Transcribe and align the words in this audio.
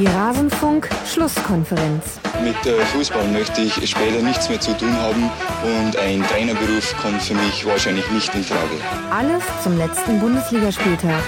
Die 0.00 0.06
Rasenfunk-Schlusskonferenz. 0.06 2.20
Mit 2.42 2.56
äh, 2.64 2.82
Fußball 2.86 3.28
möchte 3.28 3.60
ich 3.60 3.74
später 3.90 4.22
nichts 4.22 4.48
mehr 4.48 4.58
zu 4.58 4.74
tun 4.74 4.94
haben 4.94 5.30
und 5.62 5.94
ein 5.98 6.22
Trainerberuf 6.22 6.96
kommt 7.02 7.20
für 7.20 7.34
mich 7.34 7.66
wahrscheinlich 7.66 8.10
nicht 8.10 8.34
in 8.34 8.42
Frage. 8.42 8.76
Alles 9.10 9.42
zum 9.62 9.76
letzten 9.76 10.18
Bundesligaspieltag. 10.18 11.22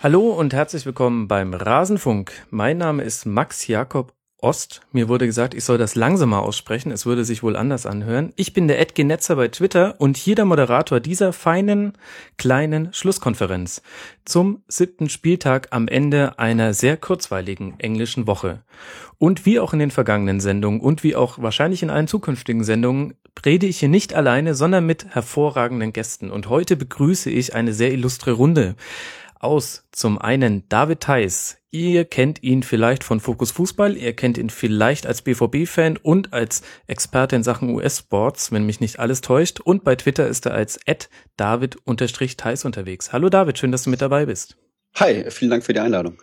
Hallo 0.00 0.28
und 0.28 0.54
herzlich 0.54 0.86
willkommen 0.86 1.26
beim 1.26 1.52
Rasenfunk. 1.52 2.30
Mein 2.50 2.78
Name 2.78 3.02
ist 3.02 3.26
Max 3.26 3.66
Jakob 3.66 4.12
Ost. 4.40 4.82
Mir 4.92 5.08
wurde 5.08 5.26
gesagt, 5.26 5.52
ich 5.54 5.64
soll 5.64 5.78
das 5.78 5.96
langsamer 5.96 6.42
aussprechen. 6.42 6.92
Es 6.92 7.06
würde 7.06 7.24
sich 7.24 7.42
wohl 7.42 7.56
anders 7.56 7.86
anhören. 7.86 8.32
Ich 8.36 8.52
bin 8.52 8.68
der 8.68 8.78
Ed 8.78 8.94
Genetzer 8.94 9.34
bei 9.34 9.48
Twitter 9.48 9.96
und 9.98 10.16
hier 10.16 10.36
der 10.36 10.44
Moderator 10.44 11.00
dieser 11.00 11.32
feinen, 11.32 11.94
kleinen 12.36 12.92
Schlusskonferenz 12.92 13.82
zum 14.24 14.62
siebten 14.68 15.08
Spieltag 15.08 15.68
am 15.70 15.88
Ende 15.88 16.38
einer 16.38 16.72
sehr 16.72 16.96
kurzweiligen 16.96 17.80
englischen 17.80 18.28
Woche. 18.28 18.62
Und 19.18 19.44
wie 19.44 19.58
auch 19.58 19.72
in 19.72 19.80
den 19.80 19.90
vergangenen 19.90 20.38
Sendungen 20.38 20.80
und 20.80 21.02
wie 21.02 21.16
auch 21.16 21.42
wahrscheinlich 21.42 21.82
in 21.82 21.90
allen 21.90 22.06
zukünftigen 22.06 22.62
Sendungen 22.62 23.14
rede 23.44 23.66
ich 23.66 23.80
hier 23.80 23.88
nicht 23.88 24.14
alleine, 24.14 24.54
sondern 24.54 24.86
mit 24.86 25.06
hervorragenden 25.14 25.92
Gästen. 25.92 26.30
Und 26.30 26.48
heute 26.48 26.76
begrüße 26.76 27.30
ich 27.30 27.54
eine 27.54 27.72
sehr 27.72 27.92
illustre 27.92 28.32
Runde 28.32 28.76
aus. 29.40 29.84
Zum 29.92 30.18
einen 30.18 30.68
David 30.68 31.00
Theis. 31.00 31.58
Ihr 31.70 32.04
kennt 32.06 32.42
ihn 32.42 32.62
vielleicht 32.62 33.04
von 33.04 33.20
Fokus 33.20 33.50
Fußball, 33.50 33.96
ihr 33.96 34.14
kennt 34.14 34.38
ihn 34.38 34.48
vielleicht 34.48 35.06
als 35.06 35.20
BVB-Fan 35.20 35.98
und 35.98 36.32
als 36.32 36.62
Experte 36.86 37.36
in 37.36 37.42
Sachen 37.42 37.68
US-Sports, 37.70 38.52
wenn 38.52 38.64
mich 38.64 38.80
nicht 38.80 38.98
alles 38.98 39.20
täuscht. 39.20 39.60
Und 39.60 39.84
bei 39.84 39.94
Twitter 39.94 40.26
ist 40.26 40.46
er 40.46 40.54
als 40.54 40.80
David-Theis 41.36 42.64
unterwegs. 42.64 43.12
Hallo 43.12 43.28
David, 43.28 43.58
schön, 43.58 43.70
dass 43.70 43.84
du 43.84 43.90
mit 43.90 44.00
dabei 44.00 44.24
bist. 44.24 44.56
Hi, 44.94 45.30
vielen 45.30 45.50
Dank 45.50 45.64
für 45.64 45.74
die 45.74 45.80
Einladung. 45.80 46.22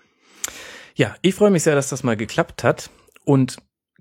Ja, 0.95 1.15
ich 1.21 1.35
freue 1.35 1.51
mich 1.51 1.63
sehr, 1.63 1.75
dass 1.75 1.89
das 1.89 2.03
mal 2.03 2.17
geklappt 2.17 2.63
hat. 2.63 2.89
Und 3.23 3.57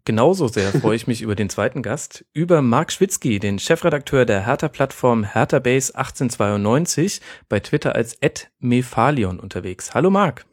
Genauso 0.07 0.49
sehr 0.49 0.71
freue 0.71 0.97
ich 0.97 1.07
mich 1.07 1.23
über 1.23 1.35
den 1.35 1.49
zweiten 1.49 1.83
Gast, 1.83 2.27
über 2.35 2.61
Marc 2.61 2.93
Schwitzky, 2.93 3.39
den 3.39 3.59
Chefredakteur 3.59 4.27
der 4.27 4.45
Hertha-Plattform 4.45 5.25
HerthaBase 5.25 5.95
1892, 5.95 7.23
bei 7.49 7.59
Twitter 7.61 7.95
als 7.95 8.19
@mefalion 8.59 9.41
unterwegs. 9.41 9.95
Hallo 9.95 10.11
Marc. 10.11 10.45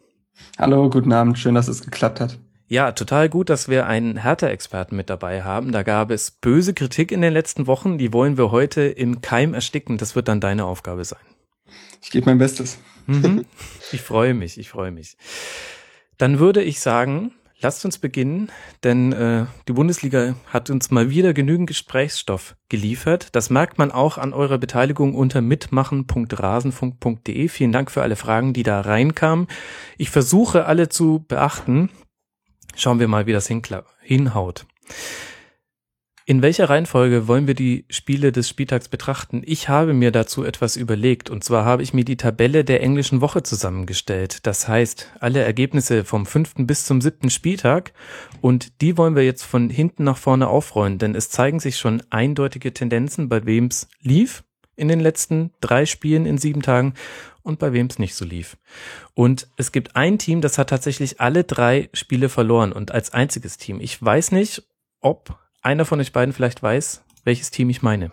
Hallo, 0.57 0.89
guten 0.89 1.11
Abend, 1.11 1.37
schön, 1.37 1.53
dass 1.53 1.67
es 1.67 1.83
geklappt 1.83 2.21
hat. 2.21 2.39
Ja, 2.67 2.93
total 2.93 3.27
gut, 3.27 3.49
dass 3.49 3.67
wir 3.67 3.87
einen 3.87 4.15
Hertha-Experten 4.15 4.95
mit 4.95 5.09
dabei 5.09 5.43
haben. 5.43 5.73
Da 5.73 5.83
gab 5.83 6.11
es 6.11 6.31
böse 6.31 6.73
Kritik 6.73 7.11
in 7.11 7.19
den 7.19 7.33
letzten 7.33 7.67
Wochen, 7.67 7.97
die 7.97 8.13
wollen 8.13 8.37
wir 8.37 8.51
heute 8.51 8.83
im 8.83 9.19
Keim 9.19 9.53
ersticken. 9.53 9.97
Das 9.97 10.15
wird 10.15 10.29
dann 10.29 10.39
deine 10.39 10.63
Aufgabe 10.63 11.03
sein. 11.03 11.19
Ich 12.01 12.09
gebe 12.09 12.25
mein 12.25 12.37
Bestes. 12.37 12.79
Mhm. 13.05 13.43
Ich 13.91 14.01
freue 14.01 14.33
mich, 14.33 14.57
ich 14.57 14.69
freue 14.69 14.91
mich. 14.91 15.17
Dann 16.17 16.39
würde 16.39 16.63
ich 16.63 16.79
sagen, 16.79 17.33
Lasst 17.61 17.85
uns 17.85 17.99
beginnen, 17.99 18.51
denn 18.83 19.13
äh, 19.13 19.45
die 19.67 19.73
Bundesliga 19.73 20.33
hat 20.47 20.71
uns 20.71 20.89
mal 20.89 21.11
wieder 21.11 21.33
genügend 21.33 21.67
Gesprächsstoff 21.67 22.55
geliefert. 22.69 23.35
Das 23.35 23.51
merkt 23.51 23.77
man 23.77 23.91
auch 23.91 24.17
an 24.17 24.33
eurer 24.33 24.57
Beteiligung 24.57 25.13
unter 25.13 25.41
mitmachen.rasenfunk.de. 25.41 27.49
Vielen 27.49 27.71
Dank 27.71 27.91
für 27.91 28.01
alle 28.01 28.15
Fragen, 28.15 28.53
die 28.53 28.63
da 28.63 28.81
reinkamen. 28.81 29.45
Ich 29.99 30.09
versuche 30.09 30.65
alle 30.65 30.89
zu 30.89 31.23
beachten. 31.27 31.91
Schauen 32.75 32.99
wir 32.99 33.07
mal, 33.07 33.27
wie 33.27 33.33
das 33.33 33.47
hinhaut. 34.01 34.65
In 36.27 36.43
welcher 36.43 36.69
Reihenfolge 36.69 37.27
wollen 37.27 37.47
wir 37.47 37.55
die 37.55 37.85
Spiele 37.89 38.31
des 38.31 38.47
Spieltags 38.47 38.89
betrachten? 38.89 39.41
Ich 39.43 39.69
habe 39.69 39.93
mir 39.93 40.11
dazu 40.11 40.43
etwas 40.43 40.75
überlegt 40.75 41.31
und 41.31 41.43
zwar 41.43 41.65
habe 41.65 41.81
ich 41.81 41.95
mir 41.95 42.05
die 42.05 42.15
Tabelle 42.15 42.63
der 42.63 42.83
englischen 42.83 43.21
Woche 43.21 43.41
zusammengestellt. 43.41 44.45
Das 44.45 44.67
heißt, 44.67 45.13
alle 45.19 45.41
Ergebnisse 45.41 46.05
vom 46.05 46.27
fünften 46.27 46.67
bis 46.67 46.85
zum 46.85 47.01
siebten 47.01 47.31
Spieltag 47.31 47.93
und 48.39 48.81
die 48.81 48.99
wollen 48.99 49.15
wir 49.15 49.25
jetzt 49.25 49.43
von 49.43 49.71
hinten 49.71 50.03
nach 50.03 50.17
vorne 50.17 50.47
aufrollen, 50.47 50.99
denn 50.99 51.15
es 51.15 51.31
zeigen 51.31 51.59
sich 51.59 51.77
schon 51.77 52.03
eindeutige 52.11 52.71
Tendenzen, 52.71 53.27
bei 53.27 53.43
wem 53.47 53.65
es 53.65 53.87
lief 54.01 54.43
in 54.75 54.89
den 54.89 54.99
letzten 54.99 55.51
drei 55.59 55.87
Spielen 55.87 56.27
in 56.27 56.37
sieben 56.37 56.61
Tagen 56.61 56.93
und 57.41 57.57
bei 57.57 57.73
wem 57.73 57.87
es 57.87 57.97
nicht 57.97 58.13
so 58.13 58.25
lief. 58.25 58.57
Und 59.15 59.47
es 59.57 59.71
gibt 59.71 59.95
ein 59.95 60.19
Team, 60.19 60.41
das 60.41 60.59
hat 60.59 60.69
tatsächlich 60.69 61.19
alle 61.19 61.43
drei 61.43 61.89
Spiele 61.93 62.29
verloren 62.29 62.71
und 62.71 62.91
als 62.91 63.11
einziges 63.11 63.57
Team. 63.57 63.79
Ich 63.81 63.99
weiß 63.99 64.31
nicht, 64.31 64.63
ob 64.99 65.39
einer 65.61 65.85
von 65.85 65.99
euch 65.99 66.11
beiden 66.11 66.33
vielleicht 66.33 66.61
weiß, 66.61 67.03
welches 67.23 67.51
Team 67.51 67.69
ich 67.69 67.81
meine. 67.81 68.11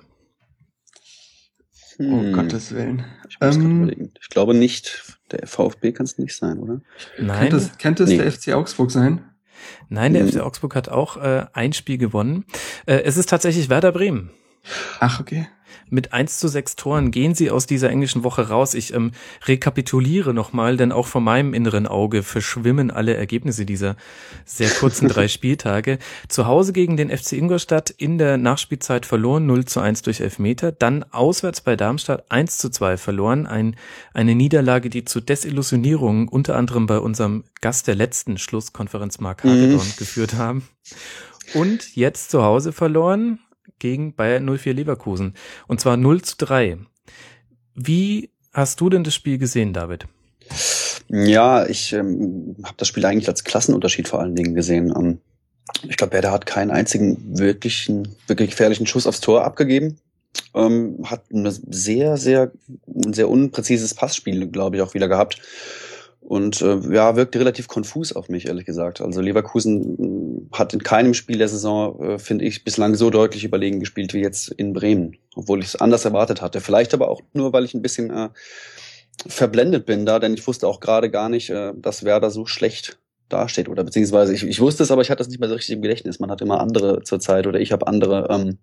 Hm. 1.96 2.12
Oh 2.12 2.32
Gottes 2.32 2.72
Willen. 2.72 3.04
Ich, 3.28 3.38
ähm, 3.40 4.10
ich 4.20 4.28
glaube 4.28 4.54
nicht, 4.54 5.18
der 5.30 5.46
VfB 5.46 5.92
kann 5.92 6.04
es 6.04 6.18
nicht 6.18 6.36
sein, 6.36 6.58
oder? 6.58 6.80
Nein. 7.18 7.40
Könnte 7.40 7.56
es, 7.56 7.78
könnte 7.78 8.02
es 8.04 8.10
nee. 8.10 8.18
der 8.18 8.30
FC 8.30 8.52
Augsburg 8.52 8.90
sein? 8.90 9.24
Nein, 9.88 10.12
der 10.12 10.22
hm. 10.22 10.30
FC 10.30 10.40
Augsburg 10.40 10.76
hat 10.76 10.88
auch 10.88 11.16
äh, 11.16 11.46
ein 11.52 11.72
Spiel 11.72 11.98
gewonnen. 11.98 12.44
Äh, 12.86 13.02
es 13.02 13.16
ist 13.16 13.28
tatsächlich 13.28 13.68
Werder 13.68 13.92
Bremen. 13.92 14.30
Ach, 15.00 15.20
okay. 15.20 15.48
Mit 15.90 16.12
1 16.12 16.38
zu 16.38 16.48
6 16.48 16.76
Toren 16.76 17.10
gehen 17.10 17.34
sie 17.34 17.50
aus 17.50 17.66
dieser 17.66 17.90
englischen 17.90 18.24
Woche 18.24 18.48
raus. 18.48 18.74
Ich 18.74 18.92
ähm, 18.92 19.12
rekapituliere 19.46 20.34
nochmal, 20.34 20.76
denn 20.76 20.92
auch 20.92 21.06
vor 21.06 21.20
meinem 21.20 21.54
inneren 21.54 21.86
Auge 21.86 22.22
verschwimmen 22.22 22.90
alle 22.90 23.14
Ergebnisse 23.14 23.64
dieser 23.64 23.96
sehr 24.44 24.70
kurzen 24.70 25.08
drei 25.08 25.28
Spieltage. 25.28 25.98
Zu 26.28 26.46
Hause 26.46 26.72
gegen 26.72 26.96
den 26.96 27.10
FC 27.10 27.32
Ingolstadt 27.32 27.90
in 27.90 28.18
der 28.18 28.36
Nachspielzeit 28.36 29.06
verloren, 29.06 29.46
0 29.46 29.64
zu 29.64 29.80
1 29.80 30.02
durch 30.02 30.20
Elfmeter. 30.20 30.72
Dann 30.72 31.04
auswärts 31.10 31.60
bei 31.60 31.76
Darmstadt 31.76 32.30
1 32.30 32.58
zu 32.58 32.70
2 32.70 32.96
verloren. 32.96 33.46
Ein, 33.46 33.76
eine 34.12 34.34
Niederlage, 34.34 34.90
die 34.90 35.04
zu 35.04 35.20
Desillusionierungen 35.20 36.28
unter 36.28 36.56
anderem 36.56 36.86
bei 36.86 36.98
unserem 36.98 37.44
Gast 37.60 37.86
der 37.86 37.94
letzten 37.94 38.38
Schlusskonferenz 38.38 39.18
Mark 39.20 39.44
Hagedorn 39.44 39.86
mhm. 39.86 39.96
geführt 39.96 40.34
haben. 40.34 40.68
Und 41.54 41.96
jetzt 41.96 42.30
zu 42.30 42.42
Hause 42.42 42.72
verloren, 42.72 43.38
gegen 43.78 44.14
Bayern 44.14 44.44
04 44.44 44.74
Leverkusen. 44.74 45.34
Und 45.66 45.80
zwar 45.80 45.96
0 45.96 46.22
zu 46.22 46.36
3. 46.38 46.78
Wie 47.74 48.30
hast 48.52 48.80
du 48.80 48.90
denn 48.90 49.04
das 49.04 49.14
Spiel 49.14 49.38
gesehen, 49.38 49.72
David? 49.72 50.06
Ja, 51.08 51.66
ich 51.66 51.92
ähm, 51.92 52.56
habe 52.62 52.74
das 52.76 52.88
Spiel 52.88 53.04
eigentlich 53.06 53.28
als 53.28 53.44
Klassenunterschied 53.44 54.08
vor 54.08 54.20
allen 54.20 54.34
Dingen 54.34 54.54
gesehen. 54.54 54.92
Ähm, 54.96 55.18
ich 55.88 55.96
glaube, 55.96 56.12
Werder 56.14 56.32
hat 56.32 56.46
keinen 56.46 56.70
einzigen 56.70 57.38
wirklichen, 57.38 58.16
wirklich 58.26 58.50
gefährlichen 58.50 58.86
Schuss 58.86 59.06
aufs 59.06 59.20
Tor 59.20 59.44
abgegeben. 59.44 59.98
Ähm, 60.54 60.98
hat 61.04 61.30
ein 61.32 61.48
sehr, 61.70 62.16
sehr, 62.16 62.52
sehr 62.86 63.28
unpräzises 63.28 63.94
Passspiel, 63.94 64.48
glaube 64.48 64.76
ich, 64.76 64.82
auch 64.82 64.94
wieder 64.94 65.08
gehabt. 65.08 65.40
Und 66.20 66.60
äh, 66.60 66.78
ja, 66.92 67.16
wirkte 67.16 67.38
relativ 67.38 67.68
konfus 67.68 68.12
auf 68.12 68.28
mich, 68.28 68.48
ehrlich 68.48 68.66
gesagt. 68.66 69.00
Also 69.00 69.20
Leverkusen 69.20 69.96
hat 70.52 70.74
in 70.74 70.82
keinem 70.82 71.14
Spiel 71.14 71.38
der 71.38 71.48
Saison, 71.48 72.02
äh, 72.02 72.18
finde 72.18 72.44
ich, 72.44 72.64
bislang 72.64 72.94
so 72.94 73.10
deutlich 73.10 73.44
überlegen 73.44 73.80
gespielt 73.80 74.14
wie 74.14 74.20
jetzt 74.20 74.48
in 74.48 74.72
Bremen. 74.72 75.16
Obwohl 75.34 75.60
ich 75.60 75.66
es 75.66 75.76
anders 75.76 76.04
erwartet 76.04 76.42
hatte. 76.42 76.60
Vielleicht 76.60 76.94
aber 76.94 77.08
auch 77.08 77.22
nur, 77.32 77.52
weil 77.52 77.64
ich 77.64 77.74
ein 77.74 77.82
bisschen 77.82 78.10
äh, 78.10 78.28
verblendet 79.26 79.86
bin 79.86 80.06
da, 80.06 80.18
denn 80.18 80.34
ich 80.34 80.46
wusste 80.46 80.66
auch 80.66 80.80
gerade 80.80 81.10
gar 81.10 81.28
nicht, 81.28 81.50
äh, 81.50 81.72
dass 81.76 82.04
Werder 82.04 82.30
so 82.30 82.46
schlecht 82.46 82.98
dasteht. 83.28 83.68
Oder 83.68 83.84
beziehungsweise 83.84 84.34
ich, 84.34 84.44
ich 84.44 84.60
wusste 84.60 84.82
es, 84.82 84.90
aber 84.90 85.02
ich 85.02 85.10
hatte 85.10 85.18
das 85.18 85.28
nicht 85.28 85.40
mehr 85.40 85.48
so 85.48 85.54
richtig 85.54 85.74
im 85.74 85.82
Gedächtnis. 85.82 86.20
Man 86.20 86.30
hat 86.30 86.40
immer 86.40 86.60
andere 86.60 87.02
zur 87.02 87.20
Zeit 87.20 87.46
oder 87.46 87.60
ich 87.60 87.72
habe 87.72 87.86
andere 87.86 88.28
ähm, 88.30 88.58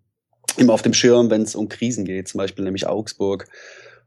immer 0.57 0.73
auf 0.73 0.81
dem 0.81 0.93
Schirm, 0.93 1.29
wenn 1.29 1.41
es 1.41 1.55
um 1.55 1.69
Krisen 1.69 2.05
geht, 2.05 2.27
zum 2.27 2.39
Beispiel 2.39 2.63
nämlich 2.63 2.87
Augsburg 2.87 3.47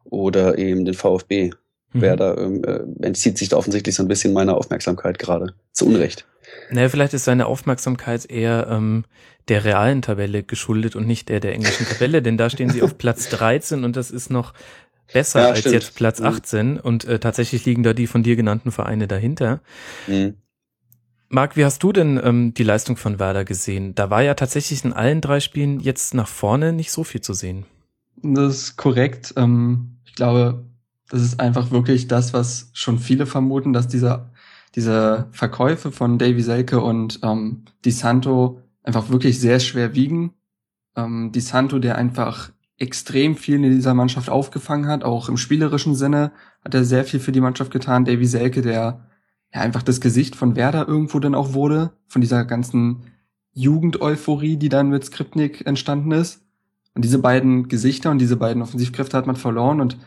oder 0.05 0.59
eben 0.59 0.85
den 0.85 0.95
VfB. 0.95 1.51
Mhm. 1.93 2.01
Werder 2.01 2.39
ähm, 2.39 2.65
äh, 2.65 3.07
entzieht 3.07 3.39
sich 3.39 3.49
da 3.49 3.57
offensichtlich 3.57 3.95
so 3.95 4.03
ein 4.03 4.09
bisschen 4.09 4.33
meiner 4.33 4.57
Aufmerksamkeit 4.57 5.19
gerade. 5.19 5.55
Zu 5.73 5.87
Unrecht. 5.87 6.27
Naja, 6.71 6.89
vielleicht 6.89 7.15
ist 7.15 7.25
seine 7.25 7.47
Aufmerksamkeit 7.47 8.31
eher 8.31 8.69
ähm, 8.71 9.05
der 9.49 9.65
realen 9.65 10.03
Tabelle 10.03 10.43
geschuldet 10.43 10.97
und 10.97 11.07
nicht 11.07 11.29
der 11.29 11.41
der 11.41 11.55
englischen 11.55 11.87
Tabelle, 11.87 12.23
denn 12.23 12.37
da 12.37 12.51
stehen 12.51 12.71
sie 12.71 12.83
auf 12.83 12.99
Platz 12.99 13.29
13 13.31 13.85
und 13.85 13.97
das 13.97 14.11
ist 14.11 14.31
noch 14.31 14.53
besser 15.13 15.41
ja, 15.41 15.49
als 15.49 15.61
stimmt. 15.61 15.75
jetzt 15.75 15.95
Platz 15.95 16.21
18 16.21 16.73
mhm. 16.73 16.77
und 16.81 17.05
äh, 17.05 17.19
tatsächlich 17.19 17.65
liegen 17.65 17.83
da 17.83 17.93
die 17.95 18.07
von 18.07 18.23
dir 18.23 18.37
genannten 18.37 18.71
Vereine 18.71 19.09
dahinter. 19.09 19.61
Mhm. 20.07 20.35
Marc, 21.31 21.57
wie 21.57 21.65
hast 21.65 21.83
du 21.83 21.93
denn 21.93 22.19
ähm, 22.23 22.55
die 22.55 22.63
Leistung 22.63 22.97
von 22.97 23.19
Werder 23.19 23.45
gesehen? 23.45 23.95
Da 23.95 24.09
war 24.09 24.23
ja 24.23 24.35
tatsächlich 24.35 24.85
in 24.85 24.95
allen 24.95 25.21
drei 25.21 25.41
Spielen 25.41 25.81
jetzt 25.81 26.15
nach 26.15 26.29
vorne 26.29 26.73
nicht 26.73 26.91
so 26.91 27.05
viel 27.05 27.21
zu 27.21 27.35
sehen. 27.35 27.67
Das 28.23 28.57
ist 28.57 28.77
korrekt. 28.77 29.35
Ähm, 29.37 29.99
ich 30.07 30.15
glaube, 30.15 30.65
das 31.11 31.23
ist 31.23 31.39
einfach 31.39 31.71
wirklich 31.71 32.09
das, 32.09 32.33
was 32.33 32.71
schon 32.73 32.99
viele 32.99 33.27
vermuten, 33.27 33.73
dass 33.73 33.89
dieser, 33.89 34.31
diese 34.75 35.29
Verkäufe 35.33 35.93
von 35.93 36.19
Davy 36.19 36.43
Selke 36.43 36.81
und 36.81 37.21
ähm, 37.23 37.65
Di 37.85 37.91
Santo 37.91 38.61
einfach 38.83 39.11
wirklich 39.11 39.41
sehr 39.41 39.61
schwer 39.61 39.95
wiegen. 39.95 40.35
Ähm, 40.97 41.33
Di 41.33 41.41
Santo, 41.41 41.79
der 41.79 41.97
einfach 41.97 42.51
extrem 42.77 43.37
viel 43.37 43.57
in 43.57 43.63
dieser 43.63 43.95
Mannschaft 43.95 44.31
aufgefangen 44.31 44.87
hat, 44.87 45.05
auch 45.05 45.29
im 45.29 45.37
spielerischen 45.37 45.95
Sinne 45.95 46.33
hat 46.65 46.75
er 46.75 46.85
sehr 46.85 47.05
viel 47.05 47.21
für 47.21 47.33
die 47.33 47.41
Mannschaft 47.41 47.71
getan. 47.71 48.05
Davy 48.05 48.27
Selke, 48.27 48.63
der 48.63 49.09
ja 49.53 49.61
einfach 49.61 49.83
das 49.83 50.01
Gesicht 50.01 50.37
von 50.37 50.57
Werder 50.57 50.87
irgendwo 50.87 51.19
dann 51.19 51.35
auch 51.35 51.55
wurde, 51.55 51.93
von 52.07 52.21
dieser 52.21 52.45
ganzen 52.45 53.03
Jugend-Euphorie, 53.53 54.57
die 54.57 54.69
dann 54.69 54.91
mit 54.91 55.05
Skripnik 55.05 55.67
entstanden 55.67 56.13
ist. 56.13 56.45
Und 56.95 57.05
diese 57.05 57.19
beiden 57.19 57.69
Gesichter 57.69 58.11
und 58.11 58.19
diese 58.19 58.37
beiden 58.37 58.63
Offensivkräfte 58.63 59.17
hat 59.17 59.27
man 59.27 59.37
verloren 59.37 59.81
und 59.81 59.99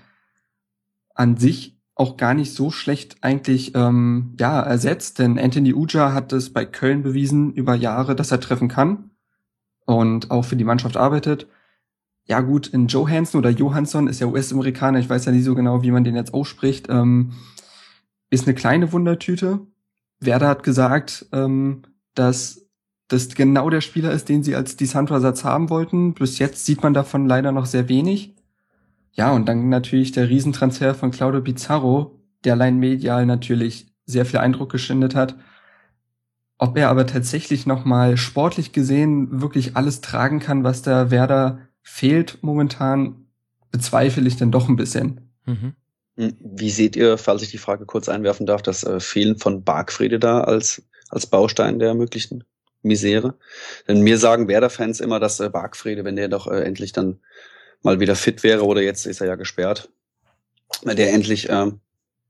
an 1.14 1.38
sich 1.38 1.81
auch 2.02 2.18
gar 2.18 2.34
nicht 2.34 2.56
so 2.56 2.72
schlecht 2.72 3.18
eigentlich 3.22 3.76
ähm, 3.76 4.34
ja 4.40 4.60
ersetzt, 4.60 5.20
denn 5.20 5.38
Anthony 5.38 5.76
Uja 5.76 6.14
hat 6.14 6.34
es 6.34 6.52
bei 6.52 6.66
Köln 6.66 7.04
bewiesen 7.04 7.54
über 7.54 7.76
Jahre, 7.76 8.16
dass 8.16 8.32
er 8.32 8.40
treffen 8.40 8.70
kann 8.70 9.12
und 9.86 10.32
auch 10.32 10.42
für 10.42 10.56
die 10.56 10.64
Mannschaft 10.64 10.98
arbeitet. 10.98 11.46
Ja 12.26 12.42
gut, 12.42 12.66
in 12.66 12.88
Johansson 12.88 13.38
oder 13.38 13.52
Johansson 13.52 14.08
ist 14.08 14.20
ja 14.20 14.26
US-Amerikaner, 14.26 14.98
ich 14.98 15.10
weiß 15.10 15.26
ja 15.26 15.32
nicht 15.32 15.44
so 15.44 15.54
genau, 15.54 15.84
wie 15.84 15.92
man 15.92 16.04
den 16.04 16.16
jetzt 16.16 16.34
ausspricht, 16.34 16.88
ähm, 16.90 17.34
ist 18.32 18.48
eine 18.48 18.56
kleine 18.56 18.92
Wundertüte. 18.92 19.60
Werder 20.20 20.48
hat 20.48 20.64
gesagt, 20.64 21.28
ähm, 21.32 21.84
dass 22.16 22.66
das 23.10 23.30
genau 23.30 23.70
der 23.70 23.82
Spieler 23.82 24.12
ist, 24.12 24.28
den 24.28 24.42
sie 24.42 24.56
als 24.56 24.76
Desanto-Ersatz 24.76 25.44
haben 25.44 25.70
wollten. 25.70 26.16
Bis 26.16 26.40
jetzt 26.40 26.66
sieht 26.66 26.82
man 26.82 26.96
davon 26.96 27.28
leider 27.28 27.52
noch 27.52 27.68
sehr 27.68 27.90
wenig. 27.90 28.34
Ja, 29.14 29.32
und 29.32 29.48
dann 29.48 29.70
natürlich 29.70 30.12
der 30.12 30.30
Riesentransfer 30.30 30.96
von 30.96 31.12
Claudio 31.12 31.42
Pizarro, 31.42 32.20
der 32.44 32.54
allein 32.54 32.78
medial 32.78 33.26
natürlich 33.26 33.88
sehr 34.06 34.26
viel 34.26 34.40
Eindruck 34.40 34.72
geschindet 34.72 35.16
hat. 35.16 35.36
Ob 36.58 36.78
er 36.78 36.90
aber 36.90 37.08
tatsächlich 37.08 37.66
nochmal 37.66 38.18
sportlich 38.18 38.72
gesehen 38.72 39.42
wirklich 39.42 39.76
alles 39.76 40.02
tragen 40.02 40.40
kann, 40.40 40.64
was 40.64 40.82
der 40.82 41.12
Werder 41.12 41.60
fehlt 41.82 42.40
momentan, 42.42 43.26
bezweifle 43.72 44.28
ich 44.28 44.38
dann 44.38 44.52
doch 44.52 44.70
ein 44.70 44.76
bisschen. 44.76 45.32
Mhm. 45.46 45.74
Hm, 46.18 46.38
wie 46.40 46.70
seht 46.70 46.96
ihr, 46.96 47.18
falls 47.18 47.42
ich 47.42 47.52
die 47.52 47.58
Frage 47.58 47.86
kurz 47.86 48.10
einwerfen 48.10 48.46
darf, 48.46 48.62
das 48.62 48.84
äh, 48.84 49.00
Fehlen 49.00 49.38
von 49.38 49.64
Bargfrede 49.64 50.20
da 50.20 50.42
als, 50.42 50.84
als 51.10 51.26
Baustein 51.26 51.80
der 51.80 51.94
möglichen 51.96 52.44
Misere? 52.84 53.36
Denn 53.88 54.02
mir 54.02 54.18
sagen 54.18 54.48
Werder-Fans 54.48 55.00
immer, 55.00 55.20
dass 55.20 55.40
äh, 55.40 55.50
Bargfrede, 55.50 56.04
wenn 56.04 56.16
der 56.16 56.28
doch 56.28 56.48
äh, 56.48 56.62
endlich 56.62 56.92
dann 56.92 57.20
mal 57.82 58.00
wieder 58.00 58.16
fit 58.16 58.44
wäre 58.44 58.66
oder 58.66 58.82
jetzt 58.82 59.06
ist 59.06 59.22
er 59.22 59.28
ja 59.28 59.36
gesperrt, 59.36 59.90
wenn 60.84 60.98
der 60.98 61.14
endlich 61.14 61.50
ähm, 61.50 61.80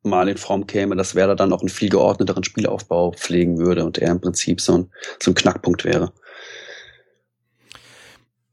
mal 0.03 0.27
in 0.30 0.38
Form 0.38 0.68
käme, 0.68 0.95
dass 0.95 1.15
Werder 1.15 1.36
dann 1.36 1.53
auch 1.53 1.62
einen 1.62 1.69
viel 1.69 1.89
geordneteren 1.89 2.44
Spielaufbau 2.44 3.12
pflegen 3.12 3.57
würde 3.57 3.86
und 3.86 3.98
er 3.98 4.12
im 4.12 4.21
Prinzip 4.21 4.62
so 4.62 4.77
ein, 4.77 4.92
so 5.21 5.31
ein 5.31 5.36
Knackpunkt 5.36 5.86
wäre. 5.86 6.12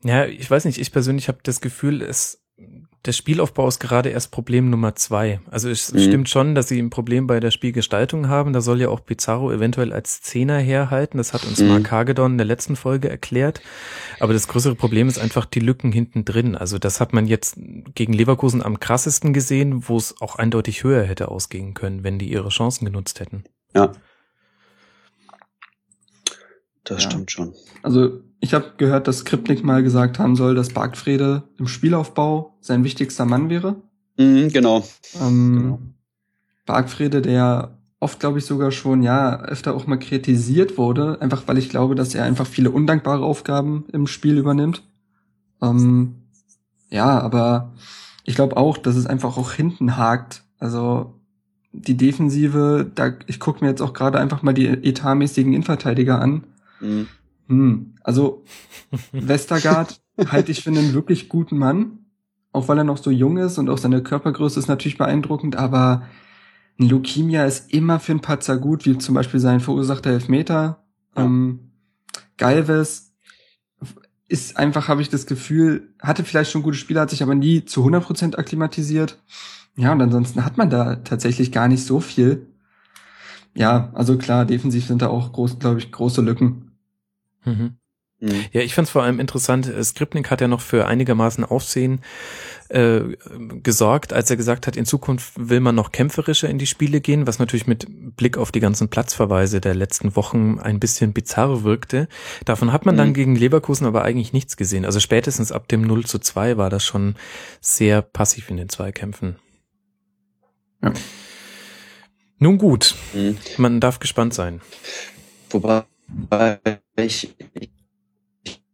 Ja, 0.04 0.26
ich 0.26 0.48
weiß 0.48 0.64
nicht, 0.64 0.78
ich 0.78 0.92
persönlich 0.92 1.28
habe 1.28 1.38
das 1.42 1.60
Gefühl, 1.60 2.02
es 2.02 2.40
der 3.04 3.12
Spielaufbau 3.12 3.68
ist 3.68 3.78
gerade 3.78 4.08
erst 4.08 4.32
Problem 4.32 4.70
Nummer 4.70 4.96
zwei. 4.96 5.40
Also 5.50 5.70
es 5.70 5.92
mhm. 5.92 5.98
stimmt 6.00 6.28
schon, 6.28 6.54
dass 6.54 6.68
sie 6.68 6.80
ein 6.80 6.90
Problem 6.90 7.26
bei 7.26 7.38
der 7.38 7.50
Spielgestaltung 7.50 8.28
haben. 8.28 8.52
Da 8.52 8.60
soll 8.60 8.80
ja 8.80 8.88
auch 8.88 9.04
Pizarro 9.04 9.52
eventuell 9.52 9.92
als 9.92 10.20
Zehner 10.20 10.58
herhalten. 10.58 11.18
Das 11.18 11.32
hat 11.32 11.44
uns 11.44 11.60
mhm. 11.60 11.68
Mark 11.68 11.90
Hagedorn 11.90 12.32
in 12.32 12.38
der 12.38 12.46
letzten 12.46 12.76
Folge 12.76 13.08
erklärt. 13.08 13.60
Aber 14.18 14.32
das 14.32 14.48
größere 14.48 14.74
Problem 14.74 15.08
ist 15.08 15.18
einfach 15.18 15.44
die 15.44 15.60
Lücken 15.60 15.92
hinten 15.92 16.24
drin. 16.24 16.56
Also 16.56 16.78
das 16.78 17.00
hat 17.00 17.12
man 17.12 17.26
jetzt 17.26 17.56
gegen 17.94 18.12
Leverkusen 18.12 18.62
am 18.62 18.80
krassesten 18.80 19.32
gesehen, 19.32 19.88
wo 19.88 19.96
es 19.96 20.20
auch 20.20 20.36
eindeutig 20.36 20.82
höher 20.82 21.04
hätte 21.04 21.28
ausgehen 21.28 21.74
können, 21.74 22.02
wenn 22.02 22.18
die 22.18 22.30
ihre 22.30 22.48
Chancen 22.48 22.84
genutzt 22.84 23.20
hätten. 23.20 23.44
Ja. 23.74 23.92
Das 26.84 27.04
ja. 27.04 27.10
stimmt 27.10 27.30
schon. 27.30 27.54
Also 27.82 28.22
ich 28.40 28.54
habe 28.54 28.72
gehört, 28.76 29.08
dass 29.08 29.18
Skripnik 29.18 29.64
mal 29.64 29.82
gesagt 29.82 30.18
haben 30.18 30.36
soll, 30.36 30.54
dass 30.54 30.70
Bargfrede 30.70 31.44
im 31.58 31.66
Spielaufbau 31.66 32.56
sein 32.60 32.84
wichtigster 32.84 33.24
Mann 33.24 33.50
wäre. 33.50 33.76
Mhm, 34.16 34.48
genau. 34.52 34.84
Ähm, 35.20 35.56
genau. 35.56 35.80
Bargfrede, 36.66 37.22
der 37.22 37.78
oft, 38.00 38.20
glaube 38.20 38.38
ich, 38.38 38.44
sogar 38.44 38.70
schon, 38.70 39.02
ja, 39.02 39.40
öfter 39.40 39.74
auch 39.74 39.86
mal 39.86 39.98
kritisiert 39.98 40.78
wurde, 40.78 41.20
einfach 41.20 41.42
weil 41.46 41.58
ich 41.58 41.68
glaube, 41.68 41.94
dass 41.94 42.14
er 42.14 42.24
einfach 42.24 42.46
viele 42.46 42.70
undankbare 42.70 43.24
Aufgaben 43.24 43.86
im 43.92 44.06
Spiel 44.06 44.38
übernimmt. 44.38 44.82
Ähm, 45.60 46.14
ja, 46.90 47.20
aber 47.20 47.72
ich 48.24 48.34
glaube 48.34 48.56
auch, 48.56 48.78
dass 48.78 48.96
es 48.96 49.06
einfach 49.06 49.36
auch 49.36 49.52
hinten 49.52 49.96
hakt. 49.96 50.44
Also 50.58 51.14
die 51.72 51.96
Defensive, 51.96 52.90
da 52.94 53.14
ich 53.26 53.40
gucke 53.40 53.64
mir 53.64 53.70
jetzt 53.70 53.82
auch 53.82 53.92
gerade 53.92 54.18
einfach 54.18 54.42
mal 54.42 54.54
die 54.54 54.66
etatmäßigen 54.66 55.52
Innenverteidiger 55.52 56.20
an. 56.20 56.44
Mhm. 56.80 57.08
Hm, 57.48 57.94
also 58.02 58.44
Westergaard 59.12 60.00
halte 60.26 60.52
ich 60.52 60.62
für 60.62 60.70
einen 60.70 60.92
wirklich 60.92 61.28
guten 61.28 61.58
Mann, 61.58 61.98
auch 62.52 62.68
weil 62.68 62.78
er 62.78 62.84
noch 62.84 62.98
so 62.98 63.10
jung 63.10 63.38
ist 63.38 63.58
und 63.58 63.68
auch 63.68 63.78
seine 63.78 64.02
Körpergröße 64.02 64.58
ist 64.58 64.68
natürlich 64.68 64.98
beeindruckend, 64.98 65.56
aber 65.56 66.02
ein 66.78 66.88
Leukemia 66.88 67.44
ist 67.44 67.72
immer 67.72 67.98
für 67.98 68.12
einen 68.12 68.20
Patzer 68.20 68.56
gut, 68.56 68.86
wie 68.86 68.98
zum 68.98 69.14
Beispiel 69.14 69.40
sein 69.40 69.60
verursachter 69.60 70.10
Elfmeter. 70.10 70.84
Ja. 71.16 71.24
Ähm, 71.24 71.70
Galvez 72.36 73.12
ist 74.28 74.56
einfach, 74.56 74.88
habe 74.88 75.02
ich 75.02 75.08
das 75.08 75.26
Gefühl, 75.26 75.94
hatte 76.00 76.22
vielleicht 76.22 76.50
schon 76.50 76.62
gute 76.62 76.76
Spiele, 76.76 77.00
hat 77.00 77.10
sich 77.10 77.22
aber 77.22 77.34
nie 77.34 77.64
zu 77.64 77.84
100% 77.84 78.36
akklimatisiert. 78.36 79.18
Ja, 79.76 79.92
und 79.92 80.02
ansonsten 80.02 80.44
hat 80.44 80.56
man 80.56 80.70
da 80.70 80.96
tatsächlich 80.96 81.50
gar 81.50 81.66
nicht 81.68 81.84
so 81.84 82.00
viel. 82.00 82.46
Ja, 83.54 83.90
also 83.94 84.18
klar, 84.18 84.44
defensiv 84.44 84.86
sind 84.86 85.02
da 85.02 85.08
auch 85.08 85.32
groß, 85.32 85.58
glaube 85.58 85.78
ich, 85.78 85.90
große 85.90 86.20
Lücken. 86.20 86.67
Mhm. 87.48 87.78
Mhm. 88.20 88.46
Ja, 88.52 88.62
ich 88.62 88.74
fand 88.74 88.86
es 88.86 88.92
vor 88.92 89.04
allem 89.04 89.20
interessant, 89.20 89.68
äh, 89.68 89.82
Skripnik 89.82 90.30
hat 90.30 90.40
ja 90.40 90.48
noch 90.48 90.60
für 90.60 90.86
einigermaßen 90.86 91.44
Aufsehen 91.44 92.00
äh, 92.68 93.00
gesorgt, 93.62 94.12
als 94.12 94.28
er 94.28 94.36
gesagt 94.36 94.66
hat, 94.66 94.76
in 94.76 94.84
Zukunft 94.84 95.32
will 95.36 95.60
man 95.60 95.76
noch 95.76 95.92
kämpferischer 95.92 96.48
in 96.48 96.58
die 96.58 96.66
Spiele 96.66 97.00
gehen, 97.00 97.28
was 97.28 97.38
natürlich 97.38 97.68
mit 97.68 97.86
Blick 98.16 98.36
auf 98.36 98.50
die 98.50 98.60
ganzen 98.60 98.88
Platzverweise 98.88 99.60
der 99.60 99.74
letzten 99.74 100.16
Wochen 100.16 100.58
ein 100.58 100.80
bisschen 100.80 101.12
bizarr 101.12 101.62
wirkte. 101.62 102.08
Davon 102.44 102.72
hat 102.72 102.86
man 102.86 102.96
mhm. 102.96 102.98
dann 102.98 103.14
gegen 103.14 103.36
Leverkusen 103.36 103.86
aber 103.86 104.02
eigentlich 104.02 104.32
nichts 104.32 104.56
gesehen. 104.56 104.84
Also 104.84 104.98
spätestens 104.98 105.52
ab 105.52 105.68
dem 105.68 105.82
0 105.82 106.04
zu 106.04 106.18
2 106.18 106.56
war 106.56 106.70
das 106.70 106.84
schon 106.84 107.14
sehr 107.60 108.02
passiv 108.02 108.50
in 108.50 108.56
den 108.56 108.68
Zweikämpfen. 108.68 109.36
Ja. 110.82 110.92
Nun 112.40 112.58
gut, 112.58 112.96
mhm. 113.14 113.38
man 113.58 113.80
darf 113.80 114.00
gespannt 114.00 114.34
sein. 114.34 114.60
Wobei 115.50 115.84
ich, 116.96 117.34
ich, 117.54 117.70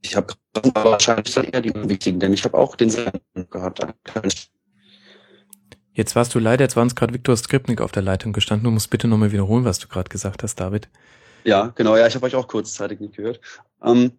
ich 0.02 0.16
habe 0.16 0.34
wahrscheinlich 0.74 1.36
eher 1.36 1.60
die 1.60 1.70
unwichtigen, 1.70 2.20
denn 2.20 2.32
ich 2.32 2.44
habe 2.44 2.56
auch 2.56 2.76
den 2.76 2.90
Sinn 2.90 3.10
gehabt. 3.50 3.80
Jetzt 5.92 6.16
warst 6.16 6.34
du 6.34 6.38
leider, 6.38 6.64
jetzt 6.64 6.76
war 6.76 6.82
uns 6.82 6.94
gerade 6.94 7.14
Viktor 7.14 7.36
Skripnik 7.36 7.80
auf 7.80 7.92
der 7.92 8.02
Leitung 8.02 8.32
gestanden. 8.32 8.64
Du 8.64 8.70
musst 8.70 8.90
bitte 8.90 9.08
nochmal 9.08 9.32
wiederholen, 9.32 9.64
was 9.64 9.78
du 9.78 9.88
gerade 9.88 10.08
gesagt 10.08 10.42
hast, 10.42 10.56
David. 10.56 10.88
Ja, 11.44 11.72
genau, 11.74 11.96
ja, 11.96 12.06
ich 12.06 12.14
habe 12.14 12.26
euch 12.26 12.34
auch 12.34 12.48
kurzzeitig 12.48 13.00
nicht 13.00 13.16
gehört. 13.16 13.40
Ähm, 13.82 14.12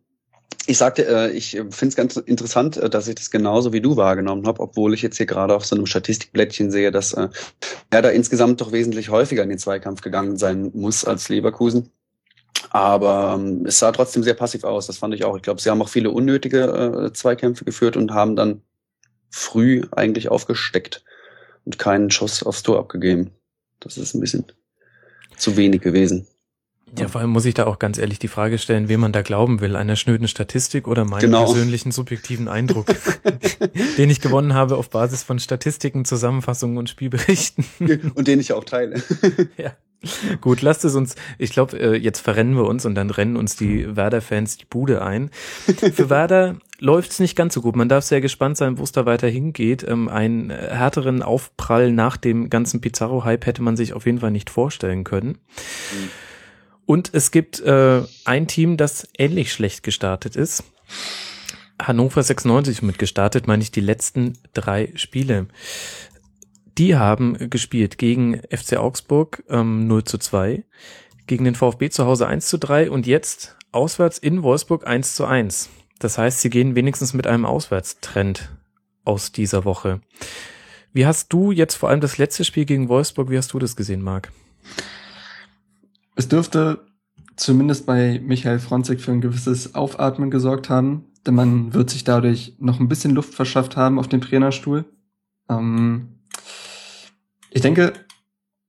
ich 0.68 0.78
sagte, 0.78 1.06
äh, 1.06 1.31
ich 1.31 1.52
finde 1.52 1.88
es 1.88 1.95
ganz 1.95 2.18
interessant, 2.18 2.78
äh, 2.78 2.90
dass 2.90 3.07
ich 3.07 3.16
das 3.16 3.30
genauso 3.30 3.74
wie 3.74 3.81
du 3.81 3.98
wahrgenommen 3.98 4.48
habe, 4.48 4.62
obwohl 4.62 4.94
ich 4.94 5.02
jetzt 5.02 5.18
hier 5.18 5.26
gerade 5.26 5.56
auf 5.56 5.66
so 5.66 5.76
einem 5.76 5.86
Statistikblättchen 5.86 6.72
sehe, 6.72 6.92
dass 6.92 7.14
äh, 7.14 7.30
er 7.90 8.02
da 8.02 8.10
insgesamt 8.10 8.62
doch 8.62 8.72
wesentlich 8.72 9.10
häufiger 9.10 9.44
in 9.44 9.50
den 9.50 9.60
Zweikampf 9.60 10.02
gegangen 10.02 10.38
sein 10.38 10.72
muss 10.74 11.06
als 11.06 11.30
Leverkusen. 11.30 11.92
Aber 12.69 13.36
ähm, 13.38 13.66
es 13.66 13.80
sah 13.80 13.92
trotzdem 13.92 14.24
sehr 14.24 14.34
passiv 14.34 14.64
aus, 14.64 14.88
das 14.88 14.98
fand 14.98 15.14
ich 15.14 15.24
auch. 15.24 15.36
Ich 15.36 15.44
glaube, 15.44 15.62
sie 15.62 15.69
haben 15.69 15.81
auch 15.81 15.90
viele 15.90 16.12
unnötige 16.12 16.64
äh, 17.07 17.14
Zweikämpfe 17.14 17.66
geführt 17.66 17.98
und 17.98 18.12
haben 18.12 18.36
dann 18.36 18.62
früh 19.30 19.84
eigentlich 19.92 20.30
aufgesteckt 20.30 21.04
und 21.66 21.78
keinen 21.78 22.12
Schuss 22.12 22.44
aufs 22.44 22.64
Tor 22.64 22.80
abgegeben. 22.80 23.31
Das 23.80 23.98
ist 23.98 24.14
ein 24.14 24.22
bisschen 24.22 24.45
zu 25.38 25.57
wenig 25.57 25.81
gewesen. 25.81 26.28
Ja, 26.98 27.10
vor 27.10 27.19
allem 27.19 27.31
muss 27.31 27.45
ich 27.45 27.54
da 27.54 27.66
auch 27.66 27.80
ganz 27.80 27.98
ehrlich 27.98 28.19
die 28.19 28.28
Frage 28.28 28.57
stellen, 28.57 28.88
wem 28.88 29.02
man 29.02 29.12
da 29.12 29.22
glauben 29.22 29.60
will, 29.60 29.76
einer 29.76 29.95
schnöden 29.95 30.28
Statistik 30.28 30.88
oder 30.88 31.04
meinem 31.04 31.22
genau. 31.22 31.45
persönlichen 31.45 31.92
subjektiven 31.92 32.48
Eindruck, 32.48 32.86
den 33.98 34.10
ich 34.10 34.22
gewonnen 34.22 34.54
habe 34.54 34.78
auf 34.78 34.90
Basis 34.90 35.24
von 35.24 35.40
Statistiken, 35.40 36.06
Zusammenfassungen 36.06 36.78
und 36.78 36.90
Spielberichten. 36.90 37.66
und 38.16 38.28
den 38.28 38.40
ich 38.40 38.54
auch 38.54 38.64
teile. 38.64 39.04
ja. 39.57 39.76
Gut, 40.42 40.62
lasst 40.62 40.85
es 40.85 40.95
uns, 40.95 41.16
ich 41.38 41.52
glaube, 41.52 41.78
äh, 41.78 41.95
jetzt 41.95 42.19
verrennen 42.19 42.56
wir 42.56 42.66
uns 42.66 42.85
und 42.85 42.95
dann 42.95 43.09
rennen 43.09 43.38
uns 43.38 43.56
die 43.56 43.95
Werder-Fans 43.95 44.57
die 44.57 44.66
Bude 44.66 45.02
ein. 45.02 45.30
Für 45.94 46.09
Werder 46.09 46.57
läuft 46.80 47.12
es 47.12 47.19
nicht 47.19 47.35
ganz 47.35 47.54
so 47.54 47.62
gut. 47.62 47.76
Man 47.76 47.90
darf 47.90 48.04
sehr 48.04 48.21
gespannt 48.21 48.57
sein, 48.57 48.78
wo 48.78 48.83
es 48.83 48.92
da 48.92 49.06
weiter 49.06 49.28
hingeht. 49.28 49.85
Ähm, 49.88 50.09
einen 50.09 50.50
härteren 50.50 51.24
Aufprall 51.24 51.92
nach 51.92 52.18
dem 52.18 52.50
ganzen 52.50 52.81
Pizarro-Hype 52.81 53.45
hätte 53.45 53.62
man 53.62 53.78
sich 53.78 53.94
auf 53.94 54.06
jeden 54.06 54.19
Fall 54.19 54.31
nicht 54.31 54.50
vorstellen 54.50 55.04
können. 55.04 55.30
Mhm. 55.30 56.09
Und 56.85 57.09
es 57.14 57.31
gibt 57.31 57.59
äh, 57.62 58.04
ein 58.26 58.47
Team, 58.47 58.78
das 58.78 59.07
ähnlich 59.18 59.52
schlecht 59.52 59.83
gestartet 59.83 60.35
ist. 60.35 60.64
Hannover 61.81 62.24
96 62.24 62.83
mit 62.83 63.00
gestartet, 63.00 63.47
meine 63.47 63.64
ich, 63.64 63.71
die 63.71 63.81
letzten 63.81 64.38
drei 64.54 64.92
Spiele. 64.95 65.47
Die 66.78 66.98
haben 66.98 67.50
gespielt 67.50 67.98
gegen 67.98 68.42
FC 68.50 68.76
Augsburg 68.78 69.44
ähm, 69.48 69.88
0 69.88 70.04
zu 70.04 70.18
2, 70.18 70.66
gegen 71.26 71.46
den 71.46 71.56
VfB 71.56 71.90
zu 71.90 72.06
Hause 72.06 72.28
1 72.28 72.48
zu 72.48 72.58
3 72.58 72.92
und 72.92 73.08
jetzt 73.08 73.56
auswärts 73.72 74.18
in 74.18 74.44
Wolfsburg 74.44 74.86
1 74.86 75.16
zu 75.16 75.26
1. 75.26 75.70
Das 76.00 76.18
heißt, 76.18 76.42
sie 76.42 76.50
gehen 76.50 76.76
wenigstens 76.76 77.14
mit 77.14 77.28
einem 77.28 77.46
Auswärtstrend 77.46 78.50
aus 79.06 79.32
dieser 79.32 79.64
Woche. 79.64 80.02
Wie 80.92 81.06
hast 81.06 81.32
du 81.32 81.52
jetzt 81.52 81.76
vor 81.76 81.90
allem 81.90 82.02
das 82.02 82.18
letzte 82.18 82.44
Spiel 82.44 82.66
gegen 82.66 82.90
Wolfsburg, 82.90 83.30
wie 83.30 83.38
hast 83.38 83.54
du 83.54 83.60
das 83.60 83.78
gesehen, 83.78 84.02
Marc? 84.02 84.32
Es 86.16 86.28
dürfte 86.28 86.86
zumindest 87.38 87.86
bei 87.86 88.20
Michael 88.24 88.60
Fronzek 88.60 89.00
für 89.00 89.12
ein 89.12 89.22
gewisses 89.22 89.76
Aufatmen 89.76 90.30
gesorgt 90.30 90.70
haben, 90.70 91.06
denn 91.26 91.36
man 91.36 91.74
wird 91.74 91.90
sich 91.90 92.04
dadurch 92.04 92.56
noch 92.60 92.80
ein 92.82 92.90
bisschen 92.90 93.12
Luft 93.12 93.34
verschafft 93.34 93.78
haben 93.78 93.98
auf 93.98 94.08
dem 94.08 94.22
Trainerstuhl. 94.22 94.86
Ähm, 95.50 96.15
Ich 97.56 97.62
denke, 97.62 97.94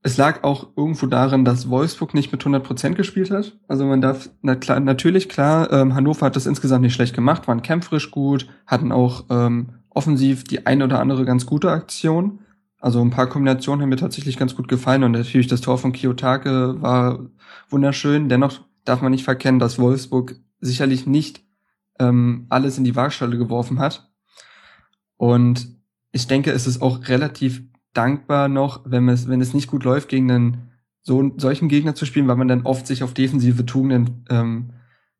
es 0.02 0.16
lag 0.16 0.44
auch 0.44 0.68
irgendwo 0.76 1.06
darin, 1.06 1.44
dass 1.44 1.68
Wolfsburg 1.68 2.14
nicht 2.14 2.30
mit 2.30 2.40
100 2.40 2.62
Prozent 2.62 2.96
gespielt 2.96 3.32
hat. 3.32 3.58
Also 3.66 3.84
man 3.84 4.00
darf, 4.00 4.30
na 4.42 4.54
klar, 4.54 4.78
natürlich 4.78 5.28
klar, 5.28 5.72
ähm, 5.72 5.96
Hannover 5.96 6.26
hat 6.26 6.36
das 6.36 6.46
insgesamt 6.46 6.82
nicht 6.82 6.94
schlecht 6.94 7.12
gemacht, 7.12 7.48
waren 7.48 7.62
kämpferisch 7.62 8.12
gut, 8.12 8.46
hatten 8.64 8.92
auch 8.92 9.24
ähm, 9.28 9.70
offensiv 9.90 10.44
die 10.44 10.66
eine 10.66 10.84
oder 10.84 11.00
andere 11.00 11.24
ganz 11.24 11.46
gute 11.46 11.72
Aktion. 11.72 12.38
Also 12.78 13.00
ein 13.00 13.10
paar 13.10 13.26
Kombinationen 13.26 13.82
haben 13.82 13.88
mir 13.88 13.96
tatsächlich 13.96 14.36
ganz 14.36 14.54
gut 14.54 14.68
gefallen 14.68 15.02
und 15.02 15.10
natürlich 15.10 15.48
das 15.48 15.62
Tor 15.62 15.78
von 15.78 15.90
Kiyotake 15.90 16.80
war 16.80 17.26
wunderschön. 17.68 18.28
Dennoch 18.28 18.60
darf 18.84 19.02
man 19.02 19.10
nicht 19.10 19.24
verkennen, 19.24 19.58
dass 19.58 19.80
Wolfsburg 19.80 20.36
sicherlich 20.60 21.08
nicht 21.08 21.42
ähm, 21.98 22.46
alles 22.50 22.78
in 22.78 22.84
die 22.84 22.94
Waagschale 22.94 23.36
geworfen 23.36 23.80
hat. 23.80 24.08
Und 25.16 25.76
ich 26.12 26.28
denke, 26.28 26.52
es 26.52 26.68
ist 26.68 26.80
auch 26.80 27.08
relativ 27.08 27.64
dankbar 27.96 28.48
noch, 28.48 28.82
wenn 28.84 29.08
es, 29.08 29.28
wenn 29.28 29.40
es 29.40 29.54
nicht 29.54 29.68
gut 29.68 29.84
läuft, 29.84 30.08
gegen 30.08 30.30
einen 30.30 30.70
so 31.02 31.32
solchen 31.36 31.68
Gegner 31.68 31.94
zu 31.94 32.04
spielen, 32.04 32.26
weil 32.28 32.36
man 32.36 32.48
dann 32.48 32.62
oft 32.62 32.86
sich 32.86 33.02
auf 33.02 33.14
defensive 33.14 33.64
Tugenden 33.64 34.24
ähm, 34.28 34.70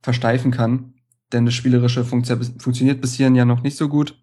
versteifen 0.03 0.51
kann. 0.51 0.95
Denn 1.33 1.45
das 1.45 1.55
Spielerische 1.55 2.05
funktio 2.05 2.37
funktioniert 2.59 3.01
bis 3.01 3.15
hierhin 3.15 3.35
ja 3.35 3.45
noch 3.45 3.63
nicht 3.63 3.77
so 3.77 3.89
gut. 3.89 4.17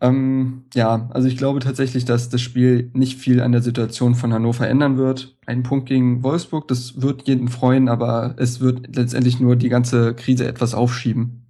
Ähm, 0.00 0.64
ja, 0.74 1.08
also 1.12 1.28
ich 1.28 1.36
glaube 1.36 1.60
tatsächlich, 1.60 2.04
dass 2.04 2.28
das 2.28 2.40
Spiel 2.40 2.90
nicht 2.92 3.18
viel 3.18 3.40
an 3.40 3.52
der 3.52 3.62
Situation 3.62 4.16
von 4.16 4.32
Hannover 4.32 4.66
ändern 4.68 4.96
wird. 4.96 5.38
Ein 5.46 5.62
Punkt 5.62 5.86
gegen 5.86 6.24
Wolfsburg, 6.24 6.66
das 6.66 7.00
wird 7.00 7.28
jeden 7.28 7.48
freuen, 7.48 7.88
aber 7.88 8.34
es 8.36 8.60
wird 8.60 8.96
letztendlich 8.96 9.38
nur 9.38 9.54
die 9.54 9.68
ganze 9.68 10.14
Krise 10.14 10.46
etwas 10.46 10.74
aufschieben. 10.74 11.41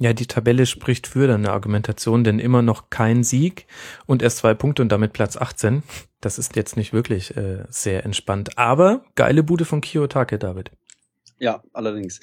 Ja, 0.00 0.12
die 0.12 0.26
Tabelle 0.26 0.66
spricht 0.66 1.08
für 1.08 1.26
deine 1.26 1.50
Argumentation, 1.50 2.22
denn 2.22 2.38
immer 2.38 2.62
noch 2.62 2.88
kein 2.88 3.24
Sieg 3.24 3.66
und 4.06 4.22
erst 4.22 4.38
zwei 4.38 4.54
Punkte 4.54 4.82
und 4.82 4.90
damit 4.90 5.12
Platz 5.12 5.36
18. 5.36 5.82
Das 6.20 6.38
ist 6.38 6.54
jetzt 6.54 6.76
nicht 6.76 6.92
wirklich 6.92 7.36
äh, 7.36 7.64
sehr 7.68 8.04
entspannt. 8.04 8.56
Aber 8.58 9.04
geile 9.16 9.42
Bude 9.42 9.64
von 9.64 9.80
Kiyotake, 9.80 10.38
David. 10.38 10.70
Ja, 11.40 11.62
allerdings. 11.72 12.20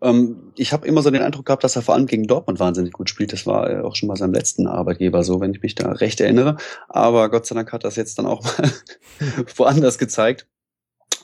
Ähm, 0.00 0.52
ich 0.56 0.72
habe 0.72 0.86
immer 0.86 1.02
so 1.02 1.10
den 1.10 1.22
Eindruck 1.22 1.46
gehabt, 1.46 1.64
dass 1.64 1.74
er 1.74 1.82
vor 1.82 1.94
allem 1.94 2.06
gegen 2.06 2.28
Dortmund 2.28 2.60
wahnsinnig 2.60 2.92
gut 2.92 3.10
spielt. 3.10 3.32
Das 3.32 3.46
war 3.46 3.68
äh, 3.70 3.80
auch 3.80 3.96
schon 3.96 4.08
bei 4.08 4.14
seinem 4.14 4.34
letzten 4.34 4.66
Arbeitgeber 4.68 5.24
so, 5.24 5.40
wenn 5.40 5.52
ich 5.52 5.62
mich 5.62 5.74
da 5.74 5.90
recht 5.92 6.20
erinnere. 6.20 6.56
Aber 6.88 7.28
Gott 7.30 7.46
sei 7.46 7.56
Dank 7.56 7.72
hat 7.72 7.84
das 7.84 7.96
jetzt 7.96 8.18
dann 8.18 8.26
auch 8.26 8.44
mal 8.44 8.70
woanders 9.56 9.98
gezeigt. 9.98 10.46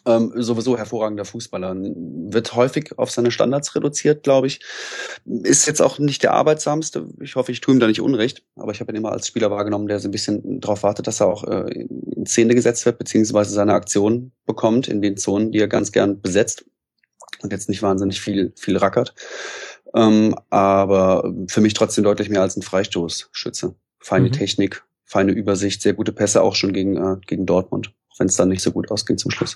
Ähm, 0.09 0.33
sowieso 0.37 0.79
hervorragender 0.79 1.27
Fußballer. 1.27 1.77
Wird 1.77 2.55
häufig 2.55 2.99
auf 2.99 3.11
seine 3.11 3.31
Standards 3.31 3.75
reduziert, 3.75 4.23
glaube 4.23 4.47
ich. 4.47 4.61
Ist 5.27 5.67
jetzt 5.67 5.83
auch 5.83 5.99
nicht 5.99 6.23
der 6.23 6.33
arbeitsamste. 6.33 7.07
Ich 7.21 7.37
hoffe, 7.37 7.53
ich 7.53 7.61
tue 7.61 7.75
ihm 7.75 7.81
da 7.81 7.87
nicht 7.87 8.01
Unrecht. 8.01 8.43
Aber 8.57 8.73
ich 8.73 8.81
habe 8.81 8.91
ihn 8.91 8.97
immer 8.97 9.13
als 9.13 9.27
Spieler 9.27 9.51
wahrgenommen, 9.51 9.87
der 9.87 10.01
so 10.01 10.09
ein 10.09 10.13
bisschen 10.13 10.61
darauf 10.61 10.83
wartet, 10.83 11.07
dass 11.07 11.21
er 11.21 11.27
auch 11.27 11.45
äh, 11.45 11.71
in 11.73 12.25
Szene 12.25 12.55
gesetzt 12.55 12.87
wird, 12.87 12.97
beziehungsweise 12.97 13.53
seine 13.53 13.75
Aktion 13.75 14.33
bekommt 14.47 14.89
in 14.89 15.03
den 15.03 15.19
Zonen, 15.19 15.53
die 15.53 15.61
er 15.61 15.69
ganz 15.69 15.93
gern 15.93 16.23
besetzt 16.23 16.65
und 17.43 17.53
jetzt 17.53 17.69
nicht 17.69 17.83
wahnsinnig 17.83 18.19
viel, 18.19 18.55
viel 18.57 18.79
rackert. 18.79 19.15
Ähm, 19.95 20.35
aber 20.49 21.35
für 21.49 21.61
mich 21.61 21.75
trotzdem 21.75 22.05
deutlich 22.05 22.31
mehr 22.31 22.41
als 22.41 22.57
ein 22.57 22.63
Freistoßschütze. 22.63 23.75
Feine 23.99 24.29
mhm. 24.29 24.33
Technik, 24.33 24.85
feine 25.05 25.33
Übersicht, 25.33 25.83
sehr 25.83 25.93
gute 25.93 26.13
Pässe 26.13 26.41
auch 26.41 26.55
schon 26.55 26.73
gegen, 26.73 26.97
äh, 26.97 27.17
gegen 27.27 27.45
Dortmund, 27.45 27.93
auch 28.11 28.21
wenn 28.21 28.29
es 28.29 28.37
dann 28.37 28.49
nicht 28.49 28.63
so 28.63 28.73
gut 28.73 28.91
ausging 28.91 29.19
zum 29.19 29.31
Schluss. 29.31 29.55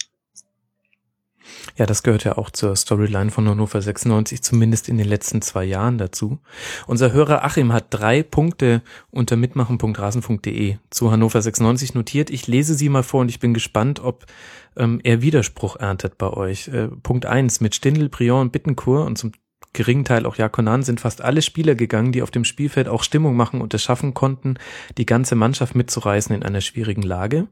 Ja, 1.76 1.86
das 1.86 2.02
gehört 2.02 2.24
ja 2.24 2.36
auch 2.36 2.50
zur 2.50 2.76
Storyline 2.76 3.30
von 3.30 3.48
Hannover 3.48 3.80
96, 3.80 4.42
zumindest 4.42 4.88
in 4.88 4.98
den 4.98 5.08
letzten 5.08 5.42
zwei 5.42 5.64
Jahren 5.64 5.98
dazu. 5.98 6.38
Unser 6.86 7.12
Hörer 7.12 7.44
Achim 7.44 7.72
hat 7.72 7.86
drei 7.90 8.22
Punkte 8.22 8.82
unter 9.10 9.36
mitmachen.rasen.de 9.36 10.76
zu 10.90 11.10
Hannover 11.10 11.40
96 11.40 11.94
notiert. 11.94 12.30
Ich 12.30 12.46
lese 12.46 12.74
sie 12.74 12.88
mal 12.88 13.02
vor 13.02 13.22
und 13.22 13.30
ich 13.30 13.40
bin 13.40 13.54
gespannt, 13.54 14.00
ob 14.00 14.26
ähm, 14.76 15.00
er 15.02 15.22
Widerspruch 15.22 15.76
erntet 15.76 16.18
bei 16.18 16.28
euch. 16.28 16.68
Äh, 16.68 16.88
Punkt 16.88 17.26
eins 17.26 17.60
Mit 17.60 17.74
Stindl, 17.74 18.08
Brion 18.08 18.42
und 18.42 18.52
Bittenkur 18.52 19.06
und 19.06 19.16
zum 19.16 19.32
geringen 19.72 20.04
Teil 20.04 20.26
auch 20.26 20.36
Jakonan 20.36 20.82
sind 20.82 21.00
fast 21.00 21.22
alle 21.22 21.40
Spieler 21.40 21.74
gegangen, 21.74 22.12
die 22.12 22.22
auf 22.22 22.30
dem 22.30 22.44
Spielfeld 22.44 22.88
auch 22.88 23.02
Stimmung 23.02 23.36
machen 23.36 23.60
und 23.60 23.72
es 23.72 23.82
schaffen 23.82 24.12
konnten, 24.12 24.56
die 24.98 25.06
ganze 25.06 25.34
Mannschaft 25.34 25.74
mitzureißen 25.74 26.34
in 26.34 26.42
einer 26.42 26.60
schwierigen 26.60 27.02
Lage. 27.02 27.48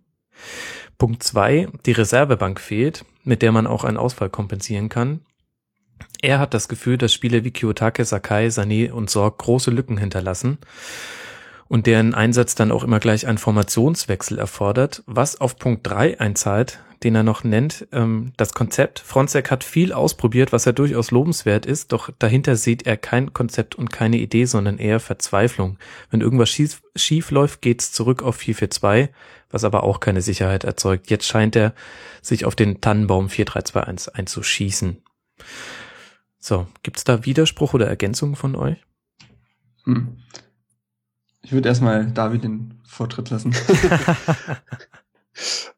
Punkt 1.00 1.23
zwei, 1.23 1.66
die 1.87 1.92
Reservebank 1.92 2.61
fehlt, 2.61 3.07
mit 3.25 3.40
der 3.40 3.52
man 3.52 3.66
auch 3.66 3.85
einen 3.85 3.97
Ausfall 3.97 4.28
kompensieren 4.28 4.90
kann. 4.90 5.21
Er 6.21 6.38
hat 6.38 6.52
das 6.52 6.69
Gefühl, 6.69 6.99
dass 6.99 7.14
Spieler 7.14 7.42
wie 7.42 7.50
Kiyotake, 7.50 8.04
Sakai, 8.04 8.49
Sané 8.49 8.92
und 8.92 9.09
Sorg 9.09 9.38
große 9.38 9.71
Lücken 9.71 9.97
hinterlassen 9.97 10.59
und 11.70 11.86
deren 11.86 12.14
Einsatz 12.14 12.56
dann 12.56 12.72
auch 12.72 12.82
immer 12.82 12.98
gleich 12.98 13.28
einen 13.28 13.38
Formationswechsel 13.38 14.38
erfordert, 14.38 15.04
was 15.06 15.40
auf 15.40 15.56
Punkt 15.56 15.86
drei 15.86 16.18
einzahlt, 16.18 16.80
den 17.04 17.14
er 17.14 17.22
noch 17.22 17.44
nennt, 17.44 17.86
ähm, 17.92 18.32
das 18.36 18.54
Konzept. 18.54 18.98
Fronzek 18.98 19.52
hat 19.52 19.62
viel 19.62 19.92
ausprobiert, 19.92 20.52
was 20.52 20.64
ja 20.64 20.72
durchaus 20.72 21.12
lobenswert 21.12 21.66
ist, 21.66 21.92
doch 21.92 22.10
dahinter 22.18 22.56
sieht 22.56 22.88
er 22.88 22.96
kein 22.96 23.32
Konzept 23.32 23.76
und 23.76 23.92
keine 23.92 24.16
Idee, 24.16 24.46
sondern 24.46 24.78
eher 24.78 24.98
Verzweiflung. 24.98 25.78
Wenn 26.10 26.22
irgendwas 26.22 26.50
schief, 26.50 26.82
schief 26.96 27.30
läuft, 27.30 27.62
geht's 27.62 27.92
zurück 27.92 28.24
auf 28.24 28.40
4-4-2, 28.40 29.10
was 29.50 29.62
aber 29.62 29.84
auch 29.84 30.00
keine 30.00 30.22
Sicherheit 30.22 30.64
erzeugt. 30.64 31.08
Jetzt 31.08 31.28
scheint 31.28 31.54
er 31.54 31.72
sich 32.20 32.46
auf 32.46 32.56
den 32.56 32.80
Tannenbaum 32.80 33.28
4-3-2-1 33.28 34.08
einzuschießen. 34.08 35.00
So, 36.40 36.66
gibt's 36.82 37.04
da 37.04 37.24
Widerspruch 37.24 37.74
oder 37.74 37.86
Ergänzungen 37.86 38.34
von 38.34 38.56
euch? 38.56 38.78
Hm. 39.84 40.16
Ich 41.42 41.52
würde 41.52 41.68
erstmal 41.68 42.06
David 42.11 42.44
den 42.44 42.80
Vortritt 42.85 43.30
lassen. 43.30 43.54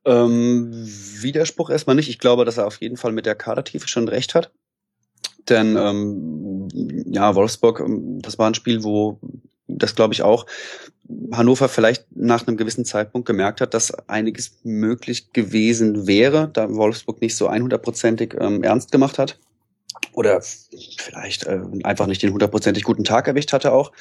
Ähm, 0.04 0.70
Widerspruch 0.72 1.70
erstmal 1.70 1.96
nicht. 1.96 2.08
Ich 2.08 2.18
glaube, 2.18 2.44
dass 2.44 2.58
er 2.58 2.66
auf 2.66 2.80
jeden 2.80 2.96
Fall 2.96 3.12
mit 3.12 3.26
der 3.26 3.34
Kadertiefe 3.34 3.88
schon 3.88 4.08
recht 4.08 4.34
hat. 4.34 4.50
Denn 5.48 5.76
ähm, 5.76 6.68
ja, 7.06 7.34
Wolfsburg, 7.34 7.80
ähm, 7.80 8.20
das 8.20 8.38
war 8.38 8.48
ein 8.48 8.54
Spiel, 8.54 8.82
wo 8.82 9.18
das 9.68 9.94
glaube 9.94 10.14
ich 10.14 10.22
auch 10.22 10.46
Hannover 11.32 11.68
vielleicht 11.68 12.06
nach 12.14 12.46
einem 12.46 12.56
gewissen 12.56 12.84
Zeitpunkt 12.84 13.26
gemerkt 13.26 13.60
hat, 13.60 13.74
dass 13.74 13.92
einiges 14.08 14.58
möglich 14.62 15.32
gewesen 15.32 16.06
wäre, 16.06 16.48
da 16.52 16.72
Wolfsburg 16.74 17.20
nicht 17.20 17.36
so 17.36 17.48
100%ig 17.48 18.34
ähm, 18.40 18.62
ernst 18.62 18.92
gemacht 18.92 19.18
hat 19.18 19.38
oder 20.12 20.40
vielleicht 20.98 21.44
äh, 21.46 21.60
einfach 21.84 22.06
nicht 22.06 22.22
den 22.22 22.32
hundertprozentig 22.32 22.84
guten 22.84 23.04
Tag 23.04 23.28
erwischt 23.28 23.52
hatte 23.52 23.72
auch. 23.72 23.92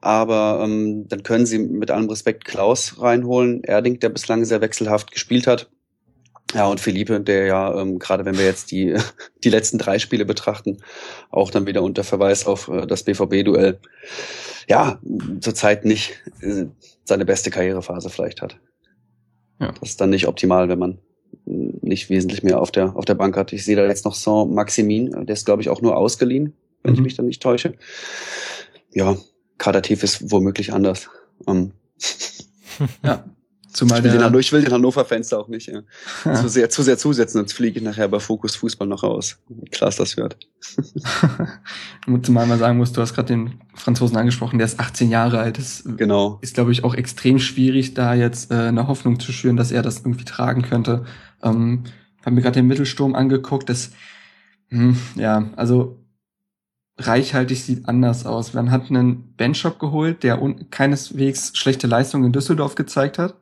Aber 0.00 0.60
ähm, 0.62 1.08
dann 1.08 1.22
können 1.22 1.46
sie 1.46 1.58
mit 1.58 1.90
allem 1.90 2.08
Respekt 2.08 2.44
Klaus 2.44 3.00
reinholen, 3.00 3.62
Erding, 3.62 3.98
der 4.00 4.10
bislang 4.10 4.44
sehr 4.44 4.60
wechselhaft 4.60 5.10
gespielt 5.10 5.46
hat. 5.46 5.70
Ja, 6.54 6.66
und 6.66 6.80
Philippe, 6.80 7.20
der 7.20 7.46
ja, 7.46 7.80
ähm, 7.80 7.98
gerade 7.98 8.24
wenn 8.24 8.38
wir 8.38 8.44
jetzt 8.44 8.70
die, 8.70 8.94
die 9.44 9.50
letzten 9.50 9.78
drei 9.78 9.98
Spiele 9.98 10.24
betrachten, 10.24 10.78
auch 11.30 11.50
dann 11.50 11.66
wieder 11.66 11.82
unter 11.82 12.04
Verweis 12.04 12.46
auf 12.46 12.68
äh, 12.68 12.86
das 12.86 13.02
BVB-Duell, 13.02 13.80
ja, 14.68 15.00
zurzeit 15.40 15.84
nicht 15.84 16.22
äh, 16.40 16.66
seine 17.04 17.24
beste 17.24 17.50
Karrierephase 17.50 18.10
vielleicht 18.10 18.42
hat. 18.42 18.58
Ja. 19.60 19.72
Das 19.80 19.90
ist 19.90 20.00
dann 20.00 20.10
nicht 20.10 20.28
optimal, 20.28 20.68
wenn 20.68 20.78
man 20.78 20.98
nicht 21.44 22.10
wesentlich 22.10 22.42
mehr 22.42 22.60
auf 22.60 22.70
der, 22.70 22.96
auf 22.96 23.04
der 23.04 23.14
Bank 23.14 23.36
hat. 23.36 23.52
Ich 23.52 23.64
sehe 23.64 23.76
da 23.76 23.86
jetzt 23.86 24.04
noch 24.04 24.14
Saint-Maximin, 24.14 25.26
der 25.26 25.32
ist, 25.32 25.46
glaube 25.46 25.62
ich, 25.62 25.68
auch 25.68 25.80
nur 25.80 25.96
ausgeliehen, 25.96 26.54
wenn 26.82 26.92
mhm. 26.92 26.98
ich 26.98 27.02
mich 27.02 27.16
dann 27.16 27.26
nicht 27.26 27.42
täusche. 27.42 27.74
Ja, 28.92 29.16
Kadertief 29.58 30.02
ist 30.02 30.30
womöglich 30.30 30.72
anders. 30.72 31.08
Ähm, 31.46 31.72
ja. 33.02 33.24
Zumal 33.76 33.98
ich 33.98 34.04
will, 34.04 34.18
den, 34.18 34.38
ich 34.38 34.52
will 34.52 34.62
den 34.62 34.72
Hannover-Fans 34.72 35.34
auch 35.34 35.48
nicht 35.48 35.68
ja. 35.68 35.82
Zu, 36.34 36.48
sehr, 36.48 36.70
zu 36.70 36.82
sehr 36.82 36.96
zusetzen, 36.96 37.40
sonst 37.40 37.52
fliege 37.52 37.78
ich 37.78 37.84
nachher 37.84 38.08
bei 38.08 38.20
Fokus 38.20 38.56
Fußball 38.56 38.88
noch 38.88 39.02
raus. 39.02 39.36
Klar 39.70 39.88
ist 39.90 40.00
das 40.00 40.16
hört. 40.16 40.38
Zumal 42.22 42.46
man 42.46 42.58
sagen 42.58 42.78
muss, 42.78 42.92
du 42.92 43.02
hast 43.02 43.14
gerade 43.14 43.28
den 43.28 43.60
Franzosen 43.74 44.16
angesprochen, 44.16 44.58
der 44.58 44.64
ist 44.64 44.80
18 44.80 45.10
Jahre 45.10 45.40
alt. 45.40 45.58
Das 45.58 45.84
genau. 45.84 46.38
ist, 46.40 46.54
glaube 46.54 46.72
ich, 46.72 46.84
auch 46.84 46.94
extrem 46.94 47.38
schwierig, 47.38 47.92
da 47.92 48.14
jetzt 48.14 48.50
äh, 48.50 48.54
eine 48.54 48.88
Hoffnung 48.88 49.20
zu 49.20 49.30
schüren, 49.30 49.58
dass 49.58 49.72
er 49.72 49.82
das 49.82 49.98
irgendwie 49.98 50.24
tragen 50.24 50.62
könnte. 50.62 51.04
Ähm, 51.42 51.84
habe 52.22 52.34
mir 52.34 52.40
gerade 52.40 52.60
den 52.60 52.66
Mittelsturm 52.66 53.14
angeguckt. 53.14 53.68
Das, 53.68 53.90
hm, 54.70 54.96
ja, 55.16 55.50
also 55.56 55.98
reichhaltig 56.98 57.62
sieht 57.62 57.88
anders 57.88 58.26
aus. 58.26 58.54
Man 58.54 58.70
hat 58.70 58.90
einen 58.90 59.34
Benchop 59.36 59.78
geholt, 59.78 60.22
der 60.22 60.40
keineswegs 60.70 61.56
schlechte 61.56 61.86
Leistung 61.86 62.24
in 62.24 62.32
Düsseldorf 62.32 62.74
gezeigt 62.74 63.18
hat, 63.18 63.34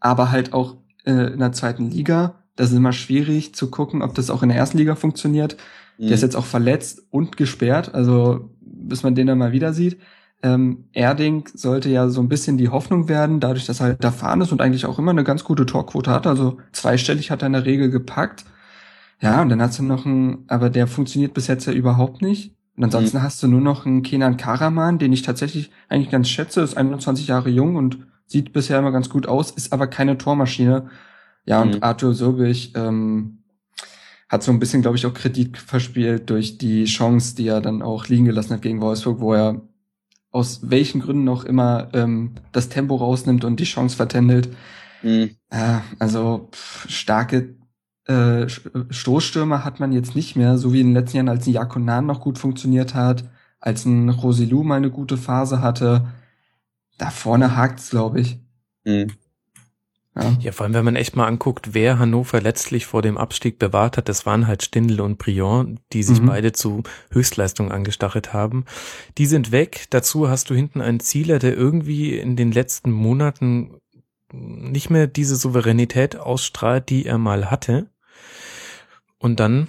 aber 0.00 0.30
halt 0.30 0.52
auch 0.52 0.76
äh, 1.04 1.32
in 1.32 1.38
der 1.38 1.52
zweiten 1.52 1.90
Liga. 1.90 2.34
Das 2.56 2.70
ist 2.70 2.76
immer 2.76 2.92
schwierig 2.92 3.54
zu 3.54 3.70
gucken, 3.70 4.02
ob 4.02 4.14
das 4.14 4.30
auch 4.30 4.42
in 4.42 4.48
der 4.48 4.58
ersten 4.58 4.78
Liga 4.78 4.96
funktioniert. 4.96 5.56
Mhm. 5.98 6.06
Der 6.06 6.14
ist 6.14 6.20
mhm. 6.20 6.26
jetzt 6.26 6.36
auch 6.36 6.44
verletzt 6.44 7.02
und 7.10 7.36
gesperrt, 7.36 7.94
also 7.94 8.50
bis 8.60 9.02
man 9.02 9.14
den 9.14 9.28
dann 9.28 9.38
mal 9.38 9.52
wieder 9.52 9.72
sieht. 9.72 9.98
Ähm, 10.42 10.84
Erding 10.92 11.48
sollte 11.52 11.90
ja 11.90 12.08
so 12.08 12.20
ein 12.20 12.28
bisschen 12.28 12.56
die 12.56 12.70
Hoffnung 12.70 13.08
werden, 13.08 13.40
dadurch, 13.40 13.66
dass 13.66 13.80
er 13.80 13.86
halt 13.86 14.04
erfahren 14.04 14.40
ist 14.40 14.52
und 14.52 14.62
eigentlich 14.62 14.86
auch 14.86 14.98
immer 14.98 15.10
eine 15.10 15.24
ganz 15.24 15.44
gute 15.44 15.66
Torquote 15.66 16.10
hat. 16.10 16.26
Also 16.26 16.58
zweistellig 16.72 17.30
hat 17.30 17.42
er 17.42 17.46
in 17.46 17.52
der 17.52 17.66
Regel 17.66 17.90
gepackt. 17.90 18.44
Ja, 19.20 19.42
und 19.42 19.50
dann 19.50 19.60
hast 19.60 19.78
du 19.78 19.82
noch 19.82 20.06
einen, 20.06 20.44
aber 20.48 20.70
der 20.70 20.86
funktioniert 20.86 21.34
bis 21.34 21.46
jetzt 21.46 21.66
ja 21.66 21.72
überhaupt 21.72 22.22
nicht. 22.22 22.54
Und 22.76 22.84
ansonsten 22.84 23.18
mhm. 23.18 23.22
hast 23.22 23.42
du 23.42 23.48
nur 23.48 23.60
noch 23.60 23.84
einen 23.84 24.02
Kenan 24.02 24.38
Karaman, 24.38 24.98
den 24.98 25.12
ich 25.12 25.22
tatsächlich 25.22 25.70
eigentlich 25.88 26.10
ganz 26.10 26.28
schätze, 26.28 26.62
ist 26.62 26.76
21 26.76 27.26
Jahre 27.26 27.50
jung 27.50 27.76
und 27.76 27.98
sieht 28.26 28.52
bisher 28.52 28.78
immer 28.78 28.92
ganz 28.92 29.10
gut 29.10 29.26
aus, 29.26 29.50
ist 29.50 29.72
aber 29.72 29.86
keine 29.86 30.16
Tormaschine. 30.16 30.88
Ja, 31.44 31.60
und 31.60 31.76
Mhm. 31.76 31.82
Arthur 31.82 32.14
Sobich 32.14 32.72
ähm, 32.76 33.38
hat 34.28 34.42
so 34.42 34.52
ein 34.52 34.60
bisschen, 34.60 34.82
glaube 34.82 34.96
ich, 34.96 35.04
auch 35.04 35.12
Kredit 35.12 35.58
verspielt 35.58 36.30
durch 36.30 36.56
die 36.56 36.84
Chance, 36.84 37.34
die 37.34 37.48
er 37.48 37.60
dann 37.60 37.82
auch 37.82 38.06
liegen 38.06 38.24
gelassen 38.24 38.54
hat 38.54 38.62
gegen 38.62 38.80
Wolfsburg, 38.80 39.20
wo 39.20 39.34
er 39.34 39.60
aus 40.30 40.70
welchen 40.70 41.00
Gründen 41.00 41.28
auch 41.28 41.44
immer 41.44 41.88
ähm, 41.92 42.36
das 42.52 42.68
Tempo 42.68 42.94
rausnimmt 42.96 43.44
und 43.44 43.58
die 43.58 43.64
Chance 43.64 43.96
vertändelt. 43.96 44.48
Mhm. 45.02 45.30
Ja, 45.52 45.82
also 45.98 46.48
pff, 46.52 46.88
starke 46.88 47.56
äh, 48.10 48.46
Sch- 48.46 48.92
Stoßstürmer 48.92 49.64
hat 49.64 49.80
man 49.80 49.92
jetzt 49.92 50.14
nicht 50.14 50.36
mehr, 50.36 50.58
so 50.58 50.72
wie 50.72 50.80
in 50.80 50.88
den 50.88 50.94
letzten 50.94 51.18
Jahren, 51.18 51.28
als 51.28 51.46
ein 51.46 51.52
Jakonan 51.52 52.06
noch 52.06 52.20
gut 52.20 52.38
funktioniert 52.38 52.94
hat, 52.94 53.24
als 53.60 53.84
ein 53.84 54.08
Rosilou 54.08 54.62
mal 54.62 54.76
eine 54.76 54.90
gute 54.90 55.16
Phase 55.16 55.60
hatte. 55.62 56.08
Da 56.98 57.10
vorne 57.10 57.56
hakt's, 57.56 57.90
glaube 57.90 58.20
ich. 58.20 58.38
Mhm. 58.84 59.08
Ja. 60.16 60.36
Ja, 60.40 60.52
vor 60.52 60.64
allem, 60.64 60.74
wenn 60.74 60.84
man 60.84 60.96
echt 60.96 61.14
mal 61.14 61.28
anguckt, 61.28 61.72
wer 61.72 62.00
Hannover 62.00 62.40
letztlich 62.40 62.84
vor 62.84 63.00
dem 63.00 63.16
Abstieg 63.16 63.60
bewahrt 63.60 63.96
hat, 63.96 64.08
das 64.08 64.26
waren 64.26 64.48
halt 64.48 64.64
Stindl 64.64 65.00
und 65.00 65.18
Briand, 65.18 65.78
die 65.92 66.02
sich 66.02 66.20
Mhm. 66.20 66.26
beide 66.26 66.52
zu 66.52 66.82
Höchstleistungen 67.12 67.70
angestachelt 67.70 68.32
haben. 68.32 68.64
Die 69.18 69.26
sind 69.26 69.52
weg. 69.52 69.86
Dazu 69.90 70.28
hast 70.28 70.50
du 70.50 70.54
hinten 70.54 70.80
einen 70.80 70.98
Zieler, 70.98 71.38
der 71.38 71.54
irgendwie 71.56 72.18
in 72.18 72.34
den 72.34 72.50
letzten 72.50 72.90
Monaten 72.90 73.76
nicht 74.32 74.90
mehr 74.90 75.06
diese 75.06 75.36
Souveränität 75.36 76.16
ausstrahlt, 76.16 76.88
die 76.88 77.06
er 77.06 77.18
mal 77.18 77.50
hatte. 77.50 77.88
Und 79.20 79.38
dann 79.38 79.68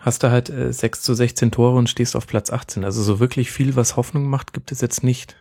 hast 0.00 0.22
du 0.22 0.30
halt 0.30 0.50
äh, 0.50 0.72
6 0.72 1.02
zu 1.02 1.14
16 1.14 1.50
Tore 1.50 1.76
und 1.76 1.90
stehst 1.90 2.14
auf 2.14 2.26
Platz 2.26 2.50
18. 2.50 2.84
Also 2.84 3.02
so 3.02 3.18
wirklich 3.18 3.50
viel, 3.50 3.74
was 3.74 3.96
Hoffnung 3.96 4.28
macht, 4.28 4.52
gibt 4.52 4.70
es 4.70 4.80
jetzt 4.80 5.02
nicht. 5.02 5.36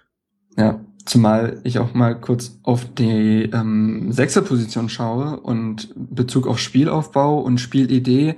Ja, 0.58 0.80
zumal 1.06 1.62
ich 1.64 1.80
auch 1.80 1.94
mal 1.94 2.20
kurz 2.20 2.60
auf 2.64 2.86
die 2.94 3.44
ähm, 3.54 4.12
Sechserposition 4.12 4.90
schaue 4.90 5.40
und 5.40 5.94
Bezug 5.96 6.48
auf 6.48 6.60
Spielaufbau 6.60 7.40
und 7.40 7.60
Spielidee 7.60 8.36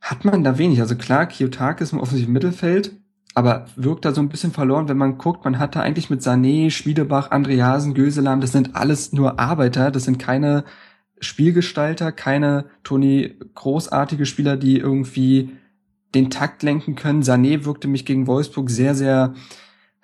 hat 0.00 0.24
man 0.24 0.44
da 0.44 0.58
wenig. 0.58 0.80
Also 0.80 0.96
klar, 0.96 1.26
Kiyotake 1.26 1.82
ist 1.82 1.92
im 1.92 2.00
offensiven 2.00 2.32
Mittelfeld, 2.32 2.92
aber 3.34 3.66
wirkt 3.76 4.04
da 4.04 4.12
so 4.12 4.20
ein 4.20 4.28
bisschen 4.28 4.52
verloren, 4.52 4.88
wenn 4.88 4.98
man 4.98 5.18
guckt, 5.18 5.44
man 5.44 5.58
hat 5.58 5.76
da 5.76 5.80
eigentlich 5.80 6.10
mit 6.10 6.22
Sané, 6.22 6.70
Schmiedebach, 6.70 7.30
Andreasen, 7.30 7.94
Göselam, 7.94 8.40
das 8.40 8.52
sind 8.52 8.76
alles 8.76 9.12
nur 9.12 9.38
Arbeiter, 9.38 9.90
das 9.90 10.04
sind 10.04 10.18
keine 10.18 10.64
Spielgestalter, 11.24 12.12
keine 12.12 12.66
Toni 12.82 13.34
großartige 13.54 14.26
Spieler, 14.26 14.56
die 14.56 14.78
irgendwie 14.78 15.50
den 16.14 16.30
Takt 16.30 16.62
lenken 16.62 16.94
können. 16.94 17.22
Sané 17.22 17.64
wirkte 17.64 17.88
mich 17.88 18.04
gegen 18.04 18.26
Wolfsburg 18.26 18.70
sehr, 18.70 18.94
sehr 18.94 19.34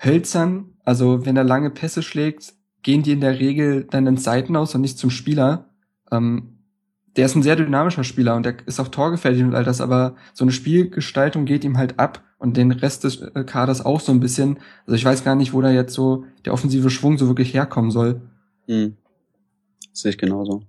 hölzern. 0.02 0.74
Also 0.84 1.24
wenn 1.24 1.36
er 1.36 1.44
lange 1.44 1.70
Pässe 1.70 2.02
schlägt, 2.02 2.54
gehen 2.82 3.02
die 3.02 3.12
in 3.12 3.20
der 3.20 3.38
Regel 3.38 3.84
dann 3.84 4.06
ins 4.06 4.24
Seiten 4.24 4.56
aus 4.56 4.74
und 4.74 4.80
nicht 4.80 4.98
zum 4.98 5.10
Spieler. 5.10 5.70
Ähm, 6.10 6.58
der 7.16 7.26
ist 7.26 7.34
ein 7.34 7.42
sehr 7.42 7.56
dynamischer 7.56 8.04
Spieler 8.04 8.36
und 8.36 8.46
der 8.46 8.66
ist 8.66 8.80
auch 8.80 8.88
torgefährlich 8.88 9.42
und 9.42 9.54
all 9.54 9.64
das, 9.64 9.80
aber 9.80 10.14
so 10.32 10.44
eine 10.44 10.52
Spielgestaltung 10.52 11.44
geht 11.44 11.64
ihm 11.64 11.76
halt 11.76 11.98
ab 11.98 12.22
und 12.38 12.56
den 12.56 12.70
Rest 12.70 13.04
des 13.04 13.20
äh, 13.20 13.44
Kaders 13.44 13.84
auch 13.84 14.00
so 14.00 14.12
ein 14.12 14.20
bisschen. 14.20 14.58
Also 14.86 14.94
ich 14.94 15.04
weiß 15.04 15.24
gar 15.24 15.34
nicht, 15.34 15.52
wo 15.52 15.60
da 15.60 15.70
jetzt 15.70 15.92
so 15.92 16.24
der 16.44 16.52
offensive 16.52 16.88
Schwung 16.88 17.18
so 17.18 17.26
wirklich 17.26 17.52
herkommen 17.52 17.90
soll. 17.90 18.22
Mhm. 18.66 18.96
Sehe 19.92 20.10
ich 20.10 20.18
genauso. 20.18 20.62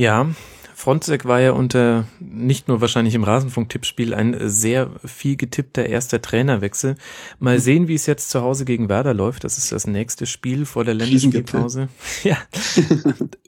Ja, 0.00 0.28
Fronzek 0.74 1.26
war 1.26 1.40
ja 1.40 1.52
unter 1.52 2.06
nicht 2.20 2.66
nur 2.68 2.80
wahrscheinlich 2.80 3.14
im 3.14 3.22
Rasenfunk-Tippspiel 3.22 4.14
ein 4.14 4.34
sehr 4.48 4.90
viel 5.04 5.36
getippter 5.36 5.84
erster 5.84 6.22
Trainerwechsel. 6.22 6.94
Mal 7.38 7.56
Mhm. 7.56 7.60
sehen, 7.60 7.88
wie 7.88 7.96
es 7.96 8.06
jetzt 8.06 8.30
zu 8.30 8.40
Hause 8.40 8.64
gegen 8.64 8.88
Werder 8.88 9.12
läuft. 9.12 9.44
Das 9.44 9.58
ist 9.58 9.72
das 9.72 9.86
nächste 9.86 10.24
Spiel 10.24 10.64
vor 10.64 10.84
der. 10.84 10.94
Länderspielpause. 10.94 11.88
Ja, 12.24 12.38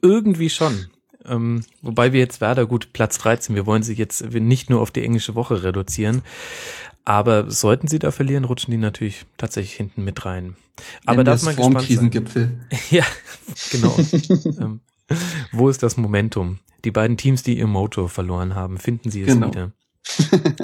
irgendwie 0.03 0.51
schon. 0.51 0.85
Ähm, 1.25 1.63
wobei 1.81 2.13
wir 2.13 2.19
jetzt 2.19 2.39
Werder 2.39 2.67
gut 2.67 2.93
Platz 2.93 3.17
13, 3.17 3.55
wir 3.55 3.65
wollen 3.65 3.81
sie 3.81 3.93
jetzt 3.95 4.21
nicht 4.31 4.69
nur 4.69 4.79
auf 4.79 4.91
die 4.91 5.03
englische 5.03 5.33
Woche 5.33 5.63
reduzieren. 5.63 6.21
Aber 7.03 7.49
sollten 7.49 7.87
sie 7.87 7.97
da 7.97 8.11
verlieren, 8.11 8.43
rutschen 8.45 8.69
die 8.71 8.77
natürlich 8.77 9.25
tatsächlich 9.37 9.73
hinten 9.73 10.03
mit 10.03 10.23
rein. 10.23 10.55
Aber 11.05 11.17
wir 11.17 11.23
darf 11.23 11.41
man 11.41 11.55
gespannt 11.55 11.87
sein. 12.31 12.65
Ja, 12.91 13.05
genau. 13.71 13.97
ähm, 14.61 14.81
wo 15.51 15.69
ist 15.69 15.83
das 15.83 15.97
Momentum? 15.97 16.59
Die 16.85 16.91
beiden 16.91 17.17
Teams, 17.17 17.43
die 17.43 17.57
ihr 17.57 17.67
Motor 17.67 18.09
verloren 18.09 18.55
haben, 18.55 18.77
finden 18.77 19.09
sie 19.11 19.21
es 19.21 19.27
Genau. 19.33 19.47
wieder. 19.47 19.71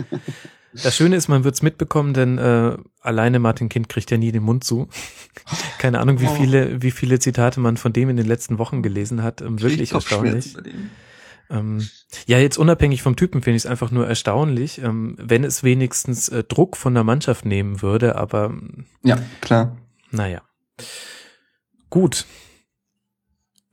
Das 0.84 0.96
Schöne 0.96 1.16
ist, 1.16 1.28
man 1.28 1.44
wird's 1.44 1.64
mitbekommen, 1.64 2.14
denn 2.14 2.38
äh, 2.38 2.78
alleine 3.02 3.40
Martin 3.40 3.70
Kind 3.70 3.90
kriegt 3.90 4.12
ja 4.12 4.18
nie 4.18 4.32
den 4.32 4.44
Mund 4.44 4.64
zu. 4.64 4.88
Keine 5.80 6.00
Ahnung, 6.00 6.20
wie 6.22 6.28
Oh. 6.28 6.36
viele, 6.36 6.84
wie 6.84 6.92
viele 6.92 7.18
Zitate 7.18 7.60
man 7.60 7.76
von 7.78 7.92
dem 7.92 8.08
in 8.10 8.18
den 8.18 8.28
letzten 8.28 8.60
Wochen 8.60 8.84
gelesen 8.84 9.24
hat. 9.24 9.42
Ähm, 9.42 9.60
wirklich 9.62 9.94
erstaunlich. 9.94 10.56
Ähm, 11.50 11.90
ja, 12.28 12.38
jetzt 12.38 12.58
unabhängig 12.60 13.02
vom 13.02 13.16
Typen 13.16 13.42
finde 13.42 13.58
ich 13.58 13.64
es 13.64 13.66
einfach 13.66 13.90
nur 13.90 14.08
erstaunlich, 14.08 14.80
ähm, 14.84 15.16
wenn 15.20 15.44
es 15.44 15.64
wenigstens 15.64 16.30
äh, 16.30 16.44
Druck 16.44 16.78
von 16.78 16.94
der 16.94 17.04
Mannschaft 17.04 17.46
nehmen 17.46 17.82
würde, 17.82 18.16
aber 18.16 18.54
Ja, 19.02 19.18
klar. 19.42 19.76
naja. 20.12 20.44
Gut. 21.90 22.26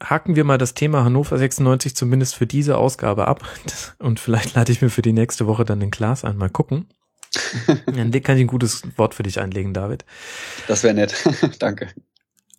Haken 0.03 0.37
wir 0.37 0.45
mal 0.45 0.59
das 0.59 0.75
Thema 0.75 1.05
Hannover 1.05 1.39
96 1.39 1.97
zumindest 1.97 2.35
für 2.35 2.47
diese 2.47 2.77
Ausgabe 2.77 3.29
ab. 3.29 3.45
Und 3.99 4.21
vielleicht 4.21 4.55
lade 4.55 4.73
ich 4.73 4.83
mir 4.83 4.91
für 4.91 5.03
die 5.03 5.13
nächste 5.13 5.47
Woche 5.47 5.65
dann 5.65 5.81
den 5.81 5.91
Glas 5.91 6.25
ein. 6.25 6.37
Mal 6.37 6.51
gucken. 6.51 6.89
Dann 7.87 8.11
kann 8.23 8.37
ich 8.37 8.45
ein 8.45 8.47
gutes 8.47 8.83
Wort 8.97 9.15
für 9.15 9.23
dich 9.23 9.41
einlegen, 9.41 9.75
David. 9.75 10.05
Das 10.69 10.83
wäre 10.83 10.95
nett. 10.95 11.15
Danke. 11.59 11.89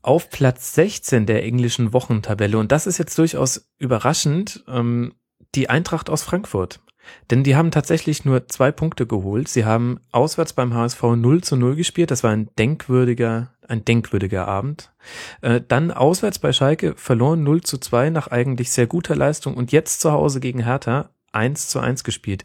Auf 0.02 0.30
Platz 0.30 0.76
16 0.76 1.26
der 1.26 1.44
englischen 1.44 1.94
Wochentabelle, 1.94 2.58
und 2.58 2.72
das 2.72 2.86
ist 2.88 2.98
jetzt 2.98 3.18
durchaus 3.18 3.68
überraschend, 3.78 4.64
ähm, 4.68 5.16
die 5.56 5.70
Eintracht 5.70 6.10
aus 6.10 6.24
Frankfurt. 6.24 6.80
Denn 7.30 7.44
die 7.44 7.56
haben 7.56 7.72
tatsächlich 7.72 8.26
nur 8.26 8.48
zwei 8.48 8.72
Punkte 8.72 9.06
geholt. 9.06 9.48
Sie 9.48 9.66
haben 9.66 10.00
auswärts 10.12 10.54
beim 10.54 10.74
HSV 10.74 11.02
0 11.04 11.44
zu 11.44 11.56
0 11.56 11.76
gespielt. 11.76 12.12
Das 12.12 12.24
war 12.24 12.32
ein 12.32 12.50
denkwürdiger, 12.58 13.52
ein 13.68 13.86
denkwürdiger 13.86 14.48
Abend. 14.48 14.92
Äh, 15.42 15.62
dann 15.68 15.92
auswärts 15.92 16.40
bei 16.40 16.54
Schalke 16.54 16.94
verloren 16.96 17.44
0 17.44 17.62
zu 17.62 17.78
2 17.78 18.10
nach 18.10 18.28
eigentlich 18.28 18.72
sehr 18.72 18.88
guter 18.88 19.16
Leistung 19.16 19.56
und 19.56 19.72
jetzt 19.72 20.02
zu 20.02 20.12
Hause 20.12 20.40
gegen 20.40 20.64
Hertha 20.64 21.10
1 21.32 21.68
zu 21.68 21.80
1 21.80 22.04
gespielt. 22.04 22.44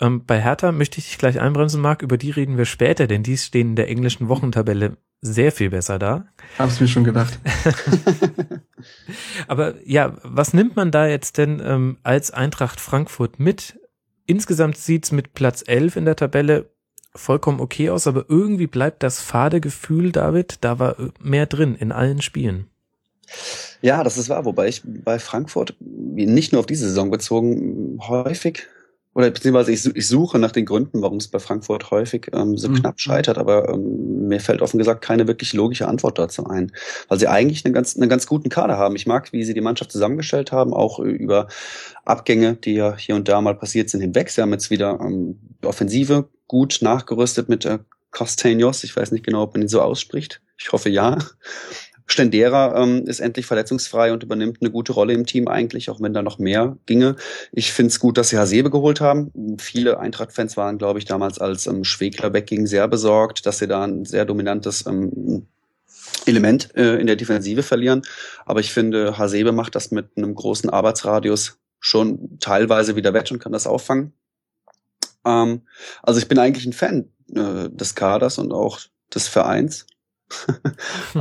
Ähm, 0.00 0.24
bei 0.26 0.40
Hertha 0.40 0.72
möchte 0.72 0.98
ich 0.98 1.06
dich 1.06 1.18
gleich 1.18 1.40
einbremsen, 1.40 1.80
Marc, 1.80 2.02
über 2.02 2.18
die 2.18 2.30
reden 2.30 2.58
wir 2.58 2.64
später, 2.64 3.06
denn 3.06 3.22
die 3.22 3.36
stehen 3.36 3.70
in 3.70 3.76
der 3.76 3.88
englischen 3.88 4.28
Wochentabelle 4.28 4.96
sehr 5.20 5.52
viel 5.52 5.70
besser 5.70 5.98
da. 5.98 6.26
Hab's 6.58 6.80
mir 6.80 6.88
schon 6.88 7.04
gedacht. 7.04 7.38
Aber 9.48 9.74
ja, 9.86 10.14
was 10.22 10.52
nimmt 10.52 10.76
man 10.76 10.90
da 10.90 11.06
jetzt 11.06 11.38
denn 11.38 11.62
ähm, 11.64 11.96
als 12.02 12.30
Eintracht 12.30 12.80
Frankfurt 12.80 13.38
mit? 13.38 13.78
Insgesamt 14.26 14.76
sieht's 14.76 15.12
mit 15.12 15.34
Platz 15.34 15.62
11 15.66 15.96
in 15.96 16.04
der 16.04 16.16
Tabelle 16.16 16.70
vollkommen 17.14 17.60
okay 17.60 17.90
aus, 17.90 18.06
aber 18.06 18.24
irgendwie 18.28 18.66
bleibt 18.66 19.02
das 19.02 19.20
fade 19.20 19.60
Gefühl, 19.60 20.12
David, 20.12 20.58
da 20.62 20.78
war 20.78 20.98
äh, 20.98 21.10
mehr 21.20 21.46
drin 21.46 21.74
in 21.74 21.92
allen 21.92 22.22
Spielen. 22.22 22.68
Ja, 23.82 24.02
das 24.02 24.18
ist 24.18 24.28
wahr, 24.28 24.44
wobei 24.44 24.68
ich 24.68 24.82
bei 24.84 25.18
Frankfurt 25.18 25.76
nicht 25.80 26.52
nur 26.52 26.60
auf 26.60 26.66
diese 26.66 26.88
Saison 26.88 27.10
bezogen 27.10 27.98
häufig 28.00 28.66
oder 29.14 29.30
beziehungsweise 29.30 29.72
ich, 29.72 29.86
ich 29.96 30.08
suche 30.08 30.38
nach 30.38 30.52
den 30.52 30.66
Gründen, 30.66 31.00
warum 31.02 31.18
es 31.18 31.28
bei 31.28 31.38
Frankfurt 31.38 31.90
häufig 31.90 32.30
ähm, 32.32 32.56
so 32.56 32.68
Mhm. 32.68 32.74
knapp 32.74 33.00
scheitert, 33.00 33.38
aber 33.38 33.68
ähm, 33.68 34.28
mir 34.28 34.40
fällt 34.40 34.60
offen 34.60 34.78
gesagt 34.78 35.02
keine 35.02 35.26
wirklich 35.28 35.52
logische 35.52 35.86
Antwort 35.88 36.18
dazu 36.18 36.46
ein, 36.46 36.72
weil 37.08 37.18
sie 37.18 37.28
eigentlich 37.28 37.64
einen 37.64 37.74
ganz, 37.74 37.96
einen 37.96 38.08
ganz 38.08 38.26
guten 38.26 38.48
Kader 38.48 38.76
haben. 38.76 38.96
Ich 38.96 39.06
mag, 39.06 39.32
wie 39.32 39.44
sie 39.44 39.54
die 39.54 39.60
Mannschaft 39.60 39.92
zusammengestellt 39.92 40.50
haben, 40.52 40.74
auch 40.74 40.98
äh, 40.98 41.08
über 41.08 41.48
Abgänge, 42.04 42.56
die 42.56 42.74
ja 42.74 42.96
hier 42.96 43.14
und 43.14 43.28
da 43.28 43.40
mal 43.40 43.54
passiert 43.54 43.88
sind, 43.90 44.00
hinweg. 44.00 44.30
Sie 44.30 44.42
haben 44.42 44.52
jetzt 44.52 44.70
wieder 44.70 44.98
ähm, 45.00 45.38
die 45.62 45.66
Offensive 45.66 46.28
gut 46.48 46.78
nachgerüstet 46.82 47.48
mit 47.48 47.64
äh, 47.64 47.78
Costaños. 48.12 48.84
Ich 48.84 48.96
weiß 48.96 49.12
nicht 49.12 49.24
genau, 49.24 49.42
ob 49.42 49.54
man 49.54 49.62
ihn 49.62 49.68
so 49.68 49.80
ausspricht. 49.80 50.40
Ich 50.58 50.72
hoffe 50.72 50.88
ja. 50.88 51.18
Stendera 52.06 52.82
ähm, 52.82 53.06
ist 53.06 53.20
endlich 53.20 53.46
verletzungsfrei 53.46 54.12
und 54.12 54.22
übernimmt 54.22 54.58
eine 54.60 54.70
gute 54.70 54.92
Rolle 54.92 55.14
im 55.14 55.24
Team 55.24 55.48
eigentlich, 55.48 55.88
auch 55.88 56.00
wenn 56.00 56.12
da 56.12 56.22
noch 56.22 56.38
mehr 56.38 56.76
ginge. 56.86 57.16
Ich 57.52 57.72
finde 57.72 57.88
es 57.90 57.98
gut, 57.98 58.18
dass 58.18 58.28
sie 58.28 58.38
Hasebe 58.38 58.70
geholt 58.70 59.00
haben. 59.00 59.32
Viele 59.58 59.98
Eintracht-Fans 59.98 60.56
waren, 60.56 60.78
glaube 60.78 60.98
ich, 60.98 61.06
damals 61.06 61.38
als 61.38 61.66
ähm, 61.66 61.84
Schwegler 61.84 62.32
wegging 62.32 62.66
sehr 62.66 62.88
besorgt, 62.88 63.46
dass 63.46 63.58
sie 63.58 63.68
da 63.68 63.84
ein 63.84 64.04
sehr 64.04 64.26
dominantes 64.26 64.86
ähm, 64.86 65.46
Element 66.26 66.74
äh, 66.76 66.96
in 66.96 67.06
der 67.06 67.16
Defensive 67.16 67.62
verlieren. 67.62 68.02
Aber 68.44 68.60
ich 68.60 68.72
finde, 68.72 69.16
Hasebe 69.16 69.52
macht 69.52 69.74
das 69.74 69.90
mit 69.90 70.08
einem 70.16 70.34
großen 70.34 70.70
Arbeitsradius 70.70 71.58
schon 71.80 72.38
teilweise 72.38 72.96
wieder 72.96 73.14
wett 73.14 73.30
und 73.32 73.38
kann 73.38 73.52
das 73.52 73.66
auffangen. 73.66 74.12
Ähm, 75.24 75.62
also 76.02 76.18
ich 76.18 76.28
bin 76.28 76.38
eigentlich 76.38 76.66
ein 76.66 76.72
Fan 76.72 77.10
äh, 77.34 77.70
des 77.70 77.94
Kaders 77.94 78.38
und 78.38 78.52
auch 78.52 78.80
des 79.14 79.28
Vereins 79.28 79.86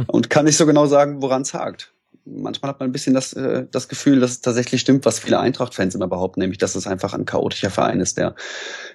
und 0.08 0.30
kann 0.30 0.45
nicht 0.45 0.58
so 0.58 0.65
genau 0.65 0.86
sagen, 0.86 1.21
woran 1.21 1.43
es 1.43 1.54
hakt. 1.54 1.93
Manchmal 2.26 2.69
hat 2.69 2.80
man 2.80 2.89
ein 2.89 2.93
bisschen 2.93 3.13
das, 3.13 3.34
äh, 3.34 3.65
das 3.69 3.89
Gefühl, 3.89 4.19
dass 4.19 4.32
es 4.32 4.41
tatsächlich 4.41 4.80
stimmt, 4.82 5.06
was 5.06 5.19
viele 5.19 5.39
Eintracht-Fans 5.39 5.95
immer 5.95 6.08
behaupten, 6.08 6.39
nämlich, 6.39 6.58
dass 6.58 6.76
es 6.76 6.88
einfach 6.88 7.13
ein 7.13 7.26
chaotischer 7.26 7.69
Verein 7.69 7.99
ist, 7.99 8.17
der 8.17 8.36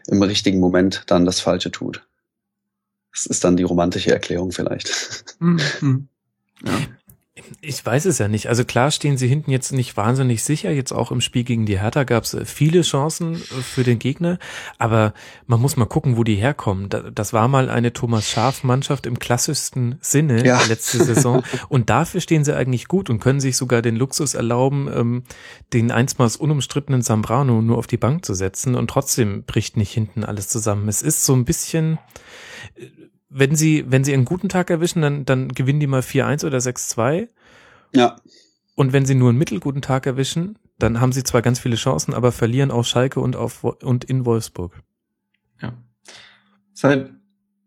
im 0.07 0.23
richtigen 0.23 0.61
Moment 0.61 1.05
dann 1.07 1.27
das 1.27 1.41
Falsche 1.41 1.71
tut. 1.71 2.07
Das 3.13 3.27
ist 3.27 3.45
dann 3.45 3.57
die 3.57 3.65
romantische 3.65 4.13
Erklärung 4.13 4.53
vielleicht. 4.53 5.25
Mhm. 5.41 6.09
Ja. 6.65 6.73
Ich 7.61 7.85
weiß 7.85 8.07
es 8.07 8.19
ja 8.19 8.29
nicht. 8.29 8.49
Also 8.49 8.65
klar 8.65 8.91
stehen 8.91 9.17
sie 9.17 9.29
hinten 9.29 9.51
jetzt 9.51 9.73
nicht 9.73 9.97
wahnsinnig 9.97 10.43
sicher. 10.43 10.71
Jetzt 10.71 10.93
auch 10.93 11.11
im 11.11 11.21
Spiel 11.21 11.45
gegen 11.45 11.67
die 11.67 11.81
Hertha 11.81 12.05
gab 12.05 12.25
es 12.25 12.35
äh, 12.35 12.45
viele 12.45 12.83
Chancen 12.83 13.35
äh, 13.35 13.63
für 13.63 13.85
den 13.85 13.99
Gegner. 13.99 14.39
Aber 14.79 15.15
man 15.47 15.61
muss 15.61 15.77
mal 15.77 15.87
gucken, 15.87 16.17
wo 16.17 16.25
die 16.25 16.37
herkommen. 16.37 16.89
Das 17.15 17.33
war 17.33 17.49
mal 17.49 17.71
eine 17.71 17.93
Thomas 17.93 18.29
Schaf-Mannschaft 18.29 19.07
im 19.07 19.19
klassischsten 19.19 19.99
Sinne 20.01 20.45
ja. 20.45 20.61
letzte 20.69 21.03
Saison. 21.03 21.43
Und 21.69 21.91
dafür 21.91 22.21
stehen 22.21 22.45
sie 22.45 22.57
eigentlich 22.57 22.89
gut 22.89 23.11
und 23.11 23.21
können 23.21 23.41
sich 23.41 23.57
sogar 23.57 23.83
den 23.83 23.97
Luxus 23.97 24.35
erlauben, 24.35 24.89
ähm, 24.95 25.23
den 25.73 25.91
einstmals 25.91 26.37
unumstrittenen 26.37 27.03
Zambrano 27.03 27.63
nur 27.63 27.79
auf 27.79 27.87
die 27.87 27.97
Bank 27.97 28.25
zu 28.25 28.35
setzen. 28.35 28.75
Und 28.75 28.89
trotzdem 28.89 29.45
bricht 29.45 29.77
nicht 29.77 29.93
hinten 29.93 30.25
alles 30.25 30.49
zusammen. 30.49 30.89
Es 30.89 31.03
ist 31.03 31.25
so 31.25 31.35
ein 31.35 31.45
bisschen 31.45 31.99
wenn 33.29 33.57
sie, 33.57 33.85
wenn 33.89 34.05
sie 34.05 34.15
einen 34.15 34.25
guten 34.25 34.49
Tag 34.49 34.71
erwischen, 34.71 35.03
dann, 35.03 35.25
dann 35.25 35.49
gewinnen 35.49 35.81
die 35.81 35.87
mal 35.87 36.01
4-1 36.01 36.47
oder 36.47 36.59
6-2. 36.59 37.29
Ja. 37.95 38.17
Und 38.75 38.93
wenn 38.93 39.07
sie 39.07 39.15
nur 39.15 39.31
einen 39.31 39.39
mittelguten 39.39 39.83
Tag 39.83 40.07
erwischen, 40.07 40.59
dann 40.79 41.01
haben 41.01 41.13
sie 41.13 41.25
zwar 41.25 41.43
ganz 41.43 41.59
viele 41.59 41.77
Chancen, 41.77 42.15
aber 42.15 42.33
verlieren 42.33 42.71
auf 42.71 42.87
Schalke 42.87 43.21
und 43.21 43.37
auf 43.37 43.65
und 43.65 44.05
in 44.05 44.25
Wolfsburg. 44.25 44.81
Ja. 45.61 45.73
Ist 46.73 46.85
halt 46.85 47.11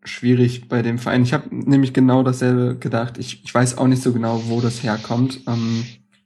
schwierig 0.03 0.67
bei 0.67 0.81
dem 0.81 0.97
Verein. 0.97 1.23
Ich 1.23 1.33
habe 1.33 1.53
nämlich 1.53 1.93
genau 1.93 2.23
dasselbe 2.23 2.77
gedacht. 2.77 3.17
Ich, 3.17 3.43
ich 3.43 3.53
weiß 3.53 3.77
auch 3.77 3.87
nicht 3.87 4.01
so 4.01 4.13
genau, 4.13 4.43
wo 4.47 4.61
das 4.61 4.81
herkommt. 4.83 5.41
Ähm, 5.47 5.83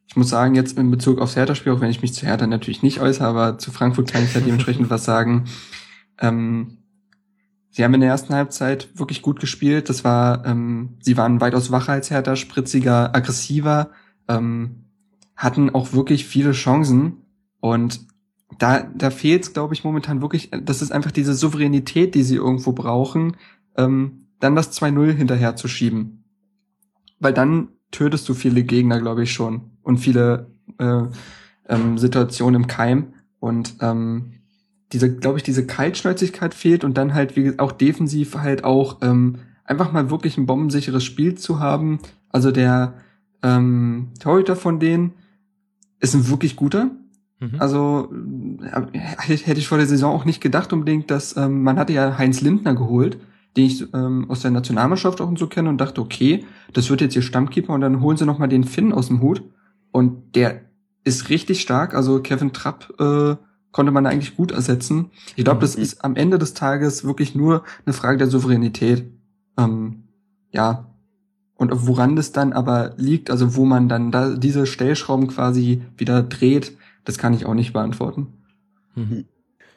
ich 0.08 0.16
muss 0.16 0.30
sagen, 0.30 0.56
jetzt 0.56 0.78
in 0.78 0.92
Bezug 0.92 1.20
aufs 1.20 1.36
Hertha-Spiel, 1.36 1.74
auch 1.74 1.82
wenn 1.82 1.90
ich 1.90 2.02
mich 2.02 2.14
zu 2.14 2.26
Hertha 2.26 2.48
natürlich 2.48 2.84
nicht 2.84 3.02
äußere, 3.02 3.28
aber 3.28 3.58
zu 3.58 3.72
Frankfurt 3.72 4.12
kann 4.12 4.24
ich 4.24 4.34
ja 4.34 4.42
dementsprechend 4.46 4.90
was 4.90 5.04
sagen. 5.04 5.46
Ähm, 6.22 6.78
Sie 7.76 7.84
haben 7.84 7.94
in 7.94 8.00
der 8.00 8.12
ersten 8.12 8.34
Halbzeit 8.34 8.88
wirklich 8.98 9.22
gut 9.22 9.42
gespielt. 9.42 9.90
Das 9.90 10.06
war, 10.06 10.46
ähm, 10.46 10.96
sie 11.02 11.18
waren 11.18 11.42
weitaus 11.42 11.72
wacher 11.72 11.92
als 11.92 12.10
Hertha, 12.10 12.38
spritziger, 12.38 13.14
aggressiver, 13.14 13.90
ähm, 14.30 14.86
hatten 15.36 15.72
auch 15.72 15.92
wirklich 15.92 16.26
viele 16.26 16.54
Chancen. 16.54 17.18
Und 17.60 18.08
da, 18.60 18.80
da 18.80 19.10
fehlt 19.10 19.44
es, 19.44 19.52
glaube 19.52 19.74
ich, 19.74 19.84
momentan 19.84 20.22
wirklich, 20.22 20.52
das 20.52 20.82
ist 20.82 20.94
einfach 20.94 21.12
diese 21.12 21.34
Souveränität, 21.34 22.16
die 22.16 22.24
sie 22.24 22.38
irgendwo 22.38 22.72
brauchen, 22.72 23.36
ähm, 23.76 24.28
dann 24.40 24.56
das 24.56 24.72
2-0 24.72 25.12
hinterher 25.12 25.58
zu 25.58 25.68
schieben. 25.68 26.24
Weil 27.20 27.34
dann 27.34 27.68
tötest 27.92 28.30
du 28.30 28.36
viele 28.36 28.64
Gegner, 28.64 29.02
glaube 29.02 29.24
ich, 29.24 29.34
schon. 29.34 29.72
Und 29.82 29.98
viele 29.98 30.50
äh, 30.78 31.02
ähm, 31.68 31.98
Situationen 31.98 32.62
im 32.62 32.68
Keim. 32.68 33.16
Und 33.42 33.76
ähm, 33.82 34.32
diese, 34.94 35.16
glaube 35.16 35.38
ich, 35.38 35.44
diese 35.44 35.66
Kaltschnäuzigkeit 35.66 36.54
fehlt 36.54 36.84
und 36.84 36.98
dann 36.98 37.14
halt 37.14 37.36
wie 37.36 37.58
auch 37.60 37.72
defensiv 37.72 38.36
halt 38.36 38.64
auch 38.64 38.98
ähm, 39.02 39.38
einfach 39.64 39.92
mal 39.92 40.10
wirklich 40.10 40.38
ein 40.38 40.46
bombensicheres 40.46 41.04
Spiel 41.04 41.36
zu 41.36 41.60
haben. 41.60 42.00
Also 42.30 42.52
der 42.52 42.94
ähm, 43.44 44.10
Torhüter 44.20 44.56
von 44.56 44.80
denen 44.80 45.14
ist 46.00 46.14
ein 46.14 46.30
wirklich 46.30 46.56
guter. 46.56 46.92
Mhm. 47.40 47.56
Also 47.60 48.14
äh, 48.62 48.98
hätte 48.98 49.60
ich 49.60 49.68
vor 49.68 49.78
der 49.78 49.88
Saison 49.88 50.14
auch 50.14 50.26
nicht 50.26 50.42
gedacht 50.42 50.72
unbedingt, 50.72 51.12
dass 51.12 51.36
ähm, 51.36 51.64
man 51.64 51.78
hatte 51.78 51.94
ja 51.94 52.18
Heinz 52.18 52.42
Lindner 52.42 52.76
geholt, 52.76 53.18
den 53.58 53.66
ich 53.66 53.94
ähm, 53.94 54.30
aus 54.30 54.42
der 54.42 54.52
Nationalmannschaft 54.52 55.20
auch 55.22 55.28
und 55.28 55.40
so 55.40 55.48
kenne 55.48 55.70
und 55.70 55.80
dachte, 55.80 56.02
okay, 56.02 56.46
das 56.74 56.90
wird 56.90 57.02
jetzt 57.02 57.16
ihr 57.16 57.22
Stammkeeper 57.22 57.74
und 57.74 57.82
dann 57.82 58.02
holen 58.02 58.18
sie 58.18 58.26
noch 58.26 58.38
mal 58.38 58.48
den 58.48 58.64
Finn 58.64 58.94
aus 58.94 59.08
dem 59.08 59.22
Hut 59.22 59.44
und 59.92 60.36
der 60.36 60.62
ist 61.04 61.30
richtig 61.30 61.62
stark. 61.62 61.94
Also 61.94 62.20
Kevin 62.22 62.52
Trapp 62.52 62.94
äh, 63.00 63.36
konnte 63.76 63.92
man 63.92 64.06
eigentlich 64.06 64.38
gut 64.38 64.54
ersetzen. 64.54 65.12
Ich 65.36 65.44
glaube, 65.44 65.60
das 65.60 65.76
mhm. 65.76 65.84
ist 65.84 66.06
am 66.06 66.16
Ende 66.16 66.40
des 66.40 66.54
Tages 66.54 67.04
wirklich 67.04 67.36
nur 67.36 67.66
eine 67.86 67.92
Frage 67.92 68.18
der 68.18 68.28
Souveränität. 68.28 69.04
Ähm, 69.58 70.06
ja. 70.52 70.86
Und 71.58 71.72
woran 71.86 72.16
das 72.16 72.32
dann 72.32 72.54
aber 72.54 72.94
liegt, 72.96 73.30
also 73.30 73.58
wo 73.58 73.66
man 73.66 73.90
dann 73.90 74.14
da 74.14 74.38
diese 74.38 74.66
Stellschrauben 74.66 75.28
quasi 75.28 75.82
wieder 75.98 76.24
dreht, 76.24 76.78
das 77.04 77.18
kann 77.18 77.34
ich 77.34 77.46
auch 77.46 77.54
nicht 77.54 77.74
beantworten. 77.74 78.28
Mhm 78.96 79.26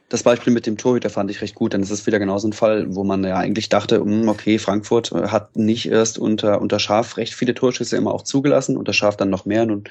das 0.09 0.23
Beispiel 0.23 0.53
mit 0.53 0.67
dem 0.67 0.79
Torhüter 0.79 1.11
fand 1.11 1.31
ich 1.31 1.43
recht 1.43 1.55
gut, 1.55 1.75
denn 1.75 1.83
es 1.83 1.91
ist 1.91 2.07
wieder 2.07 2.19
genauso 2.19 2.49
ein 2.49 2.55
Fall, 2.55 2.95
wo 2.95 3.05
man 3.05 3.23
ja 3.25 3.37
eigentlich 3.37 3.69
dachte, 3.69 4.01
hm, 4.01 4.29
okay, 4.29 4.59
Frankfurt 4.59 5.13
äh, 5.13 5.29
hat 5.29 5.57
nicht 5.57 5.91
erst 5.91 6.19
unter, 6.19 6.61
unter 6.61 6.79
Schaf 6.79 7.17
recht 7.19 7.35
viele 7.35 7.55
Torschüsse 7.55 7.97
immer 7.97 8.15
auch 8.15 8.23
zugelassen, 8.23 8.77
unter 8.77 8.95
Schaf 8.95 9.17
dann 9.17 9.31
noch 9.31 9.45
mehr 9.45 9.63
und 9.65 9.91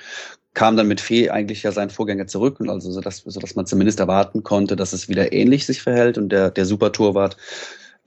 kam 0.54 0.76
dann 0.76 0.88
mit 0.88 1.02
Fee 1.02 1.30
eigentlich 1.30 1.62
ja 1.62 1.72
sein 1.72 1.92
Vorgänger 1.92 2.26
zurück 2.26 2.60
und 2.60 2.70
also 2.70 2.92
so 2.92 3.00
dass, 3.00 3.18
so 3.18 3.40
dass 3.40 3.56
man 3.56 3.68
zumindest 3.68 4.00
erwarten 4.00 4.42
konnte, 4.42 4.76
dass 4.76 4.92
es 4.92 5.08
wieder 5.08 5.32
ähnlich 5.32 5.68
sich 5.68 5.84
verhält 5.84 6.18
und 6.18 6.30
der, 6.30 6.50
der 6.50 6.66
Super-Torwart 6.66 7.38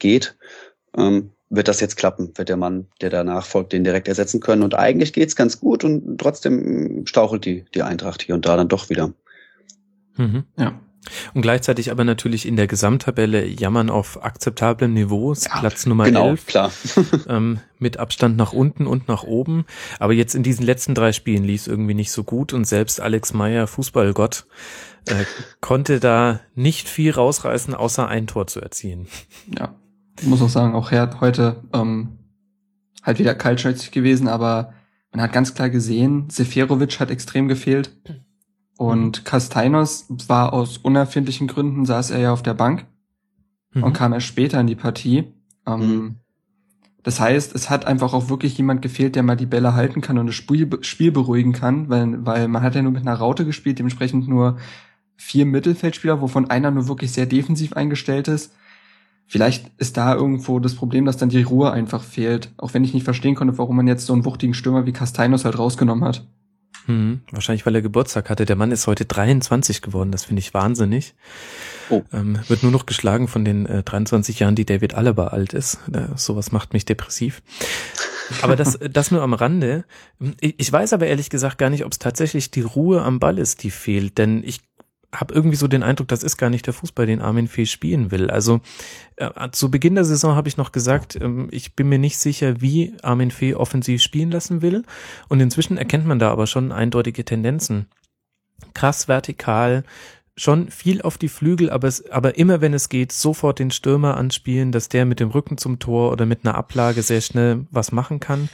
geht. 0.00 0.36
Ähm, 0.96 1.30
wird 1.48 1.68
das 1.68 1.80
jetzt 1.80 1.96
klappen? 1.96 2.32
Wird 2.36 2.48
der 2.48 2.56
Mann, 2.56 2.86
der 3.00 3.10
danach 3.10 3.44
folgt, 3.44 3.72
den 3.72 3.84
direkt 3.84 4.08
ersetzen 4.08 4.40
können? 4.40 4.62
Und 4.62 4.74
eigentlich 4.74 5.12
geht's 5.12 5.36
ganz 5.36 5.60
gut 5.60 5.84
und 5.84 6.18
trotzdem 6.18 7.06
stauchelt 7.06 7.44
die, 7.44 7.64
die 7.74 7.82
Eintracht 7.82 8.22
hier 8.22 8.34
und 8.34 8.46
da 8.46 8.56
dann 8.56 8.68
doch 8.68 8.88
wieder. 8.88 9.12
Mhm. 10.16 10.44
Ja. 10.56 10.80
Und 11.32 11.42
gleichzeitig 11.42 11.90
aber 11.90 12.04
natürlich 12.04 12.46
in 12.46 12.56
der 12.56 12.66
Gesamttabelle 12.66 13.46
jammern 13.46 13.88
auf 13.88 14.22
akzeptablem 14.22 14.92
Niveau, 14.92 15.32
ja, 15.32 15.58
Platz 15.58 15.86
Nummer 15.86 16.04
genau, 16.04 16.30
11, 16.30 16.46
klar. 16.46 16.72
ähm, 17.28 17.60
mit 17.78 17.96
Abstand 17.96 18.36
nach 18.36 18.52
unten 18.52 18.86
und 18.86 19.08
nach 19.08 19.22
oben. 19.22 19.64
Aber 19.98 20.12
jetzt 20.12 20.34
in 20.34 20.42
diesen 20.42 20.64
letzten 20.64 20.94
drei 20.94 21.12
Spielen 21.12 21.44
lief 21.44 21.62
es 21.62 21.68
irgendwie 21.68 21.94
nicht 21.94 22.12
so 22.12 22.22
gut 22.22 22.52
und 22.52 22.66
selbst 22.66 23.00
Alex 23.00 23.32
Meyer, 23.32 23.66
Fußballgott, 23.66 24.46
äh, 25.06 25.24
konnte 25.60 26.00
da 26.00 26.40
nicht 26.54 26.88
viel 26.88 27.12
rausreißen, 27.12 27.74
außer 27.74 28.06
ein 28.06 28.26
Tor 28.26 28.46
zu 28.46 28.60
erzielen. 28.60 29.08
Ja, 29.58 29.74
ich 30.20 30.26
muss 30.26 30.42
auch 30.42 30.50
sagen, 30.50 30.74
auch 30.74 30.92
er 30.92 31.20
heute 31.20 31.62
ähm, 31.72 32.18
halt 33.02 33.18
wieder 33.18 33.34
kaltschnäuzig 33.34 33.90
gewesen, 33.90 34.28
aber 34.28 34.74
man 35.12 35.22
hat 35.22 35.32
ganz 35.32 35.54
klar 35.54 35.70
gesehen, 35.70 36.28
Seferovic 36.28 37.00
hat 37.00 37.10
extrem 37.10 37.48
gefehlt. 37.48 37.96
Und 38.80 39.26
Castainos 39.26 40.06
war 40.26 40.54
aus 40.54 40.78
unerfindlichen 40.78 41.48
Gründen, 41.48 41.84
saß 41.84 42.12
er 42.12 42.20
ja 42.20 42.32
auf 42.32 42.40
der 42.40 42.54
Bank 42.54 42.86
mhm. 43.74 43.84
und 43.84 43.92
kam 43.92 44.14
erst 44.14 44.24
später 44.24 44.58
in 44.58 44.68
die 44.68 44.74
Partie. 44.74 45.34
Ähm, 45.66 45.80
mhm. 45.80 46.14
Das 47.02 47.20
heißt, 47.20 47.54
es 47.54 47.68
hat 47.68 47.84
einfach 47.84 48.14
auch 48.14 48.30
wirklich 48.30 48.56
jemand 48.56 48.80
gefehlt, 48.80 49.16
der 49.16 49.22
mal 49.22 49.36
die 49.36 49.44
Bälle 49.44 49.74
halten 49.74 50.00
kann 50.00 50.16
und 50.16 50.28
das 50.28 50.34
Spiel, 50.34 50.66
Spiel 50.80 51.12
beruhigen 51.12 51.52
kann, 51.52 51.90
weil, 51.90 52.24
weil 52.24 52.48
man 52.48 52.62
hat 52.62 52.74
ja 52.74 52.80
nur 52.80 52.92
mit 52.92 53.02
einer 53.02 53.16
Raute 53.16 53.44
gespielt, 53.44 53.78
dementsprechend 53.78 54.28
nur 54.28 54.56
vier 55.14 55.44
Mittelfeldspieler, 55.44 56.22
wovon 56.22 56.48
einer 56.48 56.70
nur 56.70 56.88
wirklich 56.88 57.12
sehr 57.12 57.26
defensiv 57.26 57.74
eingestellt 57.74 58.28
ist. 58.28 58.54
Vielleicht 59.26 59.70
ist 59.76 59.98
da 59.98 60.14
irgendwo 60.14 60.58
das 60.58 60.74
Problem, 60.74 61.04
dass 61.04 61.18
dann 61.18 61.28
die 61.28 61.42
Ruhe 61.42 61.70
einfach 61.70 62.02
fehlt. 62.02 62.50
Auch 62.56 62.72
wenn 62.72 62.84
ich 62.84 62.94
nicht 62.94 63.04
verstehen 63.04 63.34
konnte, 63.34 63.58
warum 63.58 63.76
man 63.76 63.88
jetzt 63.88 64.06
so 64.06 64.14
einen 64.14 64.24
wuchtigen 64.24 64.54
Stürmer 64.54 64.86
wie 64.86 64.92
Castainos 64.92 65.44
halt 65.44 65.58
rausgenommen 65.58 66.02
hat. 66.02 66.26
Hm, 66.86 67.20
wahrscheinlich, 67.30 67.66
weil 67.66 67.74
er 67.74 67.82
Geburtstag 67.82 68.30
hatte. 68.30 68.46
Der 68.46 68.56
Mann 68.56 68.72
ist 68.72 68.86
heute 68.86 69.04
23 69.04 69.82
geworden. 69.82 70.10
Das 70.10 70.24
finde 70.24 70.40
ich 70.40 70.54
wahnsinnig. 70.54 71.14
Oh. 71.88 72.02
Ähm, 72.12 72.38
wird 72.48 72.62
nur 72.62 72.72
noch 72.72 72.86
geschlagen 72.86 73.28
von 73.28 73.44
den 73.44 73.66
äh, 73.66 73.82
23 73.82 74.38
Jahren, 74.40 74.54
die 74.54 74.64
David 74.64 74.94
Alaba 74.94 75.28
alt 75.28 75.52
ist. 75.52 75.78
Äh, 75.92 76.16
sowas 76.16 76.52
macht 76.52 76.72
mich 76.72 76.84
depressiv. 76.84 77.42
Aber 78.42 78.56
das, 78.56 78.78
das 78.90 79.10
nur 79.10 79.22
am 79.22 79.34
Rande. 79.34 79.84
Ich, 80.40 80.54
ich 80.58 80.72
weiß 80.72 80.92
aber 80.92 81.06
ehrlich 81.06 81.30
gesagt 81.30 81.58
gar 81.58 81.70
nicht, 81.70 81.84
ob 81.84 81.92
es 81.92 81.98
tatsächlich 81.98 82.50
die 82.50 82.62
Ruhe 82.62 83.02
am 83.02 83.20
Ball 83.20 83.38
ist, 83.38 83.62
die 83.62 83.70
fehlt. 83.70 84.18
Denn 84.18 84.42
ich 84.44 84.60
habe 85.14 85.34
irgendwie 85.34 85.56
so 85.56 85.66
den 85.66 85.82
Eindruck, 85.82 86.08
das 86.08 86.22
ist 86.22 86.36
gar 86.36 86.50
nicht 86.50 86.66
der 86.66 86.74
Fußball, 86.74 87.06
den 87.06 87.20
Armin 87.20 87.48
Fee 87.48 87.66
spielen 87.66 88.10
will. 88.10 88.30
Also 88.30 88.60
äh, 89.16 89.50
zu 89.50 89.70
Beginn 89.70 89.96
der 89.96 90.04
Saison 90.04 90.36
habe 90.36 90.48
ich 90.48 90.56
noch 90.56 90.72
gesagt, 90.72 91.16
ähm, 91.20 91.48
ich 91.50 91.74
bin 91.74 91.88
mir 91.88 91.98
nicht 91.98 92.18
sicher, 92.18 92.60
wie 92.60 92.94
Armin 93.02 93.30
Fee 93.30 93.54
offensiv 93.54 94.02
spielen 94.02 94.30
lassen 94.30 94.62
will. 94.62 94.84
Und 95.28 95.40
inzwischen 95.40 95.76
erkennt 95.76 96.06
man 96.06 96.18
da 96.18 96.30
aber 96.30 96.46
schon 96.46 96.70
eindeutige 96.70 97.24
Tendenzen. 97.24 97.86
Krass 98.72 99.08
vertikal, 99.08 99.84
schon 100.36 100.70
viel 100.70 101.02
auf 101.02 101.18
die 101.18 101.28
Flügel, 101.28 101.70
aber, 101.70 101.88
es, 101.88 102.08
aber 102.10 102.38
immer 102.38 102.60
wenn 102.60 102.72
es 102.72 102.88
geht, 102.88 103.10
sofort 103.10 103.58
den 103.58 103.72
Stürmer 103.72 104.16
anspielen, 104.16 104.70
dass 104.70 104.88
der 104.88 105.06
mit 105.06 105.18
dem 105.18 105.30
Rücken 105.30 105.58
zum 105.58 105.80
Tor 105.80 106.12
oder 106.12 106.24
mit 106.24 106.44
einer 106.44 106.54
Ablage 106.54 107.02
sehr 107.02 107.20
schnell 107.20 107.66
was 107.70 107.90
machen 107.90 108.20
kann 108.20 108.48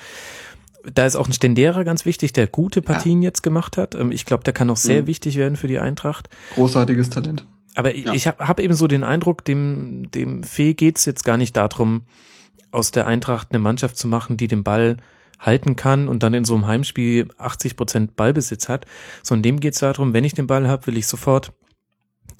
da 0.92 1.06
ist 1.06 1.16
auch 1.16 1.26
ein 1.26 1.32
Stendera 1.32 1.82
ganz 1.82 2.04
wichtig, 2.04 2.32
der 2.32 2.46
gute 2.46 2.82
Partien 2.82 3.22
ja. 3.22 3.28
jetzt 3.28 3.42
gemacht 3.42 3.76
hat. 3.76 3.94
Ähm, 3.94 4.12
ich 4.12 4.24
glaube, 4.24 4.44
der 4.44 4.52
kann 4.52 4.70
auch 4.70 4.76
sehr 4.76 5.02
mhm. 5.02 5.06
wichtig 5.06 5.36
werden 5.36 5.56
für 5.56 5.68
die 5.68 5.78
Eintracht. 5.78 6.28
Großartiges 6.54 7.10
Talent. 7.10 7.46
Aber 7.74 7.94
ja. 7.94 8.12
ich 8.12 8.26
habe 8.26 8.46
hab 8.46 8.58
eben 8.60 8.74
so 8.74 8.86
den 8.86 9.04
Eindruck, 9.04 9.44
dem, 9.44 10.10
dem 10.10 10.42
Fee 10.42 10.74
geht's 10.74 11.04
jetzt 11.04 11.24
gar 11.24 11.36
nicht 11.36 11.56
darum, 11.56 12.02
aus 12.70 12.90
der 12.90 13.06
Eintracht 13.06 13.48
eine 13.50 13.58
Mannschaft 13.58 13.96
zu 13.96 14.08
machen, 14.08 14.36
die 14.36 14.48
den 14.48 14.64
Ball 14.64 14.96
halten 15.38 15.76
kann 15.76 16.08
und 16.08 16.22
dann 16.22 16.32
in 16.32 16.44
so 16.44 16.54
einem 16.54 16.66
Heimspiel 16.66 17.28
80 17.36 17.76
Prozent 17.76 18.16
Ballbesitz 18.16 18.68
hat, 18.68 18.86
sondern 19.22 19.42
dem 19.42 19.60
geht's 19.60 19.80
darum, 19.80 20.14
wenn 20.14 20.24
ich 20.24 20.34
den 20.34 20.46
Ball 20.46 20.66
habe, 20.66 20.86
will 20.86 20.96
ich 20.96 21.06
sofort 21.06 21.52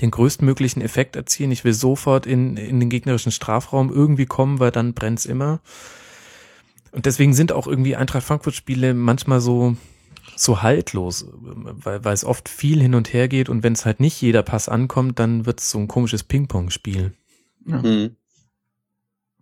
den 0.01 0.11
größtmöglichen 0.11 0.83
Effekt 0.83 1.17
erzielen. 1.17 1.53
Ich 1.53 1.65
will 1.65 1.73
sofort 1.73 2.27
in, 2.27 2.57
in 2.57 2.81
den 2.81 2.91
gegnerischen 2.91 3.33
Strafraum 3.33 3.93
irgendwie 3.93 4.27
kommen, 4.27 4.59
weil 4.59 4.71
dann 4.71 4.95
brennt's 4.95 5.27
immer. 5.27 5.61
Und 6.97 7.05
deswegen 7.05 7.35
sind 7.35 7.53
auch 7.53 7.67
irgendwie 7.67 7.95
Eintracht 7.95 8.25
Frankfurt 8.25 8.55
Spiele 8.55 8.95
manchmal 8.95 9.43
so 9.43 9.77
so 10.35 10.63
haltlos, 10.63 11.27
weil, 11.35 12.03
weil 12.05 12.15
es 12.15 12.25
oft 12.25 12.49
viel 12.49 12.81
hin 12.81 12.95
und 12.95 13.13
her 13.13 13.29
geht 13.29 13.51
und 13.51 13.63
wenn 13.63 13.75
es 13.75 13.85
halt 13.85 14.01
nicht 14.01 14.21
jeder 14.21 14.43
Pass 14.43 14.69
ankommt, 14.71 15.19
dann 15.19 15.45
wird 15.45 15.61
es 15.61 15.71
so 15.71 15.79
ein 15.79 15.89
komisches 15.89 16.25
Ping-Pong-Spiel. 16.25 17.13
Ja. 17.67 17.83
Mhm. 17.83 18.17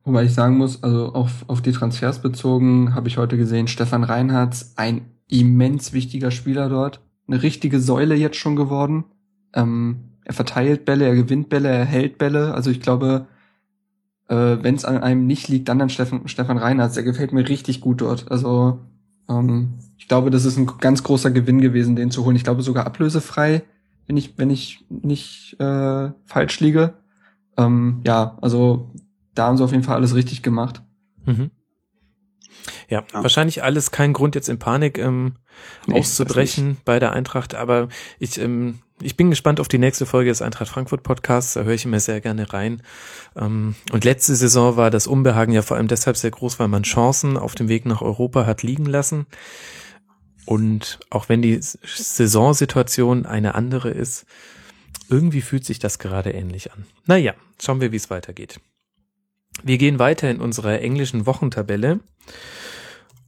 Wobei 0.03 0.25
ich 0.25 0.35
sagen 0.35 0.59
muss, 0.59 0.83
also 0.83 1.13
auf, 1.13 1.45
auf 1.47 1.63
die 1.63 1.71
Transfers 1.71 2.21
bezogen, 2.21 2.93
habe 2.95 3.07
ich 3.07 3.19
heute 3.19 3.37
gesehen, 3.37 3.69
Stefan 3.69 4.03
Reinhardt, 4.03 4.67
ein 4.75 5.13
immens 5.29 5.93
wichtiger 5.93 6.33
Spieler 6.33 6.69
dort. 6.69 7.01
Eine 7.29 7.43
richtige 7.43 7.79
Säule 7.79 8.17
jetzt 8.17 8.37
schon 8.37 8.57
geworden. 8.57 9.05
Ähm, 9.55 10.11
er 10.25 10.35
verteilt 10.35 10.85
Bälle, 10.85 11.07
er 11.07 11.15
gewinnt 11.15 11.51
Bälle, 11.51 11.69
er 11.69 11.85
hält 11.85 12.19
Bälle. 12.19 12.53
Also 12.53 12.71
ich 12.71 12.81
glaube, 12.81 13.29
äh, 14.29 14.59
wenn 14.63 14.75
es 14.75 14.85
an 14.85 14.99
einem 14.99 15.27
nicht 15.27 15.49
liegt, 15.49 15.69
dann 15.69 15.81
an 15.81 15.91
Stefan, 15.91 16.29
Stefan 16.29 16.59
Reinhardt. 16.59 16.97
Der 16.97 17.03
gefällt 17.03 17.33
mir 17.33 17.49
richtig 17.49 17.81
gut 17.81 18.01
dort. 18.01 18.31
Also 18.31 18.81
ähm, 19.29 19.75
ich 19.99 20.09
glaube, 20.09 20.31
das 20.31 20.45
ist 20.45 20.57
ein 20.57 20.67
ganz 20.81 21.03
großer 21.03 21.31
Gewinn 21.31 21.61
gewesen, 21.61 21.97
den 21.97 22.11
zu 22.11 22.25
holen. 22.25 22.37
Ich 22.37 22.45
glaube 22.45 22.63
sogar 22.63 22.87
ablösefrei, 22.87 23.63
wenn 24.07 24.17
ich, 24.17 24.37
wenn 24.37 24.51
ich 24.51 24.85
nicht 24.89 25.57
äh, 25.61 26.11
falsch 26.25 26.61
liege. 26.61 26.95
Ähm, 27.57 28.01
ja, 28.05 28.37
also 28.41 28.91
da 29.35 29.47
haben 29.47 29.57
sie 29.57 29.65
auf 29.65 29.73
jeden 29.73 29.85
Fall 29.85 29.97
alles 29.97 30.15
richtig 30.15 30.43
gemacht. 30.43 30.83
Mhm. 31.25 31.51
Ja, 32.89 33.05
ja, 33.13 33.23
wahrscheinlich 33.23 33.63
alles 33.63 33.91
kein 33.91 34.13
Grund 34.13 34.35
jetzt 34.35 34.49
in 34.49 34.59
Panik 34.59 34.99
ähm, 34.99 35.35
nee, 35.87 35.99
auszubrechen 35.99 36.79
bei 36.85 36.99
der 36.99 37.13
Eintracht, 37.13 37.55
aber 37.55 37.89
ich 38.19 38.39
ähm, 38.39 38.81
ich 39.01 39.17
bin 39.17 39.31
gespannt 39.31 39.61
auf 39.61 39.69
die 39.69 39.79
nächste 39.79 40.07
Folge 40.07 40.31
des 40.31 40.43
Eintracht 40.43 40.69
Frankfurt 40.69 41.03
Podcasts, 41.03 41.55
da 41.55 41.63
höre 41.63 41.75
ich 41.75 41.85
immer 41.85 42.01
sehr 42.01 42.21
gerne 42.21 42.53
rein. 42.53 42.83
Ähm, 43.37 43.75
und 43.93 44.05
letzte 44.05 44.35
Saison 44.35 44.77
war 44.77 44.91
das 44.91 45.07
Unbehagen 45.07 45.53
ja 45.53 45.63
vor 45.63 45.77
allem 45.77 45.89
deshalb 45.89 46.17
sehr 46.17 46.31
groß, 46.31 46.59
weil 46.59 46.69
man 46.69 46.85
Chancen 46.85 47.37
auf 47.37 47.55
dem 47.55 47.69
Weg 47.69 47.87
nach 47.87 48.03
Europa 48.03 48.47
hat 48.47 48.63
liegen 48.63 48.87
lassen. 48.87 49.27
Und 50.47 51.01
auch 51.11 51.29
wenn 51.29 51.43
die 51.43 51.59
Saisonsituation 51.61 53.27
eine 53.27 53.55
andere 53.55 53.91
ist, 53.91 54.27
irgendwie 55.09 55.41
fühlt 55.41 55.65
sich 55.65 55.79
das 55.79 55.99
gerade 55.99 56.31
ähnlich 56.31 56.73
an. 56.73 56.87
Naja, 57.07 57.35
schauen 57.61 57.81
wir, 57.81 57.93
wie 57.93 57.97
es 57.97 58.11
weitergeht. 58.11 58.61
Wir 59.63 59.79
gehen 59.79 59.99
weiter 59.99 60.31
in 60.31 60.41
unserer 60.41 60.81
englischen 60.81 61.27
Wochentabelle 61.27 62.01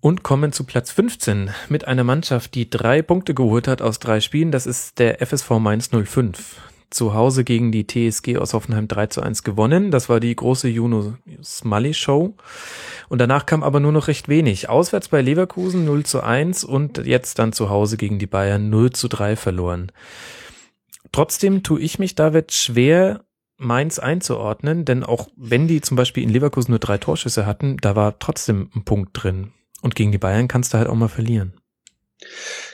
und 0.06 0.22
kommen 0.22 0.52
zu 0.52 0.62
Platz 0.62 0.92
15 0.92 1.50
mit 1.68 1.88
einer 1.88 2.04
Mannschaft, 2.04 2.54
die 2.54 2.70
drei 2.70 3.02
Punkte 3.02 3.34
geholt 3.34 3.66
hat 3.66 3.82
aus 3.82 3.98
drei 3.98 4.20
Spielen. 4.20 4.52
Das 4.52 4.64
ist 4.64 5.00
der 5.00 5.20
FSV 5.20 5.58
Mainz 5.58 5.90
05. 5.90 6.60
Zu 6.90 7.12
Hause 7.12 7.42
gegen 7.42 7.72
die 7.72 7.88
TSG 7.88 8.36
aus 8.36 8.54
Hoffenheim 8.54 8.86
3 8.86 9.08
zu 9.08 9.20
1 9.20 9.42
gewonnen. 9.42 9.90
Das 9.90 10.08
war 10.08 10.20
die 10.20 10.36
große 10.36 10.68
Juno 10.68 11.14
Smalley 11.42 11.92
Show. 11.92 12.36
Und 13.08 13.20
danach 13.20 13.46
kam 13.46 13.64
aber 13.64 13.80
nur 13.80 13.90
noch 13.90 14.06
recht 14.06 14.28
wenig. 14.28 14.68
Auswärts 14.68 15.08
bei 15.08 15.22
Leverkusen 15.22 15.84
0 15.84 16.04
zu 16.04 16.22
1 16.22 16.62
und 16.62 16.98
jetzt 16.98 17.40
dann 17.40 17.52
zu 17.52 17.68
Hause 17.68 17.96
gegen 17.96 18.20
die 18.20 18.28
Bayern 18.28 18.70
0 18.70 18.90
zu 18.90 19.08
3 19.08 19.34
verloren. 19.34 19.90
Trotzdem 21.10 21.64
tue 21.64 21.80
ich 21.80 21.98
mich, 21.98 22.14
David, 22.14 22.52
schwer, 22.52 23.24
Mainz 23.58 23.98
einzuordnen, 23.98 24.84
denn 24.84 25.02
auch 25.02 25.26
wenn 25.34 25.66
die 25.66 25.80
zum 25.80 25.96
Beispiel 25.96 26.22
in 26.22 26.30
Leverkusen 26.30 26.70
nur 26.70 26.78
drei 26.78 26.98
Torschüsse 26.98 27.44
hatten, 27.44 27.76
da 27.78 27.96
war 27.96 28.20
trotzdem 28.20 28.70
ein 28.76 28.84
Punkt 28.84 29.10
drin. 29.12 29.50
Und 29.82 29.94
gegen 29.94 30.12
die 30.12 30.18
Bayern 30.18 30.48
kannst 30.48 30.72
du 30.72 30.78
halt 30.78 30.88
auch 30.88 30.94
mal 30.94 31.08
verlieren. 31.08 31.54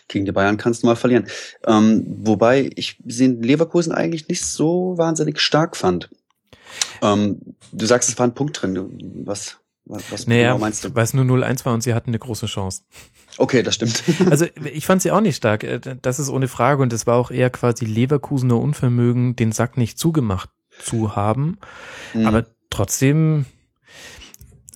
Gegen 0.09 0.25
die 0.25 0.33
Bayern 0.33 0.57
kannst 0.57 0.83
du 0.83 0.87
mal 0.87 0.97
verlieren. 0.97 1.27
Ähm, 1.67 2.05
wobei 2.21 2.71
ich 2.77 2.99
in 3.05 3.43
Leverkusen 3.43 3.93
eigentlich 3.93 4.29
nicht 4.29 4.45
so 4.45 4.97
wahnsinnig 4.97 5.41
stark 5.41 5.77
fand. 5.77 6.11
Ähm, 7.03 7.41
du 7.73 7.87
sagst, 7.87 8.09
es 8.09 8.19
war 8.19 8.27
ein 8.27 8.35
Punkt 8.35 8.61
drin. 8.61 9.25
Was, 9.25 9.59
was, 9.85 10.12
was 10.12 10.27
naja, 10.27 10.53
genau 10.53 10.59
meinst 10.59 10.85
du? 10.85 10.95
Weil 10.95 11.05
es 11.05 11.15
nur 11.15 11.25
0-1 11.25 11.65
war 11.65 11.75
und 11.75 11.83
sie 11.83 11.95
hatten 11.95 12.11
eine 12.11 12.19
große 12.19 12.47
Chance. 12.47 12.83
Okay, 13.37 13.62
das 13.62 13.75
stimmt. 13.75 14.03
also 14.31 14.47
ich 14.73 14.87
fand 14.87 15.03
sie 15.03 15.11
auch 15.11 15.21
nicht 15.21 15.37
stark. 15.37 15.65
Äh, 15.65 15.81
das 16.01 16.19
ist 16.19 16.29
ohne 16.29 16.49
Frage. 16.49 16.83
Und 16.83 16.93
es 16.93 17.07
war 17.07 17.17
auch 17.17 17.31
eher 17.31 17.51
quasi 17.51 17.85
Leverkusener 17.85 18.59
Unvermögen, 18.59 19.35
den 19.35 19.53
Sack 19.53 19.77
nicht 19.77 19.99
zugemacht 19.99 20.51
zu 20.79 21.17
haben. 21.17 21.59
Mhm. 22.15 22.27
Aber 22.27 22.47
trotzdem, 22.71 23.47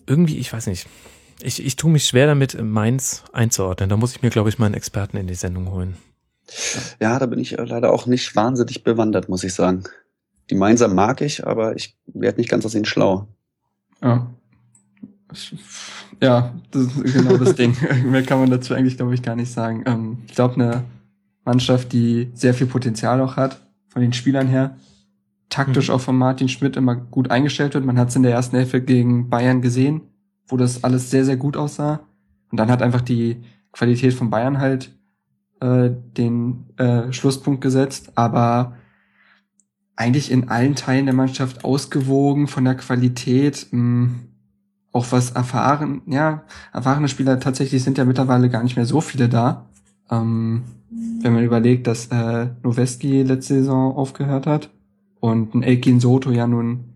irgendwie, 0.06 0.38
ich 0.38 0.52
weiß 0.52 0.66
nicht 0.66 0.86
ich, 1.42 1.64
ich 1.64 1.76
tue 1.76 1.90
mich 1.90 2.04
schwer 2.04 2.26
damit, 2.26 2.60
Mainz 2.60 3.24
einzuordnen. 3.32 3.88
Da 3.88 3.96
muss 3.96 4.14
ich 4.14 4.22
mir, 4.22 4.30
glaube 4.30 4.48
ich, 4.48 4.58
mal 4.58 4.66
einen 4.66 4.74
Experten 4.74 5.16
in 5.16 5.26
die 5.26 5.34
Sendung 5.34 5.70
holen. 5.70 5.96
Ja, 7.00 7.18
da 7.18 7.26
bin 7.26 7.38
ich 7.38 7.52
leider 7.52 7.92
auch 7.92 8.06
nicht 8.06 8.36
wahnsinnig 8.36 8.84
bewandert, 8.84 9.28
muss 9.28 9.44
ich 9.44 9.54
sagen. 9.54 9.84
Die 10.50 10.54
Mainzer 10.54 10.88
mag 10.88 11.20
ich, 11.20 11.46
aber 11.46 11.74
ich 11.74 11.96
werde 12.06 12.38
nicht 12.38 12.48
ganz 12.48 12.64
aus 12.64 12.74
ihnen 12.74 12.84
schlau. 12.84 13.26
Ja. 14.02 14.30
Ja, 16.22 16.54
das 16.70 16.84
ist 16.84 17.14
genau 17.14 17.36
das 17.36 17.56
Ding. 17.56 17.76
Mehr 18.04 18.22
kann 18.22 18.38
man 18.38 18.50
dazu 18.50 18.74
eigentlich, 18.74 18.96
glaube 18.96 19.14
ich, 19.14 19.22
gar 19.22 19.36
nicht 19.36 19.52
sagen. 19.52 19.82
Ähm, 19.86 20.18
ich 20.28 20.34
glaube, 20.34 20.54
eine 20.54 20.84
Mannschaft, 21.44 21.92
die 21.92 22.30
sehr 22.34 22.54
viel 22.54 22.66
Potenzial 22.66 23.20
auch 23.20 23.36
hat, 23.36 23.60
von 23.88 24.02
den 24.02 24.12
Spielern 24.12 24.46
her, 24.46 24.76
taktisch 25.48 25.88
mhm. 25.88 25.94
auch 25.94 26.00
von 26.00 26.16
Martin 26.16 26.48
Schmidt 26.48 26.76
immer 26.76 26.94
gut 26.94 27.30
eingestellt 27.30 27.74
wird. 27.74 27.84
Man 27.84 27.98
hat 27.98 28.08
es 28.08 28.16
in 28.16 28.22
der 28.22 28.32
ersten 28.32 28.56
Hälfte 28.56 28.80
gegen 28.80 29.28
Bayern 29.28 29.62
gesehen 29.62 30.02
wo 30.46 30.56
das 30.56 30.84
alles 30.84 31.10
sehr, 31.10 31.24
sehr 31.24 31.36
gut 31.36 31.56
aussah. 31.56 32.00
Und 32.50 32.58
dann 32.58 32.70
hat 32.70 32.82
einfach 32.82 33.00
die 33.00 33.42
Qualität 33.72 34.14
von 34.14 34.30
Bayern 34.30 34.58
halt 34.58 34.94
äh, 35.60 35.90
den 36.16 36.66
äh, 36.76 37.12
Schlusspunkt 37.12 37.60
gesetzt. 37.60 38.12
Aber 38.14 38.76
eigentlich 39.96 40.30
in 40.30 40.48
allen 40.48 40.74
Teilen 40.74 41.06
der 41.06 41.14
Mannschaft 41.14 41.64
ausgewogen 41.64 42.46
von 42.46 42.64
der 42.64 42.76
Qualität. 42.76 43.66
Mh, 43.70 43.78
hm, 43.80 44.14
auch 44.96 45.12
was 45.12 45.32
erfahren, 45.32 46.00
ja, 46.06 46.44
erfahrene 46.72 47.08
Spieler 47.08 47.38
tatsächlich 47.38 47.84
sind 47.84 47.98
ja 47.98 48.06
mittlerweile 48.06 48.48
gar 48.48 48.62
nicht 48.62 48.76
mehr 48.76 48.86
so 48.86 49.02
viele 49.02 49.28
da. 49.28 49.66
Ähm, 50.10 50.62
wenn 51.20 51.34
man 51.34 51.44
überlegt, 51.44 51.86
dass 51.86 52.06
äh, 52.06 52.46
Noveski 52.62 53.22
letzte 53.22 53.54
Saison 53.54 53.94
aufgehört 53.94 54.46
hat 54.46 54.70
und 55.20 55.54
ein 55.54 55.62
Elkin 55.62 56.00
Soto 56.00 56.30
ja 56.30 56.46
nun 56.46 56.94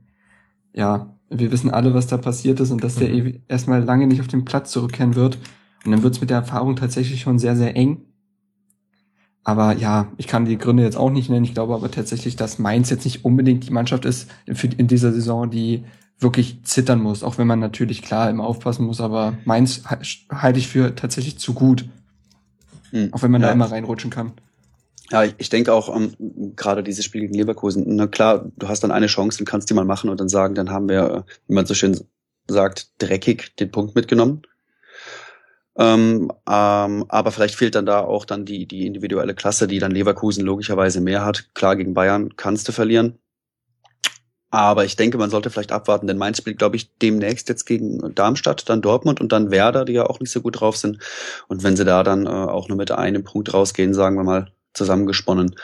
ja 0.72 1.14
wir 1.30 1.52
wissen 1.52 1.70
alle, 1.70 1.94
was 1.94 2.08
da 2.08 2.18
passiert 2.18 2.60
ist 2.60 2.70
und 2.70 2.82
dass 2.82 2.96
der 2.96 3.08
mhm. 3.08 3.40
erstmal 3.48 3.82
lange 3.82 4.06
nicht 4.06 4.20
auf 4.20 4.28
den 4.28 4.44
Platz 4.44 4.72
zurückkehren 4.72 5.14
wird. 5.14 5.38
Und 5.84 5.92
dann 5.92 6.02
wird 6.02 6.14
es 6.14 6.20
mit 6.20 6.28
der 6.28 6.38
Erfahrung 6.38 6.76
tatsächlich 6.76 7.22
schon 7.22 7.38
sehr, 7.38 7.56
sehr 7.56 7.74
eng. 7.76 8.02
Aber 9.42 9.74
ja, 9.76 10.08
ich 10.18 10.26
kann 10.26 10.44
die 10.44 10.58
Gründe 10.58 10.82
jetzt 10.82 10.98
auch 10.98 11.10
nicht 11.10 11.30
nennen. 11.30 11.44
Ich 11.44 11.54
glaube 11.54 11.74
aber 11.74 11.90
tatsächlich, 11.90 12.36
dass 12.36 12.58
Mainz 12.58 12.90
jetzt 12.90 13.04
nicht 13.04 13.24
unbedingt 13.24 13.66
die 13.66 13.72
Mannschaft 13.72 14.04
ist 14.04 14.30
für 14.52 14.66
in 14.66 14.86
dieser 14.86 15.12
Saison, 15.12 15.50
die 15.50 15.84
wirklich 16.18 16.62
zittern 16.64 17.00
muss. 17.00 17.22
Auch 17.22 17.38
wenn 17.38 17.46
man 17.46 17.60
natürlich 17.60 18.02
klar 18.02 18.28
immer 18.28 18.44
aufpassen 18.44 18.84
muss, 18.84 19.00
aber 19.00 19.38
Mainz 19.44 19.84
halte 20.30 20.58
ich 20.58 20.68
für 20.68 20.94
tatsächlich 20.94 21.38
zu 21.38 21.54
gut. 21.54 21.88
Hm. 22.90 23.12
Auch 23.12 23.22
wenn 23.22 23.30
man 23.30 23.40
ja. 23.40 23.48
da 23.48 23.54
immer 23.54 23.70
reinrutschen 23.70 24.10
kann. 24.10 24.32
Ja, 25.10 25.24
ich 25.24 25.48
denke 25.48 25.72
auch 25.72 25.88
um, 25.88 26.14
ähm, 26.20 26.54
gerade 26.56 26.82
dieses 26.82 27.04
Spiel 27.04 27.22
gegen 27.22 27.34
Leverkusen. 27.34 27.84
Na 27.96 28.06
klar, 28.06 28.50
du 28.56 28.68
hast 28.68 28.84
dann 28.84 28.92
eine 28.92 29.08
Chance 29.08 29.40
und 29.40 29.46
kannst 29.46 29.68
die 29.68 29.74
mal 29.74 29.84
machen 29.84 30.08
und 30.08 30.20
dann 30.20 30.28
sagen, 30.28 30.54
dann 30.54 30.70
haben 30.70 30.88
wir, 30.88 31.24
wie 31.48 31.54
man 31.54 31.66
so 31.66 31.74
schön 31.74 31.98
sagt, 32.46 32.90
dreckig 32.98 33.56
den 33.56 33.70
Punkt 33.70 33.94
mitgenommen. 33.94 34.42
Ähm, 35.76 36.30
ähm, 36.48 37.04
aber 37.08 37.32
vielleicht 37.32 37.54
fehlt 37.54 37.74
dann 37.74 37.86
da 37.86 38.00
auch 38.00 38.24
dann 38.24 38.44
die, 38.44 38.66
die 38.66 38.86
individuelle 38.86 39.34
Klasse, 39.34 39.66
die 39.66 39.78
dann 39.78 39.92
Leverkusen 39.92 40.44
logischerweise 40.44 41.00
mehr 41.00 41.24
hat. 41.24 41.54
Klar, 41.54 41.76
gegen 41.76 41.94
Bayern 41.94 42.36
kannst 42.36 42.68
du 42.68 42.72
verlieren. 42.72 43.18
Aber 44.50 44.84
ich 44.84 44.96
denke, 44.96 45.16
man 45.16 45.30
sollte 45.30 45.48
vielleicht 45.48 45.70
abwarten, 45.72 46.08
denn 46.08 46.18
Mainz 46.18 46.38
spielt, 46.38 46.58
glaube 46.58 46.74
ich, 46.76 46.96
demnächst 46.98 47.48
jetzt 47.48 47.66
gegen 47.66 48.14
Darmstadt, 48.16 48.68
dann 48.68 48.82
Dortmund 48.82 49.20
und 49.20 49.30
dann 49.32 49.52
Werder, 49.52 49.84
die 49.84 49.92
ja 49.92 50.06
auch 50.06 50.18
nicht 50.18 50.32
so 50.32 50.40
gut 50.40 50.60
drauf 50.60 50.76
sind. 50.76 50.98
Und 51.46 51.62
wenn 51.62 51.76
sie 51.76 51.84
da 51.84 52.02
dann 52.02 52.26
äh, 52.26 52.30
auch 52.30 52.68
nur 52.68 52.76
mit 52.76 52.90
einem 52.90 53.22
Punkt 53.22 53.54
rausgehen, 53.54 53.94
sagen 53.94 54.16
wir 54.16 54.24
mal, 54.24 54.52
zusammengesponnen, 54.74 55.56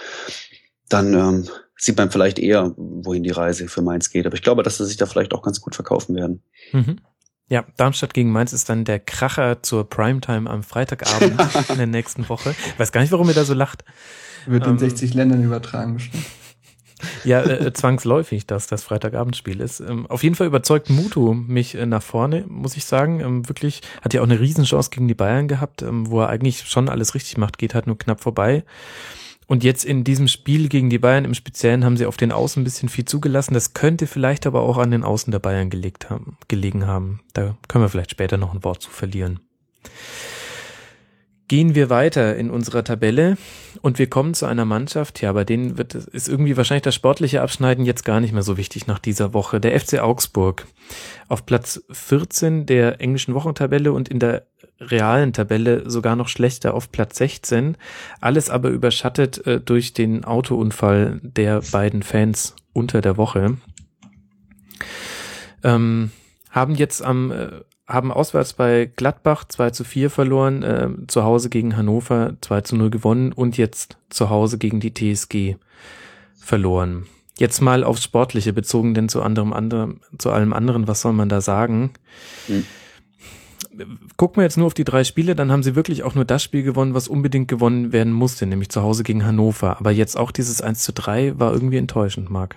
dann 0.88 1.14
ähm, 1.14 1.48
sieht 1.76 1.96
man 1.96 2.10
vielleicht 2.10 2.38
eher, 2.38 2.72
wohin 2.76 3.22
die 3.22 3.30
Reise 3.30 3.68
für 3.68 3.82
Mainz 3.82 4.10
geht. 4.10 4.26
Aber 4.26 4.34
ich 4.34 4.42
glaube, 4.42 4.62
dass 4.62 4.78
sie 4.78 4.86
sich 4.86 4.96
da 4.96 5.06
vielleicht 5.06 5.34
auch 5.34 5.42
ganz 5.42 5.60
gut 5.60 5.74
verkaufen 5.74 6.14
werden. 6.16 6.42
Mhm. 6.72 7.00
Ja, 7.48 7.64
Darmstadt 7.76 8.12
gegen 8.12 8.32
Mainz 8.32 8.52
ist 8.52 8.68
dann 8.68 8.84
der 8.84 8.98
Kracher 8.98 9.62
zur 9.62 9.88
Primetime 9.88 10.50
am 10.50 10.62
Freitagabend 10.62 11.40
in 11.68 11.76
der 11.76 11.86
nächsten 11.86 12.28
Woche. 12.28 12.56
Ich 12.66 12.78
weiß 12.78 12.90
gar 12.90 13.02
nicht, 13.02 13.12
warum 13.12 13.28
ihr 13.28 13.34
da 13.34 13.44
so 13.44 13.54
lacht. 13.54 13.84
Wird 14.46 14.64
in 14.64 14.72
ähm, 14.72 14.78
60 14.78 15.14
Ländern 15.14 15.44
übertragen 15.44 15.94
bestimmt. 15.94 16.24
Ja, 17.24 17.42
äh, 17.42 17.72
zwangsläufig, 17.72 18.46
dass 18.46 18.66
das 18.66 18.82
Freitagabendspiel 18.82 19.61
ist. 19.61 19.80
Ähm, 19.80 20.06
auf 20.06 20.22
jeden 20.22 20.35
Fall 20.35 20.46
überzeugt 20.46 20.88
Mutu 20.88 21.35
mich 21.35 21.74
äh, 21.74 21.87
nach 21.87 22.02
vorne, 22.02 22.44
muss 22.48 22.76
ich 22.76 22.85
sagen. 22.85 23.20
Ähm, 23.20 23.48
wirklich, 23.48 23.82
hat 24.02 24.14
ja 24.14 24.20
auch 24.20 24.26
eine 24.26 24.40
Riesenchance 24.40 24.90
gegen 24.90 25.09
die 25.09 25.14
Bayern 25.14 25.48
gehabt, 25.48 25.82
ähm, 25.82 26.11
wo 26.11 26.20
er 26.20 26.28
eigentlich 26.28 26.64
schon 26.66 26.88
alles 26.88 27.14
richtig 27.14 27.37
macht, 27.37 27.59
geht 27.59 27.74
halt 27.74 27.87
nur 27.87 27.98
knapp 27.98 28.20
vorbei. 28.20 28.64
Und 29.46 29.62
jetzt 29.62 29.85
in 29.85 30.02
diesem 30.02 30.26
Spiel 30.26 30.68
gegen 30.68 30.90
die 30.90 30.98
Bayern 30.98 31.24
im 31.24 31.35
Speziellen 31.35 31.85
haben 31.85 31.96
sie 31.96 32.06
auf 32.06 32.16
den 32.16 32.32
Außen 32.32 32.61
ein 32.61 32.64
bisschen 32.64 32.88
viel 32.88 33.04
zugelassen. 33.04 33.54
Das 33.54 33.74
könnte 33.74 34.06
vielleicht 34.06 34.46
aber 34.46 34.62
auch 34.62 34.78
an 34.78 34.90
den 34.90 35.04
Außen 35.04 35.30
der 35.30 35.38
Bayern 35.38 35.70
gelegt 35.70 36.11
haben, 36.11 36.37
gelegen 36.48 36.87
haben. 36.87 37.20
Da 37.32 37.56
können 37.68 37.85
wir 37.85 37.88
vielleicht 37.88 38.11
später 38.11 38.38
noch 38.38 38.54
ein 38.54 38.64
Wort 38.64 38.82
zu 38.82 38.90
verlieren. 38.90 39.38
Gehen 41.48 41.76
wir 41.76 41.90
weiter 41.90 42.35
in 42.35 42.50
unserer 42.50 42.82
Tabelle 42.82 43.37
und 43.80 44.00
wir 44.00 44.09
kommen 44.09 44.35
zu 44.35 44.46
einer 44.46 44.64
Mannschaft, 44.64 45.22
ja, 45.22 45.32
bei 45.32 45.44
denen 45.44 45.78
wird, 45.78 45.94
ist 45.94 46.28
irgendwie 46.28 46.56
wahrscheinlich 46.56 46.82
das 46.82 46.96
sportliche 46.96 47.40
Abschneiden 47.40 47.85
jetzt 47.85 48.04
gar 48.04 48.20
nicht 48.20 48.32
mehr 48.32 48.42
so 48.42 48.56
wichtig 48.56 48.88
nach 48.88 48.98
dieser 48.98 49.32
Woche. 49.32 49.61
Der 49.61 49.78
FC 49.78 50.00
Augsburg 50.00 50.66
auf 51.28 51.46
Platz 51.46 51.85
14 51.90 52.66
der 52.66 53.00
englischen 53.00 53.35
Wochentabelle 53.35 53.92
und 53.92 54.09
in 54.09 54.18
der 54.18 54.46
realen 54.80 55.32
Tabelle 55.32 55.88
sogar 55.88 56.16
noch 56.16 56.28
schlechter 56.28 56.74
auf 56.74 56.90
Platz 56.90 57.16
16. 57.18 57.76
Alles 58.20 58.50
aber 58.50 58.70
überschattet 58.70 59.46
äh, 59.46 59.61
durch 59.61 59.92
den 59.92 60.24
Autounfall 60.24 61.20
der 61.22 61.62
beiden 61.70 62.02
Fans 62.02 62.56
unter 62.72 63.00
der 63.00 63.16
Woche. 63.16 63.56
Ähm, 65.62 66.11
haben 66.50 66.74
jetzt 66.74 67.02
am 67.02 67.30
äh, 67.30 67.48
haben 67.87 68.12
auswärts 68.12 68.53
bei 68.53 68.90
Gladbach 68.96 69.44
2 69.49 69.70
zu 69.70 69.85
4 69.85 70.11
verloren, 70.11 70.62
äh, 70.62 70.88
zu 71.07 71.22
Hause 71.22 71.49
gegen 71.51 71.77
Hannover 71.77 72.35
2 72.40 72.62
zu 72.62 72.77
0 72.77 72.90
gewonnen 72.90 73.33
und 73.33 73.57
jetzt 73.57 73.99
zu 74.11 74.29
Hause 74.29 74.59
gegen 74.59 74.81
die 74.81 74.92
TSG 74.92 75.57
verloren. 76.37 77.07
Jetzt 77.38 77.61
mal 77.61 77.85
aufs 77.85 78.03
Sportliche 78.03 78.53
bezogen, 78.53 78.94
denn 78.94 79.09
zu 79.09 79.22
anderem, 79.22 79.53
anderem, 79.53 80.01
zu 80.18 80.31
allem 80.31 80.53
anderen, 80.53 80.88
was 80.88 81.03
soll 81.03 81.12
man 81.12 81.29
da 81.29 81.40
sagen? 81.40 81.90
Hm. 82.46 82.64
Gucken 84.16 84.38
wir 84.38 84.44
jetzt 84.44 84.57
nur 84.57 84.66
auf 84.66 84.75
die 84.75 84.85
drei 84.85 85.05
Spiele, 85.05 85.37
dann 85.37 85.53
haben 85.53 85.62
sie 85.62 85.77
wirklich 85.77 86.03
auch 86.03 86.14
nur 86.14 86.25
das 86.25 86.42
Spiel 86.42 86.62
gewonnen, 86.62 86.94
was 86.94 87.09
unbedingt 87.09 87.46
gewonnen 87.46 87.92
werden 87.92 88.12
musste, 88.12 88.46
nämlich 88.46 88.70
zu 88.70 88.83
Hause 88.83 89.03
gegen 89.03 89.27
Hannover. 89.27 89.79
Aber 89.79 89.90
jetzt 89.90 90.16
auch 90.16 90.31
dieses 90.31 90.62
1 90.62 90.83
zu 90.83 90.94
3 90.94 91.38
war 91.38 91.53
irgendwie 91.53 91.77
enttäuschend, 91.77 92.31
Marc. 92.31 92.57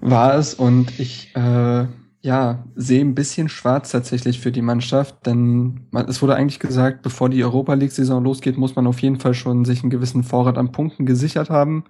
War 0.00 0.34
es 0.34 0.54
und 0.54 0.98
ich 0.98 1.34
äh, 1.36 1.86
ja, 2.28 2.62
sehe 2.74 3.00
ein 3.00 3.14
bisschen 3.14 3.48
schwarz 3.48 3.90
tatsächlich 3.90 4.38
für 4.38 4.52
die 4.52 4.60
Mannschaft, 4.60 5.24
denn 5.24 5.88
es 6.08 6.20
wurde 6.20 6.36
eigentlich 6.36 6.58
gesagt, 6.58 7.00
bevor 7.00 7.30
die 7.30 7.42
Europa 7.42 7.72
League-Saison 7.72 8.22
losgeht, 8.22 8.58
muss 8.58 8.76
man 8.76 8.86
auf 8.86 9.00
jeden 9.00 9.18
Fall 9.18 9.32
schon 9.32 9.64
sich 9.64 9.82
einen 9.82 9.88
gewissen 9.88 10.22
Vorrat 10.24 10.58
an 10.58 10.70
Punkten 10.70 11.06
gesichert 11.06 11.48
haben. 11.48 11.84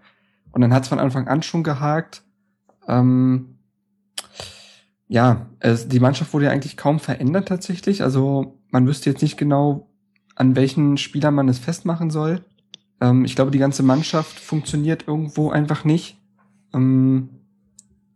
Und 0.53 0.61
dann 0.61 0.73
hat 0.73 0.85
es 0.85 0.91
von 0.91 1.01
Anfang 1.01 1.27
an 1.27 1.43
schon 1.43 1.65
gehakt. 1.65 2.23
Ähm, 2.87 3.57
ja, 5.09 5.49
es, 5.59 5.89
die 5.89 5.99
Mannschaft 5.99 6.33
wurde 6.33 6.45
ja 6.45 6.53
eigentlich 6.53 6.77
kaum 6.77 7.01
verändert 7.01 7.49
tatsächlich. 7.49 8.05
Also 8.05 8.61
man 8.71 8.87
wüsste 8.87 9.11
jetzt 9.11 9.23
nicht 9.23 9.39
genau, 9.39 9.91
an 10.37 10.55
welchen 10.55 10.99
Spieler 10.99 11.33
man 11.33 11.49
es 11.49 11.59
festmachen 11.59 12.11
soll. 12.11 12.45
Ähm, 13.01 13.25
ich 13.25 13.35
glaube, 13.35 13.51
die 13.51 13.59
ganze 13.59 13.83
Mannschaft 13.83 14.39
funktioniert 14.39 15.09
irgendwo 15.09 15.51
einfach 15.51 15.83
nicht. 15.83 16.17
Ähm, 16.73 17.31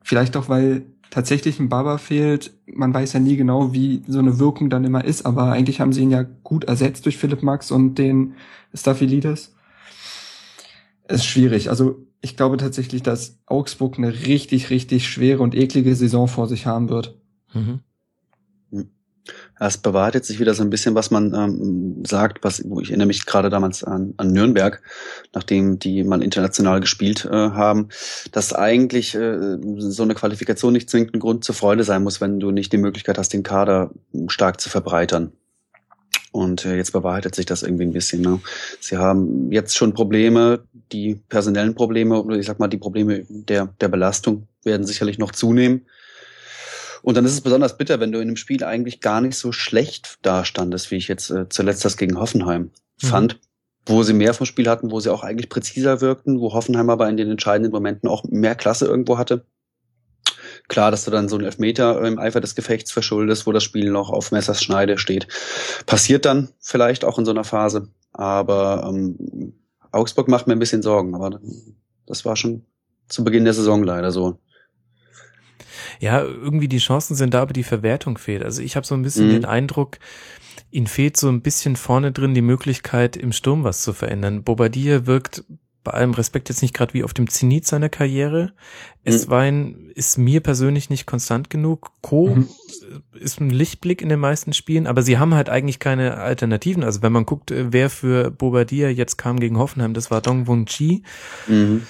vielleicht 0.04 0.36
auch, 0.36 0.48
weil 0.48 0.86
tatsächlich 1.12 1.60
ein 1.60 1.68
Baba 1.68 1.98
fehlt. 1.98 2.54
Man 2.66 2.92
weiß 2.92 3.12
ja 3.12 3.20
nie 3.20 3.36
genau, 3.36 3.74
wie 3.74 4.02
so 4.08 4.18
eine 4.18 4.38
Wirkung 4.38 4.70
dann 4.70 4.84
immer 4.84 5.04
ist, 5.04 5.26
aber 5.26 5.52
eigentlich 5.52 5.78
haben 5.78 5.92
sie 5.92 6.00
ihn 6.00 6.10
ja 6.10 6.22
gut 6.22 6.64
ersetzt 6.64 7.04
durch 7.04 7.18
Philipp 7.18 7.42
Max 7.42 7.70
und 7.70 7.96
den 7.96 8.34
Staphylidis. 8.72 9.54
Ist 11.08 11.26
schwierig. 11.26 11.68
Also 11.68 12.06
ich 12.22 12.34
glaube 12.34 12.56
tatsächlich, 12.56 13.02
dass 13.02 13.38
Augsburg 13.44 13.98
eine 13.98 14.26
richtig, 14.26 14.70
richtig 14.70 15.06
schwere 15.06 15.42
und 15.42 15.54
eklige 15.54 15.94
Saison 15.94 16.28
vor 16.28 16.48
sich 16.48 16.64
haben 16.64 16.88
wird. 16.88 17.20
Mhm. 17.52 17.80
Es 19.64 19.78
bewahrheitet 19.78 20.24
sich 20.24 20.40
wieder 20.40 20.54
so 20.54 20.62
ein 20.64 20.70
bisschen, 20.70 20.96
was 20.96 21.12
man 21.12 21.34
ähm, 21.34 22.04
sagt, 22.04 22.42
was, 22.42 22.68
wo 22.68 22.80
ich 22.80 22.88
erinnere 22.88 23.06
mich 23.06 23.26
gerade 23.26 23.48
damals 23.48 23.84
an, 23.84 24.12
an 24.16 24.32
Nürnberg, 24.32 24.82
nachdem 25.34 25.78
die 25.78 26.02
mal 26.02 26.22
international 26.22 26.80
gespielt 26.80 27.24
äh, 27.24 27.30
haben, 27.30 27.88
dass 28.32 28.52
eigentlich 28.52 29.14
äh, 29.14 29.58
so 29.76 30.02
eine 30.02 30.14
Qualifikation 30.14 30.72
nicht 30.72 30.90
zwingend 30.90 31.14
ein 31.14 31.20
Grund 31.20 31.44
zur 31.44 31.54
Freude 31.54 31.84
sein 31.84 32.02
muss, 32.02 32.20
wenn 32.20 32.40
du 32.40 32.50
nicht 32.50 32.72
die 32.72 32.78
Möglichkeit 32.78 33.18
hast, 33.18 33.32
den 33.32 33.44
Kader 33.44 33.92
stark 34.26 34.60
zu 34.60 34.68
verbreitern. 34.68 35.32
Und 36.32 36.64
äh, 36.64 36.76
jetzt 36.76 36.92
bewahrheitet 36.92 37.34
sich 37.36 37.46
das 37.46 37.62
irgendwie 37.62 37.84
ein 37.84 37.92
bisschen. 37.92 38.22
Ne? 38.22 38.40
Sie 38.80 38.96
haben 38.96 39.52
jetzt 39.52 39.76
schon 39.76 39.94
Probleme, 39.94 40.64
die 40.90 41.20
personellen 41.28 41.74
Probleme 41.74 42.20
oder 42.20 42.36
ich 42.36 42.46
sag 42.46 42.58
mal 42.58 42.68
die 42.68 42.78
Probleme 42.78 43.24
der, 43.28 43.68
der 43.80 43.88
Belastung 43.88 44.48
werden 44.64 44.86
sicherlich 44.86 45.18
noch 45.18 45.30
zunehmen. 45.30 45.82
Und 47.02 47.16
dann 47.16 47.24
ist 47.24 47.32
es 47.32 47.40
besonders 47.40 47.76
bitter, 47.76 48.00
wenn 48.00 48.12
du 48.12 48.18
in 48.18 48.28
einem 48.28 48.36
Spiel 48.36 48.64
eigentlich 48.64 49.00
gar 49.00 49.20
nicht 49.20 49.36
so 49.36 49.52
schlecht 49.52 50.18
dastandest, 50.22 50.90
wie 50.90 50.96
ich 50.96 51.08
jetzt 51.08 51.30
äh, 51.30 51.48
zuletzt 51.48 51.84
das 51.84 51.96
gegen 51.96 52.18
Hoffenheim 52.18 52.70
mhm. 53.02 53.06
fand, 53.06 53.40
wo 53.86 54.02
sie 54.02 54.12
mehr 54.12 54.34
vom 54.34 54.46
Spiel 54.46 54.68
hatten, 54.68 54.90
wo 54.90 55.00
sie 55.00 55.10
auch 55.10 55.24
eigentlich 55.24 55.48
präziser 55.48 56.00
wirkten, 56.00 56.40
wo 56.40 56.54
Hoffenheim 56.54 56.90
aber 56.90 57.08
in 57.08 57.16
den 57.16 57.30
entscheidenden 57.30 57.72
Momenten 57.72 58.08
auch 58.08 58.24
mehr 58.24 58.54
Klasse 58.54 58.86
irgendwo 58.86 59.18
hatte. 59.18 59.44
Klar, 60.68 60.90
dass 60.90 61.04
du 61.04 61.10
dann 61.10 61.28
so 61.28 61.36
einen 61.36 61.44
Elfmeter 61.44 62.02
im 62.04 62.18
Eifer 62.18 62.40
des 62.40 62.54
Gefechts 62.54 62.92
verschuldest, 62.92 63.46
wo 63.46 63.52
das 63.52 63.64
Spiel 63.64 63.90
noch 63.90 64.10
auf 64.10 64.30
Messers 64.30 64.62
Schneide 64.62 64.96
steht. 64.96 65.26
Passiert 65.86 66.24
dann 66.24 66.50
vielleicht 66.60 67.04
auch 67.04 67.18
in 67.18 67.24
so 67.24 67.32
einer 67.32 67.44
Phase. 67.44 67.88
Aber 68.12 68.84
ähm, 68.88 69.54
Augsburg 69.90 70.28
macht 70.28 70.46
mir 70.46 70.54
ein 70.54 70.58
bisschen 70.58 70.82
Sorgen. 70.82 71.14
Aber 71.14 71.40
das 72.06 72.24
war 72.24 72.36
schon 72.36 72.64
zu 73.08 73.24
Beginn 73.24 73.44
der 73.44 73.54
Saison 73.54 73.82
leider 73.82 74.12
so 74.12 74.38
ja, 76.02 76.20
irgendwie 76.20 76.66
die 76.66 76.78
Chancen 76.78 77.14
sind 77.14 77.32
da, 77.32 77.42
aber 77.42 77.52
die 77.52 77.62
Verwertung 77.62 78.18
fehlt. 78.18 78.42
Also 78.42 78.60
ich 78.60 78.74
habe 78.74 78.84
so 78.84 78.96
ein 78.96 79.02
bisschen 79.02 79.28
mhm. 79.28 79.32
den 79.34 79.44
Eindruck, 79.44 79.98
ihnen 80.72 80.88
fehlt 80.88 81.16
so 81.16 81.28
ein 81.28 81.42
bisschen 81.42 81.76
vorne 81.76 82.10
drin 82.10 82.34
die 82.34 82.42
Möglichkeit, 82.42 83.16
im 83.16 83.30
Sturm 83.30 83.62
was 83.62 83.82
zu 83.82 83.92
verändern. 83.92 84.42
Bobadilla 84.42 85.06
wirkt 85.06 85.44
bei 85.84 85.92
allem 85.92 86.10
Respekt 86.10 86.48
jetzt 86.48 86.60
nicht 86.60 86.74
gerade 86.74 86.92
wie 86.92 87.04
auf 87.04 87.14
dem 87.14 87.28
Zenit 87.28 87.68
seiner 87.68 87.88
Karriere. 87.88 88.52
Eswein 89.04 89.62
mhm. 89.62 89.90
ist 89.94 90.18
mir 90.18 90.40
persönlich 90.40 90.90
nicht 90.90 91.06
konstant 91.06 91.50
genug. 91.50 91.92
Co 92.00 92.34
mhm. 92.34 92.48
ist 93.12 93.40
ein 93.40 93.50
Lichtblick 93.50 94.02
in 94.02 94.08
den 94.08 94.18
meisten 94.18 94.54
Spielen, 94.54 94.88
aber 94.88 95.02
sie 95.02 95.18
haben 95.18 95.34
halt 95.34 95.50
eigentlich 95.50 95.78
keine 95.78 96.16
Alternativen. 96.16 96.82
Also 96.82 97.02
wenn 97.02 97.12
man 97.12 97.26
guckt, 97.26 97.52
wer 97.54 97.88
für 97.90 98.32
Bobadilla 98.32 98.88
jetzt 98.88 99.18
kam 99.18 99.38
gegen 99.38 99.56
Hoffenheim, 99.56 99.94
das 99.94 100.10
war 100.10 100.20
Dong 100.20 100.48
Wung 100.48 100.64
Chi. 100.64 101.04
Mhm. 101.46 101.82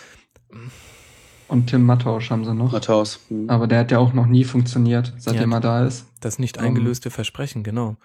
Und 1.53 1.67
Tim 1.67 1.85
Mattausch 1.85 2.31
haben 2.31 2.47
sie 2.47 2.55
noch. 2.55 2.73
Matthaus. 2.73 3.21
Mhm. 3.29 3.51
Aber 3.51 3.67
der 3.67 3.81
hat 3.81 3.91
ja 3.91 3.99
auch 3.99 4.15
noch 4.15 4.25
nie 4.25 4.43
funktioniert, 4.43 5.13
seitdem 5.19 5.51
ja, 5.51 5.59
er 5.59 5.61
da 5.61 5.87
ist. 5.87 6.07
Das 6.21 6.39
nicht 6.39 6.59
eingelöste 6.59 7.11
um, 7.11 7.13
Versprechen, 7.13 7.63
genau. 7.63 7.97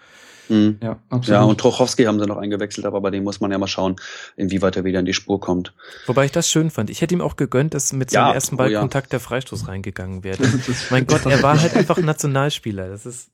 Mhm. 0.50 0.76
Ja, 0.82 0.98
absolut. 1.08 1.28
Ja, 1.28 1.44
und 1.44 1.58
Trochowski 1.58 2.04
haben 2.04 2.20
sie 2.20 2.26
noch 2.26 2.36
eingewechselt, 2.36 2.84
aber 2.84 3.00
bei 3.00 3.08
dem 3.08 3.24
muss 3.24 3.40
man 3.40 3.50
ja 3.50 3.56
mal 3.56 3.66
schauen, 3.66 3.96
inwieweit 4.36 4.76
er 4.76 4.84
wieder 4.84 5.00
in 5.00 5.06
die 5.06 5.14
Spur 5.14 5.40
kommt. 5.40 5.72
Wobei 6.04 6.26
ich 6.26 6.30
das 6.30 6.50
schön 6.50 6.68
fand. 6.68 6.90
Ich 6.90 7.00
hätte 7.00 7.14
ihm 7.14 7.22
auch 7.22 7.36
gegönnt, 7.36 7.72
dass 7.72 7.90
mit 7.94 8.10
seinem 8.10 8.26
ja, 8.26 8.34
ersten 8.34 8.58
Ballkontakt 8.58 9.06
oh, 9.06 9.08
ja. 9.08 9.10
der 9.12 9.20
Freistoß 9.20 9.66
reingegangen 9.66 10.24
wäre. 10.24 10.42
mein 10.90 11.06
Gott, 11.06 11.24
er 11.24 11.42
war 11.42 11.58
halt 11.58 11.74
einfach 11.74 11.96
ein 11.96 12.04
Nationalspieler. 12.04 12.90
Das 12.90 13.06
ist 13.06 13.30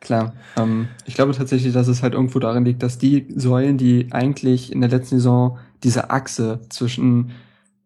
Klar. 0.00 0.34
Ähm, 0.58 0.88
ich 1.06 1.14
glaube 1.14 1.32
tatsächlich, 1.32 1.72
dass 1.72 1.88
es 1.88 2.02
halt 2.02 2.12
irgendwo 2.12 2.38
darin 2.40 2.66
liegt, 2.66 2.82
dass 2.82 2.98
die 2.98 3.26
Säulen, 3.34 3.78
die 3.78 4.08
eigentlich 4.10 4.70
in 4.70 4.82
der 4.82 4.90
letzten 4.90 5.16
Saison 5.16 5.58
diese 5.82 6.10
Achse 6.10 6.60
zwischen 6.68 7.32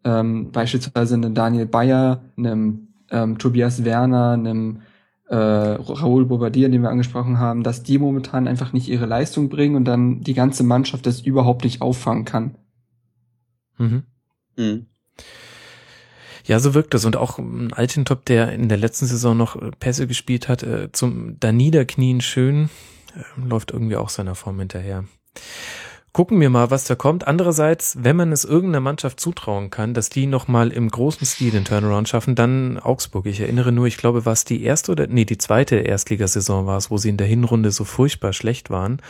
ähm, 0.03 0.51
beispielsweise 0.51 1.15
einem 1.15 1.33
Daniel 1.33 1.65
Bayer, 1.65 2.21
einem 2.37 2.89
ähm, 3.11 3.37
Tobias 3.37 3.83
Werner, 3.83 4.31
einem 4.31 4.81
äh, 5.27 5.35
Raoul 5.35 6.25
Bobadilla, 6.25 6.69
den 6.69 6.81
wir 6.81 6.89
angesprochen 6.89 7.39
haben, 7.39 7.63
dass 7.63 7.83
die 7.83 7.99
momentan 7.99 8.47
einfach 8.47 8.73
nicht 8.73 8.87
ihre 8.87 9.05
Leistung 9.05 9.49
bringen 9.49 9.75
und 9.75 9.85
dann 9.85 10.21
die 10.21 10.33
ganze 10.33 10.63
Mannschaft 10.63 11.05
das 11.05 11.21
überhaupt 11.21 11.63
nicht 11.63 11.81
auffangen 11.81 12.25
kann. 12.25 12.55
Mhm. 13.77 14.03
Mhm. 14.57 14.85
Ja, 16.45 16.59
so 16.59 16.73
wirkt 16.73 16.95
das. 16.95 17.05
Und 17.05 17.15
auch 17.15 17.37
ein 17.37 17.73
Altintop, 17.73 18.25
der 18.25 18.51
in 18.53 18.69
der 18.69 18.77
letzten 18.77 19.05
Saison 19.05 19.37
noch 19.37 19.55
äh, 19.55 19.71
Pässe 19.79 20.07
gespielt 20.07 20.47
hat, 20.47 20.63
äh, 20.63 20.91
zum 20.91 21.39
da 21.39 21.51
Niederknien 21.51 22.21
schön, 22.21 22.69
äh, 23.15 23.47
läuft 23.47 23.71
irgendwie 23.71 23.97
auch 23.97 24.09
seiner 24.09 24.33
Form 24.33 24.57
hinterher 24.57 25.03
gucken 26.13 26.39
wir 26.39 26.49
mal, 26.49 26.71
was 26.71 26.85
da 26.85 26.95
kommt. 26.95 27.27
Andererseits, 27.27 27.97
wenn 28.01 28.15
man 28.15 28.31
es 28.31 28.45
irgendeiner 28.45 28.81
Mannschaft 28.81 29.19
zutrauen 29.19 29.69
kann, 29.69 29.93
dass 29.93 30.09
die 30.09 30.25
nochmal 30.25 30.71
im 30.71 30.89
großen 30.89 31.25
Stil 31.25 31.51
den 31.51 31.65
Turnaround 31.65 32.09
schaffen, 32.09 32.35
dann 32.35 32.79
Augsburg. 32.79 33.25
Ich 33.25 33.39
erinnere 33.39 33.71
nur, 33.71 33.87
ich 33.87 33.97
glaube, 33.97 34.25
was 34.25 34.45
die 34.45 34.63
erste 34.63 34.91
oder, 34.91 35.07
nee, 35.07 35.25
die 35.25 35.37
zweite 35.37 35.77
Erstligasaison 35.77 36.65
war 36.65 36.77
es, 36.77 36.89
wo 36.91 36.97
sie 36.97 37.09
in 37.09 37.17
der 37.17 37.27
Hinrunde 37.27 37.71
so 37.71 37.83
furchtbar 37.83 38.33
schlecht 38.33 38.69
waren 38.69 39.01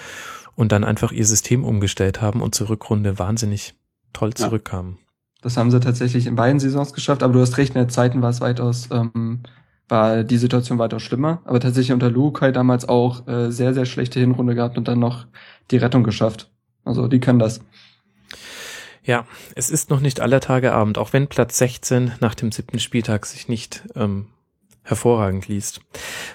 und 0.56 0.72
dann 0.72 0.84
einfach 0.84 1.12
ihr 1.12 1.26
System 1.26 1.64
umgestellt 1.64 2.22
haben 2.22 2.42
und 2.42 2.56
zur 2.56 2.70
Rückrunde 2.70 3.18
wahnsinnig 3.18 3.76
toll 4.14 4.34
zurückkamen. 4.34 4.98
Ja. 5.00 5.10
Das 5.42 5.56
haben 5.56 5.72
sie 5.72 5.80
tatsächlich 5.80 6.28
in 6.28 6.36
beiden 6.36 6.60
Saisons 6.60 6.92
geschafft, 6.94 7.24
aber 7.24 7.34
du 7.34 7.40
hast 7.40 7.58
recht, 7.58 7.76
in 7.76 7.80
der 7.80 7.88
Zeiten 7.88 8.22
war 8.22 8.30
es 8.30 8.42
weitaus, 8.42 8.90
ähm, 8.92 9.44
war 9.88 10.24
die 10.24 10.38
Situation 10.38 10.80
weitaus 10.80 11.02
schlimmer. 11.02 11.42
Aber 11.46 11.60
tatsächlich 11.60 11.94
unter 11.94 12.10
Lukai 12.10 12.52
damals 12.52 12.88
auch 12.88 13.26
äh, 13.28 13.50
sehr, 13.52 13.74
sehr 13.74 13.86
schlechte 13.86 14.20
Hinrunde 14.20 14.54
gehabt 14.54 14.78
und 14.78 14.88
dann 14.88 15.00
noch 15.00 15.28
die 15.72 15.78
Rettung 15.78 16.04
geschafft. 16.04 16.52
Also 16.84 17.08
die 17.08 17.20
können 17.20 17.40
das. 17.40 17.62
Ja, 19.04 19.26
es 19.56 19.70
ist 19.70 19.90
noch 19.90 20.02
nicht 20.02 20.20
aller 20.20 20.40
Tage 20.40 20.74
Abend, 20.74 20.98
auch 20.98 21.14
wenn 21.14 21.28
Platz 21.28 21.58
16 21.58 22.14
nach 22.20 22.36
dem 22.36 22.52
siebten 22.52 22.80
Spieltag 22.80 23.26
sich 23.26 23.48
nicht 23.48 23.84
ähm, 23.96 24.28
hervorragend 24.84 25.48
liest. 25.48 25.82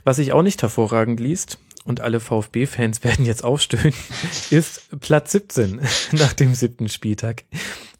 Was 0.02 0.16
sich 0.16 0.32
auch 0.32 0.42
nicht 0.42 0.62
hervorragend 0.62 1.20
liest, 1.20 1.58
und 1.84 2.00
alle 2.00 2.20
VfB-Fans 2.20 3.04
werden 3.04 3.24
jetzt 3.24 3.44
aufstöhnen, 3.44 3.94
ist 4.50 4.88
Platz 5.00 5.32
17 5.32 5.80
nach 6.12 6.32
dem 6.32 6.54
siebten 6.54 6.88
Spieltag. 6.88 7.44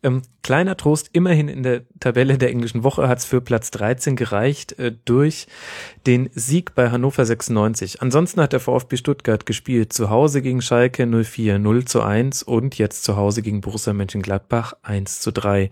Ähm, 0.02 0.22
kleiner 0.44 0.76
Trost, 0.76 1.08
immerhin 1.12 1.48
in 1.48 1.64
der 1.64 1.82
Tabelle 1.98 2.38
der 2.38 2.50
englischen 2.50 2.84
Woche 2.84 3.08
hat 3.08 3.18
es 3.18 3.24
für 3.24 3.40
Platz 3.40 3.72
13 3.72 4.14
gereicht 4.14 4.78
äh, 4.78 4.92
durch 5.04 5.48
den 6.06 6.30
Sieg 6.34 6.74
bei 6.74 6.90
Hannover 6.90 7.24
96. 7.24 8.02
Ansonsten 8.02 8.40
hat 8.40 8.52
der 8.52 8.60
VfB 8.60 8.98
Stuttgart 8.98 9.46
gespielt, 9.46 9.92
zu 9.92 10.10
Hause 10.10 10.42
gegen 10.42 10.60
Schalke 10.60 11.06
04 11.06 11.58
0 11.58 11.84
zu 11.86 12.02
1 12.02 12.42
und 12.42 12.78
jetzt 12.78 13.04
zu 13.04 13.16
Hause 13.16 13.42
gegen 13.42 13.62
Borussia 13.62 13.94
Mönchengladbach 13.94 14.74
1 14.82 15.20
zu 15.20 15.32
3. 15.32 15.70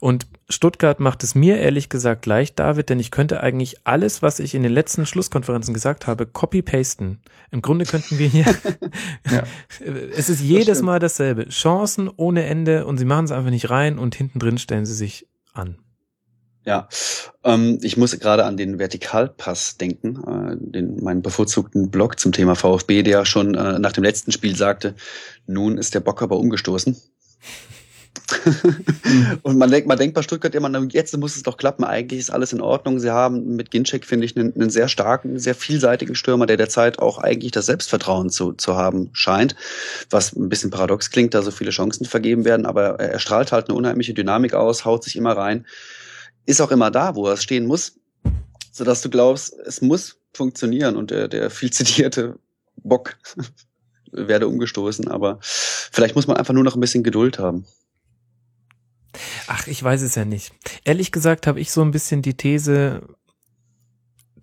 Und 0.00 0.26
Stuttgart 0.52 1.00
macht 1.00 1.24
es 1.24 1.34
mir 1.34 1.58
ehrlich 1.58 1.88
gesagt 1.88 2.26
leicht, 2.26 2.58
David, 2.58 2.90
denn 2.90 3.00
ich 3.00 3.10
könnte 3.10 3.42
eigentlich 3.42 3.76
alles, 3.84 4.20
was 4.20 4.38
ich 4.38 4.54
in 4.54 4.62
den 4.62 4.72
letzten 4.72 5.06
Schlusskonferenzen 5.06 5.72
gesagt 5.72 6.06
habe, 6.06 6.26
copy-pasten. 6.26 7.20
Im 7.50 7.62
Grunde 7.62 7.86
könnten 7.86 8.18
wir 8.18 8.28
hier, 8.28 8.44
ja, 9.30 9.44
es 10.14 10.28
ist 10.28 10.40
jedes 10.40 10.82
Mal 10.82 10.98
dasselbe. 10.98 11.48
Chancen 11.48 12.10
ohne 12.14 12.44
Ende 12.44 12.86
und 12.86 12.98
sie 12.98 13.04
machen 13.04 13.24
es 13.24 13.32
einfach 13.32 13.50
nicht 13.50 13.70
rein 13.70 13.98
und 14.02 14.14
hinten 14.14 14.38
drin 14.38 14.58
stellen 14.58 14.86
sie 14.86 14.94
sich 14.94 15.26
an. 15.54 15.78
Ja, 16.64 16.88
ähm, 17.42 17.80
ich 17.82 17.96
muss 17.96 18.16
gerade 18.18 18.44
an 18.44 18.56
den 18.56 18.78
Vertikalpass 18.78 19.78
denken, 19.78 20.22
äh, 20.22 20.56
den 20.58 21.02
meinen 21.02 21.22
bevorzugten 21.22 21.90
Blog 21.90 22.20
zum 22.20 22.30
Thema 22.30 22.54
VfB, 22.54 23.02
der 23.02 23.24
schon 23.24 23.54
äh, 23.54 23.80
nach 23.80 23.92
dem 23.92 24.04
letzten 24.04 24.30
Spiel 24.30 24.54
sagte, 24.54 24.94
nun 25.46 25.76
ist 25.76 25.94
der 25.94 26.00
Bock 26.00 26.22
aber 26.22 26.38
umgestoßen. 26.38 26.96
und 29.42 29.58
man 29.58 29.70
denkt, 29.70 29.88
man 29.88 29.98
denkt 29.98 30.14
bei 30.14 30.22
Stuttgart 30.22 30.54
immer, 30.54 30.70
jetzt 30.90 31.16
muss 31.16 31.36
es 31.36 31.42
doch 31.42 31.56
klappen. 31.56 31.84
Eigentlich 31.84 32.20
ist 32.20 32.30
alles 32.30 32.52
in 32.52 32.60
Ordnung. 32.60 32.98
Sie 32.98 33.10
haben 33.10 33.56
mit 33.56 33.70
Ginczek, 33.70 34.04
finde 34.04 34.26
ich, 34.26 34.36
einen, 34.36 34.54
einen, 34.54 34.70
sehr 34.70 34.88
starken, 34.88 35.38
sehr 35.38 35.54
vielseitigen 35.54 36.14
Stürmer, 36.14 36.46
der 36.46 36.56
derzeit 36.56 36.98
auch 36.98 37.18
eigentlich 37.18 37.52
das 37.52 37.66
Selbstvertrauen 37.66 38.30
zu, 38.30 38.52
zu 38.52 38.76
haben 38.76 39.10
scheint. 39.12 39.54
Was 40.10 40.34
ein 40.34 40.48
bisschen 40.48 40.70
paradox 40.70 41.10
klingt, 41.10 41.34
da 41.34 41.42
so 41.42 41.50
viele 41.50 41.70
Chancen 41.70 42.04
vergeben 42.04 42.44
werden, 42.44 42.66
aber 42.66 43.00
er 43.00 43.18
strahlt 43.18 43.52
halt 43.52 43.68
eine 43.68 43.76
unheimliche 43.76 44.14
Dynamik 44.14 44.54
aus, 44.54 44.84
haut 44.84 45.04
sich 45.04 45.16
immer 45.16 45.36
rein, 45.36 45.66
ist 46.46 46.60
auch 46.60 46.70
immer 46.70 46.90
da, 46.90 47.14
wo 47.14 47.26
er 47.28 47.36
stehen 47.36 47.66
muss, 47.66 47.98
sodass 48.72 49.02
du 49.02 49.10
glaubst, 49.10 49.54
es 49.66 49.82
muss 49.82 50.16
funktionieren 50.32 50.96
und 50.96 51.10
der, 51.10 51.28
der 51.28 51.50
viel 51.50 51.70
zitierte 51.70 52.38
Bock 52.76 53.16
werde 54.12 54.48
umgestoßen, 54.48 55.08
aber 55.08 55.38
vielleicht 55.40 56.14
muss 56.14 56.26
man 56.26 56.36
einfach 56.36 56.54
nur 56.54 56.64
noch 56.64 56.74
ein 56.74 56.80
bisschen 56.80 57.02
Geduld 57.02 57.38
haben. 57.38 57.66
Ach, 59.46 59.66
ich 59.66 59.82
weiß 59.82 60.02
es 60.02 60.14
ja 60.14 60.24
nicht. 60.24 60.52
Ehrlich 60.84 61.12
gesagt 61.12 61.46
habe 61.46 61.60
ich 61.60 61.70
so 61.70 61.82
ein 61.82 61.90
bisschen 61.90 62.22
die 62.22 62.34
These, 62.34 63.02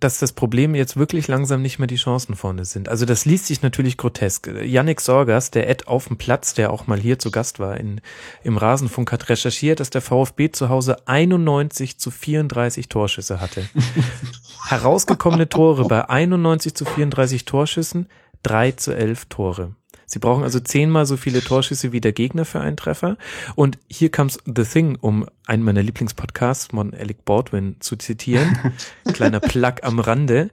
dass 0.00 0.18
das 0.18 0.32
Problem 0.32 0.74
jetzt 0.74 0.96
wirklich 0.96 1.28
langsam 1.28 1.60
nicht 1.60 1.78
mehr 1.78 1.86
die 1.86 1.96
Chancen 1.96 2.34
vorne 2.34 2.64
sind. 2.64 2.88
Also 2.88 3.04
das 3.04 3.26
liest 3.26 3.46
sich 3.46 3.62
natürlich 3.62 3.98
grotesk. 3.98 4.48
Yannick 4.62 5.00
Sorgas, 5.00 5.50
der 5.50 5.68
Ed 5.68 5.88
auf 5.88 6.08
dem 6.08 6.16
Platz, 6.16 6.54
der 6.54 6.72
auch 6.72 6.86
mal 6.86 6.98
hier 6.98 7.18
zu 7.18 7.30
Gast 7.30 7.60
war 7.60 7.76
in, 7.76 8.00
im 8.42 8.56
Rasenfunk, 8.56 9.12
hat 9.12 9.28
recherchiert, 9.28 9.78
dass 9.78 9.90
der 9.90 10.00
VfB 10.00 10.50
zu 10.50 10.70
Hause 10.70 11.06
91 11.06 11.98
zu 11.98 12.10
34 12.10 12.88
Torschüsse 12.88 13.40
hatte. 13.40 13.68
Herausgekommene 14.68 15.48
Tore 15.48 15.84
bei 15.84 16.08
91 16.08 16.74
zu 16.74 16.86
34 16.86 17.44
Torschüssen, 17.44 18.08
3 18.42 18.72
zu 18.72 18.96
11 18.96 19.26
Tore. 19.26 19.74
Sie 20.12 20.18
brauchen 20.18 20.42
also 20.42 20.58
zehnmal 20.58 21.06
so 21.06 21.16
viele 21.16 21.40
Torschüsse 21.40 21.92
wie 21.92 22.00
der 22.00 22.12
Gegner 22.12 22.44
für 22.44 22.60
einen 22.60 22.76
Treffer. 22.76 23.16
Und 23.54 23.78
hier 23.88 24.10
comes 24.10 24.38
The 24.44 24.64
Thing, 24.64 24.98
um 25.00 25.24
einen 25.46 25.62
meiner 25.62 25.84
Lieblingspodcasts 25.84 26.66
von 26.72 26.92
Alec 26.92 27.24
Baldwin 27.24 27.76
zu 27.78 27.94
zitieren. 27.94 28.58
Kleiner 29.12 29.38
Plug 29.38 29.74
am 29.82 30.00
Rande. 30.00 30.50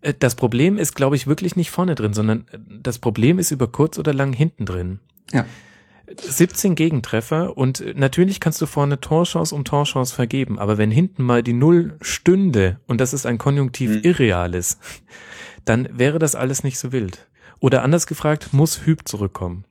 Äh, 0.00 0.14
das 0.18 0.34
Problem 0.34 0.78
ist, 0.78 0.96
glaube 0.96 1.14
ich, 1.14 1.28
wirklich 1.28 1.54
nicht 1.54 1.70
vorne 1.70 1.94
drin, 1.94 2.12
sondern 2.12 2.46
äh, 2.50 2.58
das 2.82 2.98
Problem 2.98 3.38
ist 3.38 3.52
über 3.52 3.68
kurz 3.68 4.00
oder 4.00 4.12
lang 4.12 4.32
hinten 4.32 4.66
drin. 4.66 4.98
Ja. 5.32 5.46
17 6.16 6.74
Gegentreffer 6.74 7.56
und 7.56 7.80
äh, 7.80 7.94
natürlich 7.94 8.40
kannst 8.40 8.60
du 8.60 8.66
vorne 8.66 8.98
Torchance 8.98 9.54
um 9.54 9.64
Torchance 9.64 10.12
vergeben, 10.12 10.58
aber 10.58 10.76
wenn 10.76 10.90
hinten 10.90 11.22
mal 11.22 11.44
die 11.44 11.52
Null 11.52 11.96
stünde 12.00 12.80
und 12.88 13.00
das 13.00 13.12
ist 13.12 13.26
ein 13.26 13.38
Konjunktiv 13.38 13.90
hm. 13.90 14.00
Irreales, 14.02 14.78
dann 15.64 15.88
wäre 15.92 16.18
das 16.18 16.34
alles 16.34 16.64
nicht 16.64 16.80
so 16.80 16.90
wild. 16.90 17.28
Oder 17.60 17.82
anders 17.82 18.06
gefragt, 18.06 18.52
muss 18.52 18.86
Hüb 18.86 19.08
zurückkommen? 19.08 19.64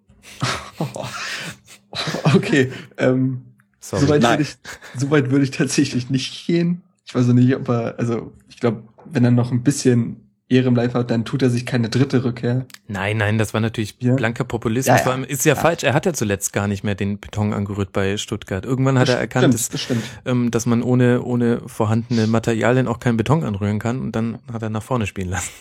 okay, 2.36 2.72
ähm, 2.98 3.44
Sorry. 3.88 4.02
Soweit 4.02 4.24
würde 4.24 4.44
ich, 4.44 4.58
soweit 4.98 5.32
würde 5.32 5.46
ich 5.46 5.52
tatsächlich 5.52 6.10
nicht 6.10 6.46
gehen. 6.46 6.82
Ich 7.06 7.16
weiß 7.16 7.30
auch 7.30 7.34
nicht, 7.34 7.56
ob 7.56 7.70
er, 7.70 7.96
also 7.98 8.34
ich 8.50 8.60
glaube, 8.60 8.84
wenn 9.06 9.24
er 9.24 9.32
noch 9.32 9.52
ein 9.52 9.64
bisschen 9.64 10.28
Ehre 10.50 10.68
im 10.68 10.76
Live 10.76 10.94
hat, 10.94 11.10
dann 11.10 11.24
tut 11.24 11.42
er 11.42 11.50
sich 11.50 11.66
keine 11.66 11.90
dritte 11.90 12.26
Rückkehr. 12.26 12.66
Nein, 12.88 13.16
nein, 13.16 13.38
das 13.38 13.54
war 13.54 13.62
natürlich 13.62 13.96
ja. 14.00 14.16
blanker 14.16 14.44
Populismus. 14.44 15.00
Ja, 15.06 15.18
ja. 15.18 15.24
Ist 15.24 15.46
ja, 15.46 15.56
falsch. 15.56 15.84
Er 15.84 15.94
hat 15.94 16.06
ja 16.06 16.12
zuletzt 16.12 16.52
gar 16.52 16.68
nicht 16.68 16.84
mehr 16.84 16.96
den 16.96 17.20
Beton 17.20 17.54
angerührt 17.54 17.94
bei 17.94 18.18
Stuttgart. 18.18 18.66
Irgendwann 18.66 19.00
hat 19.00 19.08
das 19.08 19.16
er 19.16 19.22
erkannt, 19.22 19.58
stimmt, 19.58 19.74
dass, 19.74 19.88
das 19.88 20.08
ähm, 20.26 20.52
dass 20.52 20.66
man 20.66 20.84
ohne, 20.84 21.22
ohne 21.22 21.62
vorhandene 21.68 22.28
Materialien 22.28 22.88
auch 22.88 23.00
keinen 23.00 23.16
Beton 23.16 23.46
anrühren 23.46 23.80
kann 23.80 24.02
und 24.02 24.14
dann 24.14 24.40
hat 24.52 24.64
er 24.64 24.70
nach 24.70 24.84
vorne 24.84 25.08
spielen 25.08 25.30
lassen. 25.30 25.52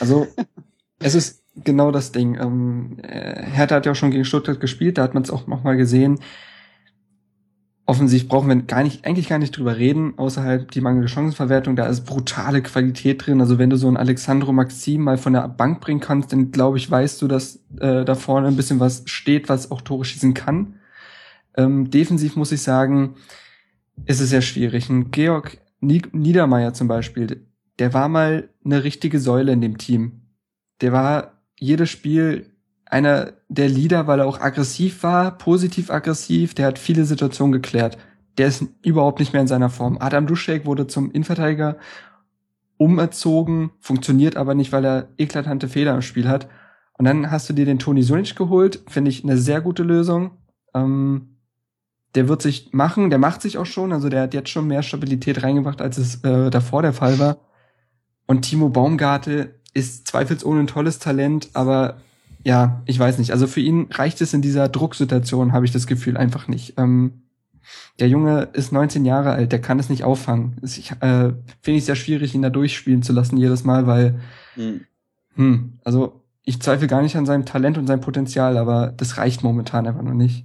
Also, 0.00 0.26
es 0.98 1.14
ist 1.14 1.43
genau 1.56 1.90
das 1.90 2.12
Ding. 2.12 2.36
Ähm, 2.40 2.98
äh, 3.02 3.42
Hertha 3.42 3.76
hat 3.76 3.86
ja 3.86 3.92
auch 3.92 3.96
schon 3.96 4.10
gegen 4.10 4.24
Stuttgart 4.24 4.60
gespielt, 4.60 4.98
da 4.98 5.02
hat 5.02 5.14
man 5.14 5.22
es 5.22 5.30
auch 5.30 5.46
nochmal 5.46 5.76
gesehen. 5.76 6.18
Offensiv 7.86 8.28
brauchen 8.28 8.48
wir 8.48 8.56
gar 8.62 8.82
nicht, 8.82 9.04
eigentlich 9.04 9.28
gar 9.28 9.38
nicht 9.38 9.56
drüber 9.56 9.76
reden, 9.76 10.18
außerhalb 10.18 10.70
die 10.70 10.80
mangelnde 10.80 11.08
Chancenverwertung, 11.08 11.76
da 11.76 11.86
ist 11.86 12.06
brutale 12.06 12.62
Qualität 12.62 13.26
drin. 13.26 13.40
Also 13.40 13.58
wenn 13.58 13.68
du 13.68 13.76
so 13.76 13.88
einen 13.88 13.98
Alexandro 13.98 14.52
Maxim 14.52 15.02
mal 15.02 15.18
von 15.18 15.34
der 15.34 15.46
Bank 15.48 15.82
bringen 15.82 16.00
kannst, 16.00 16.32
dann 16.32 16.50
glaube 16.50 16.78
ich, 16.78 16.90
weißt 16.90 17.20
du, 17.20 17.28
dass 17.28 17.56
äh, 17.78 18.06
da 18.06 18.14
vorne 18.14 18.48
ein 18.48 18.56
bisschen 18.56 18.80
was 18.80 19.02
steht, 19.04 19.50
was 19.50 19.70
auch 19.70 19.82
Tore 19.82 20.06
schießen 20.06 20.32
kann. 20.32 20.76
Ähm, 21.58 21.90
defensiv 21.90 22.36
muss 22.36 22.52
ich 22.52 22.62
sagen, 22.62 23.16
ist 24.06 24.20
es 24.20 24.30
sehr 24.30 24.42
schwierig. 24.42 24.88
Ein 24.88 25.10
Georg 25.10 25.58
Niedermeyer 25.80 26.72
zum 26.72 26.88
Beispiel, 26.88 27.46
der 27.78 27.92
war 27.92 28.08
mal 28.08 28.48
eine 28.64 28.82
richtige 28.82 29.20
Säule 29.20 29.52
in 29.52 29.60
dem 29.60 29.76
Team. 29.76 30.22
Der 30.80 30.92
war 30.92 31.33
jedes 31.58 31.90
Spiel 31.90 32.50
einer 32.86 33.32
der 33.48 33.68
Leader, 33.68 34.06
weil 34.06 34.20
er 34.20 34.26
auch 34.26 34.40
aggressiv 34.40 35.02
war, 35.02 35.36
positiv 35.38 35.90
aggressiv, 35.90 36.54
der 36.54 36.66
hat 36.66 36.78
viele 36.78 37.04
Situationen 37.04 37.52
geklärt. 37.52 37.98
Der 38.38 38.48
ist 38.48 38.64
überhaupt 38.82 39.20
nicht 39.20 39.32
mehr 39.32 39.42
in 39.42 39.48
seiner 39.48 39.70
Form. 39.70 39.98
Adam 40.00 40.26
Duschek 40.26 40.66
wurde 40.66 40.86
zum 40.86 41.10
Innenverteidiger 41.10 41.76
umerzogen, 42.76 43.70
funktioniert 43.80 44.36
aber 44.36 44.54
nicht, 44.54 44.72
weil 44.72 44.84
er 44.84 45.08
eklatante 45.16 45.68
Fehler 45.68 45.94
im 45.94 46.02
Spiel 46.02 46.28
hat. 46.28 46.48
Und 46.98 47.04
dann 47.04 47.30
hast 47.30 47.48
du 47.48 47.52
dir 47.52 47.64
den 47.64 47.78
Toni 47.78 48.02
Sunic 48.02 48.36
geholt, 48.36 48.82
finde 48.88 49.10
ich 49.10 49.24
eine 49.24 49.38
sehr 49.38 49.60
gute 49.60 49.82
Lösung. 49.82 50.32
Ähm, 50.74 51.38
der 52.14 52.28
wird 52.28 52.42
sich 52.42 52.72
machen, 52.72 53.10
der 53.10 53.18
macht 53.18 53.42
sich 53.42 53.58
auch 53.58 53.66
schon, 53.66 53.92
also 53.92 54.08
der 54.08 54.22
hat 54.22 54.34
jetzt 54.34 54.50
schon 54.50 54.68
mehr 54.68 54.82
Stabilität 54.82 55.42
reingebracht, 55.42 55.80
als 55.80 55.98
es 55.98 56.22
äh, 56.22 56.50
davor 56.50 56.82
der 56.82 56.92
Fall 56.92 57.18
war. 57.18 57.38
Und 58.26 58.42
Timo 58.42 58.68
Baumgarte 58.68 59.60
ist 59.74 60.08
zweifelsohne 60.08 60.60
ein 60.60 60.66
tolles 60.66 60.98
Talent, 60.98 61.50
aber 61.52 61.98
ja, 62.44 62.82
ich 62.86 62.98
weiß 62.98 63.18
nicht. 63.18 63.32
Also 63.32 63.46
für 63.46 63.60
ihn 63.60 63.88
reicht 63.90 64.20
es 64.20 64.32
in 64.32 64.42
dieser 64.42 64.68
Drucksituation, 64.68 65.52
habe 65.52 65.64
ich 65.64 65.72
das 65.72 65.86
Gefühl, 65.86 66.16
einfach 66.16 66.46
nicht. 66.48 66.74
Ähm, 66.78 67.22
der 67.98 68.08
Junge 68.08 68.48
ist 68.52 68.72
19 68.72 69.04
Jahre 69.04 69.32
alt, 69.32 69.52
der 69.52 69.60
kann 69.60 69.78
es 69.78 69.88
nicht 69.88 70.04
auffangen. 70.04 70.56
Ich, 70.62 70.90
äh, 71.00 71.32
Finde 71.62 71.78
ich 71.78 71.84
sehr 71.84 71.96
schwierig, 71.96 72.34
ihn 72.34 72.42
da 72.42 72.50
durchspielen 72.50 73.02
zu 73.02 73.12
lassen 73.12 73.36
jedes 73.36 73.64
Mal, 73.64 73.86
weil, 73.86 74.20
hm. 74.54 74.82
Hm, 75.36 75.78
also 75.84 76.22
ich 76.44 76.60
zweifle 76.60 76.86
gar 76.86 77.02
nicht 77.02 77.16
an 77.16 77.26
seinem 77.26 77.46
Talent 77.46 77.78
und 77.78 77.86
seinem 77.86 78.02
Potenzial, 78.02 78.58
aber 78.58 78.92
das 78.96 79.16
reicht 79.16 79.42
momentan 79.42 79.86
einfach 79.86 80.02
noch 80.02 80.12
nicht. 80.12 80.44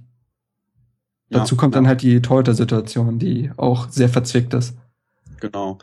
Ja, 1.28 1.40
Dazu 1.40 1.56
kommt 1.56 1.74
ja. 1.74 1.80
dann 1.80 1.88
halt 1.88 2.02
die 2.02 2.22
Torhüter-Situation, 2.22 3.18
die 3.18 3.52
auch 3.56 3.88
sehr 3.90 4.08
verzwickt 4.08 4.54
ist. 4.54 4.76
Genau. 5.40 5.78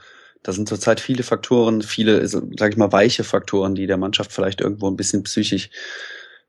Da 0.47 0.53
sind 0.53 0.69
zurzeit 0.69 1.01
viele 1.01 1.23
Faktoren, 1.23 1.81
viele, 1.81 2.25
sage 2.25 2.69
ich 2.69 2.77
mal, 2.77 2.93
weiche 2.93 3.25
Faktoren, 3.25 3.75
die 3.75 3.85
der 3.85 3.97
Mannschaft 3.97 4.31
vielleicht 4.31 4.61
irgendwo 4.61 4.87
ein 4.87 4.95
bisschen 4.95 5.23
psychisch 5.23 5.69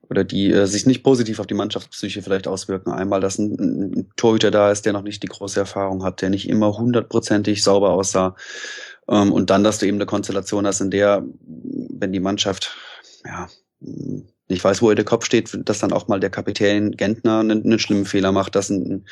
oder 0.08 0.22
die 0.22 0.52
äh, 0.52 0.68
sich 0.68 0.86
nicht 0.86 1.02
positiv 1.02 1.40
auf 1.40 1.48
die 1.48 1.54
Mannschaftspsyche 1.54 2.22
vielleicht 2.22 2.46
auswirken. 2.46 2.92
Einmal, 2.92 3.20
dass 3.20 3.38
ein, 3.38 3.56
ein, 3.58 4.10
Torhüter 4.14 4.52
da 4.52 4.70
ist, 4.70 4.86
der 4.86 4.92
noch 4.92 5.02
nicht 5.02 5.24
die 5.24 5.26
große 5.26 5.58
Erfahrung 5.58 6.04
hat, 6.04 6.22
der 6.22 6.30
nicht 6.30 6.48
immer 6.48 6.78
hundertprozentig 6.78 7.64
sauber 7.64 7.90
aussah. 7.90 8.36
Ähm, 9.08 9.32
und 9.32 9.50
dann, 9.50 9.64
dass 9.64 9.78
du 9.78 9.86
eben 9.86 9.96
eine 9.96 10.06
Konstellation 10.06 10.64
hast, 10.64 10.80
in 10.80 10.92
der, 10.92 11.24
wenn 11.40 12.12
die 12.12 12.20
Mannschaft, 12.20 12.76
ja, 13.26 13.48
nicht 14.46 14.62
weiß, 14.62 14.80
wo 14.80 14.90
ihr 14.90 14.94
der 14.94 15.04
Kopf 15.06 15.24
steht, 15.24 15.58
dass 15.68 15.80
dann 15.80 15.92
auch 15.92 16.06
mal 16.06 16.20
der 16.20 16.30
Kapitän 16.30 16.92
Gentner 16.92 17.40
einen, 17.40 17.64
einen 17.64 17.80
schlimmen 17.80 18.06
Fehler 18.06 18.30
macht, 18.30 18.54
dass 18.54 18.70
ein, 18.70 19.06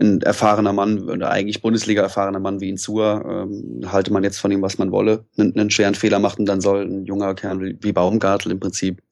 ein 0.00 0.20
erfahrener 0.20 0.72
Mann 0.72 1.08
oder 1.08 1.30
eigentlich 1.30 1.60
Bundesliga 1.60 2.02
erfahrener 2.02 2.40
Mann 2.40 2.60
wie 2.60 2.68
Insua, 2.68 3.44
ähm, 3.44 3.80
halte 3.90 4.12
man 4.12 4.24
jetzt 4.24 4.38
von 4.38 4.50
ihm, 4.50 4.62
was 4.62 4.78
man 4.78 4.92
wolle, 4.92 5.24
einen, 5.36 5.58
einen 5.58 5.70
schweren 5.70 5.94
Fehler 5.94 6.18
macht 6.18 6.38
und 6.38 6.46
dann 6.46 6.60
soll 6.60 6.82
ein 6.82 7.04
junger 7.04 7.34
Kern 7.34 7.60
wie, 7.60 7.76
wie 7.80 7.92
Baumgartel 7.92 8.52
im 8.52 8.60
Prinzip 8.60 9.02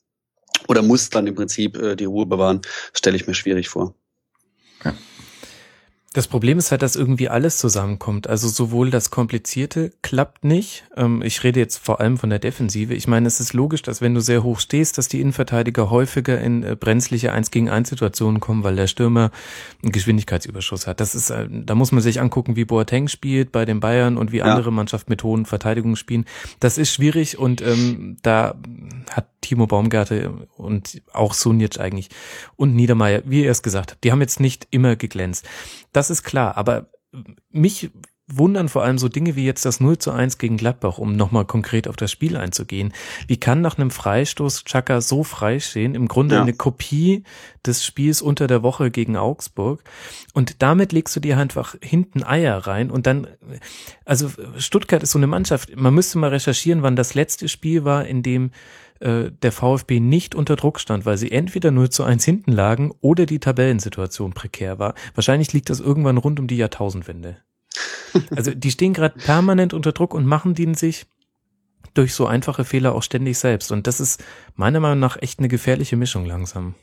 oder 0.69 0.83
muss 0.83 1.11
dann 1.11 1.27
im 1.27 1.35
Prinzip 1.35 1.77
äh, 1.77 1.97
die 1.97 2.05
Ruhe 2.05 2.27
bewahren, 2.27 2.61
stelle 2.93 3.17
ich 3.17 3.27
mir 3.27 3.35
schwierig 3.35 3.69
vor. 3.69 3.95
Ja. 4.85 4.95
Das 6.17 6.29
Problem 6.29 6.57
ist 6.57 6.71
halt, 6.71 6.81
dass 6.81 6.97
irgendwie 6.97 7.29
alles 7.29 7.59
zusammenkommt. 7.59 8.27
Also 8.27 8.49
sowohl 8.49 8.91
das 8.91 9.11
Komplizierte 9.11 9.93
klappt 10.01 10.47
nicht. 10.47 10.85
Ähm, 10.97 11.21
ich 11.23 11.45
rede 11.45 11.61
jetzt 11.61 11.77
vor 11.77 12.01
allem 12.01 12.17
von 12.17 12.31
der 12.31 12.39
Defensive. 12.39 12.95
Ich 12.95 13.07
meine, 13.07 13.27
es 13.27 13.39
ist 13.39 13.53
logisch, 13.53 13.83
dass 13.83 14.01
wenn 14.01 14.15
du 14.15 14.21
sehr 14.21 14.43
hoch 14.43 14.59
stehst, 14.59 14.97
dass 14.97 15.09
die 15.09 15.21
Innenverteidiger 15.21 15.91
häufiger 15.91 16.41
in 16.41 16.63
äh, 16.63 16.75
brenzliche 16.75 17.35
1 17.35 17.51
gegen 17.51 17.69
1 17.69 17.91
Situationen 17.91 18.41
kommen, 18.41 18.65
weil 18.65 18.77
der 18.77 18.87
Stürmer 18.87 19.31
einen 19.83 19.93
Geschwindigkeitsüberschuss 19.93 20.87
hat. 20.87 21.01
Das 21.01 21.15
ist, 21.15 21.29
äh, 21.29 21.49
da 21.51 21.75
muss 21.75 21.93
man 21.93 22.01
sich 22.01 22.19
angucken, 22.19 22.57
wie 22.57 22.65
Boateng 22.65 23.09
spielt 23.09 23.53
bei 23.53 23.67
den 23.67 23.81
Bayern 23.81 24.17
und 24.17 24.33
wie 24.33 24.39
ja. 24.39 24.45
andere 24.45 24.73
Mannschaften 24.73 25.13
mit 25.13 25.23
hohen 25.23 25.45
Verteidigungen 25.45 25.97
spielen. 25.97 26.25
Das 26.61 26.79
ist 26.79 26.95
schwierig 26.95 27.37
und 27.37 27.61
ähm, 27.61 28.17
da 28.23 28.55
hat 29.11 29.27
Timo 29.47 29.69
Baumgarte 29.69 30.49
und 30.57 31.03
auch 31.13 31.33
Sunic 31.33 31.79
eigentlich 31.79 32.09
und 32.57 32.75
Niedermeyer, 32.75 33.23
wie 33.25 33.45
ihr 33.45 33.51
es 33.51 33.63
gesagt 33.63 33.93
habt, 33.93 34.03
die 34.03 34.11
haben 34.11 34.21
jetzt 34.21 34.41
nicht 34.41 34.67
immer 34.71 34.97
geglänzt. 34.97 35.49
Das 35.93 36.11
ist 36.11 36.25
klar, 36.25 36.57
aber 36.57 36.91
mich 37.51 37.91
wundern 38.29 38.69
vor 38.69 38.83
allem 38.83 38.99
so 38.99 39.09
Dinge 39.09 39.37
wie 39.37 39.47
jetzt 39.47 39.65
das 39.65 39.79
0 39.79 39.99
zu 39.99 40.11
1 40.11 40.39
gegen 40.39 40.57
Gladbach, 40.57 40.99
um 40.99 41.15
nochmal 41.15 41.45
konkret 41.45 41.87
auf 41.87 41.95
das 41.95 42.11
Spiel 42.11 42.37
einzugehen. 42.37 42.93
Wie 43.29 43.37
kann 43.37 43.61
nach 43.61 43.79
einem 43.79 43.93
Freistoß 43.93 44.65
Chaka 44.65 45.01
so 45.01 45.23
frei 45.23 45.61
stehen? 45.61 45.95
Im 45.95 46.09
Grunde 46.09 46.35
ja. 46.35 46.43
eine 46.43 46.53
Kopie 46.53 47.23
des 47.65 47.85
Spiels 47.85 48.23
unter 48.23 48.49
der 48.49 48.65
Woche 48.65 48.91
gegen 48.91 49.17
Augsburg. 49.17 49.85
Und 50.35 50.61
damit 50.61 50.93
legst 50.93 51.15
du 51.15 51.21
dir 51.21 51.39
einfach 51.39 51.77
hinten 51.81 52.25
Eier 52.25 52.59
rein 52.67 52.91
und 52.91 53.07
dann, 53.07 53.29
also 54.05 54.29
Stuttgart 54.59 55.05
ist 55.05 55.13
so 55.13 55.19
eine 55.21 55.29
Mannschaft, 55.29 55.77
man 55.77 55.95
müsste 55.95 56.19
mal 56.19 56.31
recherchieren, 56.31 56.83
wann 56.83 56.97
das 56.97 57.15
letzte 57.15 57.49
Spiel 57.49 57.85
war, 57.85 58.07
in 58.07 58.25
dem 58.25 58.51
äh, 59.01 59.31
der 59.43 59.53
VfB 59.53 60.01
nicht 60.01 60.35
unter 60.35 60.57
Druck 60.57 60.81
stand, 60.81 61.07
weil 61.07 61.19
sie 61.19 61.31
entweder 61.31 61.71
0 61.71 61.91
zu 61.91 62.05
1 62.05 62.25
hinten 62.25 62.53
lagen 62.53 62.93
oder 63.01 63.27
die 63.27 63.39
Tabellensituation 63.39 64.33
prekär 64.33 64.79
war. 64.79 64.95
Wahrscheinlich 65.15 65.53
liegt 65.53 65.71
das 65.71 65.81
irgendwann 65.81 66.19
rund 66.19 66.41
um 66.41 66.47
die 66.47 66.57
Jahrtausendwende. 66.57 67.39
Also 68.35 68.55
die 68.55 68.71
stehen 68.71 68.95
gerade 68.95 69.19
permanent 69.19 69.75
unter 69.75 69.93
Druck 69.93 70.15
und 70.15 70.25
machen 70.25 70.55
den 70.55 70.75
sich 70.75 71.07
durch 71.95 72.15
so 72.15 72.27
einfache 72.27 72.65
Fehler 72.65 72.95
auch 72.95 73.03
ständig 73.03 73.39
selbst. 73.39 73.73
Und 73.73 73.87
das 73.87 74.01
ist 74.01 74.23
meiner 74.55 74.81
Meinung 74.81 75.01
nach 75.01 75.21
echt 75.21 75.39
eine 75.39 75.49
gefährliche 75.49 75.97
Mischung 75.97 76.25
langsam. 76.25 76.75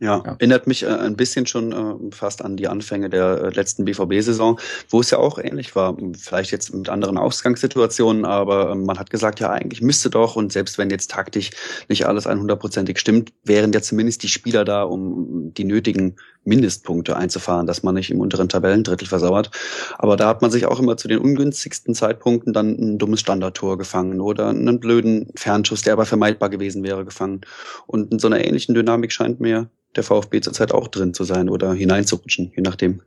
Ja, 0.00 0.22
ja, 0.24 0.36
erinnert 0.38 0.68
mich 0.68 0.84
äh, 0.84 0.86
ein 0.86 1.16
bisschen 1.16 1.46
schon 1.46 1.72
äh, 1.72 2.14
fast 2.14 2.44
an 2.44 2.56
die 2.56 2.68
Anfänge 2.68 3.10
der 3.10 3.42
äh, 3.42 3.48
letzten 3.50 3.84
BVB-Saison, 3.84 4.60
wo 4.88 5.00
es 5.00 5.10
ja 5.10 5.18
auch 5.18 5.38
ähnlich 5.38 5.74
war. 5.74 5.96
Vielleicht 6.16 6.52
jetzt 6.52 6.72
mit 6.72 6.88
anderen 6.88 7.18
Ausgangssituationen, 7.18 8.24
aber 8.24 8.70
ähm, 8.70 8.84
man 8.84 8.98
hat 8.98 9.10
gesagt, 9.10 9.40
ja, 9.40 9.50
eigentlich 9.50 9.82
müsste 9.82 10.08
doch 10.08 10.36
und 10.36 10.52
selbst 10.52 10.78
wenn 10.78 10.90
jetzt 10.90 11.10
taktisch 11.10 11.50
nicht 11.88 12.06
alles 12.06 12.26
100%ig 12.26 12.98
stimmt, 12.98 13.32
wären 13.42 13.72
ja 13.72 13.82
zumindest 13.82 14.22
die 14.22 14.28
Spieler 14.28 14.64
da, 14.64 14.84
um 14.84 15.52
die 15.54 15.64
nötigen 15.64 16.14
Mindestpunkte 16.44 17.16
einzufahren, 17.16 17.66
dass 17.66 17.82
man 17.82 17.96
nicht 17.96 18.10
im 18.12 18.20
unteren 18.20 18.48
Tabellendrittel 18.48 19.08
versauert. 19.08 19.50
Aber 19.98 20.16
da 20.16 20.28
hat 20.28 20.42
man 20.42 20.52
sich 20.52 20.66
auch 20.66 20.78
immer 20.78 20.96
zu 20.96 21.08
den 21.08 21.18
ungünstigsten 21.18 21.94
Zeitpunkten 21.94 22.52
dann 22.52 22.68
ein 22.78 22.98
dummes 22.98 23.18
Standardtor 23.20 23.78
gefangen 23.78 24.20
oder 24.20 24.48
einen 24.48 24.78
blöden 24.78 25.28
Fernschuss, 25.34 25.82
der 25.82 25.94
aber 25.94 26.06
vermeidbar 26.06 26.50
gewesen 26.50 26.84
wäre, 26.84 27.04
gefangen. 27.04 27.40
Und 27.86 28.12
in 28.12 28.20
so 28.20 28.28
einer 28.28 28.44
ähnlichen 28.44 28.76
Dynamik 28.76 29.12
scheint 29.12 29.40
mir 29.40 29.68
der 29.98 30.04
VfB 30.04 30.40
zurzeit 30.40 30.72
auch 30.72 30.88
drin 30.88 31.12
zu 31.12 31.24
sein 31.24 31.50
oder 31.50 31.74
hineinzurutschen, 31.74 32.52
je 32.56 32.62
nachdem, 32.62 33.02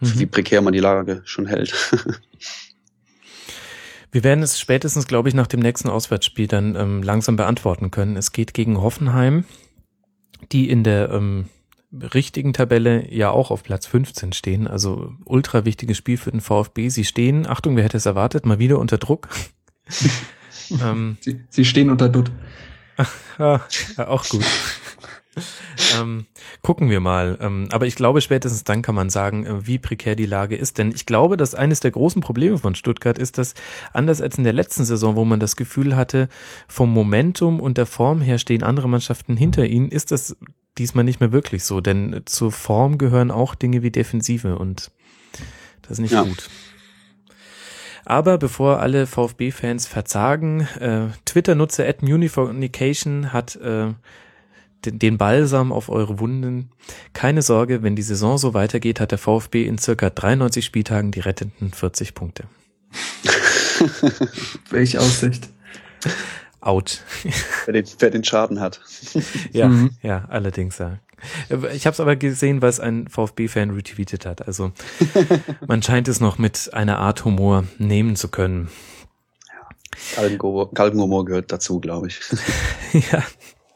mhm. 0.00 0.18
wie 0.18 0.26
prekär 0.26 0.60
man 0.60 0.72
die 0.72 0.80
Lage 0.80 1.22
schon 1.24 1.46
hält. 1.46 1.72
Wir 4.10 4.22
werden 4.22 4.44
es 4.44 4.60
spätestens, 4.60 5.06
glaube 5.08 5.28
ich, 5.28 5.34
nach 5.34 5.48
dem 5.48 5.60
nächsten 5.60 5.88
Auswärtsspiel 5.88 6.46
dann 6.46 6.76
ähm, 6.76 7.02
langsam 7.02 7.34
beantworten 7.36 7.90
können. 7.90 8.16
Es 8.16 8.30
geht 8.30 8.54
gegen 8.54 8.80
Hoffenheim, 8.80 9.44
die 10.52 10.70
in 10.70 10.84
der 10.84 11.10
ähm, 11.10 11.46
richtigen 11.92 12.52
Tabelle 12.52 13.12
ja 13.12 13.30
auch 13.30 13.50
auf 13.50 13.64
Platz 13.64 13.86
15 13.86 14.32
stehen. 14.32 14.68
Also 14.68 15.12
ultra 15.24 15.64
wichtiges 15.64 15.96
Spiel 15.96 16.16
für 16.16 16.30
den 16.30 16.40
VfB. 16.40 16.90
Sie 16.90 17.04
stehen, 17.04 17.44
Achtung, 17.46 17.76
wer 17.76 17.82
hätte 17.82 17.96
es 17.96 18.06
erwartet, 18.06 18.46
mal 18.46 18.60
wieder 18.60 18.78
unter 18.78 18.98
Druck. 18.98 19.28
ähm, 20.80 21.16
sie, 21.20 21.40
sie 21.48 21.64
stehen 21.64 21.90
unter 21.90 22.08
Dutt. 22.08 22.30
ja, 23.40 23.66
auch 23.96 24.28
gut 24.28 24.44
ähm, 25.98 26.26
gucken 26.62 26.90
wir 26.90 27.00
mal. 27.00 27.38
Ähm, 27.40 27.68
aber 27.72 27.86
ich 27.86 27.94
glaube, 27.94 28.20
spätestens 28.20 28.64
dann 28.64 28.82
kann 28.82 28.94
man 28.94 29.10
sagen, 29.10 29.46
äh, 29.46 29.66
wie 29.66 29.78
prekär 29.78 30.16
die 30.16 30.26
Lage 30.26 30.56
ist. 30.56 30.78
Denn 30.78 30.92
ich 30.94 31.06
glaube, 31.06 31.36
dass 31.36 31.54
eines 31.54 31.80
der 31.80 31.90
großen 31.90 32.22
Probleme 32.22 32.58
von 32.58 32.74
Stuttgart 32.74 33.18
ist, 33.18 33.38
dass 33.38 33.54
anders 33.92 34.20
als 34.20 34.38
in 34.38 34.44
der 34.44 34.52
letzten 34.52 34.84
Saison, 34.84 35.16
wo 35.16 35.24
man 35.24 35.40
das 35.40 35.56
Gefühl 35.56 35.96
hatte, 35.96 36.28
vom 36.68 36.92
Momentum 36.92 37.60
und 37.60 37.78
der 37.78 37.86
Form 37.86 38.20
her 38.20 38.38
stehen 38.38 38.62
andere 38.62 38.88
Mannschaften 38.88 39.36
hinter 39.36 39.66
ihnen, 39.66 39.88
ist 39.88 40.10
das 40.10 40.36
diesmal 40.78 41.04
nicht 41.04 41.20
mehr 41.20 41.32
wirklich 41.32 41.64
so. 41.64 41.80
Denn 41.80 42.22
zur 42.26 42.52
Form 42.52 42.98
gehören 42.98 43.30
auch 43.30 43.54
Dinge 43.54 43.82
wie 43.82 43.90
Defensive 43.90 44.56
und 44.56 44.90
das 45.82 45.92
ist 45.92 46.00
nicht 46.00 46.12
ja. 46.12 46.22
gut. 46.22 46.48
Aber 48.06 48.36
bevor 48.36 48.80
alle 48.80 49.06
VfB-Fans 49.06 49.86
verzagen, 49.86 50.68
äh, 50.78 51.08
Twitter-Nutzer 51.24 51.88
at 51.88 52.02
Munifornication 52.02 53.32
hat 53.32 53.56
äh, 53.56 53.94
den 54.92 55.18
Balsam 55.18 55.72
auf 55.72 55.88
eure 55.88 56.18
Wunden. 56.18 56.70
Keine 57.12 57.42
Sorge, 57.42 57.82
wenn 57.82 57.96
die 57.96 58.02
Saison 58.02 58.38
so 58.38 58.54
weitergeht, 58.54 59.00
hat 59.00 59.10
der 59.10 59.18
VfB 59.18 59.64
in 59.64 59.78
circa 59.78 60.10
93 60.10 60.64
Spieltagen 60.64 61.10
die 61.10 61.20
rettenden 61.20 61.72
40 61.72 62.14
Punkte. 62.14 62.44
Welche 64.70 65.00
Aussicht. 65.00 65.48
Out. 66.60 67.02
Wer 67.66 67.74
den, 67.74 67.84
wer 67.98 68.10
den 68.10 68.24
Schaden 68.24 68.60
hat. 68.60 68.80
ja, 69.52 69.68
mhm. 69.68 69.90
ja, 70.02 70.24
allerdings, 70.28 70.78
ja. 70.78 70.98
Ich 71.72 71.86
habe 71.86 71.94
es 71.94 72.00
aber 72.00 72.16
gesehen, 72.16 72.62
was 72.62 72.80
ein 72.80 73.08
VfB-Fan 73.08 73.70
retweetet 73.70 74.26
hat. 74.26 74.46
Also 74.46 74.72
man 75.66 75.82
scheint 75.82 76.08
es 76.08 76.20
noch 76.20 76.38
mit 76.38 76.72
einer 76.72 76.98
Art 76.98 77.24
Humor 77.24 77.64
nehmen 77.78 78.16
zu 78.16 78.28
können. 78.28 78.70
Galgenhumor 80.16 81.24
gehört 81.24 81.52
dazu, 81.52 81.80
glaube 81.80 82.08
ich. 82.08 82.20
ja, 83.12 83.22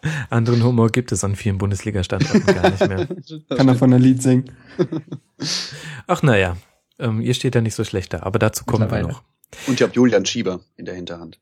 anderen 0.31 0.63
Humor 0.63 0.91
gibt 0.91 1.13
es 1.13 1.25
an 1.25 1.37
vielen 1.37 1.59
Bundesliga-Standorten 1.59 2.47
gar 2.47 2.71
nicht 2.71 2.89
mehr. 2.89 3.09
Kann 3.57 3.69
er 3.69 3.75
von 3.75 3.91
der 3.91 3.99
Lied 3.99 4.23
singen. 4.23 4.53
Ach 6.07 6.23
naja, 6.23 6.57
ähm, 6.99 7.21
ihr 7.21 7.35
steht 7.35 7.55
ja 7.55 7.61
nicht 7.61 7.75
so 7.75 7.85
schlecht 7.85 8.13
da, 8.13 8.21
aber 8.21 8.39
dazu 8.39 8.65
kommen 8.65 8.91
wir 8.91 9.03
noch. 9.03 9.23
Und 9.67 9.81
ihr 9.81 9.87
habt 9.87 9.97
Julian 9.97 10.27
Schieber 10.27 10.61
in 10.77 10.85
der 10.85 10.95
Hinterhand. 10.95 11.41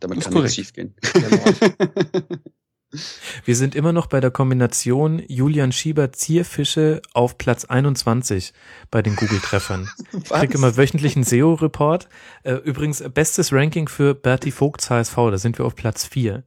Damit 0.00 0.20
kann 0.20 0.34
nichts 0.34 0.54
schief 0.54 0.72
gehen. 0.72 0.94
Wir 3.44 3.56
sind 3.56 3.74
immer 3.74 3.92
noch 3.92 4.06
bei 4.06 4.20
der 4.20 4.30
Kombination 4.30 5.22
Julian 5.28 5.72
Schieber 5.72 6.12
Zierfische 6.12 7.02
auf 7.12 7.38
Platz 7.38 7.64
21 7.64 8.52
bei 8.90 9.02
den 9.02 9.16
Google-Treffern. 9.16 9.88
Ich 10.12 10.30
kriege 10.30 10.54
immer 10.54 10.76
wöchentlichen 10.76 11.24
SEO-Report. 11.24 12.08
Äh, 12.42 12.54
übrigens, 12.54 13.02
bestes 13.12 13.52
Ranking 13.52 13.88
für 13.88 14.14
Bertie 14.14 14.50
Vogts 14.50 14.90
HSV, 14.90 15.14
da 15.16 15.38
sind 15.38 15.58
wir 15.58 15.64
auf 15.64 15.74
Platz 15.74 16.04
4. 16.06 16.42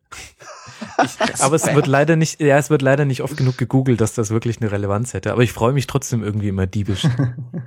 Ich, 1.03 1.19
aber 1.41 1.55
es 1.55 1.73
wird 1.73 1.87
leider 1.87 2.15
nicht, 2.15 2.39
ja, 2.39 2.57
es 2.57 2.69
wird 2.69 2.81
leider 2.81 3.05
nicht 3.05 3.21
oft 3.21 3.37
genug 3.37 3.57
gegoogelt, 3.57 4.01
dass 4.01 4.13
das 4.13 4.29
wirklich 4.29 4.61
eine 4.61 4.71
Relevanz 4.71 5.13
hätte. 5.13 5.31
Aber 5.31 5.43
ich 5.43 5.51
freue 5.51 5.73
mich 5.73 5.87
trotzdem 5.87 6.23
irgendwie 6.23 6.49
immer 6.49 6.67
diebisch. 6.67 7.07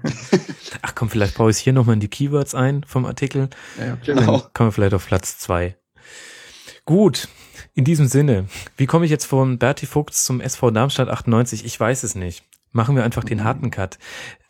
Ach 0.82 0.94
komm, 0.94 1.10
vielleicht 1.10 1.36
baue 1.36 1.50
ich 1.50 1.58
hier 1.58 1.72
nochmal 1.72 1.94
in 1.94 2.00
die 2.00 2.08
Keywords 2.08 2.54
ein 2.54 2.84
vom 2.86 3.04
Artikel. 3.04 3.50
Ja, 3.78 3.96
genau. 4.04 4.38
Dann 4.38 4.52
kommen 4.54 4.68
wir 4.68 4.72
vielleicht 4.72 4.94
auf 4.94 5.06
Platz 5.06 5.38
2. 5.38 5.76
Gut, 6.84 7.28
in 7.74 7.84
diesem 7.84 8.06
Sinne, 8.06 8.46
wie 8.76 8.86
komme 8.86 9.04
ich 9.04 9.10
jetzt 9.10 9.26
von 9.26 9.58
Berti 9.58 9.86
Vogts 9.86 10.24
zum 10.24 10.40
SV 10.40 10.70
Darmstadt 10.70 11.08
98? 11.08 11.64
Ich 11.64 11.78
weiß 11.78 12.02
es 12.02 12.14
nicht. 12.14 12.44
Machen 12.72 12.96
wir 12.96 13.04
einfach 13.04 13.24
den 13.24 13.44
harten 13.44 13.70
Cut. 13.70 13.98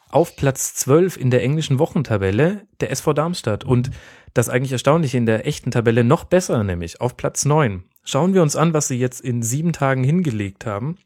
Auf 0.08 0.36
Platz 0.36 0.74
12 0.74 1.16
in 1.16 1.30
der 1.30 1.42
englischen 1.42 1.78
Wochentabelle 1.78 2.66
der 2.80 2.90
SV 2.90 3.12
Darmstadt 3.12 3.64
und 3.64 3.90
das 4.34 4.48
eigentlich 4.48 4.72
Erstaunliche 4.72 5.18
in 5.18 5.26
der 5.26 5.46
echten 5.46 5.70
Tabelle 5.70 6.04
noch 6.04 6.24
besser, 6.24 6.64
nämlich 6.64 7.00
auf 7.00 7.16
Platz 7.16 7.44
9. 7.44 7.84
Schauen 8.04 8.34
wir 8.34 8.42
uns 8.42 8.56
an, 8.56 8.74
was 8.74 8.88
sie 8.88 8.98
jetzt 8.98 9.20
in 9.20 9.42
sieben 9.42 9.72
Tagen 9.72 10.02
hingelegt 10.02 10.66
haben. 10.66 10.98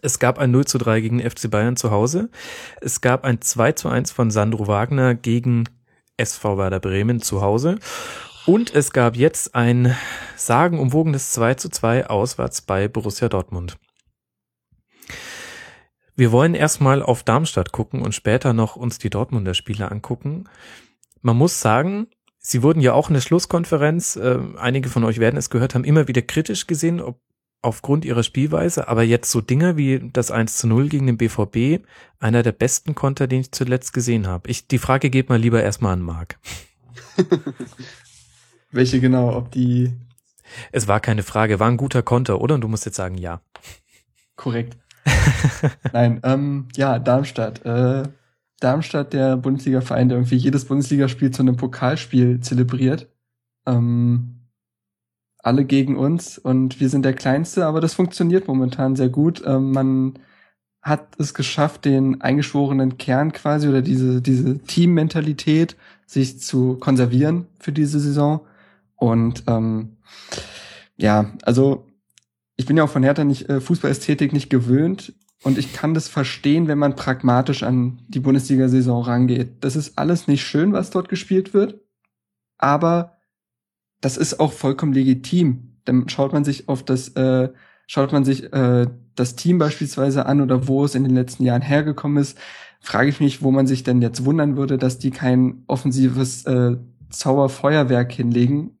Es 0.00 0.18
gab 0.18 0.38
ein 0.38 0.50
0 0.50 0.64
zu 0.66 0.78
3 0.78 1.00
gegen 1.00 1.20
FC 1.20 1.50
Bayern 1.50 1.76
zu 1.76 1.90
Hause. 1.90 2.30
Es 2.80 3.00
gab 3.00 3.24
ein 3.24 3.40
2 3.40 3.72
zu 3.72 3.88
1 3.88 4.10
von 4.12 4.30
Sandro 4.30 4.66
Wagner 4.66 5.14
gegen 5.14 5.64
SV 6.16 6.56
Werder 6.56 6.80
Bremen 6.80 7.20
zu 7.20 7.42
Hause. 7.42 7.78
Und 8.44 8.74
es 8.74 8.92
gab 8.92 9.16
jetzt 9.16 9.54
ein 9.54 9.96
sagenumwogenes 10.36 11.30
2 11.32 11.54
zu 11.54 11.68
2 11.68 12.08
auswärts 12.08 12.62
bei 12.62 12.88
Borussia 12.88 13.28
Dortmund. 13.28 13.78
Wir 16.16 16.32
wollen 16.32 16.54
erstmal 16.54 17.02
auf 17.02 17.22
Darmstadt 17.22 17.72
gucken 17.72 18.02
und 18.02 18.14
später 18.14 18.52
noch 18.52 18.74
uns 18.74 18.98
die 18.98 19.10
Dortmunder 19.10 19.54
Spiele 19.54 19.90
angucken. 19.90 20.48
Man 21.20 21.36
muss 21.36 21.60
sagen, 21.60 22.08
sie 22.38 22.64
wurden 22.64 22.80
ja 22.80 22.94
auch 22.94 23.08
in 23.08 23.14
der 23.14 23.20
Schlusskonferenz, 23.20 24.16
äh, 24.16 24.38
einige 24.58 24.88
von 24.88 25.04
euch 25.04 25.20
werden 25.20 25.36
es 25.36 25.48
gehört 25.48 25.74
haben, 25.74 25.84
immer 25.84 26.08
wieder 26.08 26.22
kritisch 26.22 26.66
gesehen, 26.66 27.00
ob 27.00 27.20
aufgrund 27.62 28.04
ihrer 28.04 28.24
Spielweise, 28.24 28.88
aber 28.88 29.04
jetzt 29.04 29.30
so 29.30 29.40
Dinge 29.40 29.76
wie 29.76 30.10
das 30.12 30.32
1 30.32 30.56
zu 30.56 30.66
0 30.66 30.88
gegen 30.88 31.06
den 31.06 31.16
BVB, 31.16 31.86
einer 32.18 32.42
der 32.42 32.50
besten 32.50 32.96
Konter, 32.96 33.28
den 33.28 33.42
ich 33.42 33.52
zuletzt 33.52 33.92
gesehen 33.92 34.26
habe. 34.26 34.50
Ich, 34.50 34.66
die 34.66 34.78
Frage 34.78 35.10
geht 35.10 35.28
mal 35.28 35.38
lieber 35.38 35.62
erstmal 35.62 35.92
an 35.92 36.02
Marc. 36.02 36.40
Welche 38.72 39.00
genau, 39.00 39.36
ob 39.36 39.50
die. 39.50 39.92
Es 40.72 40.88
war 40.88 41.00
keine 41.00 41.22
Frage, 41.22 41.60
war 41.60 41.68
ein 41.68 41.76
guter 41.76 42.02
Konter, 42.02 42.40
oder? 42.40 42.56
Und 42.56 42.62
du 42.62 42.68
musst 42.68 42.84
jetzt 42.84 42.96
sagen, 42.96 43.16
ja. 43.16 43.40
Korrekt. 44.34 44.76
Nein, 45.92 46.20
ähm, 46.24 46.68
ja, 46.74 46.98
Darmstadt. 46.98 47.64
Äh, 47.64 48.04
Darmstadt, 48.60 49.12
der 49.12 49.36
Bundesliga-Verein, 49.36 50.08
der 50.08 50.18
irgendwie 50.18 50.36
jedes 50.36 50.64
Bundesligaspiel 50.64 51.30
zu 51.30 51.42
einem 51.42 51.56
Pokalspiel 51.56 52.40
zelebriert. 52.40 53.08
Ähm, 53.66 54.42
alle 55.38 55.64
gegen 55.64 55.96
uns 55.96 56.38
und 56.38 56.80
wir 56.80 56.88
sind 56.88 57.04
der 57.04 57.14
Kleinste, 57.14 57.66
aber 57.66 57.80
das 57.80 57.94
funktioniert 57.94 58.46
momentan 58.46 58.94
sehr 58.94 59.08
gut. 59.08 59.42
Ähm, 59.44 59.72
man 59.72 60.18
hat 60.80 61.18
es 61.18 61.34
geschafft, 61.34 61.84
den 61.84 62.20
eingeschworenen 62.20 62.96
Kern 62.98 63.32
quasi 63.32 63.68
oder 63.68 63.82
diese, 63.82 64.22
diese 64.22 64.58
Teammentalität 64.58 65.76
sich 66.06 66.40
zu 66.40 66.76
konservieren 66.76 67.46
für 67.58 67.72
diese 67.72 68.00
Saison. 68.00 68.40
Und 69.02 69.42
ähm, 69.48 69.96
ja, 70.96 71.32
also 71.42 71.88
ich 72.54 72.66
bin 72.66 72.76
ja 72.76 72.84
auch 72.84 72.88
von 72.88 73.02
Hertha 73.02 73.24
nicht 73.24 73.48
äh, 73.48 73.60
Fußballästhetik 73.60 74.32
nicht 74.32 74.48
gewöhnt. 74.48 75.12
und 75.42 75.58
ich 75.58 75.72
kann 75.72 75.92
das 75.92 76.06
verstehen, 76.06 76.68
wenn 76.68 76.78
man 76.78 76.94
pragmatisch 76.94 77.64
an 77.64 77.98
die 78.06 78.20
Bundesliga-Saison 78.20 79.02
rangeht. 79.02 79.64
Das 79.64 79.74
ist 79.74 79.98
alles 79.98 80.28
nicht 80.28 80.44
schön, 80.44 80.72
was 80.72 80.90
dort 80.90 81.08
gespielt 81.08 81.52
wird, 81.52 81.80
aber 82.58 83.16
das 84.00 84.16
ist 84.16 84.38
auch 84.38 84.52
vollkommen 84.52 84.92
legitim. 84.92 85.80
Dann 85.84 86.08
schaut 86.08 86.32
man 86.32 86.44
sich 86.44 86.68
auf 86.68 86.84
das, 86.84 87.08
äh, 87.16 87.48
schaut 87.88 88.12
man 88.12 88.24
sich 88.24 88.52
äh, 88.52 88.86
das 89.16 89.34
Team 89.34 89.58
beispielsweise 89.58 90.26
an 90.26 90.40
oder 90.40 90.68
wo 90.68 90.84
es 90.84 90.94
in 90.94 91.02
den 91.02 91.16
letzten 91.16 91.42
Jahren 91.42 91.62
hergekommen 91.62 92.22
ist, 92.22 92.38
frage 92.78 93.08
ich 93.08 93.18
mich, 93.18 93.42
wo 93.42 93.50
man 93.50 93.66
sich 93.66 93.82
denn 93.82 94.00
jetzt 94.00 94.24
wundern 94.24 94.56
würde, 94.56 94.78
dass 94.78 95.00
die 95.00 95.10
kein 95.10 95.64
offensives 95.66 96.46
äh, 96.46 96.76
Zauberfeuerwerk 97.10 98.12
hinlegen. 98.12 98.78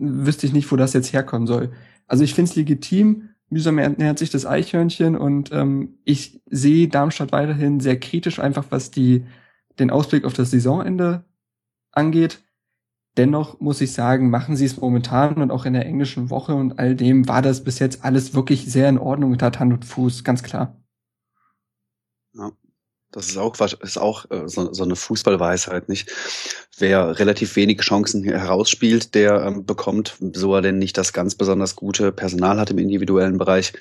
Wüsste 0.00 0.46
ich 0.46 0.52
nicht, 0.52 0.70
wo 0.70 0.76
das 0.76 0.92
jetzt 0.92 1.12
herkommen 1.12 1.46
soll. 1.46 1.72
Also 2.06 2.24
ich 2.24 2.34
finde 2.34 2.50
es 2.50 2.56
legitim, 2.56 3.30
mühsam 3.48 3.78
ernährt 3.78 4.18
sich 4.18 4.30
das 4.30 4.46
Eichhörnchen 4.46 5.16
und 5.16 5.50
ähm, 5.52 5.98
ich 6.04 6.40
sehe 6.50 6.88
Darmstadt 6.88 7.32
weiterhin 7.32 7.80
sehr 7.80 7.98
kritisch, 7.98 8.38
einfach 8.38 8.66
was 8.70 8.90
die 8.90 9.24
den 9.78 9.90
Ausblick 9.90 10.24
auf 10.24 10.32
das 10.32 10.50
Saisonende 10.50 11.24
angeht. 11.92 12.42
Dennoch 13.16 13.60
muss 13.60 13.80
ich 13.80 13.92
sagen, 13.92 14.30
machen 14.30 14.56
sie 14.56 14.64
es 14.64 14.80
momentan 14.80 15.34
und 15.34 15.50
auch 15.50 15.66
in 15.66 15.74
der 15.74 15.86
englischen 15.86 16.30
Woche 16.30 16.54
und 16.54 16.78
all 16.78 16.96
dem 16.96 17.28
war 17.28 17.42
das 17.42 17.62
bis 17.62 17.78
jetzt 17.78 18.04
alles 18.04 18.34
wirklich 18.34 18.70
sehr 18.70 18.88
in 18.88 18.98
Ordnung 18.98 19.30
mit 19.30 19.42
Hand 19.42 19.60
und 19.60 19.84
Fuß, 19.84 20.24
ganz 20.24 20.42
klar. 20.42 20.81
Das 23.12 23.28
ist 23.28 23.36
auch, 23.36 23.54
ist 23.60 23.98
auch 23.98 24.30
äh, 24.30 24.48
so, 24.48 24.72
so 24.72 24.82
eine 24.82 24.96
Fußballweisheit, 24.96 25.88
nicht? 25.88 26.10
Wer 26.78 27.18
relativ 27.18 27.54
wenig 27.56 27.80
Chancen 27.80 28.24
herausspielt, 28.24 29.14
der 29.14 29.42
ähm, 29.42 29.64
bekommt, 29.64 30.16
so 30.32 30.54
er 30.54 30.62
denn 30.62 30.78
nicht 30.78 30.98
das 30.98 31.12
ganz 31.12 31.34
besonders 31.34 31.76
gute 31.76 32.10
Personal 32.10 32.58
hat 32.58 32.70
im 32.70 32.78
individuellen 32.78 33.38
Bereich, 33.38 33.74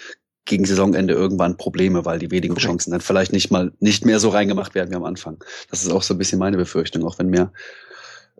gegen 0.45 0.65
Saisonende 0.65 1.13
irgendwann 1.13 1.57
Probleme, 1.57 2.03
weil 2.05 2.19
die 2.19 2.32
wenigen. 2.32 2.55
Chancen 2.55 2.91
dann 2.91 3.01
vielleicht 3.01 3.32
nicht 3.32 3.51
mal 3.51 3.71
nicht 3.79 4.05
mehr 4.05 4.19
so 4.19 4.29
reingemacht 4.29 4.75
werden 4.75 4.91
wie 4.91 4.95
am 4.95 5.03
Anfang. 5.03 5.43
Das 5.69 5.84
ist 5.84 5.91
auch 5.91 6.03
so 6.03 6.13
ein 6.13 6.17
bisschen 6.17 6.39
meine 6.39 6.57
Befürchtung, 6.57 7.05
auch 7.05 7.19
wenn 7.19 7.27
mir 7.27 7.51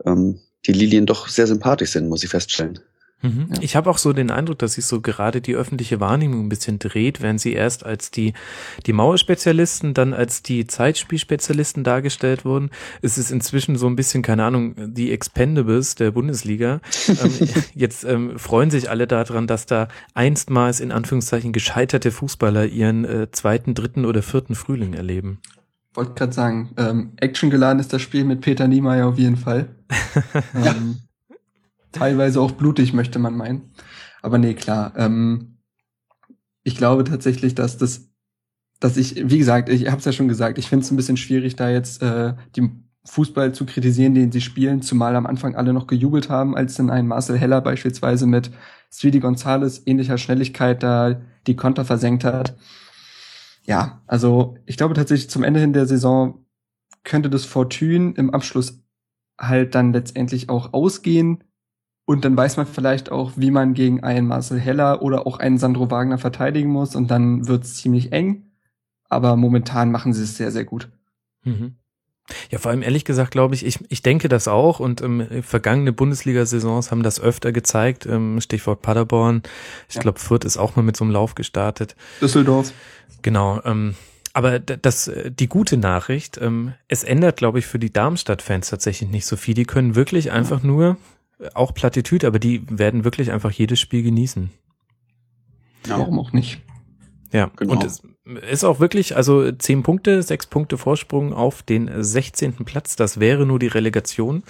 ähm, 0.06 0.40
die 0.66 0.74
Lilien 0.74 1.06
doch 1.06 1.28
sehr 1.28 1.48
sympathisch 1.48 1.92
sind, 1.92 2.10
muss 2.10 2.24
ich 2.24 2.30
feststellen. 2.30 2.80
Mhm. 3.22 3.48
Ja. 3.54 3.62
Ich 3.62 3.76
habe 3.76 3.90
auch 3.90 3.98
so 3.98 4.14
den 4.14 4.32
Eindruck, 4.32 4.60
dass 4.60 4.74
sich 4.74 4.86
so 4.86 5.02
gerade 5.02 5.42
die 5.42 5.56
öffentliche 5.56 6.00
Wahrnehmung 6.00 6.46
ein 6.46 6.50
bisschen 6.50 6.80
dreht, 6.80 7.22
während 7.22 7.40
sie 7.40 7.54
erst 7.54 7.86
als 7.86 8.12
die, 8.12 8.34
die 8.86 8.94
Mauerspezialisten, 8.94 9.94
dann 9.94 10.14
als 10.14 10.42
die 10.42 10.66
Zeitspielspezialisten 10.68 11.84
dargestellt 11.84 12.46
wurden. 12.46 12.72
Es 13.02 13.18
ist 13.18 13.32
inzwischen 13.32 13.78
so 13.78 13.88
ein 13.88 13.96
bisschen, 13.96 14.24
keine 14.24 14.44
Ahnung, 14.44 14.76
die 14.94 15.12
Expendables 15.12 15.96
der 15.96 16.12
Bundesliga. 16.12 16.82
ähm, 17.08 17.50
jetzt 17.76 18.04
ähm, 18.04 18.38
freuen 18.38 18.72
sich 18.72 18.90
alle 18.90 19.08
daran, 19.08 19.48
dass 19.48 19.66
da 19.66 19.88
einstmals 20.14 20.80
in 20.80 20.92
Anführungszeichen 20.92 21.54
gescheiterte 21.54 22.12
Fußballer 22.12 22.66
ihren 22.66 23.06
äh, 23.06 23.32
zweiten, 23.32 23.76
dritten 23.76 24.06
oder 24.06 24.22
vierten 24.22 24.56
Frühling 24.56 24.94
erleben. 24.94 25.40
Wollte 25.94 26.14
gerade 26.14 26.34
sagen, 26.34 26.72
ähm, 26.78 27.12
actiongeladen 27.18 27.80
ist 27.80 27.92
das 27.92 28.02
Spiel 28.02 28.24
mit 28.24 28.42
Peter 28.42 28.68
Niemeyer 28.68 29.08
auf 29.08 29.20
jeden 29.20 29.38
Fall. 29.38 29.76
Ähm, 30.56 31.00
teilweise 31.92 32.42
auch 32.42 32.52
blutig, 32.52 32.94
möchte 32.94 33.20
man 33.20 33.36
meinen. 33.36 33.72
Aber 34.22 34.38
nee, 34.38 34.54
klar. 34.54 34.94
Ähm, 34.98 35.58
ich 36.64 36.76
glaube 36.76 37.04
tatsächlich, 37.04 37.56
dass 37.56 37.78
das, 37.78 38.10
dass 38.80 38.98
ich, 38.98 39.30
wie 39.30 39.38
gesagt, 39.38 39.70
ich 39.70 39.88
habe 39.88 39.98
es 39.98 40.06
ja 40.06 40.12
schon 40.12 40.28
gesagt, 40.28 40.58
ich 40.58 40.68
finde 40.68 40.86
es 40.86 40.92
ein 40.92 40.98
bisschen 40.98 41.18
schwierig, 41.18 41.56
da 41.56 41.70
jetzt 41.70 42.02
äh, 42.02 42.34
die 42.56 42.70
Fußball 43.06 43.54
zu 43.54 43.66
kritisieren, 43.66 44.14
den 44.14 44.32
sie 44.32 44.42
spielen, 44.42 44.82
zumal 44.82 45.16
am 45.16 45.26
Anfang 45.26 45.56
alle 45.56 45.74
noch 45.74 45.88
gejubelt 45.88 46.30
haben, 46.30 46.56
als 46.56 46.76
dann 46.76 46.92
ein 46.92 47.08
Marcel 47.08 47.38
Heller 47.38 47.62
beispielsweise 47.62 48.28
mit 48.28 48.52
Speedy 48.92 49.20
Gonzales 49.20 49.82
ähnlicher 49.88 50.18
Schnelligkeit 50.18 50.84
da 50.84 51.20
die 51.48 51.56
Konter 51.56 51.84
versenkt 51.84 52.24
hat. 52.24 52.56
Ja, 53.66 54.02
also 54.06 54.58
ich 54.66 54.78
glaube 54.78 54.94
tatsächlich 54.94 55.30
zum 55.30 55.44
Ende 55.44 55.60
hin 55.60 55.74
der 55.74 55.88
Saison 55.88 56.46
könnte 57.04 57.30
das 57.30 57.46
Fortune 57.46 58.14
im 58.16 58.30
Abschluss 58.30 58.84
halt 59.40 59.74
dann 59.74 59.94
letztendlich 59.94 60.50
auch 60.50 60.74
ausgehen. 60.74 61.44
Und 62.06 62.26
dann 62.26 62.36
weiß 62.36 62.58
man 62.58 62.66
vielleicht 62.66 63.12
auch, 63.12 63.34
wie 63.36 63.52
man 63.52 63.74
gegen 63.74 64.04
einen 64.04 64.28
Marcel 64.28 64.60
Heller 64.60 65.02
oder 65.02 65.28
auch 65.28 65.40
einen 65.40 65.58
Sandro 65.58 65.92
Wagner 65.92 66.18
verteidigen 66.18 66.70
muss. 66.70 66.96
Und 66.96 67.12
dann 67.12 67.48
wird 67.48 67.64
es 67.64 67.78
ziemlich 67.78 68.12
eng. 68.12 68.52
Aber 69.08 69.36
momentan 69.36 69.92
machen 69.92 70.14
sie 70.14 70.24
es 70.24 70.38
sehr, 70.38 70.52
sehr 70.52 70.66
gut. 70.66 70.90
Mhm. 71.44 71.76
Ja, 72.50 72.60
vor 72.60 72.72
allem 72.72 72.82
ehrlich 72.82 73.04
gesagt 73.04 73.32
glaube 73.32 73.56
ich, 73.56 73.66
ich, 73.66 73.80
ich 73.90 74.02
denke 74.02 74.30
das 74.30 74.48
auch 74.48 74.80
und 74.80 75.02
ähm, 75.02 75.28
vergangene 75.42 75.92
Bundesliga-Saisons 75.92 76.92
haben 76.92 77.04
das 77.04 77.20
öfter 77.20 77.52
gezeigt, 77.52 78.06
ähm, 78.06 78.40
Stichwort 78.40 78.82
Paderborn. 78.82 79.44
Ich 79.90 79.96
ja. 79.96 80.02
glaube, 80.02 80.20
Fürth 80.20 80.46
ist 80.46 80.58
auch 80.58 80.76
mal 80.76 80.84
mit 80.84 80.96
so 80.96 81.04
einem 81.04 81.12
Lauf 81.12 81.36
gestartet. 81.36 81.96
Düsseldorf. 82.22 82.74
Genau. 83.22 83.62
Ähm, 83.66 83.96
aber 84.34 84.60
das, 84.60 85.12
die 85.30 85.48
gute 85.48 85.76
Nachricht, 85.76 86.40
ähm, 86.42 86.74
es 86.88 87.04
ändert, 87.04 87.38
glaube 87.38 87.60
ich, 87.60 87.66
für 87.66 87.80
die 87.80 87.92
Darmstadt-Fans 87.92 88.70
tatsächlich 88.70 89.10
nicht 89.10 89.26
so 89.26 89.36
viel. 89.36 89.56
Die 89.56 89.66
können 89.66 89.96
wirklich 89.96 90.32
einfach 90.32 90.64
nur 90.64 90.96
auch 91.54 91.74
Plattitüde, 91.74 92.28
aber 92.28 92.40
die 92.40 92.64
werden 92.70 93.04
wirklich 93.04 93.32
einfach 93.32 93.52
jedes 93.52 93.80
Spiel 93.80 94.04
genießen. 94.04 94.50
Ja, 95.88 96.00
warum 96.00 96.20
auch 96.20 96.32
nicht? 96.32 96.62
Ja, 97.32 97.50
genau. 97.56 97.74
und 97.74 97.84
es 97.84 98.02
ist 98.50 98.64
auch 98.64 98.80
wirklich, 98.80 99.16
also 99.16 99.52
zehn 99.52 99.84
Punkte, 99.84 100.22
sechs 100.22 100.46
Punkte 100.46 100.78
Vorsprung 100.78 101.34
auf 101.34 101.64
den 101.64 101.90
16. 102.04 102.66
Platz. 102.66 102.96
Das 102.96 103.20
wäre 103.20 103.46
nur 103.46 103.58
die 103.58 103.68
Relegation. 103.68 104.44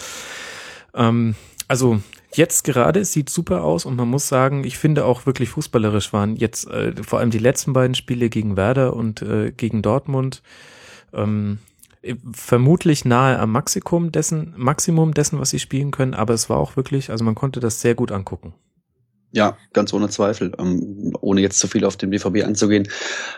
Ähm, 0.93 1.35
also 1.67 2.01
jetzt 2.33 2.63
gerade 2.63 3.05
sieht 3.05 3.29
super 3.29 3.63
aus 3.63 3.85
und 3.85 3.95
man 3.95 4.09
muss 4.09 4.27
sagen, 4.27 4.63
ich 4.63 4.77
finde 4.77 5.05
auch 5.05 5.25
wirklich 5.25 5.49
fußballerisch 5.49 6.11
waren 6.11 6.35
jetzt 6.35 6.67
äh, 6.67 6.93
vor 7.01 7.19
allem 7.19 7.31
die 7.31 7.37
letzten 7.37 7.73
beiden 7.73 7.95
Spiele 7.95 8.29
gegen 8.29 8.57
Werder 8.57 8.93
und 8.93 9.21
äh, 9.21 9.51
gegen 9.51 9.81
Dortmund 9.81 10.41
ähm, 11.13 11.59
vermutlich 12.31 13.05
nahe 13.05 13.37
am 13.39 13.51
Maximum 13.51 14.11
dessen, 14.11 14.53
Maximum 14.57 15.13
dessen, 15.13 15.39
was 15.39 15.51
sie 15.51 15.59
spielen 15.59 15.91
können, 15.91 16.13
aber 16.13 16.33
es 16.33 16.49
war 16.49 16.57
auch 16.57 16.75
wirklich, 16.75 17.09
also 17.11 17.23
man 17.23 17.35
konnte 17.35 17.59
das 17.59 17.81
sehr 17.81 17.95
gut 17.95 18.11
angucken. 18.11 18.53
Ja, 19.33 19.57
ganz 19.71 19.93
ohne 19.93 20.09
Zweifel, 20.09 20.51
ähm, 20.59 21.13
ohne 21.21 21.41
jetzt 21.41 21.59
zu 21.59 21.67
viel 21.67 21.85
auf 21.85 21.95
den 21.95 22.09
BVB 22.09 22.43
anzugehen. 22.43 22.89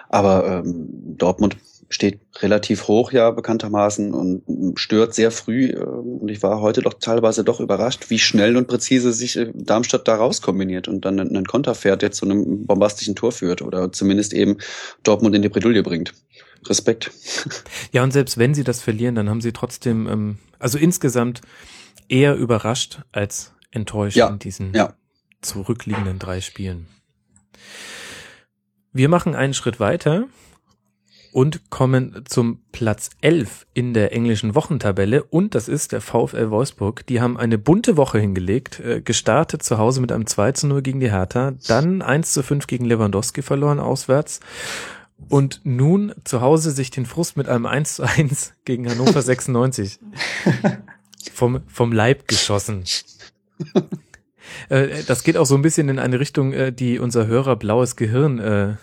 Aber 0.10 0.64
ähm, 0.66 0.88
Dortmund 1.18 1.58
steht 1.90 2.20
relativ 2.40 2.88
hoch, 2.88 3.12
ja, 3.12 3.30
bekanntermaßen 3.30 4.12
und 4.12 4.80
stört 4.80 5.14
sehr 5.14 5.30
früh. 5.30 5.68
Äh, 5.68 5.84
und 5.84 6.30
ich 6.30 6.42
war 6.42 6.62
heute 6.62 6.82
doch 6.82 6.96
teilweise 6.96 7.44
doch 7.44 7.60
überrascht, 7.60 8.10
wie 8.10 8.18
schnell 8.18 8.58
und 8.58 8.68
präzise 8.68 9.14
sich 9.14 9.38
äh, 9.38 9.52
Darmstadt 9.54 10.08
da 10.08 10.16
rauskombiniert 10.16 10.88
und 10.88 11.06
dann 11.06 11.20
einen 11.20 11.46
Konter 11.46 11.76
fährt, 11.76 12.02
der 12.02 12.12
zu 12.12 12.26
einem 12.26 12.66
bombastischen 12.66 13.16
Tor 13.16 13.32
führt 13.32 13.62
oder 13.62 13.92
zumindest 13.92 14.34
eben 14.34 14.58
Dortmund 15.04 15.36
in 15.36 15.44
die 15.44 15.50
Bredouille 15.50 15.84
bringt. 15.84 16.14
Respekt. 16.70 17.12
Ja, 17.92 18.04
und 18.04 18.12
selbst 18.12 18.38
wenn 18.38 18.54
sie 18.54 18.64
das 18.64 18.82
verlieren, 18.82 19.16
dann 19.16 19.30
haben 19.30 19.42
sie 19.42 19.52
trotzdem, 19.54 20.08
ähm, 20.08 20.38
also 20.60 20.78
insgesamt 20.78 21.42
eher 22.10 22.36
überrascht 22.36 23.02
als 23.12 23.54
enttäuscht 23.72 24.18
ja, 24.18 24.28
in 24.28 24.40
diesen 24.40 24.74
ja. 24.74 24.94
zurückliegenden 25.42 26.20
drei 26.20 26.42
Spielen. 26.42 26.88
Wir 28.92 29.10
machen 29.10 29.36
einen 29.36 29.54
Schritt 29.54 29.80
weiter 29.80 30.28
und 31.32 31.72
kommen 31.72 32.24
zum 32.26 32.62
Platz 32.72 33.10
11 33.22 33.66
in 33.74 33.94
der 33.94 34.14
englischen 34.14 34.54
Wochentabelle 34.54 35.24
und 35.24 35.56
das 35.56 35.68
ist 35.68 35.92
der 35.92 36.00
VfL 36.00 36.52
Wolfsburg. 36.52 37.06
Die 37.08 37.20
haben 37.20 37.38
eine 37.38 37.58
bunte 37.58 37.98
Woche 37.98 38.20
hingelegt, 38.20 38.80
äh, 38.80 39.02
gestartet 39.02 39.64
zu 39.64 39.80
Hause 39.80 40.00
mit 40.00 40.12
einem 40.12 40.28
2 40.28 40.52
zu 40.52 40.68
0 40.68 40.84
gegen 40.84 41.00
die 41.00 41.12
Hertha, 41.12 41.54
dann 41.68 42.04
1 42.04 42.34
zu 42.34 42.44
5 42.44 42.68
gegen 42.68 42.86
Lewandowski 42.86 43.42
verloren 43.42 43.80
auswärts 43.80 44.40
und 45.30 45.62
nun 45.64 46.14
zu 46.24 46.42
Hause 46.42 46.72
sich 46.72 46.92
den 46.92 47.06
Frust 47.06 47.38
mit 47.38 47.48
einem 47.48 47.66
1 47.66 47.96
zu 47.96 48.04
1 48.04 48.54
gegen 48.66 48.90
Hannover 48.90 49.22
96 49.24 50.00
vom, 51.34 51.62
vom 51.68 51.92
Leib 51.92 52.28
geschossen. 52.28 52.84
Äh, 54.70 55.04
das 55.08 55.24
geht 55.24 55.38
auch 55.38 55.46
so 55.46 55.56
ein 55.56 55.62
bisschen 55.62 55.90
in 55.90 56.00
eine 56.00 56.20
Richtung, 56.20 56.54
äh, 56.54 56.72
die 56.72 57.00
unser 57.00 57.28
Hörer 57.28 57.56
Blaues 57.56 57.96
Gehirn 57.96 58.40
äh, 58.40 58.76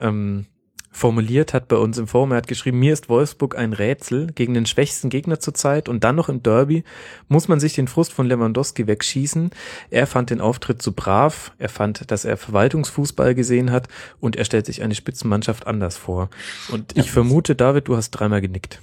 ähm, 0.00 0.46
formuliert 0.90 1.54
hat 1.54 1.68
bei 1.68 1.76
uns 1.76 1.98
im 1.98 2.06
Forum. 2.06 2.32
Er 2.32 2.38
hat 2.38 2.48
geschrieben, 2.48 2.78
mir 2.78 2.92
ist 2.92 3.08
Wolfsburg 3.08 3.56
ein 3.56 3.72
Rätsel 3.72 4.28
gegen 4.34 4.54
den 4.54 4.66
schwächsten 4.66 5.08
Gegner 5.08 5.38
zurzeit 5.38 5.88
und 5.88 6.04
dann 6.04 6.16
noch 6.16 6.28
im 6.28 6.42
Derby 6.42 6.84
muss 7.28 7.48
man 7.48 7.60
sich 7.60 7.74
den 7.74 7.88
Frust 7.88 8.12
von 8.12 8.26
Lewandowski 8.26 8.86
wegschießen. 8.86 9.50
Er 9.90 10.06
fand 10.06 10.30
den 10.30 10.40
Auftritt 10.40 10.82
zu 10.82 10.92
brav, 10.92 11.52
er 11.58 11.68
fand, 11.68 12.10
dass 12.10 12.24
er 12.24 12.36
Verwaltungsfußball 12.36 13.34
gesehen 13.34 13.70
hat 13.70 13.88
und 14.18 14.36
er 14.36 14.44
stellt 14.44 14.66
sich 14.66 14.82
eine 14.82 14.94
Spitzenmannschaft 14.94 15.66
anders 15.66 15.96
vor. 15.96 16.28
Und 16.70 16.96
ich 16.96 17.10
vermute, 17.10 17.54
David, 17.54 17.88
du 17.88 17.96
hast 17.96 18.10
dreimal 18.10 18.40
genickt. 18.40 18.80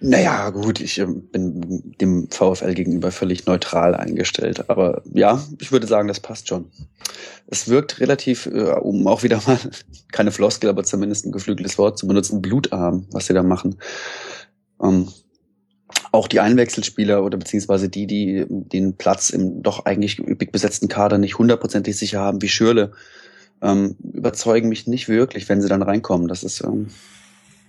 Naja, 0.00 0.50
gut, 0.50 0.80
ich 0.80 0.98
äh, 0.98 1.06
bin 1.06 1.94
dem 2.00 2.28
VfL 2.30 2.74
gegenüber 2.74 3.10
völlig 3.10 3.46
neutral 3.46 3.94
eingestellt. 3.94 4.68
Aber 4.68 5.02
ja, 5.12 5.42
ich 5.60 5.72
würde 5.72 5.86
sagen, 5.86 6.08
das 6.08 6.20
passt 6.20 6.48
schon. 6.48 6.70
Es 7.46 7.68
wirkt 7.68 8.00
relativ, 8.00 8.46
äh, 8.46 8.72
um 8.72 9.06
auch 9.06 9.22
wieder 9.22 9.40
mal 9.46 9.58
keine 10.12 10.32
Floskel, 10.32 10.70
aber 10.70 10.84
zumindest 10.84 11.26
ein 11.26 11.32
geflügeltes 11.32 11.78
Wort 11.78 11.98
zu 11.98 12.06
benutzen, 12.06 12.42
blutarm, 12.42 13.06
was 13.10 13.26
sie 13.26 13.34
da 13.34 13.42
machen. 13.42 13.76
Ähm, 14.82 15.08
auch 16.12 16.28
die 16.28 16.40
Einwechselspieler 16.40 17.24
oder 17.24 17.38
beziehungsweise 17.38 17.88
die, 17.88 18.06
die 18.06 18.46
den 18.48 18.96
Platz 18.96 19.30
im 19.30 19.62
doch 19.62 19.84
eigentlich 19.84 20.18
üppig 20.18 20.50
besetzten 20.50 20.88
Kader 20.88 21.18
nicht 21.18 21.38
hundertprozentig 21.38 21.96
sicher 21.96 22.20
haben, 22.20 22.42
wie 22.42 22.48
Schürle, 22.48 22.92
ähm, 23.62 23.96
überzeugen 24.12 24.68
mich 24.68 24.86
nicht 24.86 25.08
wirklich, 25.08 25.48
wenn 25.48 25.60
sie 25.60 25.68
dann 25.68 25.82
reinkommen. 25.82 26.28
Das 26.28 26.42
ist, 26.42 26.62
ähm, 26.62 26.88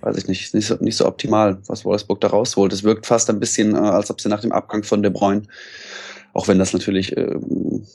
weiß 0.02 0.18
ich 0.18 0.28
nicht, 0.28 0.54
nicht 0.54 0.68
so, 0.68 0.76
nicht 0.80 0.98
so 0.98 1.06
optimal, 1.06 1.60
was 1.68 1.86
Wolfsburg 1.86 2.22
da 2.22 2.28
rausholt. 2.28 2.74
Es 2.74 2.84
wirkt 2.84 3.06
fast 3.06 3.30
ein 3.30 3.40
bisschen, 3.40 3.76
äh, 3.76 3.80
als 3.80 4.10
ob 4.12 4.22
sie 4.22 4.30
nach 4.30 4.42
dem 4.42 4.52
Abgang 4.52 4.84
von 4.84 5.02
De 5.02 5.12
Bruyne, 5.12 5.44
auch 6.34 6.48
wenn 6.48 6.60
das 6.60 6.74
natürlich, 6.74 7.16
ähm, 7.18 7.86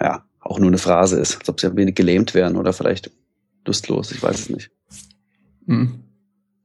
ja, 0.00 0.24
auch 0.40 0.58
nur 0.58 0.68
eine 0.68 0.78
Phrase 0.78 1.18
ist, 1.20 1.38
als 1.38 1.48
ob 1.48 1.60
sie 1.60 1.66
ein 1.66 1.76
wenig 1.76 1.94
gelähmt 1.94 2.34
wären 2.34 2.56
oder 2.56 2.72
vielleicht 2.72 3.10
lustlos, 3.66 4.10
ich 4.10 4.22
weiß 4.22 4.38
es 4.38 4.50
nicht. 4.50 4.70
Hm. 5.66 6.00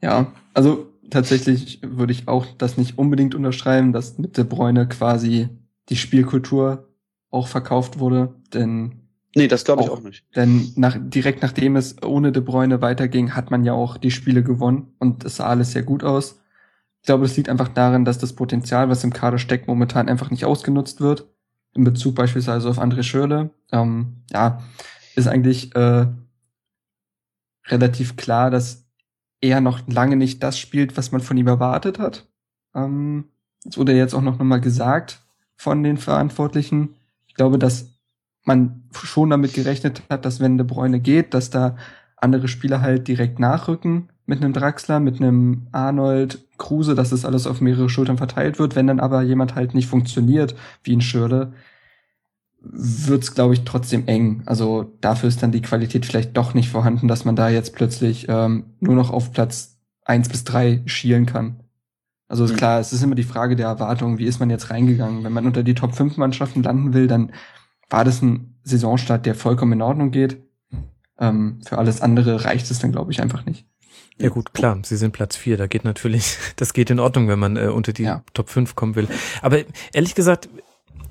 Ja, 0.01 0.31
also 0.53 0.87
tatsächlich 1.09 1.79
würde 1.83 2.13
ich 2.13 2.27
auch 2.27 2.45
das 2.57 2.77
nicht 2.77 2.97
unbedingt 2.97 3.35
unterschreiben, 3.35 3.91
dass 3.91 4.17
mit 4.17 4.37
De 4.37 4.43
Bruyne 4.43 4.87
quasi 4.87 5.49
die 5.89 5.97
Spielkultur 5.97 6.87
auch 7.29 7.47
verkauft 7.47 7.99
wurde, 7.99 8.33
denn 8.53 9.04
Nee, 9.35 9.49
das 9.49 9.65
glaube 9.65 9.83
ich 9.83 9.89
auch, 9.89 9.97
auch, 9.97 10.03
nicht. 10.03 10.23
Denn 10.35 10.71
nach, 10.77 10.97
direkt 10.97 11.41
nachdem 11.41 11.75
es 11.75 12.01
ohne 12.01 12.31
De 12.31 12.41
Bruyne 12.41 12.81
weiterging, 12.81 13.35
hat 13.35 13.51
man 13.51 13.65
ja 13.65 13.73
auch 13.73 13.97
die 13.97 14.11
Spiele 14.11 14.43
gewonnen 14.43 14.93
und 14.97 15.25
es 15.25 15.35
sah 15.35 15.47
alles 15.47 15.73
sehr 15.73 15.83
gut 15.83 16.03
aus. 16.05 16.39
Ich 17.01 17.07
glaube, 17.07 17.23
das 17.23 17.35
liegt 17.35 17.49
einfach 17.49 17.67
darin, 17.67 18.05
dass 18.05 18.17
das 18.17 18.33
Potenzial, 18.33 18.89
was 18.89 19.03
im 19.03 19.13
Kader 19.13 19.37
steckt, 19.37 19.67
momentan 19.67 20.09
einfach 20.09 20.31
nicht 20.31 20.45
ausgenutzt 20.45 21.01
wird. 21.01 21.27
In 21.73 21.83
Bezug 21.83 22.15
beispielsweise 22.15 22.69
auf 22.69 22.79
André 22.79 23.03
Schürle. 23.03 23.51
Ähm, 23.73 24.23
ja, 24.31 24.63
ist 25.15 25.27
eigentlich 25.27 25.75
äh, 25.75 26.07
relativ 27.67 28.15
klar, 28.15 28.49
dass 28.49 28.85
er 29.41 29.59
noch 29.59 29.85
lange 29.87 30.15
nicht 30.15 30.41
das 30.41 30.57
spielt, 30.57 30.95
was 30.95 31.11
man 31.11 31.21
von 31.21 31.35
ihm 31.35 31.47
erwartet 31.47 31.99
hat. 31.99 32.25
Ähm, 32.73 33.25
das 33.65 33.77
wurde 33.77 33.93
jetzt 33.93 34.13
auch 34.13 34.21
noch 34.21 34.39
mal 34.39 34.61
gesagt 34.61 35.21
von 35.57 35.83
den 35.83 35.97
Verantwortlichen. 35.97 36.95
Ich 37.27 37.35
glaube, 37.35 37.59
dass 37.59 37.94
man 38.45 38.83
schon 38.93 39.29
damit 39.29 39.53
gerechnet 39.53 40.03
hat, 40.09 40.25
dass 40.25 40.39
wenn 40.39 40.57
De 40.57 40.65
Bruyne 40.65 40.99
geht, 40.99 41.33
dass 41.33 41.49
da 41.49 41.75
andere 42.17 42.47
Spieler 42.47 42.81
halt 42.81 43.07
direkt 43.07 43.39
nachrücken 43.39 44.09
mit 44.25 44.41
einem 44.41 44.53
Draxler, 44.53 44.99
mit 44.99 45.17
einem 45.17 45.67
Arnold, 45.71 46.39
Kruse, 46.57 46.95
dass 46.95 47.09
das 47.09 47.25
alles 47.25 47.47
auf 47.47 47.61
mehrere 47.61 47.89
Schultern 47.89 48.17
verteilt 48.17 48.59
wird. 48.59 48.75
Wenn 48.75 48.87
dann 48.87 48.99
aber 48.99 49.21
jemand 49.21 49.55
halt 49.55 49.73
nicht 49.73 49.87
funktioniert, 49.87 50.55
wie 50.83 50.95
ein 50.95 51.01
Schürle, 51.01 51.53
wird's 52.61 53.35
glaube 53.35 53.53
ich 53.53 53.63
trotzdem 53.63 54.07
eng. 54.07 54.41
Also 54.45 54.93
dafür 55.01 55.29
ist 55.29 55.43
dann 55.43 55.51
die 55.51 55.61
Qualität 55.61 56.05
vielleicht 56.05 56.35
doch 56.35 56.53
nicht 56.53 56.69
vorhanden, 56.69 57.07
dass 57.07 57.25
man 57.25 57.35
da 57.35 57.49
jetzt 57.49 57.75
plötzlich 57.75 58.27
ähm, 58.29 58.65
nur 58.79 58.95
noch 58.95 59.11
auf 59.11 59.31
Platz 59.31 59.77
eins 60.03 60.29
bis 60.29 60.43
drei 60.43 60.81
schielen 60.85 61.25
kann. 61.25 61.59
Also 62.27 62.43
ist 62.43 62.53
mhm. 62.53 62.57
klar, 62.57 62.79
es 62.79 62.91
ist 62.91 63.03
immer 63.03 63.15
die 63.15 63.23
Frage 63.23 63.55
der 63.55 63.67
Erwartung, 63.67 64.17
wie 64.17 64.25
ist 64.25 64.39
man 64.39 64.49
jetzt 64.49 64.71
reingegangen? 64.71 65.23
Wenn 65.23 65.33
man 65.33 65.45
unter 65.45 65.61
die 65.61 65.75
Top 65.75 65.93
5 65.93 66.17
Mannschaften 66.17 66.63
landen 66.63 66.93
will, 66.93 67.07
dann 67.07 67.31
war 67.89 68.03
das 68.03 68.21
ein 68.21 68.55
Saisonstart, 68.63 69.25
der 69.25 69.35
vollkommen 69.35 69.73
in 69.73 69.81
Ordnung 69.81 70.11
geht. 70.11 70.41
Ähm, 71.19 71.61
für 71.65 71.77
alles 71.77 72.01
andere 72.01 72.43
reicht 72.45 72.69
es 72.69 72.79
dann, 72.79 72.91
glaube 72.91 73.11
ich, 73.11 73.21
einfach 73.21 73.45
nicht. 73.45 73.65
Ja 74.17 74.29
gut, 74.29 74.53
klar, 74.53 74.79
sie 74.83 74.95
sind 74.95 75.11
Platz 75.11 75.35
vier. 75.35 75.57
Da 75.57 75.67
geht 75.67 75.83
natürlich, 75.83 76.37
das 76.55 76.73
geht 76.73 76.89
in 76.89 76.99
Ordnung, 76.99 77.27
wenn 77.27 77.39
man 77.39 77.57
äh, 77.57 77.67
unter 77.67 77.93
die 77.93 78.03
ja. 78.03 78.23
Top 78.33 78.49
5 78.49 78.75
kommen 78.75 78.95
will. 78.95 79.07
Aber 79.41 79.59
ehrlich 79.93 80.15
gesagt, 80.15 80.49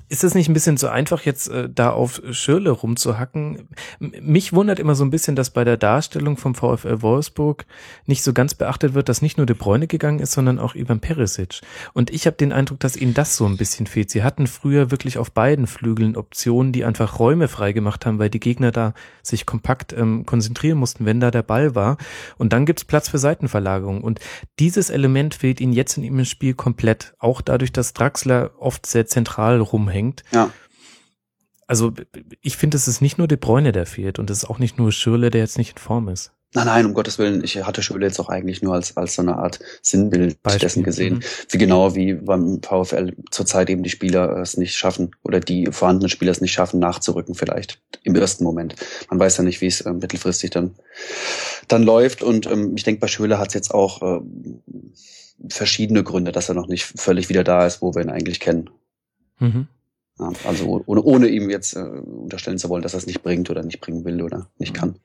ist 0.07 0.23
es 0.23 0.35
nicht 0.35 0.47
ein 0.49 0.53
bisschen 0.53 0.77
zu 0.77 0.89
einfach, 0.89 1.21
jetzt 1.21 1.47
äh, 1.47 1.67
da 1.73 1.89
auf 1.89 2.21
Schirle 2.31 2.69
rumzuhacken? 2.69 3.69
Mich 3.99 4.53
wundert 4.53 4.79
immer 4.79 4.93
so 4.93 5.03
ein 5.03 5.09
bisschen, 5.09 5.35
dass 5.35 5.49
bei 5.49 5.63
der 5.63 5.77
Darstellung 5.77 6.37
vom 6.37 6.53
VfL 6.53 7.01
Wolfsburg 7.01 7.65
nicht 8.05 8.23
so 8.23 8.31
ganz 8.31 8.53
beachtet 8.53 8.93
wird, 8.93 9.09
dass 9.09 9.23
nicht 9.23 9.37
nur 9.37 9.47
De 9.47 9.55
Bruyne 9.55 9.87
gegangen 9.87 10.19
ist, 10.19 10.33
sondern 10.33 10.59
auch 10.59 10.75
Ivan 10.75 10.99
Perisic. 10.99 11.61
Und 11.93 12.11
ich 12.11 12.27
habe 12.27 12.37
den 12.37 12.53
Eindruck, 12.53 12.79
dass 12.81 12.95
ihnen 12.95 13.15
das 13.15 13.35
so 13.35 13.45
ein 13.47 13.57
bisschen 13.57 13.87
fehlt. 13.87 14.11
Sie 14.11 14.23
hatten 14.23 14.45
früher 14.45 14.91
wirklich 14.91 15.17
auf 15.17 15.31
beiden 15.31 15.65
Flügeln 15.65 16.15
Optionen, 16.15 16.71
die 16.71 16.85
einfach 16.85 17.17
Räume 17.17 17.47
freigemacht 17.47 18.05
haben, 18.05 18.19
weil 18.19 18.29
die 18.29 18.39
Gegner 18.39 18.71
da 18.71 18.93
sich 19.23 19.47
kompakt 19.47 19.91
ähm, 19.93 20.25
konzentrieren 20.25 20.77
mussten, 20.77 21.05
wenn 21.05 21.19
da 21.19 21.31
der 21.31 21.43
Ball 21.43 21.73
war. 21.73 21.97
Und 22.37 22.53
dann 22.53 22.67
gibt's 22.67 22.85
Platz 22.85 23.09
für 23.09 23.17
Seitenverlagerung. 23.17 24.03
Und 24.03 24.19
dieses 24.59 24.91
Element 24.91 25.33
fehlt 25.33 25.59
ihnen 25.59 25.73
jetzt 25.73 25.97
in 25.97 26.03
ihrem 26.03 26.25
Spiel 26.25 26.53
komplett. 26.53 27.15
Auch 27.17 27.41
dadurch, 27.41 27.73
dass 27.73 27.93
Draxler 27.93 28.51
oft 28.59 28.85
sehr 28.85 29.07
zentral 29.07 29.59
rumhängt 29.61 29.94
hängt. 29.95 30.23
Ja. 30.31 30.51
Also 31.67 31.93
ich 32.41 32.57
finde, 32.57 32.77
es 32.77 32.87
ist 32.87 33.01
nicht 33.01 33.17
nur 33.17 33.27
De 33.27 33.37
Bräune, 33.37 33.71
der 33.71 33.87
fehlt 33.87 34.19
und 34.19 34.29
es 34.29 34.43
ist 34.43 34.49
auch 34.49 34.59
nicht 34.59 34.77
nur 34.77 34.91
Schürle, 34.91 35.31
der 35.31 35.41
jetzt 35.41 35.57
nicht 35.57 35.71
in 35.71 35.77
Form 35.79 36.09
ist. 36.09 36.31
Nein, 36.55 36.67
nein, 36.67 36.85
um 36.85 36.93
Gottes 36.93 37.17
Willen. 37.17 37.43
Ich 37.43 37.57
hatte 37.65 37.81
Schürle 37.81 38.05
jetzt 38.05 38.19
auch 38.19 38.29
eigentlich 38.29 38.61
nur 38.61 38.73
als, 38.75 38.95
als 38.95 39.15
so 39.15 39.21
eine 39.21 39.35
Art 39.35 39.59
Sinnbild 39.81 40.41
Beispiel. 40.41 40.59
dessen 40.59 40.83
gesehen. 40.83 41.15
Mhm. 41.15 41.21
Wie 41.49 41.57
genau 41.57 41.95
wie 41.95 42.13
beim 42.13 42.61
VfL 42.61 43.13
zurzeit 43.29 43.69
eben 43.69 43.83
die 43.83 43.89
Spieler 43.89 44.37
es 44.37 44.55
nicht 44.55 44.77
schaffen 44.77 45.11
oder 45.23 45.41
die 45.41 45.67
vorhandenen 45.69 46.09
Spieler 46.09 46.31
es 46.31 46.39
nicht 46.39 46.53
schaffen, 46.53 46.79
nachzurücken 46.79 47.35
vielleicht 47.35 47.81
im 48.03 48.15
ersten 48.15 48.45
Moment. 48.45 48.75
Man 49.09 49.19
weiß 49.19 49.35
ja 49.37 49.43
nicht, 49.43 49.59
wie 49.59 49.67
es 49.67 49.81
äh, 49.81 49.91
mittelfristig 49.91 50.51
dann, 50.51 50.75
dann 51.67 51.83
läuft. 51.83 52.23
Und 52.23 52.45
ähm, 52.45 52.73
ich 52.77 52.83
denke, 52.83 53.01
bei 53.01 53.07
Schürle 53.07 53.37
hat 53.37 53.49
es 53.49 53.53
jetzt 53.53 53.73
auch 53.73 54.01
äh, 54.01 54.21
verschiedene 55.49 56.03
Gründe, 56.03 56.31
dass 56.31 56.47
er 56.47 56.55
noch 56.55 56.67
nicht 56.67 56.85
völlig 56.85 57.27
wieder 57.27 57.43
da 57.43 57.65
ist, 57.65 57.81
wo 57.81 57.93
wir 57.95 58.01
ihn 58.01 58.09
eigentlich 58.09 58.39
kennen. 58.39 58.69
Mhm. 59.39 59.67
Ja, 60.19 60.31
also 60.45 60.83
ohne, 60.85 61.01
ohne 61.01 61.27
ihm 61.27 61.49
jetzt 61.49 61.75
äh, 61.75 61.81
unterstellen 61.81 62.57
zu 62.57 62.69
wollen, 62.69 62.81
dass 62.81 62.93
er 62.93 62.99
es 62.99 63.07
nicht 63.07 63.21
bringt 63.21 63.49
oder 63.49 63.63
nicht 63.63 63.81
bringen 63.81 64.05
will 64.05 64.21
oder 64.21 64.49
nicht 64.57 64.73
kann. 64.73 64.95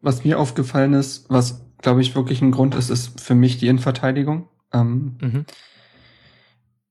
Was 0.00 0.24
mir 0.24 0.38
aufgefallen 0.38 0.94
ist, 0.94 1.28
was 1.28 1.64
glaube 1.78 2.02
ich 2.02 2.14
wirklich 2.14 2.42
ein 2.42 2.50
Grund 2.50 2.74
ist, 2.74 2.90
ist 2.90 3.20
für 3.20 3.34
mich 3.34 3.58
die 3.58 3.68
Innenverteidigung. 3.68 4.48
Ähm, 4.72 5.16
mhm. 5.20 5.44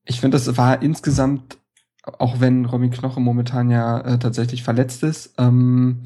Ich 0.06 0.20
finde, 0.20 0.38
das 0.38 0.58
war 0.58 0.82
insgesamt, 0.82 1.58
auch 2.04 2.40
wenn 2.40 2.66
Robin 2.66 2.92
Knoche 2.92 3.20
momentan 3.20 3.70
ja 3.70 4.00
äh, 4.00 4.18
tatsächlich 4.18 4.64
verletzt 4.64 5.04
ist, 5.04 5.34
ähm, 5.38 6.04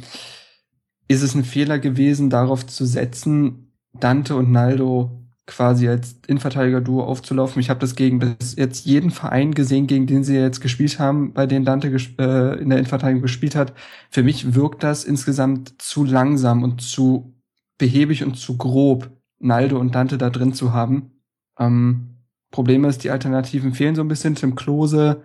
ist 1.07 1.21
es 1.21 1.35
ein 1.35 1.43
Fehler 1.43 1.79
gewesen, 1.79 2.29
darauf 2.29 2.65
zu 2.65 2.85
setzen, 2.85 3.71
Dante 3.93 4.35
und 4.35 4.51
Naldo 4.51 5.20
quasi 5.47 5.87
als 5.87 6.15
Innenverteidiger-Duo 6.27 7.03
aufzulaufen. 7.03 7.59
Ich 7.59 7.69
habe 7.69 7.79
das 7.79 7.95
gegen 7.95 8.19
bis 8.19 8.55
jetzt 8.55 8.85
jeden 8.85 9.11
Verein 9.11 9.53
gesehen, 9.53 9.87
gegen 9.87 10.07
den 10.07 10.23
sie 10.23 10.35
jetzt 10.35 10.61
gespielt 10.61 10.99
haben, 10.99 11.33
bei 11.33 11.45
denen 11.45 11.65
Dante 11.65 11.87
äh, 11.87 12.61
in 12.61 12.69
der 12.69 12.77
Innenverteidigung 12.77 13.21
gespielt 13.21 13.55
hat. 13.55 13.73
Für 14.09 14.23
mich 14.23 14.53
wirkt 14.53 14.83
das 14.83 15.03
insgesamt 15.03 15.81
zu 15.81 16.05
langsam 16.05 16.63
und 16.63 16.81
zu 16.81 17.33
behäbig 17.77 18.23
und 18.23 18.35
zu 18.35 18.57
grob, 18.57 19.09
Naldo 19.39 19.79
und 19.79 19.95
Dante 19.95 20.17
da 20.17 20.29
drin 20.29 20.53
zu 20.53 20.73
haben. 20.73 21.11
Ähm, 21.57 22.11
Problem 22.51 22.85
ist, 22.85 23.03
die 23.03 23.09
Alternativen 23.09 23.73
fehlen 23.73 23.95
so 23.95 24.01
ein 24.01 24.07
bisschen. 24.07 24.35
Tim 24.35 24.55
Klose 24.55 25.23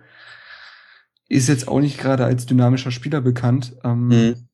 ist 1.29 1.49
jetzt 1.49 1.67
auch 1.67 1.79
nicht 1.79 1.99
gerade 1.99 2.25
als 2.25 2.45
dynamischer 2.45 2.91
Spieler 2.91 3.21
bekannt. 3.21 3.75
Ähm, 3.83 4.07
mhm. 4.07 4.46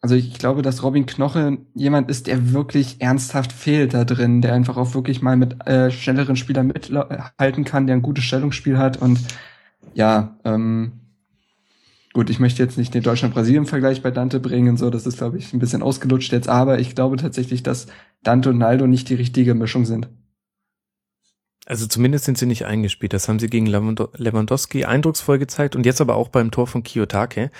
Also 0.00 0.14
ich 0.14 0.38
glaube, 0.38 0.62
dass 0.62 0.82
Robin 0.84 1.06
Knoche 1.06 1.58
jemand 1.74 2.08
ist, 2.08 2.28
der 2.28 2.52
wirklich 2.52 3.00
ernsthaft 3.00 3.52
fehlt 3.52 3.94
da 3.94 4.04
drin, 4.04 4.42
der 4.42 4.54
einfach 4.54 4.76
auch 4.76 4.94
wirklich 4.94 5.22
mal 5.22 5.36
mit 5.36 5.66
äh, 5.66 5.90
schnelleren 5.90 6.36
Spielern 6.36 6.68
mithalten 6.68 7.64
kann, 7.64 7.86
der 7.86 7.96
ein 7.96 8.02
gutes 8.02 8.24
Stellungsspiel 8.24 8.78
hat 8.78 8.96
und 8.98 9.18
ja, 9.94 10.36
ähm, 10.44 10.92
gut, 12.12 12.30
ich 12.30 12.38
möchte 12.38 12.62
jetzt 12.62 12.78
nicht 12.78 12.94
den 12.94 13.02
Deutschland-Brasilien-Vergleich 13.02 14.02
bei 14.02 14.12
Dante 14.12 14.38
bringen, 14.38 14.76
so, 14.76 14.88
das 14.90 15.06
ist, 15.06 15.18
glaube 15.18 15.38
ich, 15.38 15.52
ein 15.52 15.58
bisschen 15.58 15.82
ausgelutscht 15.82 16.32
jetzt, 16.32 16.48
aber 16.48 16.78
ich 16.78 16.94
glaube 16.94 17.16
tatsächlich, 17.16 17.64
dass 17.64 17.88
Dante 18.22 18.50
und 18.50 18.58
Naldo 18.58 18.86
nicht 18.86 19.08
die 19.08 19.14
richtige 19.14 19.54
Mischung 19.54 19.84
sind. 19.84 20.08
Also 21.66 21.86
zumindest 21.86 22.24
sind 22.24 22.38
sie 22.38 22.46
nicht 22.46 22.64
eingespielt. 22.64 23.12
Das 23.12 23.28
haben 23.28 23.38
sie 23.38 23.48
gegen 23.48 23.66
Lewandowski 23.66 24.86
eindrucksvoll 24.86 25.38
gezeigt 25.38 25.76
und 25.76 25.84
jetzt 25.84 26.00
aber 26.00 26.16
auch 26.16 26.28
beim 26.28 26.50
Tor 26.50 26.66
von 26.66 26.82
Kiyotake 26.82 27.50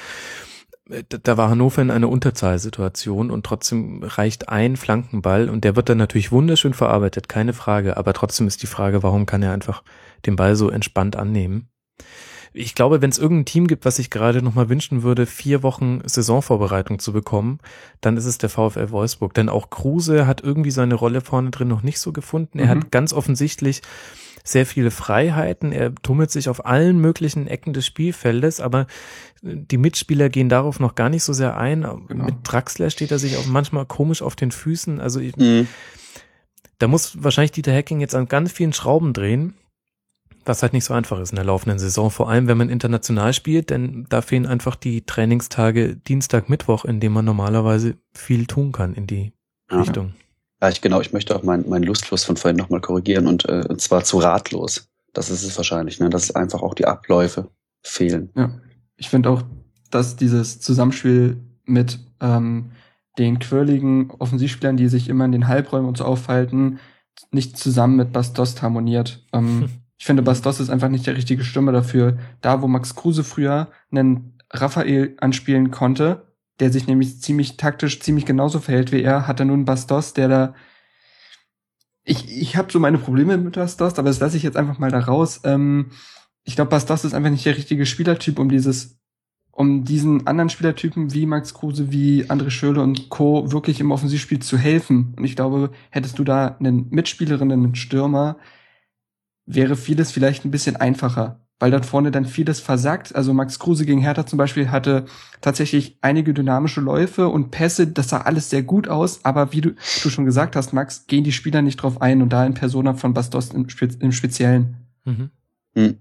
da 0.88 1.36
war 1.36 1.50
Hannover 1.50 1.82
in 1.82 1.90
einer 1.90 2.08
Unterzahlsituation 2.08 3.30
und 3.30 3.44
trotzdem 3.44 4.02
reicht 4.02 4.48
ein 4.48 4.76
Flankenball 4.76 5.50
und 5.50 5.64
der 5.64 5.76
wird 5.76 5.88
dann 5.88 5.98
natürlich 5.98 6.32
wunderschön 6.32 6.72
verarbeitet, 6.72 7.28
keine 7.28 7.52
Frage. 7.52 7.96
Aber 7.96 8.14
trotzdem 8.14 8.46
ist 8.46 8.62
die 8.62 8.66
Frage, 8.66 9.02
warum 9.02 9.26
kann 9.26 9.42
er 9.42 9.52
einfach 9.52 9.82
den 10.24 10.36
Ball 10.36 10.56
so 10.56 10.70
entspannt 10.70 11.16
annehmen? 11.16 11.68
Ich 12.54 12.74
glaube, 12.74 13.02
wenn 13.02 13.10
es 13.10 13.18
irgendein 13.18 13.44
Team 13.44 13.66
gibt, 13.66 13.84
was 13.84 13.98
ich 13.98 14.08
gerade 14.10 14.42
nochmal 14.42 14.70
wünschen 14.70 15.02
würde, 15.02 15.26
vier 15.26 15.62
Wochen 15.62 16.00
Saisonvorbereitung 16.04 16.98
zu 16.98 17.12
bekommen, 17.12 17.58
dann 18.00 18.16
ist 18.16 18.24
es 18.24 18.38
der 18.38 18.48
VfL 18.48 18.90
Wolfsburg. 18.90 19.34
Denn 19.34 19.50
auch 19.50 19.68
Kruse 19.68 20.26
hat 20.26 20.42
irgendwie 20.42 20.70
seine 20.70 20.94
Rolle 20.94 21.20
vorne 21.20 21.50
drin 21.50 21.68
noch 21.68 21.82
nicht 21.82 22.00
so 22.00 22.12
gefunden. 22.12 22.58
Er 22.58 22.66
mhm. 22.66 22.70
hat 22.70 22.90
ganz 22.90 23.12
offensichtlich 23.12 23.82
sehr 24.48 24.66
viele 24.66 24.90
Freiheiten. 24.90 25.72
Er 25.72 25.94
tummelt 25.94 26.30
sich 26.30 26.48
auf 26.48 26.64
allen 26.64 26.98
möglichen 27.00 27.46
Ecken 27.46 27.72
des 27.72 27.86
Spielfeldes, 27.86 28.60
aber 28.60 28.86
die 29.42 29.76
Mitspieler 29.76 30.28
gehen 30.30 30.48
darauf 30.48 30.80
noch 30.80 30.94
gar 30.94 31.10
nicht 31.10 31.22
so 31.22 31.32
sehr 31.32 31.56
ein. 31.56 31.82
Genau. 31.82 32.24
Mit 32.24 32.36
Draxler 32.44 32.90
steht 32.90 33.10
er 33.10 33.18
sich 33.18 33.36
auch 33.36 33.46
manchmal 33.46 33.84
komisch 33.86 34.22
auf 34.22 34.36
den 34.36 34.50
Füßen. 34.50 35.00
Also 35.00 35.20
ich, 35.20 35.36
mhm. 35.36 35.68
da 36.78 36.88
muss 36.88 37.22
wahrscheinlich 37.22 37.52
Dieter 37.52 37.74
Hacking 37.74 38.00
jetzt 38.00 38.14
an 38.14 38.26
ganz 38.26 38.50
vielen 38.50 38.72
Schrauben 38.72 39.12
drehen, 39.12 39.54
was 40.44 40.62
halt 40.62 40.72
nicht 40.72 40.84
so 40.84 40.94
einfach 40.94 41.20
ist 41.20 41.30
in 41.30 41.36
der 41.36 41.44
laufenden 41.44 41.78
Saison. 41.78 42.10
Vor 42.10 42.30
allem, 42.30 42.48
wenn 42.48 42.56
man 42.56 42.70
international 42.70 43.34
spielt, 43.34 43.68
denn 43.68 44.06
da 44.08 44.22
fehlen 44.22 44.46
einfach 44.46 44.76
die 44.76 45.02
Trainingstage 45.02 45.96
Dienstag, 45.96 46.48
Mittwoch, 46.48 46.86
in 46.86 47.00
dem 47.00 47.12
man 47.12 47.26
normalerweise 47.26 47.98
viel 48.14 48.46
tun 48.46 48.72
kann 48.72 48.94
in 48.94 49.06
die 49.06 49.32
ja. 49.70 49.80
Richtung. 49.80 50.14
Ja, 50.60 50.68
ich 50.68 50.80
genau, 50.80 51.00
ich 51.00 51.12
möchte 51.12 51.36
auch 51.36 51.42
meinen 51.42 51.68
mein 51.68 51.82
Lustlos 51.82 52.24
von 52.24 52.36
vorhin 52.36 52.56
nochmal 52.56 52.80
korrigieren 52.80 53.26
und, 53.26 53.48
äh, 53.48 53.64
und 53.68 53.80
zwar 53.80 54.04
zu 54.04 54.18
ratlos. 54.18 54.88
Das 55.12 55.30
ist 55.30 55.44
es 55.44 55.56
wahrscheinlich, 55.56 56.00
ne? 56.00 56.10
dass 56.10 56.34
einfach 56.34 56.62
auch 56.62 56.74
die 56.74 56.86
Abläufe 56.86 57.48
fehlen. 57.82 58.30
Ja. 58.36 58.50
Ich 58.96 59.08
finde 59.08 59.30
auch, 59.30 59.42
dass 59.90 60.16
dieses 60.16 60.60
Zusammenspiel 60.60 61.38
mit 61.64 61.98
ähm, 62.20 62.72
den 63.18 63.38
quirligen 63.38 64.10
Offensivspielern, 64.10 64.76
die 64.76 64.88
sich 64.88 65.08
immer 65.08 65.24
in 65.24 65.32
den 65.32 65.48
Halbräumen 65.48 65.88
und 65.88 65.96
so 65.96 66.04
aufhalten, 66.04 66.78
nicht 67.30 67.56
zusammen 67.56 67.96
mit 67.96 68.12
Bastos 68.12 68.60
harmoniert. 68.62 69.24
Ähm, 69.32 69.60
hm. 69.60 69.70
Ich 70.00 70.06
finde, 70.06 70.22
Bastos 70.22 70.60
ist 70.60 70.70
einfach 70.70 70.88
nicht 70.88 71.08
der 71.08 71.16
richtige 71.16 71.42
Stürmer 71.42 71.72
dafür. 71.72 72.18
Da, 72.40 72.62
wo 72.62 72.68
Max 72.68 72.94
Kruse 72.94 73.24
früher 73.24 73.66
einen 73.90 74.38
Raphael 74.52 75.16
anspielen 75.18 75.72
konnte, 75.72 76.27
der 76.60 76.72
sich 76.72 76.86
nämlich 76.86 77.20
ziemlich 77.20 77.56
taktisch 77.56 78.00
ziemlich 78.00 78.26
genauso 78.26 78.60
verhält 78.60 78.92
wie 78.92 79.02
er, 79.02 79.26
hat 79.26 79.40
er 79.40 79.46
nun 79.46 79.64
Bastos, 79.64 80.14
der 80.14 80.28
da 80.28 80.54
ich, 82.04 82.30
ich 82.30 82.56
habe 82.56 82.72
so 82.72 82.80
meine 82.80 82.98
Probleme 82.98 83.36
mit 83.36 83.54
Bastos, 83.54 83.98
aber 83.98 84.08
das 84.08 84.20
lasse 84.20 84.36
ich 84.36 84.42
jetzt 84.42 84.56
einfach 84.56 84.78
mal 84.78 84.90
da 84.90 84.98
raus. 84.98 85.40
Ähm, 85.44 85.90
ich 86.44 86.56
glaube, 86.56 86.70
Bastos 86.70 87.04
ist 87.04 87.12
einfach 87.12 87.30
nicht 87.30 87.44
der 87.44 87.56
richtige 87.56 87.84
Spielertyp, 87.84 88.38
um 88.38 88.48
dieses 88.48 88.98
um 89.58 89.82
diesen 89.82 90.24
anderen 90.28 90.50
Spielertypen 90.50 91.12
wie 91.12 91.26
Max 91.26 91.52
Kruse, 91.52 91.90
wie 91.90 92.26
André 92.26 92.48
Schöle 92.48 92.80
und 92.80 93.08
Co. 93.08 93.50
wirklich 93.50 93.80
im 93.80 93.90
Offensivspiel 93.90 94.38
zu 94.38 94.56
helfen. 94.56 95.14
Und 95.18 95.24
ich 95.24 95.34
glaube, 95.34 95.72
hättest 95.90 96.16
du 96.20 96.22
da 96.22 96.56
einen 96.60 96.88
Mitspielerin, 96.90 97.50
einen 97.50 97.74
Stürmer, 97.74 98.38
wäre 99.46 99.74
vieles 99.74 100.12
vielleicht 100.12 100.44
ein 100.44 100.52
bisschen 100.52 100.76
einfacher, 100.76 101.40
weil 101.58 101.70
dort 101.70 101.86
vorne 101.86 102.10
dann 102.10 102.24
vieles 102.24 102.60
versagt. 102.60 103.14
Also 103.14 103.34
Max 103.34 103.58
Kruse 103.58 103.84
gegen 103.84 104.00
Hertha 104.00 104.26
zum 104.26 104.36
Beispiel 104.36 104.70
hatte 104.70 105.06
tatsächlich 105.40 105.98
einige 106.00 106.34
dynamische 106.34 106.80
Läufe 106.80 107.28
und 107.28 107.50
Pässe, 107.50 107.86
das 107.86 108.08
sah 108.08 108.20
alles 108.22 108.50
sehr 108.50 108.62
gut 108.62 108.88
aus, 108.88 109.24
aber 109.24 109.52
wie 109.52 109.60
du, 109.60 109.70
du 109.70 110.10
schon 110.10 110.24
gesagt 110.24 110.56
hast, 110.56 110.72
Max, 110.72 111.06
gehen 111.06 111.24
die 111.24 111.32
Spieler 111.32 111.62
nicht 111.62 111.76
drauf 111.76 112.00
ein 112.00 112.22
und 112.22 112.32
da 112.32 112.44
in 112.46 112.54
Persona 112.54 112.94
von 112.94 113.14
Bastos 113.14 113.50
im, 113.50 113.66
im 114.00 114.12
Speziellen. 114.12 114.76
Mhm. 115.04 115.30
Mhm. 115.74 115.98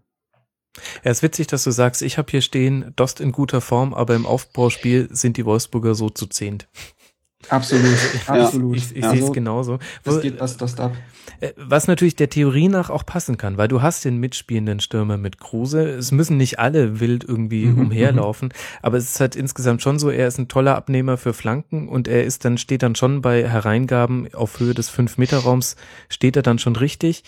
Ja, 1.03 1.11
ist 1.11 1.23
witzig, 1.23 1.47
dass 1.47 1.63
du 1.63 1.71
sagst, 1.71 2.01
ich 2.03 2.17
habe 2.19 2.29
hier 2.29 2.41
stehen, 2.41 2.93
Dost 2.95 3.19
in 3.19 3.31
guter 3.31 3.61
Form, 3.61 3.93
aber 3.93 4.15
im 4.15 4.25
Aufbauspiel 4.25 5.07
sind 5.11 5.37
die 5.37 5.45
Wolfsburger 5.45 5.95
so 5.95 6.09
zu 6.09 6.27
zehnt. 6.27 6.67
Absolut, 7.49 7.97
absolut. 8.27 8.77
Ich, 8.77 8.95
ich 8.95 9.03
ja, 9.03 9.11
sehe 9.11 9.23
es 9.23 9.31
genauso. 9.31 9.79
Das 10.03 10.21
geht 10.21 10.39
was 10.39 10.57
Dost 10.57 10.79
ab. 10.79 10.95
Äh, 11.39 11.53
was 11.57 11.87
natürlich 11.87 12.15
der 12.15 12.29
Theorie 12.29 12.67
nach 12.67 12.89
auch 12.89 13.05
passen 13.05 13.37
kann, 13.37 13.57
weil 13.57 13.67
du 13.67 13.81
hast 13.81 14.05
den 14.05 14.17
mitspielenden 14.17 14.79
Stürmer 14.79 15.17
mit 15.17 15.39
Kruse. 15.39 15.87
Es 15.89 16.11
müssen 16.11 16.37
nicht 16.37 16.59
alle 16.59 16.99
wild 16.99 17.23
irgendwie 17.23 17.65
mhm, 17.65 17.79
umherlaufen, 17.79 18.49
mhm. 18.49 18.79
aber 18.81 18.97
es 18.97 19.11
ist 19.11 19.19
halt 19.19 19.35
insgesamt 19.35 19.81
schon 19.81 19.99
so, 19.99 20.09
er 20.09 20.27
ist 20.27 20.37
ein 20.37 20.47
toller 20.47 20.75
Abnehmer 20.75 21.17
für 21.17 21.33
Flanken 21.33 21.87
und 21.87 22.07
er 22.07 22.23
ist 22.23 22.45
dann, 22.45 22.57
steht 22.57 22.83
dann 22.83 22.95
schon 22.95 23.21
bei 23.21 23.47
Hereingaben 23.47 24.33
auf 24.33 24.59
Höhe 24.59 24.73
des 24.73 24.91
5-Meter-Raums, 24.91 25.75
steht 26.09 26.35
er 26.35 26.43
dann 26.43 26.59
schon 26.59 26.75
richtig. 26.75 27.23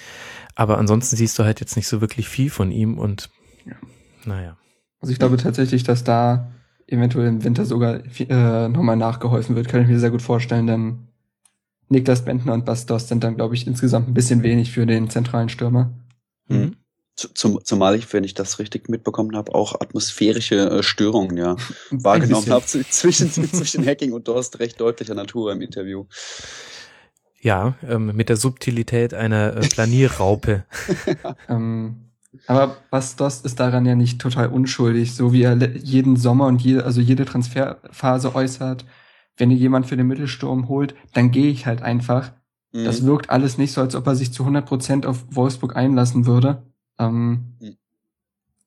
Aber 0.56 0.78
ansonsten 0.78 1.16
siehst 1.16 1.38
du 1.40 1.44
halt 1.44 1.60
jetzt 1.60 1.76
nicht 1.76 1.88
so 1.88 2.02
wirklich 2.02 2.28
viel 2.28 2.50
von 2.50 2.72
ihm 2.72 2.98
und 2.98 3.30
ja. 3.66 3.76
Naja. 4.26 4.58
Also 5.02 5.14
ich 5.14 5.20
glaube 5.20 5.38
tatsächlich, 5.38 5.84
dass 5.84 6.04
da 6.04 6.52
eventuell 6.88 7.28
im 7.28 7.44
Winter 7.44 7.66
sogar 7.66 8.02
äh, 8.18 8.68
nochmal 8.68 8.98
nachgeholfen 8.98 9.56
wird, 9.56 9.68
kann 9.68 9.82
ich 9.82 9.88
mir 9.88 10.00
sehr 10.00 10.12
gut 10.12 10.22
vorstellen, 10.22 10.68
denn 10.68 11.09
Niklas 11.90 12.24
Bentner 12.24 12.54
und 12.54 12.66
Bastos 12.66 13.08
sind 13.08 13.24
dann, 13.24 13.36
glaube 13.36 13.56
ich, 13.56 13.68
insgesamt 13.68 14.08
ein 14.08 14.14
bisschen 14.14 14.44
wenig 14.44 14.72
für 14.72 14.86
den 14.86 15.10
zentralen 15.10 15.50
Stürmer. 15.50 15.92
Mhm. 16.48 16.76
Zum, 17.16 17.64
zumal 17.66 17.96
ich, 17.96 18.12
wenn 18.14 18.24
ich 18.24 18.34
das 18.34 18.60
richtig 18.60 18.88
mitbekommen 18.88 19.36
habe, 19.36 19.54
auch 19.54 19.82
atmosphärische 19.82 20.70
äh, 20.70 20.84
Störungen 20.84 21.36
ja 21.36 21.58
wahrgenommen 21.92 22.50
habe 22.50 22.66
zwischen, 22.66 23.30
zwischen 23.32 23.86
Hacking 23.86 24.14
und 24.14 24.28
Dorst 24.28 24.60
recht 24.60 24.80
deutlicher 24.80 25.16
Natur 25.16 25.52
im 25.52 25.62
Interview. 25.62 26.06
Ja, 27.42 27.76
ähm, 27.88 28.16
mit 28.16 28.30
der 28.30 28.38
Subtilität 28.38 29.14
einer 29.14 29.58
äh, 29.58 29.68
Planierraupe. 29.68 30.64
ähm, 31.50 32.10
aber 32.48 32.78
Bastos 32.90 33.42
ist 33.42 33.60
daran 33.60 33.86
ja 33.86 33.96
nicht 33.96 34.22
total 34.22 34.48
unschuldig, 34.48 35.16
so 35.16 35.34
wie 35.34 35.44
er 35.44 35.56
jeden 35.78 36.16
Sommer 36.16 36.48
und 36.48 36.62
jede, 36.62 36.86
also 36.86 37.02
jede 37.02 37.26
Transferphase 37.26 38.36
äußert. 38.36 38.86
Wenn 39.40 39.52
ihr 39.52 39.58
jemand 39.58 39.88
für 39.88 39.98
den 39.98 40.08
Mittelsturm 40.08 40.68
holt, 40.68 40.94
dann 41.14 41.32
gehe 41.32 41.50
ich 41.50 41.66
halt 41.66 41.82
einfach. 41.82 42.34
Mhm. 42.74 42.84
Das 42.84 43.06
wirkt 43.06 43.30
alles 43.30 43.58
nicht 43.58 43.72
so, 43.72 43.82
als 43.82 43.96
ob 43.96 44.06
er 44.06 44.16
sich 44.16 44.34
zu 44.34 44.44
100 44.44 44.66
Prozent 44.66 45.06
auf 45.06 45.26
Wolfsburg 45.32 45.76
einlassen 45.76 46.26
würde. 46.26 46.64
Ähm, 47.00 47.56
mhm. 47.60 47.78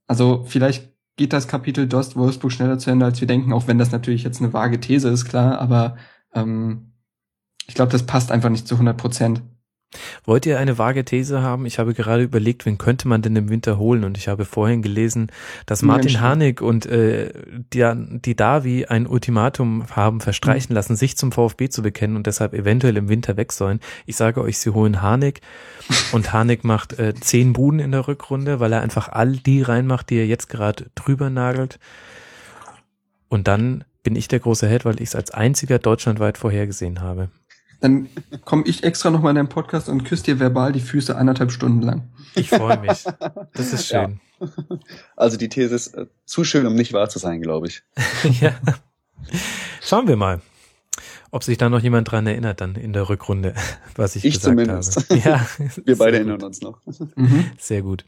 Also 0.06 0.44
vielleicht 0.46 0.90
geht 1.16 1.34
das 1.34 1.46
Kapitel 1.46 1.86
Dost 1.86 2.16
Wolfsburg 2.16 2.50
schneller 2.50 2.78
zu 2.78 2.90
Ende, 2.90 3.04
als 3.04 3.20
wir 3.20 3.28
denken, 3.28 3.52
auch 3.52 3.68
wenn 3.68 3.78
das 3.78 3.92
natürlich 3.92 4.24
jetzt 4.24 4.40
eine 4.40 4.52
vage 4.52 4.80
These 4.80 5.10
ist, 5.10 5.26
klar, 5.26 5.58
aber 5.60 5.96
ähm, 6.34 6.92
ich 7.66 7.74
glaube, 7.74 7.92
das 7.92 8.04
passt 8.04 8.32
einfach 8.32 8.48
nicht 8.48 8.66
zu 8.66 8.74
100 8.74 8.96
Prozent. 8.96 9.42
Wollt 10.24 10.46
ihr 10.46 10.58
eine 10.58 10.78
vage 10.78 11.04
These 11.04 11.42
haben? 11.42 11.66
Ich 11.66 11.78
habe 11.78 11.94
gerade 11.94 12.22
überlegt, 12.22 12.64
wen 12.66 12.78
könnte 12.78 13.08
man 13.08 13.22
denn 13.22 13.36
im 13.36 13.48
Winter 13.48 13.78
holen? 13.78 14.04
Und 14.04 14.16
ich 14.16 14.28
habe 14.28 14.44
vorhin 14.44 14.82
gelesen, 14.82 15.30
dass 15.66 15.82
Martin 15.82 16.20
Harnik 16.20 16.60
und 16.60 16.86
äh, 16.86 17.32
die, 17.72 17.92
die 18.24 18.36
Davi 18.36 18.86
ein 18.86 19.06
Ultimatum 19.06 19.84
haben 19.90 20.20
verstreichen 20.20 20.72
mhm. 20.72 20.76
lassen, 20.76 20.96
sich 20.96 21.16
zum 21.16 21.32
VfB 21.32 21.68
zu 21.68 21.82
bekennen 21.82 22.16
und 22.16 22.26
deshalb 22.26 22.54
eventuell 22.54 22.96
im 22.96 23.08
Winter 23.08 23.36
weg 23.36 23.52
sollen. 23.52 23.80
Ich 24.06 24.16
sage 24.16 24.40
euch, 24.40 24.58
sie 24.58 24.70
holen 24.70 25.02
Harnik 25.02 25.40
und 26.12 26.32
Harnik 26.32 26.64
macht 26.64 26.98
äh, 26.98 27.14
zehn 27.14 27.52
Buden 27.52 27.80
in 27.80 27.92
der 27.92 28.08
Rückrunde, 28.08 28.60
weil 28.60 28.72
er 28.72 28.80
einfach 28.80 29.08
all 29.08 29.32
die 29.32 29.62
reinmacht, 29.62 30.10
die 30.10 30.16
er 30.16 30.26
jetzt 30.26 30.48
gerade 30.48 30.86
drüber 30.94 31.30
nagelt. 31.30 31.78
Und 33.28 33.48
dann 33.48 33.84
bin 34.02 34.16
ich 34.16 34.28
der 34.28 34.40
große 34.40 34.66
Held, 34.66 34.84
weil 34.84 34.96
ich 34.96 35.08
es 35.08 35.14
als 35.14 35.30
einziger 35.30 35.78
deutschlandweit 35.78 36.38
vorhergesehen 36.38 37.00
habe. 37.00 37.28
Dann 37.82 38.08
komme 38.44 38.62
ich 38.66 38.84
extra 38.84 39.10
noch 39.10 39.20
mal 39.20 39.30
in 39.30 39.36
deinen 39.36 39.48
Podcast 39.48 39.88
und 39.88 40.04
küsse 40.04 40.22
dir 40.22 40.40
verbal 40.40 40.72
die 40.72 40.80
Füße 40.80 41.16
anderthalb 41.16 41.52
Stunden 41.52 41.82
lang. 41.82 42.10
Ich 42.34 42.48
freue 42.48 42.78
mich. 42.78 43.04
Das 43.54 43.72
ist 43.72 43.88
schön. 43.88 44.20
Ja. 44.40 44.48
Also 45.16 45.36
die 45.36 45.48
These 45.48 45.74
ist 45.74 45.94
äh, 45.94 46.06
zu 46.24 46.44
schön, 46.44 46.66
um 46.66 46.74
nicht 46.74 46.92
wahr 46.92 47.08
zu 47.08 47.18
sein, 47.18 47.42
glaube 47.42 47.66
ich. 47.66 47.82
ja. 48.40 48.52
Schauen 49.80 50.08
wir 50.08 50.16
mal 50.16 50.40
ob 51.32 51.42
sich 51.42 51.56
da 51.56 51.70
noch 51.70 51.80
jemand 51.80 52.10
dran 52.12 52.26
erinnert 52.26 52.60
dann 52.60 52.76
in 52.76 52.92
der 52.92 53.08
Rückrunde, 53.08 53.54
was 53.96 54.14
ich, 54.16 54.24
ich 54.24 54.34
gesagt 54.34 54.58
zumindest. 54.58 55.10
habe. 55.10 55.20
Ja, 55.20 55.46
wir 55.84 55.98
beide 55.98 56.18
erinnern 56.18 56.42
uns 56.42 56.60
noch. 56.60 56.78
Mhm. 57.16 57.50
Sehr 57.58 57.82
gut. 57.82 58.04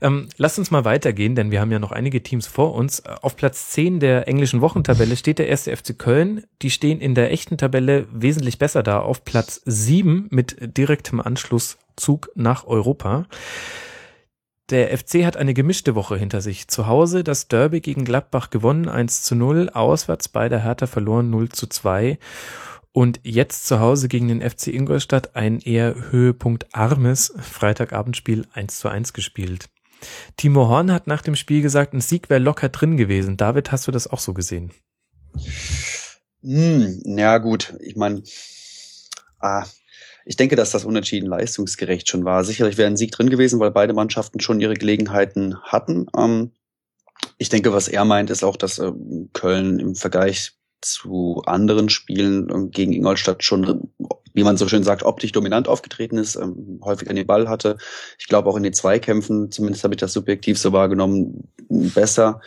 Ähm, 0.00 0.28
lasst 0.38 0.58
uns 0.58 0.70
mal 0.70 0.84
weitergehen, 0.84 1.34
denn 1.34 1.50
wir 1.50 1.60
haben 1.60 1.72
ja 1.72 1.80
noch 1.80 1.92
einige 1.92 2.22
Teams 2.22 2.46
vor 2.46 2.74
uns. 2.74 3.04
Auf 3.04 3.36
Platz 3.36 3.70
10 3.70 4.00
der 4.00 4.28
englischen 4.28 4.60
Wochentabelle 4.60 5.16
steht 5.16 5.40
der 5.40 5.48
erste 5.48 5.76
FC 5.76 5.98
Köln. 5.98 6.44
Die 6.62 6.70
stehen 6.70 7.00
in 7.00 7.14
der 7.14 7.32
echten 7.32 7.58
Tabelle 7.58 8.06
wesentlich 8.12 8.58
besser 8.58 8.84
da, 8.84 9.00
auf 9.00 9.24
Platz 9.24 9.60
7 9.64 10.28
mit 10.30 10.56
direktem 10.78 11.20
Anschlusszug 11.20 12.30
nach 12.36 12.64
Europa. 12.66 13.26
Der 14.72 14.96
FC 14.96 15.26
hat 15.26 15.36
eine 15.36 15.52
gemischte 15.52 15.94
Woche 15.94 16.16
hinter 16.16 16.40
sich. 16.40 16.66
Zu 16.66 16.86
Hause 16.86 17.22
das 17.22 17.46
Derby 17.46 17.82
gegen 17.82 18.06
Gladbach 18.06 18.48
gewonnen, 18.48 18.88
1 18.88 19.22
zu 19.22 19.34
0, 19.34 19.68
auswärts 19.68 20.30
bei 20.30 20.48
der 20.48 20.64
Hertha 20.64 20.86
verloren, 20.86 21.28
0 21.28 21.50
zu 21.50 21.66
2. 21.66 22.18
Und 22.90 23.20
jetzt 23.22 23.66
zu 23.66 23.80
Hause 23.80 24.08
gegen 24.08 24.28
den 24.28 24.40
FC 24.40 24.68
Ingolstadt 24.68 25.36
ein 25.36 25.60
eher 25.60 26.10
höhepunktarmes 26.10 27.34
Freitagabendspiel 27.38 28.46
1 28.54 28.78
zu 28.78 28.88
1 28.88 29.12
gespielt. 29.12 29.68
Timo 30.38 30.68
Horn 30.68 30.90
hat 30.90 31.06
nach 31.06 31.20
dem 31.20 31.36
Spiel 31.36 31.60
gesagt, 31.60 31.92
ein 31.92 32.00
Sieg 32.00 32.30
wäre 32.30 32.40
locker 32.40 32.70
drin 32.70 32.96
gewesen. 32.96 33.36
David, 33.36 33.72
hast 33.72 33.86
du 33.88 33.92
das 33.92 34.06
auch 34.06 34.20
so 34.20 34.32
gesehen? 34.32 34.72
Hm, 36.42 36.98
ja 37.04 37.36
gut, 37.36 37.74
ich 37.80 37.96
meine, 37.96 38.22
ah, 39.38 39.66
ich 40.24 40.36
denke, 40.36 40.56
dass 40.56 40.70
das 40.70 40.84
unentschieden 40.84 41.28
leistungsgerecht 41.28 42.08
schon 42.08 42.24
war. 42.24 42.44
Sicherlich 42.44 42.76
wäre 42.78 42.88
ein 42.88 42.96
Sieg 42.96 43.12
drin 43.12 43.30
gewesen, 43.30 43.60
weil 43.60 43.70
beide 43.70 43.94
Mannschaften 43.94 44.40
schon 44.40 44.60
ihre 44.60 44.74
Gelegenheiten 44.74 45.60
hatten. 45.62 46.06
Ähm, 46.16 46.52
ich 47.38 47.48
denke, 47.48 47.72
was 47.72 47.88
er 47.88 48.04
meint, 48.04 48.30
ist 48.30 48.44
auch, 48.44 48.56
dass 48.56 48.78
äh, 48.78 48.92
Köln 49.32 49.78
im 49.78 49.94
Vergleich 49.94 50.52
zu 50.80 51.42
anderen 51.46 51.88
Spielen 51.88 52.48
äh, 52.50 52.68
gegen 52.68 52.92
Ingolstadt 52.92 53.44
schon, 53.44 53.90
wie 54.34 54.44
man 54.44 54.56
so 54.56 54.68
schön 54.68 54.82
sagt, 54.82 55.04
optisch 55.04 55.32
dominant 55.32 55.68
aufgetreten 55.68 56.18
ist, 56.18 56.36
ähm, 56.36 56.80
häufig 56.84 57.08
an 57.08 57.16
den 57.16 57.26
Ball 57.26 57.48
hatte. 57.48 57.78
Ich 58.18 58.26
glaube 58.26 58.48
auch 58.50 58.56
in 58.56 58.62
den 58.62 58.72
Zweikämpfen, 58.72 59.50
zumindest 59.50 59.84
habe 59.84 59.94
ich 59.94 60.00
das 60.00 60.12
subjektiv 60.12 60.58
so 60.58 60.72
wahrgenommen, 60.72 61.48
besser 61.68 62.40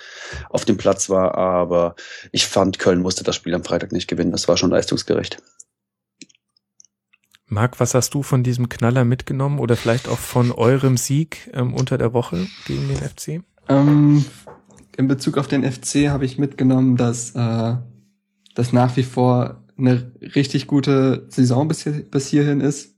auf 0.49 0.65
dem 0.65 0.77
Platz 0.77 1.09
war. 1.09 1.35
Aber 1.35 1.95
ich 2.31 2.45
fand, 2.45 2.79
Köln 2.79 3.01
musste 3.01 3.23
das 3.23 3.35
Spiel 3.35 3.55
am 3.55 3.63
Freitag 3.63 3.91
nicht 3.91 4.07
gewinnen. 4.07 4.31
Das 4.31 4.47
war 4.47 4.57
schon 4.57 4.71
leistungsgerecht. 4.71 5.41
Marc, 7.47 7.79
was 7.79 7.93
hast 7.93 8.13
du 8.13 8.23
von 8.23 8.43
diesem 8.43 8.69
Knaller 8.69 9.05
mitgenommen 9.05 9.59
oder 9.59 9.75
vielleicht 9.75 10.07
auch 10.07 10.17
von 10.17 10.51
eurem 10.51 10.97
Sieg 10.97 11.49
ähm, 11.53 11.73
unter 11.73 11.97
der 11.97 12.13
Woche 12.13 12.47
gegen 12.65 12.87
den 12.87 12.97
FC? 12.97 13.43
Ähm, 13.69 14.25
in 14.97 15.07
Bezug 15.07 15.37
auf 15.37 15.47
den 15.47 15.63
FC 15.63 16.09
habe 16.09 16.25
ich 16.25 16.37
mitgenommen, 16.37 16.97
dass 16.97 17.31
äh, 17.35 17.75
das 18.55 18.73
nach 18.73 18.95
wie 18.97 19.03
vor 19.03 19.63
eine 19.77 20.11
richtig 20.21 20.67
gute 20.67 21.27
Saison 21.29 21.67
bis, 21.67 21.83
hier, 21.83 21.91
bis 22.09 22.27
hierhin 22.27 22.61
ist, 22.61 22.95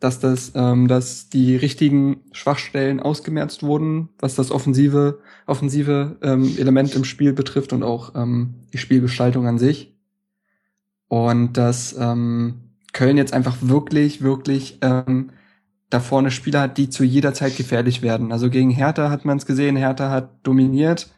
dass 0.00 0.20
das, 0.20 0.52
ähm, 0.54 0.88
dass 0.88 1.28
die 1.28 1.54
richtigen 1.56 2.22
Schwachstellen 2.32 2.98
ausgemerzt 2.98 3.62
wurden, 3.62 4.08
was 4.18 4.34
das 4.34 4.50
offensive 4.50 5.20
offensive 5.46 6.16
ähm, 6.22 6.56
Element 6.58 6.94
im 6.94 7.04
Spiel 7.04 7.32
betrifft 7.32 7.72
und 7.72 7.82
auch 7.82 8.14
ähm, 8.14 8.54
die 8.72 8.78
Spielgestaltung 8.78 9.46
an 9.46 9.58
sich 9.58 9.94
und 11.08 11.56
dass 11.58 11.94
ähm, 11.98 12.61
Köln 12.92 13.16
jetzt 13.16 13.32
einfach 13.32 13.56
wirklich, 13.60 14.22
wirklich 14.22 14.78
ähm, 14.82 15.30
da 15.90 16.00
vorne 16.00 16.30
Spieler 16.30 16.62
hat, 16.62 16.78
die 16.78 16.88
zu 16.88 17.04
jeder 17.04 17.34
Zeit 17.34 17.56
gefährlich 17.56 18.02
werden. 18.02 18.32
Also 18.32 18.48
gegen 18.48 18.70
Hertha 18.70 19.10
hat 19.10 19.24
man 19.24 19.38
es 19.38 19.46
gesehen, 19.46 19.76
Hertha 19.76 20.10
hat 20.10 20.30
dominiert 20.42 21.10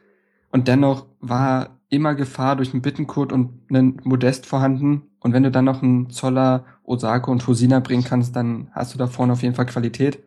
und 0.51 0.69
dennoch 0.69 1.07
war 1.21 1.79
immer 1.89 2.15
Gefahr 2.15 2.57
durch 2.57 2.73
einen 2.73 2.83
Bittenkurt 2.83 3.33
und 3.33 3.71
einen 3.71 4.01
Modest 4.05 4.47
vorhanden 4.47 5.03
Und 5.21 5.33
wenn 5.33 5.43
du 5.43 5.51
dann 5.51 5.65
noch 5.65 5.83
einen 5.83 6.11
Zoller, 6.11 6.65
Osako 6.83 7.31
und 7.31 7.47
Hosina 7.47 7.81
bringen 7.81 8.05
kannst, 8.05 8.37
dann 8.37 8.69
hast 8.73 8.93
du 8.93 8.99
da 8.99 9.07
vorne 9.07 9.33
auf 9.33 9.43
jeden 9.43 9.55
Fall 9.55 9.67
Qualität. 9.67 10.23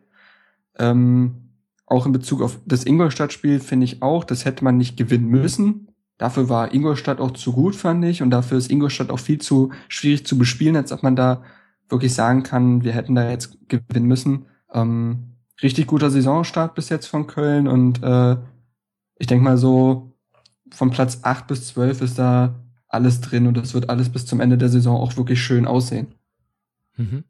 Ähm, 0.76 1.50
auch 1.86 2.04
in 2.04 2.12
Bezug 2.12 2.42
auf 2.42 2.58
das 2.66 2.84
Ingolstadt-Spiel 2.84 3.60
finde 3.60 3.84
ich 3.84 4.02
auch, 4.02 4.24
das 4.24 4.44
hätte 4.44 4.64
man 4.64 4.76
nicht 4.76 4.96
gewinnen 4.96 5.28
müssen. 5.28 5.88
Dafür 6.18 6.48
war 6.48 6.74
Ingolstadt 6.74 7.20
auch 7.20 7.30
zu 7.30 7.52
gut, 7.52 7.76
fand 7.76 8.04
ich. 8.04 8.22
Und 8.22 8.30
dafür 8.30 8.58
ist 8.58 8.70
Ingolstadt 8.70 9.10
auch 9.10 9.20
viel 9.20 9.38
zu 9.38 9.70
schwierig 9.88 10.26
zu 10.26 10.36
bespielen, 10.36 10.76
als 10.76 10.92
ob 10.92 11.02
man 11.02 11.16
da 11.16 11.42
wirklich 11.88 12.12
sagen 12.12 12.42
kann, 12.42 12.84
wir 12.84 12.92
hätten 12.92 13.14
da 13.14 13.30
jetzt 13.30 13.56
gewinnen 13.68 14.06
müssen. 14.06 14.46
Ähm, 14.72 15.36
richtig 15.62 15.86
guter 15.86 16.10
Saisonstart 16.10 16.74
bis 16.74 16.88
jetzt 16.88 17.06
von 17.06 17.26
Köln 17.26 17.66
und 17.66 18.02
äh, 18.02 18.36
ich 19.18 19.26
denke 19.26 19.44
mal 19.44 19.56
so 19.56 20.12
von 20.70 20.90
Platz 20.90 21.20
8 21.22 21.46
bis 21.46 21.68
12 21.68 22.02
ist 22.02 22.18
da 22.18 22.54
alles 22.88 23.20
drin 23.20 23.46
und 23.46 23.56
das 23.56 23.74
wird 23.74 23.88
alles 23.88 24.10
bis 24.10 24.26
zum 24.26 24.40
Ende 24.40 24.58
der 24.58 24.68
Saison 24.68 24.96
auch 24.96 25.16
wirklich 25.16 25.42
schön 25.42 25.66
aussehen. 25.66 26.14
Mhm. 26.96 27.24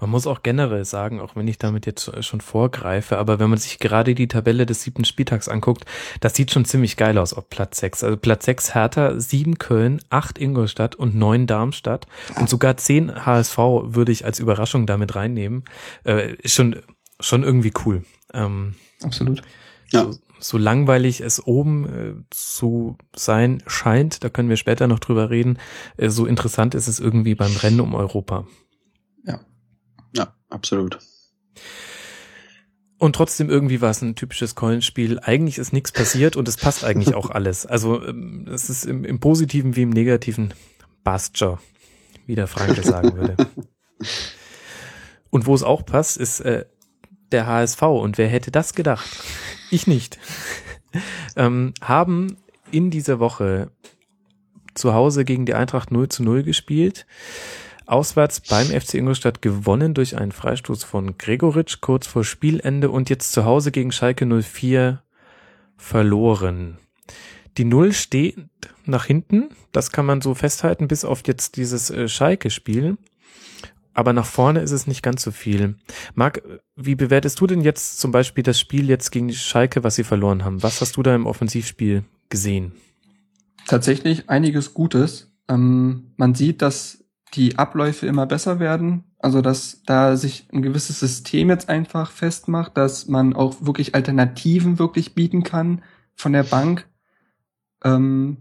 Man 0.00 0.10
muss 0.10 0.26
auch 0.26 0.42
generell 0.42 0.84
sagen, 0.84 1.20
auch 1.20 1.36
wenn 1.36 1.48
ich 1.48 1.58
damit 1.58 1.86
jetzt 1.86 2.24
schon 2.24 2.40
vorgreife, 2.40 3.18
aber 3.18 3.38
wenn 3.38 3.50
man 3.50 3.58
sich 3.58 3.78
gerade 3.78 4.14
die 4.14 4.28
Tabelle 4.28 4.66
des 4.66 4.82
siebten 4.82 5.04
Spieltags 5.04 5.48
anguckt, 5.48 5.84
das 6.20 6.34
sieht 6.34 6.50
schon 6.50 6.64
ziemlich 6.64 6.96
geil 6.96 7.18
aus 7.18 7.34
auf 7.34 7.48
Platz 7.48 7.78
6. 7.80 8.04
Also 8.04 8.16
Platz 8.16 8.44
6 8.44 8.74
Hertha, 8.74 9.18
7 9.18 9.58
Köln, 9.58 10.00
8 10.10 10.38
Ingolstadt 10.38 10.94
und 10.94 11.14
9 11.14 11.46
Darmstadt 11.46 12.06
und 12.38 12.48
sogar 12.48 12.76
10 12.76 13.26
HSV 13.26 13.58
würde 13.58 14.12
ich 14.12 14.24
als 14.24 14.38
Überraschung 14.38 14.86
damit 14.86 15.14
reinnehmen. 15.14 15.64
Äh, 16.04 16.34
ist 16.36 16.54
schon, 16.54 16.76
schon 17.20 17.42
irgendwie 17.42 17.72
cool. 17.84 18.04
Ähm, 18.32 18.74
Absolut. 19.02 19.42
Ja. 19.90 20.04
So, 20.04 20.18
so 20.40 20.58
langweilig 20.58 21.20
es 21.20 21.44
oben 21.46 21.86
äh, 21.86 22.14
zu 22.30 22.96
sein 23.14 23.62
scheint, 23.66 24.24
da 24.24 24.28
können 24.28 24.48
wir 24.48 24.56
später 24.56 24.86
noch 24.86 24.98
drüber 24.98 25.30
reden, 25.30 25.58
äh, 25.96 26.10
so 26.10 26.26
interessant 26.26 26.74
ist 26.74 26.88
es 26.88 27.00
irgendwie 27.00 27.34
beim 27.34 27.56
Rennen 27.56 27.80
um 27.80 27.94
Europa. 27.94 28.46
Absolut. 30.54 31.00
Und 32.96 33.16
trotzdem 33.16 33.50
irgendwie 33.50 33.80
war 33.80 33.90
es 33.90 34.00
ein 34.02 34.14
typisches 34.14 34.54
Coinspiel. 34.54 35.18
Eigentlich 35.18 35.58
ist 35.58 35.72
nichts 35.72 35.90
passiert 35.90 36.36
und 36.36 36.46
es 36.46 36.56
passt 36.56 36.84
eigentlich 36.84 37.14
auch 37.14 37.28
alles. 37.30 37.66
Also 37.66 38.06
ähm, 38.06 38.46
es 38.48 38.70
ist 38.70 38.86
im, 38.86 39.04
im 39.04 39.18
Positiven 39.18 39.74
wie 39.74 39.82
im 39.82 39.90
Negativen 39.90 40.54
Basture, 41.02 41.58
wie 42.26 42.36
der 42.36 42.46
Franke 42.46 42.82
sagen 42.82 43.16
würde. 43.16 43.36
Und 45.30 45.46
wo 45.46 45.54
es 45.56 45.64
auch 45.64 45.84
passt, 45.84 46.16
ist 46.16 46.38
äh, 46.40 46.64
der 47.32 47.48
HSV. 47.48 47.82
Und 47.82 48.18
wer 48.18 48.28
hätte 48.28 48.52
das 48.52 48.74
gedacht? 48.74 49.10
Ich 49.72 49.88
nicht. 49.88 50.18
ähm, 51.36 51.74
haben 51.80 52.36
in 52.70 52.92
dieser 52.92 53.18
Woche 53.18 53.72
zu 54.74 54.94
Hause 54.94 55.24
gegen 55.24 55.44
die 55.44 55.54
Eintracht 55.54 55.90
0 55.90 56.08
zu 56.08 56.22
0 56.22 56.44
gespielt. 56.44 57.06
Auswärts 57.86 58.40
beim 58.40 58.66
FC 58.66 58.94
Ingolstadt 58.94 59.42
gewonnen 59.42 59.94
durch 59.94 60.16
einen 60.16 60.32
Freistoß 60.32 60.84
von 60.84 61.18
Gregoritsch 61.18 61.80
kurz 61.80 62.06
vor 62.06 62.24
Spielende 62.24 62.90
und 62.90 63.10
jetzt 63.10 63.32
zu 63.32 63.44
Hause 63.44 63.70
gegen 63.70 63.92
Schalke 63.92 64.26
04 64.26 65.02
verloren. 65.76 66.78
Die 67.56 67.64
Null 67.64 67.92
steht 67.92 68.36
nach 68.84 69.04
hinten, 69.04 69.50
das 69.72 69.92
kann 69.92 70.06
man 70.06 70.20
so 70.20 70.34
festhalten, 70.34 70.88
bis 70.88 71.04
auf 71.04 71.22
jetzt 71.26 71.56
dieses 71.56 71.90
äh, 71.90 72.08
Schalke-Spiel. 72.08 72.96
Aber 73.92 74.12
nach 74.12 74.26
vorne 74.26 74.60
ist 74.60 74.72
es 74.72 74.88
nicht 74.88 75.02
ganz 75.02 75.22
so 75.22 75.30
viel. 75.30 75.76
Marc, 76.14 76.42
wie 76.74 76.96
bewertest 76.96 77.40
du 77.40 77.46
denn 77.46 77.60
jetzt 77.60 78.00
zum 78.00 78.10
Beispiel 78.10 78.42
das 78.42 78.58
Spiel 78.58 78.88
jetzt 78.88 79.12
gegen 79.12 79.32
Schalke, 79.32 79.84
was 79.84 79.94
sie 79.94 80.02
verloren 80.02 80.44
haben? 80.44 80.64
Was 80.64 80.80
hast 80.80 80.96
du 80.96 81.02
da 81.04 81.14
im 81.14 81.26
Offensivspiel 81.26 82.02
gesehen? 82.28 82.72
Tatsächlich 83.68 84.28
einiges 84.28 84.74
Gutes. 84.74 85.32
Ähm, 85.48 86.12
man 86.16 86.34
sieht, 86.34 86.60
dass 86.60 87.03
die 87.34 87.58
Abläufe 87.58 88.06
immer 88.06 88.26
besser 88.26 88.60
werden. 88.60 89.04
Also 89.18 89.40
dass 89.40 89.82
da 89.86 90.16
sich 90.16 90.46
ein 90.52 90.62
gewisses 90.62 91.00
System 91.00 91.50
jetzt 91.50 91.68
einfach 91.68 92.10
festmacht, 92.10 92.76
dass 92.76 93.08
man 93.08 93.34
auch 93.34 93.56
wirklich 93.60 93.94
Alternativen 93.94 94.78
wirklich 94.78 95.14
bieten 95.14 95.42
kann 95.42 95.82
von 96.14 96.32
der 96.32 96.44
Bank. 96.44 96.86
Ähm, 97.82 98.38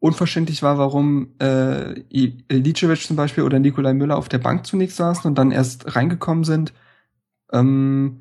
unverständlich 0.00 0.62
war, 0.62 0.78
warum 0.78 1.34
äh, 1.40 2.00
Ilicevic 2.10 3.02
zum 3.02 3.16
Beispiel 3.16 3.44
oder 3.44 3.58
Nikolai 3.58 3.94
Müller 3.94 4.16
auf 4.16 4.28
der 4.28 4.38
Bank 4.38 4.66
zunächst 4.66 4.96
saßen 4.96 5.28
und 5.28 5.36
dann 5.36 5.50
erst 5.50 5.96
reingekommen 5.96 6.44
sind. 6.44 6.72
Ähm, 7.52 8.20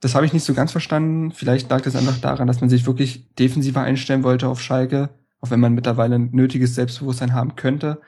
das 0.00 0.14
habe 0.14 0.24
ich 0.24 0.32
nicht 0.32 0.44
so 0.44 0.54
ganz 0.54 0.72
verstanden. 0.72 1.30
Vielleicht 1.30 1.68
lag 1.68 1.82
das 1.82 1.94
einfach 1.94 2.18
daran, 2.18 2.46
dass 2.46 2.62
man 2.62 2.70
sich 2.70 2.86
wirklich 2.86 3.34
defensiver 3.34 3.82
einstellen 3.82 4.22
wollte 4.22 4.48
auf 4.48 4.62
Schalke, 4.62 5.10
auch 5.40 5.50
wenn 5.50 5.60
man 5.60 5.74
mittlerweile 5.74 6.14
ein 6.14 6.30
nötiges 6.32 6.74
Selbstbewusstsein 6.74 7.34
haben 7.34 7.54
könnte. 7.54 8.00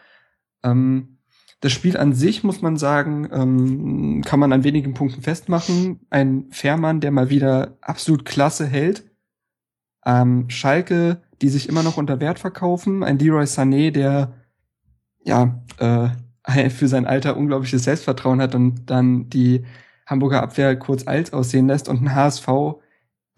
Ähm, 0.62 1.18
das 1.62 1.70
Spiel 1.70 1.96
an 1.96 2.12
sich, 2.12 2.42
muss 2.42 2.60
man 2.60 2.76
sagen, 2.76 3.28
ähm, 3.32 4.22
kann 4.24 4.40
man 4.40 4.52
an 4.52 4.64
wenigen 4.64 4.94
Punkten 4.94 5.22
festmachen. 5.22 6.00
Ein 6.10 6.46
Fährmann, 6.50 7.00
der 7.00 7.12
mal 7.12 7.30
wieder 7.30 7.78
absolut 7.80 8.24
klasse 8.24 8.66
hält. 8.66 9.04
Ähm, 10.04 10.50
Schalke, 10.50 11.22
die 11.40 11.48
sich 11.48 11.68
immer 11.68 11.84
noch 11.84 11.98
unter 11.98 12.18
Wert 12.18 12.40
verkaufen. 12.40 13.04
Ein 13.04 13.18
Leroy 13.20 13.44
Sané, 13.44 13.92
der 13.92 14.32
ja 15.24 15.62
äh, 15.78 16.68
für 16.70 16.88
sein 16.88 17.06
Alter 17.06 17.36
unglaubliches 17.36 17.84
Selbstvertrauen 17.84 18.40
hat 18.40 18.56
und 18.56 18.90
dann 18.90 19.28
die 19.28 19.64
Hamburger 20.04 20.42
Abwehr 20.42 20.76
kurz 20.76 21.06
alt 21.06 21.32
aussehen 21.32 21.68
lässt. 21.68 21.88
Und 21.88 22.02
ein 22.02 22.14
HSV, 22.14 22.48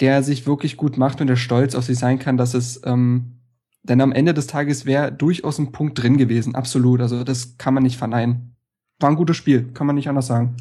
der 0.01 0.23
sich 0.23 0.47
wirklich 0.47 0.79
gut 0.79 0.97
macht 0.97 1.21
und 1.21 1.27
der 1.27 1.37
stolz 1.37 1.75
auf 1.75 1.85
sich 1.85 1.99
sein 1.99 2.19
kann, 2.19 2.39
dass 2.39 2.55
es 2.55 2.81
ähm, 2.87 3.41
denn 3.85 4.01
am 4.01 4.13
Ende 4.13 4.35
des 4.35 4.47
Tages 4.47 4.87
wäre 4.87 5.13
durchaus 5.13 5.59
ein 5.59 5.71
Punkt 5.71 6.03
drin 6.03 6.17
gewesen, 6.17 6.55
absolut. 6.55 7.01
Also 7.01 7.23
das 7.23 7.59
kann 7.59 7.75
man 7.75 7.83
nicht 7.83 7.99
verneinen. 7.99 8.57
War 8.99 9.11
ein 9.11 9.17
gutes 9.17 9.37
Spiel, 9.37 9.71
kann 9.73 9.87
man 9.87 9.97
nicht 9.97 10.09
anders 10.09 10.27
sagen. 10.27 10.57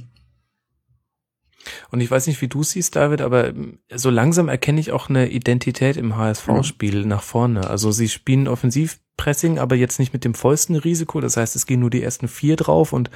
Und 1.92 2.02
ich 2.02 2.12
weiß 2.12 2.28
nicht, 2.28 2.42
wie 2.42 2.50
du 2.50 2.64
siehst, 2.64 2.98
David, 2.98 3.22
aber 3.22 3.54
so 3.94 4.10
langsam 4.10 4.50
erkenne 4.50 4.82
ich 4.82 4.92
auch 4.92 5.10
eine 5.10 5.30
Identität 5.30 5.96
im 5.96 6.18
HSV-Spiel 6.18 7.02
ja. 7.02 7.06
nach 7.06 7.24
vorne. 7.24 7.70
Also 7.70 7.92
sie 7.92 8.10
spielen 8.10 8.50
Offensivpressing, 8.50 9.60
aber 9.60 9.76
jetzt 9.76 10.00
nicht 10.00 10.12
mit 10.12 10.26
dem 10.26 10.34
vollsten 10.34 10.76
Risiko. 10.76 11.22
Das 11.22 11.38
heißt, 11.38 11.56
es 11.56 11.66
gehen 11.66 11.80
nur 11.80 11.90
die 11.90 12.04
ersten 12.04 12.28
vier 12.28 12.58
drauf 12.58 12.92
und 12.92 13.10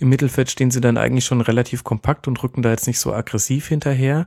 im 0.00 0.08
Mittelfeld 0.08 0.50
stehen 0.50 0.72
sie 0.72 0.80
dann 0.80 0.96
eigentlich 0.96 1.24
schon 1.24 1.40
relativ 1.40 1.84
kompakt 1.84 2.26
und 2.26 2.42
rücken 2.42 2.62
da 2.62 2.70
jetzt 2.70 2.88
nicht 2.88 2.98
so 2.98 3.12
aggressiv 3.12 3.68
hinterher. 3.68 4.26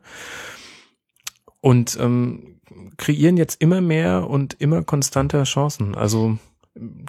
Und 1.59 1.97
ähm, 1.99 2.56
kreieren 2.97 3.37
jetzt 3.37 3.61
immer 3.61 3.81
mehr 3.81 4.29
und 4.29 4.55
immer 4.59 4.83
konstanter 4.83 5.43
Chancen. 5.43 5.95
Also 5.95 6.37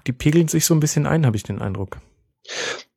die 0.07 0.13
pegeln 0.13 0.49
sich 0.49 0.65
so 0.65 0.75
ein 0.75 0.81
bisschen 0.81 1.07
ein, 1.07 1.27
habe 1.27 1.37
ich 1.37 1.43
den 1.43 1.61
Eindruck. 1.61 1.99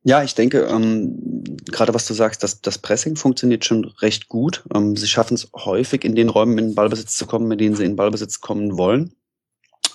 Ja, 0.04 0.22
ich 0.22 0.34
denke, 0.34 0.62
ähm, 0.62 1.44
gerade 1.70 1.94
was 1.94 2.06
du 2.06 2.14
sagst, 2.14 2.42
dass 2.42 2.60
das 2.60 2.78
Pressing 2.78 3.16
funktioniert 3.16 3.64
schon 3.64 3.84
recht 3.84 4.28
gut. 4.28 4.64
Ähm, 4.74 4.96
sie 4.96 5.06
schaffen 5.06 5.34
es 5.34 5.50
häufig, 5.54 6.04
in 6.04 6.14
den 6.14 6.28
Räumen 6.28 6.58
in 6.58 6.68
den 6.68 6.74
Ballbesitz 6.74 7.16
zu 7.16 7.26
kommen, 7.26 7.46
mit 7.46 7.60
denen 7.60 7.76
sie 7.76 7.84
in 7.84 7.96
Ballbesitz 7.96 8.40
kommen 8.40 8.76
wollen. 8.76 9.14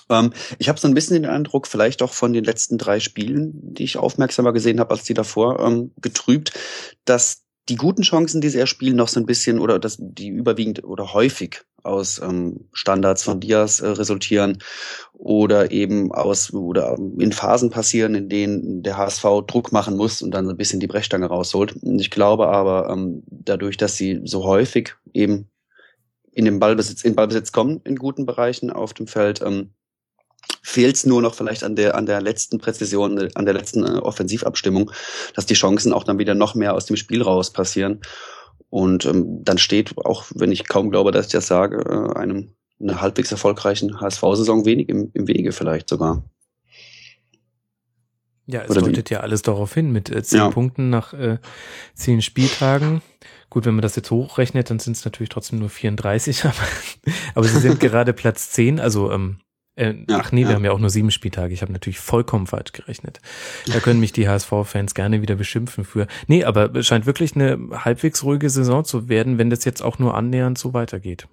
Ähm, 0.08 0.32
ich 0.58 0.68
habe 0.68 0.78
so 0.78 0.88
ein 0.88 0.94
bisschen 0.94 1.20
den 1.20 1.30
Eindruck, 1.30 1.66
vielleicht 1.66 2.02
auch 2.02 2.12
von 2.12 2.32
den 2.32 2.44
letzten 2.44 2.78
drei 2.78 3.00
Spielen, 3.00 3.52
die 3.74 3.84
ich 3.84 3.98
aufmerksamer 3.98 4.52
gesehen 4.52 4.80
habe 4.80 4.92
als 4.92 5.04
die 5.04 5.14
davor, 5.14 5.60
ähm, 5.60 5.92
getrübt, 6.00 6.52
dass 7.04 7.42
die 7.68 7.76
guten 7.76 8.02
Chancen, 8.02 8.40
die 8.40 8.48
sie 8.48 8.58
erspielen, 8.58 8.96
noch 8.96 9.08
so 9.08 9.20
ein 9.20 9.26
bisschen 9.26 9.58
oder 9.58 9.78
dass 9.78 9.96
die 9.98 10.28
überwiegend 10.28 10.84
oder 10.84 11.12
häufig 11.12 11.62
aus 11.82 12.20
ähm, 12.20 12.68
Standards 12.72 13.22
von 13.22 13.40
Diaz 13.40 13.80
äh, 13.80 13.88
resultieren 13.88 14.58
oder 15.12 15.70
eben 15.70 16.12
aus 16.12 16.52
oder 16.52 16.96
in 17.18 17.32
Phasen 17.32 17.70
passieren, 17.70 18.14
in 18.14 18.28
denen 18.28 18.82
der 18.82 18.96
HSV 18.96 19.24
Druck 19.46 19.72
machen 19.72 19.96
muss 19.96 20.22
und 20.22 20.32
dann 20.32 20.46
so 20.46 20.52
ein 20.52 20.56
bisschen 20.56 20.80
die 20.80 20.86
Brechstange 20.86 21.26
rausholt. 21.26 21.76
Ich 21.82 22.10
glaube 22.10 22.48
aber, 22.48 22.90
ähm, 22.90 23.22
dadurch, 23.26 23.76
dass 23.76 23.96
sie 23.96 24.20
so 24.24 24.44
häufig 24.44 24.94
eben 25.12 25.48
in 26.32 26.44
den 26.44 26.58
Ballbesitz, 26.58 27.02
in 27.02 27.14
Ballbesitz 27.14 27.52
kommen 27.52 27.80
in 27.84 27.96
guten 27.96 28.26
Bereichen 28.26 28.70
auf 28.70 28.94
dem 28.94 29.06
Feld, 29.06 29.40
ähm, 29.42 29.70
fehlt 30.68 30.96
es 30.96 31.06
nur 31.06 31.22
noch 31.22 31.34
vielleicht 31.34 31.64
an 31.64 31.76
der, 31.76 31.94
an 31.94 32.04
der 32.04 32.20
letzten 32.20 32.58
Präzision, 32.58 33.30
an 33.34 33.44
der 33.46 33.54
letzten 33.54 33.84
äh, 33.84 33.98
Offensivabstimmung, 33.98 34.90
dass 35.34 35.46
die 35.46 35.54
Chancen 35.54 35.94
auch 35.94 36.04
dann 36.04 36.18
wieder 36.18 36.34
noch 36.34 36.54
mehr 36.54 36.74
aus 36.74 36.84
dem 36.84 36.96
Spiel 36.96 37.22
raus 37.22 37.52
passieren. 37.52 38.02
Und 38.68 39.06
ähm, 39.06 39.42
dann 39.44 39.56
steht, 39.56 39.96
auch 39.96 40.26
wenn 40.34 40.52
ich 40.52 40.68
kaum 40.68 40.90
glaube, 40.90 41.10
dass 41.10 41.26
ich 41.26 41.32
das 41.32 41.46
sage, 41.46 41.78
äh, 41.78 42.18
einem 42.18 42.54
einer 42.80 43.00
halbwegs 43.00 43.32
erfolgreichen 43.32 44.00
HSV-Saison 44.00 44.66
wenig 44.66 44.88
im, 44.90 45.10
im 45.14 45.26
Wege 45.26 45.52
vielleicht 45.52 45.88
sogar. 45.88 46.22
Ja, 48.46 48.62
es 48.62 48.70
Oder 48.70 48.82
deutet 48.82 49.10
wie? 49.10 49.14
ja 49.14 49.20
alles 49.20 49.42
darauf 49.42 49.72
hin, 49.72 49.90
mit 49.90 50.10
äh, 50.10 50.22
zehn 50.22 50.38
ja. 50.38 50.50
Punkten 50.50 50.90
nach 50.90 51.14
äh, 51.14 51.38
zehn 51.94 52.20
Spieltagen. 52.22 53.00
Gut, 53.50 53.64
wenn 53.64 53.74
man 53.74 53.82
das 53.82 53.96
jetzt 53.96 54.10
hochrechnet, 54.10 54.68
dann 54.68 54.78
sind 54.78 54.96
es 54.96 55.04
natürlich 55.04 55.30
trotzdem 55.30 55.58
nur 55.58 55.70
34, 55.70 56.44
aber, 56.44 56.54
aber 57.34 57.48
sie 57.48 57.58
sind 57.58 57.80
gerade 57.80 58.12
Platz 58.12 58.50
zehn, 58.50 58.80
also 58.80 59.10
ähm, 59.10 59.38
äh, 59.78 59.94
ja, 60.08 60.18
ach 60.20 60.32
nee, 60.32 60.42
ja. 60.42 60.48
wir 60.48 60.54
haben 60.56 60.64
ja 60.64 60.72
auch 60.72 60.78
nur 60.78 60.90
sieben 60.90 61.10
Spieltage. 61.10 61.54
Ich 61.54 61.62
habe 61.62 61.72
natürlich 61.72 62.00
vollkommen 62.00 62.46
falsch 62.46 62.72
gerechnet. 62.72 63.20
Da 63.72 63.78
können 63.78 64.00
mich 64.00 64.12
die 64.12 64.28
HSV-Fans 64.28 64.94
gerne 64.94 65.22
wieder 65.22 65.36
beschimpfen 65.36 65.84
für. 65.84 66.08
Nee, 66.26 66.44
aber 66.44 66.74
es 66.74 66.86
scheint 66.86 67.06
wirklich 67.06 67.36
eine 67.36 67.58
halbwegs 67.84 68.24
ruhige 68.24 68.50
Saison 68.50 68.84
zu 68.84 69.08
werden, 69.08 69.38
wenn 69.38 69.50
das 69.50 69.64
jetzt 69.64 69.82
auch 69.82 69.98
nur 69.98 70.16
annähernd 70.16 70.58
so 70.58 70.74
weitergeht. 70.74 71.28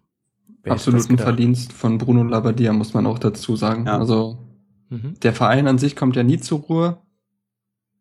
Absoluten 0.68 1.18
Verdienst 1.18 1.74
von 1.74 1.98
Bruno 1.98 2.24
Labbadia, 2.24 2.74
muss 2.74 2.94
man 2.94 3.06
auch 3.08 3.20
dazu 3.20 3.56
sagen. 3.56 3.86
Ja. 3.86 3.98
Also 3.98 4.38
mhm. 4.90 5.16
der 5.22 5.34
Verein 5.34 5.68
an 5.68 5.78
sich 5.78 5.96
kommt 5.96 6.16
ja 6.16 6.24
nie 6.24 6.40
zur 6.40 6.60
Ruhe. 6.60 6.98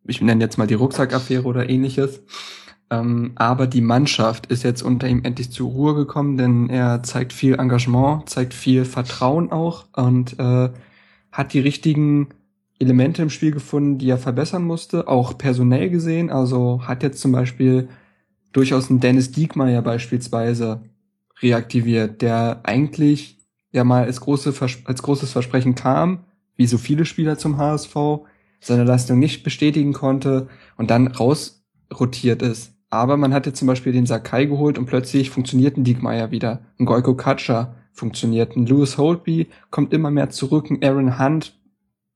ich 0.06 0.20
nenne 0.20 0.44
jetzt 0.44 0.58
mal 0.58 0.66
die 0.66 0.74
Rucksackaffäre 0.74 1.44
oder 1.44 1.68
ähnliches. 1.68 2.22
Ähm, 3.00 3.32
aber 3.34 3.66
die 3.66 3.80
Mannschaft 3.80 4.46
ist 4.46 4.62
jetzt 4.62 4.82
unter 4.82 5.08
ihm 5.08 5.22
endlich 5.24 5.50
zur 5.50 5.70
Ruhe 5.70 5.94
gekommen, 5.94 6.36
denn 6.36 6.68
er 6.68 7.02
zeigt 7.02 7.32
viel 7.32 7.54
Engagement, 7.54 8.28
zeigt 8.28 8.54
viel 8.54 8.84
Vertrauen 8.84 9.50
auch 9.52 9.86
und 9.96 10.38
äh, 10.38 10.70
hat 11.32 11.52
die 11.52 11.60
richtigen 11.60 12.28
Elemente 12.78 13.22
im 13.22 13.30
Spiel 13.30 13.50
gefunden, 13.50 13.98
die 13.98 14.10
er 14.10 14.18
verbessern 14.18 14.64
musste, 14.64 15.08
auch 15.08 15.38
personell 15.38 15.90
gesehen. 15.90 16.30
Also 16.30 16.82
hat 16.86 17.02
jetzt 17.02 17.20
zum 17.20 17.32
Beispiel 17.32 17.88
durchaus 18.52 18.90
einen 18.90 19.00
Dennis 19.00 19.32
Diekmeyer 19.32 19.82
beispielsweise 19.82 20.82
reaktiviert, 21.40 22.22
der 22.22 22.60
eigentlich 22.64 23.38
ja 23.72 23.84
mal 23.84 24.04
als, 24.04 24.20
große, 24.20 24.54
als 24.84 25.02
großes 25.02 25.32
Versprechen 25.32 25.74
kam, 25.74 26.24
wie 26.56 26.66
so 26.66 26.78
viele 26.78 27.04
Spieler 27.04 27.38
zum 27.38 27.56
HSV, 27.56 27.96
seine 28.60 28.84
Leistung 28.84 29.18
nicht 29.18 29.42
bestätigen 29.42 29.92
konnte 29.92 30.48
und 30.76 30.90
dann 30.90 31.08
rausrotiert 31.08 32.42
ist. 32.42 32.73
Aber 32.90 33.16
man 33.16 33.34
hatte 33.34 33.52
zum 33.52 33.66
Beispiel 33.66 33.92
den 33.92 34.06
Sakai 34.06 34.46
geholt 34.46 34.78
und 34.78 34.86
plötzlich 34.86 35.30
funktioniert 35.30 35.76
ein 35.76 35.84
Diekmeyer 35.84 36.30
wieder. 36.30 36.60
Ein 36.78 36.86
Goiko 36.86 37.14
Katscha 37.14 37.74
funktioniert. 37.92 38.56
Ein 38.56 38.66
Lewis 38.66 38.98
Holtby 38.98 39.48
kommt 39.70 39.92
immer 39.92 40.10
mehr 40.10 40.30
zurück. 40.30 40.70
Ein 40.70 40.82
Aaron 40.82 41.18
Hunt 41.18 41.58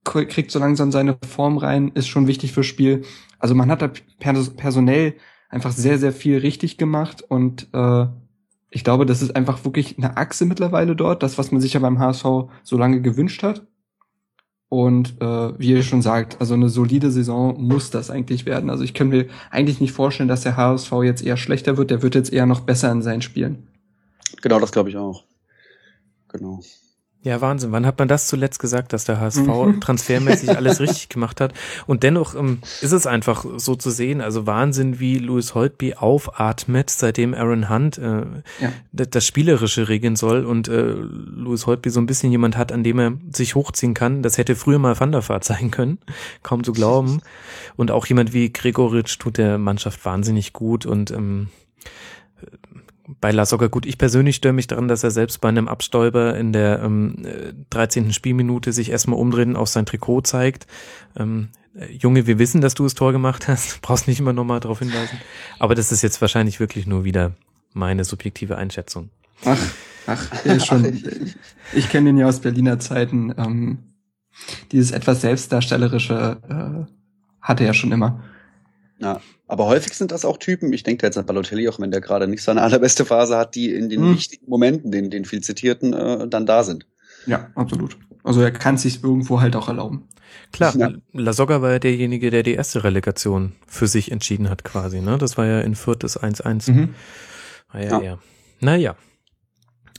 kriegt 0.03 0.51
so 0.51 0.59
langsam 0.59 0.91
seine 0.91 1.17
Form 1.27 1.57
rein, 1.57 1.91
ist 1.93 2.07
schon 2.07 2.27
wichtig 2.27 2.53
fürs 2.53 2.65
Spiel. 2.65 3.03
Also 3.37 3.55
man 3.55 3.69
hat 3.69 3.81
da 3.81 3.91
personell 4.17 5.15
einfach 5.49 5.71
sehr, 5.71 5.97
sehr 5.97 6.11
viel 6.11 6.37
richtig 6.37 6.77
gemacht 6.77 7.21
und 7.21 7.67
äh, 7.73 8.05
ich 8.71 8.83
glaube, 8.83 9.05
das 9.05 9.21
ist 9.21 9.35
einfach 9.35 9.63
wirklich 9.65 9.97
eine 9.97 10.17
Achse 10.17 10.45
mittlerweile 10.45 10.95
dort, 10.95 11.23
das, 11.23 11.37
was 11.37 11.51
man 11.51 11.59
sich 11.59 11.73
ja 11.73 11.79
beim 11.79 11.99
HSV 11.99 12.25
so 12.63 12.77
lange 12.77 13.01
gewünscht 13.01 13.41
hat. 13.43 13.65
Und 14.69 15.19
äh, 15.19 15.59
wie 15.59 15.71
ihr 15.71 15.81
schon 15.81 16.03
sagt, 16.03 16.39
also 16.39 16.53
eine 16.53 16.69
solide 16.69 17.09
Saison 17.09 17.59
muss 17.59 17.89
das 17.89 18.11
eigentlich 18.11 18.45
werden. 18.45 18.69
Also 18.69 18.83
ich 18.83 18.93
kann 18.93 19.09
mir 19.09 19.25
eigentlich 19.49 19.81
nicht 19.81 19.93
vorstellen, 19.93 20.29
dass 20.29 20.41
der 20.41 20.57
HSV 20.57 20.91
jetzt 21.03 21.23
eher 21.23 21.37
schlechter 21.37 21.77
wird. 21.77 21.89
Der 21.89 22.03
wird 22.03 22.13
jetzt 22.13 22.31
eher 22.31 22.45
noch 22.45 22.61
besser 22.61 22.91
in 22.91 23.01
seinen 23.01 23.23
Spielen. 23.23 23.67
Genau, 24.43 24.59
das 24.59 24.71
glaube 24.71 24.89
ich 24.89 24.97
auch. 24.97 25.23
Genau. 26.27 26.61
Ja, 27.21 27.41
Wahnsinn. 27.41 27.73
Wann 27.73 27.85
hat 27.85 27.99
man 27.99 28.07
das 28.07 28.27
zuletzt 28.27 28.59
gesagt, 28.59 28.93
dass 28.93 29.03
der 29.03 29.19
HSV 29.19 29.41
mhm. 29.41 29.81
transfermäßig 29.81 30.55
alles 30.55 30.79
richtig 30.79 31.09
gemacht 31.09 31.41
hat? 31.41 31.53
Und 31.85 32.03
dennoch 32.03 32.33
ähm, 32.33 32.59
ist 32.81 32.93
es 32.93 33.05
einfach 33.05 33.45
so 33.57 33.75
zu 33.75 33.89
sehen. 33.89 34.21
Also 34.21 34.47
Wahnsinn, 34.47 35.01
wie 35.01 35.17
Louis 35.17 35.53
Holtby 35.53 35.95
aufatmet, 35.95 36.89
seitdem 36.89 37.33
Aaron 37.33 37.69
Hunt 37.69 37.97
äh, 37.97 38.21
ja. 38.61 38.71
das 38.93 39.25
Spielerische 39.25 39.89
regeln 39.89 40.15
soll 40.15 40.45
und 40.45 40.69
äh, 40.69 40.93
Louis 40.93 41.65
Holtby 41.65 41.89
so 41.89 41.99
ein 41.99 42.05
bisschen 42.05 42.31
jemand 42.31 42.55
hat, 42.55 42.71
an 42.71 42.85
dem 42.85 42.99
er 42.99 43.11
sich 43.33 43.53
hochziehen 43.53 43.93
kann. 43.93 44.23
Das 44.23 44.37
hätte 44.37 44.55
früher 44.55 44.79
mal 44.79 44.97
Van 44.97 45.11
der 45.11 45.27
Vaart 45.27 45.43
sein 45.43 45.71
können. 45.71 45.99
Kaum 46.43 46.63
zu 46.63 46.71
glauben. 46.71 47.21
Und 47.75 47.91
auch 47.91 48.05
jemand 48.05 48.31
wie 48.31 48.53
Gregoritsch 48.53 49.19
tut 49.19 49.37
der 49.37 49.57
Mannschaft 49.57 50.05
wahnsinnig 50.05 50.53
gut 50.53 50.85
und 50.85 51.11
ähm, 51.11 51.49
bei 53.19 53.31
Lasogga 53.31 53.67
gut. 53.67 53.85
Ich 53.85 53.97
persönlich 53.97 54.35
störe 54.35 54.53
mich 54.53 54.67
daran, 54.67 54.87
dass 54.87 55.03
er 55.03 55.11
selbst 55.11 55.41
bei 55.41 55.49
einem 55.49 55.67
Abstäuber 55.67 56.37
in 56.37 56.53
der 56.53 56.81
ähm, 56.83 57.25
13. 57.69 58.13
Spielminute 58.13 58.73
sich 58.73 58.91
erstmal 58.91 59.19
umdreht 59.19 59.47
und 59.47 59.55
auf 59.55 59.69
sein 59.69 59.85
Trikot 59.85 60.21
zeigt. 60.21 60.67
Ähm, 61.17 61.49
äh, 61.75 61.91
Junge, 61.91 62.27
wir 62.27 62.39
wissen, 62.39 62.61
dass 62.61 62.75
du 62.75 62.83
das 62.83 62.93
Tor 62.93 63.11
gemacht 63.11 63.47
hast. 63.47 63.81
Brauchst 63.81 64.07
nicht 64.07 64.19
immer 64.19 64.33
nochmal 64.33 64.59
darauf 64.59 64.79
hinweisen. 64.79 65.19
Aber 65.57 65.75
das 65.75 65.91
ist 65.91 66.01
jetzt 66.01 66.21
wahrscheinlich 66.21 66.59
wirklich 66.59 66.85
nur 66.85 67.03
wieder 67.03 67.33
meine 67.73 68.03
subjektive 68.03 68.57
Einschätzung. 68.57 69.09
Ach, 69.45 69.61
ach, 70.05 70.45
ja, 70.45 70.59
schon. 70.59 70.85
ich, 70.85 71.35
ich 71.73 71.89
kenne 71.89 72.09
den 72.09 72.17
ja 72.17 72.27
aus 72.27 72.41
Berliner 72.41 72.79
Zeiten. 72.79 73.33
Ähm, 73.37 73.79
dieses 74.71 74.91
etwas 74.91 75.21
selbstdarstellerische 75.21 76.37
äh, 76.49 76.91
hatte 77.41 77.63
er 77.63 77.73
schon 77.73 77.91
immer. 77.91 78.23
Ja, 78.99 79.21
aber 79.47 79.65
häufig 79.65 79.93
sind 79.93 80.11
das 80.11 80.25
auch 80.25 80.37
Typen, 80.37 80.73
ich 80.73 80.83
denke 80.83 81.05
jetzt 81.05 81.17
an 81.17 81.25
Balotelli, 81.25 81.67
auch 81.69 81.79
wenn 81.79 81.91
der 81.91 82.01
gerade 82.01 82.27
nicht 82.27 82.43
seine 82.43 82.61
allerbeste 82.61 83.05
Phase 83.05 83.37
hat, 83.37 83.55
die 83.55 83.73
in 83.73 83.89
den 83.89 84.01
hm. 84.01 84.15
wichtigen 84.15 84.49
Momenten, 84.49 84.91
den, 84.91 85.09
den 85.09 85.25
viel 85.25 85.41
zitierten, 85.41 85.93
äh, 85.93 86.27
dann 86.27 86.45
da 86.45 86.63
sind. 86.63 86.85
Ja, 87.25 87.49
absolut. 87.55 87.97
Also 88.23 88.41
er 88.41 88.51
kann 88.51 88.77
sich 88.77 89.03
irgendwo 89.03 89.39
halt 89.39 89.55
auch 89.55 89.69
erlauben. 89.69 90.07
Klar, 90.51 90.75
ja. 90.75 90.91
Lasogga 91.13 91.61
war 91.61 91.71
ja 91.71 91.79
derjenige, 91.79 92.29
der 92.29 92.43
die 92.43 92.53
erste 92.53 92.83
Relegation 92.83 93.53
für 93.67 93.87
sich 93.87 94.11
entschieden 94.11 94.49
hat 94.49 94.63
quasi, 94.63 95.01
ne? 95.01 95.17
Das 95.17 95.37
war 95.37 95.45
ja 95.45 95.61
in 95.61 95.75
Fürth 95.75 96.03
das 96.03 96.19
1-1. 96.19 96.71
Mhm. 96.71 96.95
Ah, 97.69 97.79
ja, 97.79 97.85
ja. 97.85 98.01
ja. 98.01 98.19
Naja. 98.59 98.95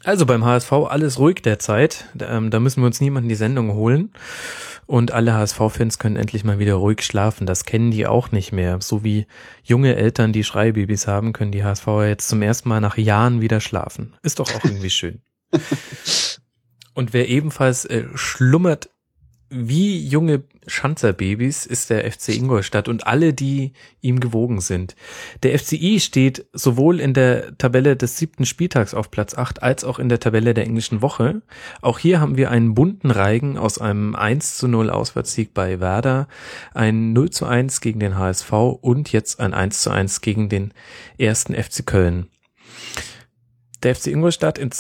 Also 0.03 0.27
beim 0.27 0.45
HSV 0.45 0.73
alles 0.73 1.19
ruhig 1.19 1.43
derzeit. 1.43 2.07
Ähm, 2.21 2.51
da 2.51 2.59
müssen 2.59 2.83
wir 2.83 2.87
uns 2.87 3.01
niemanden 3.01 3.29
die 3.29 3.35
Sendung 3.35 3.75
holen. 3.75 4.13
Und 4.91 5.13
alle 5.13 5.35
HSV-Fans 5.35 6.01
können 6.01 6.17
endlich 6.17 6.43
mal 6.43 6.59
wieder 6.59 6.75
ruhig 6.75 7.03
schlafen. 7.03 7.47
Das 7.47 7.65
kennen 7.65 7.93
die 7.93 8.09
auch 8.09 8.33
nicht 8.33 8.51
mehr. 8.51 8.81
So 8.81 9.05
wie 9.05 9.29
junge 9.63 9.95
Eltern, 9.95 10.33
die 10.33 10.43
Schreibabys 10.43 11.07
haben, 11.07 11.33
können 11.33 11.53
die 11.53 11.63
HSV 11.63 11.87
jetzt 12.09 12.29
zum 12.29 12.43
ersten 12.43 12.69
Mal 12.69 12.81
nach 12.81 12.99
Jahren 12.99 13.41
wieder 13.41 13.61
schlafen. 13.61 14.17
Ist 14.25 14.41
doch 14.41 14.53
auch 14.53 14.65
irgendwie 14.65 14.91
schön. 14.91 15.23
Und 16.95 17.13
wer 17.13 17.29
ebenfalls 17.29 17.85
äh, 17.85 18.07
schlummert 18.17 18.91
wie 19.51 20.07
junge 20.07 20.45
Schanzerbabys 20.69 21.67
ist 21.67 21.91
der 21.91 22.11
FC 22.11 22.29
Ingolstadt 22.29 22.89
und 22.89 23.07
alle, 23.07 23.35
die 23.35 23.73
ihm 24.01 24.21
gewogen 24.21 24.61
sind. 24.61 24.95
Der 25.43 25.59
FCI 25.59 25.99
steht 25.99 26.47
sowohl 26.53 27.01
in 27.01 27.15
der 27.15 27.59
Tabelle 27.59 27.97
des 27.97 28.17
siebten 28.17 28.47
Spieltags 28.47 28.95
auf 28.95 29.11
Platz 29.11 29.35
8 29.35 29.63
als 29.63 29.83
auch 29.83 29.99
in 29.99 30.09
der 30.09 30.21
Tabelle 30.21 30.55
der 30.55 30.65
englischen 30.65 31.03
Woche. 31.03 31.43
Auch 31.83 31.99
hier 31.99 32.21
haben 32.21 32.37
wir 32.37 32.51
einen 32.51 32.75
bunten 32.75 33.11
Reigen 33.11 33.59
aus 33.59 33.79
einem 33.79 34.15
1 34.15 34.57
zu 34.57 34.69
0 34.69 34.89
Auswärtssieg 34.89 35.53
bei 35.53 35.81
Werder, 35.81 36.29
ein 36.73 37.13
0 37.13 37.31
zu 37.31 37.47
1 37.47 37.81
gegen 37.81 37.99
den 37.99 38.17
HSV 38.17 38.53
und 38.53 39.11
jetzt 39.11 39.41
ein 39.41 39.53
1 39.53 39.83
zu 39.83 39.91
1 39.91 40.21
gegen 40.21 40.49
den 40.49 40.73
ersten 41.19 41.55
FC 41.55 41.85
Köln. 41.85 42.29
Der 43.83 43.97
FC 43.97 44.09
Ingolstadt 44.09 44.59
in 44.59 44.71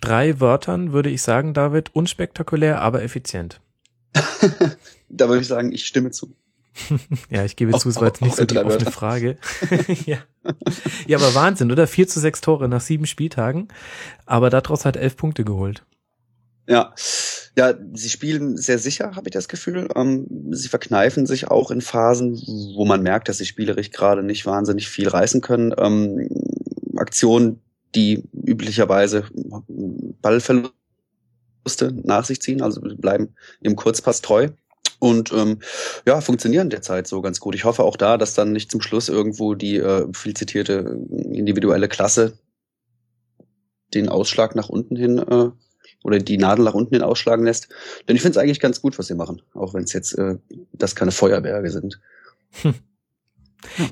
drei 0.00 0.40
Wörtern 0.40 0.92
würde 0.92 1.10
ich 1.10 1.22
sagen, 1.22 1.54
David, 1.54 1.94
unspektakulär, 1.94 2.80
aber 2.80 3.02
effizient. 3.02 3.60
Da 5.08 5.28
würde 5.28 5.42
ich 5.42 5.48
sagen, 5.48 5.72
ich 5.72 5.86
stimme 5.86 6.10
zu. 6.10 6.34
ja, 7.30 7.44
ich 7.44 7.56
gebe 7.56 7.76
zu, 7.78 7.88
es 7.88 7.96
war 7.96 8.08
jetzt 8.08 8.20
nicht 8.20 8.36
so 8.36 8.44
die 8.44 8.58
offene 8.58 8.90
Frage. 8.90 9.38
ja. 10.06 10.18
ja, 11.06 11.18
aber 11.18 11.34
Wahnsinn, 11.34 11.72
oder? 11.72 11.86
4 11.86 12.08
zu 12.08 12.20
6 12.20 12.40
Tore 12.40 12.68
nach 12.68 12.80
sieben 12.80 13.06
Spieltagen, 13.06 13.68
aber 14.26 14.50
daraus 14.50 14.84
hat 14.84 14.96
elf 14.96 15.16
Punkte 15.16 15.44
geholt. 15.44 15.84
Ja, 16.68 16.94
ja, 17.56 17.74
sie 17.94 18.10
spielen 18.10 18.56
sehr 18.56 18.78
sicher, 18.78 19.14
habe 19.14 19.28
ich 19.28 19.32
das 19.32 19.48
Gefühl. 19.48 19.88
Ähm, 19.94 20.26
sie 20.50 20.68
verkneifen 20.68 21.26
sich 21.26 21.48
auch 21.48 21.70
in 21.70 21.80
Phasen, 21.80 22.34
wo 22.76 22.84
man 22.84 23.02
merkt, 23.02 23.28
dass 23.28 23.38
sie 23.38 23.46
spielerisch 23.46 23.92
gerade 23.92 24.22
nicht 24.22 24.44
wahnsinnig 24.44 24.88
viel 24.88 25.08
reißen 25.08 25.40
können. 25.40 25.74
Ähm, 25.78 26.28
Aktionen, 26.96 27.60
die 27.94 28.24
üblicherweise 28.32 29.24
Ballverluste 31.66 31.92
nach 32.04 32.24
sich 32.24 32.40
ziehen, 32.40 32.62
also 32.62 32.80
bleiben 32.80 33.34
im 33.60 33.76
Kurzpass 33.76 34.22
treu 34.22 34.48
und 34.98 35.32
ähm, 35.32 35.58
ja, 36.06 36.20
funktionieren 36.20 36.70
derzeit 36.70 37.06
so 37.06 37.20
ganz 37.20 37.40
gut. 37.40 37.54
Ich 37.54 37.64
hoffe 37.64 37.82
auch 37.82 37.96
da, 37.96 38.16
dass 38.16 38.34
dann 38.34 38.52
nicht 38.52 38.70
zum 38.70 38.80
Schluss 38.80 39.08
irgendwo 39.08 39.54
die 39.54 39.76
äh, 39.76 40.06
viel 40.14 40.34
zitierte 40.34 40.98
individuelle 41.32 41.88
Klasse 41.88 42.38
den 43.94 44.08
Ausschlag 44.08 44.54
nach 44.54 44.68
unten 44.68 44.96
hin 44.96 45.18
äh, 45.18 45.50
oder 46.02 46.18
die 46.18 46.38
Nadel 46.38 46.64
nach 46.64 46.74
unten 46.74 46.94
hin 46.94 47.02
ausschlagen 47.02 47.44
lässt. 47.44 47.68
Denn 48.08 48.16
ich 48.16 48.22
finde 48.22 48.38
es 48.38 48.42
eigentlich 48.42 48.60
ganz 48.60 48.80
gut, 48.80 48.98
was 48.98 49.08
sie 49.08 49.14
machen, 49.14 49.42
auch 49.54 49.74
wenn 49.74 49.84
es 49.84 49.92
jetzt 49.92 50.16
äh, 50.18 50.36
das 50.72 50.94
keine 50.94 51.12
Feuerberge 51.12 51.70
sind. 51.70 52.00
Hm. 52.62 52.74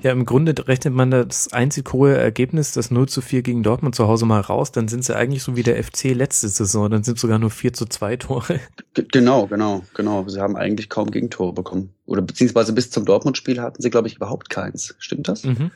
Ja, 0.02 0.12
im 0.12 0.24
Grunde 0.24 0.54
rechnet 0.66 0.94
man 0.94 1.10
das 1.10 1.52
einzig 1.52 1.92
hohe 1.92 2.16
Ergebnis, 2.16 2.72
das 2.72 2.90
0 2.90 3.08
zu 3.08 3.20
4 3.20 3.42
gegen 3.42 3.62
Dortmund 3.62 3.94
zu 3.94 4.06
Hause 4.06 4.26
mal 4.26 4.40
raus, 4.40 4.72
dann 4.72 4.88
sind 4.88 5.04
sie 5.04 5.16
eigentlich 5.16 5.42
so 5.42 5.56
wie 5.56 5.62
der 5.62 5.82
FC 5.82 6.14
letzte 6.14 6.48
Saison, 6.48 6.90
dann 6.90 7.02
sind 7.02 7.18
sogar 7.18 7.38
nur 7.38 7.50
4 7.50 7.72
zu 7.72 7.86
2 7.86 8.16
Tore. 8.16 8.60
G 8.94 9.04
genau, 9.10 9.46
genau, 9.46 9.82
genau. 9.94 10.28
Sie 10.28 10.40
haben 10.40 10.56
eigentlich 10.56 10.88
kaum 10.88 11.10
Gegentore 11.10 11.52
bekommen. 11.52 11.94
Oder 12.06 12.22
beziehungsweise 12.22 12.72
bis 12.72 12.90
zum 12.90 13.04
Dortmund-Spiel 13.04 13.60
hatten 13.60 13.82
sie, 13.82 13.90
glaube 13.90 14.08
ich, 14.08 14.16
überhaupt 14.16 14.50
keins. 14.50 14.94
Stimmt 14.98 15.28
das? 15.28 15.44
Mhm. 15.44 15.70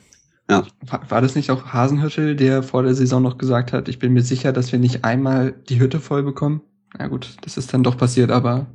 Ja. 0.50 0.66
War, 0.86 1.10
war 1.10 1.20
das 1.20 1.34
nicht 1.34 1.50
auch 1.50 1.66
Hasenhüttel, 1.66 2.36
der 2.36 2.62
vor 2.62 2.82
der 2.82 2.94
Saison 2.94 3.22
noch 3.22 3.38
gesagt 3.38 3.72
hat, 3.72 3.88
ich 3.88 3.98
bin 3.98 4.12
mir 4.12 4.22
sicher, 4.22 4.52
dass 4.52 4.72
wir 4.72 4.78
nicht 4.78 5.04
einmal 5.04 5.52
die 5.68 5.80
Hütte 5.80 6.00
voll 6.00 6.22
bekommen? 6.22 6.62
Na 6.96 7.08
gut, 7.08 7.36
das 7.42 7.56
ist 7.56 7.72
dann 7.74 7.82
doch 7.82 7.96
passiert, 7.96 8.30
aber. 8.30 8.66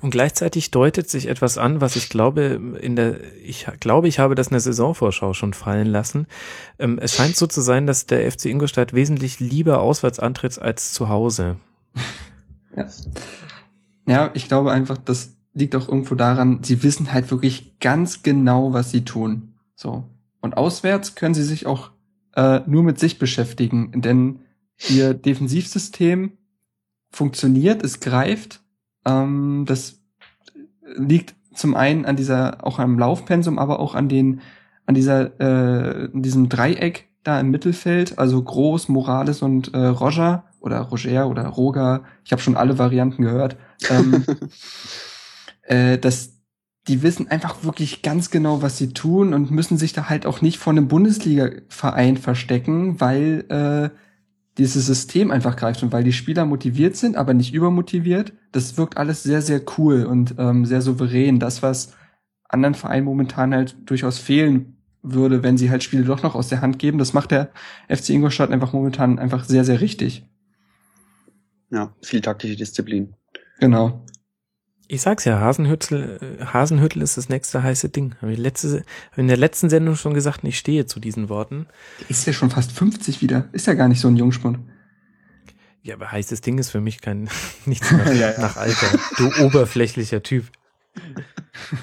Und 0.00 0.10
gleichzeitig 0.10 0.70
deutet 0.70 1.08
sich 1.08 1.28
etwas 1.28 1.58
an, 1.58 1.80
was 1.80 1.96
ich 1.96 2.08
glaube, 2.08 2.60
in 2.80 2.96
der, 2.96 3.20
ich 3.42 3.66
glaube, 3.80 4.08
ich 4.08 4.18
habe 4.18 4.34
das 4.34 4.48
in 4.48 4.52
der 4.54 4.60
Saisonvorschau 4.60 5.34
schon 5.34 5.54
fallen 5.54 5.86
lassen. 5.86 6.26
Ähm, 6.78 6.98
es 7.00 7.14
scheint 7.14 7.36
so 7.36 7.46
zu 7.46 7.60
sein, 7.60 7.86
dass 7.86 8.06
der 8.06 8.30
FC 8.30 8.46
Ingolstadt 8.46 8.92
wesentlich 8.92 9.40
lieber 9.40 9.80
auswärts 9.80 10.18
antritt 10.18 10.58
als 10.58 10.92
zu 10.92 11.08
Hause. 11.08 11.56
Ja. 12.76 12.86
ja, 14.06 14.30
ich 14.34 14.48
glaube 14.48 14.72
einfach, 14.72 14.98
das 14.98 15.36
liegt 15.54 15.74
auch 15.74 15.88
irgendwo 15.88 16.14
daran, 16.14 16.62
sie 16.62 16.82
wissen 16.82 17.12
halt 17.12 17.30
wirklich 17.30 17.78
ganz 17.80 18.22
genau, 18.22 18.72
was 18.72 18.90
sie 18.90 19.04
tun. 19.04 19.54
So. 19.74 20.04
Und 20.40 20.56
auswärts 20.56 21.14
können 21.14 21.34
sie 21.34 21.42
sich 21.42 21.66
auch 21.66 21.90
äh, 22.34 22.60
nur 22.66 22.82
mit 22.82 23.00
sich 23.00 23.18
beschäftigen, 23.18 24.02
denn 24.02 24.40
ihr 24.90 25.14
Defensivsystem 25.14 26.32
funktioniert, 27.10 27.82
es 27.82 28.00
greift 28.00 28.60
ähm, 29.06 29.64
das 29.66 30.00
liegt 30.96 31.34
zum 31.54 31.74
einen 31.74 32.04
an 32.04 32.16
dieser, 32.16 32.66
auch 32.66 32.78
am 32.78 32.98
Laufpensum, 32.98 33.58
aber 33.58 33.80
auch 33.80 33.94
an 33.94 34.08
den, 34.08 34.40
an 34.84 34.94
dieser, 34.94 35.40
äh, 35.40 36.08
diesem 36.12 36.48
Dreieck 36.48 37.08
da 37.22 37.40
im 37.40 37.50
Mittelfeld, 37.50 38.18
also 38.18 38.42
Groß, 38.42 38.88
Morales 38.88 39.42
und 39.42 39.74
äh, 39.74 39.86
Roger 39.86 40.44
oder 40.60 40.80
Roger 40.80 41.28
oder 41.28 41.46
Roger, 41.46 42.04
ich 42.24 42.32
habe 42.32 42.42
schon 42.42 42.56
alle 42.56 42.78
Varianten 42.78 43.22
gehört, 43.22 43.56
ähm, 43.90 44.24
äh, 45.62 45.98
dass 45.98 46.34
die 46.88 47.02
wissen 47.02 47.28
einfach 47.28 47.64
wirklich 47.64 48.02
ganz 48.02 48.30
genau, 48.30 48.62
was 48.62 48.78
sie 48.78 48.92
tun 48.92 49.34
und 49.34 49.50
müssen 49.50 49.76
sich 49.76 49.92
da 49.92 50.08
halt 50.08 50.24
auch 50.24 50.40
nicht 50.40 50.58
vor 50.58 50.72
einem 50.72 50.86
Bundesliga-Verein 50.86 52.16
verstecken, 52.16 53.00
weil 53.00 53.44
äh, 53.48 53.96
dieses 54.58 54.86
System 54.86 55.30
einfach 55.30 55.56
greift 55.56 55.82
und 55.82 55.92
weil 55.92 56.04
die 56.04 56.12
Spieler 56.12 56.46
motiviert 56.46 56.96
sind, 56.96 57.16
aber 57.16 57.34
nicht 57.34 57.52
übermotiviert. 57.52 58.32
Das 58.52 58.78
wirkt 58.78 58.96
alles 58.96 59.22
sehr, 59.22 59.42
sehr 59.42 59.60
cool 59.76 60.04
und 60.04 60.34
ähm, 60.38 60.64
sehr 60.64 60.80
souverän. 60.80 61.38
Das, 61.38 61.62
was 61.62 61.92
anderen 62.48 62.74
Vereinen 62.74 63.04
momentan 63.04 63.54
halt 63.54 63.76
durchaus 63.84 64.18
fehlen 64.18 64.76
würde, 65.02 65.42
wenn 65.42 65.58
sie 65.58 65.70
halt 65.70 65.82
Spiele 65.82 66.04
doch 66.04 66.22
noch 66.22 66.34
aus 66.34 66.48
der 66.48 66.62
Hand 66.62 66.78
geben, 66.78 66.98
das 66.98 67.12
macht 67.12 67.30
der 67.30 67.50
FC 67.88 68.10
Ingolstadt 68.10 68.50
einfach 68.50 68.72
momentan 68.72 69.18
einfach 69.18 69.44
sehr, 69.44 69.64
sehr 69.64 69.80
richtig. 69.80 70.26
Ja, 71.70 71.94
viel 72.02 72.20
taktische 72.20 72.56
Disziplin. 72.56 73.14
Genau. 73.60 74.04
Ich 74.88 75.02
sag's 75.02 75.24
ja, 75.24 75.40
Hasenhüttel, 75.40 76.38
Hasenhüttel 76.52 77.02
ist 77.02 77.16
das 77.16 77.28
nächste 77.28 77.62
heiße 77.62 77.88
Ding. 77.88 78.14
Habe 78.22 78.32
ich 78.32 78.38
letzte, 78.38 78.84
hab 79.10 79.18
in 79.18 79.26
der 79.26 79.36
letzten 79.36 79.68
Sendung 79.68 79.96
schon 79.96 80.14
gesagt, 80.14 80.44
ich 80.44 80.58
stehe 80.58 80.86
zu 80.86 81.00
diesen 81.00 81.28
Worten. 81.28 81.66
Ist 82.08 82.26
ja 82.26 82.32
schon 82.32 82.50
fast 82.50 82.70
50 82.70 83.20
wieder. 83.20 83.48
Ist 83.52 83.66
ja 83.66 83.74
gar 83.74 83.88
nicht 83.88 84.00
so 84.00 84.08
ein 84.08 84.16
Jungspund. 84.16 84.60
Ja, 85.82 85.94
aber 85.94 86.12
heißes 86.12 86.40
Ding 86.40 86.58
ist 86.58 86.70
für 86.70 86.80
mich 86.80 87.00
kein 87.00 87.28
nichts 87.66 87.90
nach, 87.90 88.06
ja, 88.14 88.32
ja. 88.32 88.40
nach 88.40 88.56
Alter. 88.56 88.86
Du 89.16 89.30
oberflächlicher 89.44 90.22
Typ. 90.22 90.46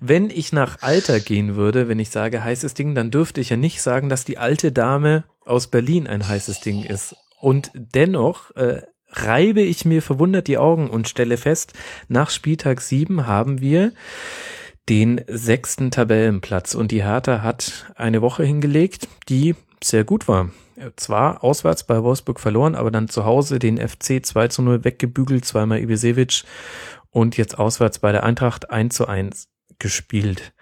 wenn 0.00 0.28
ich 0.28 0.52
nach 0.52 0.82
Alter 0.82 1.20
gehen 1.20 1.54
würde, 1.54 1.88
wenn 1.88 1.98
ich 1.98 2.10
sage 2.10 2.42
heißes 2.42 2.74
Ding, 2.74 2.94
dann 2.94 3.10
dürfte 3.10 3.40
ich 3.40 3.50
ja 3.50 3.56
nicht 3.56 3.80
sagen, 3.80 4.08
dass 4.08 4.24
die 4.24 4.38
alte 4.38 4.72
Dame 4.72 5.24
aus 5.44 5.68
Berlin 5.68 6.06
ein 6.06 6.26
heißes 6.26 6.60
Ding 6.60 6.82
ist. 6.82 7.16
Und 7.40 7.70
dennoch 7.74 8.54
äh, 8.56 8.82
reibe 9.10 9.62
ich 9.62 9.84
mir 9.84 10.02
verwundert 10.02 10.48
die 10.48 10.58
Augen 10.58 10.90
und 10.90 11.08
stelle 11.08 11.36
fest, 11.36 11.72
nach 12.08 12.30
Spieltag 12.30 12.80
7 12.80 13.26
haben 13.26 13.60
wir 13.60 13.92
den 14.88 15.20
sechsten 15.28 15.90
Tabellenplatz 15.90 16.74
und 16.74 16.90
die 16.90 17.04
Hertha 17.04 17.42
hat 17.42 17.92
eine 17.94 18.22
Woche 18.22 18.44
hingelegt, 18.44 19.08
die 19.28 19.54
sehr 19.82 20.04
gut 20.04 20.28
war. 20.28 20.50
Zwar 20.96 21.42
auswärts 21.42 21.84
bei 21.84 22.02
Wolfsburg 22.02 22.40
verloren, 22.40 22.74
aber 22.74 22.90
dann 22.90 23.08
zu 23.08 23.24
Hause 23.24 23.58
den 23.58 23.76
FC 23.76 24.24
2 24.24 24.48
zu 24.48 24.62
0 24.62 24.84
weggebügelt, 24.84 25.44
zweimal 25.44 25.80
Ibisevic 25.80 26.44
und 27.10 27.36
jetzt 27.36 27.58
auswärts 27.58 27.98
bei 27.98 28.12
der 28.12 28.22
Eintracht 28.22 28.70
1 28.70 28.94
zu 28.94 29.06
1 29.06 29.48
gespielt. 29.78 30.52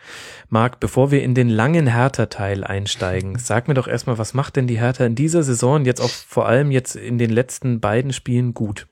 Marc, 0.49 0.81
bevor 0.81 1.11
wir 1.11 1.23
in 1.23 1.35
den 1.35 1.49
langen 1.49 1.87
Hertha-Teil 1.87 2.65
einsteigen, 2.65 3.39
sag 3.39 3.69
mir 3.69 3.75
doch 3.75 3.89
erstmal, 3.89 4.19
was 4.19 4.35
macht 4.35 4.57
denn 4.57 4.67
die 4.67 4.79
Hertha 4.79 5.05
in 5.05 5.15
dieser 5.15 5.43
Saison 5.43 5.85
jetzt 5.85 6.01
auch 6.01 6.11
vor 6.11 6.47
allem 6.47 6.71
jetzt 6.71 6.97
in 6.97 7.19
den 7.19 7.31
letzten 7.31 7.81
beiden 7.81 8.13
Spielen 8.13 8.55
gut? 8.55 8.87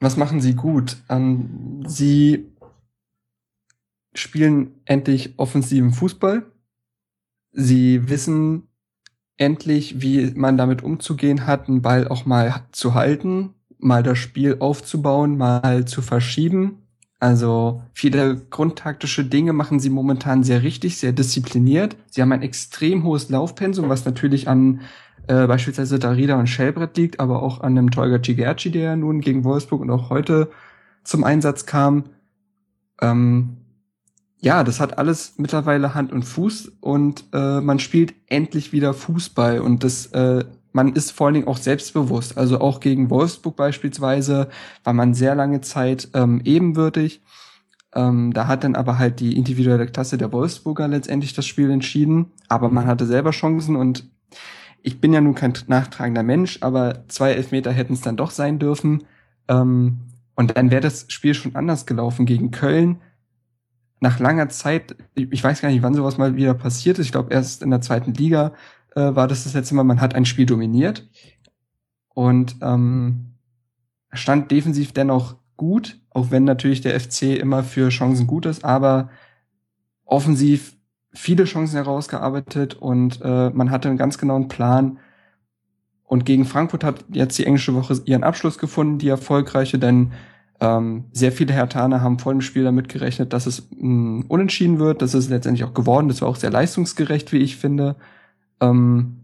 Was 0.00 0.16
machen 0.16 0.40
sie 0.40 0.54
gut? 0.54 0.96
Ähm, 1.08 1.82
sie 1.86 2.52
spielen 4.14 4.80
endlich 4.84 5.38
offensiven 5.38 5.92
Fußball. 5.92 6.44
Sie 7.52 8.08
wissen 8.08 8.68
endlich, 9.38 10.00
wie 10.02 10.32
man 10.34 10.56
damit 10.56 10.82
umzugehen 10.82 11.46
hat, 11.46 11.68
einen 11.68 11.82
Ball 11.82 12.08
auch 12.08 12.26
mal 12.26 12.66
zu 12.72 12.94
halten, 12.94 13.54
mal 13.78 14.02
das 14.02 14.18
Spiel 14.18 14.56
aufzubauen, 14.60 15.36
mal 15.36 15.86
zu 15.86 16.02
verschieben 16.02 16.85
also 17.26 17.82
viele 17.92 18.36
grundtaktische 18.36 19.24
Dinge 19.24 19.52
machen 19.52 19.80
sie 19.80 19.90
momentan 19.90 20.44
sehr 20.44 20.62
richtig, 20.62 20.98
sehr 20.98 21.10
diszipliniert. 21.10 21.96
Sie 22.08 22.22
haben 22.22 22.30
ein 22.30 22.42
extrem 22.42 23.02
hohes 23.02 23.30
Laufpensum, 23.30 23.88
was 23.88 24.04
natürlich 24.04 24.46
an 24.46 24.82
äh, 25.26 25.48
beispielsweise 25.48 25.98
Darida 25.98 26.38
und 26.38 26.46
Schellbrett 26.46 26.96
liegt, 26.96 27.18
aber 27.18 27.42
auch 27.42 27.62
an 27.62 27.74
dem 27.74 27.90
Tolga 27.90 28.22
Cigerci, 28.22 28.70
der 28.70 28.94
nun 28.94 29.20
gegen 29.20 29.42
Wolfsburg 29.42 29.80
und 29.80 29.90
auch 29.90 30.08
heute 30.08 30.50
zum 31.02 31.24
Einsatz 31.24 31.66
kam. 31.66 32.04
Ähm, 33.00 33.56
ja, 34.38 34.62
das 34.62 34.78
hat 34.78 34.96
alles 34.96 35.34
mittlerweile 35.36 35.96
Hand 35.96 36.12
und 36.12 36.22
Fuß 36.22 36.74
und 36.80 37.24
äh, 37.32 37.60
man 37.60 37.80
spielt 37.80 38.14
endlich 38.28 38.72
wieder 38.72 38.94
Fußball 38.94 39.58
und 39.58 39.82
das 39.82 40.06
äh, 40.12 40.44
man 40.76 40.92
ist 40.92 41.10
vor 41.10 41.26
allen 41.26 41.34
Dingen 41.34 41.48
auch 41.48 41.56
selbstbewusst. 41.56 42.36
Also 42.36 42.60
auch 42.60 42.80
gegen 42.80 43.08
Wolfsburg 43.08 43.56
beispielsweise 43.56 44.48
war 44.84 44.92
man 44.92 45.14
sehr 45.14 45.34
lange 45.34 45.62
Zeit 45.62 46.10
ähm, 46.12 46.42
ebenwürdig. 46.44 47.22
Ähm, 47.94 48.34
da 48.34 48.46
hat 48.46 48.62
dann 48.62 48.76
aber 48.76 48.98
halt 48.98 49.20
die 49.20 49.38
individuelle 49.38 49.86
Klasse 49.86 50.18
der 50.18 50.32
Wolfsburger 50.32 50.86
letztendlich 50.86 51.32
das 51.32 51.46
Spiel 51.46 51.70
entschieden. 51.70 52.26
Aber 52.48 52.68
man 52.68 52.86
hatte 52.86 53.06
selber 53.06 53.30
Chancen 53.30 53.74
und 53.74 54.04
ich 54.82 55.00
bin 55.00 55.14
ja 55.14 55.22
nun 55.22 55.34
kein 55.34 55.54
nachtragender 55.66 56.22
Mensch, 56.22 56.58
aber 56.60 57.08
zwei 57.08 57.32
Elfmeter 57.32 57.72
hätten 57.72 57.94
es 57.94 58.02
dann 58.02 58.18
doch 58.18 58.30
sein 58.30 58.58
dürfen. 58.58 59.04
Ähm, 59.48 60.00
und 60.34 60.58
dann 60.58 60.70
wäre 60.70 60.82
das 60.82 61.06
Spiel 61.08 61.32
schon 61.32 61.56
anders 61.56 61.86
gelaufen 61.86 62.26
gegen 62.26 62.50
Köln. 62.50 63.00
Nach 64.00 64.20
langer 64.20 64.50
Zeit, 64.50 64.94
ich 65.14 65.42
weiß 65.42 65.62
gar 65.62 65.70
nicht, 65.70 65.82
wann 65.82 65.94
sowas 65.94 66.18
mal 66.18 66.36
wieder 66.36 66.52
passiert 66.52 66.98
ist. 66.98 67.06
Ich 67.06 67.12
glaube 67.12 67.32
erst 67.32 67.62
in 67.62 67.70
der 67.70 67.80
zweiten 67.80 68.12
Liga 68.12 68.52
äh, 68.96 69.14
war 69.14 69.28
das 69.28 69.44
das 69.44 69.54
letzte 69.54 69.74
Mal, 69.74 69.84
man 69.84 70.00
hat 70.00 70.14
ein 70.14 70.24
Spiel 70.24 70.46
dominiert 70.46 71.08
und 72.14 72.56
ähm, 72.62 73.34
stand 74.12 74.50
defensiv 74.50 74.92
dennoch 74.92 75.36
gut, 75.56 76.00
auch 76.10 76.30
wenn 76.30 76.44
natürlich 76.44 76.80
der 76.80 76.98
FC 76.98 77.38
immer 77.38 77.62
für 77.62 77.90
Chancen 77.90 78.26
gut 78.26 78.46
ist, 78.46 78.64
aber 78.64 79.10
offensiv 80.04 80.76
viele 81.12 81.44
Chancen 81.44 81.76
herausgearbeitet 81.76 82.74
und 82.74 83.20
äh, 83.22 83.50
man 83.50 83.70
hatte 83.70 83.88
einen 83.88 83.98
ganz 83.98 84.18
genauen 84.18 84.48
Plan. 84.48 84.98
Und 86.04 86.24
gegen 86.24 86.44
Frankfurt 86.44 86.84
hat 86.84 87.04
jetzt 87.10 87.36
die 87.38 87.46
englische 87.46 87.74
Woche 87.74 88.00
ihren 88.04 88.22
Abschluss 88.22 88.58
gefunden, 88.58 88.98
die 88.98 89.08
erfolgreiche, 89.08 89.78
denn 89.78 90.12
ähm, 90.60 91.06
sehr 91.12 91.32
viele 91.32 91.52
Hertaner 91.52 92.00
haben 92.00 92.18
vor 92.18 92.32
dem 92.32 92.40
Spiel 92.40 92.64
damit 92.64 92.88
gerechnet, 92.88 93.32
dass 93.32 93.46
es 93.46 93.68
mh, 93.70 93.88
mm, 93.88 94.24
unentschieden 94.28 94.78
wird. 94.78 95.02
Das 95.02 95.14
ist 95.14 95.28
letztendlich 95.28 95.64
auch 95.64 95.74
geworden. 95.74 96.08
Das 96.08 96.22
war 96.22 96.28
auch 96.28 96.36
sehr 96.36 96.50
leistungsgerecht, 96.50 97.32
wie 97.32 97.38
ich 97.38 97.56
finde. 97.56 97.96
Ähm, 98.60 99.20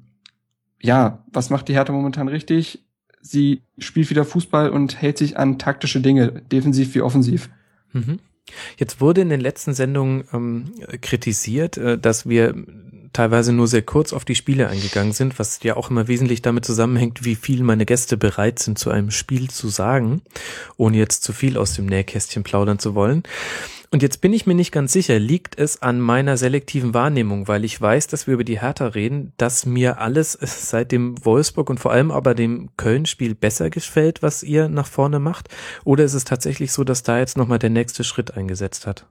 ja, 0.80 1.24
was 1.32 1.50
macht 1.50 1.68
die 1.68 1.74
Hertha 1.74 1.92
momentan 1.92 2.28
richtig? 2.28 2.84
Sie 3.20 3.62
spielt 3.78 4.10
wieder 4.10 4.24
Fußball 4.24 4.70
und 4.70 5.00
hält 5.00 5.18
sich 5.18 5.38
an 5.38 5.58
taktische 5.58 6.00
Dinge, 6.00 6.42
defensiv 6.50 6.94
wie 6.94 7.02
offensiv. 7.02 7.50
Mhm. 7.92 8.18
Jetzt 8.76 9.00
wurde 9.00 9.20
in 9.20 9.28
den 9.28 9.40
letzten 9.40 9.74
Sendungen 9.74 10.24
ähm, 10.32 10.64
kritisiert, 11.00 11.76
äh, 11.76 11.98
dass 11.98 12.28
wir 12.28 12.54
teilweise 13.12 13.52
nur 13.52 13.68
sehr 13.68 13.82
kurz 13.82 14.12
auf 14.12 14.24
die 14.24 14.34
Spiele 14.34 14.68
eingegangen 14.68 15.12
sind, 15.12 15.38
was 15.38 15.62
ja 15.62 15.76
auch 15.76 15.90
immer 15.90 16.08
wesentlich 16.08 16.42
damit 16.42 16.64
zusammenhängt, 16.64 17.24
wie 17.24 17.34
viel 17.34 17.62
meine 17.62 17.86
Gäste 17.86 18.16
bereit 18.16 18.58
sind, 18.58 18.78
zu 18.78 18.90
einem 18.90 19.10
Spiel 19.10 19.50
zu 19.50 19.68
sagen, 19.68 20.22
ohne 20.76 20.96
jetzt 20.96 21.22
zu 21.22 21.32
viel 21.32 21.58
aus 21.58 21.74
dem 21.74 21.86
Nähkästchen 21.86 22.42
plaudern 22.42 22.78
zu 22.78 22.94
wollen. 22.94 23.22
Und 23.92 24.02
jetzt 24.02 24.22
bin 24.22 24.32
ich 24.32 24.46
mir 24.46 24.54
nicht 24.54 24.72
ganz 24.72 24.90
sicher, 24.94 25.18
liegt 25.18 25.58
es 25.58 25.82
an 25.82 26.00
meiner 26.00 26.38
selektiven 26.38 26.94
Wahrnehmung, 26.94 27.46
weil 27.46 27.62
ich 27.62 27.78
weiß, 27.78 28.06
dass 28.06 28.26
wir 28.26 28.32
über 28.32 28.42
die 28.42 28.58
Hertha 28.58 28.86
reden, 28.86 29.34
dass 29.36 29.66
mir 29.66 30.00
alles 30.00 30.32
seit 30.40 30.92
dem 30.92 31.22
Wolfsburg 31.22 31.68
und 31.68 31.78
vor 31.78 31.92
allem 31.92 32.10
aber 32.10 32.34
dem 32.34 32.70
Köln-Spiel 32.78 33.34
besser 33.34 33.68
gefällt, 33.68 34.22
was 34.22 34.42
ihr 34.42 34.70
nach 34.70 34.86
vorne 34.86 35.18
macht? 35.18 35.50
Oder 35.84 36.04
ist 36.04 36.14
es 36.14 36.24
tatsächlich 36.24 36.72
so, 36.72 36.84
dass 36.84 37.02
da 37.02 37.18
jetzt 37.18 37.36
nochmal 37.36 37.58
der 37.58 37.68
nächste 37.68 38.02
Schritt 38.02 38.34
eingesetzt 38.34 38.86
hat? 38.86 39.04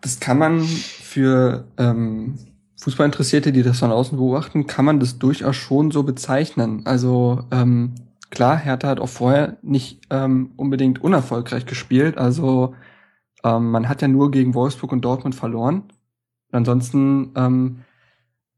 Das 0.00 0.18
kann 0.18 0.38
man 0.38 0.64
für 0.64 1.68
ähm, 1.76 2.36
Fußballinteressierte, 2.80 3.52
die 3.52 3.62
das 3.62 3.78
von 3.78 3.92
außen 3.92 4.18
beobachten, 4.18 4.66
kann 4.66 4.84
man 4.84 4.98
das 4.98 5.20
durchaus 5.20 5.54
schon 5.54 5.92
so 5.92 6.02
bezeichnen. 6.02 6.82
Also 6.84 7.44
ähm, 7.52 7.94
klar, 8.30 8.56
Hertha 8.56 8.88
hat 8.88 8.98
auch 8.98 9.08
vorher 9.08 9.56
nicht 9.62 10.00
ähm, 10.10 10.50
unbedingt 10.56 11.00
unerfolgreich 11.00 11.64
gespielt. 11.64 12.18
Also 12.18 12.74
ähm, 13.44 13.70
man 13.70 13.88
hat 13.88 14.02
ja 14.02 14.08
nur 14.08 14.30
gegen 14.30 14.54
Wolfsburg 14.54 14.92
und 14.92 15.04
Dortmund 15.04 15.34
verloren. 15.34 15.84
Und 16.50 16.56
ansonsten 16.56 17.32
ähm, 17.36 17.80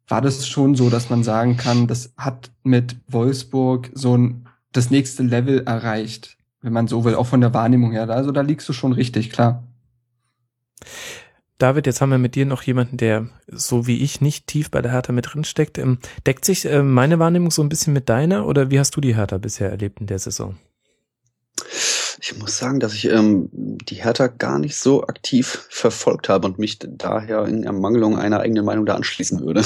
war 0.09 0.21
das 0.21 0.47
schon 0.47 0.75
so, 0.75 0.91
dass 0.91 1.11
man 1.11 1.23
sagen 1.23 1.57
kann, 1.57 1.87
das 1.87 2.13
hat 2.17 2.51
mit 2.63 2.97
Wolfsburg 3.09 3.91
so 3.95 4.17
ein, 4.17 4.49
das 4.73 4.91
nächste 4.91 5.23
Level 5.23 5.63
erreicht, 5.65 6.37
wenn 6.63 6.73
man 6.73 6.89
so 6.89 7.05
will, 7.05 7.15
auch 7.15 7.27
von 7.27 7.41
der 7.41 7.55
Wahrnehmung 7.55 7.93
her. 7.93 8.09
Also 8.11 8.33
da 8.33 8.41
liegst 8.41 8.69
du 8.69 8.73
schon 8.73 8.93
richtig, 8.93 9.31
klar. 9.31 9.65
David, 11.59 11.87
jetzt 11.87 12.01
haben 12.01 12.11
wir 12.11 12.19
mit 12.19 12.37
dir 12.37 12.47
noch 12.47 12.63
jemanden, 12.63 12.97
der 12.97 13.29
so 13.47 13.87
wie 13.87 13.99
ich 13.99 14.23
nicht 14.23 14.47
tief 14.47 14.71
bei 14.71 14.81
der 14.81 14.93
Hertha 14.93 15.13
mit 15.13 15.35
drin 15.35 15.45
steckt. 15.45 15.77
Ähm, 15.77 15.99
deckt 16.27 16.45
sich 16.45 16.65
äh, 16.65 16.83
meine 16.83 17.19
Wahrnehmung 17.19 17.51
so 17.51 17.63
ein 17.63 17.69
bisschen 17.69 17.93
mit 17.93 18.09
deiner 18.09 18.47
oder 18.47 18.71
wie 18.71 18.79
hast 18.79 18.97
du 18.97 19.01
die 19.01 19.15
Hertha 19.15 19.37
bisher 19.37 19.71
erlebt 19.71 20.01
in 20.01 20.07
der 20.07 20.19
Saison? 20.19 20.57
Ich 22.23 22.37
muss 22.39 22.59
sagen, 22.59 22.81
dass 22.81 22.93
ich 22.93 23.07
ähm, 23.07 23.49
die 23.53 23.97
Hertha 23.97 24.27
gar 24.27 24.59
nicht 24.59 24.77
so 24.77 25.07
aktiv 25.07 25.67
verfolgt 25.71 26.29
habe 26.29 26.47
und 26.47 26.59
mich 26.59 26.79
daher 26.79 27.47
in 27.47 27.65
Ermangelung 27.65 28.19
einer 28.19 28.41
eigenen 28.41 28.65
Meinung 28.65 28.85
da 28.85 28.95
anschließen 28.95 29.41
würde. 29.41 29.65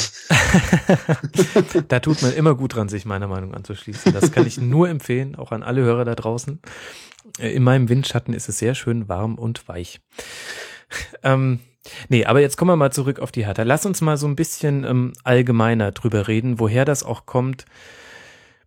da 1.89 2.01
tut 2.01 2.23
man 2.23 2.33
immer 2.33 2.55
gut 2.55 2.77
dran, 2.77 2.89
sich 2.89 3.05
meiner 3.05 3.27
Meinung 3.27 3.55
anzuschließen. 3.55 4.13
Das 4.13 4.31
kann 4.31 4.47
ich 4.47 4.59
nur 4.59 4.89
empfehlen, 4.89 5.35
auch 5.35 5.51
an 5.51 5.63
alle 5.63 5.83
Hörer 5.83 6.05
da 6.05 6.15
draußen. 6.15 6.61
Äh, 7.39 7.53
in 7.53 7.65
meinem 7.65 7.89
Windschatten 7.89 8.35
ist 8.35 8.49
es 8.49 8.59
sehr 8.59 8.75
schön 8.75 9.09
warm 9.09 9.35
und 9.37 9.67
weich. 9.69 10.01
Ähm, 11.25 11.59
nee, 12.09 12.25
aber 12.25 12.41
jetzt 12.41 12.57
kommen 12.57 12.71
wir 12.71 12.77
mal 12.77 12.93
zurück 12.93 13.19
auf 13.19 13.33
die 13.33 13.47
Hertha. 13.47 13.65
Lass 13.65 13.85
uns 13.85 14.01
mal 14.01 14.17
so 14.17 14.29
ein 14.29 14.37
bisschen 14.37 14.85
ähm, 14.85 15.13
allgemeiner 15.25 15.91
drüber 15.91 16.29
reden, 16.29 16.61
woher 16.61 16.85
das 16.85 17.03
auch 17.03 17.27
kommt 17.27 17.65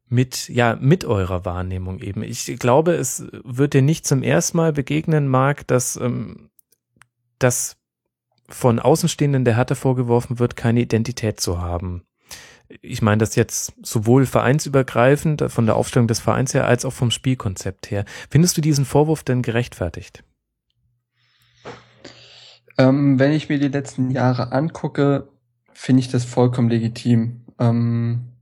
mit, 0.09 0.49
ja, 0.49 0.77
mit 0.79 1.05
eurer 1.05 1.45
Wahrnehmung 1.45 1.99
eben. 1.99 2.23
Ich 2.23 2.45
glaube, 2.59 2.93
es 2.93 3.25
wird 3.43 3.73
dir 3.73 3.81
nicht 3.81 4.05
zum 4.05 4.23
ersten 4.23 4.57
Mal 4.57 4.73
begegnen, 4.73 5.27
Marc, 5.27 5.67
dass, 5.67 5.97
ähm, 5.97 6.49
dass 7.39 7.77
von 8.49 8.79
Außenstehenden 8.79 9.43
der 9.43 9.57
Härte 9.57 9.75
vorgeworfen 9.75 10.39
wird, 10.39 10.55
keine 10.55 10.81
Identität 10.81 11.39
zu 11.39 11.61
haben. 11.61 12.03
Ich 12.81 13.01
meine 13.01 13.19
das 13.19 13.35
jetzt 13.35 13.73
sowohl 13.81 14.25
vereinsübergreifend 14.25 15.45
von 15.49 15.65
der 15.65 15.75
Aufstellung 15.75 16.07
des 16.07 16.19
Vereins 16.19 16.53
her 16.53 16.67
als 16.67 16.85
auch 16.85 16.93
vom 16.93 17.11
Spielkonzept 17.11 17.91
her. 17.91 18.05
Findest 18.29 18.57
du 18.57 18.61
diesen 18.61 18.85
Vorwurf 18.85 19.23
denn 19.23 19.41
gerechtfertigt? 19.41 20.23
Ähm, 22.77 23.19
wenn 23.19 23.31
ich 23.31 23.49
mir 23.49 23.59
die 23.59 23.69
letzten 23.69 24.11
Jahre 24.11 24.51
angucke, 24.51 25.29
finde 25.73 26.01
ich 26.01 26.09
das 26.09 26.25
vollkommen 26.25 26.69
legitim. 26.69 27.45
Ähm, 27.59 28.33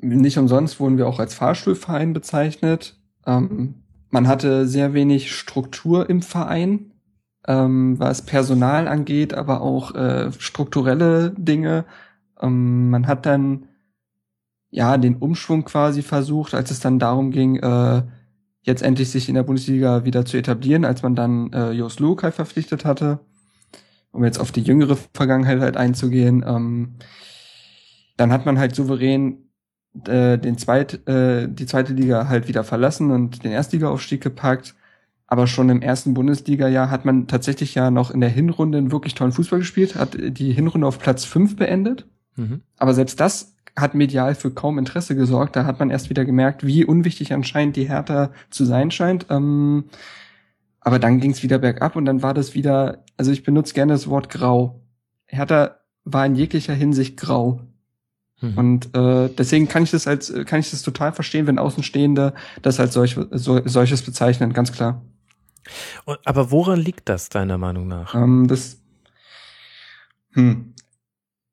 nicht 0.00 0.38
umsonst 0.38 0.80
wurden 0.80 0.98
wir 0.98 1.06
auch 1.06 1.18
als 1.18 1.34
Fahrstuhlverein 1.34 2.12
bezeichnet. 2.12 2.96
Ähm, 3.26 3.82
man 4.10 4.28
hatte 4.28 4.66
sehr 4.66 4.94
wenig 4.94 5.34
Struktur 5.34 6.08
im 6.08 6.22
Verein, 6.22 6.92
ähm, 7.46 7.98
was 7.98 8.22
Personal 8.22 8.88
angeht, 8.88 9.34
aber 9.34 9.60
auch 9.60 9.94
äh, 9.94 10.32
strukturelle 10.38 11.34
Dinge. 11.36 11.84
Ähm, 12.40 12.90
man 12.90 13.06
hat 13.06 13.26
dann 13.26 13.66
ja 14.70 14.96
den 14.98 15.16
Umschwung 15.16 15.64
quasi 15.64 16.02
versucht, 16.02 16.54
als 16.54 16.70
es 16.70 16.80
dann 16.80 16.98
darum 16.98 17.30
ging, 17.30 17.56
äh, 17.56 18.02
jetzt 18.62 18.82
endlich 18.82 19.10
sich 19.10 19.28
in 19.28 19.34
der 19.34 19.42
Bundesliga 19.42 20.04
wieder 20.04 20.24
zu 20.24 20.36
etablieren, 20.36 20.84
als 20.84 21.02
man 21.02 21.14
dann 21.14 21.52
äh, 21.52 21.72
Jos 21.72 21.98
Lukai 21.98 22.32
verpflichtet 22.32 22.84
hatte, 22.84 23.20
um 24.12 24.24
jetzt 24.24 24.38
auf 24.38 24.52
die 24.52 24.62
jüngere 24.62 24.96
Vergangenheit 25.14 25.60
halt 25.60 25.76
einzugehen. 25.76 26.44
Ähm, 26.46 26.94
dann 28.16 28.32
hat 28.32 28.46
man 28.46 28.58
halt 28.58 28.74
souverän 28.74 29.47
äh, 30.06 30.38
den 30.38 30.58
Zweit, 30.58 31.06
äh, 31.08 31.48
die 31.48 31.66
zweite 31.66 31.92
Liga 31.92 32.28
halt 32.28 32.48
wieder 32.48 32.64
verlassen 32.64 33.10
und 33.10 33.44
den 33.44 33.52
Erstligaaufstieg 33.52 34.22
gepackt. 34.22 34.74
Aber 35.26 35.46
schon 35.46 35.68
im 35.68 35.82
ersten 35.82 36.14
Bundesliga-Jahr 36.14 36.90
hat 36.90 37.04
man 37.04 37.26
tatsächlich 37.26 37.74
ja 37.74 37.90
noch 37.90 38.10
in 38.10 38.20
der 38.20 38.30
Hinrunde 38.30 38.78
einen 38.78 38.92
wirklich 38.92 39.14
tollen 39.14 39.32
Fußball 39.32 39.58
gespielt, 39.58 39.94
hat 39.94 40.16
die 40.18 40.52
Hinrunde 40.52 40.86
auf 40.86 40.98
Platz 40.98 41.24
fünf 41.24 41.56
beendet. 41.56 42.06
Mhm. 42.36 42.62
Aber 42.78 42.94
selbst 42.94 43.20
das 43.20 43.54
hat 43.76 43.94
medial 43.94 44.34
für 44.34 44.50
kaum 44.50 44.78
Interesse 44.78 45.14
gesorgt. 45.14 45.56
Da 45.56 45.64
hat 45.64 45.78
man 45.78 45.90
erst 45.90 46.10
wieder 46.10 46.24
gemerkt, 46.24 46.66
wie 46.66 46.84
unwichtig 46.84 47.32
anscheinend 47.32 47.76
die 47.76 47.88
Hertha 47.88 48.30
zu 48.50 48.64
sein 48.64 48.90
scheint. 48.90 49.26
Ähm, 49.30 49.84
aber 50.80 50.98
dann 50.98 51.20
ging 51.20 51.32
es 51.32 51.42
wieder 51.42 51.58
bergab 51.58 51.96
und 51.96 52.04
dann 52.04 52.22
war 52.22 52.34
das 52.34 52.54
wieder, 52.54 53.04
also 53.16 53.30
ich 53.30 53.42
benutze 53.42 53.74
gerne 53.74 53.92
das 53.92 54.08
Wort 54.08 54.30
grau. 54.30 54.80
Hertha 55.26 55.76
war 56.04 56.24
in 56.24 56.34
jeglicher 56.34 56.74
Hinsicht 56.74 57.18
grau. 57.18 57.60
Mhm. 58.40 58.58
Und 58.58 58.94
äh, 58.94 59.28
deswegen 59.36 59.68
kann 59.68 59.82
ich 59.82 59.90
das 59.90 60.06
als 60.06 60.32
kann 60.46 60.60
ich 60.60 60.70
das 60.70 60.82
total 60.82 61.12
verstehen, 61.12 61.46
wenn 61.46 61.58
Außenstehende 61.58 62.34
das 62.62 62.78
als 62.78 62.94
solch, 62.94 63.16
so, 63.32 63.60
solches 63.64 64.02
bezeichnen, 64.02 64.52
ganz 64.52 64.72
klar. 64.72 65.02
Aber 66.24 66.50
woran 66.50 66.80
liegt 66.80 67.08
das 67.08 67.28
deiner 67.28 67.58
Meinung 67.58 67.88
nach? 67.88 68.14
Ähm, 68.14 68.46
das, 68.48 68.78
hm, 70.32 70.74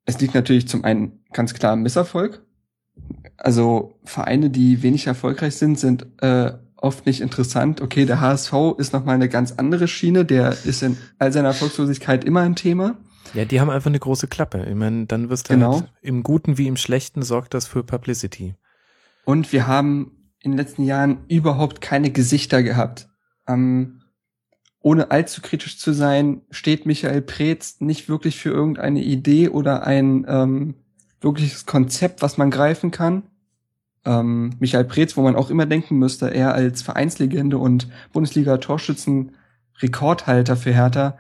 es 0.06 0.20
liegt 0.20 0.36
natürlich 0.36 0.68
zum 0.68 0.84
einen 0.84 1.24
ganz 1.34 1.54
klar 1.54 1.74
am 1.74 1.82
Misserfolg. 1.82 2.42
Also 3.38 4.00
Vereine, 4.06 4.50
die 4.50 4.82
wenig 4.84 5.08
erfolgreich 5.08 5.56
sind, 5.56 5.78
sind 5.78 6.06
äh, 6.22 6.54
oft 6.78 7.06
nicht 7.06 7.22
interessant. 7.22 7.82
Okay, 7.82 8.06
der 8.06 8.22
HSV 8.22 8.54
ist 8.78 8.94
nochmal 8.94 9.16
eine 9.16 9.28
ganz 9.28 9.54
andere 9.54 9.88
Schiene, 9.88 10.24
der 10.24 10.52
ist 10.52 10.84
in 10.84 10.98
all 11.20 11.34
seiner 11.34 11.50
Erfolgslosigkeit 11.50 12.24
immer 12.24 12.42
ein 12.42 12.56
Thema. 12.56 12.98
Ja, 13.34 13.46
die 13.46 13.60
haben 13.60 13.70
einfach 13.70 13.90
eine 13.90 14.00
große 14.00 14.28
Klappe. 14.28 14.66
Ich 14.70 14.76
meine, 14.76 15.06
dann 15.06 15.30
wirst 15.30 15.48
du 15.48 15.50
halt 15.52 15.60
genau. 15.60 15.82
halt, 15.82 15.92
im 16.02 16.24
Guten 16.24 16.58
wie 16.58 16.68
im 16.68 16.78
Schlechten 16.78 17.24
sorgt 17.24 17.54
das 17.54 17.68
für 17.68 17.84
Publicity. 17.84 18.56
Und 19.26 19.52
wir 19.52 19.68
haben 19.68 20.32
in 20.40 20.52
den 20.52 20.58
letzten 20.58 20.84
Jahren 20.84 21.26
überhaupt 21.28 21.82
keine 21.82 22.12
Gesichter 22.12 22.64
gehabt. 22.64 23.10
Ähm, 23.48 24.04
ohne 24.80 25.10
allzu 25.10 25.42
kritisch 25.42 25.80
zu 25.80 25.94
sein, 25.94 26.44
steht 26.52 26.86
Michael 26.86 27.24
Preetz 27.24 27.82
nicht 27.82 28.08
wirklich 28.08 28.40
für 28.40 28.52
irgendeine 28.52 29.02
Idee 29.02 29.50
oder 29.50 29.88
ein 29.88 30.28
ähm, 30.30 30.76
wirkliches 31.22 31.66
Konzept, 31.66 32.22
was 32.22 32.38
man 32.38 32.52
greifen 32.52 32.92
kann. 32.92 33.24
Ähm, 34.06 34.52
Michael 34.60 34.86
Preetz, 34.86 35.18
wo 35.18 35.24
man 35.24 35.36
auch 35.36 35.50
immer 35.50 35.66
denken 35.66 35.98
müsste, 35.98 36.32
er 36.32 36.54
als 36.54 36.84
Vereinslegende 36.84 37.58
und 37.58 37.88
Bundesliga-Torschützen-Rekordhalter 38.14 40.56
für 40.56 40.72
Hertha, 40.72 41.18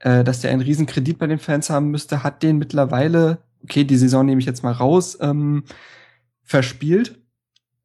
äh, 0.00 0.24
dass 0.24 0.40
der 0.40 0.50
einen 0.50 0.62
riesen 0.62 0.86
Kredit 0.86 1.18
bei 1.18 1.26
den 1.26 1.38
Fans 1.38 1.70
haben 1.70 1.90
müsste, 1.90 2.22
hat 2.22 2.42
den 2.42 2.58
mittlerweile, 2.58 3.38
okay, 3.62 3.84
die 3.84 3.96
Saison 3.96 4.26
nehme 4.26 4.40
ich 4.40 4.46
jetzt 4.46 4.62
mal 4.62 4.72
raus, 4.72 5.18
ähm, 5.20 5.64
verspielt. 6.42 7.18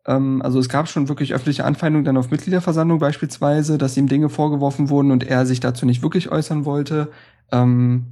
Ähm, 0.06 0.42
also 0.42 0.60
es 0.60 0.70
gab 0.70 0.88
schon 0.88 1.10
wirklich 1.10 1.34
öffentliche 1.34 1.66
Anfeindungen 1.66 2.06
dann 2.06 2.18
auf 2.18 2.32
Mitgliederversammlung 2.32 3.00
beispielsweise, 3.00 3.78
dass 3.78 3.98
ihm 3.98 4.08
Dinge 4.08 4.30
vorgeworfen 4.30 4.90
wurden 4.90 5.12
und 5.12 5.24
er 5.24 5.46
sich 5.46 5.60
dazu 5.60 5.86
nicht 5.86 6.02
wirklich 6.02 6.32
äußern 6.32 6.66
wollte. 6.66 7.12
Ähm, 7.52 8.08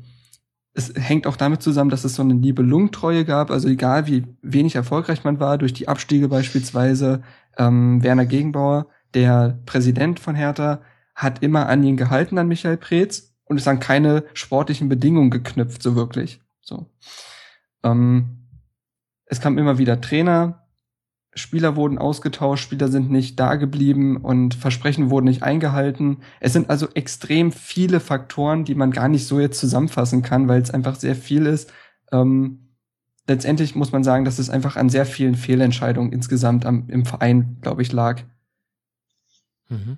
es 0.73 0.91
hängt 0.95 1.27
auch 1.27 1.35
damit 1.35 1.61
zusammen, 1.61 1.91
dass 1.91 2.03
es 2.03 2.15
so 2.15 2.23
eine 2.23 2.33
Nibelungentreue 2.33 3.25
gab, 3.25 3.51
also 3.51 3.67
egal 3.67 4.07
wie 4.07 4.25
wenig 4.41 4.75
erfolgreich 4.75 5.23
man 5.23 5.39
war, 5.39 5.57
durch 5.57 5.73
die 5.73 5.87
Abstiege 5.87 6.27
beispielsweise, 6.27 7.21
ähm, 7.57 8.01
Werner 8.03 8.25
Gegenbauer, 8.25 8.87
der 9.13 9.59
Präsident 9.67 10.19
von 10.19 10.33
Hertha, 10.33 10.81
hat 11.13 11.43
immer 11.43 11.67
an 11.67 11.83
ihn 11.83 11.95
gehalten, 11.95 12.39
an 12.39 12.47
Michael 12.47 12.77
Preetz, 12.77 13.32
und 13.53 13.57
ist 13.57 13.67
an 13.67 13.79
keine 13.79 14.23
sportlichen 14.33 14.89
Bedingungen 14.89 15.29
geknüpft, 15.29 15.83
so 15.83 15.95
wirklich. 15.95 16.41
So. 16.61 16.87
Ähm, 17.83 18.47
es 19.25 19.41
kam 19.41 19.57
immer 19.57 19.77
wieder 19.77 20.01
Trainer, 20.01 20.63
Spieler 21.35 21.75
wurden 21.75 21.97
ausgetauscht, 21.97 22.63
Spieler 22.63 22.87
sind 22.87 23.11
nicht 23.11 23.39
da 23.39 23.55
geblieben 23.55 24.17
und 24.17 24.55
Versprechen 24.55 25.09
wurden 25.09 25.25
nicht 25.25 25.43
eingehalten. 25.43 26.17
Es 26.39 26.53
sind 26.53 26.69
also 26.69 26.87
extrem 26.93 27.51
viele 27.51 27.99
Faktoren, 27.99 28.65
die 28.65 28.75
man 28.75 28.91
gar 28.91 29.07
nicht 29.07 29.27
so 29.27 29.39
jetzt 29.39 29.59
zusammenfassen 29.59 30.21
kann, 30.21 30.47
weil 30.47 30.61
es 30.61 30.71
einfach 30.71 30.95
sehr 30.95 31.15
viel 31.15 31.45
ist. 31.45 31.71
Ähm, 32.11 32.75
letztendlich 33.27 33.75
muss 33.75 33.91
man 33.91 34.03
sagen, 34.03 34.25
dass 34.25 34.39
es 34.39 34.49
einfach 34.49 34.75
an 34.75 34.89
sehr 34.89 35.05
vielen 35.05 35.35
Fehlentscheidungen 35.35 36.11
insgesamt 36.11 36.65
am, 36.65 36.89
im 36.89 37.05
Verein, 37.05 37.57
glaube 37.61 37.81
ich, 37.83 37.91
lag. 37.91 38.21
Mhm. 39.69 39.97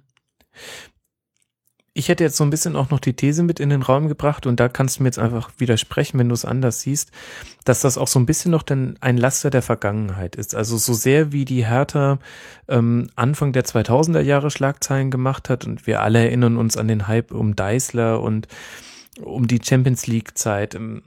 Ich 1.98 2.10
hätte 2.10 2.26
jetzt 2.26 2.36
so 2.36 2.44
ein 2.44 2.50
bisschen 2.50 2.76
auch 2.76 2.90
noch 2.90 3.00
die 3.00 3.14
These 3.14 3.42
mit 3.42 3.62
in 3.62 3.70
den 3.70 3.82
Raum 3.82 4.10
gebracht 4.10 4.46
und 4.46 4.60
da 4.60 4.68
kannst 4.68 5.00
du 5.00 5.04
mir 5.04 5.08
jetzt 5.08 5.18
einfach 5.18 5.52
widersprechen, 5.60 6.20
wenn 6.20 6.28
du 6.28 6.34
es 6.34 6.44
anders 6.44 6.82
siehst, 6.82 7.10
dass 7.64 7.80
das 7.80 7.98
auch 7.98 8.10
so 8.10 8.20
ein 8.20 8.26
bisschen 8.26 8.52
noch 8.52 8.64
denn 8.64 8.98
ein 9.00 9.16
Laster 9.16 9.50
der 9.50 9.62
Vergangenheit 9.62 10.36
ist. 10.36 10.56
Also 10.56 10.76
so 10.76 10.94
sehr 10.94 11.32
wie 11.32 11.46
die 11.46 11.66
Hertha 11.66 12.20
ähm, 12.68 13.08
Anfang 13.16 13.54
der 13.54 13.64
2000er 13.64 14.20
Jahre 14.20 14.52
Schlagzeilen 14.52 15.10
gemacht 15.10 15.48
hat 15.50 15.66
und 15.66 15.88
wir 15.88 16.02
alle 16.02 16.20
erinnern 16.20 16.58
uns 16.58 16.76
an 16.76 16.90
den 16.90 17.08
Hype 17.08 17.32
um 17.32 17.56
Deisler 17.56 18.22
und 18.22 18.50
um 19.22 19.48
die 19.48 19.62
Champions 19.64 20.06
League 20.06 20.38
Zeit. 20.38 20.76
Ähm, 20.76 21.02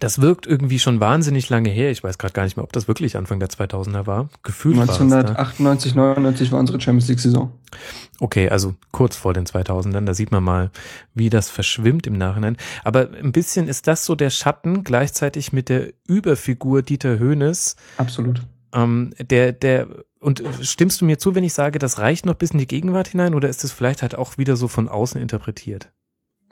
das 0.00 0.20
wirkt 0.20 0.46
irgendwie 0.46 0.78
schon 0.78 1.00
wahnsinnig 1.00 1.48
lange 1.48 1.70
her. 1.70 1.90
Ich 1.90 2.02
weiß 2.02 2.18
gerade 2.18 2.32
gar 2.32 2.44
nicht 2.44 2.56
mehr, 2.56 2.64
ob 2.64 2.72
das 2.72 2.88
wirklich 2.88 3.16
Anfang 3.16 3.38
der 3.38 3.48
2000er 3.48 4.06
war. 4.06 4.28
Gefühlt 4.42 4.78
1998, 4.78 5.94
99 5.94 6.52
war 6.52 6.58
unsere 6.58 6.80
Champions 6.80 7.08
League 7.08 7.20
Saison. 7.20 7.52
Okay, 8.18 8.48
also 8.48 8.74
kurz 8.90 9.16
vor 9.16 9.32
den 9.32 9.46
2000ern. 9.46 10.04
Da 10.04 10.14
sieht 10.14 10.32
man 10.32 10.42
mal, 10.42 10.70
wie 11.14 11.30
das 11.30 11.50
verschwimmt 11.50 12.06
im 12.06 12.18
Nachhinein. 12.18 12.56
Aber 12.84 13.08
ein 13.10 13.32
bisschen 13.32 13.68
ist 13.68 13.86
das 13.86 14.04
so 14.04 14.14
der 14.14 14.30
Schatten 14.30 14.84
gleichzeitig 14.84 15.52
mit 15.52 15.68
der 15.68 15.92
Überfigur 16.06 16.82
Dieter 16.82 17.18
Höhnes. 17.18 17.76
Absolut. 17.96 18.42
Ähm, 18.72 19.14
der, 19.18 19.52
der, 19.52 19.88
und 20.20 20.42
stimmst 20.62 21.00
du 21.00 21.04
mir 21.04 21.18
zu, 21.18 21.34
wenn 21.34 21.44
ich 21.44 21.54
sage, 21.54 21.78
das 21.78 21.98
reicht 21.98 22.26
noch 22.26 22.34
bis 22.34 22.50
in 22.50 22.58
die 22.58 22.66
Gegenwart 22.66 23.08
hinein 23.08 23.34
oder 23.34 23.48
ist 23.48 23.64
es 23.64 23.72
vielleicht 23.72 24.02
halt 24.02 24.16
auch 24.16 24.36
wieder 24.36 24.56
so 24.56 24.66
von 24.68 24.88
außen 24.88 25.20
interpretiert? 25.20 25.92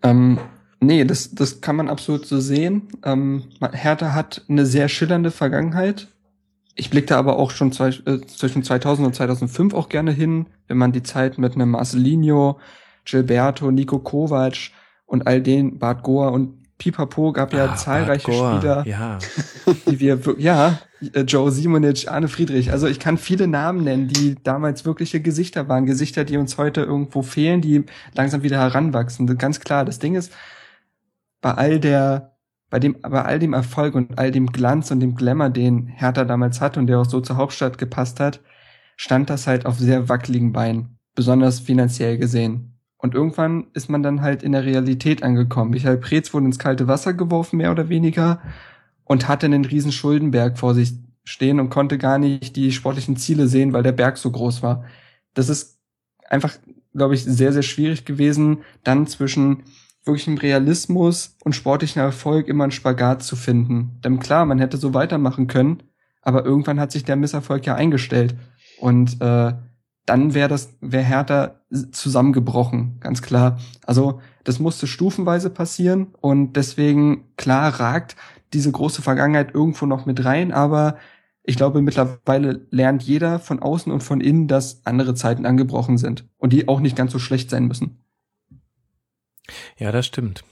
Ähm, 0.02 0.38
Nee, 0.84 1.04
das, 1.04 1.34
das 1.34 1.60
kann 1.60 1.76
man 1.76 1.88
absolut 1.88 2.26
so 2.26 2.40
sehen. 2.40 2.88
Ähm, 3.04 3.44
Hertha 3.72 4.12
hat 4.12 4.42
eine 4.48 4.66
sehr 4.66 4.88
schillernde 4.88 5.30
Vergangenheit. 5.30 6.08
Ich 6.76 6.90
blickte 6.90 7.16
aber 7.16 7.38
auch 7.38 7.50
schon 7.50 7.72
zwei, 7.72 7.88
äh, 7.88 8.20
zwischen 8.26 8.62
2000 8.62 9.06
und 9.06 9.14
2005 9.14 9.74
auch 9.74 9.88
gerne 9.88 10.12
hin, 10.12 10.46
wenn 10.66 10.76
man 10.76 10.92
die 10.92 11.02
Zeit 11.02 11.38
mit 11.38 11.54
einem 11.54 11.70
Marcelinho, 11.70 12.58
Gilberto, 13.04 13.70
Nico 13.70 13.98
Kovac 13.98 14.70
und 15.06 15.26
all 15.26 15.40
den, 15.40 15.78
Bart 15.78 16.02
Goa 16.02 16.28
und 16.28 16.64
Pipapo 16.78 17.32
gab 17.32 17.52
ja 17.52 17.66
ah, 17.66 17.76
zahlreiche 17.76 18.32
Spieler, 18.32 18.84
ja. 18.86 19.18
die 19.86 20.00
wir, 20.00 20.18
ja, 20.38 20.80
äh, 21.12 21.20
Joe 21.20 21.50
Simonic, 21.50 22.08
Arne 22.08 22.28
Friedrich. 22.28 22.72
Also 22.72 22.88
ich 22.88 22.98
kann 22.98 23.16
viele 23.16 23.46
Namen 23.46 23.84
nennen, 23.84 24.08
die 24.08 24.36
damals 24.42 24.84
wirkliche 24.84 25.20
Gesichter 25.20 25.68
waren. 25.68 25.86
Gesichter, 25.86 26.24
die 26.24 26.36
uns 26.36 26.58
heute 26.58 26.82
irgendwo 26.82 27.22
fehlen, 27.22 27.60
die 27.60 27.84
langsam 28.14 28.42
wieder 28.42 28.58
heranwachsen. 28.58 29.38
Ganz 29.38 29.60
klar, 29.60 29.84
das 29.84 30.00
Ding 30.00 30.16
ist, 30.16 30.32
bei 31.44 31.52
all 31.52 31.78
der, 31.78 32.38
bei 32.70 32.78
dem, 32.78 32.96
bei 33.02 33.22
all 33.22 33.38
dem 33.38 33.52
Erfolg 33.52 33.94
und 33.94 34.18
all 34.18 34.30
dem 34.30 34.46
Glanz 34.46 34.90
und 34.90 35.00
dem 35.00 35.14
Glamour, 35.14 35.50
den 35.50 35.88
Hertha 35.88 36.24
damals 36.24 36.62
hat 36.62 36.78
und 36.78 36.86
der 36.86 36.98
auch 36.98 37.04
so 37.04 37.20
zur 37.20 37.36
Hauptstadt 37.36 37.76
gepasst 37.76 38.18
hat, 38.18 38.40
stand 38.96 39.28
das 39.28 39.46
halt 39.46 39.66
auf 39.66 39.78
sehr 39.78 40.08
wackeligen 40.08 40.54
Beinen. 40.54 40.98
Besonders 41.14 41.60
finanziell 41.60 42.16
gesehen. 42.16 42.78
Und 42.96 43.14
irgendwann 43.14 43.66
ist 43.74 43.90
man 43.90 44.02
dann 44.02 44.22
halt 44.22 44.42
in 44.42 44.52
der 44.52 44.64
Realität 44.64 45.22
angekommen. 45.22 45.72
Michael 45.72 45.98
Preetz 45.98 46.32
wurde 46.32 46.46
ins 46.46 46.58
kalte 46.58 46.88
Wasser 46.88 47.12
geworfen, 47.12 47.58
mehr 47.58 47.72
oder 47.72 47.90
weniger, 47.90 48.40
und 49.04 49.28
hatte 49.28 49.44
einen 49.44 49.66
riesen 49.66 49.92
Schuldenberg 49.92 50.58
vor 50.58 50.74
sich 50.74 50.94
stehen 51.24 51.60
und 51.60 51.68
konnte 51.68 51.98
gar 51.98 52.16
nicht 52.16 52.56
die 52.56 52.72
sportlichen 52.72 53.18
Ziele 53.18 53.48
sehen, 53.48 53.74
weil 53.74 53.82
der 53.82 53.92
Berg 53.92 54.16
so 54.16 54.30
groß 54.30 54.62
war. 54.62 54.84
Das 55.34 55.50
ist 55.50 55.78
einfach, 56.26 56.54
glaube 56.94 57.14
ich, 57.14 57.22
sehr, 57.22 57.52
sehr 57.52 57.62
schwierig 57.62 58.06
gewesen, 58.06 58.62
dann 58.82 59.06
zwischen 59.06 59.64
wirklichem 60.04 60.36
Realismus 60.36 61.36
und 61.44 61.54
sportlichen 61.54 62.00
Erfolg 62.00 62.48
immer 62.48 62.64
einen 62.64 62.72
Spagat 62.72 63.22
zu 63.22 63.36
finden. 63.36 64.00
Denn 64.04 64.18
klar, 64.20 64.44
man 64.44 64.58
hätte 64.58 64.76
so 64.76 64.94
weitermachen 64.94 65.46
können, 65.46 65.82
aber 66.22 66.44
irgendwann 66.44 66.80
hat 66.80 66.92
sich 66.92 67.04
der 67.04 67.16
Misserfolg 67.16 67.66
ja 67.66 67.74
eingestellt. 67.74 68.34
Und 68.80 69.20
äh, 69.20 69.52
dann 70.06 70.34
wäre 70.34 70.48
das, 70.48 70.76
wäre 70.80 71.04
Hertha 71.04 71.60
zusammengebrochen, 71.92 72.98
ganz 73.00 73.22
klar. 73.22 73.58
Also 73.86 74.20
das 74.44 74.58
musste 74.58 74.86
stufenweise 74.86 75.48
passieren 75.50 76.08
und 76.20 76.54
deswegen 76.54 77.24
klar 77.36 77.80
ragt 77.80 78.16
diese 78.52 78.70
große 78.70 79.02
Vergangenheit 79.02 79.54
irgendwo 79.54 79.86
noch 79.86 80.06
mit 80.06 80.24
rein, 80.24 80.52
aber 80.52 80.98
ich 81.42 81.56
glaube, 81.56 81.82
mittlerweile 81.82 82.66
lernt 82.70 83.02
jeder 83.02 83.38
von 83.38 83.60
außen 83.60 83.92
und 83.92 84.02
von 84.02 84.20
innen, 84.20 84.48
dass 84.48 84.84
andere 84.86 85.14
Zeiten 85.14 85.44
angebrochen 85.44 85.98
sind 85.98 86.26
und 86.38 86.52
die 86.52 86.68
auch 86.68 86.80
nicht 86.80 86.96
ganz 86.96 87.12
so 87.12 87.18
schlecht 87.18 87.50
sein 87.50 87.66
müssen. 87.66 88.03
Ja, 89.76 89.92
das 89.92 90.06
stimmt. 90.06 90.44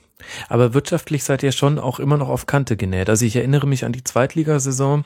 Aber 0.47 0.73
wirtschaftlich 0.73 1.23
seid 1.23 1.43
ihr 1.43 1.51
schon 1.51 1.79
auch 1.79 1.99
immer 1.99 2.17
noch 2.17 2.29
auf 2.29 2.45
Kante 2.45 2.77
genäht. 2.77 3.09
Also 3.09 3.25
ich 3.25 3.35
erinnere 3.35 3.67
mich 3.67 3.85
an 3.85 3.91
die 3.91 4.03
Zweitligasaison 4.03 5.05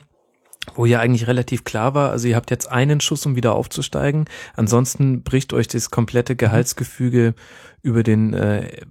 wo 0.74 0.86
ja 0.86 1.00
eigentlich 1.00 1.26
relativ 1.26 1.64
klar 1.64 1.94
war, 1.94 2.10
also 2.10 2.28
ihr 2.28 2.36
habt 2.36 2.50
jetzt 2.50 2.70
einen 2.70 3.00
Schuss, 3.00 3.24
um 3.26 3.36
wieder 3.36 3.54
aufzusteigen. 3.54 4.26
Ansonsten 4.54 5.22
bricht 5.22 5.52
euch 5.52 5.68
das 5.68 5.90
komplette 5.90 6.36
Gehaltsgefüge 6.36 7.34
über 7.82 8.02
den 8.02 8.34
äh, 8.34 8.82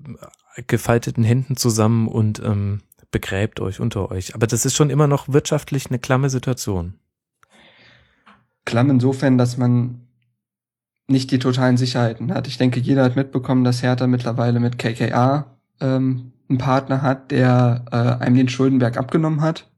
gefalteten 0.68 1.24
Händen 1.24 1.58
zusammen 1.58 2.08
und 2.08 2.42
ähm, 2.44 2.82
begräbt 3.12 3.60
euch 3.60 3.80
unter 3.80 4.12
euch. 4.12 4.34
Aber 4.36 4.48
das 4.48 4.66
ist 4.66 4.76
schon 4.76 4.90
immer 4.90 5.08
noch 5.08 5.30
wirtschaftlich 5.30 5.88
eine 5.88 6.00
klamme 6.00 6.30
Situation. 6.30 6.96
Klamm 8.66 8.90
insofern, 8.90 9.38
dass 9.38 9.58
man 9.58 10.07
nicht 11.08 11.32
die 11.32 11.40
totalen 11.40 11.78
Sicherheiten 11.78 12.34
hat. 12.34 12.48
Ich 12.48 12.58
denke, 12.58 12.80
jeder 12.80 13.04
hat 13.04 13.16
mitbekommen, 13.16 13.64
dass 13.64 13.82
Hertha 13.82 14.08
mittlerweile 14.08 14.60
mit 14.60 14.78
KKA 14.78 15.58
ähm, 15.80 16.34
einen 16.50 16.58
Partner 16.58 17.02
hat, 17.02 17.32
der 17.32 17.86
äh, 17.92 18.24
einem 18.24 18.36
den 18.36 18.50
Schuldenberg 18.50 18.98
abgenommen 18.98 19.42
hat 19.42 19.70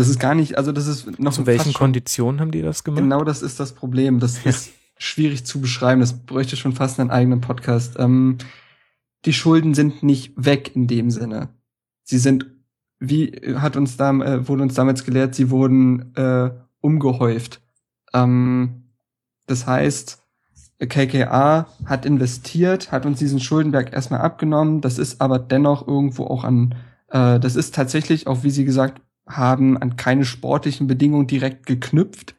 das 0.00 0.08
ist 0.08 0.18
gar 0.18 0.34
nicht, 0.34 0.56
also 0.56 0.72
das 0.72 0.86
ist 0.86 1.18
noch. 1.18 1.32
Zu 1.32 1.46
welchen 1.46 1.72
Konditionen 1.72 2.40
haben 2.40 2.52
die 2.52 2.62
das 2.62 2.84
gemacht? 2.84 3.02
Genau 3.02 3.24
das 3.24 3.42
ist 3.42 3.60
das 3.60 3.72
Problem. 3.72 4.20
Das 4.20 4.38
ist 4.46 4.70
schwierig 4.96 5.44
zu 5.44 5.60
beschreiben. 5.60 6.00
Das 6.00 6.24
bräuchte 6.24 6.56
schon 6.56 6.72
fast 6.72 7.00
einen 7.00 7.10
eigenen 7.10 7.40
Podcast. 7.40 7.96
Ähm, 7.98 8.38
die 9.26 9.32
Schulden 9.32 9.74
sind 9.74 10.02
nicht 10.02 10.32
weg 10.36 10.74
in 10.74 10.86
dem 10.86 11.10
Sinne. 11.10 11.50
Sie 12.04 12.18
sind, 12.18 12.46
wie 12.98 13.32
hat 13.56 13.76
uns 13.76 13.96
da, 13.96 14.10
äh, 14.10 14.48
wurde 14.48 14.62
uns 14.62 14.74
damals 14.74 15.04
gelehrt, 15.04 15.34
sie 15.34 15.50
wurden 15.50 16.14
äh, 16.16 16.50
umgehäuft. 16.80 17.60
Ähm, 18.14 18.84
das 19.46 19.66
heißt, 19.66 20.19
KKA 20.80 21.66
hat 21.84 22.06
investiert, 22.06 22.90
hat 22.90 23.06
uns 23.06 23.18
diesen 23.18 23.40
Schuldenberg 23.40 23.92
erstmal 23.92 24.20
abgenommen. 24.20 24.80
Das 24.80 24.98
ist 24.98 25.20
aber 25.20 25.38
dennoch 25.38 25.86
irgendwo 25.86 26.24
auch 26.24 26.44
an, 26.44 26.74
äh, 27.08 27.38
das 27.38 27.56
ist 27.56 27.74
tatsächlich 27.74 28.26
auch, 28.26 28.42
wie 28.42 28.50
Sie 28.50 28.64
gesagt 28.64 29.02
haben 29.26 29.78
an 29.78 29.96
keine 29.96 30.24
sportlichen 30.24 30.86
Bedingungen 30.86 31.26
direkt 31.26 31.66
geknüpft. 31.66 32.34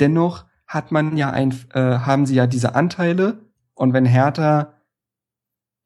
Dennoch 0.00 0.44
hat 0.66 0.92
man 0.92 1.16
ja 1.16 1.30
ein, 1.30 1.54
äh, 1.72 1.80
haben 1.80 2.26
sie 2.26 2.34
ja 2.34 2.46
diese 2.46 2.74
Anteile 2.74 3.38
und 3.74 3.92
wenn 3.92 4.04
Hertha 4.04 4.74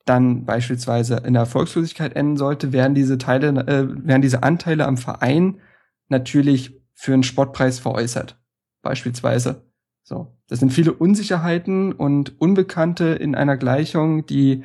dann 0.07 0.45
beispielsweise 0.45 1.17
in 1.19 1.35
der 1.35 1.43
Erfolgslosigkeit 1.43 2.17
enden 2.17 2.37
sollte, 2.37 2.73
werden 2.73 2.95
diese 2.95 3.19
Teile, 3.19 3.49
äh, 3.49 4.07
werden 4.07 4.23
diese 4.23 4.43
Anteile 4.43 4.87
am 4.87 4.97
Verein 4.97 5.61
natürlich 6.09 6.81
für 6.95 7.13
einen 7.13 7.23
Sportpreis 7.23 7.79
veräußert. 7.79 8.41
Beispielsweise. 8.83 9.70
So. 10.11 10.27
Das 10.49 10.59
sind 10.59 10.73
viele 10.73 10.93
Unsicherheiten 10.93 11.93
und 11.93 12.41
Unbekannte 12.41 13.05
in 13.11 13.37
einer 13.37 13.57
Gleichung, 13.57 14.27
die 14.27 14.65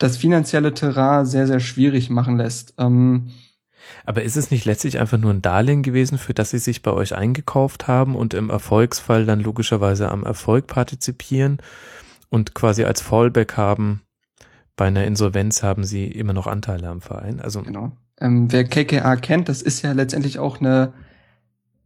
das 0.00 0.16
finanzielle 0.16 0.74
Terrain 0.74 1.24
sehr, 1.24 1.46
sehr 1.46 1.60
schwierig 1.60 2.10
machen 2.10 2.36
lässt. 2.36 2.74
Ähm, 2.76 3.30
aber 4.04 4.24
ist 4.24 4.36
es 4.36 4.50
nicht 4.50 4.64
letztlich 4.64 4.98
einfach 4.98 5.18
nur 5.18 5.32
ein 5.32 5.40
Darlehen 5.40 5.84
gewesen, 5.84 6.18
für 6.18 6.34
das 6.34 6.50
sie 6.50 6.58
sich 6.58 6.82
bei 6.82 6.90
euch 6.90 7.14
eingekauft 7.14 7.86
haben 7.86 8.16
und 8.16 8.34
im 8.34 8.50
Erfolgsfall 8.50 9.24
dann 9.24 9.38
logischerweise 9.38 10.10
am 10.10 10.24
Erfolg 10.24 10.66
partizipieren 10.66 11.58
und 12.28 12.52
quasi 12.52 12.82
als 12.82 13.00
Fallback 13.00 13.56
haben, 13.56 14.02
bei 14.74 14.88
einer 14.88 15.04
Insolvenz 15.04 15.62
haben 15.62 15.84
sie 15.84 16.06
immer 16.06 16.32
noch 16.32 16.48
Anteile 16.48 16.88
am 16.88 17.02
Verein? 17.02 17.38
Also 17.38 17.62
genau. 17.62 17.92
Ähm, 18.18 18.50
wer 18.50 18.64
KKA 18.64 19.14
kennt, 19.14 19.48
das 19.48 19.62
ist 19.62 19.82
ja 19.82 19.92
letztendlich 19.92 20.40
auch 20.40 20.58
eine 20.58 20.92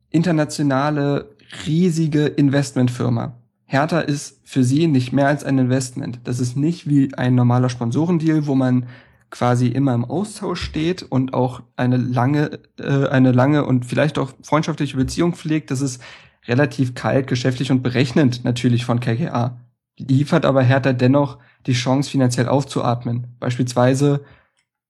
internationale, 0.09 1.34
riesige 1.67 2.27
Investmentfirma. 2.27 3.39
Hertha 3.67 4.01
ist 4.01 4.41
für 4.45 4.63
sie 4.63 4.87
nicht 4.87 5.13
mehr 5.13 5.29
als 5.29 5.45
ein 5.45 5.59
Investment. 5.59 6.21
Das 6.25 6.39
ist 6.39 6.57
nicht 6.57 6.89
wie 6.89 7.15
ein 7.15 7.35
normaler 7.35 7.69
Sponsorendeal, 7.69 8.47
wo 8.47 8.55
man 8.55 8.87
quasi 9.31 9.67
immer 9.67 9.95
im 9.95 10.05
Austausch 10.05 10.63
steht 10.63 11.03
und 11.03 11.35
auch 11.35 11.63
eine 11.77 11.97
lange, 11.97 12.61
äh, 12.79 13.09
eine 13.09 13.33
lange 13.33 13.65
und 13.65 13.85
vielleicht 13.85 14.19
auch 14.19 14.33
freundschaftliche 14.43 14.97
Beziehung 14.97 15.35
pflegt, 15.35 15.71
das 15.73 15.81
ist 15.81 16.01
relativ 16.47 16.95
kalt, 16.95 17.27
geschäftlich 17.27 17.73
und 17.73 17.83
berechnend 17.83 18.45
natürlich 18.45 18.85
von 18.85 19.01
KKA. 19.01 19.59
Liefert 19.99 20.45
aber 20.45 20.63
Hertha 20.63 20.93
dennoch 20.93 21.39
die 21.67 21.73
Chance, 21.73 22.11
finanziell 22.11 22.49
aufzuatmen. 22.49 23.27
Beispielsweise 23.41 24.25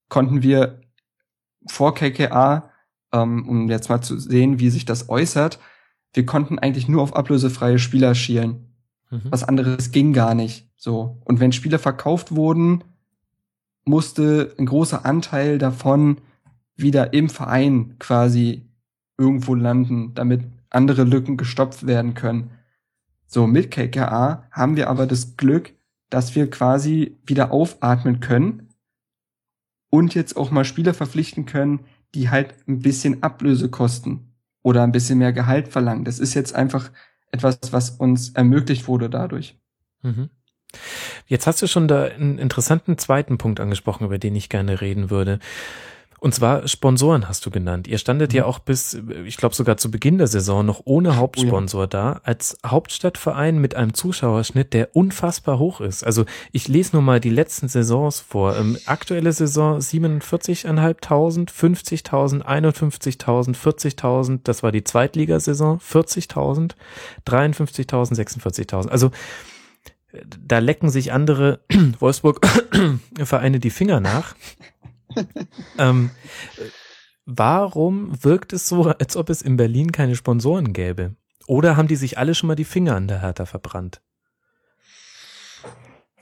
konnten 0.09 0.43
wir 0.43 0.81
vor 1.67 1.95
KKA, 1.95 2.71
ähm, 3.13 3.49
um 3.49 3.71
jetzt 3.71 3.89
mal 3.89 4.03
zu 4.03 4.19
sehen, 4.19 4.59
wie 4.59 4.71
sich 4.71 4.85
das 4.85 5.09
äußert, 5.09 5.59
wir 6.15 6.25
konnten 6.25 6.59
eigentlich 6.59 6.89
nur 6.89 7.03
auf 7.03 7.15
ablösefreie 7.15 7.79
Spieler 7.79 8.15
schielen. 8.15 8.73
Mhm. 9.11 9.23
Was 9.25 9.45
anderes 9.45 9.91
ging 9.91 10.13
gar 10.13 10.35
nicht. 10.35 10.69
So. 10.77 11.21
Und 11.25 11.41
wenn 11.41 11.53
Spieler 11.53 11.79
verkauft 11.79 12.35
wurden, 12.35 12.85
musste 13.85 14.55
ein 14.59 14.67
großer 14.67 15.05
Anteil 15.05 15.59
davon 15.59 16.19
wieder 16.77 17.13
im 17.13 17.29
Verein 17.29 17.97
quasi 17.99 18.63
irgendwo 19.19 19.55
landen, 19.55 20.15
damit 20.15 20.43
andere 20.71 21.05
Lücken 21.05 21.37
gestopft 21.37 21.87
werden 21.87 22.15
können. 22.15 22.51
So, 23.27 23.47
mit 23.47 23.71
KKA 23.71 24.45
haben 24.51 24.77
wir 24.77 24.89
aber 24.89 25.07
das 25.07 25.37
Glück, 25.37 25.73
dass 26.11 26.35
wir 26.35 26.49
quasi 26.49 27.17
wieder 27.27 27.51
aufatmen 27.51 28.21
können 28.21 28.69
und 29.91 30.15
jetzt 30.15 30.37
auch 30.37 30.51
mal 30.51 30.65
Spieler 30.65 30.95
verpflichten 30.95 31.47
können, 31.47 31.81
die 32.15 32.31
halt 32.31 32.55
ein 32.69 32.81
bisschen 32.81 33.23
Ablöse 33.23 33.69
kosten 33.69 34.34
oder 34.65 34.83
ein 34.83 34.91
bisschen 34.91 35.19
mehr 35.19 35.33
Gehalt 35.33 35.69
verlangen. 35.69 36.05
Das 36.05 36.19
ist 36.19 36.35
jetzt 36.35 36.55
einfach 36.55 36.91
etwas, 37.31 37.59
was 37.71 37.91
uns 37.91 38.31
ermöglicht 38.31 38.89
wurde 38.89 39.09
dadurch. 39.09 39.57
Mhm. 40.03 40.31
Jetzt 41.27 41.47
hast 41.47 41.63
du 41.63 41.69
schon 41.69 41.87
da 41.87 42.05
einen 42.05 42.39
interessanten 42.39 42.99
zweiten 42.99 43.39
Punkt 43.39 43.61
angesprochen, 43.61 44.07
über 44.07 44.19
den 44.19 44.35
ich 44.35 44.49
gerne 44.49 44.81
reden 44.81 45.11
würde. 45.11 45.39
Und 46.25 46.35
zwar 46.35 46.67
Sponsoren 46.69 47.29
hast 47.29 47.45
du 47.45 47.51
genannt. 47.51 47.87
Ihr 47.87 47.99
standet 47.99 48.33
mhm. 48.33 48.37
ja 48.39 48.45
auch 48.47 48.59
bis, 48.59 48.97
ich 49.27 49.37
glaube 49.37 49.55
sogar 49.55 49.77
zu 49.77 49.91
Beginn 49.91 50.17
der 50.17 50.27
Saison 50.27 50.65
noch 50.65 50.81
ohne 50.87 51.17
Hauptsponsor 51.17 51.81
oh 51.81 51.83
ja. 51.83 51.87
da, 51.87 52.21
als 52.25 52.57
Hauptstadtverein 52.67 53.59
mit 53.59 53.75
einem 53.75 53.93
Zuschauerschnitt, 53.93 54.73
der 54.73 54.97
unfassbar 54.97 55.59
hoch 55.59 55.83
ist. 55.83 56.03
Also 56.03 56.25
ich 56.51 56.67
lese 56.67 56.93
nur 56.97 57.03
mal 57.03 57.21
die 57.21 57.29
letzten 57.29 57.69
Saisons 57.69 58.21
vor. 58.21 58.57
Ähm, 58.57 58.79
aktuelle 58.87 59.35
Saison 59.35 59.77
47.500, 59.77 61.51
50.000, 61.51 62.43
51.000, 62.43 63.55
40.000, 63.55 64.41
das 64.45 64.63
war 64.63 64.73
die 64.73 64.83
Zweitligasaison, 64.83 65.79
40.000, 65.79 66.71
53.000, 67.27 68.15
46.000. 68.15 68.89
Also 68.89 69.11
da 70.43 70.59
lecken 70.59 70.89
sich 70.89 71.13
andere 71.13 71.61
Wolfsburg-Vereine 71.99 73.61
die 73.61 73.71
Finger 73.71 74.01
nach. 74.01 74.35
ähm, 75.79 76.11
warum 77.27 78.23
wirkt 78.23 78.53
es 78.53 78.69
so, 78.69 78.85
als 78.85 79.17
ob 79.17 79.31
es 79.31 79.43
in 79.43 79.57
Berlin 79.57 79.93
keine 79.93 80.17
Sponsoren 80.17 80.73
gäbe? 80.73 81.17
Oder 81.47 81.77
haben 81.77 81.89
die 81.89 81.97
sich 81.97 82.19
alle 82.19 82.35
schon 82.35 82.49
mal 82.49 82.55
die 82.55 82.65
Finger 82.65 82.97
an 82.97 83.09
der 83.09 83.21
Hertha 83.21 83.47
verbrannt? 83.47 84.01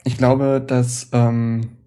Ich 0.03 0.17
glaube, 0.17 0.61
dass 0.65 1.09
ähm, 1.13 1.77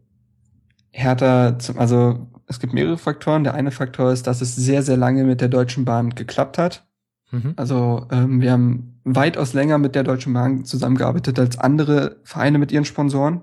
Hertha, 0.90 1.58
zum, 1.58 1.78
also 1.78 2.28
es 2.46 2.60
gibt 2.60 2.72
mehrere 2.72 2.96
Faktoren. 2.96 3.44
Der 3.44 3.54
eine 3.54 3.70
Faktor 3.70 4.12
ist, 4.12 4.26
dass 4.26 4.40
es 4.40 4.56
sehr, 4.56 4.82
sehr 4.82 4.96
lange 4.96 5.24
mit 5.24 5.40
der 5.40 5.48
Deutschen 5.48 5.84
Bahn 5.84 6.10
geklappt 6.10 6.58
hat. 6.58 6.86
Mhm. 7.30 7.54
Also 7.56 8.06
ähm, 8.10 8.40
wir 8.40 8.52
haben 8.52 9.00
weitaus 9.04 9.52
länger 9.52 9.78
mit 9.78 9.94
der 9.94 10.04
Deutschen 10.04 10.32
Bahn 10.32 10.64
zusammengearbeitet 10.64 11.38
als 11.38 11.58
andere 11.58 12.20
Vereine 12.24 12.58
mit 12.58 12.72
ihren 12.72 12.84
Sponsoren. 12.84 13.42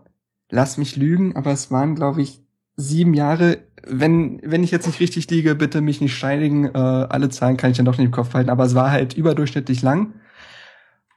Lass 0.49 0.77
mich 0.77 0.95
lügen, 0.95 1.35
aber 1.35 1.51
es 1.51 1.71
waren, 1.71 1.95
glaube 1.95 2.21
ich, 2.21 2.42
sieben 2.75 3.13
Jahre. 3.13 3.59
Wenn, 3.85 4.39
wenn 4.43 4.63
ich 4.63 4.71
jetzt 4.71 4.87
nicht 4.87 4.99
richtig 4.99 5.29
liege, 5.29 5.55
bitte 5.55 5.81
mich 5.81 6.01
nicht 6.01 6.15
steinigen. 6.15 6.65
Äh, 6.65 6.77
alle 6.77 7.29
Zahlen 7.29 7.57
kann 7.57 7.71
ich 7.71 7.77
dann 7.77 7.85
doch 7.85 7.97
nicht 7.97 8.07
im 8.07 8.11
Kopf 8.11 8.33
halten, 8.33 8.49
aber 8.49 8.65
es 8.65 8.75
war 8.75 8.91
halt 8.91 9.13
überdurchschnittlich 9.15 9.81
lang. 9.81 10.13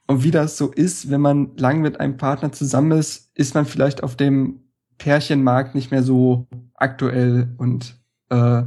Und 0.07 0.23
wie 0.23 0.31
das 0.31 0.57
so 0.57 0.71
ist, 0.71 1.09
wenn 1.09 1.21
man 1.21 1.51
lang 1.57 1.81
mit 1.81 1.99
einem 1.99 2.17
Partner 2.17 2.51
zusammen 2.51 2.91
ist, 2.91 3.31
ist 3.35 3.55
man 3.55 3.65
vielleicht 3.65 4.03
auf 4.03 4.15
dem 4.15 4.61
Pärchenmarkt 4.97 5.75
nicht 5.75 5.91
mehr 5.91 6.03
so 6.03 6.47
aktuell 6.73 7.53
und 7.57 7.97
äh, 8.29 8.63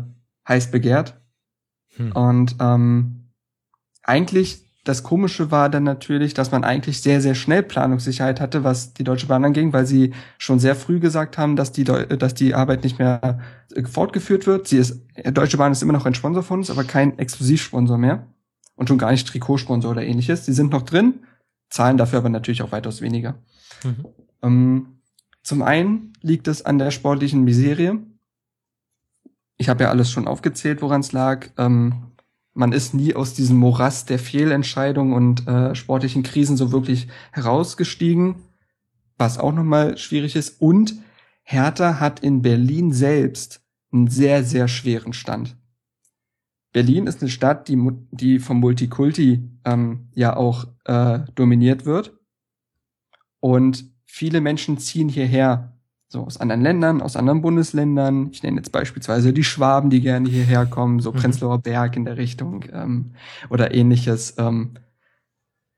heiß 0.46 0.70
begehrt. 0.70 1.18
Hm. 1.96 2.12
Und 2.12 2.56
ähm, 2.60 3.30
eigentlich 4.02 4.69
das 4.90 5.04
Komische 5.04 5.52
war 5.52 5.70
dann 5.70 5.84
natürlich, 5.84 6.34
dass 6.34 6.50
man 6.50 6.64
eigentlich 6.64 7.00
sehr, 7.00 7.20
sehr 7.20 7.36
schnell 7.36 7.62
Planungssicherheit 7.62 8.40
hatte, 8.40 8.64
was 8.64 8.92
die 8.92 9.04
Deutsche 9.04 9.28
Bahn 9.28 9.44
anging, 9.44 9.72
weil 9.72 9.86
sie 9.86 10.12
schon 10.36 10.58
sehr 10.58 10.74
früh 10.74 10.98
gesagt 10.98 11.38
haben, 11.38 11.54
dass 11.54 11.70
die, 11.70 11.84
Deu 11.84 12.06
dass 12.06 12.34
die 12.34 12.54
Arbeit 12.54 12.82
nicht 12.82 12.98
mehr 12.98 13.38
äh, 13.72 13.84
fortgeführt 13.84 14.48
wird. 14.48 14.66
Sie 14.66 14.78
ist, 14.78 15.00
Deutsche 15.32 15.58
Bahn 15.58 15.70
ist 15.70 15.80
immer 15.84 15.92
noch 15.92 16.06
ein 16.06 16.14
Sponsor 16.14 16.42
von 16.42 16.58
uns, 16.58 16.70
aber 16.70 16.82
kein 16.82 17.16
Exklusivsponsor 17.20 17.98
mehr. 17.98 18.26
Und 18.74 18.88
schon 18.88 18.98
gar 18.98 19.12
nicht 19.12 19.28
Trikotsponsor 19.28 19.92
oder 19.92 20.02
ähnliches. 20.02 20.44
Sie 20.44 20.52
sind 20.52 20.72
noch 20.72 20.82
drin, 20.82 21.20
zahlen 21.68 21.96
dafür 21.96 22.18
aber 22.18 22.28
natürlich 22.28 22.62
auch 22.62 22.72
weitaus 22.72 23.00
weniger. 23.00 23.36
Mhm. 23.84 24.06
Ähm, 24.42 24.86
zum 25.44 25.62
einen 25.62 26.14
liegt 26.20 26.48
es 26.48 26.64
an 26.64 26.78
der 26.78 26.90
sportlichen 26.90 27.44
Miserie. 27.44 28.00
Ich 29.56 29.68
habe 29.68 29.84
ja 29.84 29.90
alles 29.90 30.10
schon 30.10 30.26
aufgezählt, 30.26 30.82
woran 30.82 31.02
es 31.02 31.12
lag. 31.12 31.46
Ähm, 31.58 32.09
man 32.54 32.72
ist 32.72 32.94
nie 32.94 33.14
aus 33.14 33.34
diesem 33.34 33.56
Morast 33.58 34.10
der 34.10 34.18
Fehlentscheidungen 34.18 35.14
und 35.14 35.46
äh, 35.46 35.74
sportlichen 35.74 36.22
Krisen 36.22 36.56
so 36.56 36.72
wirklich 36.72 37.08
herausgestiegen, 37.32 38.36
was 39.16 39.38
auch 39.38 39.52
nochmal 39.52 39.96
schwierig 39.98 40.36
ist. 40.36 40.60
Und 40.60 40.94
Hertha 41.42 42.00
hat 42.00 42.20
in 42.20 42.42
Berlin 42.42 42.92
selbst 42.92 43.62
einen 43.92 44.08
sehr, 44.08 44.44
sehr 44.44 44.68
schweren 44.68 45.12
Stand. 45.12 45.56
Berlin 46.72 47.06
ist 47.06 47.20
eine 47.20 47.30
Stadt, 47.30 47.68
die, 47.68 47.78
die 48.12 48.38
vom 48.38 48.60
Multikulti 48.60 49.48
ähm, 49.64 50.08
ja 50.14 50.36
auch 50.36 50.66
äh, 50.84 51.20
dominiert 51.34 51.84
wird. 51.84 52.16
Und 53.40 53.84
viele 54.06 54.40
Menschen 54.40 54.78
ziehen 54.78 55.08
hierher, 55.08 55.79
so 56.12 56.24
aus 56.24 56.38
anderen 56.38 56.62
Ländern, 56.62 57.00
aus 57.02 57.14
anderen 57.14 57.40
Bundesländern. 57.40 58.30
Ich 58.32 58.42
nenne 58.42 58.56
jetzt 58.56 58.72
beispielsweise 58.72 59.32
die 59.32 59.44
Schwaben, 59.44 59.90
die 59.90 60.00
gerne 60.00 60.28
hierher 60.28 60.66
kommen, 60.66 60.98
so 60.98 61.12
mhm. 61.12 61.16
Prenzlauer 61.16 61.58
Berg 61.58 61.96
in 61.96 62.04
der 62.04 62.16
Richtung 62.16 62.64
ähm, 62.72 63.12
oder 63.48 63.72
ähnliches. 63.72 64.34
Ähm, 64.36 64.72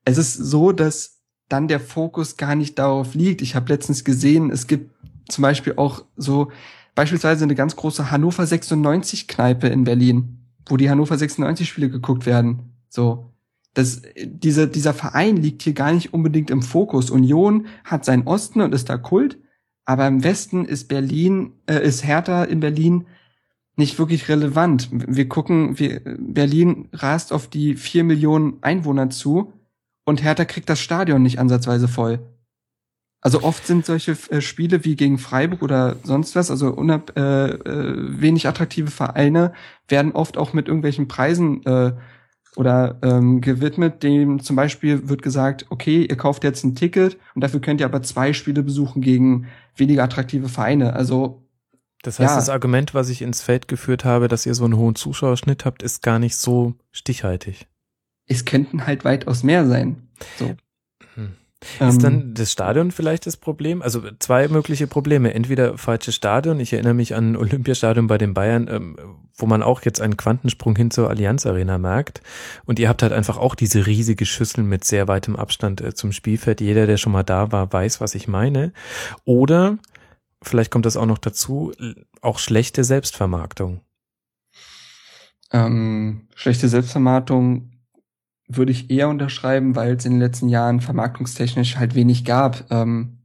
es 0.05 0.17
ist 0.17 0.33
so, 0.33 0.71
dass 0.71 1.21
dann 1.49 1.67
der 1.67 1.79
Fokus 1.79 2.35
gar 2.35 2.55
nicht 2.55 2.79
darauf 2.79 3.13
liegt. 3.13 3.43
Ich 3.43 3.55
habe 3.55 3.71
letztens 3.71 4.03
gesehen, 4.03 4.49
es 4.49 4.65
gibt 4.65 4.89
zum 5.29 5.43
Beispiel 5.43 5.73
auch 5.75 6.03
so 6.17 6.51
beispielsweise 6.95 7.43
eine 7.43 7.55
ganz 7.55 7.75
große 7.75 8.09
Hannover 8.09 8.47
96 8.47 9.27
Kneipe 9.27 9.67
in 9.67 9.83
Berlin, 9.83 10.47
wo 10.65 10.77
die 10.77 10.89
Hannover 10.89 11.15
96 11.15 11.69
Spiele 11.69 11.91
geguckt 11.91 12.25
werden. 12.25 12.73
So, 12.89 13.31
das, 13.75 14.01
diese, 14.17 14.67
dieser 14.67 14.95
Verein 14.95 15.37
liegt 15.37 15.61
hier 15.61 15.73
gar 15.73 15.93
nicht 15.93 16.11
unbedingt 16.11 16.49
im 16.49 16.63
Fokus. 16.63 17.11
Union 17.11 17.67
hat 17.83 18.03
seinen 18.03 18.25
Osten 18.25 18.61
und 18.61 18.73
ist 18.73 18.89
da 18.89 18.97
Kult, 18.97 19.37
aber 19.85 20.07
im 20.07 20.23
Westen 20.23 20.65
ist 20.65 20.87
Berlin, 20.87 21.53
äh, 21.67 21.85
ist 21.85 22.05
Hertha 22.05 22.43
in 22.43 22.59
Berlin 22.59 23.05
nicht 23.75 23.97
wirklich 23.97 24.29
relevant. 24.29 24.89
Wir 24.91 25.27
gucken, 25.27 25.79
wir, 25.79 26.01
Berlin 26.03 26.89
rast 26.93 27.33
auf 27.33 27.47
die 27.47 27.75
vier 27.75 28.03
Millionen 28.03 28.61
Einwohner 28.61 29.09
zu 29.09 29.53
und 30.05 30.23
Hertha 30.23 30.45
kriegt 30.45 30.69
das 30.69 30.79
Stadion 30.79 31.23
nicht 31.23 31.39
ansatzweise 31.39 31.87
voll. 31.87 32.19
Also 33.23 33.41
oft 33.41 33.65
sind 33.65 33.85
solche 33.85 34.17
äh, 34.29 34.41
Spiele 34.41 34.83
wie 34.83 34.95
gegen 34.95 35.17
Freiburg 35.17 35.61
oder 35.61 35.95
sonst 36.03 36.35
was, 36.35 36.51
also 36.51 36.73
unab, 36.73 37.17
äh, 37.17 37.51
äh, 37.51 38.21
wenig 38.21 38.47
attraktive 38.47 38.91
Vereine, 38.91 39.53
werden 39.87 40.11
oft 40.11 40.37
auch 40.37 40.51
mit 40.51 40.67
irgendwelchen 40.67 41.07
Preisen 41.07 41.65
äh, 41.65 41.93
oder 42.57 42.99
ähm, 43.01 43.39
gewidmet, 43.39 44.03
dem 44.03 44.41
zum 44.41 44.55
Beispiel 44.57 45.07
wird 45.07 45.21
gesagt, 45.21 45.65
okay, 45.69 46.05
ihr 46.05 46.17
kauft 46.17 46.43
jetzt 46.43 46.63
ein 46.65 46.75
Ticket 46.75 47.17
und 47.33 47.41
dafür 47.41 47.61
könnt 47.61 47.79
ihr 47.79 47.87
aber 47.87 48.03
zwei 48.03 48.33
Spiele 48.33 48.61
besuchen 48.61 49.01
gegen 49.01 49.47
weniger 49.75 50.03
attraktive 50.03 50.49
Vereine. 50.49 50.93
Also 50.93 51.43
das 52.03 52.19
heißt, 52.19 52.31
ja. 52.31 52.35
das 52.35 52.49
Argument, 52.49 52.93
was 52.93 53.09
ich 53.09 53.21
ins 53.21 53.41
Feld 53.41 53.67
geführt 53.67 54.03
habe, 54.03 54.27
dass 54.27 54.45
ihr 54.45 54.53
so 54.53 54.65
einen 54.65 54.75
hohen 54.75 54.95
Zuschauerschnitt 54.95 55.63
habt, 55.65 55.81
ist 55.81 56.01
gar 56.01 56.19
nicht 56.19 56.35
so 56.35 56.75
stichhaltig. 56.91 57.67
Es 58.27 58.45
könnten 58.45 58.85
halt 58.85 59.05
weitaus 59.05 59.43
mehr 59.43 59.65
sein. 59.65 60.09
So. 60.37 60.55
Ist 61.79 61.95
ähm, 61.95 61.99
dann 61.99 62.33
das 62.33 62.51
Stadion 62.51 62.91
vielleicht 62.91 63.25
das 63.25 63.37
Problem? 63.37 63.81
Also 63.81 64.01
zwei 64.19 64.47
mögliche 64.47 64.87
Probleme. 64.87 65.33
Entweder 65.33 65.77
falsches 65.77 66.15
Stadion. 66.15 66.59
Ich 66.59 66.73
erinnere 66.73 66.93
mich 66.93 67.15
an 67.15 67.35
Olympiastadion 67.35 68.07
bei 68.07 68.17
den 68.17 68.33
Bayern, 68.33 68.67
ähm, 68.69 68.97
wo 69.35 69.45
man 69.45 69.63
auch 69.63 69.81
jetzt 69.81 70.01
einen 70.01 70.17
Quantensprung 70.17 70.75
hin 70.75 70.91
zur 70.91 71.09
Allianz 71.09 71.45
Arena 71.45 71.77
merkt. 71.77 72.21
Und 72.65 72.79
ihr 72.79 72.89
habt 72.89 73.01
halt 73.01 73.13
einfach 73.13 73.37
auch 73.37 73.55
diese 73.55 73.85
riesige 73.85 74.25
Schüssel 74.25 74.63
mit 74.63 74.83
sehr 74.83 75.07
weitem 75.07 75.35
Abstand 75.35 75.81
äh, 75.81 75.93
zum 75.93 76.11
Spielfeld. 76.11 76.61
Jeder, 76.61 76.87
der 76.87 76.97
schon 76.97 77.13
mal 77.13 77.23
da 77.23 77.51
war, 77.51 77.71
weiß, 77.71 78.01
was 78.01 78.15
ich 78.15 78.27
meine. 78.27 78.73
Oder, 79.25 79.77
vielleicht 80.41 80.71
kommt 80.71 80.85
das 80.85 80.97
auch 80.97 81.05
noch 81.05 81.17
dazu, 81.17 81.71
auch 82.21 82.39
schlechte 82.39 82.83
Selbstvermarktung. 82.83 83.81
Ähm, 85.51 86.27
schlechte 86.35 86.67
Selbstvermarktung 86.67 87.72
würde 88.57 88.71
ich 88.71 88.89
eher 88.89 89.09
unterschreiben, 89.09 89.75
weil 89.75 89.95
es 89.95 90.05
in 90.05 90.13
den 90.13 90.21
letzten 90.21 90.49
Jahren 90.49 90.81
vermarktungstechnisch 90.81 91.77
halt 91.77 91.95
wenig 91.95 92.25
gab. 92.25 92.71
Ähm, 92.71 93.19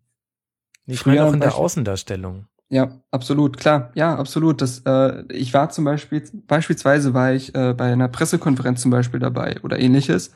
ich 0.86 1.04
meine 1.04 1.24
auch 1.24 1.32
in 1.32 1.40
der 1.40 1.56
Außendarstellung. 1.56 2.46
Ja, 2.70 3.00
absolut, 3.10 3.56
klar, 3.56 3.90
ja, 3.94 4.14
absolut. 4.16 4.60
Das, 4.60 4.80
äh, 4.84 5.24
ich 5.32 5.54
war 5.54 5.70
zum 5.70 5.84
Beispiel, 5.84 6.22
beispielsweise 6.46 7.14
war 7.14 7.32
ich 7.32 7.54
äh, 7.54 7.72
bei 7.72 7.92
einer 7.92 8.08
Pressekonferenz 8.08 8.82
zum 8.82 8.90
Beispiel 8.90 9.20
dabei 9.20 9.56
oder 9.62 9.78
ähnliches. 9.78 10.32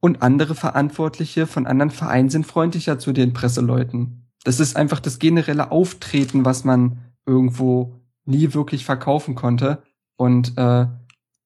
Und 0.00 0.22
andere 0.22 0.54
Verantwortliche 0.54 1.46
von 1.48 1.66
anderen 1.66 1.90
Vereinen 1.90 2.30
sind 2.30 2.46
freundlicher 2.46 3.00
zu 3.00 3.12
den 3.12 3.32
Presseleuten. 3.32 4.28
Das 4.44 4.60
ist 4.60 4.76
einfach 4.76 5.00
das 5.00 5.18
generelle 5.18 5.72
Auftreten, 5.72 6.44
was 6.44 6.62
man 6.62 6.98
irgendwo 7.26 7.96
nie 8.24 8.54
wirklich 8.54 8.84
verkaufen 8.84 9.34
konnte. 9.34 9.82
Und 10.16 10.56
äh, 10.56 10.86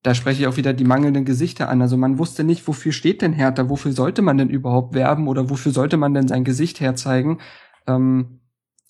da 0.03 0.13
spreche 0.13 0.41
ich 0.41 0.47
auch 0.47 0.57
wieder 0.57 0.73
die 0.73 0.83
mangelnden 0.83 1.23
Gesichter 1.23 1.69
an. 1.69 1.81
Also 1.81 1.95
man 1.95 2.17
wusste 2.19 2.43
nicht, 2.43 2.67
wofür 2.67 2.91
steht 2.91 3.21
denn 3.21 3.33
Hertha, 3.33 3.69
wofür 3.69 3.93
sollte 3.93 4.21
man 4.21 4.37
denn 4.37 4.49
überhaupt 4.49 4.93
werben 4.93 5.27
oder 5.29 5.49
wofür 5.49 5.71
sollte 5.71 5.95
man 5.97 6.13
denn 6.13 6.27
sein 6.27 6.43
Gesicht 6.43 6.81
herzeigen. 6.81 7.39
Ähm, 7.87 8.41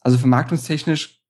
also 0.01 0.17
vermarktungstechnisch 0.17 1.21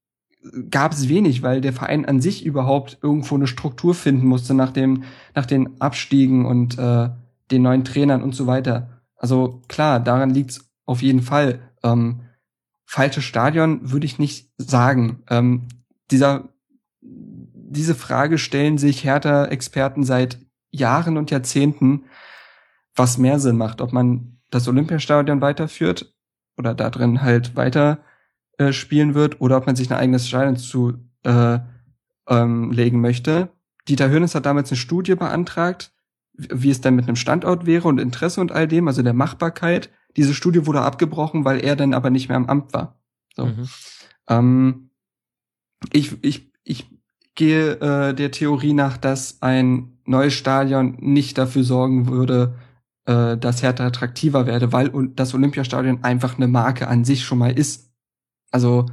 gab 0.72 0.94
es 0.94 1.10
wenig, 1.10 1.44
weil 1.44 1.62
der 1.62 1.74
Verein 1.74 2.06
an 2.06 2.22
sich 2.22 2.46
überhaupt 2.46 2.98
irgendwo 3.02 3.36
eine 3.36 3.48
Struktur 3.48 3.94
finden 3.94 4.26
musste 4.26 4.54
nach 4.54 4.72
dem, 4.72 5.04
nach 5.36 5.46
den 5.46 5.82
Abstiegen 5.82 6.46
und 6.46 6.78
äh, 6.78 7.10
den 7.52 7.62
neuen 7.62 7.84
Trainern 7.84 8.24
und 8.24 8.36
so 8.36 8.48
weiter. 8.48 9.02
Also 9.18 9.62
klar, 9.68 10.00
daran 10.00 10.30
liegt's 10.30 10.72
auf 10.86 11.02
jeden 11.02 11.22
Fall. 11.22 11.60
Ähm, 11.84 12.22
falsches 12.86 13.24
Stadion 13.26 13.92
würde 13.92 14.06
ich 14.06 14.18
nicht 14.18 14.50
sagen. 14.58 15.24
Ähm, 15.30 15.68
dieser 16.12 16.53
diese 17.74 17.96
Frage 17.96 18.38
stellen 18.38 18.78
sich 18.78 19.04
Hertha-Experten 19.04 20.04
seit 20.04 20.40
Jahren 20.72 21.18
und 21.18 21.32
Jahrzehnten, 21.32 22.06
was 22.96 23.18
mehr 23.18 23.40
Sinn 23.40 23.58
macht, 23.58 23.82
ob 23.82 23.94
man 23.94 24.40
das 24.50 24.68
Olympiastadion 24.68 25.42
weiterführt 25.42 26.14
oder 26.58 26.76
da 26.76 26.90
drin 26.90 27.22
halt 27.22 27.56
weiter 27.56 28.00
äh, 28.58 28.72
spielen 28.72 29.16
wird 29.16 29.42
oder 29.42 29.58
ob 29.58 29.66
man 29.66 29.76
sich 29.76 29.90
ein 29.90 29.98
eigenes 29.98 30.28
Stadion 30.28 30.58
zu 30.58 30.94
äh, 31.24 31.60
ähm, 32.28 32.72
legen 32.72 33.02
möchte. 33.02 33.50
Dieter 33.88 34.10
Hönes 34.10 34.36
hat 34.36 34.46
damals 34.46 34.70
eine 34.70 34.78
Studie 34.78 35.16
beantragt, 35.16 35.92
wie 36.34 36.70
es 36.70 36.82
dann 36.82 36.96
mit 36.96 37.08
einem 37.08 37.16
Standort 37.16 37.66
wäre 37.66 37.88
und 37.88 38.00
Interesse 38.00 38.42
und 38.42 38.52
all 38.52 38.68
dem, 38.68 38.88
also 38.88 39.02
der 39.02 39.14
Machbarkeit. 39.14 39.90
Diese 40.16 40.34
Studie 40.34 40.66
wurde 40.66 40.82
abgebrochen, 40.82 41.46
weil 41.46 41.60
er 41.60 41.76
dann 41.76 41.94
aber 41.94 42.10
nicht 42.10 42.30
mehr 42.30 42.38
am 42.38 42.46
Amt 42.46 42.74
war. 42.74 43.00
So. 43.36 43.48
Mhm. 43.48 43.70
Ähm, 44.30 44.90
ich, 45.92 46.24
ich, 46.24 46.52
ich 46.64 46.93
gehe 47.36 47.80
äh, 47.80 48.14
der 48.14 48.32
Theorie 48.32 48.74
nach, 48.74 48.98
dass 48.98 49.42
ein 49.42 49.98
neues 50.06 50.34
Stadion 50.34 50.98
nicht 51.00 51.38
dafür 51.38 51.64
sorgen 51.64 52.08
würde, 52.08 52.56
äh, 53.06 53.38
dass 53.38 53.64
Hertha 53.64 53.86
attraktiver 53.86 54.46
werde, 54.46 54.72
weil 54.72 54.92
das 55.16 55.34
Olympiastadion 55.34 56.04
einfach 56.04 56.36
eine 56.38 56.48
Marke 56.48 56.88
an 56.88 57.06
sich 57.06 57.24
schon 57.24 57.40
mal 57.40 57.58
ist. 57.58 57.92
Also 58.52 58.86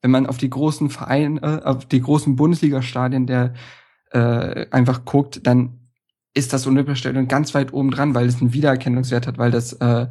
wenn 0.00 0.10
man 0.10 0.26
auf 0.26 0.38
die 0.38 0.50
großen 0.50 0.90
Vereine, 0.90 1.40
äh, 1.42 1.64
auf 1.64 1.86
die 1.86 2.00
großen 2.00 2.36
Bundesliga-Stadien 2.36 3.26
der 3.26 3.54
äh, 4.10 4.66
einfach 4.70 5.04
guckt, 5.04 5.46
dann 5.46 5.78
ist 6.34 6.52
das 6.52 6.66
Olympiastadion 6.66 7.28
ganz 7.28 7.54
weit 7.54 7.72
oben 7.72 7.90
dran, 7.90 8.14
weil 8.14 8.26
es 8.26 8.40
einen 8.40 8.52
Wiedererkennungswert 8.52 9.26
hat, 9.26 9.38
weil 9.38 9.50
das 9.50 9.74
äh, 9.74 10.06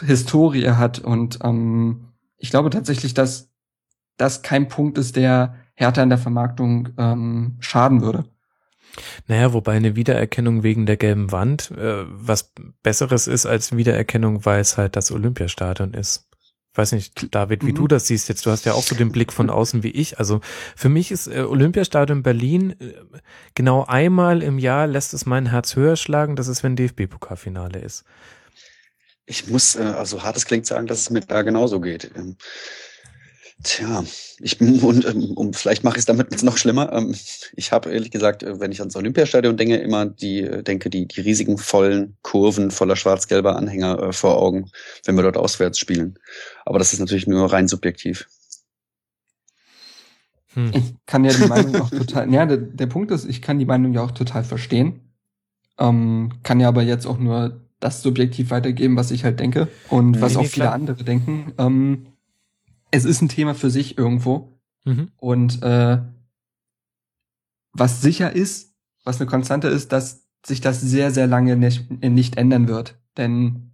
Historie 0.00 0.70
hat 0.70 0.98
und 0.98 1.38
ähm, 1.42 2.08
ich 2.36 2.50
glaube 2.50 2.70
tatsächlich, 2.70 3.14
dass 3.14 3.52
das 4.16 4.42
kein 4.42 4.68
Punkt 4.68 4.98
ist, 4.98 5.16
der 5.16 5.56
Hertha 5.74 6.02
in 6.02 6.08
der 6.08 6.18
Vermarktung 6.18 6.90
ähm, 6.98 7.56
schaden 7.60 8.02
würde. 8.02 8.24
Naja, 9.26 9.52
wobei 9.52 9.72
eine 9.72 9.96
Wiedererkennung 9.96 10.62
wegen 10.62 10.86
der 10.86 10.96
gelben 10.96 11.32
Wand 11.32 11.70
äh, 11.72 12.04
was 12.06 12.52
Besseres 12.82 13.26
ist 13.26 13.46
als 13.46 13.76
Wiedererkennung, 13.76 14.44
weil 14.44 14.60
es 14.60 14.76
halt 14.76 14.96
das 14.96 15.10
Olympiastadion 15.10 15.94
ist. 15.94 16.28
Weiß 16.76 16.90
nicht, 16.90 17.32
David, 17.32 17.64
wie 17.64 17.70
mhm. 17.70 17.76
du 17.76 17.88
das 17.88 18.08
siehst 18.08 18.28
jetzt. 18.28 18.46
Du 18.46 18.50
hast 18.50 18.64
ja 18.64 18.72
auch 18.72 18.82
so 18.82 18.96
den 18.96 19.12
Blick 19.12 19.32
von 19.32 19.48
außen 19.48 19.84
wie 19.84 19.90
ich. 19.90 20.18
Also 20.18 20.40
für 20.74 20.88
mich 20.88 21.12
ist 21.12 21.28
äh, 21.28 21.42
Olympiastadion 21.42 22.24
Berlin 22.24 22.74
äh, 22.80 22.94
genau 23.54 23.84
einmal 23.84 24.42
im 24.42 24.58
Jahr 24.58 24.88
lässt 24.88 25.14
es 25.14 25.24
mein 25.24 25.46
Herz 25.46 25.76
höher 25.76 25.94
schlagen. 25.94 26.34
Das 26.34 26.48
ist, 26.48 26.64
wenn 26.64 26.74
DFB-Pokalfinale 26.74 27.78
ist. 27.78 28.04
Ich 29.26 29.48
muss, 29.48 29.76
äh, 29.76 29.82
also 29.82 30.24
hartes 30.24 30.46
klingt 30.46 30.66
sagen, 30.66 30.88
dass 30.88 30.98
es 30.98 31.10
mir 31.10 31.20
da 31.20 31.42
genauso 31.42 31.80
geht. 31.80 32.10
Ähm, 32.16 32.36
Tja, 33.62 34.04
ich 34.40 34.60
und 34.60 35.06
ähm, 35.06 35.30
um, 35.36 35.54
vielleicht 35.54 35.84
mache 35.84 35.94
ich 35.94 36.00
es 36.00 36.04
damit 36.06 36.32
jetzt 36.32 36.42
noch 36.42 36.56
schlimmer. 36.56 36.92
Ähm, 36.92 37.14
ich 37.54 37.72
habe 37.72 37.90
ehrlich 37.90 38.10
gesagt, 38.10 38.42
äh, 38.42 38.60
wenn 38.60 38.72
ich 38.72 38.80
ans 38.80 38.96
Olympiastadion 38.96 39.56
denke, 39.56 39.76
immer 39.76 40.06
die 40.06 40.40
äh, 40.40 40.62
denke 40.62 40.90
die 40.90 41.06
die 41.06 41.20
riesigen 41.20 41.56
vollen 41.56 42.16
Kurven 42.22 42.70
voller 42.70 42.96
schwarz-gelber 42.96 43.56
Anhänger 43.56 44.02
äh, 44.02 44.12
vor 44.12 44.36
Augen, 44.36 44.70
wenn 45.04 45.14
wir 45.14 45.22
dort 45.22 45.36
auswärts 45.36 45.78
spielen. 45.78 46.18
Aber 46.66 46.78
das 46.78 46.92
ist 46.92 46.98
natürlich 46.98 47.26
nur 47.26 47.50
rein 47.50 47.68
subjektiv. 47.68 48.26
Hm. 50.54 50.72
Ich 50.74 50.94
kann 51.06 51.24
ja 51.24 51.32
die 51.32 51.46
Meinung 51.46 51.76
auch 51.76 51.90
total. 51.90 52.32
Ja, 52.32 52.46
der, 52.46 52.58
der 52.58 52.86
Punkt 52.86 53.10
ist, 53.12 53.24
ich 53.24 53.40
kann 53.40 53.58
die 53.58 53.66
Meinung 53.66 53.92
ja 53.94 54.02
auch 54.02 54.12
total 54.12 54.44
verstehen. 54.44 55.00
Ähm, 55.78 56.32
kann 56.42 56.60
ja 56.60 56.68
aber 56.68 56.82
jetzt 56.82 57.06
auch 57.06 57.18
nur 57.18 57.60
das 57.80 58.02
subjektiv 58.02 58.50
weitergeben, 58.50 58.96
was 58.96 59.10
ich 59.10 59.24
halt 59.24 59.40
denke 59.40 59.68
und 59.90 60.20
was 60.20 60.34
nee, 60.34 60.40
auch 60.40 60.46
viele 60.46 60.66
klar. 60.66 60.74
andere 60.74 61.04
denken. 61.04 61.52
Ähm, 61.58 62.06
es 62.94 63.04
ist 63.04 63.20
ein 63.20 63.28
Thema 63.28 63.54
für 63.54 63.70
sich 63.70 63.98
irgendwo. 63.98 64.60
Mhm. 64.84 65.10
Und 65.16 65.62
äh, 65.62 65.98
was 67.72 68.00
sicher 68.00 68.32
ist, 68.32 68.74
was 69.02 69.20
eine 69.20 69.28
Konstante 69.28 69.68
ist, 69.68 69.92
dass 69.92 70.26
sich 70.46 70.60
das 70.60 70.80
sehr, 70.80 71.10
sehr 71.10 71.26
lange 71.26 71.56
nicht, 71.56 71.90
nicht 72.02 72.36
ändern 72.36 72.68
wird. 72.68 72.98
Denn 73.16 73.72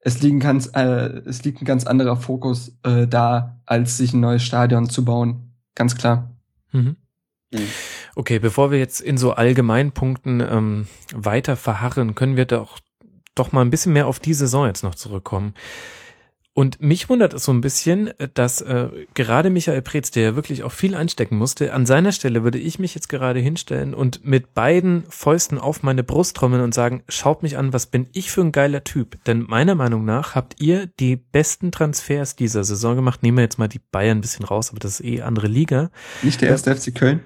es, 0.00 0.20
liegen 0.20 0.40
ganz, 0.40 0.70
äh, 0.74 1.20
es 1.26 1.44
liegt 1.44 1.62
ein 1.62 1.64
ganz 1.64 1.86
anderer 1.86 2.16
Fokus 2.16 2.76
äh, 2.82 3.06
da, 3.06 3.60
als 3.66 3.98
sich 3.98 4.12
ein 4.12 4.20
neues 4.20 4.42
Stadion 4.42 4.88
zu 4.88 5.04
bauen. 5.04 5.52
Ganz 5.74 5.94
klar. 5.94 6.30
Mhm. 6.72 6.96
mhm. 7.52 7.68
Okay, 8.16 8.38
bevor 8.38 8.70
wir 8.70 8.78
jetzt 8.78 9.00
in 9.00 9.18
so 9.18 9.32
Allgemeinpunkten 9.32 10.40
ähm, 10.40 10.86
weiter 11.14 11.54
verharren, 11.54 12.14
können 12.14 12.36
wir 12.36 12.46
doch, 12.46 12.78
doch 13.34 13.52
mal 13.52 13.60
ein 13.60 13.70
bisschen 13.70 13.92
mehr 13.92 14.06
auf 14.06 14.20
die 14.20 14.32
Saison 14.32 14.66
jetzt 14.66 14.82
noch 14.82 14.94
zurückkommen. 14.94 15.52
Und 16.58 16.80
mich 16.80 17.10
wundert 17.10 17.34
es 17.34 17.44
so 17.44 17.52
ein 17.52 17.60
bisschen, 17.60 18.14
dass 18.32 18.62
äh, 18.62 18.88
gerade 19.12 19.50
Michael 19.50 19.82
Preetz, 19.82 20.10
der 20.10 20.22
ja 20.22 20.36
wirklich 20.36 20.62
auch 20.62 20.72
viel 20.72 20.94
einstecken 20.94 21.36
musste, 21.36 21.74
an 21.74 21.84
seiner 21.84 22.12
Stelle 22.12 22.44
würde 22.44 22.58
ich 22.58 22.78
mich 22.78 22.94
jetzt 22.94 23.10
gerade 23.10 23.40
hinstellen 23.40 23.92
und 23.92 24.24
mit 24.24 24.54
beiden 24.54 25.04
Fäusten 25.10 25.58
auf 25.58 25.82
meine 25.82 26.02
Brust 26.02 26.34
trommeln 26.34 26.62
und 26.62 26.72
sagen, 26.72 27.02
schaut 27.10 27.42
mich 27.42 27.58
an, 27.58 27.74
was 27.74 27.84
bin 27.84 28.06
ich 28.14 28.30
für 28.30 28.40
ein 28.40 28.52
geiler 28.52 28.84
Typ. 28.84 29.22
Denn 29.26 29.42
meiner 29.42 29.74
Meinung 29.74 30.06
nach 30.06 30.34
habt 30.34 30.58
ihr 30.58 30.86
die 30.98 31.16
besten 31.16 31.72
Transfers 31.72 32.36
dieser 32.36 32.64
Saison 32.64 32.96
gemacht. 32.96 33.22
Nehmen 33.22 33.36
wir 33.36 33.44
jetzt 33.44 33.58
mal 33.58 33.68
die 33.68 33.82
Bayern 33.92 34.16
ein 34.16 34.22
bisschen 34.22 34.46
raus, 34.46 34.70
aber 34.70 34.78
das 34.78 35.00
ist 35.00 35.04
eh 35.04 35.20
andere 35.20 35.48
Liga. 35.48 35.90
Nicht 36.22 36.40
der 36.40 36.48
erste 36.48 36.70
äh, 36.70 36.74
FC 36.74 36.94
Köln? 36.94 37.20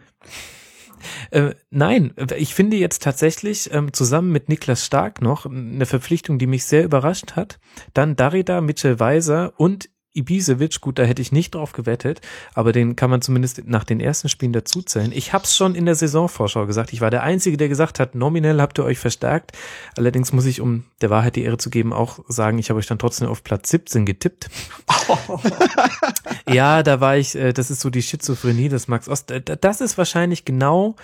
Äh, 1.31 1.55
nein, 1.71 2.13
ich 2.37 2.55
finde 2.55 2.77
jetzt 2.77 3.03
tatsächlich 3.03 3.73
ähm, 3.73 3.93
zusammen 3.93 4.31
mit 4.33 4.49
Niklas 4.49 4.85
Stark 4.85 5.21
noch 5.21 5.47
eine 5.47 5.87
Verpflichtung, 5.87 6.39
die 6.39 6.47
mich 6.47 6.65
sehr 6.65 6.85
überrascht 6.85 7.37
hat. 7.37 7.59
Dann 7.95 8.17
Darida, 8.17 8.61
Mitchell 8.61 9.01
Weiser 9.01 9.53
und 9.57 9.89
Ibisevic, 10.13 10.81
gut, 10.81 10.99
da 10.99 11.05
hätte 11.05 11.23
ich 11.23 11.31
nicht 11.31 11.55
drauf 11.55 11.73
gewettet, 11.73 12.21
aber 12.55 12.73
den 12.73 12.97
kann 12.97 13.11
man 13.11 13.23
zumindest 13.23 13.63
nach 13.67 13.85
den 13.85 14.01
ersten 14.01 14.29
Spielen 14.29 14.53
dazuzählen. 14.53 15.13
Ich 15.13 15.33
habe 15.33 15.45
es 15.45 15.57
schon 15.57 15.77
in 15.77 15.87
der 15.87 15.95
Saisonvorschau 15.95 16.67
gesagt. 16.67 16.93
Ich 16.93 17.01
war 17.01 17.11
der 17.11 17.23
Einzige, 17.23 17.57
der 17.57 17.69
gesagt 17.69 18.01
hat, 18.01 18.17
nominell 18.17 18.61
habt 18.61 18.79
ihr 18.79 18.85
euch 18.85 18.99
verstärkt. 18.99 19.53
Allerdings 19.97 20.33
muss 20.33 20.47
ich, 20.47 20.61
um 20.61 20.85
der 21.01 21.11
Wahrheit 21.11 21.37
die 21.37 21.45
Ehre 21.45 21.59
zu 21.59 21.71
geben, 21.71 21.93
auch 21.93 22.19
sagen, 22.27 22.59
ich 22.59 22.71
habe 22.71 22.79
euch 22.79 22.87
dann 22.87 22.99
trotzdem 22.99 23.29
auf 23.29 23.45
Platz 23.45 23.71
17 23.71 24.05
getippt. 24.05 24.51
ja, 26.53 26.83
da 26.83 27.01
war 27.01 27.17
ich, 27.17 27.35
äh, 27.35 27.53
das 27.53 27.71
ist 27.71 27.81
so 27.81 27.91
die 27.91 28.03
Schizophrenie 28.03 28.69
des 28.69 28.89
Max 28.89 29.09
Ost. 29.09 29.31
Äh, 29.31 29.43
das 29.43 29.81
ist 29.81 29.99
wahrscheinlich 29.99 30.45
genau 30.45 30.97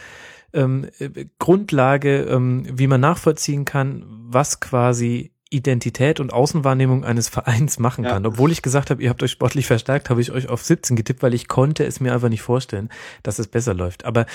ähm, 0.53 0.89
äh, 0.99 1.27
Grundlage, 1.39 2.23
ähm, 2.23 2.67
wie 2.71 2.87
man 2.87 3.01
nachvollziehen 3.01 3.65
kann, 3.65 4.05
was 4.07 4.61
quasi 4.61 5.33
Identität 5.51 6.19
und 6.19 6.33
Außenwahrnehmung 6.33 7.05
eines 7.05 7.29
Vereins 7.29 7.79
machen 7.79 8.05
kann. 8.05 8.25
Ja. 8.25 8.29
Obwohl 8.31 8.51
ich 8.51 8.63
gesagt 8.63 8.91
habe, 8.91 9.03
ihr 9.03 9.11
habt 9.11 9.23
euch 9.23 9.31
sportlich 9.31 9.67
verstärkt, 9.67 10.11
habe 10.11 10.21
ich 10.21 10.33
euch 10.33 10.49
auf 10.49 10.63
17 10.63 10.97
getippt, 10.97 11.23
weil 11.23 11.35
ich 11.35 11.47
konnte 11.47 11.85
es 11.85 12.01
mir 12.01 12.13
einfach 12.13 12.29
nicht 12.29 12.43
vorstellen, 12.43 12.89
dass 13.23 13.39
es 13.39 13.47
besser 13.47 13.75
läuft. 13.75 14.05
Aber 14.05 14.27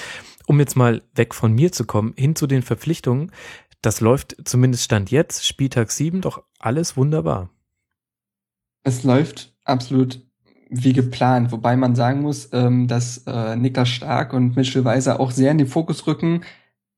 um 0.45 0.59
jetzt 0.59 0.75
mal 0.75 1.01
weg 1.13 1.33
von 1.33 1.53
mir 1.53 1.71
zu 1.71 1.85
kommen, 1.85 2.13
hin 2.15 2.35
zu 2.35 2.47
den 2.47 2.61
Verpflichtungen, 2.61 3.31
das 3.81 3.99
läuft 3.99 4.35
zumindest 4.45 4.83
Stand 4.83 5.11
jetzt, 5.11 5.45
Spieltag 5.45 5.91
7, 5.91 6.21
doch 6.21 6.43
alles 6.59 6.95
wunderbar. 6.95 7.49
Es 8.83 9.03
läuft 9.03 9.53
absolut 9.63 10.21
wie 10.72 10.93
geplant, 10.93 11.52
wobei 11.52 11.76
man 11.76 11.95
sagen 11.95 12.22
muss, 12.22 12.49
ähm, 12.53 12.88
dass 12.88 13.26
äh, 13.27 13.56
Niklas 13.56 13.89
Stark 13.89 14.34
und 14.34 14.56
Mitchell 14.56 14.85
Weiser 14.85 15.19
auch 15.19 15.31
sehr 15.31 15.52
in 15.52 15.60
den 15.60 15.68
Fokus 15.68 16.07
rücken, 16.07 16.41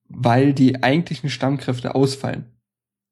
weil 0.08 0.54
die 0.54 0.84
eigentlichen 0.84 1.30
Stammkräfte 1.30 1.96
ausfallen. 1.96 2.46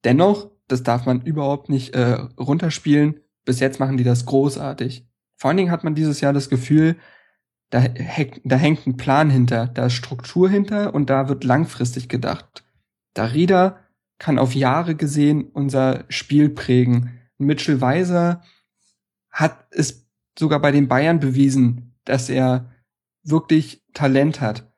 Dennoch 0.06 0.52
das 0.72 0.84
darf 0.84 1.06
man 1.06 1.22
überhaupt 1.22 1.70
nicht 1.70 1.94
äh, 1.94 2.14
runterspielen. 2.40 3.20
Bis 3.44 3.60
jetzt 3.60 3.80
machen 3.80 3.98
die 3.98 4.04
das 4.04 4.26
großartig. 4.26 5.06
Vor 5.36 5.50
allen 5.50 5.58
Dingen 5.58 5.72
hat 5.72 5.84
man 5.84 5.96
dieses 5.96 6.22
Jahr 6.22 6.34
das 6.34 6.50
Gefühl, 6.50 6.96
da, 7.72 7.84
da 8.44 8.56
hängt 8.56 8.88
ein 8.88 8.98
Plan 8.98 9.30
hinter, 9.30 9.68
da 9.68 9.88
ist 9.88 9.94
Struktur 9.94 10.50
hinter 10.50 10.94
und 10.94 11.10
da 11.10 11.28
wird 11.28 11.44
langfristig 11.44 12.08
gedacht. 12.08 12.64
Darida 13.14 13.80
kann 14.18 14.40
auf 14.40 14.56
Jahre 14.56 14.96
gesehen 14.96 15.50
unser 15.52 16.06
Spiel 16.10 16.50
prägen. 16.50 17.20
Mitchell 17.38 17.82
Weiser 17.82 18.44
hat 19.30 19.66
es 19.72 20.01
sogar 20.42 20.60
bei 20.60 20.72
den 20.72 20.88
Bayern 20.88 21.20
bewiesen, 21.20 21.94
dass 22.04 22.28
er 22.28 22.72
wirklich 23.24 23.84
Talent 23.94 24.42
hat. 24.42 24.74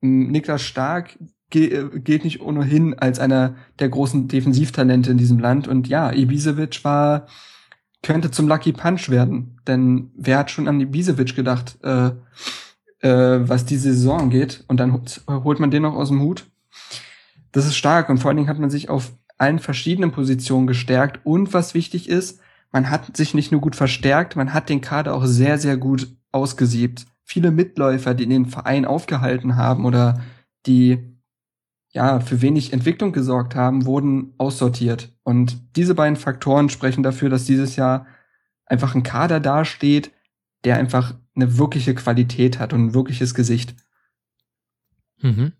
Niklas 0.00 0.62
Stark 0.62 1.18
gilt 1.50 2.24
nicht 2.24 2.40
ohnehin 2.40 2.98
als 2.98 3.18
einer 3.18 3.56
der 3.78 3.90
großen 3.90 4.26
Defensivtalente 4.26 5.10
in 5.10 5.18
diesem 5.18 5.38
Land. 5.38 5.68
Und 5.68 5.86
ja, 5.86 6.10
Ibisevic 6.10 6.82
war, 6.82 7.26
könnte 8.02 8.30
zum 8.30 8.48
Lucky 8.48 8.72
Punch 8.72 9.10
werden. 9.10 9.60
Denn 9.66 10.10
wer 10.16 10.38
hat 10.38 10.50
schon 10.50 10.66
an 10.66 10.80
Ibisevic 10.80 11.36
gedacht, 11.36 11.78
äh, 11.82 12.12
äh, 13.00 13.46
was 13.46 13.66
diese 13.66 13.92
Saison 13.92 14.30
geht? 14.30 14.64
Und 14.66 14.80
dann 14.80 14.98
holt 15.28 15.60
man 15.60 15.70
den 15.70 15.82
noch 15.82 15.94
aus 15.94 16.08
dem 16.08 16.22
Hut. 16.22 16.46
Das 17.52 17.66
ist 17.66 17.76
stark. 17.76 18.08
Und 18.08 18.16
vor 18.16 18.30
allen 18.30 18.38
Dingen 18.38 18.48
hat 18.48 18.58
man 18.58 18.70
sich 18.70 18.88
auf 18.88 19.12
allen 19.36 19.58
verschiedenen 19.58 20.10
Positionen 20.10 20.66
gestärkt. 20.66 21.20
Und 21.24 21.52
was 21.52 21.74
wichtig 21.74 22.08
ist, 22.08 22.40
man 22.72 22.90
hat 22.90 23.16
sich 23.16 23.34
nicht 23.34 23.52
nur 23.52 23.60
gut 23.60 23.76
verstärkt, 23.76 24.34
man 24.34 24.54
hat 24.54 24.68
den 24.68 24.80
Kader 24.80 25.14
auch 25.14 25.26
sehr, 25.26 25.58
sehr 25.58 25.76
gut 25.76 26.16
ausgesiebt. 26.32 27.06
Viele 27.22 27.50
Mitläufer, 27.50 28.14
die 28.14 28.26
den 28.26 28.46
Verein 28.46 28.84
aufgehalten 28.84 29.56
haben 29.56 29.84
oder 29.84 30.22
die 30.66 31.12
ja, 31.92 32.20
für 32.20 32.40
wenig 32.40 32.72
Entwicklung 32.72 33.12
gesorgt 33.12 33.54
haben, 33.54 33.84
wurden 33.84 34.32
aussortiert. 34.38 35.12
Und 35.22 35.76
diese 35.76 35.94
beiden 35.94 36.16
Faktoren 36.16 36.70
sprechen 36.70 37.02
dafür, 37.02 37.28
dass 37.28 37.44
dieses 37.44 37.76
Jahr 37.76 38.06
einfach 38.64 38.94
ein 38.94 39.02
Kader 39.02 39.40
dasteht, 39.40 40.10
der 40.64 40.76
einfach 40.76 41.14
eine 41.34 41.58
wirkliche 41.58 41.94
Qualität 41.94 42.58
hat 42.58 42.72
und 42.72 42.86
ein 42.86 42.94
wirkliches 42.94 43.34
Gesicht. 43.34 43.74
Mhm. 45.20 45.52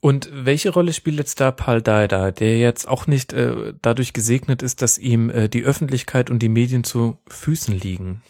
Und 0.00 0.30
welche 0.32 0.70
Rolle 0.70 0.94
spielt 0.94 1.18
jetzt 1.18 1.40
da 1.40 1.50
Paul 1.50 1.82
Dardai, 1.82 2.32
der 2.32 2.58
jetzt 2.58 2.88
auch 2.88 3.06
nicht 3.06 3.34
äh, 3.34 3.74
dadurch 3.82 4.14
gesegnet 4.14 4.62
ist, 4.62 4.80
dass 4.80 4.96
ihm 4.96 5.28
äh, 5.28 5.48
die 5.48 5.62
Öffentlichkeit 5.62 6.30
und 6.30 6.40
die 6.40 6.48
Medien 6.48 6.84
zu 6.84 7.18
Füßen 7.28 7.78
liegen? 7.78 8.22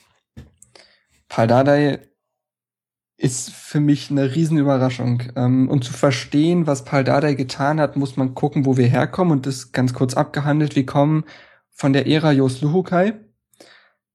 Paul 1.28 1.46
Dardai 1.46 2.00
ist 3.16 3.50
für 3.52 3.78
mich 3.78 4.10
eine 4.10 4.34
Riesenüberraschung. 4.34 5.22
Ähm, 5.36 5.68
um 5.68 5.80
zu 5.80 5.92
verstehen, 5.92 6.66
was 6.66 6.84
Paul 6.84 7.04
Dardai 7.04 7.34
getan 7.34 7.78
hat, 7.78 7.96
muss 7.96 8.16
man 8.16 8.34
gucken, 8.34 8.66
wo 8.66 8.76
wir 8.76 8.88
herkommen 8.88 9.32
und 9.32 9.46
das 9.46 9.70
ganz 9.70 9.94
kurz 9.94 10.14
abgehandelt. 10.14 10.74
Wir 10.74 10.86
kommen 10.86 11.24
von 11.70 11.92
der 11.92 12.08
Ära 12.08 12.32
Jos 12.32 12.62
Luhukai. 12.62 13.14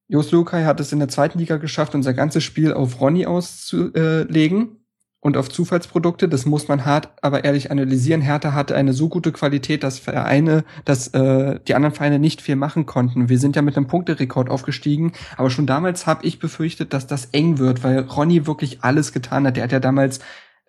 Jos 0.08 0.32
Luhukai 0.32 0.66
hat 0.66 0.82
es 0.82 0.92
in 0.92 1.00
der 1.00 1.08
zweiten 1.08 1.40
Liga 1.40 1.56
geschafft, 1.56 1.96
unser 1.96 2.14
ganzes 2.14 2.44
Spiel 2.44 2.74
auf 2.74 3.00
Ronny 3.00 3.26
auszulegen 3.26 4.85
und 5.26 5.38
auf 5.38 5.50
Zufallsprodukte. 5.50 6.30
Das 6.30 6.46
muss 6.46 6.68
man 6.68 6.86
hart, 6.86 7.10
aber 7.20 7.44
ehrlich 7.46 7.72
analysieren. 7.72 8.22
Hertha 8.22 8.54
hatte 8.54 8.76
eine 8.76 8.94
so 8.94 9.10
gute 9.10 9.32
Qualität, 9.32 9.82
dass 9.82 9.98
Vereine, 9.98 10.64
dass 10.86 11.08
äh, 11.16 11.60
die 11.68 11.74
anderen 11.74 11.96
Vereine 11.96 12.20
nicht 12.20 12.44
viel 12.44 12.56
machen 12.56 12.86
konnten. 12.86 13.28
Wir 13.28 13.40
sind 13.40 13.56
ja 13.56 13.64
mit 13.64 13.76
einem 13.76 13.88
Punkterekord 13.88 14.52
aufgestiegen, 14.52 15.14
aber 15.36 15.50
schon 15.50 15.66
damals 15.66 16.06
habe 16.06 16.24
ich 16.28 16.38
befürchtet, 16.38 16.94
dass 16.94 17.08
das 17.08 17.26
eng 17.32 17.58
wird, 17.58 17.84
weil 17.84 18.02
Ronny 18.02 18.46
wirklich 18.46 18.84
alles 18.84 19.14
getan 19.14 19.48
hat. 19.48 19.56
Der 19.56 19.64
hat 19.64 19.72
ja 19.72 19.80
damals 19.80 20.20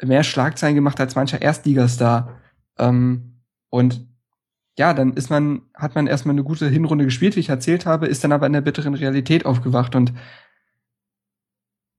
mehr 0.00 0.24
Schlagzeilen 0.24 0.74
gemacht 0.74 0.98
als 1.00 1.16
mancher 1.16 1.42
Erstligastar. 1.42 2.40
Ähm, 2.78 3.42
und 3.68 4.06
ja, 4.78 4.94
dann 4.94 5.12
ist 5.12 5.28
man, 5.28 5.64
hat 5.74 5.94
man 5.94 6.06
erstmal 6.06 6.34
eine 6.34 6.44
gute 6.44 6.66
Hinrunde 6.66 7.04
gespielt, 7.04 7.36
wie 7.36 7.40
ich 7.40 7.50
erzählt 7.50 7.84
habe, 7.84 8.06
ist 8.06 8.24
dann 8.24 8.32
aber 8.32 8.46
in 8.46 8.54
der 8.54 8.62
bitteren 8.62 8.94
Realität 8.94 9.44
aufgewacht 9.44 9.94
und 9.94 10.14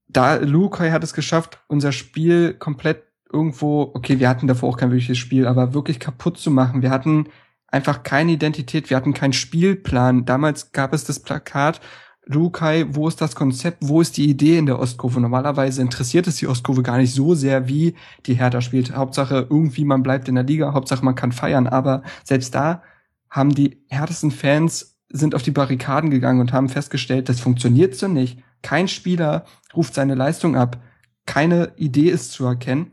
da 0.07 0.35
Lukai 0.35 0.91
hat 0.91 1.03
es 1.03 1.13
geschafft, 1.13 1.59
unser 1.67 1.91
Spiel 1.91 2.53
komplett 2.53 3.03
irgendwo, 3.31 3.91
okay, 3.93 4.19
wir 4.19 4.29
hatten 4.29 4.47
davor 4.47 4.69
auch 4.69 4.77
kein 4.77 4.91
wirkliches 4.91 5.17
Spiel, 5.17 5.47
aber 5.47 5.73
wirklich 5.73 5.99
kaputt 5.99 6.37
zu 6.37 6.49
machen. 6.49 6.81
Wir 6.81 6.91
hatten 6.91 7.27
einfach 7.67 8.03
keine 8.03 8.31
Identität, 8.31 8.89
wir 8.89 8.97
hatten 8.97 9.13
keinen 9.13 9.33
Spielplan. 9.33 10.25
Damals 10.25 10.71
gab 10.71 10.93
es 10.93 11.03
das 11.03 11.19
Plakat, 11.19 11.81
Lukai, 12.25 12.85
wo 12.89 13.07
ist 13.07 13.21
das 13.21 13.35
Konzept, 13.35 13.77
wo 13.81 14.01
ist 14.01 14.17
die 14.17 14.29
Idee 14.29 14.57
in 14.57 14.65
der 14.65 14.79
Ostkurve? 14.79 15.21
Normalerweise 15.21 15.81
interessiert 15.81 16.27
es 16.27 16.35
die 16.35 16.47
Ostkurve 16.47 16.83
gar 16.83 16.97
nicht 16.97 17.13
so 17.13 17.35
sehr, 17.35 17.67
wie 17.67 17.95
die 18.25 18.33
Hertha 18.33 18.59
spielt. 18.59 18.95
Hauptsache 18.95 19.47
irgendwie 19.49 19.85
man 19.85 20.03
bleibt 20.03 20.27
in 20.27 20.35
der 20.35 20.43
Liga, 20.43 20.73
Hauptsache 20.73 21.05
man 21.05 21.15
kann 21.15 21.31
feiern, 21.31 21.67
aber 21.67 22.03
selbst 22.23 22.53
da 22.53 22.83
haben 23.29 23.55
die 23.55 23.83
härtesten 23.87 24.31
Fans 24.31 24.99
sind 25.09 25.35
auf 25.35 25.43
die 25.43 25.51
Barrikaden 25.51 26.09
gegangen 26.09 26.41
und 26.41 26.51
haben 26.51 26.67
festgestellt, 26.67 27.29
das 27.29 27.39
funktioniert 27.39 27.95
so 27.95 28.09
nicht. 28.09 28.43
Kein 28.61 28.87
Spieler 28.87 29.45
ruft 29.75 29.93
seine 29.93 30.15
Leistung 30.15 30.55
ab. 30.55 30.81
Keine 31.25 31.73
Idee 31.77 32.09
ist 32.09 32.31
zu 32.31 32.45
erkennen 32.45 32.91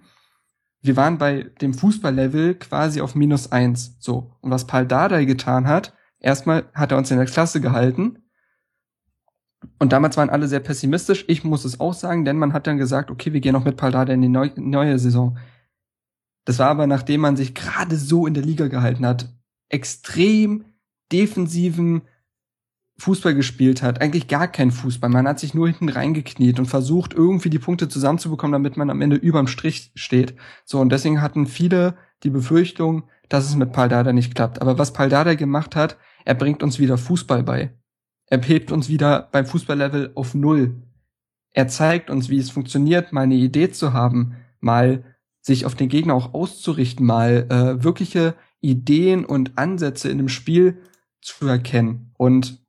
wir 0.84 0.96
waren 0.96 1.16
bei 1.16 1.44
dem 1.62 1.72
Fußballlevel 1.72 2.56
quasi 2.56 3.00
auf 3.00 3.14
minus 3.14 3.50
eins. 3.50 3.96
So. 4.00 4.30
Und 4.42 4.50
was 4.50 4.66
Paul 4.66 4.86
Dardai 4.86 5.24
getan 5.24 5.66
hat, 5.66 5.94
erstmal 6.20 6.66
hat 6.74 6.92
er 6.92 6.98
uns 6.98 7.10
in 7.10 7.16
der 7.16 7.26
Klasse 7.26 7.62
gehalten. 7.62 8.18
Und 9.78 9.94
damals 9.94 10.18
waren 10.18 10.28
alle 10.28 10.46
sehr 10.46 10.60
pessimistisch. 10.60 11.24
Ich 11.26 11.42
muss 11.42 11.64
es 11.64 11.80
auch 11.80 11.94
sagen, 11.94 12.26
denn 12.26 12.36
man 12.36 12.52
hat 12.52 12.66
dann 12.66 12.76
gesagt, 12.76 13.10
okay, 13.10 13.32
wir 13.32 13.40
gehen 13.40 13.54
noch 13.54 13.64
mit 13.64 13.78
Paul 13.78 13.92
Dardai 13.92 14.12
in 14.12 14.20
die 14.20 14.28
neu 14.28 14.50
neue 14.56 14.98
Saison. 14.98 15.38
Das 16.44 16.58
war 16.58 16.68
aber, 16.68 16.86
nachdem 16.86 17.22
man 17.22 17.36
sich 17.36 17.54
gerade 17.54 17.96
so 17.96 18.26
in 18.26 18.34
der 18.34 18.44
Liga 18.44 18.68
gehalten 18.68 19.06
hat, 19.06 19.34
extrem 19.70 20.66
defensiven 21.10 22.02
Fußball 22.96 23.34
gespielt 23.34 23.82
hat, 23.82 24.00
eigentlich 24.00 24.28
gar 24.28 24.46
kein 24.46 24.70
Fußball. 24.70 25.10
Man 25.10 25.26
hat 25.26 25.40
sich 25.40 25.52
nur 25.52 25.66
hinten 25.66 25.88
reingekniet 25.88 26.58
und 26.58 26.66
versucht, 26.66 27.12
irgendwie 27.12 27.50
die 27.50 27.58
Punkte 27.58 27.88
zusammenzubekommen, 27.88 28.52
damit 28.52 28.76
man 28.76 28.90
am 28.90 29.00
Ende 29.00 29.16
überm 29.16 29.48
Strich 29.48 29.90
steht. 29.94 30.36
So, 30.64 30.80
und 30.80 30.90
deswegen 30.90 31.20
hatten 31.20 31.46
viele 31.46 31.96
die 32.22 32.30
Befürchtung, 32.30 33.04
dass 33.28 33.46
es 33.46 33.56
mit 33.56 33.72
Paldada 33.72 34.12
nicht 34.12 34.34
klappt. 34.34 34.62
Aber 34.62 34.78
was 34.78 34.92
Paldada 34.92 35.34
gemacht 35.34 35.74
hat, 35.74 35.98
er 36.24 36.34
bringt 36.34 36.62
uns 36.62 36.78
wieder 36.78 36.96
Fußball 36.96 37.42
bei. 37.42 37.74
Er 38.26 38.40
hebt 38.40 38.70
uns 38.70 38.88
wieder 38.88 39.28
beim 39.32 39.46
Fußballlevel 39.46 40.12
auf 40.14 40.34
Null. 40.34 40.82
Er 41.50 41.68
zeigt 41.68 42.10
uns, 42.10 42.28
wie 42.28 42.38
es 42.38 42.50
funktioniert, 42.50 43.12
mal 43.12 43.22
eine 43.22 43.34
Idee 43.34 43.70
zu 43.70 43.92
haben, 43.92 44.36
mal 44.60 45.04
sich 45.40 45.66
auf 45.66 45.74
den 45.74 45.88
Gegner 45.88 46.14
auch 46.14 46.32
auszurichten, 46.32 47.04
mal 47.04 47.46
äh, 47.50 47.84
wirkliche 47.84 48.34
Ideen 48.60 49.24
und 49.24 49.58
Ansätze 49.58 50.08
in 50.08 50.18
dem 50.18 50.28
Spiel 50.28 50.78
zu 51.20 51.46
erkennen. 51.46 52.12
Und 52.16 52.63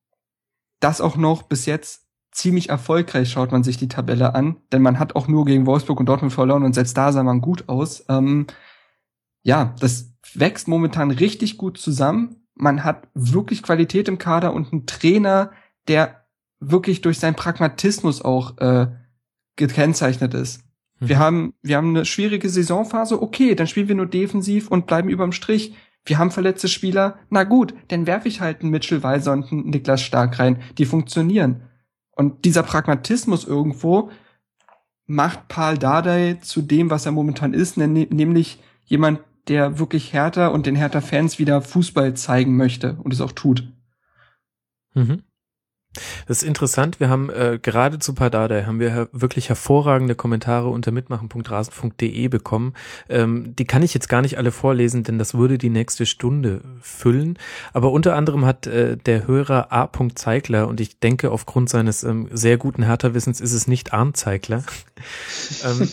das 0.86 1.02
auch 1.02 1.18
noch 1.18 1.42
bis 1.42 1.66
jetzt 1.66 2.06
ziemlich 2.32 2.70
erfolgreich, 2.70 3.32
schaut 3.32 3.52
man 3.52 3.64
sich 3.64 3.78
die 3.78 3.88
Tabelle 3.88 4.36
an, 4.36 4.58
denn 4.72 4.84
man 4.84 5.00
hat 5.00 5.16
auch 5.16 5.28
nur 5.28 5.46
gegen 5.46 5.66
Wolfsburg 5.66 6.00
und 6.00 6.06
Dortmund 6.06 6.32
verloren 6.32 6.62
und 6.62 6.74
selbst 6.74 6.96
da 6.96 7.12
sah 7.12 7.24
man 7.24 7.42
gut 7.42 7.68
aus. 7.68 8.06
Ähm, 8.08 8.46
ja, 9.42 9.74
das 9.80 10.14
wächst 10.36 10.68
momentan 10.68 11.10
richtig 11.10 11.58
gut 11.58 11.80
zusammen. 11.80 12.46
Man 12.54 12.84
hat 12.84 13.08
wirklich 13.16 13.64
Qualität 13.64 14.08
im 14.08 14.20
Kader 14.20 14.54
und 14.54 14.72
einen 14.72 14.86
Trainer, 14.86 15.52
der 15.88 16.28
wirklich 16.60 17.02
durch 17.02 17.18
seinen 17.18 17.36
Pragmatismus 17.36 18.22
auch 18.22 18.60
äh, 18.60 18.88
gekennzeichnet 19.56 20.36
ist. 20.36 20.62
Mhm. 21.00 21.10
Wir 21.10 21.18
haben 21.18 21.54
wir 21.64 21.78
haben 21.78 21.90
eine 21.90 22.06
schwierige 22.06 22.50
Saisonphase, 22.50 23.20
okay, 23.24 23.56
dann 23.56 23.66
spielen 23.66 23.88
wir 23.88 23.96
nur 23.96 24.06
defensiv 24.06 24.70
und 24.70 24.86
bleiben 24.86 25.10
überm 25.10 25.32
Strich 25.32 25.74
wir 26.06 26.20
haben 26.20 26.32
verletzte 26.32 26.68
Spieler, 26.68 27.18
na 27.30 27.44
gut, 27.44 27.74
dann 27.88 28.08
werfe 28.08 28.28
ich 28.28 28.42
halt 28.42 28.62
einen 28.62 28.72
Mitchell 28.72 29.04
Weiser 29.04 29.34
und 29.34 29.52
einen 29.52 29.70
Niklas 29.70 30.02
Stark 30.02 30.40
rein, 30.40 30.62
die 30.78 30.86
funktionieren. 30.86 31.64
Und 32.12 32.46
dieser 32.46 32.64
Pragmatismus 32.64 33.46
irgendwo 33.46 34.12
macht 35.08 35.48
Paul 35.48 35.78
Dardai 35.78 36.36
zu 36.42 36.62
dem, 36.62 36.90
was 36.90 37.06
er 37.06 37.12
momentan 37.12 37.54
ist, 37.54 37.78
nämlich 37.78 38.60
jemand, 38.86 39.20
der 39.48 39.78
wirklich 39.80 40.14
Hertha 40.14 40.48
und 40.48 40.66
den 40.66 40.76
Hertha-Fans 40.76 41.38
wieder 41.38 41.62
Fußball 41.62 42.16
zeigen 42.16 42.56
möchte 42.56 42.98
und 43.04 43.14
es 43.14 43.22
auch 43.22 43.32
tut. 43.32 43.72
Mhm. 44.94 45.24
Das 46.28 46.42
ist 46.42 46.48
interessant. 46.48 47.00
Wir 47.00 47.10
haben 47.10 47.30
äh, 47.30 47.60
gerade 47.62 48.00
zu 48.00 48.14
Pardada 48.14 48.66
haben 48.66 48.80
wir 48.80 49.10
wirklich 49.12 49.50
hervorragende 49.50 50.16
Kommentare 50.16 50.70
unter 50.70 50.92
mitmachen.rasen.de 50.92 52.28
bekommen. 52.28 52.74
Ähm, 53.10 53.56
die 53.56 53.66
kann 53.66 53.84
ich 53.84 53.94
jetzt 53.94 54.10
gar 54.10 54.22
nicht 54.22 54.38
alle 54.38 54.52
vorlesen, 54.52 55.04
denn 55.04 55.18
das 55.18 55.34
würde 55.34 55.58
die 55.58 55.70
nächste 55.70 56.06
Stunde 56.06 56.62
füllen. 56.82 57.38
Aber 57.74 57.92
unter 57.92 58.16
anderem 58.16 58.46
hat 58.46 58.68
äh, 58.68 58.98
der 58.98 59.28
Hörer 59.28 59.72
A. 59.72 59.90
Zeigler 60.16 60.68
und 60.68 60.82
ich 60.82 61.00
denke 61.00 61.32
aufgrund 61.32 61.70
seines 61.70 62.04
ähm, 62.04 62.28
sehr 62.32 62.58
guten 62.58 62.84
Hertha-Wissens 62.84 63.42
ist 63.42 63.54
es 63.54 63.68
nicht 63.68 63.94
Arndt 63.94 64.18
Zeigler. 64.18 64.64
ähm, 65.64 65.90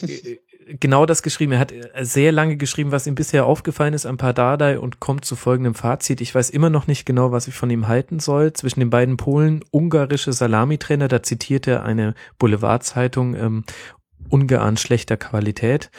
genau 0.81 1.07
das 1.07 1.23
geschrieben. 1.23 1.53
Er 1.53 1.59
hat 1.59 1.73
äh, 1.73 1.89
sehr 2.01 2.33
lange 2.33 2.57
geschrieben, 2.57 2.93
was 2.93 3.07
ihm 3.07 3.15
bisher 3.15 3.47
aufgefallen 3.47 3.95
ist 3.95 4.07
an 4.07 4.17
Pardadei 4.17 4.79
und 4.79 5.01
kommt 5.01 5.25
zu 5.25 5.37
folgendem 5.37 5.75
Fazit. 5.75 6.21
Ich 6.21 6.35
weiß 6.35 6.51
immer 6.51 6.71
noch 6.71 6.87
nicht 6.87 7.07
genau, 7.07 7.33
was 7.33 7.49
ich 7.49 7.55
von 7.55 7.71
ihm 7.71 7.89
halten 7.89 8.21
soll. 8.21 8.53
Zwischen 8.53 8.81
den 8.81 8.91
beiden 8.91 9.17
Polen 9.17 9.65
ungarische 9.71 10.33
Salamitrainer, 10.33 11.09
da 11.09 11.23
zitiert 11.23 11.67
er 11.67 11.85
eine 11.85 12.15
Boulevardzeitung 12.39 13.35
ähm, 13.35 13.65
ungeahnt 14.33 14.81
schlechter 14.81 15.17
Qualität. 15.17 15.91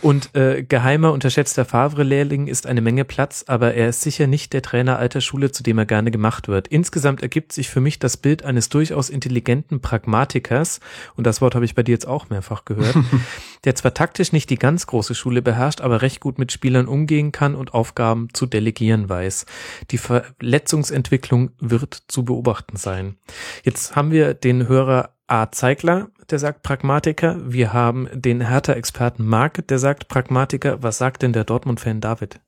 Und 0.00 0.34
äh, 0.34 0.62
geheimer, 0.62 1.12
unterschätzter 1.12 1.64
Favre-Lehrling 1.64 2.46
ist 2.46 2.66
eine 2.66 2.80
Menge 2.80 3.04
Platz, 3.04 3.44
aber 3.48 3.74
er 3.74 3.88
ist 3.88 4.02
sicher 4.02 4.26
nicht 4.26 4.52
der 4.52 4.62
Trainer 4.62 4.98
alter 4.98 5.20
Schule, 5.20 5.50
zu 5.50 5.62
dem 5.62 5.78
er 5.78 5.86
gerne 5.86 6.10
gemacht 6.10 6.48
wird. 6.48 6.68
Insgesamt 6.68 7.22
ergibt 7.22 7.52
sich 7.52 7.68
für 7.68 7.80
mich 7.80 7.98
das 7.98 8.16
Bild 8.16 8.44
eines 8.44 8.68
durchaus 8.68 9.10
intelligenten 9.10 9.80
Pragmatikers, 9.80 10.80
und 11.16 11.26
das 11.26 11.40
Wort 11.40 11.54
habe 11.54 11.64
ich 11.64 11.74
bei 11.74 11.82
dir 11.82 11.92
jetzt 11.92 12.06
auch 12.06 12.30
mehrfach 12.30 12.64
gehört, 12.64 12.96
der 13.64 13.74
zwar 13.74 13.94
taktisch 13.94 14.32
nicht 14.32 14.50
die 14.50 14.58
ganz 14.58 14.86
große 14.86 15.14
Schule 15.14 15.42
beherrscht, 15.42 15.80
aber 15.80 16.02
recht 16.02 16.20
gut 16.20 16.38
mit 16.38 16.52
Spielern 16.52 16.86
umgehen 16.86 17.32
kann 17.32 17.54
und 17.54 17.74
Aufgaben 17.74 18.28
zu 18.32 18.46
delegieren 18.46 19.08
weiß. 19.08 19.46
Die 19.90 19.98
Verletzungsentwicklung 19.98 21.50
wird 21.58 22.02
zu 22.08 22.24
beobachten 22.24 22.76
sein. 22.76 23.16
Jetzt 23.62 23.96
haben 23.96 24.10
wir 24.10 24.34
den 24.34 24.68
Hörer 24.68 25.14
A. 25.26 25.50
Zeigler, 25.50 26.10
der 26.30 26.38
sagt 26.38 26.62
Pragmatiker. 26.62 27.38
Wir 27.44 27.72
haben 27.72 28.08
den 28.12 28.46
Hertha-Experten 28.46 29.24
Mark, 29.24 29.66
der 29.68 29.78
sagt 29.78 30.08
Pragmatiker. 30.08 30.82
Was 30.82 30.98
sagt 30.98 31.22
denn 31.22 31.32
der 31.32 31.44
Dortmund-Fan 31.44 32.00
David? 32.00 32.40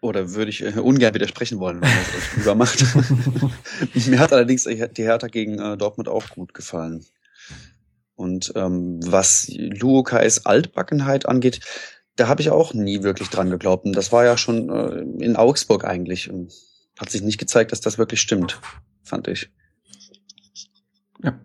Oder 0.00 0.34
würde 0.34 0.50
ich 0.50 0.64
äh, 0.64 0.78
ungern 0.78 1.14
widersprechen 1.14 1.58
wollen, 1.58 1.80
wenn 1.80 1.88
man 1.88 1.98
es 1.98 2.36
lieber 2.36 2.54
macht. 2.54 2.84
Mir 4.08 4.18
hat 4.18 4.32
allerdings 4.32 4.64
die 4.64 5.02
Hertha 5.04 5.26
gegen 5.28 5.58
äh, 5.58 5.76
Dortmund 5.76 6.08
auch 6.08 6.28
gut 6.30 6.54
gefallen. 6.54 7.04
Und 8.16 8.52
ähm, 8.56 8.98
was 9.04 9.48
Luokais 9.48 10.46
Altbackenheit 10.46 11.26
angeht, 11.26 11.60
da 12.16 12.28
habe 12.28 12.40
ich 12.40 12.50
auch 12.50 12.72
nie 12.74 13.02
wirklich 13.02 13.28
dran 13.28 13.50
geglaubt. 13.50 13.84
Und 13.84 13.94
das 13.94 14.10
war 14.10 14.24
ja 14.24 14.36
schon 14.38 14.70
äh, 14.70 15.24
in 15.24 15.36
Augsburg 15.36 15.84
eigentlich. 15.84 16.30
Und 16.30 16.52
hat 16.98 17.10
sich 17.10 17.22
nicht 17.22 17.38
gezeigt, 17.38 17.72
dass 17.72 17.80
das 17.80 17.98
wirklich 17.98 18.20
stimmt, 18.20 18.58
fand 19.02 19.28
ich. 19.28 19.50
Ja. 21.22 21.38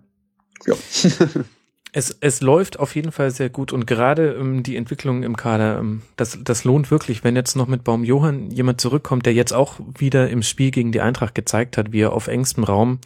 Ja. 0.65 0.75
Es, 1.93 2.15
es 2.21 2.39
läuft 2.39 2.79
auf 2.79 2.95
jeden 2.95 3.11
Fall 3.11 3.31
sehr 3.31 3.49
gut 3.49 3.73
und 3.73 3.85
gerade 3.85 4.31
ähm, 4.39 4.63
die 4.63 4.77
Entwicklung 4.77 5.23
im 5.23 5.35
Kader, 5.35 5.77
ähm, 5.79 6.03
das, 6.15 6.39
das 6.41 6.63
lohnt 6.63 6.89
wirklich, 6.89 7.25
wenn 7.25 7.35
jetzt 7.35 7.57
noch 7.57 7.67
mit 7.67 7.83
Baum 7.83 8.05
Johann 8.05 8.49
jemand 8.49 8.79
zurückkommt, 8.79 9.25
der 9.25 9.33
jetzt 9.33 9.51
auch 9.51 9.77
wieder 9.97 10.29
im 10.29 10.41
Spiel 10.41 10.71
gegen 10.71 10.93
die 10.93 11.01
Eintracht 11.01 11.35
gezeigt 11.35 11.75
hat, 11.75 11.91
wie 11.91 11.99
er 11.99 12.13
auf 12.13 12.27
engstem 12.27 12.63
Raum 12.63 12.99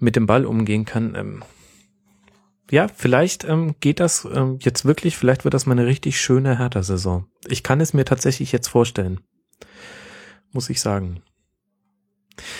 mit 0.00 0.16
dem 0.16 0.26
Ball 0.26 0.46
umgehen 0.46 0.84
kann. 0.84 1.14
Ähm, 1.14 1.42
ja, 2.70 2.88
vielleicht 2.88 3.44
ähm, 3.44 3.74
geht 3.80 4.00
das 4.00 4.26
ähm, 4.30 4.58
jetzt 4.60 4.84
wirklich, 4.84 5.16
vielleicht 5.16 5.44
wird 5.44 5.54
das 5.54 5.66
mal 5.66 5.72
eine 5.72 5.86
richtig 5.86 6.20
schöne 6.20 6.58
Hertha-Saison. 6.58 7.26
Ich 7.46 7.62
kann 7.62 7.80
es 7.80 7.92
mir 7.92 8.04
tatsächlich 8.04 8.52
jetzt 8.52 8.68
vorstellen. 8.68 9.20
Muss 10.52 10.70
ich 10.70 10.80
sagen. 10.80 11.22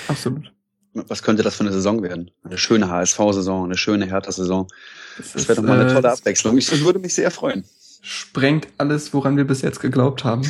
Absolut 0.09 0.55
was 0.95 1.23
könnte 1.23 1.43
das 1.43 1.57
für 1.57 1.65
eine 1.65 1.73
Saison 1.73 2.03
werden? 2.03 2.31
Eine 2.45 2.59
schöne 2.59 2.89
HSV-Saison, 2.89 3.65
eine 3.65 3.77
schöne 3.77 4.07
Hertha-Saison. 4.07 4.69
Das, 5.17 5.33
das 5.33 5.49
wäre 5.49 5.57
doch 5.57 5.69
mal 5.69 5.81
eine 5.81 5.93
tolle 5.93 6.09
äh, 6.09 6.13
Abwechslung. 6.13 6.57
Ich 6.57 6.85
würde 6.85 6.99
mich 6.99 7.15
sehr 7.15 7.31
freuen. 7.31 7.65
Sprengt 8.01 8.69
alles, 8.77 9.15
woran 9.15 9.37
wir 9.37 9.47
bis 9.47 9.63
jetzt 9.63 9.81
geglaubt 9.81 10.25
haben. 10.25 10.43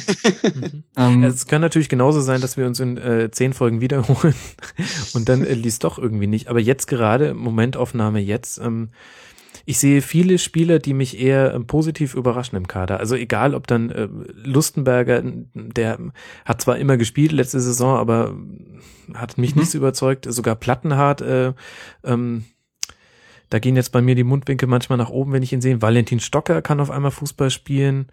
ähm, 0.97 1.25
es 1.25 1.47
kann 1.47 1.61
natürlich 1.61 1.89
genauso 1.89 2.21
sein, 2.21 2.41
dass 2.41 2.57
wir 2.57 2.67
uns 2.67 2.81
in 2.81 2.97
äh, 2.99 3.31
zehn 3.31 3.53
Folgen 3.53 3.81
wiederholen 3.81 4.35
und 5.15 5.29
dann 5.29 5.45
äh, 5.45 5.55
liest 5.55 5.85
doch 5.85 5.99
irgendwie 5.99 6.27
nicht. 6.27 6.49
Aber 6.49 6.61
jetzt 6.61 6.87
gerade, 6.89 7.33
Momentaufnahme 7.33 8.21
jetzt, 8.21 8.59
ähm, 8.59 8.91
ich 9.67 9.79
sehe 9.79 10.03
viele 10.03 10.39
Spieler, 10.39 10.79
die 10.79 10.95
mich 10.95 11.19
eher 11.19 11.55
äh, 11.55 11.61
positiv 11.61 12.15
überraschen 12.15 12.57
im 12.57 12.69
Kader. 12.69 13.01
Also 13.01 13.15
egal, 13.15 13.55
ob 13.55 13.67
dann 13.67 13.91
äh, 13.91 14.09
Lustenberger, 14.35 15.23
der 15.55 15.99
hat 16.45 16.61
zwar 16.61 16.77
immer 16.79 16.97
gespielt 16.97 17.33
letzte 17.33 17.61
Saison, 17.61 17.97
aber 17.97 18.37
hat 19.15 19.39
mich 19.39 19.55
mhm. 19.55 19.63
nicht 19.63 19.71
so 19.71 19.79
überzeugt. 19.79 20.27
Sogar 20.29 20.55
Plattenhardt, 20.55 21.21
äh, 21.23 21.53
ähm, 22.05 22.45
da 23.51 23.59
gehen 23.59 23.77
jetzt 23.77 23.93
bei 23.93 24.03
mir 24.03 24.15
die 24.15 24.25
Mundwinkel 24.25 24.69
manchmal 24.69 24.99
nach 24.99 25.11
oben, 25.11 25.33
wenn 25.33 25.43
ich 25.43 25.53
ihn 25.53 25.61
sehe. 25.61 25.81
Valentin 25.81 26.21
Stocker 26.21 26.61
kann 26.61 26.81
auf 26.81 26.91
einmal 26.91 27.11
Fußball 27.11 27.51
spielen 27.51 28.07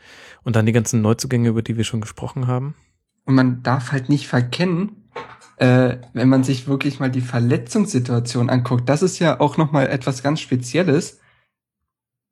und 0.43 0.55
dann 0.55 0.65
die 0.65 0.71
ganzen 0.71 1.01
Neuzugänge, 1.01 1.49
über 1.49 1.61
die 1.61 1.77
wir 1.77 1.83
schon 1.83 2.01
gesprochen 2.01 2.47
haben. 2.47 2.75
Und 3.25 3.35
man 3.35 3.63
darf 3.63 3.91
halt 3.91 4.09
nicht 4.09 4.27
verkennen, 4.27 4.91
äh, 5.57 5.97
wenn 6.13 6.29
man 6.29 6.43
sich 6.43 6.67
wirklich 6.67 6.99
mal 6.99 7.11
die 7.11 7.21
Verletzungssituation 7.21 8.49
anguckt, 8.49 8.87
das 8.89 9.03
ist 9.03 9.19
ja 9.19 9.39
auch 9.39 9.57
nochmal 9.57 9.87
etwas 9.87 10.23
ganz 10.23 10.41
Spezielles 10.41 11.20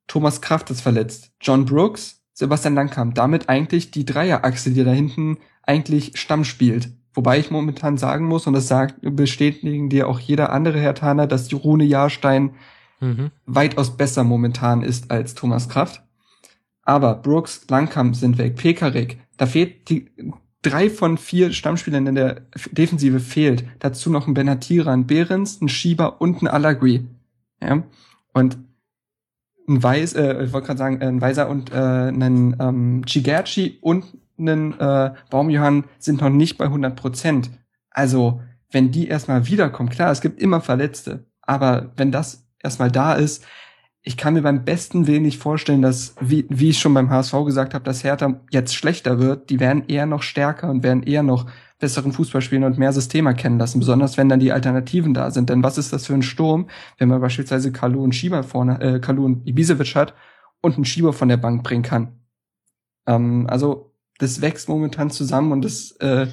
Thomas 0.10 0.42
Kraft 0.42 0.70
ist 0.72 0.82
verletzt, 0.82 1.32
John 1.40 1.64
Brooks, 1.64 2.22
Sebastian 2.34 2.76
Langkamp, 2.76 3.16
damit 3.16 3.48
eigentlich 3.48 3.92
die 3.92 4.04
Dreierachse, 4.04 4.72
die 4.72 4.84
da 4.84 4.92
hinten 4.92 5.38
eigentlich 5.64 6.18
Stamm 6.18 6.44
spielt. 6.44 6.90
Wobei 7.14 7.40
ich 7.40 7.52
momentan 7.52 7.98
sagen 7.98 8.26
muss, 8.26 8.46
und 8.46 8.54
das 8.54 8.68
sagt, 8.68 8.96
bestätigen 9.02 9.90
dir 9.90 10.08
auch 10.08 10.20
jeder 10.20 10.52
andere 10.52 10.80
Herr 10.80 10.96
Taner, 10.96 11.28
dass 11.28 11.48
die 11.48 11.56
Rune 11.56 11.86
Jahrstein 11.86 12.52
mhm. 13.00 13.32
weitaus 13.46 13.96
besser 13.96 14.24
momentan 14.26 14.82
ist 14.82 15.12
als 15.12 15.36
Thomas 15.36 15.70
Kraft. 15.70 16.04
Aber 16.84 17.16
Brooks, 17.16 17.66
Langkamp 17.70 18.16
sind 18.16 18.38
weg, 18.38 18.56
Pekarik, 18.56 19.20
da 19.38 19.46
fehlt 19.46 19.90
die, 19.90 20.10
drei 20.62 20.90
von 20.90 21.18
vier 21.18 21.54
Stammspielern 21.54 22.08
in 22.08 22.16
der 22.16 22.42
Defensive 22.72 23.20
fehlt. 23.20 23.64
Dazu 23.80 24.10
noch 24.10 24.28
ein 24.28 24.34
Benatira, 24.34 24.92
ein 24.92 25.08
Behrens, 25.08 25.62
ein 25.62 25.70
Schieber 25.70 26.22
und 26.22 26.42
ein 26.42 26.48
Allegri. 26.48 27.06
Ja? 27.62 27.84
Und 28.34 28.58
ein 29.70 29.82
Weiß, 29.82 30.14
äh, 30.14 30.44
ich 30.44 30.54
wollte 30.54 30.68
gerade 30.68 30.78
sagen, 30.78 31.02
ein 31.02 31.22
Weiser 31.22 31.50
und 31.50 31.72
äh, 31.72 31.76
ein 31.76 32.56
ähm, 32.60 33.04
Chigerci 33.06 33.78
und 33.82 34.06
ein 34.38 34.78
äh, 34.80 35.12
Baumjohann 35.30 35.86
sind 36.00 36.22
noch 36.22 36.30
nicht 36.30 36.58
bei 36.58 36.66
100 36.66 36.96
Prozent. 36.96 37.50
Also, 37.92 38.42
wenn 38.72 38.92
die 38.92 39.08
erstmal 39.08 39.48
wiederkommen, 39.48 39.90
klar, 39.90 40.12
es 40.12 40.22
gibt 40.22 40.42
immer 40.42 40.62
Verletzte, 40.62 41.26
aber 41.42 41.92
wenn 41.98 42.12
das 42.12 42.48
erstmal 42.62 42.92
da 42.92 43.14
ist, 43.14 43.46
ich 44.02 44.18
kann 44.18 44.34
mir 44.34 44.42
beim 44.42 44.64
besten 44.64 45.08
Willen 45.08 45.24
nicht 45.24 45.40
vorstellen, 45.40 45.82
dass, 45.82 46.16
wie, 46.22 46.46
wie 46.50 46.70
ich 46.70 46.80
schon 46.80 46.94
beim 46.94 47.10
HSV 47.10 47.34
gesagt 47.46 47.74
habe, 47.74 47.84
dass 47.84 48.04
Hertha 48.04 48.40
jetzt 48.50 48.74
schlechter 48.76 49.20
wird. 49.20 49.50
Die 49.50 49.60
werden 49.60 49.84
eher 49.88 50.06
noch 50.06 50.24
stärker 50.24 50.70
und 50.70 50.84
werden 50.84 51.04
eher 51.04 51.22
noch 51.22 51.48
besseren 51.80 52.12
Fußball 52.12 52.42
spielen 52.42 52.64
und 52.64 52.78
mehr 52.78 52.94
Systeme 52.94 53.34
kennenlassen, 53.34 53.80
besonders 53.80 54.18
wenn 54.18 54.30
dann 54.30 54.40
die 54.40 54.52
Alternativen 54.52 55.14
da 55.14 55.32
sind. 55.32 55.50
Denn 55.50 55.64
was 55.64 55.78
ist 55.78 55.94
das 55.94 56.06
für 56.06 56.14
ein 56.14 56.22
Sturm, 56.22 56.68
wenn 56.98 57.10
man 57.10 57.22
beispielsweise 57.22 57.72
Kalu 57.72 58.04
und 58.04 58.14
Schieber 58.14 58.44
vorne, 58.44 58.82
äh, 58.82 59.00
Kalu 59.00 59.26
und 59.26 59.48
Ibisevic 59.48 59.96
hat 59.96 60.14
und 60.62 60.76
einen 60.76 60.86
Schieber 60.86 61.14
von 61.14 61.30
der 61.30 61.38
Bank 61.38 61.64
bringen 61.64 61.84
kann? 61.84 62.20
Ähm, 63.08 63.48
also 63.50 63.94
das 64.18 64.42
wächst 64.42 64.68
momentan 64.68 65.10
zusammen 65.10 65.54
und 65.54 65.64
das 65.64 65.92
äh, 66.02 66.28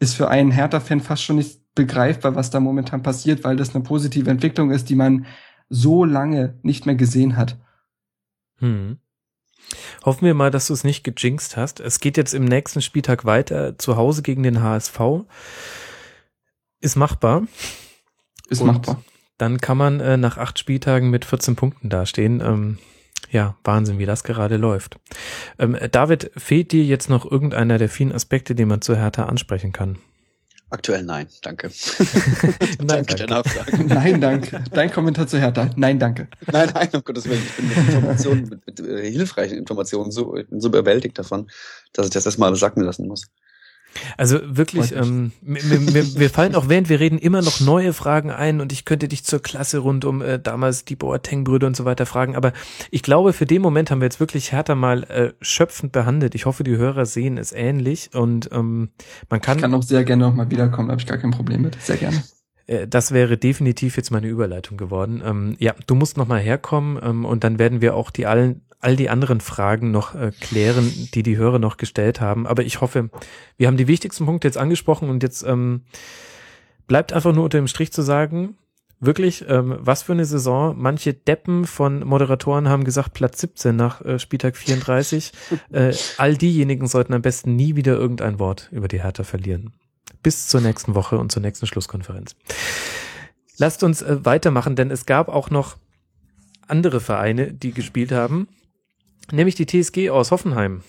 ist 0.00 0.14
für 0.14 0.28
einen 0.28 0.50
Hertha-Fan 0.50 1.00
fast 1.00 1.22
schon 1.22 1.36
nicht 1.36 1.60
begreifbar, 1.74 2.34
was 2.34 2.50
da 2.50 2.58
momentan 2.58 3.02
passiert, 3.02 3.44
weil 3.44 3.56
das 3.56 3.74
eine 3.74 3.84
positive 3.84 4.30
Entwicklung 4.30 4.70
ist, 4.70 4.88
die 4.88 4.96
man 4.96 5.26
so 5.68 6.04
lange 6.04 6.58
nicht 6.62 6.86
mehr 6.86 6.94
gesehen 6.94 7.36
hat. 7.36 7.58
Hm. 8.58 8.98
Hoffen 10.04 10.26
wir 10.26 10.34
mal, 10.34 10.50
dass 10.50 10.68
du 10.68 10.72
es 10.72 10.84
nicht 10.84 11.04
gejinxt 11.04 11.56
hast. 11.56 11.80
Es 11.80 12.00
geht 12.00 12.16
jetzt 12.16 12.34
im 12.34 12.44
nächsten 12.44 12.82
Spieltag 12.82 13.24
weiter 13.24 13.78
zu 13.78 13.96
Hause 13.96 14.22
gegen 14.22 14.42
den 14.42 14.62
HSV. 14.62 15.00
Ist 16.80 16.96
machbar. 16.96 17.42
Ist 18.48 18.60
Und 18.60 18.68
machbar. 18.68 19.02
Dann 19.38 19.60
kann 19.60 19.76
man 19.76 20.00
äh, 20.00 20.16
nach 20.16 20.38
acht 20.38 20.58
Spieltagen 20.58 21.10
mit 21.10 21.24
14 21.24 21.56
Punkten 21.56 21.88
dastehen. 21.88 22.40
Ähm, 22.40 22.78
ja, 23.30 23.56
Wahnsinn, 23.64 23.98
wie 23.98 24.06
das 24.06 24.24
gerade 24.24 24.56
läuft. 24.56 24.98
Ähm, 25.58 25.76
David, 25.90 26.30
fehlt 26.36 26.72
dir 26.72 26.84
jetzt 26.84 27.10
noch 27.10 27.30
irgendeiner 27.30 27.78
der 27.78 27.88
vielen 27.88 28.12
Aspekte, 28.12 28.54
die 28.54 28.64
man 28.64 28.82
zu 28.82 28.96
Hertha 28.96 29.24
ansprechen 29.24 29.72
kann? 29.72 29.98
Aktuell 30.68 31.04
nein, 31.04 31.28
danke. 31.42 31.70
nein, 32.82 33.06
danke. 33.06 33.26
Nachfrage. 33.26 33.84
Nein, 33.84 34.20
danke. 34.20 34.64
Dein 34.72 34.90
Kommentar 34.90 35.28
zu 35.28 35.38
Hertha. 35.38 35.70
Nein, 35.76 36.00
danke. 36.00 36.26
Nein, 36.50 36.70
nein, 36.74 36.88
um 36.92 37.04
Gottes 37.04 37.28
Willen. 37.28 37.42
Ich 37.46 37.54
bin 37.54 37.68
mit 37.68 37.76
Informationen, 37.76 38.48
mit, 38.48 38.66
mit 38.66 38.80
äh, 38.80 39.08
hilfreichen 39.08 39.58
Informationen 39.58 40.10
so, 40.10 40.36
ich 40.36 40.48
bin 40.48 40.60
so 40.60 40.66
überwältigt 40.66 41.16
davon, 41.20 41.48
dass 41.92 42.06
ich 42.06 42.12
das 42.12 42.26
erstmal 42.26 42.48
alles 42.48 42.58
sacken 42.58 42.82
lassen 42.82 43.06
muss. 43.06 43.30
Also 44.16 44.38
wirklich, 44.44 44.94
ähm, 44.94 45.32
mir, 45.40 45.62
mir, 45.62 46.04
mir 46.16 46.30
fallen 46.30 46.54
auch 46.54 46.68
während 46.68 46.88
wir 46.88 47.00
reden 47.00 47.18
immer 47.18 47.42
noch 47.42 47.60
neue 47.60 47.92
Fragen 47.92 48.30
ein 48.30 48.60
und 48.60 48.72
ich 48.72 48.84
könnte 48.84 49.08
dich 49.08 49.24
zur 49.24 49.40
Klasse 49.40 49.78
rund 49.78 50.04
um 50.04 50.22
äh, 50.22 50.38
damals 50.38 50.84
die 50.84 50.96
Boateng-Brüder 50.96 51.66
und 51.66 51.76
so 51.76 51.84
weiter 51.84 52.06
fragen, 52.06 52.36
aber 52.36 52.52
ich 52.90 53.02
glaube, 53.02 53.32
für 53.32 53.46
den 53.46 53.62
Moment 53.62 53.90
haben 53.90 54.00
wir 54.00 54.06
jetzt 54.06 54.20
wirklich 54.20 54.52
härter 54.52 54.74
mal 54.74 55.04
äh, 55.04 55.32
schöpfend 55.40 55.92
behandelt. 55.92 56.34
Ich 56.34 56.46
hoffe, 56.46 56.64
die 56.64 56.76
Hörer 56.76 57.06
sehen 57.06 57.38
es 57.38 57.52
ähnlich 57.52 58.10
und 58.14 58.50
ähm, 58.52 58.90
man 59.30 59.40
kann... 59.40 59.58
Ich 59.58 59.62
kann 59.62 59.74
auch 59.74 59.82
sehr 59.82 60.04
gerne 60.04 60.24
nochmal 60.24 60.50
wiederkommen, 60.50 60.88
da 60.88 60.92
habe 60.92 61.00
ich 61.00 61.08
gar 61.08 61.18
kein 61.18 61.30
Problem 61.30 61.62
mit. 61.62 61.80
Sehr 61.80 61.96
gerne. 61.96 62.22
Äh, 62.66 62.86
das 62.88 63.12
wäre 63.12 63.38
definitiv 63.38 63.96
jetzt 63.96 64.10
meine 64.10 64.26
Überleitung 64.26 64.76
geworden. 64.76 65.22
Ähm, 65.24 65.56
ja, 65.58 65.74
du 65.86 65.94
musst 65.94 66.16
nochmal 66.16 66.40
herkommen 66.40 66.98
ähm, 67.02 67.24
und 67.24 67.44
dann 67.44 67.58
werden 67.58 67.80
wir 67.80 67.94
auch 67.94 68.10
die 68.10 68.26
allen 68.26 68.62
all 68.80 68.96
die 68.96 69.08
anderen 69.08 69.40
Fragen 69.40 69.90
noch 69.90 70.14
äh, 70.14 70.32
klären, 70.40 70.92
die 71.14 71.22
die 71.22 71.36
Hörer 71.36 71.58
noch 71.58 71.76
gestellt 71.76 72.20
haben. 72.20 72.46
Aber 72.46 72.62
ich 72.62 72.80
hoffe, 72.80 73.10
wir 73.56 73.66
haben 73.66 73.76
die 73.76 73.88
wichtigsten 73.88 74.26
Punkte 74.26 74.48
jetzt 74.48 74.58
angesprochen 74.58 75.08
und 75.08 75.22
jetzt 75.22 75.42
ähm, 75.44 75.82
bleibt 76.86 77.12
einfach 77.12 77.34
nur 77.34 77.44
unter 77.44 77.58
dem 77.58 77.68
Strich 77.68 77.92
zu 77.92 78.02
sagen, 78.02 78.56
wirklich, 79.00 79.44
ähm, 79.48 79.76
was 79.80 80.02
für 80.02 80.12
eine 80.12 80.24
Saison. 80.24 80.74
Manche 80.78 81.14
Deppen 81.14 81.64
von 81.64 82.00
Moderatoren 82.00 82.68
haben 82.68 82.84
gesagt, 82.84 83.14
Platz 83.14 83.40
17 83.40 83.74
nach 83.74 84.02
äh, 84.02 84.18
Spieltag 84.18 84.56
34. 84.56 85.32
äh, 85.72 85.94
all 86.18 86.36
diejenigen 86.36 86.86
sollten 86.86 87.14
am 87.14 87.22
besten 87.22 87.56
nie 87.56 87.76
wieder 87.76 87.94
irgendein 87.94 88.38
Wort 88.38 88.68
über 88.72 88.88
die 88.88 89.02
Hertha 89.02 89.24
verlieren. 89.24 89.72
Bis 90.22 90.48
zur 90.48 90.60
nächsten 90.60 90.94
Woche 90.94 91.18
und 91.18 91.32
zur 91.32 91.42
nächsten 91.42 91.66
Schlusskonferenz. 91.66 92.36
Lasst 93.58 93.82
uns 93.82 94.02
äh, 94.02 94.24
weitermachen, 94.24 94.76
denn 94.76 94.90
es 94.90 95.06
gab 95.06 95.28
auch 95.28 95.50
noch 95.50 95.76
andere 96.68 97.00
Vereine, 97.00 97.52
die 97.52 97.72
gespielt 97.72 98.12
haben 98.12 98.48
nämlich 99.32 99.54
die 99.54 99.66
TSG 99.66 100.10
aus 100.10 100.30
Hoffenheim, 100.30 100.82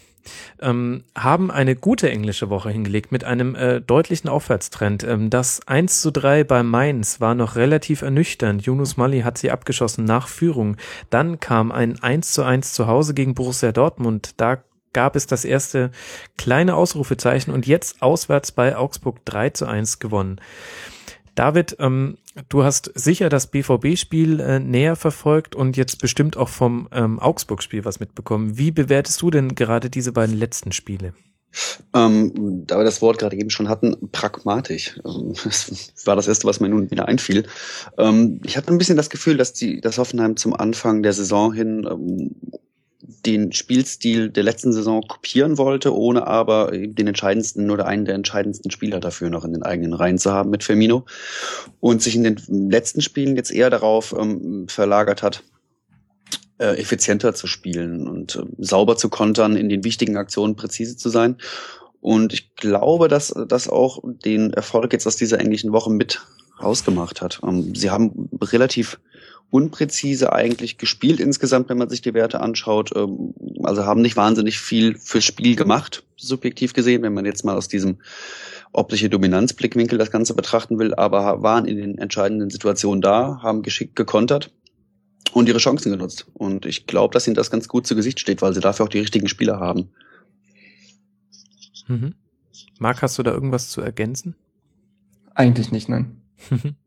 ähm, 0.61 1.03
haben 1.15 1.51
eine 1.51 1.76
gute 1.76 2.09
englische 2.09 2.49
Woche 2.49 2.69
hingelegt 2.69 3.11
mit 3.11 3.23
einem 3.23 3.55
äh, 3.55 3.81
deutlichen 3.81 4.30
Aufwärtstrend. 4.30 5.03
Ähm, 5.03 5.30
das 5.30 5.65
1 5.68 6.01
zu 6.01 6.11
3 6.11 6.43
bei 6.43 6.64
Mainz 6.64 7.22
war 7.22 7.35
noch 7.35 7.55
relativ 7.55 8.01
ernüchternd. 8.01 8.65
Yunus 8.65 8.97
Mali 8.97 9.22
hat 9.22 9.38
sie 9.38 9.51
abgeschossen 9.51 10.05
nach 10.05 10.27
Führung. 10.27 10.77
Dann 11.09 11.39
kam 11.39 11.72
ein 11.72 12.01
1 12.01 12.34
zu 12.34 12.43
1 12.43 12.73
zu 12.73 12.88
Hause 12.88 13.14
gegen 13.14 13.35
Borussia 13.35 13.72
Dortmund. 13.72 14.31
Da 14.38 14.64
gab 14.93 15.15
es 15.15 15.27
das 15.27 15.45
erste 15.45 15.91
kleine 16.38 16.76
Ausrufezeichen 16.76 17.53
und 17.53 17.68
jetzt 17.68 18.01
auswärts 18.01 18.51
bei 18.51 18.76
Augsburg 18.76 19.23
3 19.26 19.51
zu 19.51 19.65
1 19.65 19.99
gewonnen. 19.99 20.41
David, 21.35 21.77
ähm, 21.80 22.18
du 22.49 22.64
hast 22.64 22.91
sicher 22.95 23.30
das 23.30 23.47
BVB-Spiel 23.47 24.39
äh, 24.39 24.59
näher 24.59 24.95
verfolgt 24.95 25.55
und 25.55 25.77
jetzt 25.77 25.99
bestimmt 25.99 26.38
auch 26.38 26.49
vom 26.49 26.88
ähm, 26.91 27.19
Augsburg-Spiel 27.19 27.85
was 27.85 27.99
mitbekommen. 27.99 28.57
Wie 28.57 28.72
bewertest 28.72 29.22
du 29.22 29.30
denn 29.30 29.55
gerade 29.55 29.89
diese 29.89 30.11
beiden 30.11 30.38
letzten 30.38 30.72
Spiele? 30.72 31.14
Ähm, 31.93 32.65
da 32.68 32.77
wir 32.77 32.84
das 32.84 33.01
Wort 33.01 33.19
gerade 33.19 33.35
eben 33.35 33.49
schon 33.49 33.69
hatten, 33.69 34.09
pragmatisch. 34.11 34.99
Ähm, 35.05 35.34
das 35.43 36.05
war 36.05 36.15
das 36.15 36.27
erste, 36.27 36.47
was 36.47 36.59
mir 36.59 36.69
nun 36.69 36.91
wieder 36.91 37.07
einfiel. 37.07 37.47
Ähm, 37.97 38.41
ich 38.43 38.57
hatte 38.57 38.72
ein 38.72 38.77
bisschen 38.77 38.97
das 38.97 39.09
Gefühl, 39.09 39.38
dass 39.38 39.53
die, 39.53 39.81
dass 39.81 39.97
Hoffenheim 39.97 40.38
zum 40.38 40.53
Anfang 40.53 41.03
der 41.03 41.14
Saison 41.14 41.53
hin 41.53 41.88
ähm, 41.89 42.35
den 43.02 43.52
Spielstil 43.52 44.30
der 44.30 44.44
letzten 44.44 44.74
Saison 44.74 45.02
kopieren 45.02 45.57
wollte, 45.57 45.95
ohne 45.95 46.26
aber 46.26 46.72
den 46.72 47.07
entscheidendsten 47.07 47.69
oder 47.69 47.86
einen 47.86 48.06
der 48.06 48.15
entscheidendsten 48.15 48.72
Spieler 48.72 48.99
dafür 48.99 49.30
noch 49.30 49.45
in 49.45 49.53
den 49.53 49.64
eigenen 49.64 49.94
Reihen 49.94 50.18
zu 50.18 50.32
haben 50.32 50.49
mit 50.49 50.64
Firmino 50.64 51.06
und 51.80 52.02
sich 52.02 52.15
in 52.15 52.24
den 52.24 52.38
letzten 52.48 53.02
Spielen 53.02 53.36
jetzt 53.36 53.52
eher 53.52 53.69
darauf 53.69 54.15
ähm, 54.18 54.68
verlagert 54.68 55.22
hat, 55.22 55.44
äh, 56.57 56.80
effizienter 56.80 57.36
zu 57.36 57.45
spielen 57.45 58.07
und 58.07 58.36
äh, 58.36 58.44
sauber 58.57 58.98
zu 58.98 59.10
kontern, 59.10 59.56
in 59.56 59.69
den 59.69 59.84
wichtigen 59.84 60.18
Aktionen 60.18 60.56
präzise 60.56 60.98
zu 60.98 61.10
sein. 61.10 61.38
Und 62.02 62.34
ich 62.34 62.56
glaube, 62.56 63.07
dass 63.07 63.34
das 63.48 63.68
auch 63.69 63.99
den 64.03 64.53
Erfolg 64.53 64.94
jetzt 64.94 65.07
aus 65.07 65.18
dieser 65.18 65.40
englischen 65.40 65.72
Woche 65.72 65.91
mit 65.91 66.22
rausgemacht 66.61 67.22
hat. 67.22 67.40
Ähm, 67.44 67.76
sie 67.76 67.91
haben 67.91 68.30
relativ 68.41 68.99
unpräzise 69.49 70.34
eigentlich 70.34 70.78
gespielt 70.78 71.19
insgesamt, 71.19 71.69
wenn 71.69 71.78
man 71.78 71.90
sich 71.90 72.02
die 72.02 72.14
Werte 72.14 72.41
anschaut. 72.41 72.91
Ähm, 72.95 73.34
also 73.64 73.86
haben 73.86 74.02
nicht 74.02 74.18
wahnsinnig 74.18 74.60
viel 74.60 74.95
fürs 74.98 75.24
Spiel 75.24 75.56
gemacht, 75.56 76.03
subjektiv 76.18 76.74
gesehen, 76.74 77.02
wenn 77.03 77.14
man 77.14 77.26
jetzt 77.26 77.45
mal 77.45 77.56
aus 77.56 77.68
diesem 77.68 77.98
optische 78.74 79.10
Dominanzblickwinkel 79.10 79.98
das 79.98 80.11
Ganze 80.11 80.34
betrachten 80.34 80.78
will, 80.80 80.94
aber 80.94 81.41
waren 81.41 81.65
in 81.65 81.78
den 81.78 81.98
entscheidenden 81.98 82.49
Situationen 82.49 83.02
da, 83.02 83.40
haben 83.41 83.61
geschickt 83.61 83.95
gekontert 83.95 84.52
und 85.34 85.48
ihre 85.48 85.60
Chancen 85.60 85.91
genutzt. 85.91 86.28
Und 86.34 86.65
ich 86.65 86.86
glaube, 86.86 87.14
dass 87.14 87.28
ihnen 87.28 87.36
das 87.36 87.49
ganz 87.49 87.68
gut 87.68 87.88
zu 87.88 87.95
Gesicht 87.95 88.19
steht, 88.19 88.41
weil 88.41 88.53
sie 88.53 88.60
dafür 88.60 88.86
auch 88.86 88.90
die 88.90 88.99
richtigen 88.99 89.28
Spieler 89.28 89.60
haben. 89.60 89.90
Mhm. 91.88 92.15
Marc, 92.80 93.02
hast 93.02 93.18
du 93.18 93.24
da 93.24 93.32
irgendwas 93.32 93.69
zu 93.69 93.82
ergänzen? 93.82 94.36
Eigentlich 95.34 95.72
nicht, 95.72 95.90
nein. 95.90 96.22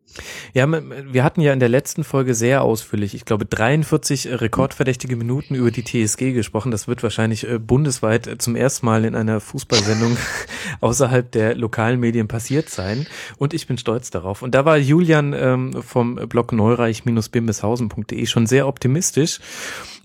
Ja, 0.55 0.67
wir 0.71 1.25
hatten 1.25 1.41
ja 1.41 1.53
in 1.53 1.61
der 1.61 1.69
letzten 1.69 2.05
Folge 2.05 2.35
sehr 2.35 2.63
ausführlich, 2.63 3.15
ich 3.15 3.25
glaube 3.25 3.45
43 3.45 4.27
äh, 4.27 4.35
rekordverdächtige 4.35 5.17
Minuten 5.17 5.55
über 5.55 5.71
die 5.71 5.85
TSG 5.85 6.33
gesprochen. 6.33 6.71
Das 6.71 6.89
wird 6.89 7.03
wahrscheinlich 7.03 7.49
äh, 7.49 7.59
bundesweit 7.59 8.27
äh, 8.27 8.39
zum 8.39 8.57
ersten 8.57 8.87
Mal 8.87 9.05
in 9.05 9.15
einer 9.15 9.41
Fußballsendung 9.41 10.17
außerhalb 10.81 11.31
der 11.31 11.55
lokalen 11.55 12.01
Medien 12.01 12.29
passiert 12.29 12.69
sein. 12.69 13.07
Und 13.39 13.55
ich 13.55 13.67
bin 13.67 13.79
stolz 13.79 14.11
darauf. 14.11 14.43
Und 14.43 14.55
da 14.55 14.65
war 14.65 14.77
Julian 14.77 15.33
ähm, 15.33 15.83
vom 15.83 16.17
Blog 16.17 16.53
neureich-bimbishausen.de 16.53 18.27
schon 18.27 18.47
sehr 18.47 18.67
optimistisch. 18.67 19.41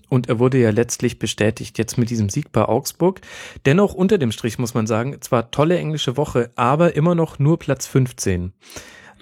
Und 0.08 0.28
er 0.28 0.38
wurde 0.38 0.58
ja 0.58 0.70
letztlich 0.70 1.18
bestätigt 1.18 1.78
jetzt 1.78 1.98
mit 1.98 2.10
diesem 2.10 2.28
Sieg 2.28 2.52
bei 2.52 2.64
Augsburg. 2.64 3.20
Dennoch 3.64 3.92
unter 3.92 4.18
dem 4.18 4.30
Strich 4.30 4.58
muss 4.58 4.74
man 4.74 4.86
sagen, 4.86 5.20
zwar 5.20 5.50
tolle 5.50 5.78
englische 5.78 6.16
Woche, 6.16 6.50
aber 6.54 6.94
immer 6.94 7.16
noch 7.16 7.40
nur 7.40 7.58
Platz 7.58 7.86
15. 7.88 8.52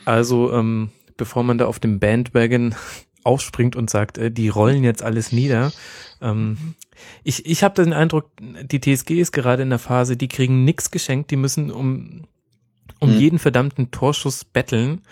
Also, 0.05 0.52
ähm, 0.52 0.90
bevor 1.16 1.43
man 1.44 1.59
da 1.59 1.66
auf 1.66 1.78
dem 1.78 1.98
Bandwagon 1.98 2.74
aufspringt 3.24 3.76
und 3.76 3.90
sagt, 3.90 4.18
äh, 4.18 4.31
die 4.31 4.48
rollen 4.48 4.85
jetzt 4.85 5.02
alles 5.02 5.32
nieder. 5.32 5.72
Ähm, 6.20 6.74
ich 7.22 7.47
ich 7.47 7.62
habe 7.64 7.82
den 7.82 7.93
Eindruck, 7.93 8.31
die 8.40 8.81
TSG 8.81 9.20
ist 9.20 9.32
gerade 9.32 9.62
in 9.62 9.70
der 9.70 9.78
Phase, 9.78 10.16
die 10.16 10.28
kriegen 10.28 10.64
nix 10.64 10.90
geschenkt, 10.90 11.31
die 11.31 11.36
müssen 11.36 11.70
um, 11.70 12.24
um 13.01 13.14
mhm. 13.14 13.18
jeden 13.18 13.39
verdammten 13.39 13.90
Torschuss 13.90 14.44
betteln. 14.44 15.02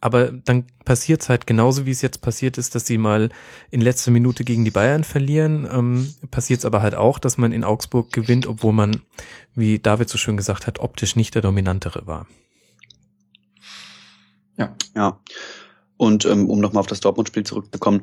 Aber 0.00 0.32
dann 0.32 0.64
passiert 0.84 1.22
es 1.22 1.28
halt 1.28 1.46
genauso, 1.46 1.86
wie 1.86 1.92
es 1.92 2.02
jetzt 2.02 2.22
passiert 2.22 2.58
ist, 2.58 2.74
dass 2.74 2.86
sie 2.86 2.98
mal 2.98 3.28
in 3.70 3.80
letzter 3.80 4.10
Minute 4.10 4.42
gegen 4.42 4.64
die 4.64 4.72
Bayern 4.72 5.04
verlieren. 5.04 5.66
Ähm, 5.72 6.12
passiert 6.32 6.58
es 6.58 6.64
aber 6.64 6.82
halt 6.82 6.96
auch, 6.96 7.20
dass 7.20 7.38
man 7.38 7.52
in 7.52 7.62
Augsburg 7.62 8.12
gewinnt, 8.12 8.48
obwohl 8.48 8.72
man, 8.72 9.02
wie 9.54 9.78
David 9.78 10.08
so 10.08 10.18
schön 10.18 10.36
gesagt 10.36 10.66
hat, 10.66 10.80
optisch 10.80 11.14
nicht 11.14 11.36
der 11.36 11.42
Dominantere 11.42 12.04
war. 12.04 12.26
Ja. 14.56 14.74
Ja. 14.94 15.20
Und 16.02 16.24
ähm, 16.24 16.50
um 16.50 16.58
nochmal 16.58 16.80
auf 16.80 16.88
das 16.88 16.98
Dortmund-Spiel 16.98 17.44
zurückzukommen, 17.44 18.00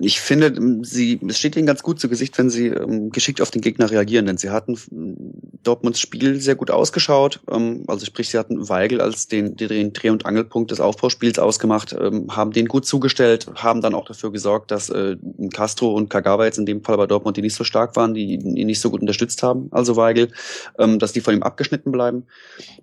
ich 0.00 0.20
finde, 0.20 0.82
sie, 0.82 1.20
es 1.28 1.38
steht 1.38 1.54
ihnen 1.54 1.64
ganz 1.64 1.84
gut 1.84 2.00
zu 2.00 2.08
Gesicht, 2.08 2.36
wenn 2.38 2.50
sie 2.50 2.66
ähm, 2.66 3.10
geschickt 3.10 3.40
auf 3.40 3.52
den 3.52 3.62
Gegner 3.62 3.88
reagieren, 3.88 4.26
denn 4.26 4.36
sie 4.36 4.50
hatten 4.50 4.76
Dortmunds 5.62 6.00
Spiel 6.00 6.40
sehr 6.40 6.56
gut 6.56 6.72
ausgeschaut. 6.72 7.38
Ähm, 7.48 7.84
also 7.86 8.04
sprich, 8.04 8.30
sie 8.30 8.36
hatten 8.36 8.68
Weigel 8.68 9.00
als 9.00 9.28
den, 9.28 9.54
den 9.54 9.92
Dreh- 9.92 10.10
und 10.10 10.26
Angelpunkt 10.26 10.72
des 10.72 10.80
Aufbauspiels 10.80 11.38
ausgemacht, 11.38 11.94
ähm, 11.96 12.34
haben 12.34 12.50
den 12.50 12.66
gut 12.66 12.84
zugestellt, 12.84 13.46
haben 13.54 13.80
dann 13.80 13.94
auch 13.94 14.06
dafür 14.06 14.32
gesorgt, 14.32 14.72
dass 14.72 14.90
äh, 14.90 15.16
Castro 15.54 15.94
und 15.94 16.10
Kagawa 16.10 16.46
jetzt 16.46 16.58
in 16.58 16.66
dem 16.66 16.82
Fall 16.82 16.96
bei 16.96 17.06
Dortmund, 17.06 17.36
die 17.36 17.42
nicht 17.42 17.54
so 17.54 17.62
stark 17.62 17.94
waren, 17.94 18.12
die 18.12 18.34
ihn 18.34 18.66
nicht 18.66 18.80
so 18.80 18.90
gut 18.90 19.02
unterstützt 19.02 19.44
haben, 19.44 19.68
also 19.70 19.94
Weigel, 19.94 20.32
ähm, 20.80 20.98
dass 20.98 21.12
die 21.12 21.20
von 21.20 21.32
ihm 21.32 21.44
abgeschnitten 21.44 21.92
bleiben. 21.92 22.24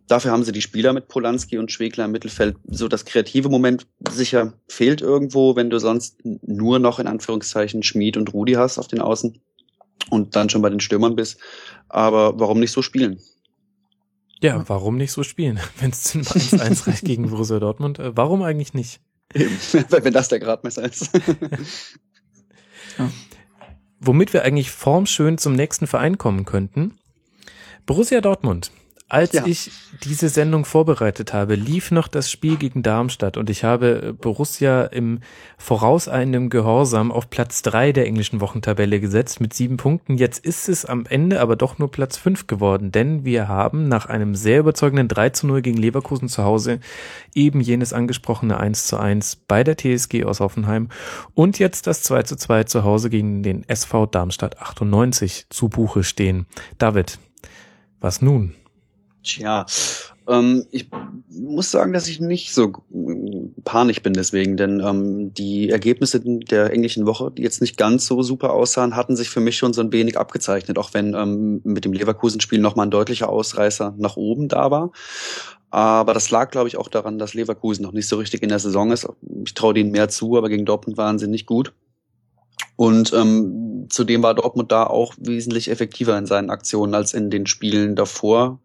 Dafür 0.07 0.31
haben 0.31 0.45
sie 0.45 0.53
die 0.53 0.61
Spieler 0.61 0.93
mit 0.93 1.09
Polanski 1.09 1.57
und 1.57 1.69
Schwegler 1.69 2.05
im 2.05 2.11
Mittelfeld 2.11 2.55
so 2.65 2.87
das 2.87 3.03
kreative 3.03 3.49
Moment 3.49 3.88
sicher 4.07 4.53
fehlt 4.67 5.01
irgendwo, 5.01 5.55
wenn 5.55 5.69
du 5.69 5.79
sonst 5.79 6.17
nur 6.23 6.79
noch 6.79 6.99
in 6.99 7.07
Anführungszeichen 7.07 7.83
Schmied 7.83 8.17
und 8.17 8.33
Rudi 8.33 8.53
hast 8.53 8.77
auf 8.77 8.87
den 8.87 9.01
Außen 9.01 9.39
und 10.09 10.35
dann 10.35 10.49
schon 10.49 10.61
bei 10.61 10.69
den 10.69 10.79
Stürmern 10.79 11.15
bist. 11.15 11.39
Aber 11.89 12.39
warum 12.39 12.59
nicht 12.59 12.71
so 12.71 12.81
spielen? 12.81 13.19
Ja, 14.41 14.63
warum 14.67 14.97
nicht 14.97 15.11
so 15.11 15.23
spielen? 15.23 15.59
Wenn 15.79 15.91
es 15.91 16.03
zum 16.03 16.21
1-1 16.21 16.87
reicht 16.87 17.05
gegen 17.05 17.29
Borussia 17.29 17.59
Dortmund, 17.59 17.99
äh, 17.99 18.15
warum 18.15 18.41
eigentlich 18.41 18.73
nicht? 18.73 19.01
Wenn 19.33 20.13
das 20.13 20.29
der 20.29 20.39
Gradmesser 20.39 20.83
ist. 20.83 21.11
ja. 22.97 23.11
Womit 23.99 24.33
wir 24.33 24.43
eigentlich 24.43 24.71
formschön 24.71 25.37
zum 25.37 25.53
nächsten 25.53 25.85
Verein 25.85 26.17
kommen 26.17 26.45
könnten. 26.45 26.97
Borussia 27.85 28.21
Dortmund 28.21 28.71
als 29.09 29.33
ja. 29.33 29.45
ich 29.45 29.71
diese 30.03 30.29
Sendung 30.29 30.65
vorbereitet 30.65 31.33
habe, 31.33 31.55
lief 31.55 31.89
noch 31.89 32.07
das 32.07 32.29
Spiel 32.29 32.57
gegen 32.57 32.83
Darmstadt 32.83 33.37
und 33.37 33.49
ich 33.49 33.63
habe 33.63 34.15
Borussia 34.19 34.83
im 34.83 35.19
vorauseilenden 35.57 36.51
Gehorsam 36.51 37.11
auf 37.11 37.31
Platz 37.31 37.63
drei 37.63 37.91
der 37.91 38.05
englischen 38.05 38.39
Wochentabelle 38.39 38.99
gesetzt 38.99 39.41
mit 39.41 39.53
sieben 39.53 39.77
Punkten. 39.77 40.17
Jetzt 40.17 40.45
ist 40.45 40.69
es 40.69 40.85
am 40.85 41.07
Ende 41.07 41.41
aber 41.41 41.55
doch 41.55 41.79
nur 41.79 41.89
Platz 41.89 42.17
fünf 42.17 42.45
geworden, 42.45 42.91
denn 42.91 43.25
wir 43.25 43.47
haben 43.47 43.87
nach 43.87 44.05
einem 44.05 44.35
sehr 44.35 44.59
überzeugenden 44.59 45.07
3 45.07 45.31
zu 45.31 45.47
0 45.47 45.63
gegen 45.63 45.77
Leverkusen 45.77 46.29
zu 46.29 46.43
Hause 46.43 46.79
eben 47.33 47.61
jenes 47.61 47.93
angesprochene 47.93 48.59
1 48.59 48.85
zu 48.85 48.97
1 48.97 49.37
bei 49.47 49.63
der 49.63 49.75
TSG 49.75 50.23
aus 50.25 50.39
Hoffenheim 50.39 50.89
und 51.33 51.57
jetzt 51.57 51.87
das 51.87 52.03
2 52.03 52.23
zu 52.23 52.35
2 52.35 52.65
zu 52.65 52.83
Hause 52.83 53.09
gegen 53.09 53.41
den 53.41 53.67
SV 53.67 54.05
Darmstadt 54.05 54.61
98 54.61 55.47
zu 55.49 55.67
Buche 55.67 56.03
stehen. 56.03 56.45
David, 56.77 57.17
was 57.99 58.21
nun? 58.21 58.53
Tja, 59.23 59.65
ähm, 60.27 60.65
ich 60.71 60.89
muss 61.29 61.71
sagen, 61.71 61.91
dass 61.91 62.07
ich 62.07 62.19
nicht 62.19 62.53
so 62.53 62.71
panisch 63.65 64.01
bin 64.01 64.13
deswegen, 64.13 64.55
denn 64.57 64.79
ähm, 64.79 65.33
die 65.33 65.69
Ergebnisse 65.69 66.21
der 66.23 66.71
englischen 66.71 67.05
Woche, 67.05 67.31
die 67.31 67.41
jetzt 67.41 67.61
nicht 67.61 67.77
ganz 67.77 68.05
so 68.05 68.21
super 68.21 68.53
aussahen, 68.53 68.95
hatten 68.95 69.15
sich 69.15 69.29
für 69.29 69.39
mich 69.41 69.57
schon 69.57 69.73
so 69.73 69.81
ein 69.81 69.91
wenig 69.91 70.17
abgezeichnet, 70.17 70.77
auch 70.77 70.93
wenn 70.93 71.15
ähm, 71.15 71.61
mit 71.63 71.83
dem 71.83 71.93
Leverkusen-Spiel 71.93 72.59
nochmal 72.59 72.87
ein 72.87 72.91
deutlicher 72.91 73.29
Ausreißer 73.29 73.95
nach 73.97 74.15
oben 74.15 74.47
da 74.47 74.71
war. 74.71 74.91
Aber 75.71 76.13
das 76.13 76.31
lag, 76.31 76.49
glaube 76.49 76.67
ich, 76.67 76.77
auch 76.77 76.87
daran, 76.87 77.19
dass 77.19 77.33
Leverkusen 77.33 77.83
noch 77.83 77.91
nicht 77.91 78.07
so 78.07 78.17
richtig 78.17 78.41
in 78.41 78.49
der 78.49 78.59
Saison 78.59 78.91
ist. 78.91 79.07
Ich 79.45 79.53
traue 79.53 79.73
denen 79.73 79.91
mehr 79.91 80.09
zu, 80.09 80.37
aber 80.37 80.49
gegen 80.49 80.65
Dortmund 80.65 80.97
waren 80.97 81.19
sie 81.19 81.27
nicht 81.27 81.45
gut. 81.45 81.73
Und 82.75 83.13
ähm, 83.13 83.87
zudem 83.89 84.23
war 84.23 84.33
Dortmund 84.33 84.71
da 84.71 84.85
auch 84.85 85.13
wesentlich 85.19 85.69
effektiver 85.69 86.17
in 86.17 86.25
seinen 86.25 86.49
Aktionen 86.49 86.95
als 86.95 87.13
in 87.13 87.29
den 87.29 87.45
Spielen 87.45 87.95
davor 87.95 88.59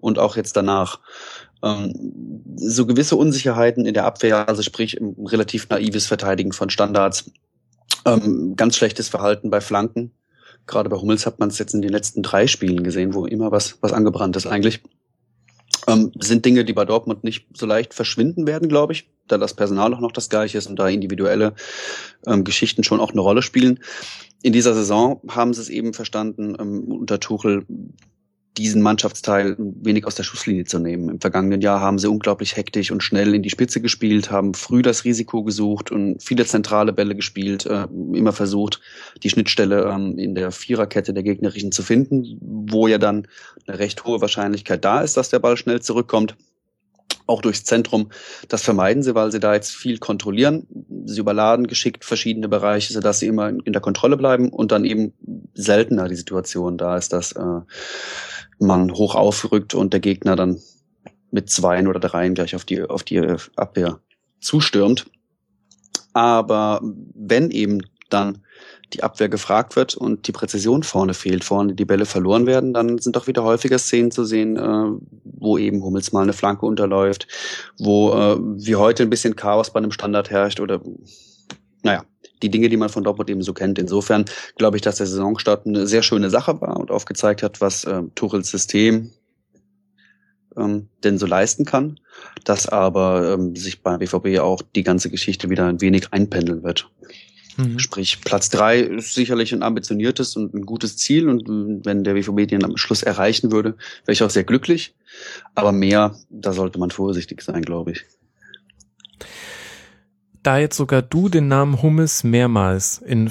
und 0.00 0.18
auch 0.18 0.36
jetzt 0.36 0.56
danach. 0.56 1.00
Ähm, 1.62 2.44
so 2.56 2.86
gewisse 2.86 3.16
Unsicherheiten 3.16 3.86
in 3.86 3.94
der 3.94 4.04
Abwehr, 4.04 4.48
also 4.48 4.62
sprich 4.62 4.98
relativ 5.24 5.68
naives 5.68 6.06
Verteidigen 6.06 6.52
von 6.52 6.70
Standards, 6.70 7.30
ähm, 8.04 8.54
ganz 8.56 8.76
schlechtes 8.76 9.08
Verhalten 9.08 9.50
bei 9.50 9.60
Flanken. 9.60 10.12
Gerade 10.66 10.88
bei 10.88 10.96
Hummels 10.96 11.26
hat 11.26 11.40
man 11.40 11.48
es 11.48 11.58
jetzt 11.58 11.74
in 11.74 11.82
den 11.82 11.90
letzten 11.90 12.22
drei 12.22 12.46
Spielen 12.46 12.84
gesehen, 12.84 13.14
wo 13.14 13.26
immer 13.26 13.50
was, 13.50 13.78
was 13.80 13.92
angebrannt 13.92 14.36
ist 14.36 14.46
eigentlich. 14.46 14.82
Ähm, 15.86 16.12
sind 16.20 16.44
Dinge, 16.44 16.64
die 16.64 16.74
bei 16.74 16.84
Dortmund 16.84 17.24
nicht 17.24 17.46
so 17.54 17.64
leicht 17.64 17.94
verschwinden 17.94 18.46
werden, 18.46 18.68
glaube 18.68 18.92
ich, 18.92 19.10
da 19.26 19.38
das 19.38 19.54
Personal 19.54 19.94
auch 19.94 20.00
noch 20.00 20.12
das 20.12 20.28
gleiche 20.28 20.58
ist 20.58 20.66
und 20.66 20.78
da 20.78 20.88
individuelle 20.88 21.54
ähm, 22.26 22.44
Geschichten 22.44 22.84
schon 22.84 23.00
auch 23.00 23.12
eine 23.12 23.20
Rolle 23.20 23.42
spielen. 23.42 23.80
In 24.42 24.52
dieser 24.52 24.74
Saison 24.74 25.22
haben 25.28 25.54
sie 25.54 25.62
es 25.62 25.68
eben 25.70 25.94
verstanden, 25.94 26.56
ähm, 26.60 26.84
unter 26.84 27.20
Tuchel 27.20 27.64
diesen 28.58 28.82
Mannschaftsteil 28.82 29.56
wenig 29.58 30.04
aus 30.06 30.16
der 30.16 30.24
Schusslinie 30.24 30.64
zu 30.64 30.78
nehmen. 30.78 31.08
Im 31.08 31.20
vergangenen 31.20 31.60
Jahr 31.60 31.80
haben 31.80 31.98
sie 31.98 32.08
unglaublich 32.08 32.56
hektisch 32.56 32.90
und 32.90 33.02
schnell 33.02 33.34
in 33.34 33.42
die 33.42 33.50
Spitze 33.50 33.80
gespielt, 33.80 34.30
haben 34.30 34.54
früh 34.54 34.82
das 34.82 35.04
Risiko 35.04 35.44
gesucht 35.44 35.92
und 35.92 36.22
viele 36.22 36.44
zentrale 36.44 36.92
Bälle 36.92 37.14
gespielt, 37.14 37.66
äh, 37.66 37.86
immer 38.12 38.32
versucht, 38.32 38.80
die 39.22 39.30
Schnittstelle 39.30 39.84
ähm, 39.84 40.18
in 40.18 40.34
der 40.34 40.50
Viererkette 40.50 41.14
der 41.14 41.22
gegnerischen 41.22 41.70
zu 41.70 41.82
finden, 41.82 42.38
wo 42.40 42.88
ja 42.88 42.98
dann 42.98 43.28
eine 43.66 43.78
recht 43.78 44.04
hohe 44.04 44.20
Wahrscheinlichkeit 44.20 44.84
da 44.84 45.00
ist, 45.00 45.16
dass 45.16 45.30
der 45.30 45.38
Ball 45.38 45.56
schnell 45.56 45.80
zurückkommt 45.80 46.36
auch 47.28 47.42
durchs 47.42 47.64
Zentrum. 47.64 48.08
Das 48.48 48.62
vermeiden 48.62 49.02
sie, 49.02 49.14
weil 49.14 49.30
sie 49.30 49.40
da 49.40 49.54
jetzt 49.54 49.76
viel 49.76 49.98
kontrollieren. 49.98 50.66
Sie 51.04 51.20
überladen 51.20 51.66
geschickt 51.66 52.04
verschiedene 52.04 52.48
Bereiche, 52.48 52.92
sodass 52.92 53.20
sie 53.20 53.26
immer 53.26 53.48
in 53.48 53.72
der 53.72 53.82
Kontrolle 53.82 54.16
bleiben 54.16 54.48
und 54.48 54.72
dann 54.72 54.84
eben 54.84 55.12
seltener 55.54 56.08
die 56.08 56.16
Situation 56.16 56.78
da 56.78 56.96
ist, 56.96 57.12
dass 57.12 57.32
äh, 57.32 57.60
man 58.58 58.92
hoch 58.92 59.14
aufrückt 59.14 59.74
und 59.74 59.92
der 59.92 60.00
Gegner 60.00 60.36
dann 60.36 60.60
mit 61.30 61.50
zweien 61.50 61.86
oder 61.86 62.00
dreien 62.00 62.34
gleich 62.34 62.54
auf 62.54 62.64
die, 62.64 62.82
auf 62.82 63.04
die 63.04 63.20
Abwehr 63.56 64.00
zustürmt. 64.40 65.06
Aber 66.12 66.80
wenn 66.82 67.50
eben 67.50 67.82
dann 68.08 68.42
die 68.94 69.02
Abwehr 69.02 69.28
gefragt 69.28 69.76
wird 69.76 69.94
und 69.94 70.26
die 70.26 70.32
Präzision 70.32 70.82
vorne 70.82 71.12
fehlt, 71.12 71.44
vorne 71.44 71.74
die 71.74 71.84
Bälle 71.84 72.06
verloren 72.06 72.46
werden, 72.46 72.72
dann 72.72 72.98
sind 72.98 73.16
doch 73.16 73.26
wieder 73.26 73.44
häufiger 73.44 73.78
Szenen 73.78 74.10
zu 74.10 74.24
sehen, 74.24 74.56
äh, 74.56 74.98
wo 75.24 75.58
eben 75.58 75.82
Hummels 75.82 76.12
mal 76.12 76.22
eine 76.22 76.32
Flanke 76.32 76.64
unterläuft, 76.64 77.28
wo 77.78 78.12
äh, 78.12 78.38
wie 78.40 78.76
heute 78.76 79.02
ein 79.02 79.10
bisschen 79.10 79.36
Chaos 79.36 79.70
bei 79.70 79.78
einem 79.78 79.92
Standard 79.92 80.30
herrscht 80.30 80.60
oder 80.60 80.80
naja, 81.82 82.04
die 82.42 82.50
Dinge, 82.50 82.68
die 82.68 82.76
man 82.76 82.88
von 82.88 83.04
Dortmund 83.04 83.30
eben 83.30 83.42
so 83.42 83.52
kennt. 83.52 83.78
Insofern 83.78 84.24
glaube 84.56 84.76
ich, 84.76 84.82
dass 84.82 84.96
der 84.96 85.06
Saisonstart 85.06 85.66
eine 85.66 85.86
sehr 85.86 86.02
schöne 86.02 86.30
Sache 86.30 86.60
war 86.60 86.76
und 86.78 86.90
aufgezeigt 86.90 87.42
hat, 87.42 87.60
was 87.60 87.84
äh, 87.84 88.02
Tuchels 88.14 88.50
System 88.50 89.10
ähm, 90.56 90.88
denn 91.04 91.18
so 91.18 91.26
leisten 91.26 91.64
kann, 91.64 92.00
dass 92.44 92.68
aber 92.68 93.34
ähm, 93.34 93.56
sich 93.56 93.82
beim 93.82 93.98
BVB 93.98 94.40
auch 94.40 94.62
die 94.74 94.82
ganze 94.82 95.10
Geschichte 95.10 95.50
wieder 95.50 95.66
ein 95.66 95.80
wenig 95.80 96.12
einpendeln 96.12 96.62
wird. 96.62 96.90
Mhm. 97.56 97.78
Sprich, 97.78 98.20
Platz 98.20 98.50
drei 98.50 98.80
ist 98.80 99.14
sicherlich 99.14 99.52
ein 99.52 99.62
ambitioniertes 99.62 100.36
und 100.36 100.54
ein 100.54 100.64
gutes 100.64 100.96
Ziel 100.96 101.28
und 101.28 101.48
äh, 101.48 101.84
wenn 101.84 102.04
der 102.04 102.14
BVB 102.14 102.48
den 102.48 102.64
am 102.64 102.76
Schluss 102.76 103.02
erreichen 103.02 103.52
würde, 103.52 103.76
wäre 104.04 104.12
ich 104.12 104.22
auch 104.22 104.30
sehr 104.30 104.44
glücklich. 104.44 104.94
Aber 105.54 105.72
mehr, 105.72 106.16
da 106.30 106.52
sollte 106.52 106.78
man 106.78 106.90
vorsichtig 106.90 107.42
sein, 107.42 107.62
glaube 107.62 107.92
ich 107.92 108.04
da 110.42 110.58
jetzt 110.58 110.76
sogar 110.76 111.02
du 111.02 111.28
den 111.28 111.48
Namen 111.48 111.82
Hummes 111.82 112.24
mehrmals 112.24 112.98
in 112.98 113.30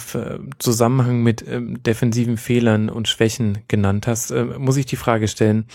Zusammenhang 0.59 1.23
mit 1.23 1.45
ähm, 1.47 1.81
defensiven 1.84 2.38
Fehlern 2.38 2.89
und 2.89 3.07
Schwächen 3.07 3.59
genannt 3.67 4.07
hast, 4.07 4.31
äh, 4.31 4.43
muss 4.43 4.77
ich 4.77 4.85
die 4.85 4.95
Frage 4.95 5.27
stellen. 5.27 5.65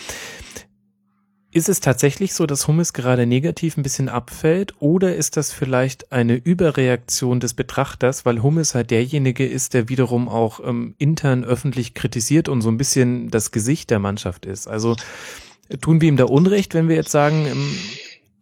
Ist 1.54 1.68
es 1.68 1.80
tatsächlich 1.80 2.32
so, 2.32 2.46
dass 2.46 2.66
Hummes 2.66 2.94
gerade 2.94 3.26
negativ 3.26 3.76
ein 3.76 3.82
bisschen 3.82 4.08
abfällt 4.08 4.72
oder 4.78 5.14
ist 5.14 5.36
das 5.36 5.52
vielleicht 5.52 6.10
eine 6.10 6.34
Überreaktion 6.34 7.40
des 7.40 7.52
Betrachters, 7.52 8.24
weil 8.24 8.42
Hummes 8.42 8.74
halt 8.74 8.90
derjenige 8.90 9.46
ist, 9.46 9.74
der 9.74 9.90
wiederum 9.90 10.30
auch 10.30 10.60
ähm, 10.64 10.94
intern 10.96 11.44
öffentlich 11.44 11.92
kritisiert 11.92 12.48
und 12.48 12.62
so 12.62 12.70
ein 12.70 12.78
bisschen 12.78 13.28
das 13.28 13.50
Gesicht 13.50 13.90
der 13.90 13.98
Mannschaft 13.98 14.46
ist? 14.46 14.66
Also 14.66 14.96
tun 15.82 16.00
wir 16.00 16.08
ihm 16.08 16.16
da 16.16 16.24
Unrecht, 16.24 16.72
wenn 16.72 16.88
wir 16.88 16.96
jetzt 16.96 17.10
sagen, 17.10 17.46
ähm, 17.46 17.74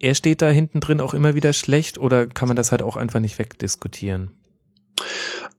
er 0.01 0.15
steht 0.15 0.43
da 0.43 0.49
hinten 0.49 0.81
drin 0.81 1.01
auch 1.01 1.15
immer 1.15 1.35
wieder 1.35 1.53
schlecht 1.53 1.99
oder 1.99 2.27
kann 2.27 2.49
man 2.49 2.57
das 2.57 2.73
halt 2.73 2.83
auch 2.83 2.97
einfach 2.97 3.21
nicht 3.21 3.39
wegdiskutieren? 3.39 4.31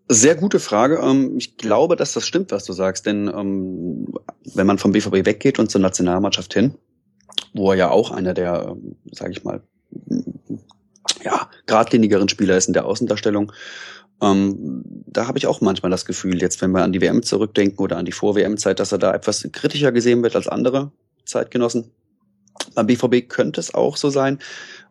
Sehr 0.08 0.36
gute 0.36 0.60
Frage. 0.60 1.00
Ähm, 1.02 1.38
ich 1.38 1.58
glaube, 1.58 1.96
dass 1.96 2.14
das 2.14 2.28
stimmt, 2.28 2.52
was 2.52 2.66
du 2.66 2.74
sagst, 2.74 3.06
denn 3.06 3.28
ähm, 3.28 4.14
wenn 4.56 4.68
man 4.68 4.78
vom 4.78 4.92
BVB 4.92 5.26
weggeht 5.26 5.60
und 5.60 5.72
zur 5.72 5.80
Nationalmannschaft 5.80 6.54
hin, 6.54 6.76
wo 7.54 7.72
er 7.72 7.78
ja 7.78 7.90
auch 7.92 8.12
einer 8.12 8.34
der, 8.34 8.68
ähm, 8.72 8.98
sage 9.12 9.32
ich 9.32 9.44
mal, 9.44 9.62
ja, 11.24 11.50
geradlinigeren 11.66 12.28
Spieler 12.28 12.58
ist 12.58 12.68
in 12.68 12.74
der 12.74 12.86
Außendarstellung. 12.86 13.52
Ähm, 14.22 14.84
da 15.06 15.28
habe 15.28 15.38
ich 15.38 15.48
auch 15.48 15.62
manchmal 15.62 15.92
das 15.92 16.06
Gefühl, 16.06 16.42
jetzt 16.42 16.62
wenn 16.62 16.72
wir 16.72 16.84
an 16.84 16.92
die 16.92 17.02
WM 17.02 17.24
zurückdenken 17.24 17.80
oder 17.80 17.98
an 17.98 18.06
die 18.06 18.12
Vor-WM-Zeit, 18.12 18.80
dass 18.80 18.92
er 18.92 18.98
da 18.98 19.14
etwas 19.14 19.48
kritischer 19.52 19.92
gesehen 19.92 20.24
wird 20.24 20.36
als 20.36 20.48
andere 20.48 20.92
Zeitgenossen. 21.26 21.92
Beim 22.76 22.88
BVB 22.88 23.28
könnte 23.28 23.60
es 23.60 23.74
auch 23.74 23.98
so 23.98 24.10
sein. 24.10 24.40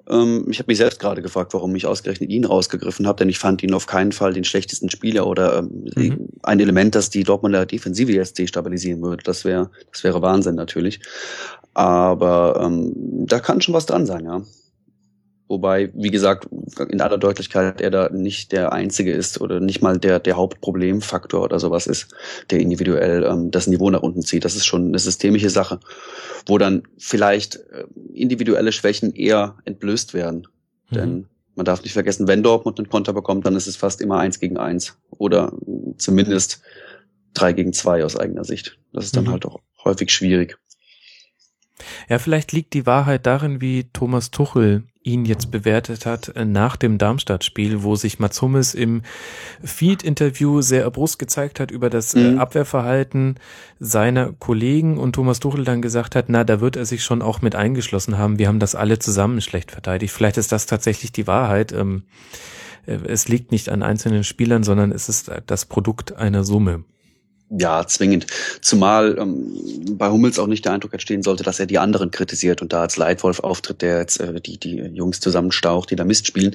Ähm, 0.08 0.46
ich 0.50 0.58
habe 0.58 0.70
mich 0.70 0.78
selbst 0.78 1.00
gerade 1.00 1.22
gefragt, 1.22 1.54
warum 1.54 1.74
ich 1.76 1.86
ausgerechnet 1.86 2.30
ihn 2.30 2.44
rausgegriffen 2.44 3.06
habe, 3.06 3.18
denn 3.18 3.28
ich 3.28 3.38
fand 3.38 3.62
ihn 3.62 3.74
auf 3.74 3.86
keinen 3.86 4.12
Fall 4.12 4.32
den 4.32 4.44
schlechtesten 4.44 4.90
Spieler 4.90 5.26
oder 5.26 5.58
ähm, 5.58 5.84
mhm. 5.94 6.28
ein 6.42 6.60
Element, 6.60 6.94
das 6.94 7.10
die 7.10 7.24
Dortmunder 7.24 7.66
Defensive 7.66 8.12
jetzt 8.12 8.38
destabilisieren 8.38 9.02
würde. 9.02 9.22
Das 9.22 9.44
wäre, 9.44 9.70
das 9.92 10.04
wäre 10.04 10.20
Wahnsinn 10.22 10.56
natürlich. 10.56 11.00
Aber 11.74 12.60
ähm, 12.62 12.92
da 13.26 13.38
kann 13.38 13.60
schon 13.60 13.74
was 13.74 13.86
dran 13.86 14.06
sein, 14.06 14.24
ja. 14.24 14.42
Wobei, 15.50 15.90
wie 15.94 16.12
gesagt, 16.12 16.46
in 16.90 17.00
aller 17.00 17.18
Deutlichkeit 17.18 17.80
er 17.80 17.90
da 17.90 18.08
nicht 18.08 18.52
der 18.52 18.72
Einzige 18.72 19.12
ist 19.12 19.40
oder 19.40 19.58
nicht 19.58 19.82
mal 19.82 19.98
der, 19.98 20.20
der 20.20 20.36
Hauptproblemfaktor 20.36 21.42
oder 21.42 21.58
sowas 21.58 21.88
ist, 21.88 22.14
der 22.50 22.60
individuell 22.60 23.24
ähm, 23.24 23.50
das 23.50 23.66
Niveau 23.66 23.90
nach 23.90 24.02
unten 24.02 24.22
zieht. 24.22 24.44
Das 24.44 24.54
ist 24.54 24.64
schon 24.64 24.86
eine 24.86 25.00
systemische 25.00 25.50
Sache, 25.50 25.80
wo 26.46 26.56
dann 26.56 26.84
vielleicht 26.98 27.56
äh, 27.56 27.84
individuelle 28.14 28.70
Schwächen 28.70 29.12
eher 29.12 29.56
entblößt 29.64 30.14
werden. 30.14 30.46
Mhm. 30.90 30.94
Denn 30.94 31.26
man 31.56 31.66
darf 31.66 31.82
nicht 31.82 31.94
vergessen, 31.94 32.28
wenn 32.28 32.44
Dortmund 32.44 32.78
einen 32.78 32.88
Konter 32.88 33.12
bekommt, 33.12 33.44
dann 33.44 33.56
ist 33.56 33.66
es 33.66 33.74
fast 33.74 34.00
immer 34.00 34.20
eins 34.20 34.38
gegen 34.38 34.56
eins 34.56 34.98
oder 35.10 35.52
zumindest 35.96 36.62
drei 37.34 37.54
gegen 37.54 37.72
zwei 37.72 38.04
aus 38.04 38.16
eigener 38.16 38.44
Sicht. 38.44 38.78
Das 38.92 39.04
ist 39.04 39.16
dann 39.16 39.24
mhm. 39.24 39.32
halt 39.32 39.46
auch 39.46 39.58
häufig 39.84 40.12
schwierig. 40.12 40.58
Ja, 42.08 42.18
vielleicht 42.18 42.52
liegt 42.52 42.74
die 42.74 42.86
Wahrheit 42.86 43.26
darin, 43.26 43.60
wie 43.60 43.84
Thomas 43.92 44.30
Tuchel 44.30 44.84
ihn 45.02 45.24
jetzt 45.24 45.50
bewertet 45.50 46.04
hat 46.04 46.28
äh, 46.36 46.44
nach 46.44 46.76
dem 46.76 46.98
Darmstadt-Spiel, 46.98 47.82
wo 47.82 47.96
sich 47.96 48.18
Mats 48.18 48.42
Hummels 48.42 48.74
im 48.74 49.02
Feed-Interview 49.62 50.60
sehr 50.60 50.82
erbrust 50.82 51.18
gezeigt 51.18 51.58
hat 51.58 51.70
über 51.70 51.88
das 51.88 52.14
äh, 52.14 52.32
mhm. 52.32 52.38
Abwehrverhalten 52.38 53.36
seiner 53.78 54.32
Kollegen 54.32 54.98
und 54.98 55.14
Thomas 55.14 55.40
Tuchel 55.40 55.64
dann 55.64 55.80
gesagt 55.80 56.16
hat, 56.16 56.26
na, 56.28 56.44
da 56.44 56.60
wird 56.60 56.76
er 56.76 56.84
sich 56.84 57.02
schon 57.02 57.22
auch 57.22 57.40
mit 57.40 57.54
eingeschlossen 57.54 58.18
haben. 58.18 58.38
Wir 58.38 58.48
haben 58.48 58.60
das 58.60 58.74
alle 58.74 58.98
zusammen 58.98 59.40
schlecht 59.40 59.70
verteidigt. 59.70 60.12
Vielleicht 60.12 60.36
ist 60.36 60.52
das 60.52 60.66
tatsächlich 60.66 61.12
die 61.12 61.26
Wahrheit. 61.26 61.72
Ähm, 61.72 62.02
äh, 62.86 62.98
es 63.06 63.28
liegt 63.28 63.52
nicht 63.52 63.70
an 63.70 63.82
einzelnen 63.82 64.24
Spielern, 64.24 64.64
sondern 64.64 64.92
es 64.92 65.08
ist 65.08 65.30
das 65.46 65.64
Produkt 65.64 66.16
einer 66.16 66.44
Summe. 66.44 66.84
Ja, 67.52 67.84
zwingend. 67.84 68.26
Zumal 68.60 69.16
ähm, 69.18 69.52
bei 69.98 70.08
Hummels 70.08 70.38
auch 70.38 70.46
nicht 70.46 70.64
der 70.64 70.72
Eindruck 70.72 70.92
entstehen 70.92 71.24
sollte, 71.24 71.42
dass 71.42 71.58
er 71.58 71.66
die 71.66 71.78
anderen 71.78 72.12
kritisiert 72.12 72.62
und 72.62 72.72
da 72.72 72.82
als 72.82 72.96
Leitwolf 72.96 73.40
auftritt, 73.40 73.82
der 73.82 73.98
jetzt 73.98 74.20
äh, 74.20 74.40
die, 74.40 74.56
die 74.58 74.76
Jungs 74.76 75.18
zusammenstaucht, 75.18 75.90
die 75.90 75.96
da 75.96 76.04
Mist 76.04 76.28
spielen. 76.28 76.54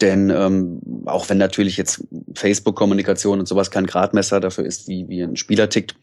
Denn 0.00 0.30
ähm, 0.30 0.80
auch 1.04 1.28
wenn 1.28 1.36
natürlich 1.36 1.76
jetzt 1.76 2.04
Facebook-Kommunikation 2.34 3.38
und 3.38 3.46
sowas 3.46 3.70
kein 3.70 3.86
Gradmesser 3.86 4.40
dafür 4.40 4.64
ist, 4.64 4.88
wie, 4.88 5.06
wie 5.08 5.20
ein 5.20 5.36
Spieler 5.36 5.68
tickt, 5.68 5.94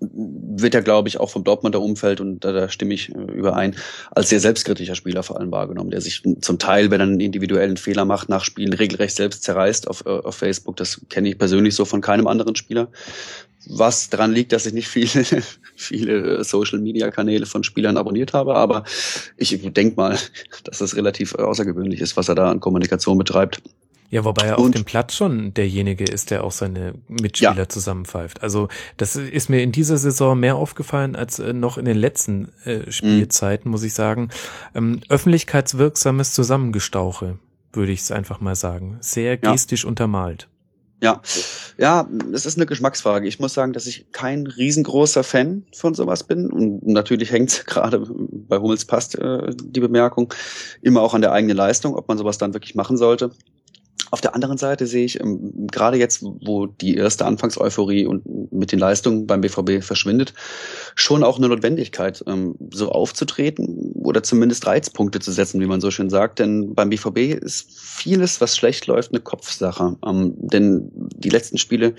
wird 0.00 0.74
er, 0.74 0.82
glaube 0.82 1.08
ich, 1.08 1.18
auch 1.18 1.30
vom 1.30 1.44
Dortmunder 1.44 1.80
Umfeld, 1.80 2.20
und 2.20 2.44
da, 2.44 2.52
da 2.52 2.68
stimme 2.68 2.94
ich 2.94 3.14
äh, 3.14 3.18
überein, 3.18 3.76
als 4.10 4.28
sehr 4.28 4.40
selbstkritischer 4.40 4.94
Spieler 4.94 5.22
vor 5.22 5.38
allem 5.38 5.50
wahrgenommen, 5.50 5.90
der 5.90 6.00
sich 6.00 6.22
zum 6.40 6.58
Teil, 6.58 6.90
wenn 6.90 7.00
er 7.00 7.06
einen 7.06 7.20
individuellen 7.20 7.76
Fehler 7.76 8.04
macht, 8.04 8.28
nach 8.28 8.44
Spielen 8.44 8.72
regelrecht 8.72 9.16
selbst 9.16 9.42
zerreißt 9.42 9.88
auf, 9.88 10.04
äh, 10.06 10.10
auf 10.10 10.36
Facebook. 10.36 10.76
Das 10.76 11.00
kenne 11.08 11.30
ich 11.30 11.38
persönlich 11.38 11.74
so 11.74 11.84
von 11.84 12.00
keinem 12.00 12.26
anderen 12.26 12.56
Spieler. 12.56 12.88
Was 13.68 14.08
daran 14.08 14.32
liegt, 14.32 14.52
dass 14.52 14.66
ich 14.66 14.72
nicht 14.72 14.88
viele, 14.88 15.24
viele 15.76 16.44
Social-Media-Kanäle 16.44 17.46
von 17.46 17.64
Spielern 17.64 17.96
abonniert 17.96 18.32
habe, 18.32 18.54
aber 18.54 18.84
ich 19.36 19.58
denke 19.72 19.96
mal, 19.96 20.18
dass 20.64 20.78
das 20.78 20.96
relativ 20.96 21.34
außergewöhnlich 21.34 22.00
ist, 22.00 22.16
was 22.16 22.28
er 22.28 22.34
da 22.34 22.50
an 22.50 22.60
Kommunikation 22.60 23.18
betreibt. 23.18 23.62
Ja, 24.10 24.24
wobei 24.24 24.46
er 24.46 24.58
auf 24.58 24.70
dem 24.72 24.84
Platz 24.84 25.14
schon 25.14 25.54
derjenige 25.54 26.04
ist, 26.04 26.32
der 26.32 26.42
auch 26.42 26.50
seine 26.50 26.94
Mitspieler 27.06 27.54
ja. 27.54 27.68
zusammenpfeift. 27.68 28.42
Also 28.42 28.68
das 28.96 29.14
ist 29.14 29.48
mir 29.48 29.62
in 29.62 29.70
dieser 29.70 29.98
Saison 29.98 30.38
mehr 30.38 30.56
aufgefallen 30.56 31.14
als 31.14 31.38
äh, 31.38 31.52
noch 31.52 31.78
in 31.78 31.84
den 31.84 31.96
letzten 31.96 32.50
äh, 32.64 32.90
Spielzeiten, 32.90 33.68
mhm. 33.68 33.72
muss 33.72 33.84
ich 33.84 33.94
sagen. 33.94 34.30
Ähm, 34.74 35.00
öffentlichkeitswirksames 35.08 36.32
Zusammengestauche, 36.32 37.38
würde 37.72 37.92
ich 37.92 38.00
es 38.00 38.10
einfach 38.10 38.40
mal 38.40 38.56
sagen. 38.56 38.98
Sehr 39.00 39.36
gestisch 39.36 39.84
ja. 39.84 39.88
untermalt. 39.88 40.48
Ja, 41.02 41.22
ja, 41.78 42.06
es 42.34 42.44
ist 42.44 42.58
eine 42.58 42.66
Geschmacksfrage. 42.66 43.26
Ich 43.26 43.40
muss 43.40 43.54
sagen, 43.54 43.72
dass 43.72 43.86
ich 43.86 44.12
kein 44.12 44.46
riesengroßer 44.46 45.24
Fan 45.24 45.64
von 45.74 45.94
sowas 45.94 46.24
bin. 46.24 46.50
Und 46.50 46.86
natürlich 46.86 47.32
hängt 47.32 47.64
gerade 47.66 48.06
bei 48.06 48.58
Hummels 48.58 48.84
passt 48.84 49.18
äh, 49.18 49.54
die 49.62 49.80
Bemerkung 49.80 50.34
immer 50.82 51.00
auch 51.00 51.14
an 51.14 51.22
der 51.22 51.32
eigenen 51.32 51.56
Leistung, 51.56 51.94
ob 51.94 52.08
man 52.08 52.18
sowas 52.18 52.36
dann 52.36 52.52
wirklich 52.52 52.74
machen 52.74 52.98
sollte. 52.98 53.30
Auf 54.10 54.20
der 54.20 54.34
anderen 54.34 54.58
Seite 54.58 54.86
sehe 54.86 55.04
ich, 55.04 55.20
ähm, 55.20 55.68
gerade 55.70 55.96
jetzt, 55.96 56.22
wo 56.22 56.66
die 56.66 56.96
erste 56.96 57.26
Anfangseuphorie 57.26 58.06
und 58.06 58.52
mit 58.52 58.72
den 58.72 58.80
Leistungen 58.80 59.26
beim 59.26 59.40
BVB 59.40 59.84
verschwindet, 59.84 60.34
schon 60.96 61.22
auch 61.22 61.38
eine 61.38 61.48
Notwendigkeit, 61.48 62.24
ähm, 62.26 62.56
so 62.72 62.90
aufzutreten 62.90 63.92
oder 63.94 64.22
zumindest 64.22 64.66
Reizpunkte 64.66 65.20
zu 65.20 65.30
setzen, 65.30 65.60
wie 65.60 65.66
man 65.66 65.80
so 65.80 65.92
schön 65.92 66.10
sagt. 66.10 66.40
Denn 66.40 66.74
beim 66.74 66.90
BVB 66.90 67.40
ist 67.40 67.70
vieles, 67.78 68.40
was 68.40 68.56
schlecht 68.56 68.86
läuft, 68.88 69.12
eine 69.12 69.20
Kopfsache. 69.20 69.96
Ähm, 70.04 70.34
denn 70.36 70.90
die 70.94 71.30
letzten 71.30 71.58
Spiele, 71.58 71.94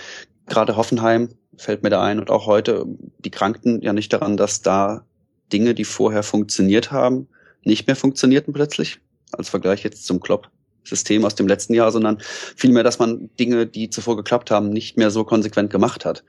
gerade 0.47 0.75
Hoffenheim, 0.75 1.29
fällt 1.55 1.83
mir 1.83 1.89
da 1.89 2.03
ein 2.03 2.19
und 2.19 2.29
auch 2.29 2.45
heute, 2.45 2.85
die 3.19 3.31
krankten 3.31 3.81
ja 3.81 3.93
nicht 3.93 4.11
daran, 4.11 4.35
dass 4.35 4.61
da 4.61 5.05
Dinge, 5.53 5.73
die 5.75 5.85
vorher 5.85 6.23
funktioniert 6.23 6.91
haben, 6.91 7.27
nicht 7.63 7.87
mehr 7.87 7.95
funktionierten 7.95 8.53
plötzlich. 8.53 8.99
Als 9.31 9.47
Vergleich 9.47 9.83
jetzt 9.83 10.05
zum 10.05 10.19
Klopp 10.19 10.49
System 10.83 11.25
aus 11.25 11.35
dem 11.35 11.47
letzten 11.47 11.73
Jahr, 11.73 11.91
sondern 11.91 12.17
vielmehr, 12.55 12.83
dass 12.83 12.99
man 12.99 13.29
Dinge, 13.39 13.67
die 13.67 13.89
zuvor 13.89 14.17
geklappt 14.17 14.51
haben, 14.51 14.69
nicht 14.69 14.97
mehr 14.97 15.11
so 15.11 15.23
konsequent 15.23 15.69
gemacht 15.69 16.05
hat. 16.05 16.23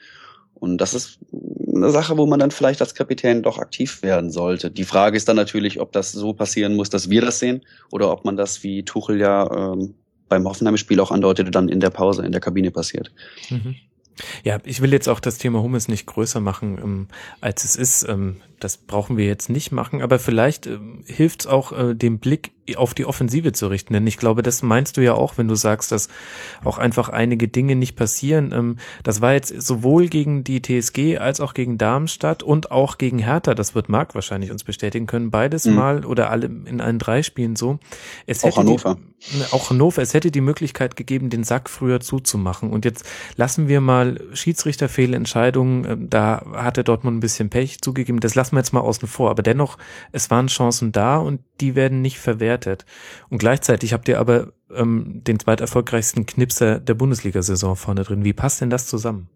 Und 0.54 0.78
das 0.78 0.94
ist 0.94 1.18
eine 1.74 1.90
Sache, 1.90 2.16
wo 2.16 2.26
man 2.26 2.38
dann 2.38 2.52
vielleicht 2.52 2.80
als 2.80 2.94
Kapitän 2.94 3.42
doch 3.42 3.58
aktiv 3.58 4.02
werden 4.02 4.30
sollte. 4.30 4.70
Die 4.70 4.84
Frage 4.84 5.16
ist 5.16 5.28
dann 5.28 5.36
natürlich, 5.36 5.80
ob 5.80 5.90
das 5.92 6.12
so 6.12 6.32
passieren 6.34 6.76
muss, 6.76 6.90
dass 6.90 7.10
wir 7.10 7.20
das 7.20 7.40
sehen, 7.40 7.62
oder 7.90 8.12
ob 8.12 8.24
man 8.24 8.36
das, 8.36 8.62
wie 8.62 8.84
Tuchel 8.84 9.18
ja 9.18 9.72
ähm, 9.72 9.94
beim 10.28 10.46
Hoffenheim-Spiel 10.46 11.00
auch 11.00 11.10
andeutete, 11.10 11.50
dann 11.50 11.68
in 11.68 11.80
der 11.80 11.90
Pause 11.90 12.24
in 12.24 12.32
der 12.32 12.40
Kabine 12.40 12.70
passiert. 12.70 13.10
Mhm. 13.50 13.74
Ja, 14.44 14.58
ich 14.64 14.80
will 14.82 14.92
jetzt 14.92 15.08
auch 15.08 15.20
das 15.20 15.38
Thema 15.38 15.62
Hummels 15.62 15.88
nicht 15.88 16.06
größer 16.06 16.40
machen, 16.40 16.78
ähm, 16.82 17.08
als 17.40 17.64
es 17.64 17.76
ist. 17.76 18.08
Ähm, 18.08 18.36
das 18.60 18.76
brauchen 18.76 19.16
wir 19.16 19.26
jetzt 19.26 19.48
nicht 19.48 19.72
machen, 19.72 20.02
aber 20.02 20.18
vielleicht 20.18 20.66
ähm, 20.66 21.02
hilft 21.06 21.40
es 21.40 21.46
auch, 21.46 21.72
äh, 21.72 21.94
den 21.94 22.18
Blick 22.18 22.52
auf 22.76 22.94
die 22.94 23.04
Offensive 23.04 23.52
zu 23.52 23.66
richten. 23.66 23.92
Denn 23.92 24.06
ich 24.06 24.16
glaube, 24.16 24.42
das 24.42 24.62
meinst 24.62 24.96
du 24.96 25.00
ja 25.02 25.14
auch, 25.14 25.36
wenn 25.36 25.48
du 25.48 25.54
sagst, 25.54 25.92
dass 25.92 26.08
auch 26.64 26.78
einfach 26.78 27.08
einige 27.08 27.48
Dinge 27.48 27.76
nicht 27.76 27.96
passieren. 27.96 28.52
Ähm, 28.52 28.76
das 29.02 29.20
war 29.20 29.32
jetzt 29.32 29.60
sowohl 29.60 30.08
gegen 30.08 30.44
die 30.44 30.62
TSG 30.62 31.18
als 31.18 31.40
auch 31.40 31.54
gegen 31.54 31.76
Darmstadt 31.76 32.42
und 32.42 32.70
auch 32.70 32.98
gegen 32.98 33.18
Hertha. 33.18 33.54
Das 33.54 33.74
wird 33.74 33.88
Marc 33.88 34.14
wahrscheinlich 34.14 34.50
uns 34.50 34.64
bestätigen 34.64 35.06
können. 35.06 35.30
Beides 35.30 35.64
mhm. 35.64 35.74
mal 35.74 36.04
oder 36.04 36.30
alle 36.30 36.46
in 36.46 36.80
allen 36.80 36.98
drei 36.98 37.22
Spielen 37.22 37.56
so. 37.56 37.78
Es 38.26 38.44
auch 38.44 38.56
Hannover. 38.56 38.96
Die, 39.20 39.52
auch 39.52 39.70
Hannover. 39.70 40.00
Es 40.00 40.14
hätte 40.14 40.30
die 40.30 40.40
Möglichkeit 40.40 40.96
gegeben, 40.96 41.30
den 41.30 41.44
Sack 41.44 41.68
früher 41.68 42.00
zuzumachen. 42.00 42.70
Und 42.70 42.84
jetzt 42.84 43.04
lassen 43.36 43.68
wir 43.68 43.80
mal 43.80 44.20
Schiedsrichterfehlentscheidungen. 44.32 45.84
Ähm, 45.84 46.10
da 46.10 46.44
hatte 46.54 46.84
Dortmund 46.84 47.16
ein 47.16 47.20
bisschen 47.20 47.50
Pech 47.50 47.80
zugegeben. 47.80 48.20
Das 48.20 48.36
lassen 48.36 48.54
wir 48.54 48.60
jetzt 48.60 48.72
mal 48.72 48.80
außen 48.80 49.08
vor. 49.08 49.30
Aber 49.30 49.42
dennoch, 49.42 49.78
es 50.12 50.30
waren 50.30 50.46
Chancen 50.46 50.92
da 50.92 51.16
und 51.16 51.40
die 51.62 51.74
werden 51.74 52.02
nicht 52.02 52.18
verwertet. 52.18 52.84
Und 53.30 53.38
gleichzeitig 53.38 53.92
habt 53.92 54.08
ihr 54.08 54.18
aber 54.18 54.52
ähm, 54.74 55.22
den 55.24 55.38
zweiterfolgreichsten 55.38 56.26
Knipser 56.26 56.80
der 56.80 56.94
Bundesliga-Saison 56.94 57.76
vorne 57.76 58.02
drin. 58.02 58.24
Wie 58.24 58.32
passt 58.32 58.60
denn 58.60 58.68
das 58.68 58.86
zusammen? 58.86 59.28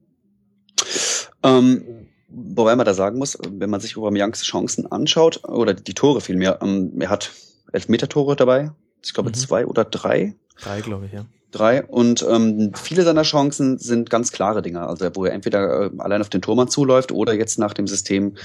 Ähm, 1.43 1.85
wobei 2.29 2.75
man 2.77 2.85
da 2.85 2.95
sagen 2.95 3.19
muss, 3.19 3.39
wenn 3.49 3.71
man 3.71 3.81
sich 3.81 3.97
Aubameyangs 3.97 4.43
Chancen 4.43 4.91
anschaut, 4.91 5.45
oder 5.45 5.73
die 5.73 5.95
Tore 5.95 6.21
vielmehr, 6.21 6.59
ähm, 6.61 7.01
er 7.01 7.11
hat 7.11 7.33
Elfmeter-Tore 7.73 8.37
dabei, 8.37 8.73
ich 9.05 9.15
glaube 9.15 9.31
mhm. 9.31 9.35
zwei 9.35 9.67
oder 9.67 9.85
drei. 9.85 10.35
Drei, 10.61 10.81
glaube 10.81 11.07
ich, 11.07 11.13
ja. 11.13 11.27
Drei. 11.53 11.85
Und 11.85 12.27
ähm, 12.29 12.73
viele 12.75 13.05
seiner 13.05 13.23
Chancen 13.23 13.79
sind 13.79 14.11
ganz 14.11 14.33
klare 14.33 14.63
Dinge. 14.63 14.81
Also 14.87 15.09
wo 15.15 15.25
er 15.25 15.33
entweder 15.33 15.85
äh, 15.85 15.91
allein 15.99 16.21
auf 16.21 16.29
den 16.29 16.43
Tormann 16.43 16.69
zuläuft 16.69 17.13
oder 17.13 17.35
jetzt 17.35 17.59
nach 17.59 17.73
dem 17.73 17.87
System 17.87 18.37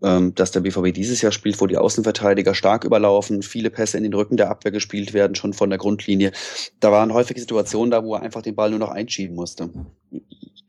dass 0.00 0.52
der 0.52 0.60
BVB 0.60 0.92
dieses 0.94 1.22
Jahr 1.22 1.32
spielt, 1.32 1.60
wo 1.60 1.66
die 1.66 1.76
Außenverteidiger 1.76 2.54
stark 2.54 2.84
überlaufen, 2.84 3.42
viele 3.42 3.70
Pässe 3.70 3.96
in 3.96 4.04
den 4.04 4.14
Rücken 4.14 4.36
der 4.36 4.50
Abwehr 4.50 4.70
gespielt 4.70 5.12
werden, 5.12 5.34
schon 5.34 5.52
von 5.52 5.70
der 5.70 5.78
Grundlinie. 5.78 6.32
Da 6.78 6.92
waren 6.92 7.12
häufig 7.12 7.38
Situationen 7.38 7.90
da, 7.90 8.04
wo 8.04 8.14
er 8.14 8.22
einfach 8.22 8.42
den 8.42 8.54
Ball 8.54 8.70
nur 8.70 8.78
noch 8.78 8.90
einschieben 8.90 9.34
musste. 9.34 9.70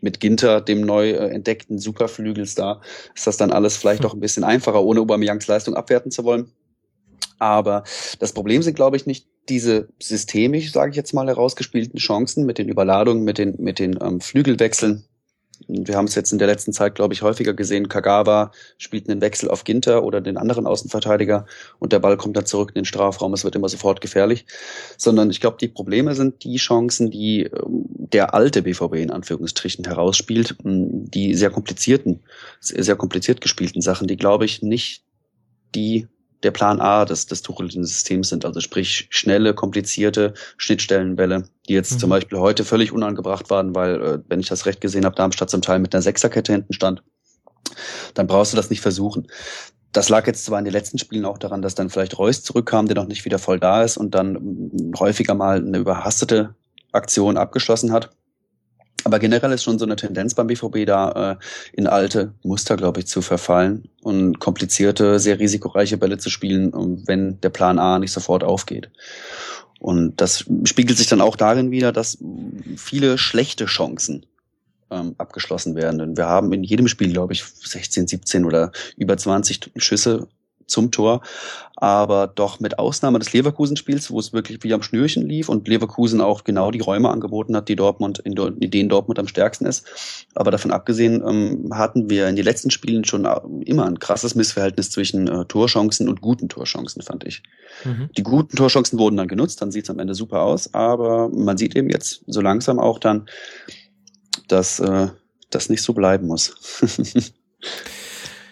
Mit 0.02 0.20
Ginter, 0.20 0.62
dem 0.62 0.82
neu 0.82 1.12
äh, 1.12 1.30
entdeckten 1.30 1.78
Superflügelstar, 1.78 2.82
ist 3.14 3.28
das 3.28 3.38
dann 3.38 3.52
alles 3.52 3.78
vielleicht 3.78 4.06
auch 4.06 4.14
ein 4.14 4.20
bisschen 4.20 4.44
einfacher, 4.44 4.84
ohne 4.84 5.02
Aubameyangs 5.02 5.48
Leistung 5.48 5.76
abwerten 5.76 6.10
zu 6.10 6.24
wollen. 6.24 6.52
Aber 7.38 7.84
das 8.20 8.34
Problem 8.34 8.62
sind, 8.62 8.76
glaube 8.76 8.98
ich, 8.98 9.06
nicht 9.06 9.28
diese 9.48 9.90
systemisch, 10.00 10.72
sage 10.72 10.92
ich 10.92 10.98
jetzt 10.98 11.14
mal, 11.14 11.28
herausgespielten 11.28 12.00
Chancen 12.00 12.46
mit 12.46 12.58
den 12.58 12.70
Überladungen, 12.70 13.24
mit 13.24 13.38
den, 13.38 13.56
mit 13.60 13.80
den 13.80 13.98
ähm, 14.02 14.22
Flügelwechseln, 14.22 15.06
Wir 15.72 15.96
haben 15.96 16.06
es 16.06 16.16
jetzt 16.16 16.32
in 16.32 16.40
der 16.40 16.48
letzten 16.48 16.74
Zeit, 16.74 16.96
glaube 16.96 17.14
ich, 17.14 17.22
häufiger 17.22 17.54
gesehen. 17.54 17.90
Kagawa 17.90 18.52
spielt 18.80 19.08
einen 19.08 19.22
Wechsel 19.22 19.50
auf 19.50 19.64
Ginter 19.64 20.04
oder 20.04 20.20
den 20.20 20.38
anderen 20.38 20.66
Außenverteidiger 20.66 21.46
und 21.78 21.94
der 21.94 22.00
Ball 22.00 22.18
kommt 22.18 22.36
dann 22.36 22.48
zurück 22.48 22.70
in 22.70 22.82
den 22.82 22.86
Strafraum. 22.86 23.34
Es 23.34 23.44
wird 23.44 23.56
immer 23.56 23.70
sofort 23.70 24.02
gefährlich. 24.02 24.48
Sondern 24.98 25.30
ich 25.30 25.42
glaube, 25.42 25.58
die 25.62 25.68
Probleme 25.68 26.16
sind 26.16 26.44
die 26.44 26.58
Chancen, 26.58 27.12
die 27.12 27.44
ähm, 27.44 27.86
der 27.88 28.34
alte 28.34 28.64
BVB 28.64 28.96
in 28.96 29.12
Anführungsstrichen 29.12 29.86
herausspielt, 29.86 30.56
die 30.64 31.36
sehr 31.36 31.52
komplizierten, 31.52 32.22
sehr 32.60 32.96
kompliziert 32.96 33.40
gespielten 33.40 33.82
Sachen, 33.82 34.08
die, 34.08 34.18
glaube 34.18 34.46
ich, 34.46 34.64
nicht 34.64 35.04
die 35.76 36.08
der 36.44 36.52
Plan 36.52 36.80
A 36.80 37.06
des, 37.06 37.26
des 37.26 37.42
tuchelnden 37.42 37.84
Systems 37.86 38.30
sind. 38.30 38.46
Also 38.46 38.62
sprich 38.62 39.08
schnelle, 39.10 39.54
komplizierte 39.54 40.34
Schnittstellenbälle, 40.58 41.44
die 41.68 41.74
jetzt 41.74 41.94
mhm. 41.94 42.00
zum 42.00 42.10
Beispiel 42.10 42.40
heute 42.40 42.64
völlig 42.64 42.92
unangebracht 42.92 43.50
waren, 43.50 43.76
weil, 43.76 44.02
äh, 44.02 44.20
wenn 44.28 44.40
ich 44.40 44.48
das 44.48 44.66
recht 44.66 44.82
gesehen 44.82 45.06
habe, 45.06 45.16
Darmstadt 45.16 45.50
zum 45.50 45.62
Teil 45.62 45.80
mit 45.80 45.94
einer 45.94 46.02
Sechserkette 46.02 46.54
hinten 46.54 46.74
stand. 46.74 47.04
Dann 48.14 48.28
brauchst 48.28 48.54
du 48.54 48.58
das 48.58 48.70
nicht 48.70 48.82
versuchen. 48.82 49.28
Das 49.92 50.10
lag 50.10 50.28
jetzt 50.28 50.46
zwar 50.46 50.60
in 50.60 50.66
den 50.66 50.74
letzten 50.74 51.00
Spielen 51.00 51.26
auch 51.26 51.38
daran, 51.38 51.62
dass 51.62 51.76
dann 51.76 51.90
vielleicht 51.90 52.18
Reus 52.18 52.44
zurückkam, 52.44 52.88
der 52.88 52.96
noch 52.96 53.08
nicht 53.08 53.26
wieder 53.26 53.40
voll 53.40 53.60
da 53.60 53.84
ist 53.84 53.98
und 53.98 54.14
dann 54.14 54.92
häufiger 54.98 55.34
mal 55.34 55.58
eine 55.58 55.80
überhastete 55.80 56.56
Aktion 56.92 57.38
abgeschlossen 57.38 57.92
hat. 57.92 58.12
Aber 59.04 59.20
generell 59.20 59.52
ist 59.52 59.64
schon 59.64 59.80
so 59.80 59.86
eine 59.86 59.96
Tendenz 59.96 60.34
beim 60.34 60.48
BVB 60.48 60.86
da, 60.86 61.32
äh, 61.32 61.36
in 61.74 61.88
alte 61.88 62.34
Muster, 62.44 62.76
glaube 62.76 63.00
ich, 63.00 63.08
zu 63.08 63.22
verfallen 63.22 63.90
und 64.02 64.40
komplizierte, 64.40 65.20
sehr 65.20 65.40
risikoreiche 65.40 65.98
Bälle 65.98 66.18
zu 66.18 66.30
spielen, 66.30 66.72
wenn 67.08 67.40
der 67.42 67.50
Plan 67.50 67.80
A 67.80 68.00
nicht 68.00 68.12
sofort 68.12 68.44
aufgeht. 68.44 68.90
Und 69.80 70.20
das 70.20 70.46
spiegelt 70.66 70.98
sich 70.98 71.08
dann 71.08 71.22
auch 71.22 71.38
darin 71.38 71.72
wieder, 71.72 71.92
dass 71.94 72.18
viele 72.76 73.18
schlechte 73.18 73.66
Chancen 73.66 74.26
ähm, 74.92 75.16
abgeschlossen 75.18 75.76
werden. 75.76 76.00
Denn 76.00 76.18
wir 76.18 76.28
haben 76.28 76.52
in 76.52 76.64
jedem 76.64 76.88
Spiel, 76.88 77.14
glaube 77.14 77.34
ich, 77.34 77.44
16, 77.44 78.08
17 78.08 78.46
oder 78.46 78.72
über 78.98 79.18
20 79.18 79.72
Schüsse 79.78 80.28
zum 80.70 80.92
Tor. 80.92 81.22
Aber 81.76 82.28
doch 82.28 82.60
mit 82.60 82.78
Ausnahme 82.78 83.20
des 83.20 83.32
Leverkusen-Spiels, 83.32 84.12
wo 84.12 84.20
es 84.20 84.34
wirklich 84.34 84.62
wie 84.64 84.74
am 84.74 84.82
Schnürchen 84.82 85.26
lief 85.26 85.48
und 85.48 85.68
Leverkusen 85.68 86.20
auch 86.20 86.44
genau 86.44 86.72
die 86.72 86.82
Räume 86.82 87.10
angeboten 87.10 87.56
hat, 87.56 87.70
die 87.70 87.78
Dortmund, 87.78 88.20
in, 88.20 88.36
denen 88.36 88.90
Dortmund 88.90 89.18
am 89.18 89.30
stärksten 89.30 89.66
ist. 89.66 89.86
Aber 90.36 90.52
davon 90.52 90.72
abgesehen 90.72 91.24
ähm, 91.26 91.70
hatten 91.74 92.10
wir 92.10 92.28
in 92.28 92.36
den 92.36 92.44
letzten 92.44 92.70
Spielen 92.70 93.06
schon 93.06 93.24
äh, 93.24 93.40
immer 93.66 93.86
ein 93.86 94.00
krasses 94.00 94.36
Missverhältnis 94.36 94.92
zwischen 94.92 95.28
äh, 95.28 95.46
Torchancen 95.46 96.10
und 96.10 96.20
guten 96.20 96.50
Torchancen, 96.50 97.02
fand 97.02 97.24
ich. 97.26 97.44
Mhm. 97.86 98.10
Die 98.18 98.24
guten 98.24 98.58
Torchancen 98.58 99.00
wurden 99.00 99.16
dann 99.16 99.30
genutzt, 99.30 99.62
dann 99.62 99.72
sieht 99.72 99.86
es 99.86 99.90
am 99.90 100.00
Ende 100.00 100.16
super 100.16 100.42
aus, 100.42 100.74
aber 100.74 101.30
man 101.30 101.58
sieht 101.58 101.78
eben 101.78 101.90
jetzt 101.90 102.24
so 102.28 102.42
langsam 102.42 102.78
auch 102.78 103.00
dann, 103.00 103.30
dass 104.50 104.82
äh, 104.82 105.08
das 105.50 105.70
nicht 105.70 105.82
so 105.82 105.94
bleiben 105.94 106.28
muss. 106.28 106.56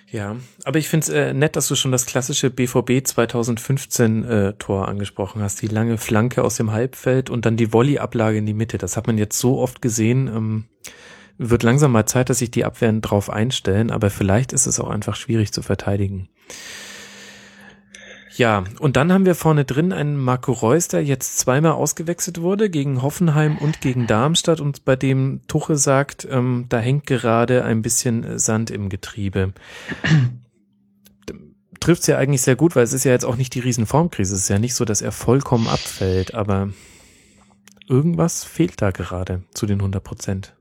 Ja, 0.09 0.37
aber 0.63 0.79
ich 0.79 0.87
finde 0.87 1.03
es 1.03 1.09
äh, 1.09 1.33
nett, 1.33 1.55
dass 1.57 1.67
du 1.67 1.75
schon 1.75 1.91
das 1.91 2.05
klassische 2.05 2.49
BVB 2.49 3.05
2015 3.05 4.23
äh, 4.23 4.53
Tor 4.53 4.87
angesprochen 4.87 5.41
hast. 5.41 5.61
Die 5.61 5.67
lange 5.67 5.97
Flanke 5.97 6.43
aus 6.43 6.55
dem 6.55 6.71
Halbfeld 6.71 7.29
und 7.29 7.45
dann 7.45 7.57
die 7.57 7.73
Volley-Ablage 7.73 8.37
in 8.37 8.45
die 8.45 8.53
Mitte. 8.53 8.77
Das 8.77 8.95
hat 8.95 9.07
man 9.07 9.17
jetzt 9.17 9.37
so 9.37 9.59
oft 9.59 9.81
gesehen. 9.81 10.27
Ähm, 10.27 10.65
wird 11.37 11.63
langsam 11.63 11.91
mal 11.91 12.05
Zeit, 12.05 12.29
dass 12.29 12.39
sich 12.39 12.51
die 12.51 12.65
Abwehren 12.65 13.01
drauf 13.01 13.29
einstellen, 13.29 13.91
aber 13.91 14.09
vielleicht 14.09 14.53
ist 14.53 14.65
es 14.65 14.79
auch 14.79 14.89
einfach 14.89 15.15
schwierig 15.15 15.51
zu 15.51 15.61
verteidigen. 15.61 16.29
Ja, 18.37 18.65
und 18.79 18.97
dann 18.97 19.11
haben 19.11 19.25
wir 19.25 19.33
vorne 19.33 19.65
drin 19.65 19.91
einen 19.91 20.15
Marco 20.15 20.51
Reus, 20.51 20.87
der 20.87 21.03
jetzt 21.03 21.39
zweimal 21.39 21.71
ausgewechselt 21.71 22.39
wurde, 22.39 22.69
gegen 22.69 23.01
Hoffenheim 23.01 23.57
und 23.57 23.81
gegen 23.81 24.05
Darmstadt 24.05 24.61
und 24.61 24.85
bei 24.85 24.95
dem 24.95 25.41
Tuche 25.47 25.75
sagt, 25.75 26.27
ähm, 26.29 26.67
da 26.69 26.77
hängt 26.77 27.07
gerade 27.07 27.63
ein 27.63 27.81
bisschen 27.81 28.37
Sand 28.37 28.69
im 28.69 28.89
Getriebe. 28.89 29.53
Trifft's 31.79 32.05
ja 32.05 32.19
eigentlich 32.19 32.43
sehr 32.43 32.55
gut, 32.55 32.75
weil 32.75 32.83
es 32.83 32.93
ist 32.93 33.05
ja 33.05 33.11
jetzt 33.11 33.25
auch 33.25 33.37
nicht 33.37 33.55
die 33.55 33.59
Riesenformkrise. 33.59 34.35
Es 34.35 34.41
ist 34.41 34.49
ja 34.49 34.59
nicht 34.59 34.75
so, 34.75 34.85
dass 34.85 35.01
er 35.01 35.11
vollkommen 35.11 35.67
abfällt, 35.67 36.35
aber 36.35 36.69
irgendwas 37.87 38.43
fehlt 38.43 38.79
da 38.83 38.91
gerade 38.91 39.41
zu 39.51 39.65
den 39.65 39.79
100 39.79 40.03
Prozent. 40.03 40.56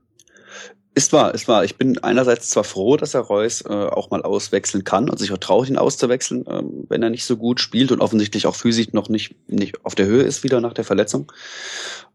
Ist 0.97 1.13
wahr, 1.13 1.31
ist 1.35 1.47
wahr. 1.47 1.63
Ich 1.63 1.75
bin 1.75 1.99
einerseits 1.99 2.49
zwar 2.49 2.63
froh, 2.63 2.97
dass 2.97 3.13
er 3.13 3.21
Reus 3.21 3.61
äh, 3.61 3.67
auch 3.67 4.09
mal 4.09 4.23
auswechseln 4.23 4.83
kann 4.83 5.11
und 5.11 5.19
sich 5.19 5.31
auch 5.31 5.37
traut, 5.37 5.69
ihn 5.69 5.77
auszuwechseln, 5.77 6.43
ähm, 6.49 6.85
wenn 6.89 7.03
er 7.03 7.11
nicht 7.11 7.23
so 7.23 7.37
gut 7.37 7.59
spielt 7.59 7.91
und 7.91 8.01
offensichtlich 8.01 8.47
auch 8.47 8.55
physisch 8.55 8.93
noch 8.93 9.07
nicht, 9.07 9.35
nicht 9.47 9.85
auf 9.85 9.93
der 9.93 10.07
Höhe 10.07 10.23
ist 10.23 10.43
wieder 10.43 10.59
nach 10.59 10.73
der 10.73 10.85
Verletzung. 10.85 11.31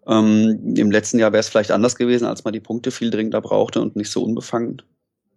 Ähm, 0.09 0.75
Im 0.77 0.91
letzten 0.91 1.21
Jahr 1.21 1.31
wäre 1.31 1.39
es 1.39 1.49
vielleicht 1.49 1.71
anders 1.71 1.95
gewesen, 1.95 2.27
als 2.27 2.43
man 2.43 2.53
die 2.53 2.59
Punkte 2.59 2.91
viel 2.91 3.11
dringender 3.11 3.41
brauchte 3.41 3.81
und 3.81 3.95
nicht 3.95 4.11
so 4.11 4.21
unbefangen 4.25 4.83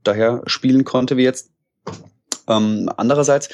daher 0.04 0.42
spielen 0.48 0.84
konnte 0.84 1.16
wie 1.16 1.24
jetzt. 1.24 1.52
Ähm, 2.48 2.90
andererseits, 2.98 3.50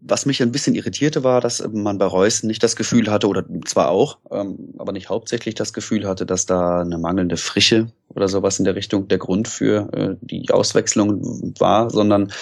was 0.00 0.26
mich 0.26 0.42
ein 0.42 0.52
bisschen 0.52 0.74
irritierte, 0.74 1.24
war, 1.24 1.40
dass 1.40 1.62
man 1.72 1.98
bei 1.98 2.06
Reus 2.06 2.42
nicht 2.42 2.62
das 2.62 2.76
Gefühl 2.76 3.10
hatte, 3.10 3.28
oder 3.28 3.44
zwar 3.66 3.90
auch, 3.90 4.18
ähm, 4.30 4.74
aber 4.78 4.92
nicht 4.92 5.10
hauptsächlich 5.10 5.54
das 5.54 5.72
Gefühl 5.72 6.06
hatte, 6.06 6.26
dass 6.26 6.46
da 6.46 6.80
eine 6.80 6.98
mangelnde 6.98 7.36
Frische 7.36 7.92
oder 8.08 8.28
sowas 8.28 8.58
in 8.58 8.64
der 8.64 8.74
Richtung 8.74 9.08
der 9.08 9.18
Grund 9.18 9.48
für 9.48 9.92
äh, 9.92 10.16
die 10.20 10.50
Auswechslung 10.50 11.54
war, 11.58 11.90
sondern 11.90 12.32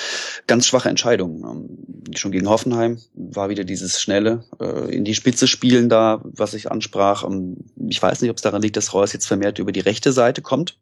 ganz 0.47 0.66
schwache 0.66 0.89
Entscheidungen. 0.89 1.44
Ähm, 1.44 2.14
schon 2.16 2.32
gegen 2.32 2.48
Hoffenheim 2.48 2.98
war 3.14 3.51
wieder 3.51 3.64
dieses 3.64 4.01
schnelle 4.01 4.44
äh, 4.60 4.94
in 4.94 5.05
die 5.05 5.14
Spitze 5.14 5.47
spielen 5.47 5.89
da, 5.89 6.20
was 6.24 6.55
ich 6.55 6.70
ansprach. 6.70 7.24
Ähm, 7.24 7.56
ich 7.89 8.01
weiß 8.01 8.20
nicht, 8.20 8.31
ob 8.31 8.36
es 8.36 8.43
daran 8.43 8.62
liegt, 8.62 8.77
dass 8.77 8.94
Reus 8.94 9.12
jetzt 9.12 9.27
vermehrt 9.27 9.59
über 9.59 9.72
die 9.72 9.81
rechte 9.81 10.12
Seite 10.12 10.43
kommt 10.43 10.78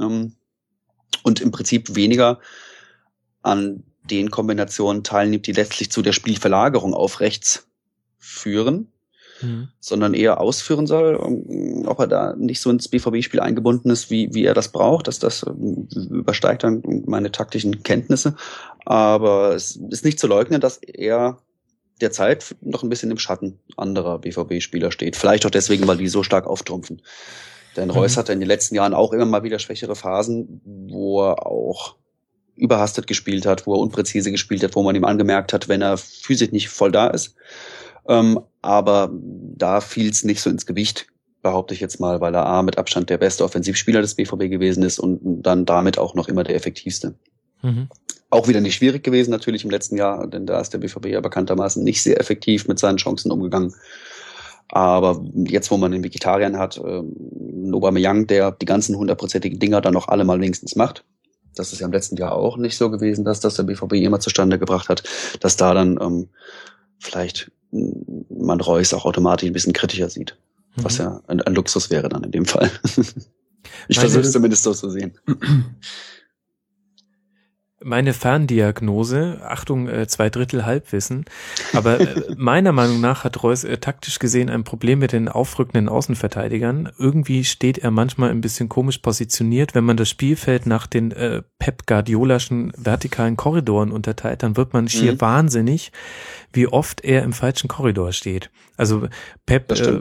ähm, 0.00 0.34
und 1.22 1.40
im 1.40 1.50
Prinzip 1.50 1.94
weniger 1.94 2.40
an 3.42 3.84
den 4.04 4.30
Kombinationen 4.30 5.04
teilnimmt, 5.04 5.46
die 5.46 5.52
letztlich 5.52 5.90
zu 5.90 6.02
der 6.02 6.12
Spielverlagerung 6.12 6.94
auf 6.94 7.20
rechts 7.20 7.66
führen, 8.18 8.92
mhm. 9.40 9.68
sondern 9.80 10.14
eher 10.14 10.40
ausführen 10.40 10.86
soll, 10.86 11.16
ob 11.86 11.98
er 12.00 12.06
da 12.06 12.34
nicht 12.36 12.60
so 12.60 12.70
ins 12.70 12.88
BVB-Spiel 12.88 13.40
eingebunden 13.40 13.90
ist, 13.90 14.10
wie, 14.10 14.32
wie 14.34 14.44
er 14.44 14.54
das 14.54 14.68
braucht, 14.68 15.08
dass 15.08 15.18
das 15.18 15.44
ähm, 15.46 15.88
übersteigt 15.94 16.64
dann 16.64 16.82
meine 17.06 17.30
taktischen 17.30 17.82
Kenntnisse. 17.82 18.34
Aber 18.84 19.54
es 19.54 19.76
ist 19.76 20.04
nicht 20.04 20.18
zu 20.18 20.26
leugnen, 20.26 20.60
dass 20.60 20.78
er 20.78 21.38
derzeit 22.00 22.56
noch 22.60 22.82
ein 22.82 22.88
bisschen 22.88 23.10
im 23.10 23.18
Schatten 23.18 23.60
anderer 23.76 24.18
BVB-Spieler 24.18 24.90
steht. 24.90 25.16
Vielleicht 25.16 25.46
auch 25.46 25.50
deswegen, 25.50 25.86
weil 25.86 25.98
die 25.98 26.08
so 26.08 26.22
stark 26.22 26.46
auftrumpfen. 26.46 27.02
Denn 27.76 27.90
Reus 27.90 28.16
mhm. 28.16 28.20
hatte 28.20 28.32
in 28.32 28.40
den 28.40 28.48
letzten 28.48 28.74
Jahren 28.74 28.94
auch 28.94 29.12
immer 29.12 29.24
mal 29.24 29.44
wieder 29.44 29.58
schwächere 29.58 29.94
Phasen, 29.94 30.60
wo 30.90 31.22
er 31.22 31.46
auch 31.46 31.96
überhastet 32.56 33.06
gespielt 33.06 33.46
hat, 33.46 33.66
wo 33.66 33.74
er 33.74 33.80
unpräzise 33.80 34.30
gespielt 34.30 34.62
hat, 34.62 34.74
wo 34.74 34.82
man 34.82 34.94
ihm 34.94 35.04
angemerkt 35.04 35.52
hat, 35.52 35.68
wenn 35.68 35.82
er 35.82 35.96
physisch 35.96 36.52
nicht 36.52 36.68
voll 36.68 36.92
da 36.92 37.08
ist. 37.08 37.34
Ähm, 38.08 38.40
aber 38.60 39.10
da 39.12 39.80
fiel 39.80 40.10
es 40.10 40.24
nicht 40.24 40.40
so 40.40 40.50
ins 40.50 40.66
Gewicht, 40.66 41.06
behaupte 41.42 41.74
ich 41.74 41.80
jetzt 41.80 42.00
mal, 42.00 42.20
weil 42.20 42.34
er 42.34 42.46
A 42.46 42.62
mit 42.62 42.78
Abstand 42.78 43.10
der 43.10 43.18
beste 43.18 43.44
Offensivspieler 43.44 44.00
des 44.00 44.14
BVB 44.14 44.50
gewesen 44.50 44.82
ist 44.82 44.98
und 44.98 45.20
dann 45.42 45.64
damit 45.64 45.98
auch 45.98 46.14
noch 46.14 46.28
immer 46.28 46.44
der 46.44 46.54
effektivste. 46.54 47.14
Mhm. 47.62 47.88
Auch 48.30 48.48
wieder 48.48 48.60
nicht 48.60 48.76
schwierig 48.76 49.02
gewesen 49.02 49.30
natürlich 49.30 49.64
im 49.64 49.70
letzten 49.70 49.96
Jahr, 49.96 50.26
denn 50.26 50.46
da 50.46 50.60
ist 50.60 50.72
der 50.72 50.78
BVB 50.78 51.06
ja 51.06 51.20
bekanntermaßen 51.20 51.82
nicht 51.82 52.02
sehr 52.02 52.18
effektiv 52.20 52.66
mit 52.66 52.78
seinen 52.78 52.96
Chancen 52.96 53.30
umgegangen. 53.30 53.74
Aber 54.68 55.22
jetzt, 55.34 55.70
wo 55.70 55.76
man 55.76 55.92
den 55.92 56.02
Vegetariern 56.02 56.58
hat, 56.58 56.80
ähm, 56.82 57.72
Aubameyang, 57.74 58.26
der 58.26 58.52
die 58.52 58.64
ganzen 58.64 58.96
hundertprozentigen 58.96 59.58
Dinger 59.58 59.82
dann 59.82 59.92
noch 59.92 60.08
alle 60.08 60.24
mal 60.24 60.40
wenigstens 60.40 60.76
macht, 60.76 61.04
das 61.54 61.72
ist 61.72 61.80
ja 61.80 61.86
im 61.86 61.92
letzten 61.92 62.16
Jahr 62.16 62.32
auch 62.32 62.56
nicht 62.56 62.76
so 62.76 62.90
gewesen, 62.90 63.24
dass 63.24 63.40
das 63.40 63.54
der 63.54 63.64
BVB 63.64 63.94
immer 63.94 64.20
zustande 64.20 64.58
gebracht 64.58 64.88
hat, 64.88 65.02
dass 65.40 65.56
da 65.56 65.74
dann 65.74 65.98
ähm, 66.00 66.28
vielleicht 66.98 67.50
man 67.72 68.60
Reus 68.60 68.92
auch 68.92 69.04
automatisch 69.04 69.48
ein 69.48 69.52
bisschen 69.52 69.72
kritischer 69.72 70.10
sieht. 70.10 70.36
Mhm. 70.76 70.84
Was 70.84 70.98
ja 70.98 71.22
ein, 71.26 71.40
ein, 71.40 71.54
Luxus 71.54 71.90
wäre 71.90 72.08
dann 72.08 72.24
in 72.24 72.30
dem 72.30 72.44
Fall. 72.44 72.70
ich 73.88 73.98
versuche 73.98 74.22
es 74.22 74.32
zumindest 74.32 74.62
so 74.62 74.74
zu 74.74 74.90
sehen. 74.90 75.18
meine 77.84 78.14
Ferndiagnose, 78.14 79.40
Achtung, 79.46 79.88
äh, 79.88 80.06
zwei 80.06 80.30
Drittel 80.30 80.64
Halbwissen, 80.64 81.24
aber 81.72 82.00
äh, 82.00 82.34
meiner 82.36 82.72
Meinung 82.72 83.00
nach 83.00 83.24
hat 83.24 83.42
Reus 83.42 83.64
äh, 83.64 83.78
taktisch 83.78 84.18
gesehen 84.18 84.50
ein 84.50 84.64
Problem 84.64 84.98
mit 84.98 85.12
den 85.12 85.28
aufrückenden 85.28 85.88
Außenverteidigern. 85.88 86.90
Irgendwie 86.98 87.44
steht 87.44 87.78
er 87.78 87.90
manchmal 87.90 88.30
ein 88.30 88.40
bisschen 88.40 88.68
komisch 88.68 88.98
positioniert. 88.98 89.74
Wenn 89.74 89.84
man 89.84 89.96
das 89.96 90.08
Spielfeld 90.08 90.66
nach 90.66 90.86
den 90.86 91.12
äh, 91.12 91.42
Pep 91.58 91.86
Guardiolaschen 91.86 92.72
vertikalen 92.76 93.36
Korridoren 93.36 93.92
unterteilt, 93.92 94.42
dann 94.42 94.56
wird 94.56 94.72
man 94.72 94.88
schier 94.88 95.14
mhm. 95.14 95.20
wahnsinnig, 95.20 95.92
wie 96.52 96.66
oft 96.66 97.02
er 97.04 97.22
im 97.22 97.32
falschen 97.32 97.68
Korridor 97.68 98.12
steht. 98.12 98.50
Also 98.76 99.08
Pep 99.46 99.70
äh, 99.72 100.00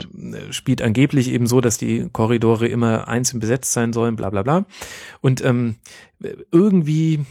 spielt 0.51 0.81
angeblich 0.81 1.29
eben 1.29 1.47
so, 1.47 1.61
dass 1.61 1.77
die 1.77 2.09
Korridore 2.11 2.67
immer 2.67 3.07
einzeln 3.07 3.39
besetzt 3.39 3.73
sein 3.73 3.93
sollen, 3.93 4.15
bla 4.15 4.29
bla 4.29 4.43
bla. 4.43 4.65
Und 5.21 5.43
ähm, 5.43 5.75
irgendwie 6.51 7.25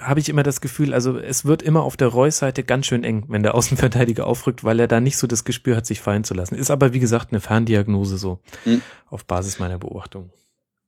habe 0.00 0.20
ich 0.20 0.28
immer 0.28 0.42
das 0.42 0.60
Gefühl, 0.60 0.94
also 0.94 1.18
es 1.18 1.44
wird 1.44 1.62
immer 1.62 1.82
auf 1.82 1.96
der 1.96 2.08
Reus-Seite 2.08 2.62
ganz 2.62 2.86
schön 2.86 3.04
eng, 3.04 3.24
wenn 3.28 3.42
der 3.42 3.54
Außenverteidiger 3.54 4.26
aufrückt, 4.26 4.64
weil 4.64 4.80
er 4.80 4.88
da 4.88 5.00
nicht 5.00 5.16
so 5.16 5.26
das 5.26 5.44
Gespür 5.44 5.76
hat, 5.76 5.86
sich 5.86 6.00
fallen 6.00 6.24
zu 6.24 6.34
lassen. 6.34 6.54
Ist 6.54 6.70
aber 6.70 6.92
wie 6.92 7.00
gesagt 7.00 7.32
eine 7.32 7.40
Ferndiagnose 7.40 8.18
so, 8.18 8.40
mhm. 8.64 8.82
auf 9.08 9.24
Basis 9.24 9.58
meiner 9.58 9.78
Beobachtung. 9.78 10.30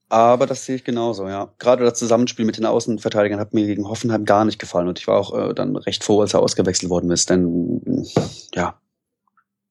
Aber 0.08 0.46
das 0.46 0.64
sehe 0.64 0.76
ich 0.76 0.84
genauso, 0.84 1.26
ja. 1.26 1.52
Gerade 1.58 1.84
das 1.84 1.98
Zusammenspiel 1.98 2.44
mit 2.44 2.58
den 2.58 2.66
Außenverteidigern 2.66 3.40
hat 3.40 3.54
mir 3.54 3.66
gegen 3.66 3.88
Hoffenheim 3.88 4.24
gar 4.24 4.44
nicht 4.44 4.60
gefallen 4.60 4.86
und 4.86 5.00
ich 5.00 5.08
war 5.08 5.18
auch 5.18 5.50
äh, 5.50 5.52
dann 5.52 5.74
recht 5.74 6.04
froh, 6.04 6.20
als 6.20 6.32
er 6.32 6.40
ausgewechselt 6.40 6.90
worden 6.90 7.10
ist, 7.10 7.28
denn 7.28 8.04
ja, 8.54 8.78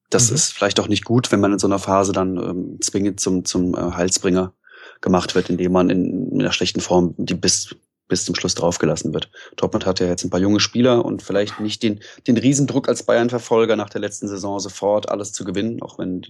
das 0.10 0.30
mhm. 0.30 0.36
ist 0.36 0.54
vielleicht 0.54 0.80
auch 0.80 0.88
nicht 0.88 1.06
gut, 1.06 1.32
wenn 1.32 1.40
man 1.40 1.54
in 1.54 1.60
so 1.60 1.68
einer 1.68 1.80
Phase 1.80 2.12
dann 2.12 2.38
ähm, 2.38 2.78
zwingend 2.82 3.20
zum, 3.20 3.46
zum 3.46 3.76
äh, 3.76 3.92
Heilsbringer 3.92 4.54
gemacht 5.02 5.36
wird, 5.36 5.50
indem 5.50 5.72
man 5.72 5.90
in, 5.90 6.32
in 6.32 6.42
einer 6.42 6.52
schlechten 6.52 6.82
Form 6.82 7.16
die 7.18 7.34
bis 7.34 7.76
bis 8.08 8.26
zum 8.26 8.36
Schluss 8.36 8.56
draufgelassen 8.56 9.14
wird. 9.14 9.32
Dortmund 9.56 9.86
hat 9.86 10.00
ja 10.00 10.08
jetzt 10.08 10.24
ein 10.24 10.30
paar 10.30 10.40
junge 10.40 10.60
Spieler 10.60 11.04
und 11.04 11.24
vielleicht 11.24 11.60
nicht 11.60 11.82
den, 11.82 12.02
den 12.28 12.38
Riesendruck 12.38 12.88
als 12.88 13.04
Bayern-Verfolger 13.04 13.76
nach 13.76 13.90
der 13.90 14.02
letzten 14.02 14.28
Saison 14.28 14.60
sofort 14.60 15.10
alles 15.10 15.34
zu 15.34 15.44
gewinnen, 15.44 15.82
auch 15.82 15.98
wenn 15.98 16.26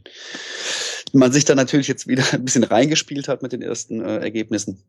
man 1.11 1.31
sich 1.31 1.45
da 1.45 1.56
natürlich 1.56 1.88
jetzt 1.88 2.07
wieder 2.07 2.23
ein 2.31 2.45
bisschen 2.45 2.64
reingespielt 2.64 3.27
hat 3.27 3.41
mit 3.41 3.52
den 3.52 3.61
ersten 3.61 4.02
äh, 4.02 4.18
Ergebnissen. 4.19 4.84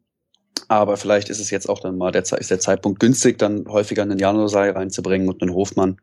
Aber 0.69 0.97
vielleicht 0.97 1.29
ist 1.29 1.41
es 1.41 1.51
jetzt 1.51 1.69
auch 1.69 1.81
dann 1.81 1.99
mal 1.99 2.13
der, 2.13 2.23
ist 2.23 2.51
der 2.51 2.61
Zeitpunkt 2.61 2.99
günstig, 2.99 3.39
dann 3.39 3.67
häufiger 3.69 4.03
einen 4.03 4.19
Janosai 4.19 4.71
reinzubringen 4.71 5.29
und 5.29 5.43
einen 5.43 5.55
Hofmann, 5.55 5.99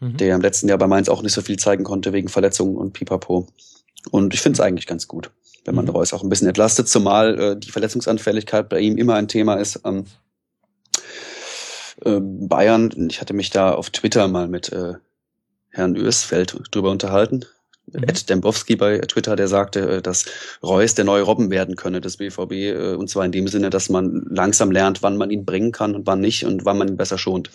mhm. 0.00 0.16
der 0.16 0.34
im 0.34 0.40
letzten 0.40 0.68
Jahr 0.68 0.78
bei 0.78 0.86
Mainz 0.86 1.08
auch 1.08 1.22
nicht 1.22 1.32
so 1.32 1.42
viel 1.42 1.58
zeigen 1.58 1.84
konnte 1.84 2.12
wegen 2.12 2.28
Verletzungen 2.28 2.76
und 2.76 2.92
Pipapo. 2.92 3.48
Und 4.10 4.34
ich 4.34 4.40
finde 4.40 4.56
es 4.56 4.60
eigentlich 4.60 4.86
ganz 4.86 5.08
gut 5.08 5.30
wenn 5.68 5.74
man 5.74 5.84
mhm. 5.84 5.92
Reus 5.92 6.12
auch 6.12 6.22
ein 6.22 6.28
bisschen 6.30 6.48
entlastet, 6.48 6.88
zumal 6.88 7.38
äh, 7.38 7.56
die 7.56 7.70
Verletzungsanfälligkeit 7.70 8.68
bei 8.68 8.80
ihm 8.80 8.96
immer 8.96 9.14
ein 9.14 9.28
Thema 9.28 9.54
ist. 9.56 9.80
Ähm, 9.84 10.06
äh, 12.04 12.18
Bayern, 12.20 13.08
ich 13.10 13.20
hatte 13.20 13.34
mich 13.34 13.50
da 13.50 13.72
auf 13.72 13.90
Twitter 13.90 14.26
mal 14.28 14.48
mit 14.48 14.72
äh, 14.72 14.94
Herrn 15.70 15.94
Ösfeld 15.94 16.56
drüber 16.70 16.90
unterhalten. 16.90 17.44
Mhm. 17.86 18.04
Ed 18.04 18.30
Dembowski 18.30 18.76
bei 18.76 18.98
Twitter, 19.00 19.36
der 19.36 19.46
sagte, 19.46 19.96
äh, 19.96 20.02
dass 20.02 20.24
Reus 20.62 20.94
der 20.94 21.04
neue 21.04 21.22
Robben 21.22 21.50
werden 21.50 21.76
könne 21.76 22.00
des 22.00 22.16
BVB. 22.16 22.52
Äh, 22.52 22.94
und 22.94 23.10
zwar 23.10 23.26
in 23.26 23.32
dem 23.32 23.46
Sinne, 23.46 23.68
dass 23.68 23.90
man 23.90 24.26
langsam 24.30 24.70
lernt, 24.70 25.02
wann 25.02 25.18
man 25.18 25.30
ihn 25.30 25.44
bringen 25.44 25.72
kann 25.72 25.94
und 25.94 26.06
wann 26.06 26.20
nicht 26.20 26.46
und 26.46 26.64
wann 26.64 26.78
man 26.78 26.88
ihn 26.88 26.96
besser 26.96 27.18
schont 27.18 27.50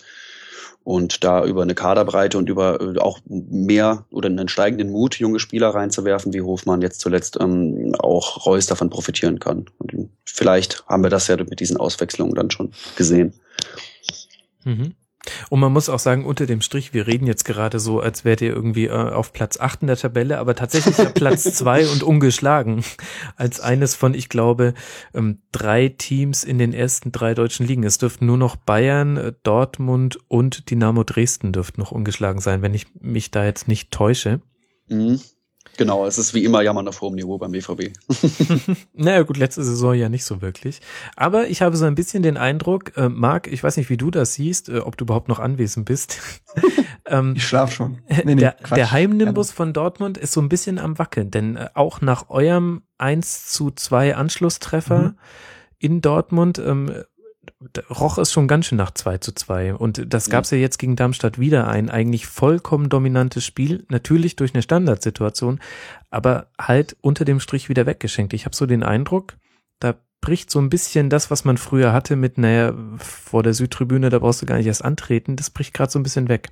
und 0.84 1.24
da 1.24 1.44
über 1.44 1.62
eine 1.62 1.74
Kaderbreite 1.74 2.38
und 2.38 2.48
über 2.48 2.80
äh, 2.80 2.98
auch 2.98 3.18
mehr 3.26 4.04
oder 4.10 4.28
einen 4.28 4.48
steigenden 4.48 4.90
Mut 4.90 5.18
junge 5.18 5.40
Spieler 5.40 5.70
reinzuwerfen, 5.70 6.32
wie 6.34 6.42
Hofmann 6.42 6.82
jetzt 6.82 7.00
zuletzt 7.00 7.38
ähm, 7.40 7.94
auch 7.98 8.46
Reus 8.46 8.66
davon 8.66 8.90
profitieren 8.90 9.40
kann. 9.40 9.64
Und 9.78 10.10
vielleicht 10.24 10.86
haben 10.86 11.02
wir 11.02 11.10
das 11.10 11.26
ja 11.26 11.36
mit 11.36 11.60
diesen 11.60 11.78
Auswechslungen 11.78 12.34
dann 12.34 12.50
schon 12.50 12.72
gesehen. 12.96 13.32
Mhm. 14.64 14.94
Und 15.50 15.60
man 15.60 15.72
muss 15.72 15.88
auch 15.88 15.98
sagen, 15.98 16.24
unter 16.24 16.46
dem 16.46 16.60
Strich, 16.60 16.94
wir 16.94 17.06
reden 17.06 17.26
jetzt 17.26 17.44
gerade 17.44 17.78
so, 17.80 18.00
als 18.00 18.24
wärt 18.24 18.40
ihr 18.40 18.50
irgendwie 18.50 18.86
äh, 18.86 18.90
auf 18.90 19.32
Platz 19.32 19.58
8 19.58 19.82
in 19.82 19.86
der 19.88 19.96
Tabelle, 19.96 20.38
aber 20.38 20.54
tatsächlich 20.54 20.98
ja 20.98 21.06
Platz 21.06 21.42
2 21.54 21.88
und 21.88 22.02
ungeschlagen. 22.02 22.84
Als 23.36 23.60
eines 23.60 23.94
von, 23.94 24.14
ich 24.14 24.28
glaube, 24.28 24.74
ähm, 25.14 25.38
drei 25.52 25.88
Teams 25.88 26.44
in 26.44 26.58
den 26.58 26.72
ersten 26.72 27.12
drei 27.12 27.34
deutschen 27.34 27.66
Ligen. 27.66 27.84
Es 27.84 27.98
dürften 27.98 28.26
nur 28.26 28.38
noch 28.38 28.56
Bayern, 28.56 29.16
äh, 29.16 29.32
Dortmund 29.42 30.18
und 30.28 30.70
Dynamo 30.70 31.04
Dresden 31.04 31.52
dürften 31.52 31.80
noch 31.80 31.92
ungeschlagen 31.92 32.40
sein, 32.40 32.62
wenn 32.62 32.74
ich 32.74 32.86
mich 33.00 33.30
da 33.30 33.44
jetzt 33.44 33.68
nicht 33.68 33.90
täusche. 33.90 34.40
Mhm. 34.88 35.20
Genau, 35.76 36.06
es 36.06 36.18
ist 36.18 36.34
wie 36.34 36.44
immer 36.44 36.62
Jammern 36.62 36.86
auf 36.86 37.00
hohem 37.00 37.14
Niveau 37.14 37.38
beim 37.38 37.50
BVB. 37.50 37.90
naja 38.94 39.22
gut, 39.22 39.36
letzte 39.36 39.64
Saison 39.64 39.94
ja 39.94 40.08
nicht 40.08 40.24
so 40.24 40.40
wirklich. 40.40 40.80
Aber 41.16 41.48
ich 41.48 41.62
habe 41.62 41.76
so 41.76 41.84
ein 41.84 41.94
bisschen 41.94 42.22
den 42.22 42.36
Eindruck, 42.36 42.96
äh, 42.96 43.08
Marc, 43.08 43.48
ich 43.48 43.62
weiß 43.62 43.76
nicht, 43.76 43.90
wie 43.90 43.96
du 43.96 44.10
das 44.10 44.34
siehst, 44.34 44.68
äh, 44.68 44.78
ob 44.78 44.96
du 44.96 45.04
überhaupt 45.04 45.28
noch 45.28 45.40
anwesend 45.40 45.86
bist. 45.86 46.18
ähm, 47.06 47.34
ich 47.36 47.44
schlaf 47.46 47.72
schon. 47.72 47.98
Nee, 48.08 48.22
nee, 48.24 48.34
der, 48.36 48.56
der 48.74 48.92
Heimnimbus 48.92 49.50
von 49.50 49.72
Dortmund 49.72 50.16
ist 50.16 50.32
so 50.32 50.40
ein 50.40 50.48
bisschen 50.48 50.78
am 50.78 50.98
Wackeln, 50.98 51.30
denn 51.30 51.56
äh, 51.56 51.68
auch 51.74 52.00
nach 52.00 52.30
eurem 52.30 52.82
1 52.98 53.48
zu 53.48 53.70
2 53.72 54.14
Anschlusstreffer 54.14 54.98
mhm. 54.98 55.18
in 55.78 56.00
Dortmund 56.02 56.58
ähm, 56.58 56.92
roch 57.90 58.18
es 58.18 58.32
schon 58.32 58.48
ganz 58.48 58.66
schön 58.66 58.78
nach 58.78 58.92
2 58.92 59.18
zu 59.18 59.32
2. 59.32 59.74
Und 59.74 60.12
das 60.12 60.30
gab 60.30 60.44
es 60.44 60.50
ja 60.50 60.58
jetzt 60.58 60.78
gegen 60.78 60.96
Darmstadt 60.96 61.38
wieder 61.38 61.68
ein 61.68 61.90
eigentlich 61.90 62.26
vollkommen 62.26 62.88
dominantes 62.88 63.44
Spiel, 63.44 63.84
natürlich 63.88 64.36
durch 64.36 64.54
eine 64.54 64.62
Standardsituation, 64.62 65.60
aber 66.10 66.48
halt 66.60 66.96
unter 67.00 67.24
dem 67.24 67.40
Strich 67.40 67.68
wieder 67.68 67.86
weggeschenkt. 67.86 68.32
Ich 68.32 68.44
habe 68.44 68.56
so 68.56 68.66
den 68.66 68.82
Eindruck, 68.82 69.36
da 69.80 69.94
bricht 70.20 70.50
so 70.50 70.58
ein 70.58 70.70
bisschen 70.70 71.10
das, 71.10 71.30
was 71.30 71.44
man 71.44 71.58
früher 71.58 71.92
hatte 71.92 72.16
mit, 72.16 72.38
naja, 72.38 72.74
vor 72.96 73.42
der 73.42 73.54
Südtribüne, 73.54 74.10
da 74.10 74.18
brauchst 74.18 74.42
du 74.42 74.46
gar 74.46 74.56
nicht 74.56 74.66
erst 74.66 74.84
antreten, 74.84 75.36
das 75.36 75.50
bricht 75.50 75.74
gerade 75.74 75.92
so 75.92 75.98
ein 75.98 76.02
bisschen 76.02 76.28
weg. 76.28 76.50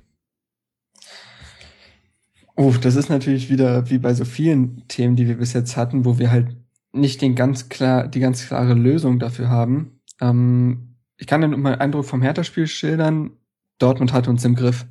Oh, 2.55 2.73
das 2.79 2.95
ist 2.95 3.09
natürlich 3.09 3.49
wieder 3.49 3.89
wie 3.89 3.97
bei 3.97 4.13
so 4.13 4.25
vielen 4.25 4.87
Themen, 4.87 5.15
die 5.15 5.27
wir 5.27 5.37
bis 5.37 5.53
jetzt 5.53 5.75
hatten, 5.75 6.05
wo 6.05 6.19
wir 6.19 6.29
halt 6.29 6.55
nicht 6.91 7.21
den 7.21 7.33
ganz 7.33 7.69
klar, 7.69 8.07
die 8.07 8.19
ganz 8.19 8.47
klare 8.47 8.75
Lösung 8.75 9.17
dafür 9.17 9.49
haben. 9.49 9.99
Ähm, 10.21 10.92
ich 11.17 11.27
kann 11.27 11.41
dann 11.41 11.59
meinen 11.59 11.79
Eindruck 11.79 12.05
vom 12.05 12.21
Hertha-Spiel 12.21 12.67
schildern. 12.67 13.31
Dortmund 13.77 14.13
hat 14.13 14.27
uns 14.27 14.43
im 14.45 14.55
Griff. 14.55 14.85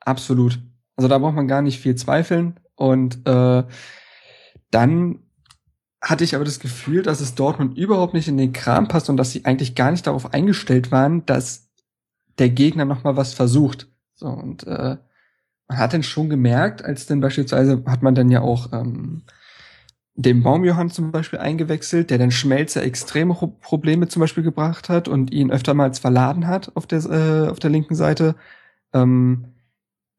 Absolut. 0.00 0.60
Also 0.96 1.08
da 1.08 1.18
braucht 1.18 1.34
man 1.34 1.48
gar 1.48 1.62
nicht 1.62 1.80
viel 1.80 1.94
zweifeln. 1.94 2.60
Und 2.76 3.26
äh, 3.26 3.64
dann 4.70 5.20
hatte 6.00 6.24
ich 6.24 6.34
aber 6.34 6.44
das 6.44 6.60
Gefühl, 6.60 7.02
dass 7.02 7.20
es 7.20 7.34
Dortmund 7.34 7.78
überhaupt 7.78 8.14
nicht 8.14 8.28
in 8.28 8.36
den 8.36 8.52
Kram 8.52 8.88
passt 8.88 9.08
und 9.08 9.16
dass 9.16 9.32
sie 9.32 9.44
eigentlich 9.44 9.74
gar 9.74 9.90
nicht 9.90 10.06
darauf 10.06 10.34
eingestellt 10.34 10.92
waren, 10.92 11.24
dass 11.24 11.70
der 12.38 12.50
Gegner 12.50 12.84
noch 12.84 13.04
mal 13.04 13.16
was 13.16 13.32
versucht. 13.32 13.88
So 14.14 14.28
und 14.28 14.66
äh, 14.66 14.96
man 15.68 15.78
hat 15.78 15.94
dann 15.94 16.02
schon 16.02 16.28
gemerkt, 16.28 16.84
als 16.84 17.06
dann 17.06 17.20
beispielsweise 17.20 17.82
hat 17.86 18.02
man 18.02 18.14
dann 18.14 18.30
ja 18.30 18.42
auch 18.42 18.72
ähm, 18.72 19.22
den 20.16 20.42
Baumjohann 20.42 20.90
zum 20.90 21.10
Beispiel 21.10 21.40
eingewechselt, 21.40 22.10
der 22.10 22.18
dann 22.18 22.30
Schmelzer 22.30 22.82
extreme 22.82 23.34
Probleme 23.60 24.06
zum 24.08 24.20
Beispiel 24.20 24.44
gebracht 24.44 24.88
hat 24.88 25.08
und 25.08 25.32
ihn 25.32 25.50
öftermals 25.50 25.98
verladen 25.98 26.46
hat 26.46 26.70
auf 26.76 26.86
der, 26.86 27.04
äh, 27.04 27.48
auf 27.48 27.58
der 27.58 27.70
linken 27.70 27.96
Seite, 27.96 28.36
ähm, 28.92 29.46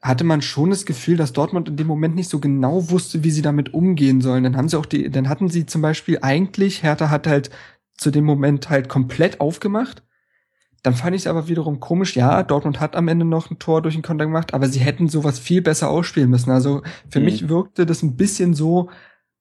hatte 0.01 0.26
man 0.26 0.41
schon 0.41 0.69
das 0.69 0.85
Gefühl, 0.85 1.17
dass 1.17 1.34
Dortmund 1.34 1.69
in 1.69 1.77
dem 1.77 1.88
Moment 1.88 2.13
nicht 2.13 2.30
so 2.30 2.39
genau 2.39 2.89
wusste, 2.89 3.23
wie 3.23 3.31
sie 3.31 3.41
damit 3.41 3.73
umgehen 3.73 4.22
sollen. 4.22 4.43
Dann 4.43 4.57
haben 4.57 4.69
sie 4.69 4.77
auch 4.77 4.85
die, 4.85 5.09
dann 5.09 5.30
hatten 5.30 5.49
sie 5.49 5.65
zum 5.65 5.81
Beispiel 5.81 6.19
eigentlich, 6.22 6.84
Hertha 6.84 7.09
hat 7.09 7.26
halt 7.26 7.49
zu 7.97 8.11
dem 8.11 8.26
Moment 8.26 8.69
halt 8.69 8.89
komplett 8.89 9.39
aufgemacht. 9.39 10.03
Dann 10.84 10.93
fand 10.93 11.15
ich 11.15 11.23
es 11.23 11.27
aber 11.27 11.47
wiederum 11.47 11.80
komisch, 11.80 12.15
ja, 12.15 12.43
Dortmund 12.43 12.80
hat 12.80 12.95
am 12.95 13.07
Ende 13.07 13.26
noch 13.26 13.49
ein 13.49 13.57
Tor 13.57 13.81
durch 13.81 13.95
den 13.95 14.03
Konter 14.03 14.26
gemacht, 14.26 14.53
aber 14.53 14.67
sie 14.67 14.80
hätten 14.80 15.07
sowas 15.07 15.39
viel 15.39 15.61
besser 15.61 15.89
ausspielen 15.89 16.30
müssen. 16.30 16.51
Also 16.51 16.84
für 17.09 17.19
mhm. 17.19 17.26
mich 17.26 17.49
wirkte 17.49 17.88
das 17.88 18.03
ein 18.03 18.17
bisschen 18.17 18.53
so, 18.53 18.89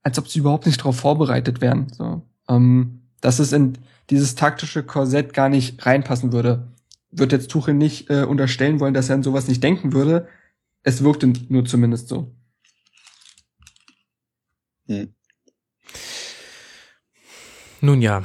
als 0.04 0.18
ob 0.18 0.28
sie 0.28 0.38
überhaupt 0.38 0.66
nicht 0.66 0.78
darauf 0.78 0.96
vorbereitet 0.96 1.60
wären. 1.60 1.88
So, 1.92 2.22
ähm, 2.48 3.00
dass 3.20 3.40
es 3.40 3.52
in 3.52 3.78
dieses 4.10 4.34
taktische 4.36 4.84
Korsett 4.84 5.32
gar 5.32 5.48
nicht 5.48 5.84
reinpassen 5.84 6.32
würde. 6.32 6.68
Wird 7.10 7.32
jetzt 7.32 7.50
Tuchel 7.50 7.74
nicht 7.74 8.10
äh, 8.10 8.24
unterstellen 8.24 8.80
wollen, 8.80 8.94
dass 8.94 9.08
er 9.08 9.16
an 9.16 9.22
sowas 9.22 9.48
nicht 9.48 9.62
denken 9.62 9.92
würde. 9.92 10.28
Es 10.82 11.02
wirkte 11.02 11.32
nur 11.48 11.64
zumindest 11.64 12.08
so. 12.08 12.34
Hm. 14.86 15.14
Nun 17.80 18.02
ja, 18.02 18.22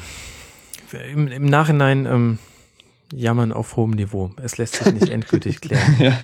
im, 1.11 1.27
im 1.27 1.45
Nachhinein 1.45 2.06
ähm, 2.06 2.39
jammern 3.14 3.53
auf 3.53 3.77
hohem 3.77 3.91
Niveau. 3.91 4.31
Es 4.41 4.57
lässt 4.57 4.76
sich 4.76 4.93
nicht 4.93 5.10
endgültig 5.10 5.61
klären. 5.61 5.95
ja. 5.99 6.19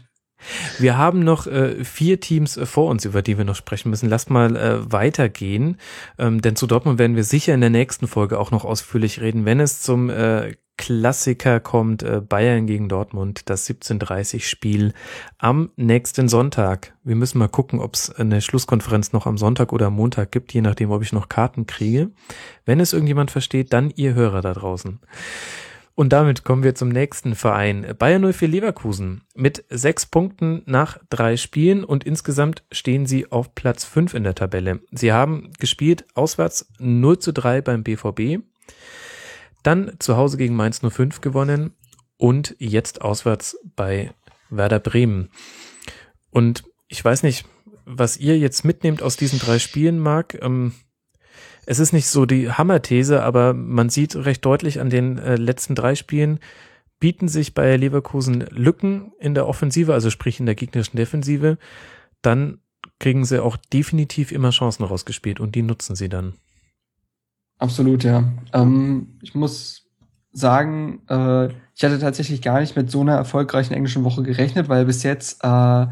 Wir 0.79 0.97
haben 0.97 1.19
noch 1.19 1.47
äh, 1.47 1.83
vier 1.83 2.19
Teams 2.19 2.57
äh, 2.57 2.65
vor 2.65 2.89
uns, 2.89 3.05
über 3.05 3.21
die 3.21 3.37
wir 3.37 3.45
noch 3.45 3.55
sprechen 3.55 3.89
müssen. 3.89 4.09
Lasst 4.09 4.29
mal 4.29 4.55
äh, 4.55 4.91
weitergehen, 4.91 5.77
ähm, 6.17 6.41
denn 6.41 6.55
zu 6.55 6.67
Dortmund 6.67 6.99
werden 6.99 7.15
wir 7.15 7.23
sicher 7.23 7.53
in 7.53 7.61
der 7.61 7.69
nächsten 7.69 8.07
Folge 8.07 8.39
auch 8.39 8.51
noch 8.51 8.65
ausführlich 8.65 9.21
reden, 9.21 9.45
wenn 9.45 9.59
es 9.59 9.81
zum 9.81 10.09
äh, 10.09 10.53
Klassiker 10.77 11.61
kommt, 11.61 12.03
äh, 12.03 12.19
Bayern 12.19 12.67
gegen 12.67 12.89
Dortmund, 12.89 13.49
das 13.49 13.65
17:30 13.65 14.45
Spiel 14.45 14.93
am 15.37 15.71
nächsten 15.77 16.27
Sonntag. 16.27 16.93
Wir 17.03 17.15
müssen 17.15 17.37
mal 17.37 17.47
gucken, 17.47 17.79
ob 17.79 17.93
es 17.93 18.09
eine 18.13 18.41
Schlusskonferenz 18.41 19.13
noch 19.13 19.25
am 19.25 19.37
Sonntag 19.37 19.71
oder 19.71 19.89
Montag 19.89 20.31
gibt, 20.31 20.53
je 20.53 20.61
nachdem, 20.61 20.91
ob 20.91 21.01
ich 21.01 21.13
noch 21.13 21.29
Karten 21.29 21.65
kriege. 21.65 22.11
Wenn 22.65 22.81
es 22.81 22.91
irgendjemand 22.91 23.31
versteht, 23.31 23.71
dann 23.71 23.89
ihr 23.95 24.15
Hörer 24.15 24.41
da 24.41 24.53
draußen. 24.53 24.99
Und 25.95 26.11
damit 26.11 26.43
kommen 26.43 26.63
wir 26.63 26.75
zum 26.75 26.89
nächsten 26.89 27.35
Verein. 27.35 27.95
Bayern 27.97 28.33
04 28.33 28.49
Leverkusen 28.49 29.23
mit 29.33 29.63
sechs 29.69 30.05
Punkten 30.05 30.61
nach 30.65 30.99
drei 31.09 31.37
Spielen 31.37 31.85
und 31.85 32.03
insgesamt 32.03 32.63
stehen 32.69 33.05
sie 33.05 33.31
auf 33.31 33.55
Platz 33.55 33.85
fünf 33.85 34.13
in 34.13 34.23
der 34.23 34.35
Tabelle. 34.35 34.81
Sie 34.91 35.13
haben 35.13 35.51
gespielt 35.57 36.05
auswärts 36.13 36.67
0 36.79 37.19
zu 37.19 37.31
3 37.31 37.61
beim 37.61 37.83
BVB, 37.83 38.43
dann 39.63 39.93
zu 39.99 40.17
Hause 40.17 40.35
gegen 40.35 40.55
Mainz 40.55 40.81
05 40.81 41.21
gewonnen 41.21 41.73
und 42.17 42.57
jetzt 42.59 43.01
auswärts 43.01 43.57
bei 43.77 44.11
Werder 44.49 44.79
Bremen. 44.79 45.29
Und 46.29 46.65
ich 46.89 47.03
weiß 47.03 47.23
nicht, 47.23 47.45
was 47.85 48.17
ihr 48.17 48.37
jetzt 48.37 48.65
mitnehmt 48.65 49.01
aus 49.01 49.15
diesen 49.15 49.39
drei 49.39 49.59
Spielen, 49.59 49.99
Marc. 49.99 50.37
Ähm, 50.41 50.73
es 51.65 51.79
ist 51.79 51.93
nicht 51.93 52.07
so 52.07 52.25
die 52.25 52.51
Hammerthese, 52.51 53.23
aber 53.23 53.53
man 53.53 53.89
sieht 53.89 54.15
recht 54.15 54.45
deutlich 54.45 54.79
an 54.79 54.89
den 54.89 55.17
äh, 55.17 55.35
letzten 55.35 55.75
drei 55.75 55.95
Spielen, 55.95 56.39
bieten 56.99 57.27
sich 57.27 57.53
bei 57.53 57.75
Leverkusen 57.75 58.41
Lücken 58.49 59.11
in 59.19 59.33
der 59.33 59.47
Offensive, 59.47 59.93
also 59.93 60.09
sprich 60.09 60.39
in 60.39 60.45
der 60.45 60.55
gegnerischen 60.55 60.97
Defensive, 60.97 61.57
dann 62.21 62.59
kriegen 62.99 63.25
sie 63.25 63.43
auch 63.43 63.57
definitiv 63.57 64.31
immer 64.31 64.51
Chancen 64.51 64.83
rausgespielt 64.83 65.39
und 65.39 65.55
die 65.55 65.61
nutzen 65.61 65.95
sie 65.95 66.09
dann. 66.09 66.33
Absolut, 67.57 68.03
ja. 68.03 68.23
Ähm, 68.53 69.19
ich 69.21 69.35
muss 69.35 69.89
sagen, 70.31 71.01
äh, 71.09 71.47
ich 71.47 71.83
hatte 71.83 71.99
tatsächlich 71.99 72.41
gar 72.41 72.59
nicht 72.59 72.75
mit 72.75 72.91
so 72.91 73.01
einer 73.01 73.15
erfolgreichen 73.15 73.73
englischen 73.73 74.03
Woche 74.03 74.23
gerechnet, 74.23 74.69
weil 74.69 74.85
bis 74.85 75.03
jetzt 75.03 75.43
äh, 75.43 75.87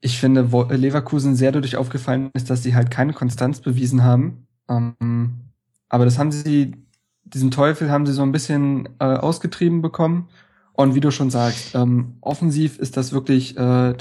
ich 0.00 0.18
finde, 0.18 0.42
Leverkusen 0.70 1.36
sehr 1.36 1.52
dadurch 1.52 1.76
aufgefallen 1.76 2.30
ist, 2.34 2.48
dass 2.48 2.62
sie 2.62 2.74
halt 2.74 2.90
keine 2.90 3.12
Konstanz 3.12 3.60
bewiesen 3.60 4.02
haben. 4.02 4.46
Ähm, 4.70 5.50
aber 5.88 6.04
das 6.06 6.18
haben 6.18 6.32
sie, 6.32 6.76
diesen 7.24 7.50
Teufel 7.50 7.90
haben 7.90 8.06
sie 8.06 8.12
so 8.12 8.22
ein 8.22 8.32
bisschen 8.32 8.88
äh, 9.00 9.04
ausgetrieben 9.04 9.82
bekommen. 9.82 10.28
Und 10.72 10.94
wie 10.94 11.00
du 11.00 11.10
schon 11.10 11.30
sagst, 11.30 11.74
ähm, 11.74 12.16
offensiv 12.22 12.78
ist 12.78 12.96
das 12.96 13.12
wirklich 13.12 13.58
äh, 13.58 13.94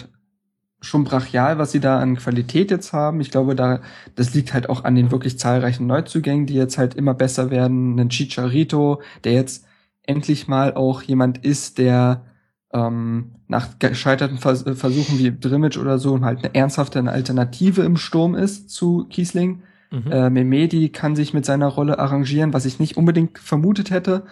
schon 0.81 1.03
brachial, 1.03 1.57
was 1.57 1.71
sie 1.71 1.81
da 1.81 1.99
an 1.99 2.15
Qualität 2.15 2.71
jetzt 2.71 2.93
haben. 2.93 3.19
Ich 3.19 3.31
glaube, 3.31 3.55
da 3.55 3.81
das 4.15 4.33
liegt 4.33 4.53
halt 4.53 4.69
auch 4.69 4.85
an 4.85 4.95
den 4.95 5.11
wirklich 5.11 5.37
zahlreichen 5.37 5.87
Neuzugängen, 5.87 6.45
die 6.45 6.53
jetzt 6.53 6.77
halt 6.77 6.93
immer 6.93 7.13
besser 7.13 7.51
werden. 7.51 7.99
Ein 7.99 8.09
Chicharito, 8.09 9.01
der 9.23 9.33
jetzt 9.33 9.65
endlich 10.03 10.47
mal 10.47 10.73
auch 10.73 11.01
jemand 11.01 11.39
ist, 11.39 11.79
der 11.79 12.23
ähm, 12.73 13.35
nach 13.47 13.79
gescheiterten 13.79 14.37
Vers 14.37 14.63
Versuchen 14.75 15.19
wie 15.19 15.37
Drimmitsch 15.37 15.77
oder 15.77 15.97
so 15.99 16.21
halt 16.21 16.39
eine 16.39 16.55
ernsthafte 16.55 16.99
Alternative 17.11 17.81
im 17.81 17.97
Sturm 17.97 18.35
ist 18.35 18.69
zu 18.69 19.05
Kiesling. 19.09 19.63
Mhm. 19.91 20.11
Äh, 20.11 20.29
Memedi 20.29 20.89
kann 20.89 21.15
sich 21.15 21.33
mit 21.33 21.45
seiner 21.45 21.67
Rolle 21.67 21.99
arrangieren, 21.99 22.53
was 22.53 22.65
ich 22.65 22.79
nicht 22.79 22.97
unbedingt 22.97 23.39
vermutet 23.39 23.91
hätte. 23.91 24.23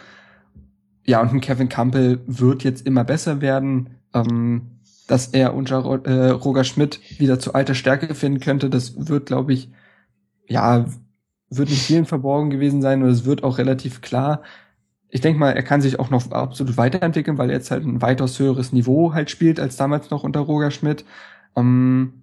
Ja, 1.05 1.21
und 1.21 1.41
Kevin 1.41 1.69
Campbell 1.69 2.19
wird 2.27 2.63
jetzt 2.63 2.85
immer 2.85 3.03
besser 3.03 3.41
werden. 3.41 3.91
Ähm, 4.13 4.73
dass 5.07 5.27
er 5.27 5.53
unter 5.53 5.85
äh, 6.05 6.29
Roger 6.31 6.65
Schmidt 6.65 6.99
wieder 7.19 7.39
zu 7.39 7.53
alter 7.53 7.75
Stärke 7.75 8.13
finden 8.13 8.41
könnte, 8.41 8.69
das 8.69 9.07
wird, 9.07 9.27
glaube 9.27 9.53
ich, 9.53 9.69
ja, 10.49 10.85
wird 11.49 11.69
nicht 11.69 11.83
vielen 11.83 12.05
verborgen 12.05 12.49
gewesen 12.49 12.81
sein 12.81 13.01
und 13.01 13.09
es 13.09 13.23
wird 13.23 13.41
auch 13.41 13.57
relativ 13.57 14.01
klar 14.01 14.41
ich 15.09 15.21
denke 15.21 15.39
mal, 15.39 15.51
er 15.51 15.63
kann 15.63 15.81
sich 15.81 15.99
auch 15.99 16.09
noch 16.09 16.31
absolut 16.31 16.77
weiterentwickeln, 16.77 17.37
weil 17.37 17.49
er 17.49 17.57
jetzt 17.57 17.71
halt 17.71 17.85
ein 17.85 18.01
weitaus 18.01 18.39
höheres 18.39 18.73
Niveau 18.73 19.13
halt 19.13 19.29
spielt 19.29 19.59
als 19.59 19.77
damals 19.77 20.09
noch 20.09 20.23
unter 20.23 20.41
Roger 20.41 20.71
Schmidt. 20.71 21.05
Ähm, 21.55 22.16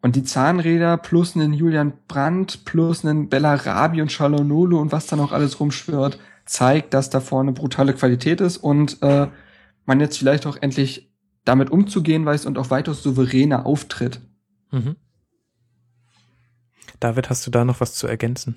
und 0.00 0.16
die 0.16 0.22
Zahnräder 0.22 0.96
plus 0.96 1.34
einen 1.34 1.52
Julian 1.52 1.92
Brandt 2.06 2.64
plus 2.64 3.04
einen 3.04 3.28
Bellarabi 3.28 4.00
und 4.00 4.12
Shalonolo 4.12 4.80
und 4.80 4.92
was 4.92 5.06
da 5.06 5.16
noch 5.16 5.32
alles 5.32 5.60
rumschwirrt, 5.60 6.18
zeigt, 6.44 6.94
dass 6.94 7.10
da 7.10 7.20
vorne 7.20 7.52
brutale 7.52 7.94
Qualität 7.94 8.40
ist 8.40 8.58
und 8.58 9.02
äh, 9.02 9.28
man 9.86 10.00
jetzt 10.00 10.18
vielleicht 10.18 10.46
auch 10.46 10.56
endlich 10.60 11.10
damit 11.44 11.70
umzugehen 11.70 12.24
weiß 12.24 12.46
und 12.46 12.58
auch 12.58 12.70
weitaus 12.70 13.02
souveräner 13.02 13.66
auftritt. 13.66 14.20
Mhm. 14.70 14.96
David, 17.00 17.30
hast 17.30 17.46
du 17.46 17.50
da 17.50 17.64
noch 17.64 17.80
was 17.80 17.94
zu 17.94 18.06
ergänzen? 18.06 18.56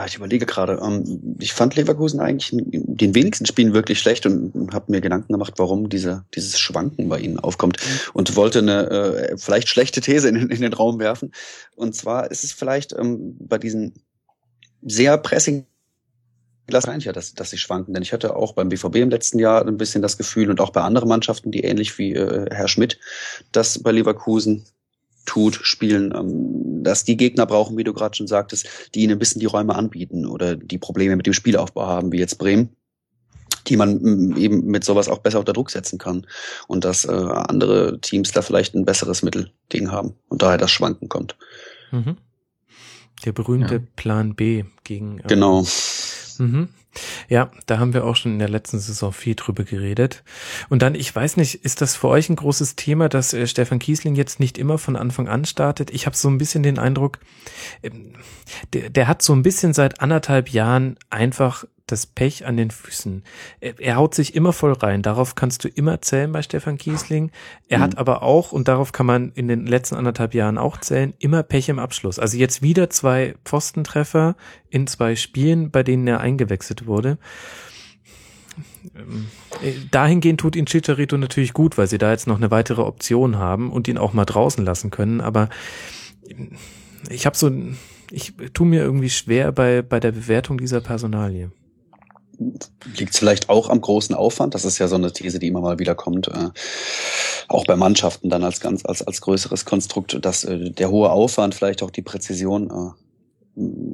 Ja, 0.00 0.06
ich 0.06 0.16
überlege 0.16 0.46
gerade. 0.46 0.80
Ähm, 0.82 1.36
ich 1.40 1.52
fand 1.52 1.76
Leverkusen 1.76 2.20
eigentlich 2.20 2.54
in 2.54 2.96
den 2.96 3.14
wenigsten 3.14 3.44
Spielen 3.44 3.74
wirklich 3.74 3.98
schlecht 3.98 4.24
und 4.24 4.72
habe 4.72 4.90
mir 4.90 5.02
Gedanken 5.02 5.30
gemacht, 5.30 5.52
warum 5.58 5.90
diese, 5.90 6.24
dieses 6.34 6.58
Schwanken 6.58 7.10
bei 7.10 7.18
ihnen 7.18 7.38
aufkommt 7.38 7.76
und 8.14 8.34
wollte 8.34 8.60
eine 8.60 8.88
äh, 8.88 9.36
vielleicht 9.36 9.68
schlechte 9.68 10.00
These 10.00 10.30
in, 10.30 10.36
in, 10.36 10.62
den 10.62 10.72
Raum 10.72 11.00
werfen. 11.00 11.32
Und 11.76 11.94
zwar 11.94 12.30
ist 12.30 12.44
es 12.44 12.52
vielleicht 12.52 12.94
ähm, 12.94 13.36
bei 13.40 13.58
diesen 13.58 13.92
sehr 14.80 15.18
pressing 15.18 15.66
ja, 16.70 17.12
dass, 17.12 17.34
dass 17.34 17.50
sie 17.50 17.58
schwanken. 17.58 17.92
Denn 17.92 18.02
ich 18.02 18.14
hatte 18.14 18.36
auch 18.36 18.54
beim 18.54 18.70
BVB 18.70 18.96
im 18.96 19.10
letzten 19.10 19.38
Jahr 19.38 19.66
ein 19.66 19.76
bisschen 19.76 20.00
das 20.00 20.16
Gefühl 20.16 20.48
und 20.48 20.62
auch 20.62 20.70
bei 20.70 20.80
anderen 20.80 21.10
Mannschaften, 21.10 21.50
die 21.50 21.60
ähnlich 21.60 21.98
wie 21.98 22.14
äh, 22.14 22.46
Herr 22.50 22.68
Schmidt, 22.68 22.98
dass 23.52 23.82
bei 23.82 23.92
Leverkusen 23.92 24.64
tut, 25.26 25.60
spielen, 25.62 26.12
ähm, 26.14 26.82
dass 26.82 27.04
die 27.04 27.16
Gegner 27.16 27.46
brauchen, 27.46 27.76
wie 27.76 27.84
du 27.84 27.92
gerade 27.92 28.16
schon 28.16 28.26
sagtest, 28.26 28.66
die 28.94 29.02
ihnen 29.02 29.12
ein 29.12 29.18
bisschen 29.18 29.40
die 29.40 29.46
Räume 29.46 29.74
anbieten 29.74 30.26
oder 30.26 30.56
die 30.56 30.78
Probleme 30.78 31.16
mit 31.16 31.26
dem 31.26 31.32
Spielaufbau 31.32 31.86
haben, 31.86 32.12
wie 32.12 32.18
jetzt 32.18 32.38
Bremen 32.38 32.70
die 33.66 33.76
man 33.76 34.00
mm, 34.00 34.36
eben 34.36 34.66
mit 34.66 34.84
sowas 34.84 35.08
auch 35.08 35.18
besser 35.18 35.38
unter 35.38 35.52
Druck 35.52 35.70
setzen 35.70 35.98
kann 35.98 36.26
und 36.66 36.84
dass 36.84 37.04
äh, 37.04 37.12
andere 37.12 38.00
Teams 38.00 38.32
da 38.32 38.42
vielleicht 38.42 38.74
ein 38.74 38.84
besseres 38.84 39.22
Mittel 39.22 39.52
gegen 39.68 39.92
haben 39.92 40.14
und 40.28 40.42
daher 40.42 40.58
das 40.58 40.70
Schwanken 40.70 41.08
kommt. 41.08 41.36
Mhm. 41.90 42.16
Der 43.24 43.32
berühmte 43.32 43.74
ja. 43.74 43.82
Plan 43.96 44.34
B 44.34 44.64
gegen. 44.84 45.18
Äh, 45.20 45.28
genau. 45.28 45.66
Mhm. 46.38 46.68
Ja, 47.28 47.50
da 47.66 47.78
haben 47.78 47.94
wir 47.94 48.04
auch 48.04 48.16
schon 48.16 48.32
in 48.32 48.38
der 48.38 48.48
letzten 48.48 48.78
Saison 48.78 49.12
viel 49.12 49.34
drüber 49.34 49.64
geredet. 49.64 50.24
Und 50.68 50.82
dann, 50.82 50.94
ich 50.94 51.14
weiß 51.14 51.36
nicht, 51.36 51.64
ist 51.64 51.80
das 51.80 51.96
für 51.96 52.08
euch 52.08 52.28
ein 52.28 52.36
großes 52.36 52.76
Thema, 52.76 53.08
dass 53.08 53.32
äh, 53.32 53.46
Stefan 53.46 53.78
Kiesling 53.78 54.14
jetzt 54.14 54.40
nicht 54.40 54.58
immer 54.58 54.78
von 54.78 54.96
Anfang 54.96 55.28
an 55.28 55.44
startet? 55.44 55.90
Ich 55.90 56.06
habe 56.06 56.16
so 56.16 56.28
ein 56.28 56.38
bisschen 56.38 56.62
den 56.62 56.78
Eindruck, 56.78 57.18
ähm, 57.82 58.14
der, 58.72 58.90
der 58.90 59.08
hat 59.08 59.22
so 59.22 59.32
ein 59.32 59.42
bisschen 59.42 59.72
seit 59.72 60.00
anderthalb 60.00 60.50
Jahren 60.50 60.96
einfach 61.10 61.64
das 61.92 62.06
Pech 62.06 62.46
an 62.46 62.56
den 62.56 62.70
Füßen. 62.70 63.22
Er, 63.60 63.78
er, 63.78 63.96
haut 63.96 64.14
sich 64.14 64.34
immer 64.34 64.52
voll 64.52 64.72
rein. 64.72 65.02
Darauf 65.02 65.34
kannst 65.34 65.64
du 65.64 65.68
immer 65.68 66.00
zählen 66.02 66.32
bei 66.32 66.42
Stefan 66.42 66.78
Kiesling. 66.78 67.30
Er 67.68 67.78
mhm. 67.78 67.82
hat 67.82 67.98
aber 67.98 68.22
auch, 68.22 68.52
und 68.52 68.68
darauf 68.68 68.92
kann 68.92 69.06
man 69.06 69.32
in 69.32 69.48
den 69.48 69.66
letzten 69.66 69.96
anderthalb 69.96 70.34
Jahren 70.34 70.58
auch 70.58 70.78
zählen, 70.78 71.14
immer 71.18 71.42
Pech 71.42 71.68
im 71.68 71.78
Abschluss. 71.78 72.18
Also 72.18 72.36
jetzt 72.36 72.62
wieder 72.62 72.90
zwei 72.90 73.34
Pfostentreffer 73.44 74.36
in 74.68 74.86
zwei 74.86 75.16
Spielen, 75.16 75.70
bei 75.70 75.82
denen 75.82 76.06
er 76.06 76.20
eingewechselt 76.20 76.86
wurde. 76.86 77.18
Ähm, 78.94 79.26
dahingehend 79.90 80.40
tut 80.40 80.56
ihn 80.56 80.66
Chicharito 80.66 81.16
natürlich 81.16 81.52
gut, 81.52 81.78
weil 81.78 81.86
sie 81.86 81.98
da 81.98 82.10
jetzt 82.10 82.26
noch 82.26 82.36
eine 82.36 82.50
weitere 82.50 82.82
Option 82.82 83.38
haben 83.38 83.70
und 83.70 83.88
ihn 83.88 83.98
auch 83.98 84.12
mal 84.12 84.24
draußen 84.24 84.64
lassen 84.64 84.90
können. 84.90 85.20
Aber 85.20 85.48
ich 87.08 87.26
habe 87.26 87.36
so, 87.36 87.50
ich 88.10 88.34
tu 88.52 88.64
mir 88.64 88.82
irgendwie 88.82 89.10
schwer 89.10 89.52
bei, 89.52 89.82
bei 89.82 90.00
der 90.00 90.12
Bewertung 90.12 90.58
dieser 90.58 90.80
Personalie 90.80 91.50
liegt 92.96 93.16
vielleicht 93.16 93.48
auch 93.48 93.68
am 93.68 93.80
großen 93.80 94.14
Aufwand. 94.14 94.54
Das 94.54 94.64
ist 94.64 94.78
ja 94.78 94.88
so 94.88 94.96
eine 94.96 95.12
These, 95.12 95.38
die 95.38 95.48
immer 95.48 95.60
mal 95.60 95.78
wieder 95.78 95.94
kommt, 95.94 96.28
äh, 96.28 96.50
auch 97.48 97.64
bei 97.66 97.76
Mannschaften 97.76 98.30
dann 98.30 98.44
als 98.44 98.60
ganz 98.60 98.84
als 98.84 99.02
als 99.02 99.20
größeres 99.20 99.64
Konstrukt, 99.64 100.24
dass 100.24 100.44
äh, 100.44 100.70
der 100.70 100.90
hohe 100.90 101.10
Aufwand 101.10 101.54
vielleicht 101.54 101.82
auch 101.82 101.90
die 101.90 102.02
Präzision 102.02 102.70
äh, 102.70 102.92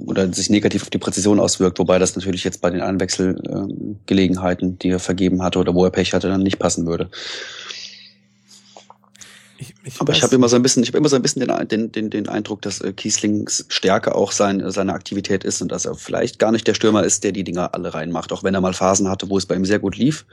oder 0.07 0.33
sich 0.33 0.51
negativ 0.51 0.83
auf 0.83 0.91
die 0.91 0.99
Präzision 0.99 1.41
auswirkt, 1.41 1.79
wobei 1.79 1.99
das 1.99 2.15
natürlich 2.15 2.45
jetzt 2.45 2.61
bei 2.61 2.71
den 2.71 2.83
Einwechselgelegenheiten, 2.83 4.73
äh, 4.73 4.77
die 4.81 4.91
er 4.91 5.01
vergeben 5.01 5.43
hatte 5.43 5.59
oder 5.59 5.75
wo 5.75 5.85
er 5.85 5.91
Pech 5.91 6.13
hatte, 6.15 6.29
dann 6.29 6.43
nicht 6.43 6.59
passen 6.59 6.87
würde. 6.87 7.11
Ich, 9.59 9.75
ich 9.85 10.01
Aber 10.01 10.13
ich 10.13 10.23
habe 10.23 10.35
immer 10.35 10.49
so 10.49 10.57
ein 10.57 10.63
bisschen, 10.63 10.83
ich 10.83 10.91
habe 10.91 10.99
immer 10.99 11.09
so 11.09 11.17
ein 11.17 11.23
bisschen 11.23 11.47
den, 11.47 11.69
den, 11.69 11.93
den, 11.93 12.11
den 12.11 12.29
Eindruck, 12.29 12.63
dass 12.63 12.81
äh, 12.81 12.93
Kieslings 12.93 13.65
Stärke 13.69 14.15
auch 14.15 14.33
sein, 14.33 14.63
seine 14.71 14.93
Aktivität 14.93 15.45
ist 15.45 15.63
und 15.63 15.73
dass 15.73 15.87
er 15.87 15.95
vielleicht 15.95 16.39
gar 16.39 16.53
nicht 16.53 16.67
der 16.67 16.75
Stürmer 16.75 17.05
ist, 17.05 17.25
der 17.25 17.33
die 17.33 17.45
Dinger 17.45 17.75
alle 17.75 17.95
reinmacht, 17.95 18.33
auch 18.33 18.45
wenn 18.45 18.55
er 18.55 18.61
mal 18.61 18.75
Phasen 18.75 19.09
hatte, 19.09 19.31
wo 19.31 19.39
es 19.39 19.47
bei 19.47 19.55
ihm 19.55 19.65
sehr 19.65 19.79
gut 19.79 19.97
lief 19.97 20.27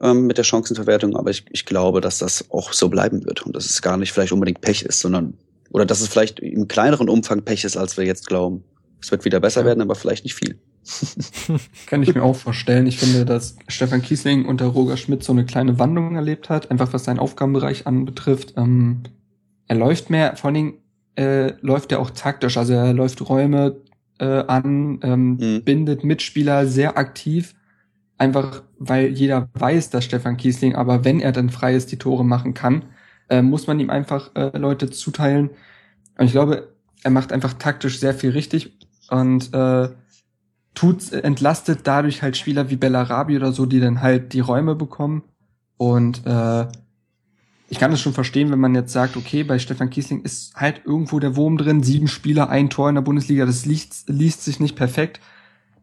ähm, 0.00 0.26
mit 0.26 0.38
der 0.38 0.44
Chancenverwertung. 0.44 1.16
Aber 1.16 1.30
ich, 1.30 1.44
ich 1.50 1.64
glaube, 1.64 2.00
dass 2.00 2.18
das 2.18 2.50
auch 2.50 2.72
so 2.72 2.88
bleiben 2.88 3.24
wird 3.24 3.44
und 3.46 3.56
dass 3.56 3.66
es 3.66 3.82
gar 3.82 3.96
nicht 3.96 4.12
vielleicht 4.12 4.32
unbedingt 4.32 4.60
Pech 4.60 4.82
ist, 4.82 5.00
sondern 5.00 5.34
oder 5.70 5.86
dass 5.86 6.00
es 6.00 6.08
vielleicht 6.08 6.40
im 6.40 6.68
kleineren 6.68 7.08
Umfang 7.08 7.42
Pech 7.42 7.64
ist, 7.64 7.76
als 7.76 7.96
wir 7.96 8.04
jetzt 8.04 8.26
glauben. 8.26 8.64
Es 9.00 9.10
wird 9.10 9.24
wieder 9.24 9.40
besser 9.40 9.62
ja. 9.62 9.66
werden, 9.66 9.82
aber 9.82 9.94
vielleicht 9.94 10.24
nicht 10.24 10.34
viel. 10.34 10.58
Kann 11.86 12.02
ich 12.02 12.14
mir 12.14 12.22
auch 12.22 12.36
vorstellen. 12.36 12.86
Ich 12.86 12.98
finde, 12.98 13.24
dass 13.24 13.56
Stefan 13.68 14.02
Kiesling 14.02 14.44
unter 14.44 14.66
Roger 14.66 14.96
Schmidt 14.96 15.24
so 15.24 15.32
eine 15.32 15.44
kleine 15.44 15.78
Wandlung 15.78 16.14
erlebt 16.14 16.48
hat, 16.48 16.70
einfach 16.70 16.92
was 16.92 17.04
seinen 17.04 17.18
Aufgabenbereich 17.18 17.86
anbetrifft. 17.86 18.54
Ähm, 18.56 19.02
er 19.68 19.76
läuft 19.76 20.10
mehr, 20.10 20.36
vor 20.36 20.48
allen 20.48 20.54
Dingen 20.54 20.74
äh, 21.16 21.54
läuft 21.60 21.92
er 21.92 22.00
auch 22.00 22.10
taktisch, 22.10 22.56
also 22.56 22.72
er 22.74 22.92
läuft 22.92 23.28
Räume 23.28 23.76
äh, 24.18 24.44
an, 24.46 25.00
ähm, 25.02 25.36
mhm. 25.36 25.62
bindet 25.64 26.04
Mitspieler 26.04 26.66
sehr 26.66 26.96
aktiv, 26.96 27.54
einfach 28.18 28.62
weil 28.78 29.08
jeder 29.08 29.48
weiß, 29.54 29.90
dass 29.90 30.04
Stefan 30.04 30.36
Kiesling, 30.36 30.74
aber 30.74 31.04
wenn 31.04 31.20
er 31.20 31.32
dann 31.32 31.50
frei 31.50 31.74
ist, 31.74 31.90
die 31.90 31.98
Tore 31.98 32.24
machen 32.24 32.54
kann, 32.54 32.84
äh, 33.28 33.42
muss 33.42 33.66
man 33.66 33.80
ihm 33.80 33.90
einfach 33.90 34.30
äh, 34.34 34.56
Leute 34.56 34.90
zuteilen. 34.90 35.50
Und 36.18 36.26
ich 36.26 36.32
glaube, 36.32 36.74
er 37.02 37.10
macht 37.10 37.32
einfach 37.32 37.54
taktisch 37.54 37.98
sehr 37.98 38.14
viel 38.14 38.30
richtig 38.30 38.78
und 39.10 39.52
äh, 39.54 39.88
tut, 40.76 41.12
entlastet 41.12 41.80
dadurch 41.84 42.22
halt 42.22 42.36
Spieler 42.36 42.70
wie 42.70 42.76
Bellarabi 42.76 43.36
oder 43.36 43.52
so, 43.52 43.66
die 43.66 43.80
dann 43.80 44.02
halt 44.02 44.32
die 44.32 44.40
Räume 44.40 44.76
bekommen. 44.76 45.24
Und 45.76 46.24
äh, 46.24 46.66
ich 47.68 47.80
kann 47.80 47.90
das 47.90 48.00
schon 48.00 48.12
verstehen, 48.12 48.52
wenn 48.52 48.60
man 48.60 48.74
jetzt 48.74 48.92
sagt, 48.92 49.16
okay, 49.16 49.42
bei 49.42 49.58
Stefan 49.58 49.90
Kiesling 49.90 50.22
ist 50.22 50.54
halt 50.54 50.82
irgendwo 50.84 51.18
der 51.18 51.34
Wurm 51.34 51.58
drin, 51.58 51.82
sieben 51.82 52.06
Spieler, 52.06 52.48
ein 52.48 52.70
Tor 52.70 52.88
in 52.88 52.94
der 52.94 53.02
Bundesliga, 53.02 53.44
das 53.44 53.66
liest, 53.66 54.08
liest 54.08 54.44
sich 54.44 54.60
nicht 54.60 54.76
perfekt. 54.76 55.20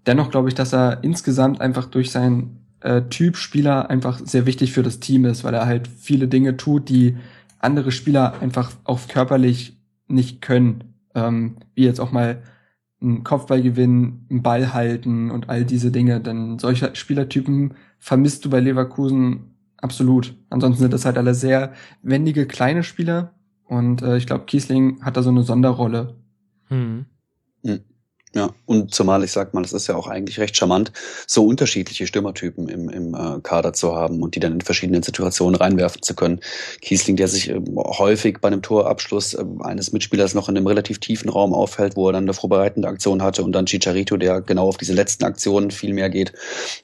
Dennoch 0.05 0.31
glaube 0.31 0.47
ich, 0.47 0.55
dass 0.55 0.73
er 0.73 1.03
insgesamt 1.03 1.59
einfach 1.59 1.87
durch 1.87 2.11
seinen 2.11 2.65
äh, 2.79 3.01
Typ 3.09 3.35
Spieler 3.35 3.89
einfach 3.89 4.19
sehr 4.23 4.45
wichtig 4.45 4.71
für 4.71 4.83
das 4.83 4.99
Team 4.99 5.25
ist, 5.25 5.43
weil 5.43 5.53
er 5.53 5.65
halt 5.65 5.87
viele 5.87 6.27
Dinge 6.27 6.55
tut, 6.55 6.87
die 6.87 7.17
andere 7.59 7.91
Spieler 7.91 8.41
einfach 8.41 8.71
auch 8.83 9.07
körperlich 9.07 9.77
nicht 10.07 10.41
können. 10.41 10.95
Ähm, 11.15 11.57
wie 11.75 11.83
jetzt 11.83 11.99
auch 11.99 12.11
mal 12.11 12.41
einen 13.03 13.23
Kopfball 13.23 13.61
gewinnen, 13.61 14.25
einen 14.29 14.41
Ball 14.41 14.73
halten 14.73 15.29
und 15.29 15.49
all 15.49 15.65
diese 15.65 15.91
Dinge. 15.91 16.19
Denn 16.19 16.57
solche 16.57 16.95
Spielertypen 16.95 17.73
vermisst 17.99 18.45
du 18.45 18.49
bei 18.49 18.59
Leverkusen 18.59 19.55
absolut. 19.77 20.35
Ansonsten 20.49 20.81
sind 20.83 20.93
das 20.93 21.05
halt 21.05 21.17
alle 21.17 21.35
sehr 21.35 21.73
wendige 22.01 22.47
kleine 22.47 22.83
Spieler 22.83 23.33
und 23.65 24.01
äh, 24.01 24.17
ich 24.17 24.25
glaube, 24.25 24.45
Kiesling 24.45 25.01
hat 25.01 25.17
da 25.17 25.23
so 25.23 25.29
eine 25.29 25.43
Sonderrolle. 25.43 26.15
Hm. 26.69 27.05
hm. 27.63 27.79
Ja, 28.35 28.49
und 28.65 28.95
zumal 28.95 29.23
ich 29.23 29.31
sag 29.31 29.53
mal, 29.53 29.63
es 29.63 29.73
ist 29.73 29.85
ja 29.85 29.95
auch 29.95 30.07
eigentlich 30.07 30.39
recht 30.39 30.57
charmant, 30.57 30.91
so 31.27 31.45
unterschiedliche 31.45 32.07
Stürmertypen 32.07 32.67
im, 32.67 32.89
im 32.89 33.13
äh, 33.13 33.39
Kader 33.43 33.73
zu 33.73 33.95
haben 33.95 34.23
und 34.23 34.33
die 34.33 34.39
dann 34.39 34.53
in 34.53 34.61
verschiedenen 34.61 35.03
Situationen 35.03 35.55
reinwerfen 35.55 36.01
zu 36.01 36.15
können. 36.15 36.39
Kiesling, 36.81 37.15
der 37.15 37.27
sich 37.27 37.49
äh, 37.49 37.61
häufig 37.77 38.39
bei 38.41 38.47
einem 38.47 38.63
Torabschluss 38.63 39.35
äh, 39.35 39.45
eines 39.59 39.93
Mitspielers 39.93 40.33
noch 40.33 40.49
in 40.49 40.57
einem 40.57 40.65
relativ 40.65 40.97
tiefen 40.97 41.29
Raum 41.29 41.53
auffällt, 41.53 41.95
wo 41.95 42.09
er 42.09 42.13
dann 42.13 42.23
eine 42.23 42.33
vorbereitende 42.33 42.87
Aktion 42.87 43.21
hatte 43.21 43.43
und 43.43 43.51
dann 43.51 43.67
Chicharito, 43.67 44.17
der 44.17 44.41
genau 44.41 44.67
auf 44.67 44.77
diese 44.77 44.93
letzten 44.93 45.25
Aktionen 45.25 45.69
viel 45.69 45.93
mehr 45.93 46.09
geht. 46.09 46.33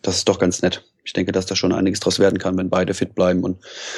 Das 0.03 0.17
ist 0.17 0.29
doch 0.29 0.37
ganz 0.37 0.61
nett. 0.61 0.85
Ich 1.03 1.13
denke, 1.13 1.31
dass 1.31 1.47
da 1.47 1.55
schon 1.55 1.73
einiges 1.73 1.99
draus 1.99 2.19
werden 2.19 2.37
kann, 2.37 2.57
wenn 2.57 2.69
beide 2.69 2.93
fit 2.93 3.15
bleiben 3.15 3.43
und 3.43 3.57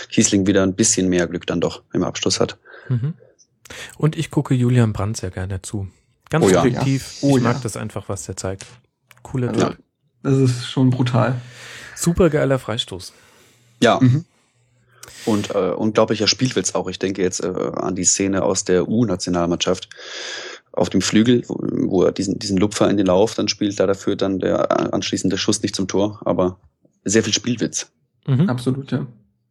Kiesling 0.10 0.48
wieder 0.48 0.64
ein 0.64 0.76
bisschen 0.76 1.10
mehr 1.10 1.28
Glück 1.28 1.46
dann 1.48 1.60
doch 1.60 1.84
im 1.92 2.04
Abschluss 2.04 2.40
hat. 2.40 2.58
Mhm. 2.88 3.16
Und 3.98 4.18
ich 4.18 4.32
gucke 4.32 4.54
Julian 4.54 4.94
Brandt 4.94 5.18
sehr 5.18 5.32
gerne 5.32 5.62
zu. 5.62 5.90
Ganz 6.32 6.46
Oh 6.46 6.50
ja. 6.50 6.64
subjektiv. 6.64 7.18
Oh 7.22 7.38
ich 7.38 7.44
mag 7.44 7.58
ja. 7.58 7.60
das 7.62 7.78
einfach, 7.78 8.10
was 8.10 8.24
der 8.24 8.36
zeigt. 8.36 8.66
Cooler 9.22 9.50
Also, 9.50 9.68
Typ. 9.68 9.78
das 10.24 10.38
ist 10.38 10.66
schon 10.66 10.90
brutal. 10.90 11.40
Super 11.96 12.32
geiler 12.32 12.58
Freistoß. 12.58 13.14
Ja. 13.84 14.00
Mhm. 14.02 14.26
Und 15.26 15.52
äh, 15.54 15.72
unglaublicher 15.72 16.28
Spielwitz 16.28 16.74
auch. 16.74 16.88
Ich 16.90 16.98
denke 16.98 17.22
jetzt 17.22 17.44
äh, 17.44 17.48
an 17.76 17.96
die 17.96 18.06
Szene 18.06 18.42
aus 18.44 18.64
der 18.64 18.88
U-Nationalmannschaft 18.88 19.90
auf 20.72 20.90
dem 20.90 21.02
Flügel, 21.02 21.44
wo, 21.48 21.60
wo 21.90 22.04
er 22.04 22.12
diesen, 22.12 22.40
diesen 22.40 22.58
Lupfer 22.58 22.90
in 22.90 22.98
den 22.98 23.06
Lauf 23.06 23.36
dann 23.36 23.48
spielt. 23.48 23.78
Leider 23.78 23.94
führt 23.94 24.22
dann 24.22 24.40
der 24.40 24.94
anschließende 24.94 25.38
Schuss 25.38 25.62
nicht 25.62 25.76
zum 25.76 25.88
Tor, 25.88 26.22
aber 26.26 26.58
sehr 27.04 27.24
viel 27.24 27.34
Spielwitz. 27.34 27.92
Mhm. 28.26 28.50
Absolut, 28.50 28.92
ja. 28.92 29.06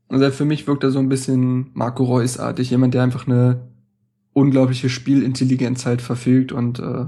Also 0.08 0.30
für 0.30 0.44
mich 0.44 0.66
wirkt 0.66 0.82
er 0.82 0.90
so 0.90 0.98
ein 0.98 1.08
bisschen 1.08 1.70
Marco 1.74 2.04
Reus-artig, 2.04 2.70
jemand, 2.70 2.94
der 2.94 3.02
einfach 3.02 3.26
eine 3.28 3.60
unglaubliche 4.32 4.88
Spielintelligenz 4.88 5.86
halt 5.86 6.02
verfügt 6.02 6.52
und 6.52 6.78
äh, 6.78 7.06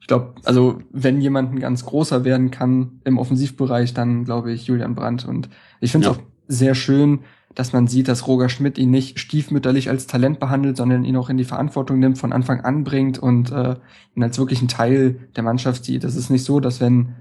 ich 0.00 0.06
glaube, 0.06 0.34
also 0.44 0.80
wenn 0.92 1.20
jemand 1.20 1.52
ein 1.54 1.60
ganz 1.60 1.84
großer 1.86 2.24
werden 2.24 2.50
kann 2.50 3.00
im 3.04 3.16
Offensivbereich, 3.18 3.94
dann 3.94 4.24
glaube 4.24 4.52
ich 4.52 4.66
Julian 4.66 4.94
Brandt 4.94 5.24
und 5.24 5.48
ich 5.80 5.92
finde 5.92 6.08
es 6.10 6.16
Ja. 6.16 6.20
auch 6.20 6.26
sehr 6.46 6.74
schön, 6.74 7.20
dass 7.54 7.72
man 7.72 7.86
sieht, 7.86 8.08
dass 8.08 8.26
Roger 8.26 8.48
Schmidt 8.50 8.76
ihn 8.78 8.90
nicht 8.90 9.18
stiefmütterlich 9.18 9.88
als 9.88 10.06
Talent 10.06 10.40
behandelt, 10.40 10.76
sondern 10.76 11.04
ihn 11.04 11.16
auch 11.16 11.30
in 11.30 11.38
die 11.38 11.44
Verantwortung 11.44 11.98
nimmt, 12.00 12.18
von 12.18 12.32
Anfang 12.32 12.60
an 12.60 12.84
bringt 12.84 13.18
und 13.18 13.50
äh, 13.52 13.76
ihn 14.14 14.22
als 14.22 14.36
wirklich 14.38 14.60
ein 14.60 14.68
Teil 14.68 15.28
der 15.36 15.42
Mannschaft 15.44 15.84
sieht. 15.84 16.04
Das 16.04 16.16
ist 16.16 16.28
nicht 16.30 16.44
so, 16.44 16.60
dass 16.60 16.80
wenn 16.80 17.14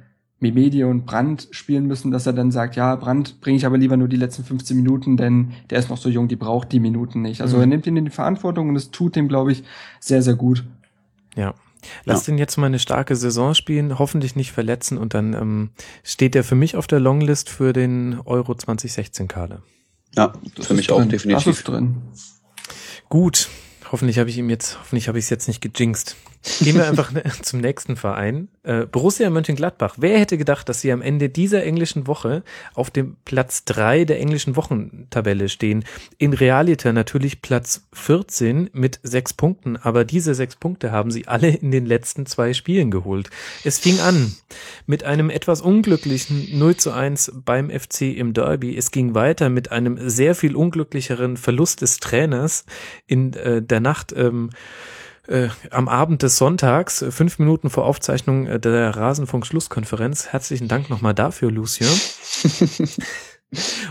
Memedi 0.43 0.83
und 0.83 1.05
Brandt 1.07 1.47
spielen 1.49 1.87
müssen, 1.87 2.11
dass 2.11 2.27
er 2.27 2.33
dann 2.33 2.51
sagt, 2.51 2.75
ja, 2.75 2.95
Brandt 2.95 3.41
bringe 3.41 3.57
ich 3.57 3.65
aber 3.65 3.79
lieber 3.79 3.97
nur 3.97 4.07
die 4.07 4.17
letzten 4.17 4.43
15 4.43 4.77
Minuten, 4.77 5.17
denn 5.17 5.53
der 5.71 5.79
ist 5.79 5.89
noch 5.89 5.97
so 5.97 6.09
jung, 6.09 6.27
die 6.27 6.35
braucht 6.35 6.71
die 6.71 6.79
Minuten 6.79 7.23
nicht. 7.23 7.41
Also 7.41 7.55
Mhm. 7.57 7.63
er 7.63 7.67
nimmt 7.67 7.87
ihn 7.87 7.97
in 7.97 8.05
die 8.05 8.11
Verantwortung 8.11 8.69
und 8.69 8.75
es 8.75 8.91
tut 8.91 9.17
ihm, 9.17 9.27
glaube 9.27 9.51
ich, 9.53 9.63
sehr, 9.99 10.21
sehr 10.21 10.35
gut. 10.35 10.63
Ja. 11.35 11.55
Lass 12.05 12.23
den 12.23 12.37
jetzt 12.37 12.57
mal 12.57 12.67
eine 12.67 12.79
starke 12.79 13.15
Saison 13.15 13.55
spielen, 13.55 13.97
hoffentlich 13.99 14.35
nicht 14.37 14.51
verletzen 14.53 14.97
und 14.97 15.13
dann 15.13 15.33
ähm, 15.33 15.69
steht 16.03 16.35
er 16.35 16.43
für 16.45 16.55
mich 16.55 16.75
auf 16.77 16.87
der 16.87 16.99
Longlist 17.01 17.49
für 17.49 17.73
den 17.73 18.19
Euro 18.23 18.53
2016 18.55 19.27
Kader. 19.27 19.63
Ja, 20.15 20.31
Das 20.55 20.67
für 20.67 20.75
mich 20.75 20.91
auch 20.91 20.99
drin. 20.99 21.09
definitiv. 21.09 21.43
Das 21.45 21.57
ist 21.57 21.67
drin. 21.67 21.95
Gut, 23.09 23.49
hoffentlich 23.91 24.17
habe 24.19 24.29
ich 24.29 24.37
ihm 24.37 24.49
jetzt, 24.49 24.79
hoffentlich 24.79 25.07
habe 25.07 25.17
ich 25.19 25.25
es 25.25 25.29
jetzt 25.29 25.47
nicht 25.47 25.61
gejinxt. 25.61 26.15
Gehen 26.59 26.75
wir 26.75 26.87
einfach 26.87 27.11
zum 27.41 27.61
nächsten 27.61 27.95
Verein. 27.95 28.49
Äh, 28.63 28.85
Borussia 28.85 29.29
Mönchengladbach. 29.29 29.95
Wer 29.97 30.19
hätte 30.19 30.37
gedacht, 30.37 30.67
dass 30.67 30.81
sie 30.81 30.91
am 30.91 31.01
Ende 31.01 31.29
dieser 31.29 31.63
englischen 31.63 32.05
Woche 32.05 32.43
auf 32.73 32.91
dem 32.91 33.15
Platz 33.23 33.63
drei 33.63 34.03
der 34.03 34.19
englischen 34.19 34.57
Wochentabelle 34.57 35.47
stehen? 35.47 35.85
In 36.17 36.33
Realita 36.33 36.91
natürlich 36.91 37.41
Platz 37.41 37.87
14 37.93 38.69
mit 38.73 38.99
sechs 39.03 39.33
Punkten, 39.33 39.77
aber 39.77 40.03
diese 40.03 40.35
sechs 40.35 40.57
Punkte 40.57 40.91
haben 40.91 41.11
sie 41.11 41.27
alle 41.27 41.49
in 41.49 41.71
den 41.71 41.85
letzten 41.85 42.25
zwei 42.25 42.53
Spielen 42.53 42.91
geholt. 42.91 43.29
Es 43.63 43.79
fing 43.79 43.99
an 44.01 44.35
mit 44.85 45.05
einem 45.05 45.29
etwas 45.29 45.61
unglücklichen 45.61 46.57
0 46.57 46.75
zu 46.75 46.91
1 46.91 47.31
beim 47.45 47.69
FC 47.69 48.01
im 48.17 48.33
Derby. 48.33 48.75
Es 48.75 48.91
ging 48.91 49.15
weiter 49.15 49.49
mit 49.49 49.71
einem 49.71 50.09
sehr 50.09 50.35
viel 50.35 50.57
unglücklicheren 50.57 51.37
Verlust 51.37 51.81
des 51.81 51.99
Trainers 51.99 52.65
in 53.07 53.33
äh, 53.33 53.61
der 53.61 53.79
Nacht 53.79 54.13
ähm, 54.15 54.49
äh, 55.27 55.49
am 55.71 55.87
Abend 55.87 56.21
des 56.21 56.37
Sonntags, 56.37 57.01
äh, 57.01 57.11
fünf 57.11 57.39
Minuten 57.39 57.69
vor 57.69 57.85
Aufzeichnung 57.85 58.47
äh, 58.47 58.59
der 58.59 58.95
Rasenfunk-Schlusskonferenz. 58.95 60.27
Herzlichen 60.27 60.67
Dank 60.67 60.89
nochmal 60.89 61.13
dafür, 61.13 61.51
Lucien. 61.51 61.89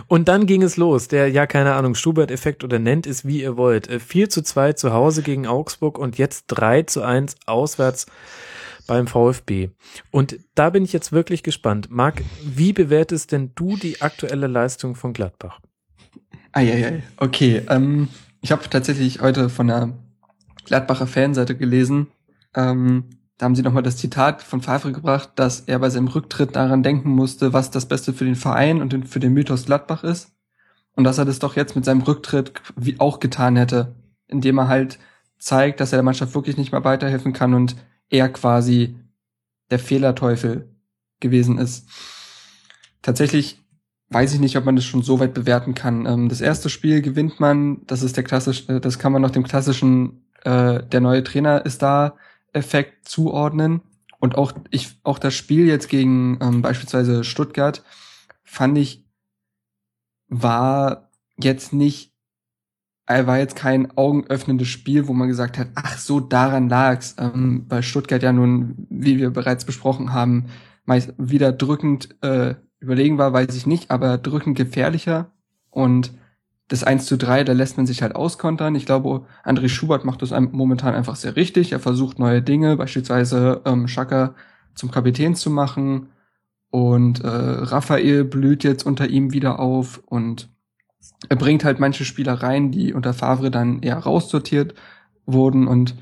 Und 0.09 0.29
dann 0.29 0.47
ging 0.47 0.63
es 0.63 0.77
los, 0.77 1.09
der, 1.09 1.29
ja, 1.29 1.47
keine 1.47 1.75
Ahnung, 1.75 1.95
Schubert-Effekt 1.95 2.65
oder 2.65 2.79
nennt 2.79 3.07
es 3.07 3.25
wie 3.25 3.43
ihr 3.43 3.57
wollt. 3.57 3.89
Äh, 3.89 4.01
4 4.01 4.29
zu 4.29 4.43
2 4.43 4.75
zu 4.75 4.93
Hause 4.93 5.23
gegen 5.23 5.47
Augsburg 5.47 5.99
und 5.99 6.19
jetzt 6.19 6.47
3 6.49 6.83
zu 6.83 7.03
1 7.03 7.37
auswärts 7.47 8.07
beim 8.87 9.07
VfB. 9.07 9.71
Und 10.11 10.39
da 10.55 10.71
bin 10.71 10.85
ich 10.85 10.93
jetzt 10.93 11.13
wirklich 11.13 11.43
gespannt. 11.43 11.89
Marc, 11.91 12.23
wie 12.45 12.73
bewertest 12.73 13.33
denn 13.33 13.53
du 13.55 13.77
die 13.77 14.03
aktuelle 14.03 14.49
Leistung 14.49 14.97
von 14.97 15.13
Gladbach? 15.13 15.61
Eieiei. 16.51 17.03
Okay, 17.17 17.63
ähm, 17.71 18.09
ich 18.41 18.53
habe 18.53 18.69
tatsächlich 18.69 19.21
heute 19.21 19.49
von 19.49 19.69
der 19.69 19.95
Gladbacher 20.65 21.07
Fanseite 21.07 21.57
gelesen. 21.57 22.09
Ähm, 22.55 23.11
da 23.39 23.47
haben 23.47 23.57
sie 23.57 23.63
nochmal 23.63 23.83
das 23.83 23.97
Zitat 23.97 24.43
von 24.43 24.61
Favre 24.61 24.93
gebracht, 24.93 25.31
dass 25.37 25.61
er 25.61 25.79
bei 25.79 25.91
seinem 25.91 26.09
Rücktritt 26.09 26.55
daran 26.55 26.83
denken 26.83 27.11
musste, 27.11 27.53
was 27.53 27.71
das 27.71 27.87
Beste 27.87 28.13
für 28.13 28.25
den 28.25 28.37
Verein 28.37 28.81
und 28.81 28.93
den- 28.93 29.05
für 29.05 29.21
den 29.21 29.33
Mythos 29.33 29.65
Gladbach 29.65 30.05
ist. 30.05 30.33
Und 30.95 31.05
dass 31.05 31.19
er 31.19 31.25
das 31.25 31.39
doch 31.39 31.57
jetzt 31.57 31.75
mit 31.75 31.85
seinem 31.85 32.03
Rücktritt 32.03 32.53
wie 32.77 33.01
auch 33.01 33.19
getan 33.19 33.57
hätte, 33.57 33.95
indem 34.29 34.59
er 34.59 34.69
halt 34.69 34.99
zeigt, 35.39 35.81
dass 35.81 35.93
er 35.93 35.97
der 35.97 36.05
Mannschaft 36.05 36.35
wirklich 36.35 36.57
nicht 36.57 36.71
mehr 36.71 36.85
weiterhelfen 36.85 37.33
kann 37.33 37.55
und 37.55 37.75
er 38.11 38.29
quasi 38.29 38.97
der 39.71 39.79
Fehlerteufel 39.79 40.69
gewesen 41.19 41.59
ist. 41.59 41.89
Tatsächlich 43.01 43.59
weiß 44.11 44.35
ich 44.35 44.41
nicht, 44.41 44.57
ob 44.59 44.67
man 44.67 44.77
das 44.77 44.85
schon 44.85 45.03
so 45.03 45.19
weit 45.19 45.35
bewerten 45.35 45.75
kann. 45.75 46.07
Ähm, 46.07 46.29
das 46.29 46.41
erste 46.41 46.69
Spiel 46.69 47.01
gewinnt 47.01 47.41
man, 47.41 47.81
das 47.87 48.03
ist 48.03 48.17
der 48.17 48.25
klassische, 48.25 48.75
äh, 48.77 48.81
das 48.81 48.99
kann 48.99 49.13
man 49.13 49.23
noch 49.23 49.31
dem 49.31 49.43
klassischen, 49.43 50.27
äh, 50.45 50.83
der 50.83 51.01
neue 51.01 51.23
Trainer 51.23 51.65
ist 51.65 51.83
da 51.83 52.17
Effekt 52.53 53.09
zuordnen. 53.09 53.81
Und 54.19 54.37
auch 54.37 54.53
ich, 54.71 54.97
auch 55.03 55.19
das 55.19 55.35
Spiel 55.35 55.67
jetzt 55.67 55.89
gegen 55.89 56.39
ähm, 56.41 56.63
beispielsweise 56.63 57.25
Stuttgart 57.25 57.83
fand 58.45 58.79
ich 58.79 59.05
war 60.29 61.11
jetzt 61.37 61.73
nicht, 61.73 62.13
äh, 63.07 63.27
war 63.27 63.39
jetzt 63.39 63.57
kein 63.57 63.97
augenöffnendes 63.97 64.69
Spiel, 64.69 65.09
wo 65.09 65.13
man 65.13 65.29
gesagt 65.29 65.59
hat, 65.59 65.69
ach 65.75 65.99
so, 65.99 66.21
daran 66.21 66.69
lag's. 66.69 67.17
Ähm, 67.19 67.67
bei 67.69 67.83
Stuttgart 67.83 68.23
ja 68.23 68.33
nun, 68.33 68.87
wie 68.89 69.19
wir 69.19 69.31
bereits 69.31 69.65
besprochen 69.65 70.13
haben, 70.13 70.47
meist 70.85 71.15
wieder 71.19 71.53
drückend 71.53 72.17
äh, 72.23 72.55
überlegen 72.79 73.19
war, 73.19 73.33
weiß 73.33 73.55
ich 73.55 73.67
nicht, 73.67 73.91
aber 73.91 74.19
drückend 74.19 74.57
gefährlicher. 74.57 75.31
Und 75.71 76.13
das 76.73 76.85
1 76.85 77.05
zu 77.05 77.19
3, 77.19 77.45
da 77.45 77.53
lässt 77.53 77.77
man 77.77 77.87
sich 77.87 78.01
halt 78.01 78.17
auskontern. 78.17 78.75
Ich 78.75 78.87
glaube, 78.87 79.27
André 79.45 79.69
Schubert 79.69 80.07
macht 80.07 80.23
das 80.23 80.31
momentan 80.31 80.95
einfach 80.95 81.17
sehr 81.17 81.37
richtig. 81.37 81.73
Er 81.73 81.81
versucht 81.81 82.19
neue 82.19 82.41
Dinge, 82.41 82.77
beispielsweise 82.77 83.61
ähm, 83.67 83.89
Schaka 83.89 84.35
zum 84.75 84.91
Kapitän 84.91 85.35
zu 85.35 85.51
machen. 85.51 86.09
Und 86.71 87.23
äh, 87.23 87.29
Raphael 87.29 88.25
blüht 88.25 88.65
jetzt 88.65 88.87
unter 88.87 89.09
ihm 89.09 89.35
wieder 89.35 89.61
auf 89.61 90.03
und 90.07 90.49
er 91.29 91.37
bringt 91.37 91.65
halt 91.65 91.79
manche 91.79 92.07
Spieler 92.07 92.35
rein, 92.35 92.71
die 92.71 92.95
unter 92.95 93.13
Favre 93.13 93.51
dann 93.51 93.83
eher 93.83 93.99
raussortiert 93.99 94.75
wurden 95.27 95.67
und 95.69 95.95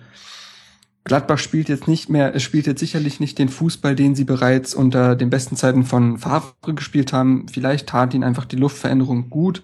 Gladbach 1.02 1.38
spielt 1.38 1.68
jetzt 1.68 1.88
nicht 1.88 2.08
mehr, 2.08 2.34
es 2.36 2.42
spielt 2.42 2.66
jetzt 2.66 2.78
sicherlich 2.78 3.18
nicht 3.18 3.38
den 3.38 3.48
Fußball, 3.48 3.96
den 3.96 4.14
sie 4.14 4.24
bereits 4.24 4.74
unter 4.74 5.16
den 5.16 5.30
besten 5.30 5.56
Zeiten 5.56 5.82
von 5.82 6.18
Favre 6.18 6.74
gespielt 6.74 7.12
haben. 7.12 7.48
Vielleicht 7.48 7.88
tat 7.88 8.14
ihnen 8.14 8.22
einfach 8.22 8.44
die 8.44 8.56
Luftveränderung 8.56 9.30
gut. 9.30 9.62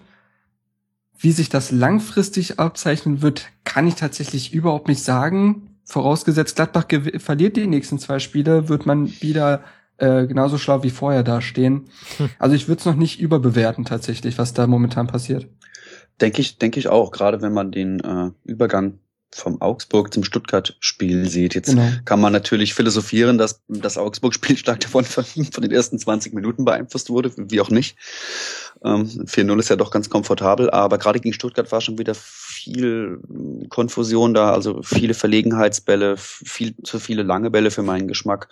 Wie 1.17 1.31
sich 1.31 1.49
das 1.49 1.71
langfristig 1.71 2.59
abzeichnen 2.59 3.21
wird, 3.21 3.47
kann 3.63 3.87
ich 3.87 3.95
tatsächlich 3.95 4.53
überhaupt 4.53 4.87
nicht 4.87 5.03
sagen. 5.03 5.79
Vorausgesetzt, 5.83 6.55
Gladbach 6.55 6.85
verliert 7.17 7.55
die 7.55 7.67
nächsten 7.67 7.97
zwei 7.97 8.19
Spiele, 8.19 8.69
wird 8.69 8.85
man 8.85 9.07
wieder 9.21 9.63
äh, 9.97 10.27
genauso 10.27 10.57
schlau 10.57 10.83
wie 10.83 10.89
vorher 10.89 11.23
dastehen. 11.23 11.85
Hm. 12.17 12.29
Also 12.37 12.55
ich 12.55 12.67
würde 12.67 12.79
es 12.79 12.85
noch 12.85 12.95
nicht 12.95 13.19
überbewerten 13.19 13.85
tatsächlich, 13.85 14.37
was 14.37 14.53
da 14.53 14.67
momentan 14.67 15.07
passiert. 15.07 15.47
Denke 16.21 16.41
ich, 16.41 16.57
denke 16.57 16.79
ich 16.79 16.87
auch, 16.87 17.11
gerade 17.11 17.41
wenn 17.41 17.53
man 17.53 17.71
den 17.71 17.99
äh, 17.99 18.31
Übergang 18.43 18.99
vom 19.33 19.61
Augsburg 19.61 20.13
zum 20.13 20.23
Stuttgart-Spiel 20.23 21.27
sieht. 21.29 21.53
Jetzt 21.55 21.69
Genau. 21.69 21.89
kann 22.05 22.21
man 22.21 22.33
natürlich 22.33 22.73
philosophieren, 22.73 23.37
dass 23.37 23.61
das 23.67 23.97
Augsburg-Spiel 23.97 24.57
stark 24.57 24.79
davon 24.79 25.03
von, 25.03 25.23
von 25.51 25.61
den 25.61 25.71
ersten 25.71 25.99
20 25.99 26.33
Minuten 26.33 26.65
beeinflusst 26.65 27.09
wurde, 27.09 27.31
wie 27.35 27.61
auch 27.61 27.69
nicht. 27.69 27.97
Ähm, 28.83 29.07
4-0 29.25 29.59
ist 29.59 29.69
ja 29.69 29.75
doch 29.75 29.91
ganz 29.91 30.09
komfortabel, 30.09 30.69
aber 30.69 30.97
gerade 30.97 31.19
gegen 31.19 31.33
Stuttgart 31.33 31.71
war 31.71 31.81
schon 31.81 31.97
wieder 31.97 32.15
viel 32.15 33.19
Konfusion 33.69 34.33
da, 34.33 34.51
also 34.51 34.81
viele 34.83 35.13
Verlegenheitsbälle, 35.13 36.15
viel 36.17 36.75
zu 36.83 36.99
viele 36.99 37.23
lange 37.23 37.49
Bälle 37.49 37.71
für 37.71 37.83
meinen 37.83 38.07
Geschmack, 38.07 38.49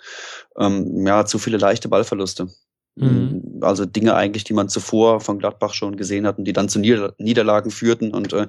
ähm, 0.58 1.06
ja, 1.06 1.24
zu 1.24 1.38
viele 1.38 1.58
leichte 1.58 1.88
Ballverluste. 1.88 2.48
Mhm. 2.96 3.58
Also 3.60 3.84
Dinge 3.84 4.14
eigentlich, 4.14 4.44
die 4.44 4.54
man 4.54 4.70
zuvor 4.70 5.20
von 5.20 5.38
Gladbach 5.38 5.74
schon 5.74 5.96
gesehen 5.96 6.26
hat 6.26 6.38
und 6.38 6.44
die 6.44 6.54
dann 6.54 6.70
zu 6.70 6.78
Nieder 6.78 7.14
Niederlagen 7.18 7.70
führten. 7.70 8.12
Und 8.12 8.32
äh, 8.32 8.46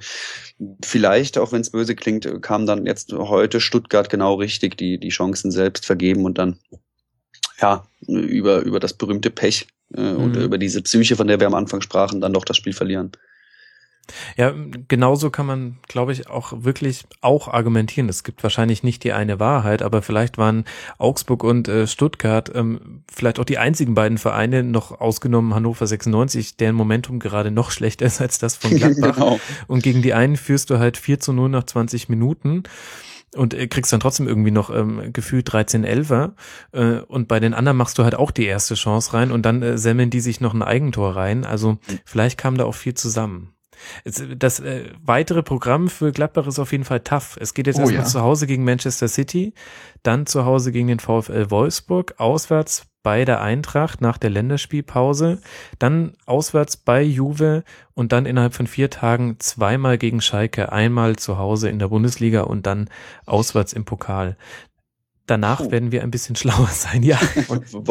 vielleicht, 0.84 1.38
auch 1.38 1.52
wenn 1.52 1.62
es 1.62 1.70
böse 1.70 1.96
klingt, 1.96 2.42
kam 2.42 2.66
dann 2.66 2.86
jetzt 2.86 3.12
heute 3.12 3.60
Stuttgart 3.60 4.10
genau 4.10 4.36
richtig, 4.36 4.78
die 4.78 4.98
die 5.00 5.10
Chancen 5.10 5.52
selbst 5.52 5.86
vergeben 5.86 6.24
und 6.24 6.38
dann 6.38 6.58
ja 7.62 7.86
über 8.08 8.62
über 8.62 8.80
das 8.80 8.94
berühmte 8.94 9.32
Pech 9.32 9.68
äh, 9.94 10.02
mhm. 10.02 10.18
und 10.18 10.36
über 10.38 10.58
diese 10.58 10.82
Psyche, 10.82 11.18
von 11.18 11.28
der 11.28 11.40
wir 11.42 11.48
am 11.48 11.54
Anfang 11.54 11.82
sprachen, 11.82 12.22
dann 12.22 12.34
doch 12.34 12.46
das 12.46 12.56
Spiel 12.56 12.74
verlieren. 12.74 13.12
Ja, 14.36 14.54
genauso 14.88 15.30
kann 15.30 15.46
man, 15.46 15.78
glaube 15.88 16.12
ich, 16.12 16.30
auch 16.30 16.54
wirklich 16.64 17.06
auch 17.22 17.48
argumentieren. 17.48 18.10
Es 18.10 18.24
gibt 18.24 18.44
wahrscheinlich 18.44 18.84
nicht 18.84 19.04
die 19.04 19.14
eine 19.14 19.40
Wahrheit, 19.40 19.82
aber 19.82 20.02
vielleicht 20.02 20.38
waren 20.38 20.66
Augsburg 20.98 21.44
und 21.44 21.68
äh, 21.68 21.88
Stuttgart 21.88 22.52
ähm, 22.56 23.04
vielleicht 23.12 23.40
auch 23.40 23.46
die 23.46 23.58
einzigen 23.58 23.96
beiden 23.96 24.18
Vereine, 24.18 24.64
noch 24.64 25.00
ausgenommen 25.00 25.54
Hannover 25.54 25.88
96, 25.88 26.58
deren 26.58 26.76
Momentum 26.76 27.20
gerade 27.20 27.52
noch 27.52 27.72
schlechter 27.72 28.06
ist 28.06 28.22
als 28.22 28.40
das 28.40 28.56
von 28.56 28.72
Gladbach. 28.76 29.16
genau. 29.16 29.40
Und 29.68 29.84
gegen 29.84 30.02
die 30.02 30.14
einen 30.14 30.38
führst 30.38 30.70
du 30.70 30.80
halt 30.80 30.98
4 30.98 31.20
zu 31.20 31.34
0 31.34 31.50
nach 31.50 31.64
20 31.64 32.10
Minuten 32.10 32.64
und 33.36 33.54
äh, 33.54 33.68
kriegst 33.68 33.92
dann 33.94 34.00
trotzdem 34.00 34.28
irgendwie 34.28 34.52
noch 34.52 34.70
ähm, 34.70 35.12
gefühlt 35.14 35.52
13 35.52 35.84
Elfer 35.84 36.34
äh, 36.72 37.00
und 37.00 37.28
bei 37.28 37.40
den 37.40 37.54
anderen 37.54 37.78
machst 37.78 37.98
du 37.98 38.04
halt 38.04 38.16
auch 38.16 38.32
die 38.32 38.46
erste 38.46 38.76
Chance 38.76 39.14
rein 39.14 39.32
und 39.32 39.46
dann 39.46 39.62
äh, 39.62 39.78
semmeln 39.78 40.10
die 40.10 40.20
sich 40.20 40.42
noch 40.42 40.54
ein 40.54 40.64
Eigentor 40.64 41.16
rein. 41.16 41.46
Also 41.46 41.74
mhm. 41.74 41.80
vielleicht 42.06 42.38
kam 42.38 42.58
da 42.58 42.66
auch 42.66 42.76
viel 42.76 42.94
zusammen. 42.94 43.54
Das 44.38 44.60
äh, 44.60 44.86
weitere 45.04 45.44
Programm 45.44 45.90
für 45.90 46.12
Gladbach 46.12 46.48
ist 46.48 46.60
auf 46.60 46.72
jeden 46.72 46.84
Fall 46.84 47.02
tough. 47.02 47.38
Es 47.40 47.54
geht 47.54 47.68
jetzt 47.68 47.78
oh, 47.78 47.82
erstmal 47.82 48.04
ja. 48.04 48.10
zu 48.10 48.22
Hause 48.22 48.48
gegen 48.48 48.64
Manchester 48.64 49.08
City, 49.08 49.54
dann 50.04 50.26
zu 50.26 50.46
Hause 50.46 50.72
gegen 50.72 50.88
den 50.88 51.00
VfL 51.00 51.50
Wolfsburg, 51.50 52.16
auswärts 52.18 52.88
bei 53.08 53.24
der 53.24 53.42
Eintracht 53.42 54.02
nach 54.02 54.18
der 54.18 54.30
Länderspielpause, 54.30 55.40
dann 55.80 56.14
auswärts 56.26 56.76
bei 56.76 57.02
Juve 57.02 57.64
und 57.94 58.12
dann 58.12 58.26
innerhalb 58.26 58.54
von 58.54 58.68
vier 58.68 58.90
Tagen 58.90 59.38
zweimal 59.40 59.98
gegen 59.98 60.20
Schalke, 60.20 60.74
einmal 60.74 61.16
zu 61.16 61.38
Hause 61.38 61.70
in 61.70 61.80
der 61.80 61.88
Bundesliga 61.88 62.42
und 62.42 62.66
dann 62.68 62.90
auswärts 63.26 63.72
im 63.72 63.86
Pokal. 63.86 64.36
Danach 65.26 65.62
oh. 65.62 65.72
werden 65.72 65.94
wir 65.94 66.04
ein 66.04 66.12
bisschen 66.12 66.36
schlauer 66.38 66.68
sein, 66.68 67.02
ja. 67.02 67.18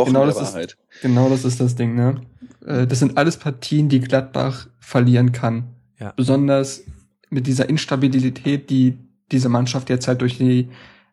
genau, 0.04 0.26
das 0.26 0.54
ist, 0.54 0.76
genau 1.00 1.30
das 1.30 1.46
ist 1.46 1.60
das 1.60 1.76
Ding, 1.76 1.94
ne? 1.94 2.20
Äh, 2.66 2.86
das 2.86 2.98
sind 2.98 3.16
alles 3.16 3.38
Partien, 3.38 3.88
die 3.88 4.00
Gladbach 4.00 4.66
verlieren 4.80 5.32
kann. 5.32 5.75
Ja. 5.98 6.12
Besonders 6.16 6.84
mit 7.30 7.46
dieser 7.46 7.68
Instabilität, 7.68 8.70
die 8.70 8.98
diese 9.32 9.48
Mannschaft 9.48 9.90
jetzt 9.90 10.08
halt 10.08 10.20
durch 10.20 10.38
die, 10.38 10.68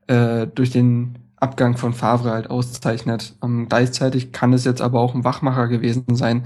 äh, 0.08 0.48
durch 0.48 0.70
den 0.70 1.20
Abgang 1.38 1.78
von 1.78 1.94
Favre 1.94 2.32
halt 2.32 2.50
auszeichnet. 2.50 3.36
Ähm, 3.44 3.68
gleichzeitig 3.68 4.32
kann 4.32 4.54
es 4.54 4.66
jetzt 4.66 4.82
aber 4.82 5.00
auch 5.00 5.16
ein 5.16 5.24
Wachmacher 5.24 5.68
gewesen 5.68 6.16
sein. 6.16 6.46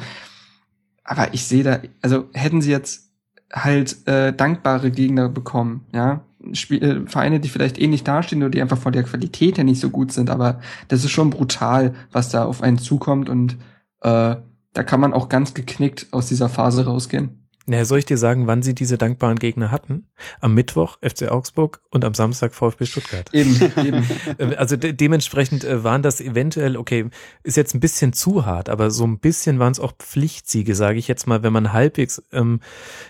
Aber 1.04 1.34
ich 1.34 1.46
sehe 1.46 1.64
da, 1.64 1.80
also 2.02 2.26
hätten 2.34 2.62
sie 2.62 2.72
jetzt 2.72 3.12
halt 3.54 4.08
äh, 4.08 4.34
dankbare 4.34 4.92
Gegner 4.92 5.30
bekommen, 5.30 5.86
ja, 5.94 6.22
Spiel, 6.54 6.84
äh, 6.84 7.08
Vereine, 7.08 7.40
die 7.40 7.50
vielleicht 7.50 7.80
ähnlich 7.80 8.04
dastehen 8.04 8.42
oder 8.42 8.52
die 8.52 8.62
einfach 8.62 8.78
von 8.78 8.94
der 8.94 9.04
Qualität 9.04 9.58
her 9.58 9.64
nicht 9.64 9.80
so 9.80 9.90
gut 9.90 10.12
sind, 10.12 10.30
aber 10.30 10.60
das 10.88 11.04
ist 11.04 11.12
schon 11.12 11.30
brutal, 11.30 11.94
was 12.12 12.30
da 12.30 12.46
auf 12.46 12.62
einen 12.62 12.78
zukommt 12.78 13.30
und 13.30 13.54
äh, 14.02 14.36
da 14.74 14.84
kann 14.84 15.00
man 15.00 15.14
auch 15.14 15.30
ganz 15.30 15.54
geknickt 15.54 16.08
aus 16.12 16.28
dieser 16.28 16.50
Phase 16.50 16.86
rausgehen. 16.86 17.47
Na, 17.70 17.84
soll 17.84 18.00
ich 18.00 18.06
dir 18.06 18.18
sagen, 18.18 18.48
wann 18.48 18.64
sie 18.64 18.74
diese 18.74 18.98
dankbaren 18.98 19.38
Gegner 19.38 19.72
hatten? 19.72 20.08
Am 20.40 20.54
Mittwoch 20.54 21.00
FC 21.02 21.30
Augsburg 21.30 21.82
und 21.92 22.06
am 22.06 22.14
Samstag 22.14 22.56
VfB 22.56 22.86
Stuttgart. 22.86 23.30
Eben, 23.34 23.56
eben. 23.86 24.08
Äh, 24.38 24.56
also 24.56 24.78
de 24.78 24.94
dementsprechend 24.94 25.66
äh, 25.66 25.84
waren 25.84 26.02
das 26.02 26.22
eventuell, 26.22 26.78
okay, 26.78 27.10
ist 27.44 27.58
jetzt 27.58 27.76
ein 27.76 27.82
bisschen 27.82 28.14
zu 28.14 28.46
hart, 28.46 28.70
aber 28.70 28.90
so 28.90 29.06
ein 29.06 29.20
bisschen 29.20 29.60
waren 29.60 29.74
es 29.74 29.82
auch 29.82 29.92
Pflichtsiege, 29.98 30.76
sage 30.76 30.98
ich 30.98 31.10
jetzt 31.10 31.28
mal, 31.28 31.44
wenn 31.44 31.52
man 31.52 31.74
halbwegs 31.74 32.24
ähm, 32.32 32.62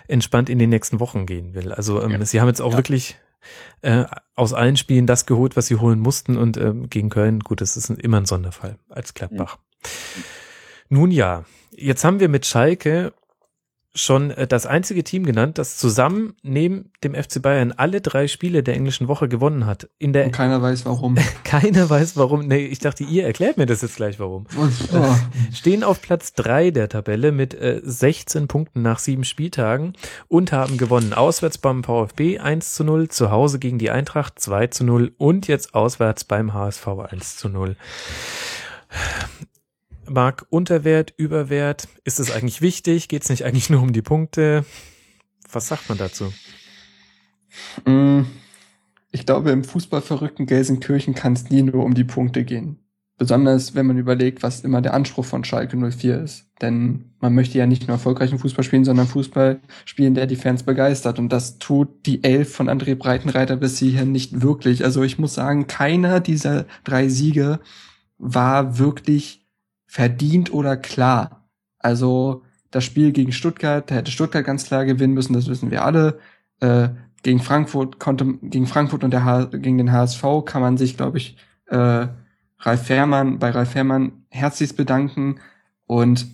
entspannt 0.08 0.50
in 0.50 0.58
die 0.58 0.66
nächsten 0.66 0.98
Wochen 0.98 1.24
gehen 1.24 1.54
will. 1.54 1.72
Also 1.72 2.02
ähm, 2.02 2.10
ja. 2.10 2.24
sie 2.24 2.40
haben 2.40 2.48
jetzt 2.48 2.60
auch 2.60 2.72
ja. 2.72 2.78
wirklich 2.78 3.16
äh, 3.82 4.06
aus 4.34 4.54
allen 4.54 4.76
Spielen 4.76 5.06
das 5.06 5.24
geholt, 5.24 5.56
was 5.56 5.68
sie 5.68 5.76
holen 5.76 6.00
mussten 6.00 6.36
und 6.36 6.56
ähm, 6.56 6.90
gegen 6.90 7.10
Köln, 7.10 7.40
gut, 7.40 7.60
das 7.60 7.76
ist 7.76 7.90
immer 7.90 8.16
ein 8.16 8.26
Sonderfall 8.26 8.76
als 8.88 9.14
Gladbach. 9.14 9.56
Mhm. 9.56 10.24
Nun 10.90 11.10
ja, 11.12 11.44
jetzt 11.70 12.04
haben 12.04 12.18
wir 12.18 12.28
mit 12.28 12.44
Schalke 12.44 13.12
schon 13.94 14.30
äh, 14.30 14.46
das 14.46 14.66
einzige 14.66 15.04
Team 15.04 15.24
genannt, 15.24 15.58
das 15.58 15.76
zusammen 15.76 16.34
neben 16.42 16.92
dem 17.02 17.14
FC 17.14 17.42
Bayern 17.42 17.72
alle 17.72 18.00
drei 18.00 18.28
Spiele 18.28 18.62
der 18.62 18.74
englischen 18.74 19.08
Woche 19.08 19.28
gewonnen 19.28 19.66
hat. 19.66 19.88
In 19.98 20.12
der 20.12 20.26
Und 20.26 20.32
keiner 20.32 20.62
weiß 20.62 20.84
warum. 20.86 21.16
keiner 21.44 21.88
weiß 21.88 22.16
warum. 22.16 22.46
Nee, 22.46 22.66
ich 22.66 22.78
dachte, 22.78 23.04
ihr 23.04 23.24
erklärt 23.24 23.56
mir 23.56 23.66
das 23.66 23.82
jetzt 23.82 23.96
gleich 23.96 24.18
warum. 24.20 24.46
Oh. 24.56 25.14
Stehen 25.52 25.82
auf 25.84 26.00
Platz 26.00 26.32
drei 26.34 26.70
der 26.70 26.88
Tabelle 26.88 27.32
mit 27.32 27.54
äh, 27.54 27.80
16 27.82 28.48
Punkten 28.48 28.82
nach 28.82 28.98
sieben 28.98 29.24
Spieltagen 29.24 29.94
und 30.28 30.52
haben 30.52 30.76
gewonnen. 30.76 31.12
Auswärts 31.12 31.58
beim 31.58 31.82
VfB 31.82 32.38
1 32.38 32.74
zu 32.74 32.84
0, 32.84 33.08
zu 33.08 33.30
Hause 33.30 33.58
gegen 33.58 33.78
die 33.78 33.90
Eintracht 33.90 34.38
2 34.38 34.68
zu 34.68 34.84
0 34.84 35.12
und 35.18 35.48
jetzt 35.48 35.74
auswärts 35.74 36.24
beim 36.24 36.52
HSV 36.54 36.86
1 36.86 37.36
zu 37.36 37.48
0. 37.48 37.76
Mark, 40.10 40.46
Unterwert, 40.50 41.12
Überwert, 41.16 41.88
ist 42.04 42.20
es 42.20 42.30
eigentlich 42.30 42.60
wichtig? 42.60 43.08
Geht 43.08 43.22
es 43.22 43.28
nicht 43.28 43.44
eigentlich 43.44 43.70
nur 43.70 43.82
um 43.82 43.92
die 43.92 44.02
Punkte? 44.02 44.64
Was 45.50 45.68
sagt 45.68 45.88
man 45.88 45.98
dazu? 45.98 46.32
Mm, 47.84 48.22
ich 49.10 49.26
glaube, 49.26 49.50
im 49.50 49.64
fußballverrückten 49.64 50.46
Gelsenkirchen 50.46 51.14
kann 51.14 51.32
es 51.32 51.50
nie 51.50 51.62
nur 51.62 51.84
um 51.84 51.94
die 51.94 52.04
Punkte 52.04 52.44
gehen. 52.44 52.78
Besonders 53.16 53.74
wenn 53.74 53.86
man 53.86 53.98
überlegt, 53.98 54.44
was 54.44 54.60
immer 54.60 54.80
der 54.80 54.94
Anspruch 54.94 55.24
von 55.24 55.42
Schalke 55.42 55.76
04 55.76 56.22
ist. 56.22 56.46
Denn 56.62 57.12
man 57.18 57.34
möchte 57.34 57.58
ja 57.58 57.66
nicht 57.66 57.88
nur 57.88 57.96
erfolgreichen 57.96 58.38
Fußball 58.38 58.62
spielen, 58.62 58.84
sondern 58.84 59.08
Fußball 59.08 59.60
spielen, 59.86 60.14
der 60.14 60.26
die 60.26 60.36
Fans 60.36 60.62
begeistert. 60.62 61.18
Und 61.18 61.32
das 61.32 61.58
tut 61.58 62.06
die 62.06 62.22
Elf 62.22 62.52
von 62.52 62.68
André 62.68 62.94
Breitenreiter 62.94 63.56
bis 63.56 63.78
hierhin 63.78 64.12
nicht 64.12 64.40
wirklich. 64.40 64.84
Also 64.84 65.02
ich 65.02 65.18
muss 65.18 65.34
sagen, 65.34 65.66
keiner 65.66 66.20
dieser 66.20 66.66
drei 66.84 67.08
Siege 67.08 67.58
war 68.18 68.78
wirklich 68.78 69.47
verdient 69.88 70.52
oder 70.52 70.76
klar. 70.76 71.48
Also 71.78 72.44
das 72.70 72.84
Spiel 72.84 73.10
gegen 73.12 73.32
Stuttgart, 73.32 73.90
da 73.90 73.96
hätte 73.96 74.12
Stuttgart 74.12 74.44
ganz 74.44 74.66
klar 74.66 74.84
gewinnen 74.84 75.14
müssen, 75.14 75.32
das 75.32 75.48
wissen 75.48 75.70
wir 75.70 75.84
alle. 75.84 76.20
Äh, 76.60 76.90
gegen 77.22 77.40
Frankfurt 77.40 77.98
konnte 77.98 78.34
gegen 78.42 78.66
Frankfurt 78.66 79.02
und 79.02 79.10
der 79.10 79.24
H 79.24 79.46
gegen 79.46 79.78
den 79.78 79.90
HSV 79.90 80.22
kann 80.44 80.62
man 80.62 80.76
sich, 80.76 80.96
glaube 80.96 81.18
ich, 81.18 81.36
äh, 81.66 82.06
Ralf 82.60 82.86
Fährmann 82.86 83.38
bei 83.38 83.50
Ralf 83.50 83.70
Fährmann 83.70 84.24
herzlichst 84.28 84.76
bedanken 84.76 85.40
und 85.86 86.26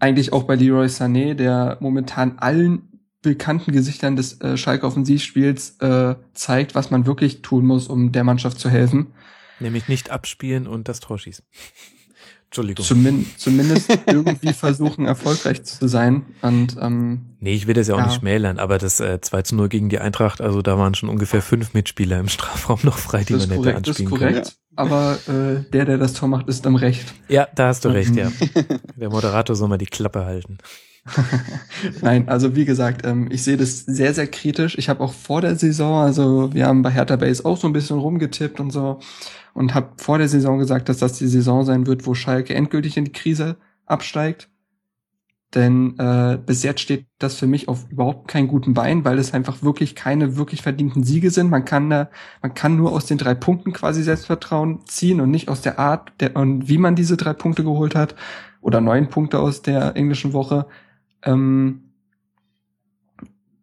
eigentlich 0.00 0.32
auch 0.32 0.44
bei 0.44 0.54
Leroy 0.54 0.86
Sané, 0.86 1.34
der 1.34 1.76
momentan 1.80 2.38
allen 2.38 3.00
bekannten 3.22 3.72
Gesichtern 3.72 4.16
des 4.16 4.40
äh, 4.40 4.56
Schalke 4.56 4.86
Offensivspiels 4.86 5.78
äh, 5.80 6.14
zeigt, 6.34 6.74
was 6.74 6.90
man 6.90 7.06
wirklich 7.06 7.42
tun 7.42 7.66
muss, 7.66 7.88
um 7.88 8.12
der 8.12 8.24
Mannschaft 8.24 8.58
zu 8.58 8.70
helfen. 8.70 9.08
Nämlich 9.60 9.88
nicht 9.88 10.10
abspielen 10.10 10.66
und 10.66 10.88
das 10.88 11.00
Tor 11.00 11.18
schießen. 11.18 11.44
Entschuldigung. 12.48 12.84
Zumin 12.84 13.26
zumindest 13.36 13.90
irgendwie 14.06 14.54
versuchen, 14.54 15.04
erfolgreich 15.04 15.64
zu 15.64 15.86
sein. 15.86 16.24
Und, 16.40 16.76
ähm, 16.80 17.26
nee, 17.40 17.52
ich 17.52 17.66
will 17.66 17.74
das 17.74 17.88
ja 17.88 17.94
auch 17.94 17.98
ja. 17.98 18.06
nicht 18.06 18.20
schmälern, 18.20 18.58
aber 18.58 18.78
das 18.78 19.00
äh, 19.00 19.20
2 19.20 19.42
zu 19.42 19.56
0 19.56 19.68
gegen 19.68 19.90
die 19.90 19.98
Eintracht, 19.98 20.40
also 20.40 20.62
da 20.62 20.78
waren 20.78 20.94
schon 20.94 21.10
ungefähr 21.10 21.42
fünf 21.42 21.74
Mitspieler 21.74 22.18
im 22.18 22.28
Strafraum 22.28 22.80
noch 22.84 22.96
frei, 22.96 23.24
die 23.24 23.34
man 23.34 23.50
hätte 23.50 23.76
anspielen 23.76 23.82
Das 23.82 23.98
ist 23.98 24.08
korrekt, 24.08 24.34
können. 24.34 24.48
aber 24.76 25.18
äh, 25.28 25.70
der, 25.70 25.84
der 25.84 25.98
das 25.98 26.14
Tor 26.14 26.28
macht, 26.28 26.48
ist 26.48 26.66
am 26.66 26.76
Recht. 26.76 27.12
Ja, 27.28 27.48
da 27.54 27.68
hast 27.68 27.84
du 27.84 27.90
recht, 27.90 28.16
ja. 28.16 28.32
Der 28.96 29.10
Moderator 29.10 29.54
soll 29.54 29.68
mal 29.68 29.78
die 29.78 29.86
Klappe 29.86 30.24
halten. 30.24 30.58
Nein, 32.02 32.28
also 32.28 32.56
wie 32.56 32.64
gesagt, 32.64 33.06
ähm, 33.06 33.28
ich 33.30 33.42
sehe 33.42 33.56
das 33.56 33.80
sehr, 33.80 34.14
sehr 34.14 34.26
kritisch. 34.26 34.76
Ich 34.78 34.88
habe 34.88 35.00
auch 35.00 35.12
vor 35.12 35.40
der 35.40 35.56
Saison, 35.56 36.02
also 36.02 36.52
wir 36.54 36.66
haben 36.66 36.82
bei 36.82 36.90
Hertha 36.90 37.16
Base 37.16 37.44
auch 37.44 37.56
so 37.56 37.66
ein 37.66 37.72
bisschen 37.72 37.98
rumgetippt 37.98 38.60
und 38.60 38.70
so 38.70 39.00
und 39.58 39.74
habe 39.74 39.90
vor 39.96 40.18
der 40.18 40.28
Saison 40.28 40.60
gesagt, 40.60 40.88
dass 40.88 40.98
das 40.98 41.18
die 41.18 41.26
Saison 41.26 41.64
sein 41.64 41.88
wird, 41.88 42.06
wo 42.06 42.14
Schalke 42.14 42.54
endgültig 42.54 42.96
in 42.96 43.06
die 43.06 43.12
Krise 43.12 43.56
absteigt. 43.86 44.48
Denn 45.52 45.98
äh, 45.98 46.38
bis 46.38 46.62
jetzt 46.62 46.80
steht 46.80 47.06
das 47.18 47.34
für 47.34 47.48
mich 47.48 47.66
auf 47.66 47.90
überhaupt 47.90 48.28
keinen 48.28 48.46
guten 48.46 48.72
Bein, 48.72 49.04
weil 49.04 49.18
es 49.18 49.34
einfach 49.34 49.60
wirklich 49.64 49.96
keine 49.96 50.36
wirklich 50.36 50.62
verdienten 50.62 51.02
Siege 51.02 51.32
sind. 51.32 51.50
Man 51.50 51.64
kann 51.64 51.90
da, 51.90 52.08
man 52.40 52.54
kann 52.54 52.76
nur 52.76 52.92
aus 52.92 53.06
den 53.06 53.18
drei 53.18 53.34
Punkten 53.34 53.72
quasi 53.72 54.04
Selbstvertrauen 54.04 54.86
ziehen 54.86 55.20
und 55.20 55.32
nicht 55.32 55.48
aus 55.48 55.60
der 55.60 55.80
Art 55.80 56.12
der, 56.20 56.36
und 56.36 56.68
wie 56.68 56.78
man 56.78 56.94
diese 56.94 57.16
drei 57.16 57.32
Punkte 57.32 57.64
geholt 57.64 57.96
hat 57.96 58.14
oder 58.60 58.80
neun 58.80 59.08
Punkte 59.08 59.40
aus 59.40 59.62
der 59.62 59.96
englischen 59.96 60.34
Woche. 60.34 60.66
Ähm, 61.24 61.94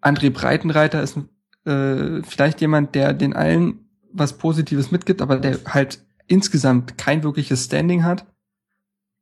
André 0.02 0.30
Breitenreiter 0.30 1.02
ist 1.02 1.18
äh, 1.64 2.22
vielleicht 2.24 2.60
jemand, 2.60 2.96
der 2.96 3.14
den 3.14 3.34
allen 3.34 3.85
was 4.16 4.38
Positives 4.38 4.92
mitgibt, 4.92 5.22
aber 5.22 5.38
der 5.38 5.60
halt 5.66 6.04
insgesamt 6.28 6.98
kein 6.98 7.24
wirkliches 7.24 7.66
Standing 7.66 8.04
hat. 8.04 8.26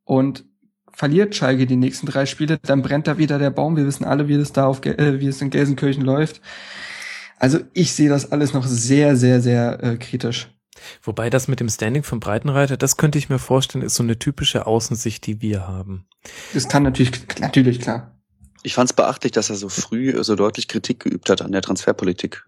Und 0.05 0.45
verliert 0.93 1.35
Schalke 1.35 1.65
die 1.65 1.75
nächsten 1.75 2.05
drei 2.05 2.25
Spiele, 2.25 2.59
dann 2.59 2.81
brennt 2.81 3.07
da 3.07 3.17
wieder 3.17 3.39
der 3.39 3.49
Baum. 3.49 3.75
Wir 3.75 3.85
wissen 3.85 4.05
alle, 4.05 4.27
wie 4.27 4.33
es 4.33 4.53
da 4.53 4.65
auf, 4.67 4.85
äh, 4.85 5.19
wie 5.19 5.27
es 5.27 5.41
in 5.41 5.49
Gelsenkirchen 5.49 6.03
läuft. 6.03 6.41
Also 7.39 7.59
ich 7.73 7.93
sehe 7.93 8.09
das 8.09 8.31
alles 8.31 8.53
noch 8.53 8.65
sehr, 8.65 9.15
sehr, 9.17 9.41
sehr 9.41 9.83
äh, 9.83 9.97
kritisch. 9.97 10.49
Wobei 11.01 11.29
das 11.29 11.47
mit 11.47 11.59
dem 11.59 11.69
Standing 11.69 12.03
von 12.03 12.19
Breitenreiter, 12.19 12.77
das 12.77 12.97
könnte 12.97 13.17
ich 13.17 13.29
mir 13.29 13.39
vorstellen, 13.39 13.83
ist 13.83 13.95
so 13.95 14.03
eine 14.03 14.19
typische 14.19 14.65
Außensicht, 14.65 15.25
die 15.25 15.41
wir 15.41 15.67
haben. 15.67 16.05
Das 16.53 16.67
kann 16.67 16.83
natürlich, 16.83 17.11
natürlich 17.39 17.79
klar. 17.79 18.19
Ich 18.63 18.75
fand 18.75 18.89
es 18.89 18.95
beachtlich, 18.95 19.33
dass 19.33 19.49
er 19.49 19.55
so 19.55 19.69
früh 19.69 20.23
so 20.23 20.35
deutlich 20.35 20.67
Kritik 20.67 21.01
geübt 21.01 21.29
hat 21.29 21.41
an 21.41 21.51
der 21.51 21.61
Transferpolitik. 21.61 22.45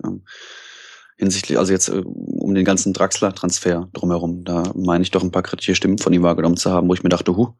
Hinsichtlich, 1.17 1.57
also 1.57 1.71
jetzt 1.71 1.87
äh, 1.87 2.01
um 2.03 2.53
den 2.53 2.65
ganzen 2.65 2.93
Draxler-Transfer 2.93 3.89
drumherum. 3.93 4.43
Da 4.43 4.63
meine 4.75 5.03
ich 5.03 5.11
doch 5.11 5.23
ein 5.23 5.31
paar 5.31 5.43
kritische 5.43 5.75
Stimmen 5.75 5.97
von 5.97 6.11
ihm 6.13 6.23
wahrgenommen 6.23 6.57
zu 6.57 6.71
haben, 6.71 6.89
wo 6.89 6.93
ich 6.93 7.03
mir 7.03 7.09
dachte, 7.09 7.35
huh, 7.35 7.53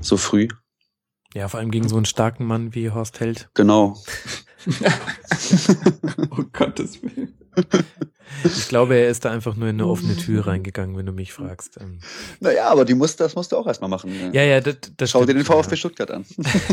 so 0.00 0.16
früh. 0.16 0.48
Ja, 1.34 1.48
vor 1.48 1.60
allem 1.60 1.70
gegen 1.70 1.88
so 1.88 1.96
einen 1.96 2.04
starken 2.04 2.44
Mann 2.44 2.74
wie 2.74 2.90
Horst 2.90 3.20
Held. 3.20 3.48
Genau. 3.54 3.96
oh 6.30 6.44
Gottes 6.52 7.02
Willen. 7.02 7.38
Ich 8.44 8.68
glaube, 8.68 8.96
er 8.96 9.08
ist 9.08 9.24
da 9.24 9.30
einfach 9.30 9.56
nur 9.56 9.68
in 9.68 9.76
eine 9.76 9.86
offene 9.86 10.16
Tür 10.16 10.46
reingegangen, 10.46 10.96
wenn 10.96 11.06
du 11.06 11.12
mich 11.12 11.32
fragst. 11.32 11.78
Ähm. 11.80 12.00
Naja, 12.40 12.68
aber 12.68 12.84
die 12.84 12.94
muss, 12.94 13.16
das 13.16 13.34
musst 13.34 13.52
du 13.52 13.56
auch 13.56 13.66
erstmal 13.66 13.90
machen. 13.90 14.10
Ne? 14.10 14.30
Ja, 14.32 14.42
ja, 14.42 14.60
das, 14.60 14.76
das 14.96 15.10
Schau 15.10 15.24
dir 15.24 15.34
den 15.34 15.44
VfB 15.44 15.72
ja. 15.72 15.76
Stuttgart 15.76 16.10
an. 16.10 16.24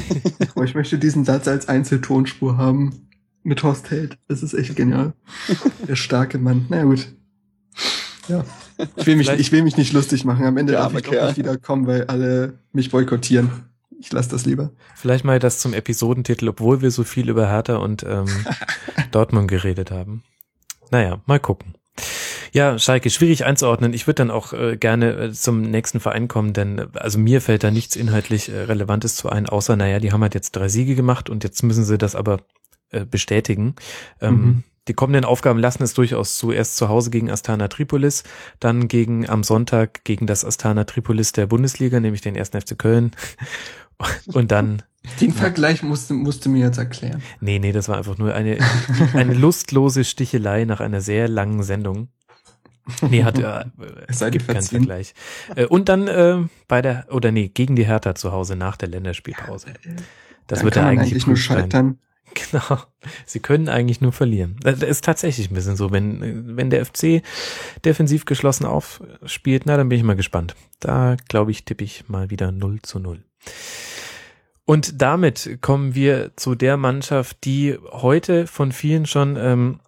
ich 0.64 0.76
möchte 0.76 0.98
diesen 0.98 1.26
Satz 1.26 1.48
als 1.48 1.68
Einzeltonspur 1.68 2.58
haben 2.58 3.10
mit 3.44 3.64
Horst 3.64 3.90
Held. 3.92 4.18
Das 4.28 4.44
ist 4.44 4.54
echt 4.54 4.76
genial. 4.76 5.14
Der 5.88 5.96
starke 5.96 6.38
Mann. 6.38 6.66
Na 6.70 6.84
gut. 6.84 7.08
Ja. 8.28 8.46
Ich 8.96 9.06
will 9.06 9.16
mich, 9.16 9.30
ich 9.30 9.52
will 9.52 9.64
mich 9.64 9.78
nicht 9.78 9.94
lustig 9.94 10.24
machen. 10.24 10.46
Am 10.46 10.58
Ende 10.58 10.74
ja, 10.74 10.80
darf 10.80 10.94
ich 10.94 11.04
doch 11.04 11.12
nicht 11.12 11.38
wieder 11.38 11.58
kommen, 11.58 11.88
weil 11.88 12.06
alle 12.06 12.60
mich 12.72 12.92
boykottieren. 12.92 13.50
Ich 14.00 14.12
lasse 14.14 14.30
das 14.30 14.46
lieber. 14.46 14.72
Vielleicht 14.96 15.26
mal 15.26 15.40
das 15.40 15.60
zum 15.60 15.74
Episodentitel, 15.74 16.48
obwohl 16.48 16.82
wir 16.82 16.92
so 16.92 17.04
viel 17.04 17.30
über 17.30 17.48
Hertha 17.50 17.78
und 17.78 18.04
ähm, 18.04 18.28
Dortmund 19.12 19.50
geredet 19.50 19.92
haben. 19.92 20.24
Naja, 20.92 21.22
mal 21.26 21.40
gucken. 21.40 21.76
Ja, 22.52 22.80
Schalke, 22.80 23.10
schwierig 23.10 23.46
einzuordnen. 23.46 23.94
Ich 23.94 24.08
würde 24.08 24.16
dann 24.16 24.32
auch 24.32 24.54
äh, 24.54 24.78
gerne 24.78 25.14
äh, 25.14 25.32
zum 25.34 25.62
nächsten 25.62 26.00
Verein 26.00 26.28
kommen, 26.28 26.54
denn 26.54 26.80
äh, 26.80 26.88
also 26.96 27.20
mir 27.20 27.42
fällt 27.42 27.64
da 27.64 27.72
nichts 27.72 27.96
inhaltlich 27.96 28.50
äh, 28.50 28.62
Relevantes 28.62 29.16
zu 29.16 29.30
ein, 29.30 29.48
außer, 29.48 29.76
naja, 29.76 30.00
die 30.00 30.12
haben 30.12 30.22
halt 30.22 30.34
jetzt 30.34 30.56
drei 30.56 30.70
Siege 30.70 30.96
gemacht 30.96 31.30
und 31.30 31.44
jetzt 31.44 31.62
müssen 31.64 31.84
sie 31.84 31.98
das 31.98 32.16
aber 32.16 32.40
äh, 32.92 33.06
bestätigen. 33.06 33.76
Ähm, 34.22 34.34
mhm. 34.34 34.64
Die 34.88 34.94
kommenden 34.94 35.24
Aufgaben 35.24 35.60
lassen 35.60 35.84
es 35.84 35.94
durchaus 35.94 36.38
zu. 36.38 36.52
Erst 36.52 36.78
zu 36.78 36.90
Hause 36.90 37.12
gegen 37.12 37.30
Astana 37.30 37.68
Tripolis, 37.68 38.24
dann 38.60 38.88
gegen 38.88 39.30
am 39.30 39.44
Sonntag 39.44 40.04
gegen 40.04 40.26
das 40.26 40.44
Astana 40.44 40.86
Tripolis 40.86 41.32
der 41.32 41.46
Bundesliga, 41.46 42.00
nämlich 42.00 42.22
den 42.22 42.36
1. 42.36 42.50
FC 42.50 42.78
Köln. 42.78 43.12
Und 44.34 44.52
dann 44.52 44.82
den 45.22 45.32
Vergleich 45.34 45.84
musste, 45.84 46.14
musste 46.14 46.50
mir 46.50 46.66
jetzt 46.66 46.78
erklären. 46.78 47.22
Nee, 47.40 47.60
nee, 47.60 47.72
das 47.72 47.88
war 47.88 47.98
einfach 47.98 48.18
nur 48.18 48.34
eine, 48.34 48.58
eine 49.14 49.34
lustlose 49.34 50.04
Stichelei 50.04 50.66
nach 50.66 50.80
einer 50.80 51.02
sehr 51.02 51.28
langen 51.28 51.64
Sendung. 51.64 52.10
Nee, 53.08 53.24
hat 53.24 53.38
äh, 53.40 53.66
es 54.08 54.20
gibt 54.32 54.48
keinen 54.48 54.64
Vergleich. 54.64 55.14
Äh, 55.56 55.66
und 55.66 55.90
dann 55.90 56.08
äh, 56.08 56.38
bei 56.68 56.82
der 56.82 57.06
oder 57.12 57.32
nee, 57.32 57.50
gegen 57.50 57.76
die 57.76 57.86
Hertha 57.86 58.16
zu 58.16 58.32
Hause 58.32 58.56
nach 58.56 58.78
der 58.78 58.90
Länderspielpause. 58.90 59.68
Das 60.48 60.60
dann 60.60 60.66
wird 60.66 60.76
ja 60.76 60.88
eigentlich, 60.88 61.12
eigentlich 61.12 61.28
nur 61.28 61.38
scheitern. 61.38 62.00
Genau. 62.52 62.82
Sie 63.26 63.40
können 63.40 63.70
eigentlich 63.70 64.02
nur 64.02 64.12
verlieren. 64.12 64.58
Das 64.62 64.82
ist 64.82 65.04
tatsächlich 65.04 65.50
ein 65.50 65.54
bisschen 65.54 65.76
so. 65.76 65.92
Wenn, 65.92 66.58
wenn 66.58 66.70
der 66.70 66.86
FC 66.86 67.22
defensiv 67.86 68.26
geschlossen 68.26 68.66
aufspielt, 68.66 69.64
na, 69.66 69.78
dann 69.78 69.90
bin 69.90 69.98
ich 69.98 70.04
mal 70.04 70.16
gespannt. 70.16 70.56
Da, 70.80 71.16
glaube 71.28 71.52
ich, 71.52 71.66
tippe 71.66 71.84
ich 71.84 72.10
mal 72.10 72.30
wieder 72.30 72.52
0 72.52 72.82
zu 72.82 73.00
0. 73.00 73.24
Und 74.66 75.02
damit 75.02 75.60
kommen 75.62 75.96
wir 75.96 76.32
zu 76.36 76.56
der 76.56 76.78
Mannschaft, 76.78 77.44
die 77.44 77.78
heute 77.92 78.46
von 78.48 78.72
vielen 78.72 79.06
schon 79.06 79.36
ähm, 79.36 79.80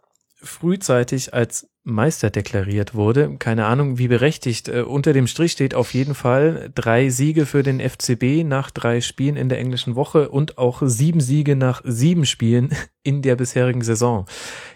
frühzeitig 0.41 1.33
als 1.33 1.70
Meister 1.83 2.29
deklariert 2.29 2.93
wurde. 2.93 3.37
Keine 3.39 3.65
Ahnung, 3.65 3.97
wie 3.97 4.07
berechtigt. 4.07 4.67
Äh, 4.67 4.83
unter 4.83 5.13
dem 5.13 5.25
Strich 5.25 5.53
steht 5.53 5.73
auf 5.73 5.95
jeden 5.95 6.13
Fall 6.13 6.69
drei 6.75 7.09
Siege 7.09 7.47
für 7.47 7.63
den 7.63 7.79
FCB 7.79 8.43
nach 8.43 8.69
drei 8.69 9.01
Spielen 9.01 9.35
in 9.35 9.49
der 9.49 9.57
englischen 9.57 9.95
Woche 9.95 10.29
und 10.29 10.59
auch 10.59 10.83
sieben 10.85 11.21
Siege 11.21 11.55
nach 11.55 11.81
sieben 11.83 12.27
Spielen 12.27 12.69
in 13.03 13.23
der 13.23 13.35
bisherigen 13.35 13.81
Saison. 13.81 14.27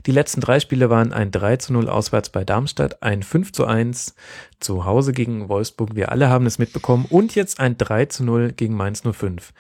Die 0.08 0.12
letzten 0.12 0.42
drei 0.42 0.60
Spiele 0.60 0.90
waren 0.90 1.14
ein 1.14 1.30
3 1.30 1.58
zu 1.58 1.74
0 1.74 1.90
auswärts 1.90 2.30
bei 2.30 2.44
Darmstadt, 2.44 3.04
ein 3.04 3.22
5 3.22 3.52
zu 3.52 3.66
1 3.66 4.16
zu 4.60 4.86
Hause 4.86 5.14
gegen 5.14 5.48
Wolfsburg. 5.48 5.96
Wir 5.96 6.12
alle 6.12 6.30
haben 6.30 6.48
es 6.48 6.58
mitbekommen 6.58 7.06
und 7.08 7.36
jetzt 7.36 7.60
ein 7.60 7.78
3 7.78 8.06
zu 8.06 8.24
0 8.24 8.54
gegen 8.54 8.76
Mainz 8.76 9.04
05. 9.04 9.54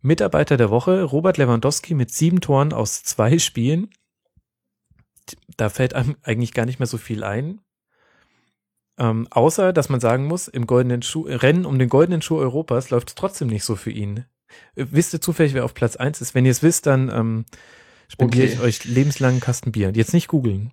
Mitarbeiter 0.00 0.56
der 0.56 0.70
Woche 0.70 1.02
Robert 1.02 1.36
Lewandowski 1.36 1.92
mit 1.92 2.10
sieben 2.10 2.40
Toren 2.40 2.72
aus 2.72 3.02
zwei 3.02 3.38
Spielen 3.38 3.90
da 5.56 5.68
fällt 5.68 5.94
einem 5.94 6.16
eigentlich 6.22 6.52
gar 6.52 6.66
nicht 6.66 6.78
mehr 6.78 6.86
so 6.86 6.98
viel 6.98 7.24
ein. 7.24 7.60
Ähm, 8.98 9.26
außer, 9.30 9.72
dass 9.72 9.88
man 9.88 10.00
sagen 10.00 10.26
muss, 10.26 10.48
im 10.48 10.66
goldenen 10.66 11.02
Schuh, 11.02 11.26
Rennen 11.28 11.66
um 11.66 11.78
den 11.78 11.88
goldenen 11.88 12.22
Schuh 12.22 12.38
Europas 12.38 12.90
läuft 12.90 13.08
es 13.08 13.14
trotzdem 13.14 13.48
nicht 13.48 13.64
so 13.64 13.76
für 13.76 13.90
ihn. 13.90 14.24
Äh, 14.74 14.86
wisst 14.90 15.12
ihr 15.12 15.20
zufällig, 15.20 15.54
wer 15.54 15.64
auf 15.64 15.74
Platz 15.74 15.96
eins 15.96 16.20
ist? 16.20 16.34
Wenn 16.34 16.46
ihr 16.46 16.50
es 16.50 16.62
wisst, 16.62 16.86
dann 16.86 17.10
ähm, 17.10 17.44
spendiere 18.08 18.46
okay. 18.46 18.54
ich 18.54 18.60
euch 18.60 18.84
lebenslangen 18.84 19.40
Kasten 19.40 19.72
Bier. 19.72 19.92
Jetzt 19.94 20.14
nicht 20.14 20.28
googeln. 20.28 20.72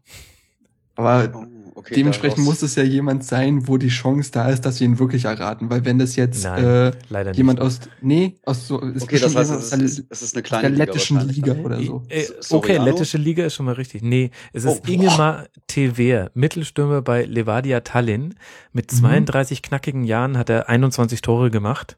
Aber 0.96 1.48
okay, 1.76 1.96
Dementsprechend 1.96 2.44
muss 2.46 2.62
es 2.62 2.76
ja 2.76 2.84
jemand 2.84 3.24
sein, 3.24 3.68
wo 3.68 3.78
die 3.78 3.90
Chance 3.90 4.32
da 4.32 4.50
ist, 4.50 4.62
dass 4.62 4.80
wir 4.80 4.88
ihn 4.88 5.00
wirklich 5.00 5.26
erraten. 5.26 5.70
Weil 5.70 5.86
wenn 5.86 6.00
das 6.00 6.16
jetzt 6.16 6.44
Nein, 6.44 6.64
äh, 6.64 7.32
jemand 7.34 7.60
aus, 7.60 7.80
nee, 8.02 8.36
aus 8.44 8.68
so, 8.68 8.80
ist 8.80 9.04
okay, 9.04 9.20
das 9.20 9.36
heißt, 9.36 9.52
es 9.52 9.72
ist, 9.74 10.06
es 10.10 10.22
ist 10.22 10.36
eine 10.36 10.44
kleine 10.44 10.76
der 10.76 10.86
lettischen 10.86 11.20
Liga, 11.28 11.54
Liga 11.54 11.64
oder 11.66 11.82
so. 11.82 12.04
Äh, 12.10 12.26
okay, 12.50 12.78
lettische 12.78 13.18
Liga 13.18 13.46
ist 13.46 13.56
schon 13.56 13.66
mal 13.66 13.76
richtig. 13.76 14.04
Nee, 14.04 14.32
es 14.54 14.66
ist 14.66 14.82
oh, 14.84 14.92
Ingemar 14.92 15.48
Tever, 15.68 16.32
Mittelstürmer 16.34 17.02
bei 17.02 17.24
Levadia 17.26 17.82
Tallinn. 17.82 18.36
Mit 18.72 18.92
32 18.92 19.60
mhm. 19.60 19.62
knackigen 19.62 20.04
Jahren 20.04 20.38
hat 20.38 20.50
er 20.50 20.70
21 20.70 21.22
Tore 21.22 21.52
gemacht. 21.52 21.98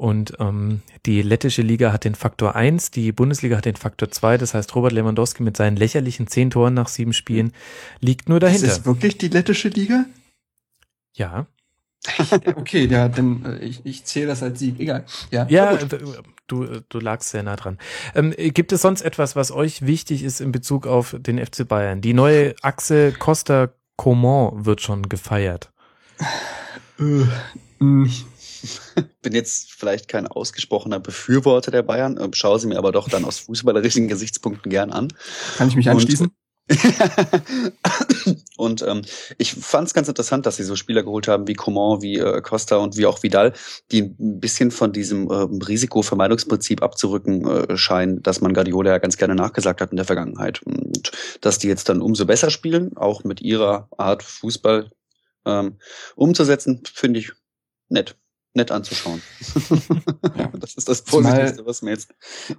Und 0.00 0.32
ähm, 0.38 0.80
die 1.04 1.20
lettische 1.20 1.60
Liga 1.60 1.92
hat 1.92 2.04
den 2.04 2.14
Faktor 2.14 2.56
1, 2.56 2.90
die 2.90 3.12
Bundesliga 3.12 3.58
hat 3.58 3.66
den 3.66 3.76
Faktor 3.76 4.10
2. 4.10 4.38
Das 4.38 4.54
heißt, 4.54 4.74
Robert 4.74 4.92
Lewandowski 4.92 5.42
mit 5.42 5.58
seinen 5.58 5.76
lächerlichen 5.76 6.26
zehn 6.26 6.48
Toren 6.48 6.72
nach 6.72 6.88
sieben 6.88 7.12
Spielen 7.12 7.52
liegt 8.00 8.26
nur 8.26 8.40
dahinter. 8.40 8.66
Ist 8.66 8.78
das 8.78 8.86
wirklich 8.86 9.18
die 9.18 9.28
lettische 9.28 9.68
Liga? 9.68 10.06
Ja. 11.12 11.44
okay, 12.56 12.86
ja, 12.86 13.10
dann 13.10 13.44
äh, 13.44 13.58
ich, 13.58 13.84
ich 13.84 14.04
zähle 14.06 14.28
das 14.28 14.42
als 14.42 14.60
Sieg. 14.60 14.80
Egal. 14.80 15.04
Ja, 15.30 15.46
ja 15.50 15.76
du, 16.46 16.80
du 16.88 16.98
lagst 16.98 17.28
sehr 17.28 17.42
nah 17.42 17.56
dran. 17.56 17.76
Ähm, 18.14 18.32
gibt 18.38 18.72
es 18.72 18.80
sonst 18.80 19.02
etwas, 19.02 19.36
was 19.36 19.52
euch 19.52 19.84
wichtig 19.84 20.22
ist 20.22 20.40
in 20.40 20.50
Bezug 20.50 20.86
auf 20.86 21.14
den 21.18 21.44
FC 21.44 21.68
Bayern? 21.68 22.00
Die 22.00 22.14
neue 22.14 22.54
Achse 22.62 23.12
Costa 23.12 23.68
Coman 23.96 24.64
wird 24.64 24.80
schon 24.80 25.10
gefeiert. 25.10 25.70
Ich 28.62 28.80
bin 29.22 29.34
jetzt 29.34 29.72
vielleicht 29.72 30.08
kein 30.08 30.26
ausgesprochener 30.26 31.00
Befürworter 31.00 31.70
der 31.70 31.82
Bayern, 31.82 32.16
äh, 32.16 32.28
schaue 32.32 32.58
sie 32.58 32.66
mir 32.66 32.78
aber 32.78 32.92
doch 32.92 33.08
dann 33.08 33.24
aus 33.24 33.38
fußballerischen 33.40 34.08
Gesichtspunkten 34.08 34.70
gern 34.70 34.90
an. 34.90 35.12
Kann 35.56 35.68
ich 35.68 35.76
mich 35.76 35.88
anschließen? 35.88 36.26
Und, 36.26 36.34
und 38.56 38.82
ähm, 38.82 39.02
ich 39.38 39.54
fand 39.54 39.88
es 39.88 39.94
ganz 39.94 40.08
interessant, 40.08 40.46
dass 40.46 40.56
sie 40.56 40.62
so 40.62 40.76
Spieler 40.76 41.02
geholt 41.02 41.26
haben 41.26 41.48
wie 41.48 41.54
Coman, 41.54 42.00
wie 42.00 42.18
äh, 42.18 42.40
Costa 42.42 42.76
und 42.76 42.96
wie 42.96 43.06
auch 43.06 43.22
Vidal, 43.22 43.52
die 43.90 44.02
ein 44.02 44.40
bisschen 44.40 44.70
von 44.70 44.92
diesem 44.92 45.28
äh, 45.30 45.64
Risikovermeidungsprinzip 45.64 46.82
abzurücken 46.82 47.46
äh, 47.46 47.76
scheinen, 47.76 48.22
dass 48.22 48.40
man 48.40 48.54
Guardiola 48.54 48.90
ja 48.90 48.98
ganz 48.98 49.16
gerne 49.16 49.34
nachgesagt 49.34 49.80
hat 49.80 49.90
in 49.90 49.96
der 49.96 50.06
Vergangenheit. 50.06 50.62
Und 50.62 51.10
dass 51.40 51.58
die 51.58 51.68
jetzt 51.68 51.88
dann 51.88 52.02
umso 52.02 52.24
besser 52.24 52.50
spielen, 52.50 52.96
auch 52.96 53.24
mit 53.24 53.40
ihrer 53.40 53.88
Art 53.96 54.22
Fußball 54.22 54.90
ähm, 55.46 55.78
umzusetzen, 56.14 56.82
finde 56.84 57.18
ich 57.18 57.32
nett 57.88 58.16
nett 58.54 58.70
anzuschauen. 58.70 59.22
ja. 60.36 60.50
Das 60.58 60.74
ist 60.74 60.88
das 60.88 61.02
Positivste, 61.02 61.56
zumal, 61.56 61.66
was 61.66 61.82
mir 61.82 61.90
jetzt. 61.90 62.14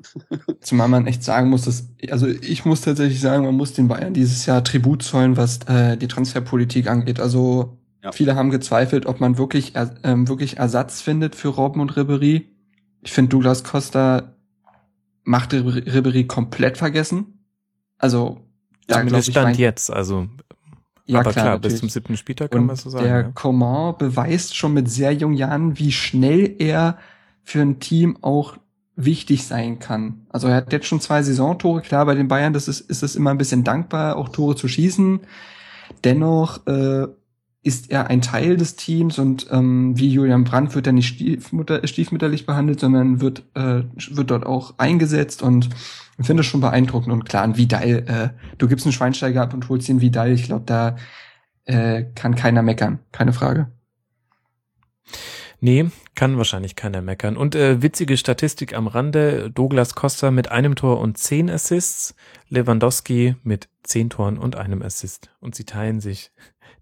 zumal 0.61 0.87
man 0.87 1.07
echt 1.07 1.23
sagen 1.23 1.49
muss, 1.49 1.63
dass, 1.63 1.89
also 2.09 2.27
ich 2.27 2.65
muss 2.65 2.81
tatsächlich 2.81 3.19
sagen, 3.19 3.43
man 3.45 3.55
muss 3.55 3.73
den 3.73 3.87
Bayern 3.87 4.13
dieses 4.13 4.45
Jahr 4.45 4.63
Tribut 4.63 5.03
zollen, 5.03 5.37
was 5.37 5.59
äh, 5.67 5.97
die 5.97 6.07
Transferpolitik 6.07 6.87
angeht. 6.87 7.19
Also 7.19 7.77
ja. 8.03 8.11
viele 8.11 8.35
haben 8.35 8.51
gezweifelt, 8.51 9.05
ob 9.05 9.19
man 9.19 9.37
wirklich, 9.37 9.75
äh, 9.75 9.87
wirklich 10.03 10.57
Ersatz 10.57 11.01
findet 11.01 11.35
für 11.35 11.49
Robben 11.49 11.81
und 11.81 11.95
Ribery. 11.97 12.47
Ich 13.01 13.11
finde, 13.11 13.29
Douglas 13.29 13.63
Costa 13.63 14.35
macht 15.23 15.53
Ribery 15.53 16.25
komplett 16.25 16.77
vergessen. 16.77 17.45
Also 17.97 18.41
da 18.87 19.03
ja, 19.03 19.21
stand 19.21 19.57
jetzt, 19.57 19.91
also 19.91 20.27
ja, 21.11 21.19
Aber 21.19 21.31
klar, 21.31 21.45
klar 21.45 21.59
bis 21.59 21.80
zum 21.80 21.90
siebten 21.90 22.17
Spieltag 22.17 22.51
kann 22.51 22.65
man 22.65 22.75
so 22.75 22.90
sagen. 22.90 23.06
Der 23.06 23.22
ja. 23.22 23.23
Coman 23.33 23.95
beweist 23.98 24.56
schon 24.56 24.73
mit 24.73 24.90
sehr 24.90 25.14
jungen 25.14 25.35
Jahren, 25.35 25.77
wie 25.77 25.91
schnell 25.91 26.56
er 26.59 26.98
für 27.43 27.61
ein 27.61 27.80
Team 27.80 28.17
auch 28.22 28.57
wichtig 28.95 29.45
sein 29.45 29.80
kann. 29.80 30.25
Also 30.30 30.48
er 30.48 30.56
hat 30.56 30.72
jetzt 30.72 30.85
schon 30.85 31.01
zwei 31.01 31.22
Saisontore, 31.23 31.81
klar, 31.81 32.06
bei 32.06 32.15
den 32.15 32.27
Bayern 32.27 32.53
das 32.53 32.67
ist, 32.67 32.81
ist 32.81 33.03
es 33.03 33.15
immer 33.15 33.31
ein 33.31 33.38
bisschen 33.38 33.64
dankbar, 33.64 34.15
auch 34.15 34.30
Tore 34.30 34.56
zu 34.56 34.67
schießen. 34.67 35.22
Dennoch 36.03 36.65
äh, 36.67 37.07
ist 37.64 37.91
er 37.91 38.07
ein 38.07 38.22
Teil 38.22 38.57
des 38.57 38.75
Teams 38.75 39.19
und 39.19 39.48
ähm, 39.51 39.98
wie 39.98 40.09
Julian 40.09 40.43
Brandt 40.43 40.73
wird 40.73 40.88
er 40.88 40.93
nicht 40.93 41.07
stiefmutter, 41.07 41.85
stiefmütterlich 41.88 42.45
behandelt, 42.48 42.80
sondern 42.80 43.22
wird, 43.22 43.43
äh, 43.53 43.83
wird 43.93 44.31
dort 44.31 44.45
auch 44.45 44.75
eingesetzt 44.80 45.43
und 45.43 45.69
ich 46.17 46.25
finde 46.25 46.41
es 46.41 46.48
schon 46.48 46.61
beeindruckend 46.61 47.14
und 47.14 47.25
klar, 47.25 47.43
ein 47.43 47.57
Vidal, 47.57 47.90
äh, 48.07 48.30
du 48.57 48.67
gibst 48.67 48.85
einen 48.85 48.93
Schweinsteiger 48.93 49.43
ab 49.43 49.53
und 49.53 49.69
holst 49.69 49.88
den 49.88 50.01
Vidal, 50.01 50.31
ich 50.31 50.43
glaube, 50.43 50.64
da 50.65 50.95
äh, 51.65 52.06
kann 52.15 52.35
keiner 52.35 52.64
meckern, 52.64 52.99
keine 53.11 53.33
Frage. 53.33 53.72
Nee, 55.64 55.91
kann 56.15 56.38
wahrscheinlich 56.38 56.75
keiner 56.75 57.03
meckern. 57.03 57.38
Und 57.38 57.53
äh, 57.53 57.83
witzige 57.83 58.17
Statistik 58.17 58.73
am 58.73 58.88
Rande, 58.88 59.51
Douglas 59.51 59.93
Costa 59.93 60.31
mit 60.31 60.49
einem 60.49 60.73
Tor 60.73 60.99
und 60.99 61.19
zehn 61.19 61.51
Assists, 61.51 62.15
Lewandowski 62.49 63.35
mit 63.43 63.69
zehn 63.83 64.09
Toren 64.09 64.40
und 64.40 64.56
einem 64.56 64.81
Assist. 64.81 65.30
Und 65.40 65.53
sie 65.53 65.65
teilen 65.65 65.99
sich 65.99 66.31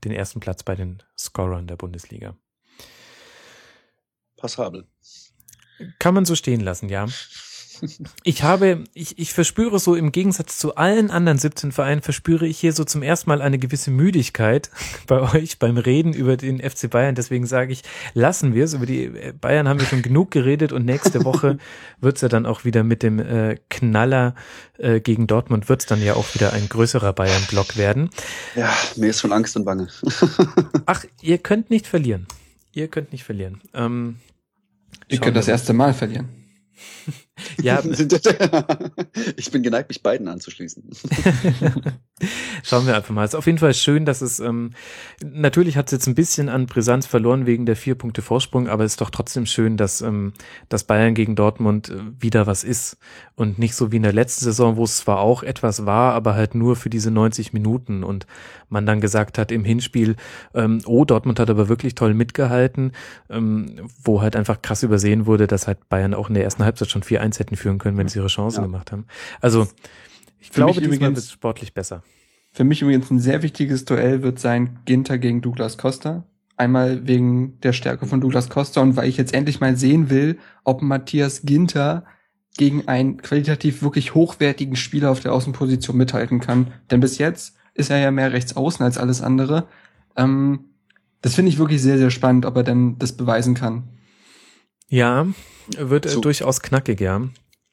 den 0.04 0.12
ersten 0.12 0.40
Platz 0.40 0.64
bei 0.64 0.76
den 0.76 1.04
Scorern 1.18 1.68
der 1.68 1.76
Bundesliga. 1.76 2.36
Passabel. 4.38 4.88
Kann 6.00 6.14
man 6.14 6.26
so 6.26 6.36
stehen 6.36 6.62
lassen, 6.62 6.90
ja. 6.90 7.08
Ich 8.24 8.44
habe, 8.44 8.84
ich, 8.94 9.18
ich 9.18 9.34
verspüre 9.34 9.80
so 9.80 9.96
im 9.96 10.12
Gegensatz 10.12 10.58
zu 10.58 10.76
allen 10.76 11.12
anderen 11.12 11.38
17 11.38 11.72
Vereinen, 11.72 12.02
verspüre 12.02 12.46
ich 12.46 12.60
hier 12.60 12.74
so 12.74 12.84
zum 12.84 13.04
ersten 13.04 13.30
Mal 13.30 13.42
eine 13.42 13.60
gewisse 13.60 13.92
Müdigkeit 13.92 14.70
bei 15.08 15.22
euch 15.22 15.60
beim 15.60 15.78
Reden 15.78 16.14
über 16.14 16.38
den 16.38 16.60
FC 16.60 16.90
Bayern. 16.90 17.16
Deswegen 17.16 17.46
sage 17.46 17.74
ich, 17.74 17.84
lassen 18.14 18.54
wir 18.54 18.66
es. 18.66 18.74
Über 18.74 18.86
die 18.86 19.12
Bayern 19.40 19.68
haben 19.68 19.80
wir 19.80 19.88
schon 19.88 20.02
genug 20.02 20.32
geredet 20.32 20.72
und 20.72 20.86
nächste 20.86 21.26
Woche 21.26 21.58
wird's 22.02 22.22
ja 22.22 22.28
dann 22.28 22.46
auch 22.46 22.66
wieder 22.66 22.84
mit 22.84 23.04
dem 23.04 23.20
äh, 23.20 23.58
Knaller 23.70 24.36
äh, 24.78 25.00
gegen 25.02 25.28
Dortmund 25.28 25.70
wird's 25.70 25.86
dann 25.86 26.02
ja 26.02 26.14
auch 26.14 26.34
wieder 26.36 26.54
ein 26.54 26.70
größerer 26.70 27.14
Bayern-Block 27.14 27.78
werden. 27.78 28.10
Ja, 28.56 28.74
mir 28.96 29.10
ist 29.10 29.20
schon 29.20 29.34
Angst 29.34 29.56
und 29.56 29.66
Bange. 29.66 29.88
Ach, 30.86 31.06
ihr 31.22 31.38
könnt 31.38 31.70
nicht 31.70 31.88
verlieren. 31.88 32.28
Ihr 32.74 32.88
könnt 32.88 33.12
nicht 33.12 33.24
verlieren. 33.24 33.62
Ähm, 33.74 34.18
Ihr 35.08 35.20
könnt 35.20 35.36
das 35.36 35.48
erste 35.48 35.74
Mal 35.74 35.94
verlieren. 35.94 36.30
Ja, 37.62 37.82
ich 39.38 39.52
bin 39.52 39.64
geneigt, 39.64 39.90
mich 39.90 40.04
beiden 40.04 40.28
anzuschließen. 40.28 40.84
Schauen 42.64 42.86
wir 42.86 42.96
einfach 42.96 43.14
mal. 43.14 43.24
Es 43.24 43.32
ist 43.32 43.36
auf 43.36 43.46
jeden 43.46 43.58
Fall 43.58 43.74
schön, 43.74 44.06
dass 44.06 44.22
es, 44.22 44.40
ähm, 44.40 44.72
natürlich 45.24 45.78
hat 45.78 45.88
es 45.88 45.92
jetzt 45.94 46.08
ein 46.08 46.16
bisschen 46.16 46.50
an 46.50 46.68
Brisanz 46.68 47.06
verloren 47.06 47.46
wegen 47.46 47.66
der 47.66 47.78
vier 47.78 47.96
Punkte 47.96 48.22
Vorsprung, 48.22 48.68
aber 48.68 48.84
es 48.84 48.94
ist 48.94 49.02
doch 49.02 49.10
trotzdem 49.10 49.46
schön, 49.46 49.78
dass, 49.78 50.02
ähm, 50.02 50.34
dass 50.68 50.84
Bayern 50.84 51.16
gegen 51.16 51.36
Dortmund 51.36 51.90
äh, 51.90 52.02
wieder 52.20 52.46
was 52.48 52.64
ist 52.64 52.98
und 53.36 53.58
nicht 53.58 53.76
so 53.76 53.92
wie 53.92 53.98
in 53.98 54.04
der 54.04 54.14
letzten 54.14 54.44
Saison, 54.44 54.76
wo 54.76 54.84
es 54.84 54.98
zwar 54.98 55.20
auch 55.20 55.44
etwas 55.44 55.86
war, 55.86 56.14
aber 56.14 56.36
halt 56.36 56.56
nur 56.56 56.76
für 56.76 56.90
diese 56.90 57.12
90 57.12 57.54
Minuten 57.54 58.04
und 58.04 58.28
man 58.70 58.86
dann 58.86 59.02
gesagt 59.02 59.38
hat 59.38 59.52
im 59.52 59.64
Hinspiel, 59.64 60.16
ähm, 60.54 60.82
oh, 60.86 61.06
Dortmund 61.06 61.40
hat 61.40 61.50
aber 61.50 61.70
wirklich 61.70 61.96
toll 61.96 62.14
mitgehalten, 62.14 62.92
ähm, 63.30 63.90
wo 64.04 64.22
halt 64.22 64.36
einfach 64.36 64.62
krass 64.62 64.84
übersehen 64.84 65.26
wurde, 65.26 65.48
dass 65.48 65.68
halt 65.68 65.90
Bayern 65.90 66.14
auch 66.14 66.30
in 66.30 66.36
der 66.36 66.44
ersten 66.44 66.64
Halbzeit 66.64 66.90
schon 66.90 67.04
4-1 67.04 67.40
hätten 67.40 67.56
führen 67.56 67.78
können, 67.78 67.98
wenn 67.98 68.08
sie 68.08 68.20
ihre 68.20 68.28
Chancen 68.28 68.62
Ja. 68.62 68.66
gemacht 68.68 68.92
haben. 68.92 69.06
Also, 69.42 69.68
ich 70.40 70.48
Für 70.48 70.62
glaube, 70.62 70.80
diesmal 70.82 71.10
wird 71.10 71.18
es 71.18 71.32
sportlich 71.32 71.74
besser. 71.74 72.04
Für 72.52 72.64
mich 72.64 72.82
übrigens 72.82 73.12
ein 73.12 73.20
sehr 73.20 73.44
wichtiges 73.44 73.86
Duell 73.86 74.24
wird 74.24 74.40
sein 74.40 74.80
Ginter 74.86 75.18
gegen 75.18 75.42
Douglas 75.42 75.78
Costa. 75.78 76.24
Einmal 76.58 77.08
wegen 77.08 77.60
der 77.62 77.74
Stärke 77.74 78.06
von 78.06 78.20
Douglas 78.22 78.50
Costa 78.50 78.82
und 78.82 78.96
weil 78.96 79.08
ich 79.08 79.18
jetzt 79.18 79.34
endlich 79.34 79.60
mal 79.62 79.78
sehen 79.78 80.10
will, 80.10 80.40
ob 80.64 80.82
Matthias 80.82 81.44
Ginter 81.44 82.06
gegen 82.58 82.88
einen 82.88 83.22
qualitativ 83.22 83.82
wirklich 83.82 84.16
hochwertigen 84.16 84.76
Spieler 84.76 85.12
auf 85.12 85.22
der 85.22 85.32
Außenposition 85.32 85.96
mithalten 85.96 86.40
kann. 86.42 86.74
Denn 86.92 87.00
bis 87.00 87.18
jetzt 87.18 87.56
ist 87.80 87.90
er 87.90 87.98
ja 87.98 88.12
mehr 88.12 88.32
rechts 88.34 88.56
außen 88.56 88.84
als 88.86 88.98
alles 88.98 89.22
andere. 89.22 89.68
Ähm, 90.16 90.66
das 91.22 91.36
finde 91.36 91.50
ich 91.52 91.58
wirklich 91.58 91.82
sehr, 91.82 91.98
sehr 91.98 92.12
spannend, 92.12 92.46
ob 92.46 92.56
er 92.58 92.64
denn 92.64 92.98
das 93.00 93.16
beweisen 93.18 93.54
kann. 93.56 93.84
Ja, 94.88 95.28
wird 95.78 96.10
So. 96.10 96.22
durchaus 96.22 96.62
knackig, 96.62 97.00
ja. 97.00 97.22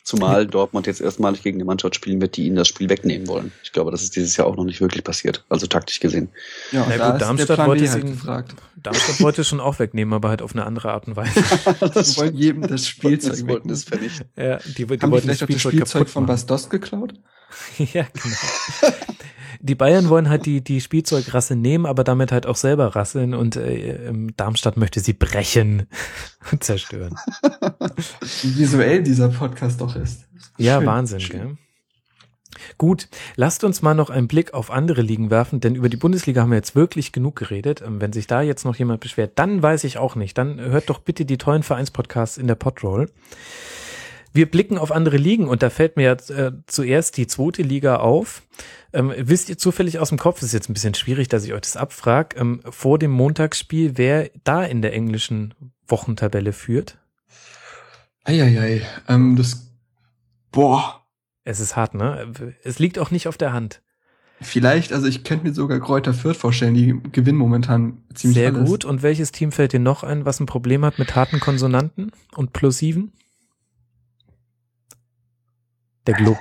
Zumal 0.04 0.46
Dortmund 0.46 0.86
jetzt 0.86 1.00
erstmalig 1.00 1.42
gegen 1.42 1.56
eine 1.56 1.64
Mannschaft 1.64 1.96
spielen 1.96 2.20
wird, 2.20 2.36
die 2.36 2.46
ihnen 2.46 2.54
das 2.54 2.68
Spiel 2.68 2.88
wegnehmen 2.88 3.26
wollen. 3.26 3.50
Ich 3.64 3.72
glaube, 3.72 3.90
das 3.90 4.04
ist 4.04 4.14
dieses 4.14 4.36
Jahr 4.36 4.46
auch 4.46 4.54
noch 4.56 4.62
nicht 4.64 4.80
wirklich 4.80 5.02
passiert, 5.02 5.44
also 5.48 5.66
taktisch 5.66 5.98
gesehen. 5.98 6.28
Ja, 6.70 6.86
Na 6.88 7.10
gut, 7.10 7.20
Darmstadt 7.22 7.66
wollte 7.66 7.90
halt 7.90 8.04
ihn- 8.04 8.10
gefragt. 8.12 8.54
Darmstadt 8.76 9.20
wollte 9.20 9.40
es 9.40 9.48
schon 9.48 9.58
auch 9.58 9.80
wegnehmen, 9.80 10.14
aber 10.14 10.28
halt 10.28 10.42
auf 10.42 10.52
eine 10.54 10.64
andere 10.64 10.92
Art 10.92 11.08
und 11.08 11.16
Weise. 11.16 11.34
Wir 11.40 12.16
wollen 12.18 12.36
jedem 12.36 12.62
das 12.68 12.86
Spielzeug 12.86 13.32
das 13.32 13.48
wollten 13.48 13.68
wegnehmen. 13.70 13.76
vernichten. 13.78 14.28
ja, 14.36 14.58
die, 14.58 14.74
die 14.74 14.82
Haben 14.84 14.98
die 15.00 15.10
wollten 15.10 15.24
vielleicht 15.26 15.42
das 15.42 15.60
Spielzeug 15.60 15.92
kaputt 15.92 16.10
von 16.10 16.22
machen. 16.22 16.26
Bastos 16.34 16.70
geklaut? 16.70 17.14
ja, 17.78 18.06
genau. 18.12 18.36
Die 19.66 19.74
Bayern 19.74 20.08
wollen 20.08 20.28
halt 20.28 20.46
die, 20.46 20.62
die 20.62 20.80
Spielzeugrasse 20.80 21.56
nehmen, 21.56 21.86
aber 21.86 22.04
damit 22.04 22.30
halt 22.30 22.46
auch 22.46 22.56
selber 22.56 22.94
rasseln 22.94 23.34
und 23.34 23.56
äh, 23.56 24.12
Darmstadt 24.36 24.76
möchte 24.76 25.00
sie 25.00 25.12
brechen 25.12 25.86
und 26.52 26.62
zerstören. 26.62 27.16
Wie 28.42 28.56
visuell 28.56 29.02
dieser 29.02 29.28
Podcast 29.28 29.80
doch 29.80 29.96
ist. 29.96 30.24
Ja, 30.56 30.78
Schön. 30.78 30.86
Wahnsinn, 30.86 31.20
Schön. 31.20 31.40
gell? 31.40 31.56
Gut, 32.78 33.08
lasst 33.34 33.64
uns 33.64 33.82
mal 33.82 33.94
noch 33.94 34.08
einen 34.08 34.28
Blick 34.28 34.54
auf 34.54 34.70
andere 34.70 35.02
Ligen 35.02 35.30
werfen, 35.30 35.60
denn 35.60 35.74
über 35.74 35.88
die 35.88 35.96
Bundesliga 35.96 36.42
haben 36.42 36.50
wir 36.50 36.56
jetzt 36.56 36.74
wirklich 36.74 37.12
genug 37.12 37.36
geredet. 37.36 37.82
Ähm, 37.84 38.00
Wenn 38.00 38.12
sich 38.12 38.26
da 38.26 38.42
jetzt 38.42 38.64
noch 38.64 38.76
jemand 38.76 39.00
beschwert, 39.00 39.32
dann 39.36 39.62
weiß 39.62 39.84
ich 39.84 39.98
auch 39.98 40.14
nicht. 40.14 40.38
Dann 40.38 40.60
hört 40.60 40.88
doch 40.88 41.00
bitte 41.00 41.24
die 41.24 41.38
tollen 41.38 41.62
Vereinspodcasts 41.62 42.38
in 42.38 42.46
der 42.46 42.54
Podroll. 42.54 43.10
Wir 44.36 44.50
blicken 44.50 44.76
auf 44.76 44.92
andere 44.92 45.16
Ligen 45.16 45.48
und 45.48 45.62
da 45.62 45.70
fällt 45.70 45.96
mir 45.96 46.02
jetzt 46.04 46.30
äh, 46.30 46.52
zuerst 46.66 47.16
die 47.16 47.26
zweite 47.26 47.62
Liga 47.62 47.96
auf. 47.96 48.42
Ähm, 48.92 49.12
wisst 49.16 49.48
ihr 49.48 49.56
zufällig 49.56 49.98
aus 49.98 50.10
dem 50.10 50.18
Kopf, 50.18 50.42
ist 50.42 50.52
jetzt 50.52 50.68
ein 50.68 50.74
bisschen 50.74 50.92
schwierig, 50.92 51.28
dass 51.28 51.44
ich 51.44 51.54
euch 51.54 51.62
das 51.62 51.76
abfrage, 51.78 52.36
ähm, 52.36 52.60
vor 52.68 52.98
dem 52.98 53.10
Montagsspiel, 53.12 53.96
wer 53.96 54.30
da 54.44 54.62
in 54.62 54.82
der 54.82 54.92
englischen 54.92 55.54
Wochentabelle 55.88 56.52
führt? 56.52 56.98
Eieiei, 58.24 58.82
ähm, 59.08 59.36
das, 59.36 59.70
boah, 60.52 61.02
Es 61.44 61.58
ist 61.58 61.74
hart, 61.76 61.94
ne? 61.94 62.32
Es 62.62 62.78
liegt 62.78 62.98
auch 62.98 63.10
nicht 63.10 63.28
auf 63.28 63.38
der 63.38 63.54
Hand. 63.54 63.80
vielleicht, 64.42 64.92
also 64.92 65.06
ich 65.06 65.24
könnte 65.24 65.46
mir 65.46 65.54
sogar 65.54 65.80
Kräuter 65.80 66.12
Fürth 66.12 66.36
vorstellen, 66.36 66.74
die 66.74 67.00
gewinnen 67.12 67.38
momentan 67.38 68.02
ziemlich 68.14 68.36
Sehr 68.36 68.52
alles. 68.52 68.68
gut. 68.68 68.84
Und 68.84 69.02
welches 69.02 69.32
Team 69.32 69.50
fällt 69.50 69.72
dir 69.72 69.80
noch 69.80 70.02
ein, 70.02 70.26
was 70.26 70.40
ein 70.40 70.46
Problem 70.46 70.84
hat 70.84 70.98
mit 70.98 71.14
harten 71.16 71.40
Konsonanten 71.40 72.12
und 72.34 72.52
Plosiven? 72.52 73.12
Der 76.06 76.14
Glob. 76.14 76.38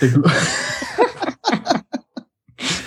Der 0.00 0.08
Glo- 0.10 0.24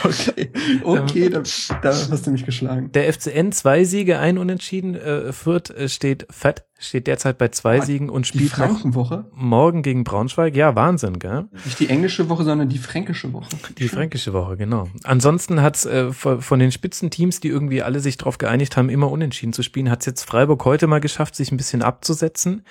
okay, 0.04 0.52
okay, 0.84 1.30
da, 1.30 1.42
da 1.82 1.90
hast 1.94 2.28
du 2.28 2.32
mich 2.32 2.46
geschlagen. 2.46 2.92
Der 2.92 3.12
FCN 3.14 3.52
zwei 3.52 3.84
Siege, 3.84 4.20
ein 4.20 4.38
Unentschieden. 4.38 4.96
Äh, 4.96 5.32
Fürth 5.32 5.70
äh, 5.70 5.90
steht 5.90 6.28
fett, 6.30 6.66
steht 6.82 7.08
derzeit 7.08 7.38
bei 7.38 7.48
zwei 7.50 7.80
Ah, 7.80 7.82
Siegen 7.86 8.10
und 8.10 8.26
Die 8.26 8.30
spielt 8.40 8.58
noch 8.58 8.66
Frankenwoche? 8.68 9.26
morgen 9.34 9.84
gegen 9.84 10.04
Braunschweig. 10.04 10.56
Ja, 10.56 10.76
Wahnsinn, 10.76 11.20
gell? 11.20 11.46
Nicht 11.64 11.80
die 11.80 11.88
englische 11.90 12.28
Woche, 12.28 12.44
sondern 12.44 12.68
die 12.70 12.78
fränkische 12.80 13.32
Woche. 13.34 13.48
Die 13.78 13.88
fränkische 13.88 14.34
Woche, 14.34 14.58
genau. 14.58 14.90
Ansonsten 15.04 15.62
hat's 15.62 15.86
äh, 15.86 16.12
von 16.12 16.60
den 16.60 16.72
Spitzenteams, 16.72 17.40
die 17.40 17.48
irgendwie 17.50 17.82
alle 17.84 18.00
sich 18.00 18.18
darauf 18.18 18.38
geeinigt 18.38 18.78
haben, 18.78 18.90
immer 18.90 19.12
unentschieden 19.12 19.54
zu 19.54 19.62
spielen, 19.64 19.90
hat's 19.90 20.06
jetzt 20.06 20.24
Freiburg 20.24 20.66
heute 20.66 20.88
mal 20.88 21.00
geschafft, 21.00 21.36
sich 21.36 21.52
ein 21.52 21.58
bisschen 21.58 21.82
abzusetzen. 21.84 22.66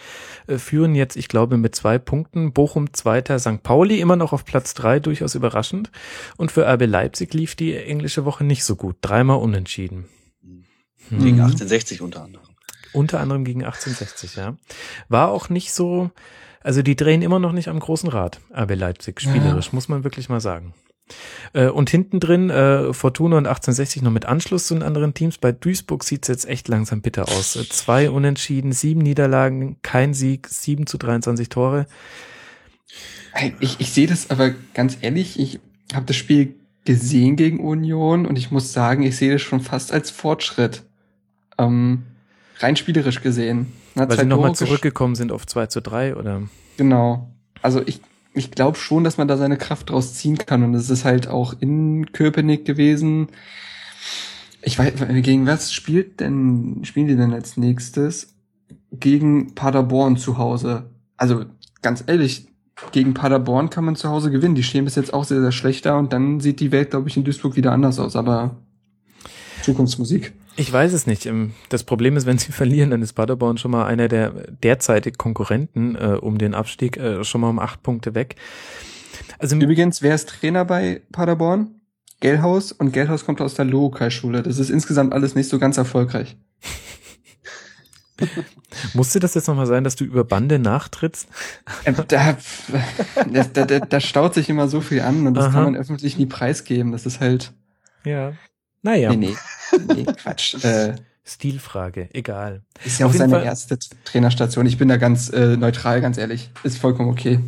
Äh, 0.46 0.58
führen 0.58 0.94
jetzt, 0.94 1.16
ich 1.16 1.28
glaube, 1.28 1.56
mit 1.56 1.74
zwei 1.74 1.98
Punkten. 1.98 2.52
Bochum 2.52 2.92
Zweiter, 2.92 3.38
St. 3.38 3.62
Pauli 3.62 4.00
immer 4.00 4.16
noch 4.16 4.32
auf 4.32 4.44
Platz 4.44 4.74
drei, 4.74 4.98
durchaus 5.00 5.34
überraschend. 5.34 5.90
Und 6.36 6.50
für 6.50 6.66
RB 6.66 6.86
Leipzig 6.86 7.32
lief 7.32 7.54
die 7.54 7.74
englische 7.76 8.24
Woche 8.24 8.44
nicht 8.44 8.64
so 8.64 8.74
gut. 8.76 8.96
Dreimal 9.02 9.38
unentschieden. 9.38 10.06
Hm. 10.42 10.64
Gegen 11.18 11.36
Mhm. 11.36 11.42
1860 11.44 12.02
unter 12.02 12.24
anderem. 12.24 12.44
Unter 12.92 13.20
anderem 13.20 13.44
gegen 13.44 13.64
1860, 13.64 14.36
ja. 14.36 14.56
War 15.08 15.28
auch 15.30 15.48
nicht 15.48 15.72
so, 15.72 16.10
also 16.62 16.82
die 16.82 16.96
drehen 16.96 17.22
immer 17.22 17.38
noch 17.38 17.52
nicht 17.52 17.68
am 17.68 17.78
großen 17.78 18.08
Rad, 18.08 18.40
RB 18.54 18.74
Leipzig, 18.74 19.20
spielerisch, 19.20 19.72
muss 19.72 19.88
man 19.88 20.04
wirklich 20.04 20.28
mal 20.28 20.40
sagen. 20.40 20.74
Äh, 21.52 21.66
Und 21.66 21.90
hinten 21.90 22.20
drin 22.20 22.50
äh, 22.50 22.92
Fortuna 22.92 23.36
und 23.38 23.46
1860 23.46 24.02
noch 24.02 24.12
mit 24.12 24.26
Anschluss 24.26 24.68
zu 24.68 24.74
den 24.74 24.82
anderen 24.82 25.12
Teams. 25.14 25.38
Bei 25.38 25.50
Duisburg 25.52 26.04
sieht's 26.04 26.28
jetzt 26.28 26.48
echt 26.48 26.68
langsam 26.68 27.02
bitter 27.02 27.24
aus. 27.28 27.56
Äh, 27.56 27.68
Zwei 27.68 28.10
Unentschieden, 28.10 28.72
sieben 28.72 29.00
Niederlagen, 29.00 29.76
kein 29.82 30.14
Sieg, 30.14 30.46
sieben 30.48 30.86
zu 30.86 30.98
23 30.98 31.48
Tore. 31.48 31.86
Ich, 33.60 33.80
ich 33.80 33.92
sehe 33.92 34.06
das 34.06 34.30
aber 34.30 34.50
ganz 34.74 34.98
ehrlich, 35.00 35.38
ich 35.38 35.60
habe 35.94 36.06
das 36.06 36.16
Spiel 36.16 36.54
gesehen 36.84 37.36
gegen 37.36 37.60
Union 37.60 38.26
und 38.26 38.36
ich 38.36 38.50
muss 38.50 38.72
sagen, 38.72 39.02
ich 39.02 39.16
sehe 39.16 39.32
das 39.32 39.42
schon 39.42 39.60
fast 39.60 39.92
als 39.92 40.10
Fortschritt. 40.10 40.82
Ähm, 41.58 42.02
rein 42.60 42.76
spielerisch 42.76 43.20
gesehen. 43.22 43.72
Na, 43.94 44.08
Weil 44.08 44.18
sie 44.20 44.26
nochmal 44.26 44.52
Tore 44.52 44.54
gesch- 44.54 44.66
zurückgekommen 44.66 45.14
sind 45.14 45.32
auf 45.32 45.46
2 45.46 45.66
zu 45.66 45.80
3 45.82 46.16
oder? 46.16 46.42
Genau. 46.76 47.30
Also 47.62 47.82
ich, 47.84 48.00
ich 48.34 48.50
glaube 48.50 48.78
schon, 48.78 49.04
dass 49.04 49.18
man 49.18 49.28
da 49.28 49.36
seine 49.36 49.56
Kraft 49.58 49.90
draus 49.90 50.14
ziehen 50.14 50.38
kann. 50.38 50.62
Und 50.62 50.74
es 50.74 50.88
ist 50.90 51.04
halt 51.04 51.28
auch 51.28 51.54
in 51.60 52.12
Köpenick 52.12 52.64
gewesen. 52.64 53.28
Ich 54.62 54.78
weiß, 54.78 54.92
gegen 55.22 55.46
was 55.46 55.72
spielt 55.72 56.20
denn, 56.20 56.80
spielen 56.84 57.06
die 57.08 57.16
denn 57.16 57.32
als 57.32 57.56
nächstes? 57.56 58.34
Gegen 58.92 59.54
Paderborn 59.54 60.16
zu 60.16 60.36
Hause. 60.38 60.90
Also 61.16 61.44
ganz 61.82 62.04
ehrlich, 62.06 62.46
gegen 62.92 63.14
Paderborn 63.14 63.70
kann 63.70 63.84
man 63.84 63.96
zu 63.96 64.08
Hause 64.08 64.30
gewinnen. 64.30 64.54
Die 64.54 64.62
stehen 64.62 64.84
bis 64.84 64.96
jetzt 64.96 65.12
auch 65.14 65.24
sehr, 65.24 65.40
sehr 65.40 65.52
schlecht 65.52 65.86
da 65.86 65.98
und 65.98 66.12
dann 66.12 66.40
sieht 66.40 66.60
die 66.60 66.72
Welt, 66.72 66.90
glaube 66.90 67.08
ich, 67.08 67.16
in 67.16 67.24
Duisburg 67.24 67.56
wieder 67.56 67.72
anders 67.72 67.98
aus. 67.98 68.16
Aber 68.16 68.56
Zukunftsmusik. 69.62 70.32
Ich 70.56 70.72
weiß 70.72 70.92
es 70.92 71.06
nicht. 71.06 71.26
Ähm, 71.26 71.52
Das 71.68 71.84
Problem 71.84 72.16
ist, 72.16 72.26
wenn 72.26 72.38
sie 72.38 72.52
verlieren, 72.52 72.90
dann 72.90 73.02
ist 73.02 73.12
Paderborn 73.14 73.58
schon 73.58 73.70
mal 73.70 73.86
einer 73.86 74.08
der 74.08 74.30
derzeitig 74.62 75.18
Konkurrenten 75.18 75.96
äh, 75.96 76.18
um 76.20 76.38
den 76.38 76.54
Abstieg 76.54 76.96
äh, 76.96 77.24
schon 77.24 77.40
mal 77.40 77.48
um 77.50 77.58
acht 77.58 77.82
Punkte 77.82 78.14
weg. 78.14 78.36
Also 79.38 79.56
Übrigens, 79.56 80.02
wer 80.02 80.14
ist 80.14 80.28
Trainer 80.28 80.64
bei 80.64 81.02
Paderborn? 81.12 81.80
Gellhaus 82.20 82.72
und 82.72 82.92
Gellhaus 82.92 83.24
kommt 83.24 83.40
aus 83.40 83.54
der 83.54 83.64
Lokai-Schule. 83.64 84.42
Das 84.42 84.58
ist 84.58 84.68
insgesamt 84.68 85.14
alles 85.14 85.34
nicht 85.34 85.48
so 85.48 85.58
ganz 85.58 85.78
erfolgreich. 85.78 86.36
Musste 88.94 89.18
das 89.20 89.34
jetzt 89.34 89.48
nochmal 89.48 89.66
sein, 89.66 89.84
dass 89.84 89.96
du 89.96 90.04
über 90.04 90.24
Bande 90.24 90.58
nachtrittst? 90.58 91.26
Ähm, 91.86 91.96
da, 92.08 92.36
da, 93.32 93.64
da, 93.64 93.80
da 93.80 94.00
staut 94.00 94.34
sich 94.34 94.50
immer 94.50 94.68
so 94.68 94.82
viel 94.82 95.00
an 95.00 95.26
und 95.26 95.32
das 95.34 95.46
Aha. 95.46 95.52
kann 95.52 95.64
man 95.64 95.76
öffentlich 95.76 96.18
nie 96.18 96.26
preisgeben. 96.26 96.92
Das 96.92 97.06
ist 97.06 97.20
halt. 97.20 97.52
Ja. 98.04 98.34
Naja, 98.82 99.10
Nee, 99.14 99.34
nee. 99.76 99.94
nee 99.94 100.04
Quatsch. 100.22 100.62
Äh, 100.64 100.94
Stilfrage, 101.24 102.08
egal. 102.12 102.62
ist 102.84 102.98
ja 102.98 103.06
auch 103.06 103.12
seine 103.12 103.34
Fall- 103.36 103.44
erste 103.44 103.78
Trainerstation. 104.04 104.66
Ich 104.66 104.78
bin 104.78 104.88
da 104.88 104.96
ganz 104.96 105.28
äh, 105.30 105.56
neutral, 105.56 106.00
ganz 106.00 106.18
ehrlich. 106.18 106.50
Ist 106.64 106.78
vollkommen 106.78 107.10
okay. 107.10 107.38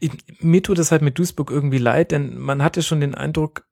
Ich, 0.00 0.10
mir 0.40 0.62
tut 0.62 0.78
es 0.78 0.90
halt 0.92 1.02
mit 1.02 1.18
Duisburg 1.18 1.50
irgendwie 1.50 1.78
leid, 1.78 2.12
denn 2.12 2.38
man 2.38 2.62
hatte 2.62 2.82
schon 2.82 3.00
den 3.00 3.14
Eindruck, 3.14 3.64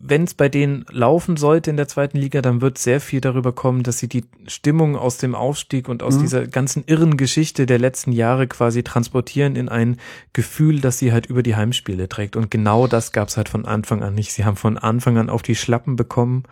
wenn 0.00 0.24
es 0.24 0.34
bei 0.34 0.48
denen 0.48 0.84
laufen 0.90 1.36
sollte 1.38 1.70
in 1.70 1.76
der 1.78 1.88
zweiten 1.88 2.18
Liga, 2.18 2.42
dann 2.42 2.60
wird 2.60 2.76
sehr 2.78 3.00
viel 3.00 3.20
darüber 3.20 3.52
kommen, 3.52 3.82
dass 3.82 3.98
sie 3.98 4.08
die 4.08 4.24
Stimmung 4.46 4.96
aus 4.96 5.16
dem 5.18 5.34
Aufstieg 5.34 5.88
und 5.88 6.02
aus 6.02 6.16
Mhm. 6.16 6.20
dieser 6.20 6.46
ganzen 6.46 6.84
irren 6.86 7.16
Geschichte 7.16 7.64
der 7.66 7.78
letzten 7.78 8.12
Jahre 8.12 8.46
quasi 8.46 8.82
transportieren 8.82 9.56
in 9.56 9.68
ein 9.68 9.96
Gefühl, 10.34 10.80
das 10.80 10.98
sie 10.98 11.12
halt 11.12 11.26
über 11.26 11.42
die 11.42 11.56
Heimspiele 11.56 12.08
trägt. 12.08 12.36
Und 12.36 12.50
genau 12.50 12.86
das 12.86 13.12
gab 13.12 13.28
es 13.28 13.36
halt 13.36 13.48
von 13.48 13.64
Anfang 13.64 14.02
an 14.02 14.14
nicht. 14.14 14.32
Sie 14.32 14.44
haben 14.44 14.56
von 14.56 14.76
Anfang 14.78 15.16
an 15.16 15.30
auf 15.30 15.42
die 15.42 15.54
Schlappen 15.56 15.96
bekommen. 15.96 16.44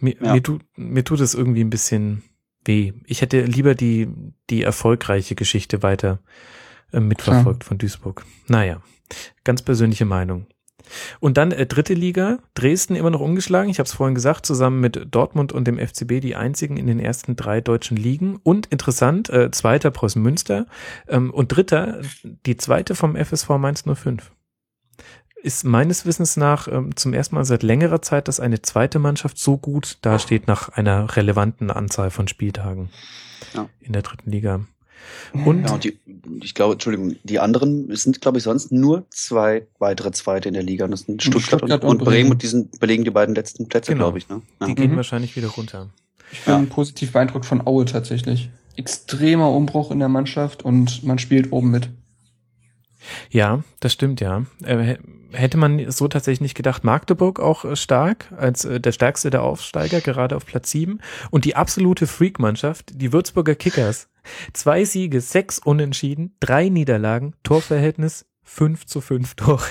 Mir, 0.00 0.14
Ja. 0.20 0.32
mir, 0.34 0.42
tut, 0.42 0.62
mir 0.76 1.04
tut 1.04 1.20
es 1.20 1.34
irgendwie 1.34 1.62
ein 1.62 1.70
bisschen 1.70 2.22
weh. 2.64 2.92
Ich 3.06 3.22
hätte 3.22 3.42
lieber 3.42 3.74
die, 3.74 4.08
die 4.50 4.62
erfolgreiche 4.62 5.34
Geschichte 5.34 5.82
weiter 5.82 6.20
äh, 6.92 7.00
mitverfolgt 7.00 7.64
von 7.64 7.78
Duisburg. 7.78 8.24
Naja, 8.48 8.80
ganz 9.44 9.62
persönliche 9.62 10.04
Meinung. 10.04 10.46
Und 11.20 11.36
dann 11.36 11.52
äh, 11.52 11.66
dritte 11.66 11.94
Liga, 11.94 12.38
Dresden 12.54 12.96
immer 12.96 13.10
noch 13.10 13.20
ungeschlagen. 13.20 13.70
Ich 13.70 13.78
habe 13.78 13.86
es 13.86 13.92
vorhin 13.94 14.14
gesagt, 14.14 14.46
zusammen 14.46 14.80
mit 14.80 15.08
Dortmund 15.10 15.52
und 15.52 15.66
dem 15.66 15.78
FCB 15.78 16.20
die 16.20 16.36
einzigen 16.36 16.76
in 16.76 16.86
den 16.86 17.00
ersten 17.00 17.36
drei 17.36 17.60
deutschen 17.60 17.96
Ligen. 17.96 18.38
Und 18.42 18.66
interessant, 18.66 19.28
äh, 19.30 19.50
zweiter 19.50 19.90
Preußen 19.90 20.20
Münster 20.22 20.66
ähm, 21.08 21.30
und 21.32 21.48
dritter, 21.48 22.00
die 22.46 22.56
zweite 22.56 22.94
vom 22.94 23.16
FSV 23.16 23.48
Mainz 23.58 23.84
05. 23.84 24.32
Ist 25.42 25.64
meines 25.64 26.06
Wissens 26.06 26.36
nach 26.36 26.66
ähm, 26.66 26.96
zum 26.96 27.12
ersten 27.12 27.34
Mal 27.36 27.44
seit 27.44 27.62
längerer 27.62 28.02
Zeit, 28.02 28.26
dass 28.26 28.40
eine 28.40 28.62
zweite 28.62 28.98
Mannschaft 28.98 29.38
so 29.38 29.56
gut 29.58 29.98
dasteht 30.02 30.46
nach 30.48 30.70
einer 30.70 31.14
relevanten 31.16 31.70
Anzahl 31.70 32.10
von 32.10 32.26
Spieltagen 32.26 32.90
Ja. 33.54 33.68
in 33.80 33.92
der 33.92 34.02
dritten 34.02 34.30
Liga. 34.30 34.60
Und 35.32 35.64
Ja, 35.66 35.74
und 35.74 35.84
die, 35.84 35.98
ich 36.42 36.54
glaube, 36.54 36.74
Entschuldigung, 36.74 37.16
die 37.24 37.38
anderen 37.38 37.94
sind, 37.96 38.20
glaube 38.20 38.38
ich, 38.38 38.44
sonst 38.44 38.72
nur 38.72 39.06
zwei 39.10 39.66
weitere 39.78 40.10
Zweite 40.12 40.48
in 40.48 40.54
der 40.54 40.62
Liga. 40.62 40.86
Das 40.88 41.00
sind 41.00 41.22
Stuttgart, 41.22 41.60
Stuttgart 41.60 41.84
und, 41.84 41.90
und 41.90 41.98
Bremen 41.98 42.10
Bremen. 42.12 42.30
und 42.32 42.42
die 42.42 42.46
sind, 42.46 42.80
belegen 42.80 43.04
die 43.04 43.10
beiden 43.10 43.34
letzten 43.34 43.68
Plätze, 43.68 43.92
Genau. 43.92 44.04
glaube 44.06 44.18
ich. 44.18 44.28
Ne? 44.28 44.42
Ja. 44.60 44.66
die 44.66 44.74
gehen 44.74 44.92
Mhm. 44.92 44.96
wahrscheinlich 44.96 45.36
wieder 45.36 45.48
runter. 45.48 45.88
Ich 46.32 46.40
bin 46.42 46.54
Ja. 46.54 46.62
positiv 46.68 47.12
beeindruckt 47.12 47.46
von 47.46 47.66
Aue 47.66 47.84
tatsächlich. 47.84 48.50
Extremer 48.76 49.50
Umbruch 49.52 49.90
in 49.90 49.98
der 50.00 50.08
Mannschaft 50.08 50.64
und 50.64 51.02
man 51.04 51.18
spielt 51.18 51.52
oben 51.52 51.70
mit. 51.70 51.88
Ja, 53.30 53.62
das 53.80 53.92
stimmt, 53.92 54.20
ja. 54.20 54.44
Äh, 54.64 54.76
hä- 54.76 54.98
hätte 55.32 55.58
man 55.58 55.90
so 55.90 56.08
tatsächlich 56.08 56.40
nicht 56.40 56.54
gedacht. 56.56 56.82
Magdeburg 56.82 57.40
auch 57.40 57.64
äh, 57.64 57.76
stark, 57.76 58.32
als 58.36 58.64
äh, 58.64 58.80
der 58.80 58.92
stärkste 58.92 59.30
der 59.30 59.42
Aufsteiger, 59.42 60.00
gerade 60.00 60.34
auf 60.36 60.46
Platz 60.46 60.70
7. 60.70 61.00
Und 61.30 61.44
die 61.44 61.54
absolute 61.56 62.06
Freak-Mannschaft, 62.06 62.92
die 63.00 63.12
Würzburger 63.12 63.54
Kickers. 63.54 64.08
Zwei 64.52 64.84
Siege, 64.84 65.20
sechs 65.20 65.58
Unentschieden, 65.58 66.36
drei 66.40 66.68
Niederlagen, 66.68 67.34
Torverhältnis 67.42 68.26
5 68.44 68.86
zu 68.86 69.00
5 69.00 69.34
Tore. 69.34 69.62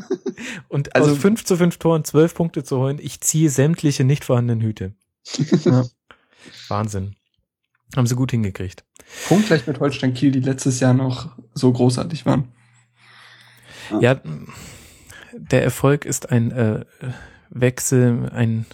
Und 0.68 0.94
Also- 0.96 1.12
aus 1.12 1.18
5 1.18 1.44
zu 1.44 1.56
5 1.56 1.78
Toren 1.78 2.04
12 2.04 2.34
Punkte 2.34 2.64
zu 2.64 2.78
holen, 2.78 2.98
ich 3.00 3.20
ziehe 3.20 3.50
sämtliche 3.50 4.04
nicht 4.04 4.24
vorhandenen 4.24 4.62
Hüte. 4.66 4.94
Ja. 5.64 5.84
Wahnsinn. 6.68 7.16
Haben 7.94 8.06
sie 8.06 8.16
gut 8.16 8.30
hingekriegt. 8.30 8.84
Punktgleich 9.28 9.66
mit 9.66 9.80
Holstein 9.80 10.14
Kiel, 10.14 10.30
die 10.32 10.40
letztes 10.40 10.80
Jahr 10.80 10.94
noch 10.94 11.36
so 11.54 11.72
großartig 11.72 12.26
waren. 12.26 12.48
Ja, 14.00 14.20
der 15.32 15.62
Erfolg 15.62 16.04
ist 16.04 16.30
ein 16.30 16.50
äh, 16.50 16.84
Wechsel, 17.50 18.28
ein, 18.32 18.66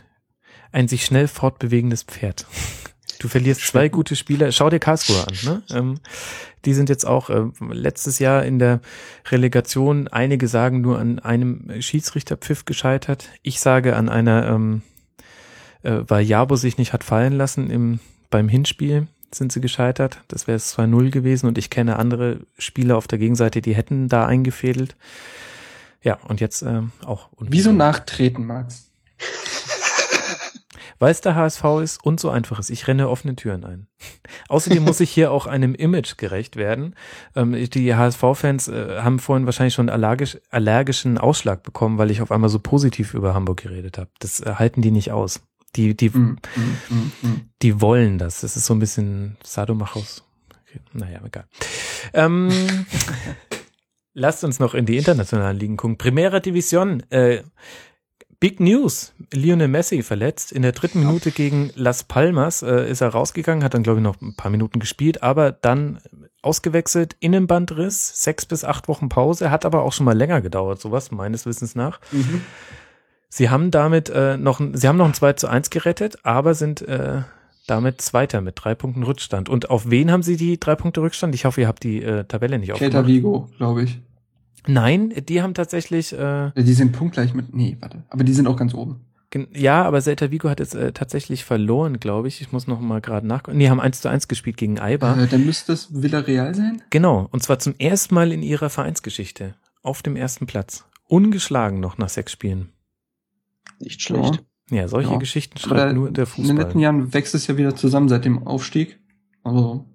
ein 0.70 0.88
sich 0.88 1.04
schnell 1.04 1.28
fortbewegendes 1.28 2.04
Pferd. 2.04 2.46
Du 3.22 3.28
verlierst 3.28 3.64
zwei 3.64 3.88
gute 3.88 4.16
Spieler. 4.16 4.50
Schau 4.50 4.68
dir 4.68 4.80
Karlsruhe 4.80 5.24
an. 5.24 5.34
Ne? 5.44 5.62
Ähm, 5.70 6.00
die 6.64 6.74
sind 6.74 6.88
jetzt 6.88 7.06
auch 7.06 7.30
äh, 7.30 7.44
letztes 7.70 8.18
Jahr 8.18 8.44
in 8.44 8.58
der 8.58 8.80
Relegation, 9.30 10.08
einige 10.08 10.48
sagen 10.48 10.80
nur 10.80 10.98
an 10.98 11.20
einem 11.20 11.80
Schiedsrichterpfiff 11.80 12.64
gescheitert. 12.64 13.28
Ich 13.42 13.60
sage 13.60 13.94
an 13.94 14.08
einer, 14.08 14.48
ähm, 14.48 14.82
äh, 15.84 16.00
weil 16.08 16.24
Jabo 16.24 16.56
sich 16.56 16.78
nicht 16.78 16.92
hat 16.92 17.04
fallen 17.04 17.34
lassen 17.34 17.70
im, 17.70 18.00
beim 18.28 18.48
Hinspiel 18.48 19.06
sind 19.32 19.52
sie 19.52 19.60
gescheitert. 19.60 20.20
Das 20.26 20.48
wäre 20.48 20.56
es 20.56 20.76
2-0 20.76 21.10
gewesen 21.10 21.46
und 21.46 21.58
ich 21.58 21.70
kenne 21.70 22.00
andere 22.00 22.40
Spieler 22.58 22.96
auf 22.96 23.06
der 23.06 23.20
Gegenseite, 23.20 23.62
die 23.62 23.76
hätten 23.76 24.08
da 24.08 24.26
eingefädelt. 24.26 24.96
Ja, 26.02 26.18
und 26.26 26.40
jetzt 26.40 26.62
ähm, 26.62 26.90
auch. 27.06 27.28
Wieso 27.38 27.72
nachtreten, 27.72 28.44
Max? 28.44 28.90
Weil 31.02 31.10
es 31.10 31.20
der 31.20 31.34
HSV 31.34 31.64
ist 31.82 32.04
und 32.04 32.20
so 32.20 32.30
einfach 32.30 32.60
ist. 32.60 32.70
Ich 32.70 32.86
renne 32.86 33.08
offene 33.08 33.34
Türen 33.34 33.64
ein. 33.64 33.88
Außerdem 34.48 34.84
muss 34.84 35.00
ich 35.00 35.10
hier 35.10 35.32
auch 35.32 35.46
einem 35.48 35.74
Image 35.74 36.16
gerecht 36.16 36.54
werden. 36.54 36.94
Ähm, 37.34 37.54
die 37.70 37.92
HSV-Fans 37.96 38.68
äh, 38.68 39.00
haben 39.00 39.18
vorhin 39.18 39.44
wahrscheinlich 39.44 39.74
schon 39.74 39.88
allergisch, 39.88 40.38
allergischen 40.50 41.18
Ausschlag 41.18 41.64
bekommen, 41.64 41.98
weil 41.98 42.12
ich 42.12 42.22
auf 42.22 42.30
einmal 42.30 42.50
so 42.50 42.60
positiv 42.60 43.14
über 43.14 43.34
Hamburg 43.34 43.62
geredet 43.64 43.98
habe. 43.98 44.10
Das 44.20 44.42
äh, 44.42 44.54
halten 44.54 44.80
die 44.80 44.92
nicht 44.92 45.10
aus. 45.10 45.40
Die, 45.74 45.96
die, 45.96 46.10
Mm, 46.10 46.38
mm, 46.54 46.94
mm, 46.94 47.12
mm. 47.22 47.50
die 47.62 47.80
wollen 47.80 48.18
das. 48.18 48.42
Das 48.42 48.56
ist 48.56 48.66
so 48.66 48.72
ein 48.72 48.78
bisschen 48.78 49.36
Sadomachos. 49.42 50.22
Okay, 50.68 50.78
naja, 50.92 51.20
egal. 51.26 51.46
Ähm, 52.14 52.48
lasst 54.14 54.44
uns 54.44 54.60
noch 54.60 54.74
in 54.74 54.86
die 54.86 54.98
internationalen 54.98 55.58
Ligen 55.58 55.76
gucken. 55.76 55.98
Primera 55.98 56.38
Division. 56.38 57.02
Äh, 57.10 57.42
Big 58.42 58.58
News. 58.60 59.14
Lionel 59.32 59.68
Messi 59.68 60.02
verletzt. 60.02 60.50
In 60.50 60.62
der 60.62 60.72
dritten 60.72 60.98
Minute 60.98 61.30
gegen 61.30 61.70
Las 61.76 62.02
Palmas 62.02 62.62
äh, 62.62 62.90
ist 62.90 63.00
er 63.00 63.08
rausgegangen, 63.10 63.62
hat 63.62 63.72
dann, 63.74 63.84
glaube 63.84 64.00
ich, 64.00 64.02
noch 64.04 64.20
ein 64.20 64.34
paar 64.36 64.50
Minuten 64.50 64.80
gespielt, 64.80 65.22
aber 65.22 65.52
dann 65.52 66.00
ausgewechselt, 66.42 67.14
Innenbandriss, 67.20 68.24
sechs 68.24 68.44
bis 68.46 68.64
acht 68.64 68.88
Wochen 68.88 69.08
Pause, 69.08 69.50
hat 69.52 69.64
aber 69.64 69.82
auch 69.82 69.92
schon 69.92 70.04
mal 70.06 70.16
länger 70.16 70.40
gedauert, 70.40 70.80
sowas, 70.80 71.12
meines 71.12 71.46
Wissens 71.46 71.76
nach. 71.76 72.00
Mhm. 72.10 72.40
Sie 73.28 73.48
haben 73.48 73.70
damit 73.70 74.10
äh, 74.10 74.36
noch, 74.36 74.58
ein- 74.58 74.74
sie 74.76 74.88
haben 74.88 74.96
noch 74.98 75.06
ein 75.06 75.14
2 75.14 75.34
zu 75.34 75.46
1 75.48 75.70
gerettet, 75.70 76.18
aber 76.24 76.54
sind 76.54 76.82
äh, 76.82 77.22
damit 77.68 78.00
Zweiter 78.00 78.40
mit 78.40 78.54
drei 78.56 78.74
Punkten 78.74 79.04
Rückstand. 79.04 79.48
Und 79.48 79.70
auf 79.70 79.88
wen 79.88 80.10
haben 80.10 80.24
sie 80.24 80.36
die 80.36 80.58
drei 80.58 80.74
Punkte 80.74 81.00
Rückstand? 81.00 81.32
Ich 81.36 81.44
hoffe, 81.44 81.60
ihr 81.60 81.68
habt 81.68 81.84
die 81.84 82.02
äh, 82.02 82.24
Tabelle 82.24 82.58
nicht 82.58 82.74
Celta 82.76 82.98
aufgemacht. 82.98 83.06
Vigo, 83.06 83.48
glaube 83.56 83.84
ich. 83.84 84.00
Nein, 84.66 85.12
die 85.28 85.42
haben 85.42 85.54
tatsächlich, 85.54 86.12
äh, 86.12 86.50
Die 86.56 86.72
sind 86.74 86.92
punktgleich 86.92 87.34
mit. 87.34 87.54
Nee, 87.54 87.76
warte. 87.80 88.02
Aber 88.10 88.24
die 88.24 88.32
sind 88.32 88.46
auch 88.46 88.56
ganz 88.56 88.74
oben. 88.74 89.00
gen- 89.30 89.48
ja, 89.52 89.82
aber 89.84 90.00
Celta 90.00 90.30
Vigo 90.30 90.48
hat 90.48 90.60
jetzt 90.60 90.74
äh, 90.74 90.92
tatsächlich 90.92 91.44
verloren, 91.44 91.98
glaube 92.00 92.28
ich. 92.28 92.40
Ich 92.40 92.52
muss 92.52 92.66
noch 92.66 92.80
mal 92.80 93.00
gerade 93.00 93.26
nachgucken. 93.26 93.56
Nee, 93.58 93.68
haben 93.70 93.80
1 93.80 94.00
zu 94.00 94.08
1 94.08 94.28
gespielt 94.28 94.56
gegen 94.56 94.78
Eibar. 94.78 95.18
Äh, 95.18 95.26
dann 95.26 95.44
müsste 95.46 95.72
es 95.72 96.02
Villarreal 96.02 96.54
sein. 96.54 96.82
Genau, 96.90 97.28
und 97.32 97.42
zwar 97.42 97.58
zum 97.58 97.74
ersten 97.78 98.14
Mal 98.14 98.30
in 98.32 98.42
ihrer 98.42 98.70
Vereinsgeschichte. 98.70 99.54
Auf 99.82 100.02
dem 100.02 100.14
ersten 100.16 100.46
Platz. 100.46 100.84
Ungeschlagen 101.08 101.80
noch 101.80 101.98
nach 101.98 102.08
sechs 102.08 102.30
Spielen. 102.32 102.68
Nicht 103.80 104.00
schlecht. 104.02 104.44
Ja, 104.70 104.86
solche 104.88 105.10
Ja. 105.12 105.18
Geschichten 105.18 105.58
schreibt 105.58 105.94
nur 105.94 106.10
der 106.10 106.24
in 106.36 106.44
den 106.46 106.56
letzten 106.56 106.62
Fußball. 106.72 106.80
Jahren 106.82 107.12
wächst 107.12 107.34
es 107.34 107.46
ja 107.46 107.56
wieder 107.56 107.74
zusammen 107.74 108.08
seit 108.08 108.24
dem 108.24 108.46
Aufstieg. 108.46 109.00
Also 109.42 109.86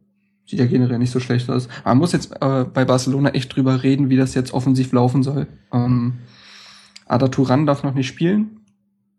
sieht 0.48 0.59
ja 0.59 0.66
generell 0.66 0.98
nicht 0.98 1.11
so 1.11 1.19
schlecht 1.19 1.50
aus. 1.50 1.67
Aber 1.82 1.90
man 1.90 1.98
muss 2.00 2.14
jetzt 2.14 2.32
äh, 2.42 2.66
bei 2.66 2.85
Barcelona 2.85 3.30
echt 3.30 3.56
drüber 3.56 3.84
reden, 3.84 4.09
wie 4.09 4.17
das 4.17 4.34
jetzt 4.34 4.53
offensiv 4.53 4.92
laufen 4.93 5.22
soll. 5.22 5.48
Ähm, 5.74 6.14
Ada 7.06 7.27
Turan 7.27 7.66
darf 7.66 7.84
noch 7.84 7.93
nicht 7.93 8.08
spielen. 8.08 8.61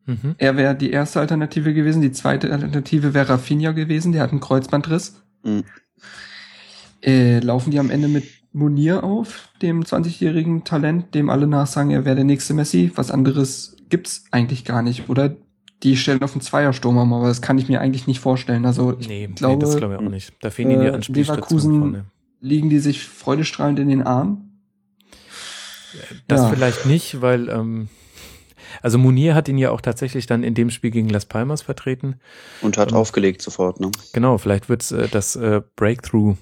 Mhm. 0.07 0.35
Er 0.39 0.57
wäre 0.57 0.75
die 0.75 0.91
erste 0.91 1.21
Alternative 1.21 1.75
gewesen. 1.75 2.01
Die 2.01 2.13
zweite 2.13 2.51
Alternative 2.51 3.13
wäre 3.13 3.29
Rafinha 3.29 3.73
gewesen. 3.73 4.13
Der 4.13 4.23
hat 4.23 4.31
einen 4.31 4.41
Kreuzbandriss. 4.41 5.23
Mhm. 5.45 5.65
Äh, 7.03 7.41
laufen 7.41 7.71
die 7.71 7.79
am 7.79 7.91
Ende 7.91 8.09
mit 8.09 8.25
Munir 8.53 9.05
auf, 9.05 9.51
dem 9.63 9.83
20-jährigen 9.83 10.65
Talent, 10.65 11.15
dem 11.15 11.31
alle 11.31 11.47
nachsagen, 11.47 11.91
er 11.91 12.05
wäre 12.05 12.17
der 12.17 12.25
nächste 12.25 12.55
Messi. 12.55 12.91
Was 12.95 13.11
anderes 13.11 13.77
gibt's 13.89 14.25
eigentlich 14.31 14.65
gar 14.65 14.83
nicht. 14.83 15.09
Oder 15.09 15.37
die 15.83 15.97
stellen 15.97 16.23
auf 16.23 16.33
einen 16.33 16.41
Zweiersturm 16.41 16.97
um, 16.97 17.13
aber 17.13 17.29
das 17.29 17.41
kann 17.43 17.59
ich 17.59 17.69
mir 17.69 17.81
eigentlich 17.81 18.07
nicht 18.07 18.21
vorstellen. 18.21 18.67
Also 18.67 18.97
ich 18.99 19.09
Nee, 19.09 19.29
glaube, 19.29 19.57
nee, 19.57 19.61
das 19.61 19.77
glaube 19.77 19.95
ich 19.95 20.01
auch 20.01 20.11
nicht. 20.11 20.33
Da 20.41 20.51
fehlen 20.51 20.71
ihnen 20.73 20.81
die 20.81 20.87
äh, 20.89 20.91
Anspielstationen 20.93 21.41
Leverkusen- 21.41 21.79
vorne. 21.81 22.05
liegen 22.41 22.69
die 22.71 22.79
sich 22.81 23.05
freudestrahlend 23.05 23.79
in 23.79 23.89
den 23.89 24.03
Armen. 24.03 24.45
Das 26.27 26.43
Ja. 26.43 26.49
vielleicht 26.51 26.87
nicht, 26.87 27.21
weil 27.23 27.49
ähm, 27.49 27.89
also 28.83 28.99
Munir 28.99 29.35
hat 29.35 29.49
ihn 29.49 29.59
ja 29.59 29.71
auch 29.71 29.81
tatsächlich 29.81 30.27
dann 30.27 30.43
in 30.45 30.55
dem 30.55 30.71
Spiel 30.71 30.91
gegen 30.91 31.09
Las 31.09 31.27
Palmas 31.27 31.63
vertreten. 31.63 32.17
Und 32.61 32.77
hat 32.77 32.91
Mhm. 32.91 32.97
aufgelegt 32.99 33.41
sofort, 33.43 33.81
ne? 33.81 33.91
Genau, 34.13 34.39
vielleicht 34.39 34.69
wird's 34.69 34.93
äh, 34.93 35.09
das 35.09 35.37
äh, 35.37 35.63
Breakthrough 35.77 36.37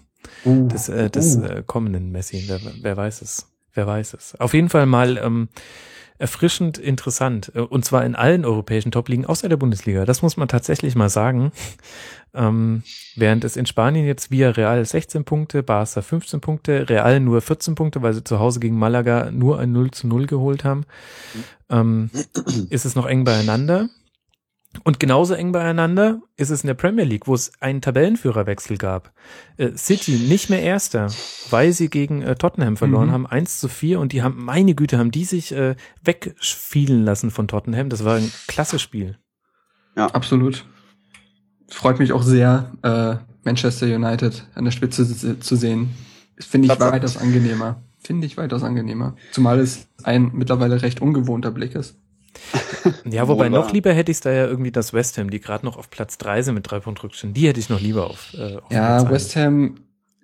Uh, 0.45 0.67
des, 0.67 0.89
äh, 0.89 1.09
des 1.09 1.37
uh. 1.37 1.45
äh, 1.45 1.63
kommenden 1.65 2.11
Messi. 2.11 2.45
Wer, 2.49 2.59
wer 2.83 2.97
weiß 2.97 3.23
es. 3.23 3.47
wer 3.75 3.87
weiß 3.87 4.15
es. 4.15 4.35
Auf 4.41 4.55
jeden 4.55 4.71
Fall 4.71 4.87
mal 4.87 5.19
ähm, 5.19 5.49
erfrischend 6.19 6.79
interessant. 6.79 7.53
Äh, 7.55 7.61
und 7.61 7.85
zwar 7.85 8.05
in 8.05 8.15
allen 8.15 8.45
europäischen 8.45 8.93
Top-Ligen 8.93 9.27
außer 9.27 9.49
der 9.49 9.57
Bundesliga. 9.57 10.05
Das 10.05 10.23
muss 10.23 10.37
man 10.37 10.49
tatsächlich 10.49 10.95
mal 10.95 11.09
sagen. 11.09 11.53
Ähm, 12.35 12.83
während 13.15 13.45
es 13.45 13.57
in 13.57 13.65
Spanien 13.65 14.07
jetzt 14.07 14.31
via 14.31 14.51
Real 14.51 14.85
16 14.85 15.25
Punkte, 15.25 15.63
Barca 15.63 16.03
15 16.03 16.41
Punkte, 16.41 16.89
Real 16.89 17.19
nur 17.19 17.41
14 17.41 17.75
Punkte, 17.75 18.03
weil 18.03 18.13
sie 18.13 18.25
zu 18.25 18.39
Hause 18.39 18.61
gegen 18.61 18.79
Malaga 18.79 19.31
nur 19.31 19.59
ein 19.59 19.73
0 19.73 19.91
zu 19.93 20.07
0 20.07 20.27
geholt 20.27 20.63
haben, 20.63 20.85
ähm, 21.71 22.11
ist 22.69 22.85
es 22.85 22.95
noch 22.95 23.07
eng 23.07 23.25
beieinander. 23.25 23.89
Und 24.85 25.01
genauso 25.01 25.35
eng 25.35 25.53
beieinander 25.53 26.21
ist 26.37 26.51
es 26.51 26.63
in 26.63 26.67
der 26.69 26.75
Premier 26.75 27.05
League, 27.05 27.27
wo 27.27 27.35
es 27.35 27.53
einen 27.61 27.81
Tabellenführerwechsel 27.81 28.77
gab. 28.79 29.13
Äh, 29.57 29.77
City 29.77 30.13
nicht 30.13 30.51
mehr 30.51 30.63
Erster, 30.63 31.09
weil 31.51 31.73
sie 31.73 31.89
gegen 31.89 32.23
äh, 32.23 32.35
Tottenham 32.37 32.77
verloren 32.77 33.09
Mhm. 33.09 33.13
haben, 33.13 33.27
1 33.27 33.59
zu 33.61 33.69
4 33.69 34.01
und 34.01 34.13
die 34.13 34.23
haben, 34.23 34.45
meine 34.45 34.75
Güte, 34.75 34.99
haben 34.99 35.11
die 35.11 35.25
sich 35.25 35.53
äh, 35.53 35.77
wegfielen 36.03 37.05
lassen 37.05 37.31
von 37.31 37.49
Tottenham. 37.49 37.89
Das 37.89 38.05
war 38.05 38.17
ein 38.17 38.31
klasse 38.47 38.79
Spiel. 38.79 39.19
Absolut. 39.95 40.67
Freut 41.69 41.99
mich 41.99 42.13
auch 42.13 42.23
sehr, 42.23 42.71
äh, 42.83 43.17
Manchester 43.45 43.87
United 43.87 44.47
an 44.55 44.65
der 44.65 44.73
Spitze 44.73 45.07
zu, 45.09 45.39
zu 45.41 45.57
sehen. 45.57 45.91
Finde 46.39 46.67
ich 46.67 46.71
Tatsache. 46.73 46.93
weitaus 46.93 47.17
angenehmer. 47.17 47.83
Finde 47.99 48.27
ich 48.27 48.37
weitaus 48.37 48.63
angenehmer. 48.63 49.17
Zumal 49.33 49.59
es 49.59 49.89
ein 50.03 50.31
mittlerweile 50.35 50.83
recht 50.83 51.01
ungewohnter 51.01 51.51
Blick 51.51 51.75
ist. 51.75 51.97
Ja, 53.05 53.29
wobei 53.29 53.45
Wohl 53.45 53.51
noch 53.51 53.73
lieber 53.73 53.93
hätte 53.93 54.11
ich 54.13 54.21
da 54.21 54.31
ja 54.33 54.47
irgendwie 54.47 54.71
das 54.73 54.93
West 54.93 55.19
Ham, 55.19 55.31
die 55.31 55.41
gerade 55.41 55.65
noch 55.65 55.77
auf 55.77 55.91
Platz 55.91 56.19
3 56.19 56.43
sind 56.43 56.55
mit 56.55 56.71
drei 56.71 56.81
Punkt 56.81 57.03
Rückstand. 57.03 57.37
Die 57.37 57.47
hätte 57.49 57.61
ich 57.61 57.69
noch 57.69 57.81
lieber 57.81 58.09
auf. 58.11 58.35
Äh, 58.35 58.57
auf 58.57 58.69
Platz 58.69 58.73
Ja, 58.73 58.99
eins. 59.01 59.11
West 59.11 59.37
Ham. 59.37 59.75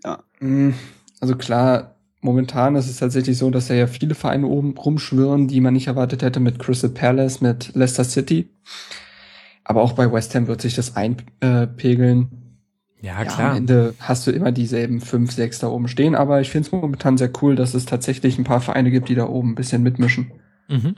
Ja. 0.04 0.22
mh, 0.40 0.74
Also 1.20 1.36
klar, 1.36 1.94
momentan 2.20 2.76
ist 2.76 2.88
es 2.88 2.98
tatsächlich 2.98 3.38
so, 3.38 3.50
dass 3.50 3.68
da 3.68 3.74
ja 3.74 3.86
viele 3.86 4.14
Vereine 4.14 4.46
oben 4.46 4.76
rumschwirren, 4.76 5.48
die 5.48 5.60
man 5.60 5.74
nicht 5.74 5.86
erwartet 5.86 6.22
hätte 6.22 6.40
mit 6.40 6.58
Crystal 6.58 6.90
Palace, 6.90 7.40
mit 7.40 7.74
Leicester 7.74 8.04
City. 8.04 8.48
Aber 9.64 9.82
auch 9.82 9.92
bei 9.92 10.10
West 10.12 10.34
Ham 10.34 10.46
wird 10.48 10.60
sich 10.60 10.74
das 10.74 10.96
einpegeln. 10.96 12.28
Ja, 13.00 13.14
Ja, 13.14 13.18
am 13.20 13.26
klar. 13.26 13.56
Ende 13.56 13.94
hast 14.00 14.26
du 14.26 14.30
immer 14.30 14.52
dieselben 14.52 15.00
fünf, 15.00 15.32
sechs 15.32 15.58
da 15.58 15.68
oben 15.68 15.88
stehen, 15.88 16.14
aber 16.14 16.40
ich 16.40 16.50
finde 16.50 16.66
es 16.66 16.72
momentan 16.72 17.18
sehr 17.18 17.30
cool, 17.42 17.56
dass 17.56 17.74
es 17.74 17.84
tatsächlich 17.84 18.38
ein 18.38 18.44
paar 18.44 18.60
Vereine 18.60 18.90
gibt, 18.90 19.08
die 19.08 19.14
da 19.14 19.26
oben 19.28 19.50
ein 19.52 19.54
bisschen 19.56 19.82
mitmischen. 19.82 20.32
Mhm. 20.68 20.94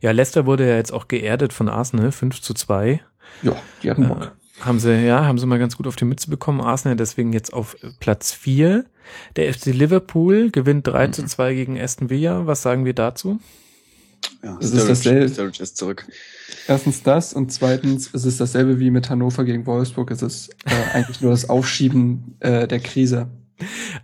Ja, 0.00 0.10
Leicester 0.12 0.46
wurde 0.46 0.68
ja 0.68 0.76
jetzt 0.76 0.92
auch 0.92 1.08
geerdet 1.08 1.52
von 1.52 1.68
Arsenal, 1.68 2.12
5 2.12 2.40
zu 2.40 2.54
2. 2.54 3.00
Ja, 3.42 3.56
die 3.82 3.90
hatten 3.90 4.04
Äh, 4.04 4.08
Bock. 4.08 4.32
haben 4.60 4.78
sie, 4.78 5.04
ja, 5.04 5.24
haben 5.24 5.38
sie 5.38 5.46
mal 5.46 5.58
ganz 5.58 5.76
gut 5.76 5.86
auf 5.86 5.96
die 5.96 6.04
Mütze 6.04 6.30
bekommen. 6.30 6.60
Arsenal 6.60 6.96
deswegen 6.96 7.32
jetzt 7.32 7.52
auf 7.52 7.74
äh, 7.82 7.88
Platz 8.00 8.32
4. 8.32 8.84
Der 9.36 9.52
FC 9.52 9.66
Liverpool 9.66 10.50
gewinnt 10.50 10.86
3 10.86 11.08
zu 11.08 11.24
2 11.26 11.54
gegen 11.54 11.80
Aston 11.80 12.10
Villa. 12.10 12.46
Was 12.46 12.62
sagen 12.62 12.84
wir 12.84 12.94
dazu? 12.94 13.38
Ja, 14.42 14.56
Es 14.60 14.72
ist 14.72 14.88
dasselbe. 14.88 15.28
Sturridge 15.28 15.62
ist 15.62 15.76
zurück. 15.76 16.06
Erstens 16.66 17.02
das 17.02 17.34
und 17.34 17.52
zweitens 17.52 18.06
ist 18.08 18.24
es 18.24 18.38
dasselbe 18.38 18.78
wie 18.78 18.90
mit 18.90 19.10
Hannover 19.10 19.44
gegen 19.44 19.66
Wolfsburg. 19.66 20.10
Es 20.10 20.22
ist 20.22 20.50
äh, 20.64 20.94
eigentlich 20.96 21.20
nur 21.20 21.30
das 21.30 21.48
Aufschieben 21.50 22.36
äh, 22.40 22.66
der 22.66 22.80
Krise. 22.80 23.28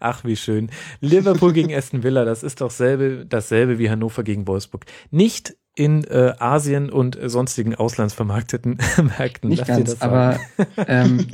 Ach, 0.00 0.24
wie 0.24 0.36
schön. 0.36 0.70
Liverpool 1.00 1.52
gegen 1.52 1.74
Aston 1.74 2.02
Villa, 2.02 2.24
das 2.24 2.42
ist 2.42 2.60
doch 2.60 2.70
selbe, 2.70 3.26
dasselbe 3.28 3.78
wie 3.78 3.90
Hannover 3.90 4.22
gegen 4.22 4.46
Wolfsburg. 4.46 4.86
Nicht 5.10 5.56
in 5.74 6.04
äh, 6.04 6.34
Asien 6.38 6.90
und 6.90 7.18
sonstigen 7.22 7.74
auslandsvermarkteten 7.74 8.78
Märkten. 9.18 9.50
Nicht 9.50 9.66
ganz, 9.66 10.00
aber 10.00 10.38
ähm, 10.86 11.26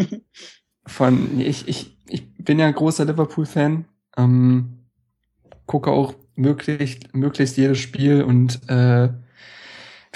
von 0.86 1.40
ich, 1.40 1.68
ich, 1.68 1.96
ich 2.08 2.26
bin 2.36 2.58
ja 2.58 2.66
ein 2.66 2.74
großer 2.74 3.04
Liverpool-Fan. 3.04 3.86
Ähm, 4.16 4.86
gucke 5.66 5.90
auch 5.90 6.14
möglichst, 6.36 7.14
möglichst 7.14 7.56
jedes 7.56 7.78
Spiel 7.78 8.22
und 8.22 8.60
äh, 8.68 9.08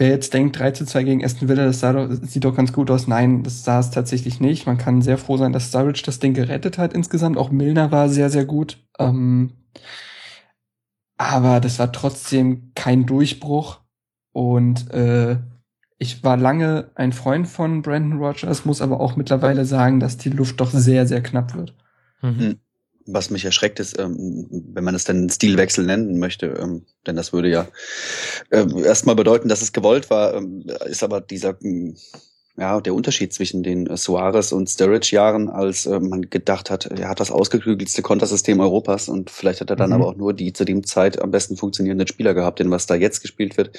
wer 0.01 0.09
jetzt 0.09 0.35
denkt, 0.35 0.59
3 0.59 0.73
zu 0.73 0.87
2 0.87 1.05
gegen 1.05 1.25
Aston 1.25 1.49
Villa, 1.49 1.67
das, 1.67 1.81
sah 1.81 1.93
doch, 1.93 2.09
das 2.09 2.33
sieht 2.33 2.45
doch 2.45 2.57
ganz 2.57 2.73
gut 2.73 2.91
aus. 2.91 3.07
Nein, 3.07 3.43
das 3.43 3.62
sah 3.62 3.79
es 3.79 3.91
tatsächlich 3.91 4.41
nicht. 4.41 4.67
Man 4.67 4.79
kann 4.79 5.03
sehr 5.03 5.19
froh 5.19 5.37
sein, 5.37 5.53
dass 5.53 5.69
Sturridge 5.69 6.03
das 6.05 6.19
Ding 6.19 6.35
gerettet 6.35 6.79
hat 6.79 6.95
insgesamt. 6.95 7.37
Auch 7.37 7.51
Milner 7.51 7.93
war 7.93 8.09
sehr, 8.09 8.31
sehr 8.31 8.47
gut. 8.47 8.79
Ähm, 8.99 9.53
aber 11.19 11.61
das 11.61 11.79
war 11.79 11.93
trotzdem 11.93 12.73
kein 12.75 13.05
Durchbruch. 13.05 13.81
Und 14.33 14.91
äh, 14.91 15.37
ich 15.99 16.25
war 16.25 16.39
lange 16.39 16.91
ein 16.95 17.12
Freund 17.12 17.47
von 17.47 17.83
Brandon 17.83 18.19
Rogers, 18.19 18.65
muss 18.65 18.81
aber 18.81 19.01
auch 19.01 19.17
mittlerweile 19.17 19.67
sagen, 19.67 20.01
dass 20.01 20.17
die 20.17 20.31
Luft 20.31 20.61
doch 20.61 20.70
sehr, 20.70 21.07
sehr 21.07 21.23
knapp 21.23 21.55
wird. 21.55 21.75
Mhm. 22.23 22.59
Was 23.07 23.31
mich 23.31 23.45
erschreckt 23.45 23.81
ist, 23.81 23.99
ähm, 23.99 24.47
wenn 24.51 24.85
man 24.85 24.95
es 24.95 25.05
denn 25.05 25.29
Stilwechsel 25.31 25.85
nennen 25.85 26.19
möchte, 26.19 26.47
ähm, 26.47 26.85
denn 27.07 27.17
das 27.17 27.33
würde 27.33 27.49
ja 27.49 27.67
ähm, 28.51 28.85
erstmal 28.85 29.17
bedeuten, 29.17 29.49
dass 29.49 29.62
es 29.62 29.73
gewollt 29.73 30.11
war, 30.11 30.35
ähm, 30.35 30.65
ist 30.87 31.03
aber 31.03 31.20
dieser, 31.20 31.57
ähm, 31.62 31.97
ja, 32.59 32.81
der 32.81 32.95
Unterschied 32.95 33.33
zwischen 33.33 33.62
den 33.62 33.87
äh, 33.87 33.97
Suarez 33.97 34.53
und 34.53 34.69
Sturridge 34.69 35.11
Jahren, 35.12 35.49
als 35.49 35.87
äh, 35.87 35.99
man 35.99 36.29
gedacht 36.29 36.69
hat, 36.70 36.87
er 36.87 37.09
hat 37.09 37.19
das 37.20 37.31
ausgeklügelste 37.31 38.03
Kontersystem 38.03 38.61
Europas 38.61 39.09
und 39.09 39.31
vielleicht 39.31 39.62
hat 39.62 39.70
er 39.70 39.77
dann 39.77 39.91
Mhm. 39.91 39.97
aber 39.97 40.07
auch 40.09 40.17
nur 40.17 40.35
die 40.35 40.53
zu 40.53 40.65
dem 40.65 40.85
Zeit 40.85 41.23
am 41.23 41.31
besten 41.31 41.57
funktionierenden 41.57 42.07
Spieler 42.07 42.35
gehabt, 42.35 42.59
denn 42.61 42.70
was 42.70 42.87
da 42.87 42.97
jetzt 42.97 43.20
gespielt 43.23 43.57
wird, 43.57 43.79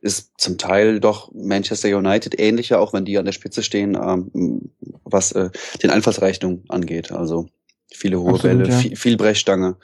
ist 0.00 0.32
zum 0.38 0.56
Teil 0.58 1.00
doch 1.00 1.30
Manchester 1.34 1.96
United 1.96 2.40
ähnlicher, 2.40 2.80
auch 2.80 2.92
wenn 2.94 3.04
die 3.04 3.18
an 3.18 3.26
der 3.26 3.32
Spitze 3.32 3.62
stehen, 3.62 3.94
ähm, 3.94 4.70
was 5.04 5.32
äh, 5.32 5.50
den 5.82 5.90
Einfallsreichtum 5.90 6.64
angeht. 6.68 7.12
Also 7.12 7.48
viele 7.96 8.20
hohe 8.20 8.34
Absolut, 8.34 8.58
Bälle, 8.58 8.70
ja. 8.70 8.78
viel, 8.78 8.96
viel 8.96 9.16
Brechstange. 9.16 9.76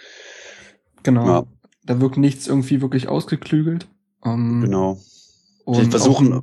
Genau. 1.02 1.26
Ja. 1.26 1.46
Da 1.84 2.00
wirkt 2.00 2.16
nichts 2.18 2.46
irgendwie 2.46 2.80
wirklich 2.82 3.08
ausgeklügelt. 3.08 3.88
Ähm, 4.24 4.60
Genau. 4.62 5.00
und 5.64 5.84
Sie 5.84 5.90
versuchen, 5.90 6.32
auch- 6.34 6.42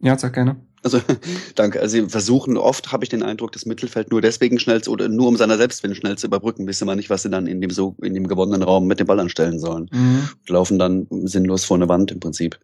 ja, 0.00 0.18
sag 0.18 0.32
gerne. 0.34 0.56
also 0.82 1.00
danke, 1.54 1.80
also 1.80 1.92
sie 1.96 2.08
versuchen 2.08 2.56
oft, 2.56 2.90
habe 2.92 3.04
ich 3.04 3.08
den 3.10 3.22
Eindruck, 3.22 3.52
das 3.52 3.64
Mittelfeld 3.64 4.10
nur 4.10 4.20
deswegen 4.20 4.58
schnell 4.58 4.82
zu, 4.82 4.90
oder 4.90 5.08
nur 5.08 5.28
um 5.28 5.36
seiner 5.36 5.56
Selbstwillen 5.56 5.94
schnell 5.94 6.18
zu 6.18 6.26
überbrücken, 6.26 6.66
wissen 6.66 6.86
wir 6.88 6.96
nicht, 6.96 7.10
was 7.10 7.22
sie 7.22 7.30
dann 7.30 7.46
in 7.46 7.60
dem 7.60 7.70
so 7.70 7.94
in 8.02 8.12
dem 8.14 8.26
gewonnenen 8.26 8.62
Raum 8.64 8.86
mit 8.86 8.98
dem 9.00 9.06
Ball 9.06 9.20
anstellen 9.20 9.58
sollen. 9.60 9.88
Mhm, 9.92 10.28
Laufen 10.48 10.78
dann 10.78 11.06
sinnlos 11.10 11.64
vor 11.64 11.76
eine 11.76 11.88
Wand 11.88 12.10
im 12.10 12.20
Prinzip. 12.20 12.58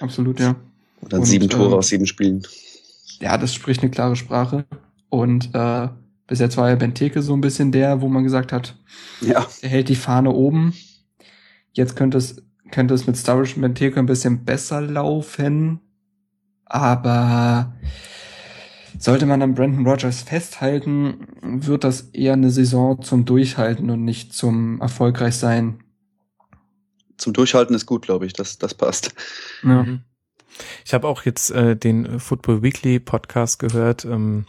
absolut, 0.00 0.38
ja. 0.40 0.56
Und 1.00 1.12
dann 1.12 1.20
Und, 1.20 1.26
sieben 1.26 1.48
Tore 1.48 1.68
ähm, 1.72 1.74
aus 1.78 1.88
sieben 1.88 2.06
Spielen. 2.06 2.46
Ja, 3.20 3.38
das 3.38 3.54
spricht 3.54 3.80
eine 3.82 3.90
klare 3.90 4.14
Sprache. 4.16 4.64
Und 5.08 5.50
äh, 5.54 5.88
bis 6.28 6.38
jetzt 6.38 6.56
war 6.56 6.68
ja 6.68 6.76
Benteke 6.76 7.22
so 7.22 7.34
ein 7.34 7.40
bisschen 7.40 7.72
der, 7.72 8.00
wo 8.00 8.08
man 8.08 8.22
gesagt 8.22 8.52
hat, 8.52 8.76
Ja. 9.20 9.44
er 9.62 9.68
hält 9.68 9.88
die 9.88 9.96
Fahne 9.96 10.30
oben. 10.30 10.74
Jetzt 11.72 11.96
könnte 11.96 12.18
es, 12.18 12.42
könnte 12.70 12.94
es 12.94 13.06
mit 13.08 13.16
Sturridge 13.16 13.54
und 13.56 13.62
Benteke 13.62 13.98
ein 13.98 14.06
bisschen 14.06 14.44
besser 14.44 14.80
laufen. 14.80 15.80
Aber 16.66 17.74
sollte 18.98 19.26
man 19.26 19.42
an 19.42 19.54
Brandon 19.54 19.86
Rogers 19.86 20.22
festhalten, 20.22 21.26
wird 21.42 21.82
das 21.84 22.02
eher 22.12 22.34
eine 22.34 22.50
Saison 22.50 23.00
zum 23.02 23.24
Durchhalten 23.24 23.90
und 23.90 24.04
nicht 24.04 24.34
zum 24.34 24.80
erfolgreich 24.80 25.34
sein. 25.36 25.82
Zum 27.16 27.32
Durchhalten 27.32 27.74
ist 27.74 27.86
gut, 27.86 28.02
glaube 28.02 28.26
ich. 28.26 28.32
Das, 28.34 28.58
das 28.58 28.74
passt. 28.74 29.14
Ja. 29.62 29.82
Mhm. 29.82 30.00
Ich 30.84 30.92
habe 30.92 31.06
auch 31.08 31.22
jetzt 31.24 31.50
äh, 31.52 31.76
den 31.76 32.18
Football 32.20 32.62
Weekly 32.62 32.98
Podcast 32.98 33.58
gehört, 33.60 34.04
ähm, 34.04 34.46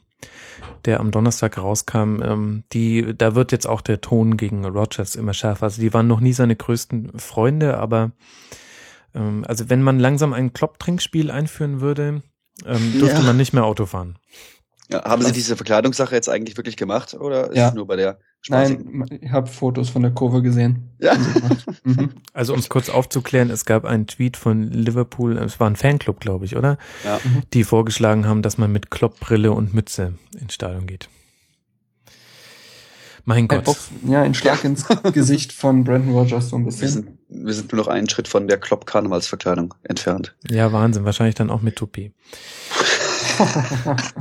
der 0.86 1.00
am 1.00 1.12
Donnerstag 1.12 1.58
rauskam. 1.58 2.22
Ähm, 2.22 2.64
die, 2.74 3.14
da 3.18 3.36
wird 3.36 3.52
jetzt 3.52 3.68
auch 3.68 3.82
der 3.82 4.02
Ton 4.02 4.38
gegen 4.38 4.66
Rogers 4.66 5.16
immer 5.16 5.34
schärfer. 5.34 5.64
Also 5.64 5.82
die 5.82 5.94
waren 5.94 6.08
noch 6.08 6.20
nie 6.20 6.34
seine 6.34 6.56
größten 6.56 7.18
Freunde, 7.20 7.78
aber 7.78 8.12
ähm, 9.16 9.44
also 9.48 9.70
wenn 9.70 9.82
man 9.82 10.00
langsam 10.00 10.34
ein 10.34 10.54
Klopp-Trinkspiel 10.54 11.32
einführen 11.32 11.82
würde, 11.82 12.22
ähm, 12.66 12.94
dürfte 13.00 13.20
Ja. 13.22 13.24
man 13.24 13.38
nicht 13.38 13.54
mehr 13.54 13.66
Auto 13.66 13.86
fahren. 13.86 14.18
Ja, 14.92 15.04
haben 15.04 15.22
Sie 15.24 15.32
diese 15.32 15.56
Verkleidungssache 15.56 16.16
jetzt 16.16 16.30
eigentlich 16.30 16.58
wirklich 16.58 16.76
gemacht 16.76 17.14
oder 17.14 17.52
ist 17.52 17.58
Ja. 17.58 17.68
es 17.70 17.74
nur 17.76 17.86
bei 17.86 17.96
der 17.96 18.20
spaßigen? 18.42 19.00
Nein, 19.00 19.20
ich 19.22 19.32
habe 19.32 19.48
Fotos 19.48 19.90
von 19.90 20.02
der 20.02 20.12
Kurve 20.12 20.42
gesehen. 20.42 20.90
Ja. 21.00 21.16
Mhm. 21.84 22.10
Also 22.34 22.54
um 22.54 22.60
es 22.60 22.68
kurz 22.70 22.90
aufzuklären, 22.90 23.50
es 23.50 23.66
gab 23.66 23.86
einen 23.86 24.06
Tweet 24.06 24.36
von 24.38 24.64
Liverpool, 24.70 25.38
es 25.38 25.60
war 25.60 25.68
ein 25.70 25.76
Fanclub, 25.78 26.20
glaube 26.20 26.46
ich, 26.46 26.56
oder? 26.58 26.78
Ja. 27.06 27.20
Die 27.54 27.64
vorgeschlagen 27.64 28.28
haben, 28.28 28.42
dass 28.42 28.58
man 28.58 28.72
mit 28.72 28.92
Klopp-Brille 28.92 29.52
und 29.54 29.74
Mütze 29.74 30.14
ins 30.40 30.54
Stadion 30.56 30.86
geht. 30.88 31.08
Mein 33.26 33.44
Ein 33.44 33.48
Gott. 33.48 33.64
Box- 33.64 33.90
Ja, 34.06 34.22
ein 34.24 34.34
Schlag 34.34 34.64
ins 34.66 34.86
Gesicht 35.14 35.54
von 35.54 35.84
Brandon 35.84 36.14
Rogers 36.14 36.50
so 36.50 36.58
ein 36.58 36.64
Wir 36.66 36.72
bisschen. 36.72 36.90
sind, 36.90 37.08
wir 37.30 37.54
sind 37.54 37.72
nur 37.72 37.82
noch 37.82 37.88
einen 37.88 38.10
Schritt 38.10 38.28
von 38.28 38.48
der 38.48 38.58
Klopp-Karnevalsverkleidung 38.58 39.74
entfernt. 39.84 40.36
Ja, 40.50 40.72
Wahnsinn. 40.74 41.06
Wahrscheinlich 41.06 41.36
dann 41.36 41.50
auch 41.50 41.62
mit 41.62 41.76
Toupet. 41.78 42.12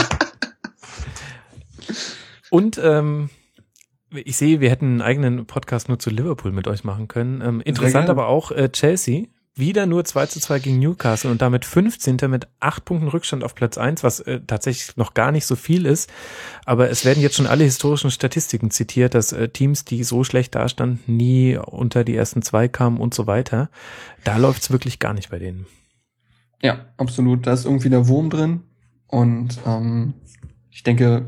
Und 2.50 2.78
ähm, 2.82 3.30
ich 4.10 4.36
sehe, 4.36 4.60
wir 4.60 4.70
hätten 4.70 4.86
einen 4.86 5.02
eigenen 5.02 5.46
Podcast 5.46 5.88
nur 5.88 5.98
zu 5.98 6.10
Liverpool 6.10 6.52
mit 6.52 6.68
euch 6.68 6.84
machen 6.84 7.08
können. 7.08 7.40
Ähm, 7.40 7.60
interessant 7.60 8.08
aber 8.08 8.28
auch 8.28 8.50
äh, 8.50 8.70
Chelsea 8.70 9.26
wieder 9.58 9.86
nur 9.86 10.04
2 10.04 10.26
zu 10.26 10.40
2 10.40 10.60
gegen 10.60 10.78
Newcastle 10.78 11.30
und 11.30 11.42
damit 11.42 11.64
15. 11.64 12.16
mit 12.28 12.46
8 12.60 12.84
Punkten 12.84 13.08
Rückstand 13.08 13.42
auf 13.42 13.54
Platz 13.54 13.76
1, 13.76 14.04
was 14.04 14.20
äh, 14.20 14.40
tatsächlich 14.46 14.96
noch 14.96 15.14
gar 15.14 15.32
nicht 15.32 15.46
so 15.46 15.56
viel 15.56 15.84
ist. 15.84 16.10
Aber 16.64 16.90
es 16.90 17.04
werden 17.04 17.22
jetzt 17.22 17.36
schon 17.36 17.46
alle 17.46 17.64
historischen 17.64 18.10
Statistiken 18.10 18.70
zitiert, 18.70 19.14
dass 19.14 19.32
äh, 19.32 19.48
Teams, 19.48 19.84
die 19.84 20.04
so 20.04 20.22
schlecht 20.22 20.54
dastanden, 20.54 21.00
nie 21.06 21.56
unter 21.56 22.04
die 22.04 22.14
ersten 22.14 22.42
zwei 22.42 22.68
kamen 22.68 22.98
und 22.98 23.14
so 23.14 23.26
weiter. 23.26 23.68
Da 24.24 24.36
läuft's 24.36 24.70
wirklich 24.70 25.00
gar 25.00 25.12
nicht 25.12 25.30
bei 25.30 25.38
denen. 25.38 25.66
Ja, 26.62 26.86
absolut. 26.96 27.46
Da 27.46 27.52
ist 27.52 27.64
irgendwie 27.64 27.90
der 27.90 28.08
Wurm 28.08 28.30
drin. 28.30 28.62
Und 29.06 29.58
ähm, 29.66 30.14
ich 30.70 30.82
denke, 30.82 31.26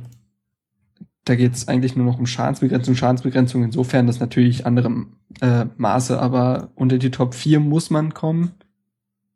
da 1.24 1.34
geht 1.34 1.54
es 1.54 1.68
eigentlich 1.68 1.96
nur 1.96 2.06
noch 2.06 2.18
um 2.18 2.26
Schadensbegrenzung. 2.26 2.94
Schadensbegrenzung 2.94 3.62
insofern, 3.62 4.06
das 4.06 4.20
natürlich 4.20 4.66
andere 4.66 5.06
äh, 5.40 5.66
Maße, 5.76 6.20
aber 6.20 6.70
unter 6.74 6.98
die 6.98 7.10
Top 7.10 7.34
4 7.34 7.60
muss 7.60 7.90
man 7.90 8.14
kommen. 8.14 8.52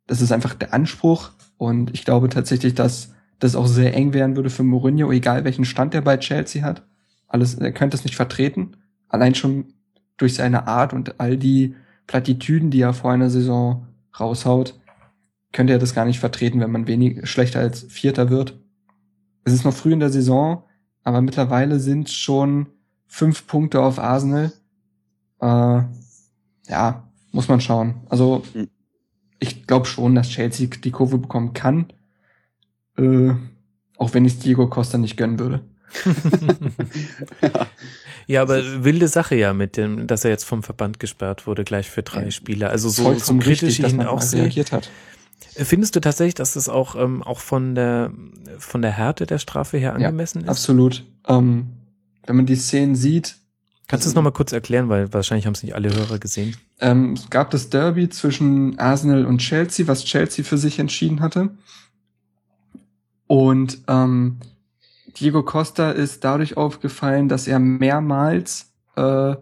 Das 0.07 0.21
ist 0.21 0.33
einfach 0.33 0.55
der 0.55 0.73
Anspruch. 0.73 1.31
Und 1.57 1.93
ich 1.95 2.05
glaube 2.05 2.29
tatsächlich, 2.29 2.75
dass 2.75 3.13
das 3.39 3.57
auch 3.57 3.67
sehr 3.67 3.95
eng 3.95 4.13
werden 4.13 4.37
würde 4.37 4.51
für 4.51 4.63
Mourinho, 4.63 5.13
egal 5.13 5.45
welchen 5.45 5.65
Stand 5.65 5.95
er 5.95 6.03
bei 6.03 6.17
Chelsea 6.17 6.63
hat. 6.63 6.87
Alles, 7.29 7.55
er 7.55 7.73
könnte 7.73 7.97
es 7.97 8.05
nicht 8.05 8.17
vertreten. 8.17 8.77
Allein 9.09 9.35
schon 9.35 9.75
durch 10.17 10.35
seine 10.35 10.67
Art 10.67 10.93
und 10.93 11.21
all 11.21 11.37
die 11.37 11.75
Plattitüden, 12.07 12.71
die 12.71 12.81
er 12.81 12.95
vor 12.95 13.13
einer 13.13 13.31
Saison 13.31 13.87
raushaut, 14.19 14.79
könnte 15.53 15.73
er 15.73 15.79
das 15.79 15.95
gar 15.95 16.05
nicht 16.05 16.21
vertreten, 16.21 16.61
wenn 16.61 16.71
man 16.71 16.87
wenig 16.87 17.29
schlechter 17.29 17.61
als 17.61 17.85
Vierter 17.85 18.31
wird. 18.31 18.59
Es 19.45 19.53
ist 19.53 19.65
noch 19.65 19.75
früh 19.75 19.93
in 19.93 20.01
der 20.01 20.11
Saison 20.11 20.65
aber 21.05 21.21
mittlerweile 21.21 21.79
sind 21.79 22.11
schon 22.11 22.67
fünf 23.07 23.47
Punkte 23.47 23.81
auf 23.81 23.99
Arsenal. 23.99 24.53
Äh, 25.41 25.83
ja, 26.69 27.09
muss 27.31 27.49
man 27.49 27.61
schauen. 27.61 28.01
Also 28.09 28.43
hm. 28.53 28.69
ich 29.39 29.67
glaube 29.67 29.87
schon, 29.87 30.15
dass 30.15 30.29
Chelsea 30.29 30.69
die 30.69 30.91
Kurve 30.91 31.19
bekommen 31.19 31.53
kann, 31.53 31.93
äh, 32.97 33.35
auch 33.99 34.15
wenn 34.15 34.25
ich 34.25 34.39
Diego 34.39 34.69
Costa 34.69 34.99
nicht 34.99 35.17
gönnen 35.17 35.39
würde. 35.39 35.61
ja. 38.27 38.43
aber 38.43 38.83
wilde 38.83 39.07
Sache 39.07 39.37
ja 39.37 39.53
mit 39.53 39.77
dem, 39.77 40.09
dass 40.09 40.25
er 40.25 40.31
jetzt 40.31 40.43
vom 40.43 40.65
Verband 40.65 40.99
gesperrt 40.99 41.47
wurde, 41.47 41.63
gleich 41.63 41.89
für 41.89 42.03
drei 42.03 42.25
ja. 42.25 42.31
Spiele. 42.33 42.71
Also 42.71 42.89
so, 42.89 43.15
so 43.15 43.37
kritisch 43.37 43.79
richtig, 43.79 43.93
ihn 43.93 44.03
auch 44.03 44.21
reagiert 44.33 44.73
hat. 44.73 44.91
Findest 45.57 45.95
du 45.95 46.01
tatsächlich, 46.01 46.35
dass 46.35 46.55
das 46.55 46.69
auch, 46.69 46.97
ähm, 46.97 47.23
auch 47.23 47.39
von 47.39 47.75
der, 47.75 48.13
von 48.59 48.83
der 48.83 48.91
Härte 48.91 49.27
der 49.27 49.39
Strafe 49.39 49.79
her 49.79 49.95
angemessen 49.95 50.41
ja, 50.41 50.45
ist? 50.45 50.51
Absolut. 50.51 51.05
Ähm, 51.29 51.69
wenn 52.27 52.37
man 52.37 52.47
die 52.47 52.57
Szenen 52.57 52.97
sieht. 52.97 53.37
Kannst 53.87 54.07
du 54.07 54.09
es 54.09 54.15
nochmal 54.15 54.33
kurz 54.33 54.53
erklären, 54.53 54.89
weil 54.89 55.13
wahrscheinlich 55.13 55.47
haben 55.47 55.53
es 55.53 55.63
nicht 55.63 55.75
alle 55.75 55.95
Hörer 55.95 56.19
gesehen. 56.19 56.57
Ähm, 56.81 57.13
es 57.13 57.31
gab 57.31 57.51
das 57.51 57.71
Derby 57.71 58.09
zwischen 58.09 58.79
Arsenal 58.79 59.27
und 59.27 59.39
Chelsea, 59.39 59.87
was 59.87 60.05
Chelsea 60.05 60.45
für 60.45 60.59
sich 60.59 60.79
entschieden 60.79 61.21
hatte. 61.21 61.51
Und 63.27 63.79
ähm, 63.87 64.39
Diego 65.19 65.43
Costa 65.43 65.91
ist 65.91 66.25
dadurch 66.25 66.57
aufgefallen, 66.57 67.29
dass 67.29 67.47
er 67.47 67.59
mehrmals 67.59 68.73
äh, 68.97 69.37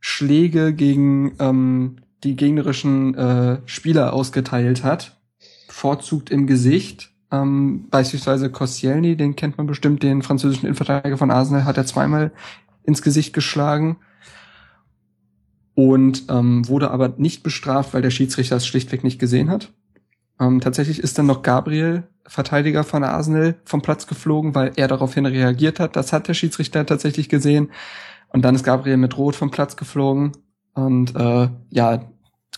Schläge 0.00 0.72
gegen 0.72 1.34
ähm, 1.38 1.96
die 2.24 2.36
gegnerischen 2.36 3.14
äh, 3.14 3.60
Spieler 3.66 4.12
ausgeteilt 4.12 4.84
hat 4.84 5.18
bevorzugt 5.72 6.30
im 6.30 6.46
Gesicht. 6.46 7.10
Ähm, 7.30 7.88
beispielsweise 7.90 8.50
Koscielny, 8.50 9.16
den 9.16 9.36
kennt 9.36 9.56
man 9.56 9.66
bestimmt, 9.66 10.02
den 10.02 10.20
französischen 10.20 10.66
Innenverteidiger 10.66 11.16
von 11.16 11.30
Arsenal, 11.30 11.64
hat 11.64 11.78
er 11.78 11.86
zweimal 11.86 12.30
ins 12.84 13.00
Gesicht 13.00 13.32
geschlagen 13.32 13.96
und 15.74 16.24
ähm, 16.28 16.68
wurde 16.68 16.90
aber 16.90 17.14
nicht 17.16 17.42
bestraft, 17.42 17.94
weil 17.94 18.02
der 18.02 18.10
Schiedsrichter 18.10 18.56
es 18.56 18.66
schlichtweg 18.66 19.02
nicht 19.02 19.18
gesehen 19.18 19.48
hat. 19.48 19.72
Ähm, 20.38 20.60
tatsächlich 20.60 20.98
ist 20.98 21.16
dann 21.18 21.26
noch 21.26 21.42
Gabriel, 21.42 22.04
Verteidiger 22.26 22.84
von 22.84 23.02
Arsenal, 23.02 23.54
vom 23.64 23.80
Platz 23.80 24.06
geflogen, 24.06 24.54
weil 24.54 24.72
er 24.76 24.88
daraufhin 24.88 25.24
reagiert 25.24 25.80
hat. 25.80 25.96
Das 25.96 26.12
hat 26.12 26.28
der 26.28 26.34
Schiedsrichter 26.34 26.84
tatsächlich 26.84 27.30
gesehen. 27.30 27.70
Und 28.28 28.42
dann 28.42 28.54
ist 28.54 28.64
Gabriel 28.64 28.98
mit 28.98 29.16
Rot 29.16 29.36
vom 29.36 29.50
Platz 29.50 29.76
geflogen. 29.76 30.32
Und 30.74 31.16
äh, 31.16 31.48
ja, 31.70 32.11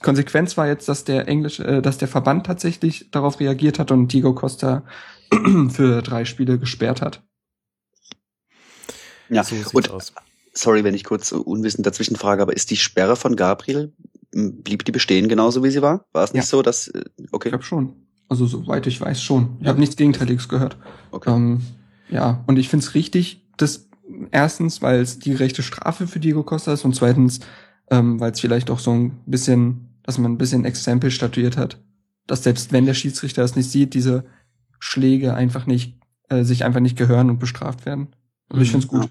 Konsequenz 0.04 0.56
war 0.56 0.68
jetzt, 0.68 0.88
dass 0.88 1.04
der 1.04 1.26
Englisch, 1.26 1.58
äh, 1.58 1.80
dass 1.80 1.98
der 1.98 2.08
Verband 2.08 2.46
tatsächlich 2.46 3.10
darauf 3.10 3.40
reagiert 3.40 3.78
hat 3.78 3.90
und 3.90 4.12
Diego 4.12 4.34
Costa 4.34 4.84
für 5.70 6.02
drei 6.02 6.24
Spiele 6.24 6.58
gesperrt 6.58 7.00
hat. 7.00 7.22
Ja, 9.30 9.42
so 9.42 9.56
und 9.72 9.90
aus. 9.90 10.12
sorry, 10.52 10.84
wenn 10.84 10.94
ich 10.94 11.04
kurz 11.04 11.32
unwissend 11.32 11.86
dazwischen 11.86 12.16
frage, 12.16 12.42
aber 12.42 12.54
ist 12.54 12.70
die 12.70 12.76
Sperre 12.76 13.16
von 13.16 13.34
Gabriel, 13.34 13.94
blieb 14.32 14.84
die 14.84 14.92
bestehen 14.92 15.28
genauso 15.28 15.64
wie 15.64 15.70
sie 15.70 15.80
war? 15.80 16.04
War 16.12 16.24
es 16.24 16.34
nicht 16.34 16.44
ja. 16.44 16.48
so, 16.48 16.60
dass, 16.60 16.88
äh, 16.88 17.04
okay. 17.32 17.48
Ich 17.48 17.52
glaube 17.52 17.64
schon. 17.64 17.94
Also 18.28 18.46
soweit 18.46 18.86
ich 18.86 19.00
weiß 19.00 19.22
schon. 19.22 19.56
Ich 19.58 19.64
ja. 19.64 19.68
habe 19.70 19.80
nichts 19.80 19.96
Gegenteiliges 19.96 20.48
gehört. 20.48 20.76
Okay. 21.10 21.30
Ähm, 21.30 21.62
ja, 22.10 22.44
und 22.46 22.58
ich 22.58 22.68
finde 22.68 22.84
es 22.84 22.94
richtig, 22.94 23.46
dass 23.56 23.88
erstens, 24.30 24.82
weil 24.82 25.00
es 25.00 25.18
die 25.18 25.32
rechte 25.32 25.62
Strafe 25.62 26.06
für 26.06 26.20
Diego 26.20 26.42
Costa 26.42 26.74
ist 26.74 26.84
und 26.84 26.94
zweitens, 26.94 27.40
ähm, 27.90 28.20
weil 28.20 28.32
es 28.32 28.40
vielleicht 28.40 28.70
auch 28.70 28.78
so 28.78 28.92
ein 28.92 29.22
bisschen 29.24 29.93
dass 30.04 30.18
man 30.18 30.32
ein 30.32 30.38
bisschen 30.38 30.64
Exempel 30.64 31.10
statuiert 31.10 31.56
hat. 31.56 31.82
Dass 32.26 32.44
selbst 32.44 32.72
wenn 32.72 32.86
der 32.86 32.94
Schiedsrichter 32.94 33.42
es 33.42 33.56
nicht 33.56 33.70
sieht, 33.70 33.94
diese 33.94 34.24
Schläge 34.78 35.34
einfach 35.34 35.66
nicht, 35.66 35.98
äh, 36.28 36.44
sich 36.44 36.64
einfach 36.64 36.80
nicht 36.80 36.96
gehören 36.96 37.30
und 37.30 37.38
bestraft 37.38 37.84
werden. 37.84 38.14
Also 38.48 38.62
ich 38.62 38.68
mhm. 38.68 38.82
finde 38.82 38.86
es 38.86 38.90
gut. 38.90 39.10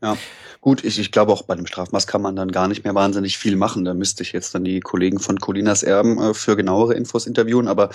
Ja. 0.00 0.12
ja. 0.12 0.18
Gut, 0.60 0.84
ich, 0.84 1.00
ich 1.00 1.10
glaube 1.10 1.32
auch 1.32 1.42
bei 1.42 1.56
dem 1.56 1.66
Strafmaß 1.66 2.06
kann 2.06 2.22
man 2.22 2.36
dann 2.36 2.52
gar 2.52 2.68
nicht 2.68 2.84
mehr 2.84 2.94
wahnsinnig 2.94 3.36
viel 3.36 3.56
machen. 3.56 3.84
Da 3.84 3.94
müsste 3.94 4.22
ich 4.22 4.30
jetzt 4.30 4.54
dann 4.54 4.62
die 4.62 4.78
Kollegen 4.78 5.18
von 5.18 5.40
Colinas 5.40 5.82
Erben 5.82 6.20
äh, 6.20 6.34
für 6.34 6.56
genauere 6.56 6.94
Infos 6.94 7.26
interviewen, 7.26 7.66
aber 7.66 7.90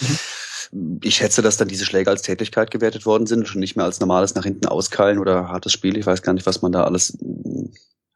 mhm. 0.71 0.99
ich 1.01 1.15
schätze, 1.15 1.41
dass 1.41 1.55
dann 1.55 1.69
diese 1.69 1.85
Schläge 1.85 2.09
als 2.09 2.23
Tätigkeit 2.23 2.71
gewertet 2.71 3.05
worden 3.05 3.25
sind 3.25 3.49
und 3.53 3.59
nicht 3.61 3.77
mehr 3.77 3.85
als 3.85 4.01
normales 4.01 4.35
nach 4.35 4.43
hinten 4.43 4.67
auskeilen 4.67 5.17
oder 5.17 5.47
hartes 5.47 5.71
Spiel. 5.71 5.95
Ich 5.95 6.05
weiß 6.05 6.23
gar 6.23 6.33
nicht, 6.33 6.45
was 6.45 6.61
man 6.61 6.73
da 6.73 6.83
alles 6.83 7.17
mm, 7.21 7.67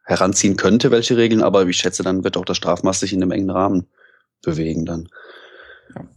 heranziehen 0.03 0.57
könnte, 0.57 0.91
welche 0.91 1.15
Regeln, 1.15 1.41
aber 1.41 1.65
ich 1.65 1.77
schätze, 1.77 2.03
dann 2.03 2.25
wird 2.25 2.35
auch 2.35 2.43
das 2.43 2.57
Strafmaß 2.57 2.99
sich 2.99 3.13
in 3.13 3.23
einem 3.23 3.31
engen 3.31 3.51
Rahmen 3.51 3.87
bewegen 4.41 4.85
dann. 4.85 5.09
Ja. 5.95 6.07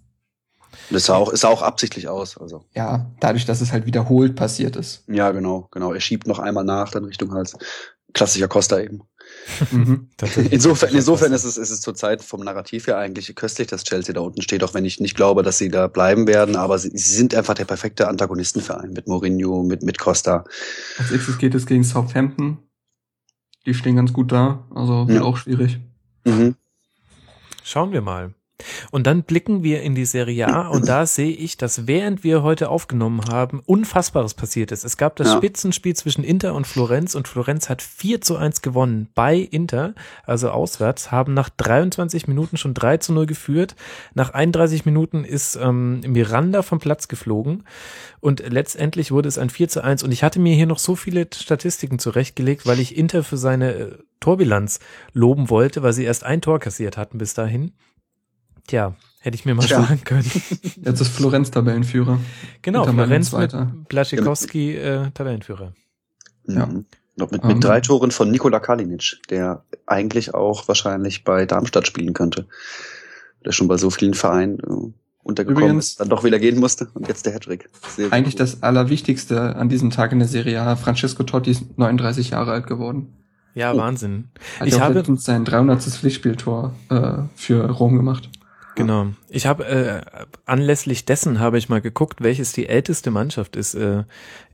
Das 0.91 1.07
sah 1.07 1.17
auch, 1.17 1.33
ist 1.33 1.45
auch 1.45 1.63
absichtlich 1.63 2.09
aus. 2.09 2.37
Also. 2.39 2.65
Ja, 2.75 3.11
dadurch, 3.21 3.45
dass 3.47 3.61
es 3.61 3.73
halt 3.73 3.87
wiederholt 3.87 4.37
passiert 4.37 4.77
ist. 4.77 5.05
Ja, 5.09 5.31
genau, 5.33 5.69
genau. 5.71 5.93
Er 5.93 6.01
schiebt 6.01 6.27
noch 6.27 6.39
einmal 6.39 6.65
nach, 6.65 6.91
dann 6.91 7.05
Richtung 7.05 7.33
Hals. 7.33 7.57
Klassischer 8.13 8.49
Costa 8.49 8.79
eben. 8.79 9.03
Mhm. 9.71 10.09
insofern, 10.51 10.95
insofern 10.95 11.33
ist 11.33 11.45
es, 11.45 11.57
ist 11.57 11.71
es 11.71 11.81
zurzeit 11.81 12.23
vom 12.23 12.41
Narrativ 12.41 12.87
her 12.87 12.99
eigentlich 12.99 13.35
köstlich, 13.35 13.67
dass 13.69 13.85
Chelsea 13.85 14.15
da 14.15 14.21
unten 14.21 14.43
steht, 14.43 14.63
auch 14.63 14.75
wenn 14.75 14.85
ich 14.85 15.01
nicht 15.01 15.17
glaube, 15.17 15.43
dass 15.43 15.59
sie 15.59 15.69
da 15.69 15.89
bleiben 15.89 16.27
werden, 16.27 16.57
aber 16.57 16.79
sie, 16.79 16.91
sie 16.91 17.15
sind 17.15 17.35
einfach 17.35 17.55
der 17.55 17.65
perfekte 17.65 18.09
Antagonistenverein 18.09 18.93
mit 18.93 19.09
Mourinho, 19.09 19.63
mit, 19.63 19.83
mit 19.83 19.99
Costa. 19.99 20.45
Als 20.99 21.11
nächstes 21.11 21.39
geht 21.39 21.55
es 21.55 21.67
gegen 21.67 21.85
Southampton. 21.85 22.59
Die 23.67 23.75
stehen 23.75 23.97
ganz 23.97 24.13
gut 24.13 24.31
da, 24.31 24.67
also 24.75 25.09
wird 25.09 25.19
ja. 25.19 25.25
auch 25.25 25.37
schwierig. 25.37 25.81
Mhm. 26.25 26.57
Schauen 27.67 27.93
wir 27.93 28.03
mal. 28.03 28.35
Und 28.91 29.07
dann 29.07 29.23
blicken 29.23 29.63
wir 29.63 29.83
in 29.83 29.95
die 29.95 30.05
Serie 30.05 30.49
A 30.49 30.69
und 30.69 30.89
da 30.89 31.07
sehe 31.07 31.33
ich, 31.33 31.57
dass 31.57 31.87
während 31.87 32.25
wir 32.25 32.43
heute 32.43 32.69
aufgenommen 32.69 33.23
haben, 33.31 33.61
Unfassbares 33.65 34.35
passiert 34.35 34.73
ist. 34.73 34.85
Es 34.85 34.97
gab 34.97 35.17
das 35.17 35.29
ja. 35.29 35.37
Spitzenspiel 35.37 35.95
zwischen 35.95 36.25
Inter 36.25 36.55
und 36.55 36.67
Florenz 36.67 37.15
und 37.15 37.29
Florenz 37.29 37.69
hat 37.69 37.83
4 37.83 38.21
zu 38.21 38.37
1 38.37 38.63
gewonnen 38.63 39.09
bei 39.15 39.37
Inter, 39.37 39.95
also 40.25 40.51
auswärts, 40.51 41.11
haben 41.11 41.35
nach 41.35 41.49
23 41.51 42.29
Minuten 42.29 42.57
schon 42.57 42.75
3 42.75 42.99
zu 42.99 43.13
0 43.13 43.27
geführt. 43.27 43.77
Nach 44.15 44.35
31 44.35 44.85
Minuten 44.85 45.25
ist 45.25 45.57
ähm, 45.57 46.01
Miranda 46.01 46.63
vom 46.63 46.79
Platz 46.79 47.09
geflogen 47.09 47.65
und 48.21 48.43
letztendlich 48.49 49.13
wurde 49.13 49.29
es 49.29 49.39
ein 49.39 49.51
4 49.51 49.69
zu 49.69 49.85
1 49.85 50.03
und 50.03 50.13
ich 50.13 50.23
hatte 50.23 50.41
mir 50.41 50.55
hier 50.55 50.67
noch 50.67 50.79
so 50.79 50.97
viele 50.97 51.29
Statistiken 51.35 51.99
zurechtgelegt, 51.99 52.67
weil 52.67 52.81
ich 52.81 52.97
Inter 52.97 53.23
für 53.23 53.37
seine 53.37 53.73
äh, 53.75 53.99
Torbilanz 54.21 54.81
loben 55.13 55.51
wollte, 55.51 55.83
weil 55.83 55.93
sie 55.93 56.05
erst 56.05 56.25
ein 56.25 56.41
Tor 56.41 56.59
kassiert 56.59 56.97
hatten 56.97 57.19
bis 57.19 57.35
dahin. 57.35 57.73
Tja, 58.67 58.95
hätte 59.21 59.35
ich 59.35 59.45
mir 59.45 59.55
mal 59.55 59.67
sparen 59.67 60.03
können. 60.05 60.31
Jetzt 60.85 61.01
ist 61.01 61.09
Florenz 61.09 61.51
Tabellenführer. 61.51 62.19
Genau, 62.63 62.85
Florenz 62.85 63.33
mit 63.33 63.55
Blaschikowski 63.89 64.77
äh, 64.77 65.11
Tabellenführer. 65.13 65.73
Ja. 66.47 66.67
Mhm. 66.67 66.87
Noch 67.17 67.31
mit, 67.31 67.45
mit 67.45 67.55
um. 67.55 67.61
drei 67.61 67.81
Toren 67.81 68.11
von 68.11 68.31
Nikola 68.31 68.59
Kalinic, 68.59 69.19
der 69.31 69.65
eigentlich 69.87 70.35
auch 70.35 70.67
wahrscheinlich 70.67 71.23
bei 71.23 71.47
Darmstadt 71.47 71.87
spielen 71.87 72.13
könnte. 72.13 72.47
Der 73.45 73.53
schon 73.53 73.69
bei 73.69 73.77
so 73.77 73.91
vielen 73.91 74.15
Vereinen 74.15 74.59
äh, 74.59 74.93
untergekommen 75.23 75.65
Übrigens, 75.65 75.91
ist, 75.91 76.01
dann 76.01 76.09
doch 76.09 76.25
wieder 76.25 76.39
gehen 76.41 76.59
musste 76.59 76.89
und 76.95 77.07
jetzt 77.07 77.27
der 77.27 77.35
Hattrick. 77.35 77.71
Eigentlich 78.11 78.35
das 78.35 78.63
Allerwichtigste 78.63 79.55
an 79.55 79.69
diesem 79.69 79.91
Tag 79.91 80.13
in 80.13 80.19
der 80.19 80.29
Serie 80.29 80.61
A. 80.61 80.77
Francesco 80.77 81.23
Totti 81.23 81.53
ist 81.53 81.79
39 81.79 82.31
Jahre 82.31 82.53
alt 82.53 82.67
geworden. 82.67 83.15
Ja, 83.55 83.73
oh. 83.73 83.79
Wahnsinn. 83.79 84.31
Hat 84.59 84.67
ich 84.67 84.81
habe 84.81 85.05
sein 85.17 85.45
300. 85.45 85.83
Pflichtspieltor 85.83 86.75
äh, 86.91 87.19
für 87.37 87.71
Rom 87.71 87.97
gemacht. 87.97 88.29
Genau. 88.75 89.09
Ich 89.29 89.47
habe 89.47 89.67
äh, 89.67 90.27
anlässlich 90.47 91.05
dessen 91.05 91.39
habe 91.39 91.59
ich 91.59 91.69
mal 91.69 91.81
geguckt, 91.81 92.23
welches 92.23 92.53
die 92.53 92.69
älteste 92.69 93.11
Mannschaft 93.11 93.57
ist 93.57 93.75
äh, 93.75 94.05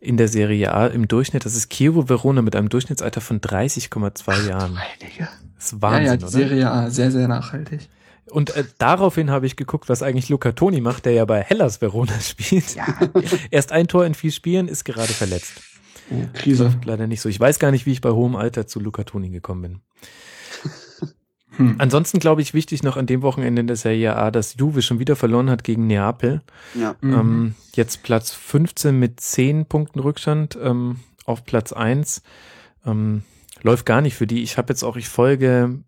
in 0.01 0.17
der 0.17 0.29
Serie 0.29 0.75
A 0.75 0.87
im 0.87 1.09
Durchschnitt. 1.09 1.45
Das 1.45 1.55
ist 1.55 1.71
Chievo 1.71 2.09
Verona 2.09 2.43
mit 2.43 2.55
einem 2.55 2.69
Durchschnittsalter 2.69 3.21
von 3.21 3.41
30,2 3.41 4.49
Jahren. 4.49 4.79
Das 5.57 5.73
ist 5.73 5.83
Wahnsinn, 5.83 6.05
ja, 6.05 6.13
ja, 6.13 6.17
die 6.17 6.25
oder? 6.25 6.33
Serie 6.33 6.71
A 6.71 6.91
sehr 6.91 7.11
sehr 7.11 7.29
nachhaltig. 7.29 7.89
Und 8.31 8.55
äh, 8.57 8.65
daraufhin 8.79 9.31
habe 9.31 9.47
ich 9.47 9.57
geguckt, 9.57 9.89
was 9.89 10.03
eigentlich 10.03 10.29
Luca 10.29 10.53
Toni 10.53 10.81
macht, 10.81 11.05
der 11.05 11.13
ja 11.13 11.25
bei 11.25 11.41
Hellas 11.43 11.81
Verona 11.81 12.19
spielt. 12.21 12.75
Ja. 12.75 12.87
Erst 13.51 13.73
ein 13.73 13.89
Tor 13.89 14.07
in 14.07 14.15
vier 14.15 14.33
Spielen, 14.33 14.69
ist 14.69 14.85
gerade 14.85 15.13
verletzt. 15.13 15.63
Oh, 16.11 16.27
Krise. 16.35 16.75
Leider 16.85 17.07
nicht 17.07 17.21
so. 17.21 17.29
Ich 17.29 17.39
weiß 17.39 17.59
gar 17.59 17.71
nicht, 17.71 17.87
wie 17.87 17.93
ich 17.93 18.01
bei 18.01 18.11
hohem 18.11 18.37
Alter 18.37 18.67
zu 18.67 18.81
Luca 18.81 19.05
Toni 19.05 19.31
gekommen 19.31 19.63
bin. 19.63 19.81
Hm. 21.57 21.77
Ansonsten 21.79 22.19
glaube 22.19 22.43
ich 22.43 22.55
wichtig 22.55 22.83
noch 22.83 22.97
an 22.97 23.07
dem 23.07 23.23
Wochenende 23.23 23.61
in 23.61 23.67
der 23.67 23.77
Serie 23.77 24.17
A, 24.17 24.31
dass 24.31 24.57
Juve 24.57 24.83
schon 24.83 24.99
wieder 24.99 25.17
verloren 25.17 25.51
hat 25.51 25.65
gegen 25.65 25.87
Neapel. 25.87 26.43
Ja. 26.75 26.97
Mhm. 27.01 27.13
Ähm, 27.13 27.55
jetzt 27.75 28.03
Platz 28.03 28.33
15 28.33 28.99
mit 28.99 29.21
10 29.21 29.67
Punkten 29.67 30.01
Rückstand 30.01 30.57
ähm, 30.63 31.01
auf 31.25 31.45
Platz 31.45 31.73
1. 31.73 32.23
Ähm, 32.87 33.23
läuft 33.63 33.87
gar 33.87 34.01
nicht 34.01 34.15
für 34.15 34.27
die. 34.27 34.43
Ich 34.43 34.59
habe 34.59 34.73
jetzt 34.73 34.83
auch, 34.83 34.97
ich 34.97 35.09
folge 35.09 35.81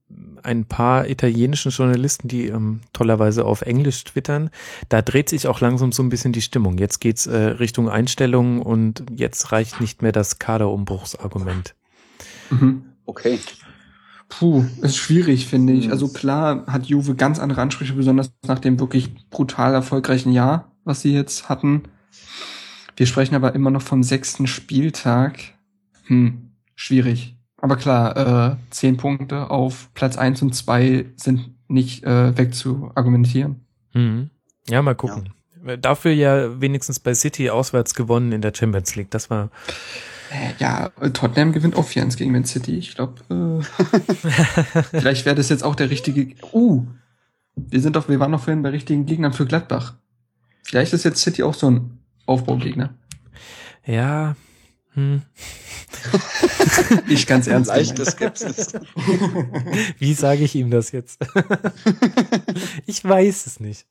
ein 0.42 0.64
paar 0.64 1.08
italienischen 1.08 1.70
Journalisten, 1.70 2.28
die 2.28 2.48
ähm, 2.48 2.80
tollerweise 2.92 3.44
auf 3.44 3.62
Englisch 3.62 4.04
twittern. 4.04 4.50
Da 4.88 5.02
dreht 5.02 5.28
sich 5.28 5.46
auch 5.46 5.60
langsam 5.60 5.92
so 5.92 6.02
ein 6.02 6.08
bisschen 6.08 6.32
die 6.32 6.42
Stimmung. 6.42 6.78
Jetzt 6.78 7.00
geht's 7.00 7.26
äh, 7.26 7.36
Richtung 7.36 7.88
Einstellungen 7.88 8.60
und 8.60 9.04
jetzt 9.14 9.52
reicht 9.52 9.80
nicht 9.80 10.02
mehr 10.02 10.12
das 10.12 10.38
Kaderumbruchsargument. 10.38 11.74
Mhm. 12.50 12.84
Okay. 13.06 13.38
Puh, 14.38 14.64
ist 14.80 14.96
schwierig, 14.96 15.46
finde 15.46 15.74
ich. 15.74 15.90
Also 15.90 16.08
klar 16.08 16.64
hat 16.66 16.86
Juve 16.86 17.14
ganz 17.14 17.38
andere 17.38 17.60
Ansprüche, 17.60 17.92
besonders 17.92 18.32
nach 18.46 18.58
dem 18.58 18.80
wirklich 18.80 19.28
brutal 19.28 19.74
erfolgreichen 19.74 20.32
Jahr, 20.32 20.72
was 20.84 21.02
sie 21.02 21.12
jetzt 21.12 21.48
hatten. 21.48 21.82
Wir 22.96 23.06
sprechen 23.06 23.34
aber 23.34 23.54
immer 23.54 23.70
noch 23.70 23.82
vom 23.82 24.02
sechsten 24.02 24.46
Spieltag. 24.46 25.38
Hm, 26.06 26.52
schwierig. 26.74 27.36
Aber 27.58 27.76
klar, 27.76 28.52
äh, 28.52 28.56
zehn 28.70 28.96
Punkte 28.96 29.50
auf 29.50 29.90
Platz 29.94 30.16
eins 30.16 30.40
und 30.40 30.54
zwei 30.54 31.06
sind 31.16 31.50
nicht 31.68 32.04
äh, 32.04 32.36
wegzuargumentieren. 32.36 33.66
Mhm. 33.92 34.30
Ja, 34.68 34.80
mal 34.82 34.94
gucken. 34.94 35.34
Ja. 35.66 35.76
Dafür 35.76 36.10
ja 36.12 36.60
wenigstens 36.60 36.98
bei 36.98 37.14
City 37.14 37.50
auswärts 37.50 37.94
gewonnen 37.94 38.32
in 38.32 38.40
der 38.40 38.52
Champions 38.54 38.96
League. 38.96 39.10
Das 39.10 39.30
war 39.30 39.50
ja, 40.58 40.88
Tottenham 41.12 41.52
gewinnt 41.52 41.76
auch 41.76 41.86
4-1 41.86 42.16
gegen 42.16 42.32
Man 42.32 42.44
City. 42.44 42.78
Ich 42.78 42.94
glaube, 42.94 43.22
äh, 43.30 44.92
vielleicht 45.00 45.24
wäre 45.24 45.36
das 45.36 45.48
jetzt 45.48 45.64
auch 45.64 45.74
der 45.74 45.90
richtige. 45.90 46.34
Uh, 46.52 46.86
wir 47.54 47.80
sind 47.80 47.96
doch, 47.96 48.08
wir 48.08 48.20
waren 48.20 48.32
doch 48.32 48.42
vorhin 48.42 48.62
bei 48.62 48.70
richtigen 48.70 49.06
Gegnern 49.06 49.32
für 49.32 49.46
Gladbach. 49.46 49.94
Vielleicht 50.62 50.92
ist 50.92 51.04
jetzt 51.04 51.20
City 51.22 51.42
auch 51.42 51.54
so 51.54 51.70
ein 51.70 51.98
Aufbaugegner. 52.26 52.94
Ja. 53.84 54.36
Hm. 54.94 55.22
ich 57.08 57.26
ganz 57.26 57.46
ernst. 57.46 57.68
Leichte 57.68 58.04
Skepsis. 58.04 58.72
Wie 59.98 60.14
sage 60.14 60.44
ich 60.44 60.54
ihm 60.54 60.70
das 60.70 60.92
jetzt? 60.92 61.24
ich 62.86 63.02
weiß 63.04 63.46
es 63.46 63.60
nicht. 63.60 63.86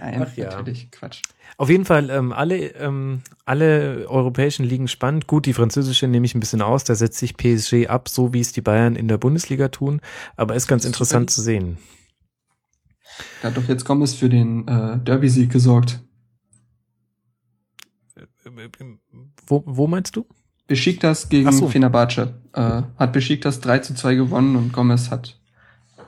Nein, 0.00 0.26
Ach, 0.26 0.36
ja. 0.36 0.50
natürlich 0.50 0.90
Quatsch. 0.90 1.22
Auf 1.58 1.70
jeden 1.70 1.86
Fall 1.86 2.10
ähm, 2.10 2.32
alle, 2.32 2.74
ähm, 2.74 3.22
alle 3.46 4.06
europäischen 4.08 4.64
Ligen 4.64 4.88
spannend. 4.88 5.26
Gut, 5.26 5.46
die 5.46 5.54
französische 5.54 6.06
nehme 6.06 6.26
ich 6.26 6.34
ein 6.34 6.40
bisschen 6.40 6.60
aus. 6.60 6.84
Da 6.84 6.94
setzt 6.94 7.18
sich 7.18 7.36
PSG 7.36 7.86
ab, 7.88 8.08
so 8.10 8.34
wie 8.34 8.40
es 8.40 8.52
die 8.52 8.60
Bayern 8.60 8.94
in 8.94 9.08
der 9.08 9.16
Bundesliga 9.16 9.68
tun. 9.68 10.00
Aber 10.36 10.54
ist 10.54 10.66
ganz 10.66 10.84
interessant 10.84 11.30
zu 11.30 11.40
sehen. 11.40 11.78
Da 13.40 13.48
hat 13.48 13.56
doch 13.56 13.66
jetzt 13.68 13.86
Gomez 13.86 14.12
für 14.14 14.28
den 14.28 14.68
äh, 14.68 14.98
Derby-Sieg 14.98 15.50
gesorgt. 15.50 16.00
Wo, 19.46 19.62
wo 19.66 19.86
meinst 19.86 20.14
du? 20.16 20.26
Besiktas 20.66 21.28
gegen 21.28 21.52
so. 21.52 21.68
Fenerbahce. 21.68 22.34
Äh, 22.52 22.82
hat 22.98 23.12
Besiktas 23.12 23.60
3 23.60 23.78
zu 23.78 23.94
2 23.94 24.14
gewonnen 24.14 24.56
und 24.56 24.72
Gomez 24.72 25.10
hat 25.10 25.35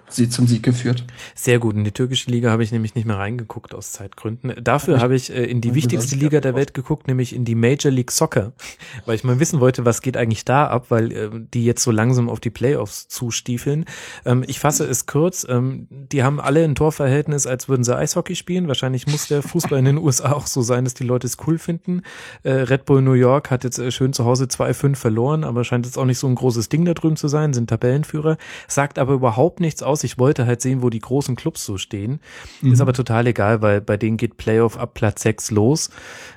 sie 0.08 0.28
zum 0.28 0.46
Sieg 0.46 0.62
geführt. 0.62 1.04
Sehr 1.34 1.58
gut. 1.58 1.76
In 1.76 1.84
die 1.84 1.92
türkische 1.92 2.30
Liga 2.30 2.50
habe 2.50 2.62
ich 2.62 2.72
nämlich 2.72 2.94
nicht 2.94 3.06
mehr 3.06 3.18
reingeguckt 3.18 3.74
aus 3.74 3.92
Zeitgründen. 3.92 4.54
Dafür 4.62 5.00
habe 5.00 5.14
ich 5.14 5.30
äh, 5.30 5.44
in 5.44 5.60
die 5.60 5.74
wichtigste 5.74 6.16
Liga 6.16 6.40
der 6.40 6.54
Welt 6.54 6.74
geguckt, 6.74 7.08
nämlich 7.08 7.34
in 7.34 7.44
die 7.44 7.54
Major 7.54 7.90
League 7.90 8.10
Soccer, 8.10 8.52
weil 9.06 9.14
ich 9.14 9.24
mal 9.24 9.40
wissen 9.40 9.60
wollte, 9.60 9.84
was 9.84 10.02
geht 10.02 10.16
eigentlich 10.16 10.44
da 10.44 10.66
ab, 10.66 10.86
weil 10.88 11.12
äh, 11.12 11.30
die 11.32 11.64
jetzt 11.64 11.82
so 11.82 11.90
langsam 11.90 12.28
auf 12.28 12.40
die 12.40 12.50
Playoffs 12.50 13.08
zustiefeln. 13.08 13.84
Ähm, 14.24 14.44
ich 14.46 14.60
fasse 14.60 14.84
es 14.84 15.06
kurz. 15.06 15.46
Ähm, 15.48 15.86
die 15.90 16.22
haben 16.22 16.40
alle 16.40 16.64
ein 16.64 16.74
Torverhältnis, 16.74 17.46
als 17.46 17.68
würden 17.68 17.84
sie 17.84 17.96
Eishockey 17.96 18.34
spielen. 18.34 18.68
Wahrscheinlich 18.68 19.06
muss 19.06 19.28
der 19.28 19.42
Fußball 19.42 19.78
in 19.78 19.84
den 19.84 19.98
USA 20.08 20.32
auch 20.32 20.46
so 20.46 20.62
sein, 20.62 20.84
dass 20.84 20.94
die 20.94 21.04
Leute 21.04 21.26
es 21.26 21.36
cool 21.46 21.58
finden. 21.58 22.02
Äh, 22.42 22.52
Red 22.52 22.84
Bull 22.84 23.02
New 23.02 23.12
York 23.12 23.50
hat 23.50 23.64
jetzt 23.64 23.78
äh, 23.78 23.90
schön 23.90 24.12
zu 24.12 24.24
Hause 24.24 24.44
2-5 24.44 24.96
verloren, 24.96 25.44
aber 25.44 25.64
scheint 25.64 25.86
jetzt 25.86 25.98
auch 25.98 26.04
nicht 26.04 26.18
so 26.18 26.26
ein 26.26 26.34
großes 26.34 26.68
Ding 26.68 26.84
da 26.84 26.94
drüben 26.94 27.16
zu 27.16 27.28
sein, 27.28 27.52
sind 27.52 27.68
Tabellenführer, 27.70 28.36
sagt 28.66 28.98
aber 28.98 29.14
überhaupt 29.14 29.60
nichts 29.60 29.82
aus. 29.82 29.97
Ich 30.04 30.18
wollte 30.18 30.46
halt 30.46 30.60
sehen, 30.60 30.82
wo 30.82 30.90
die 30.90 30.98
großen 30.98 31.36
Clubs 31.36 31.64
so 31.64 31.78
stehen. 31.78 32.20
Mhm. 32.60 32.72
Ist 32.72 32.80
aber 32.80 32.92
total 32.92 33.26
egal, 33.26 33.62
weil 33.62 33.80
bei 33.80 33.96
denen 33.96 34.16
geht 34.16 34.36
Playoff 34.36 34.78
ab 34.78 34.94
Platz 34.94 35.22
6 35.22 35.50
los. 35.50 35.90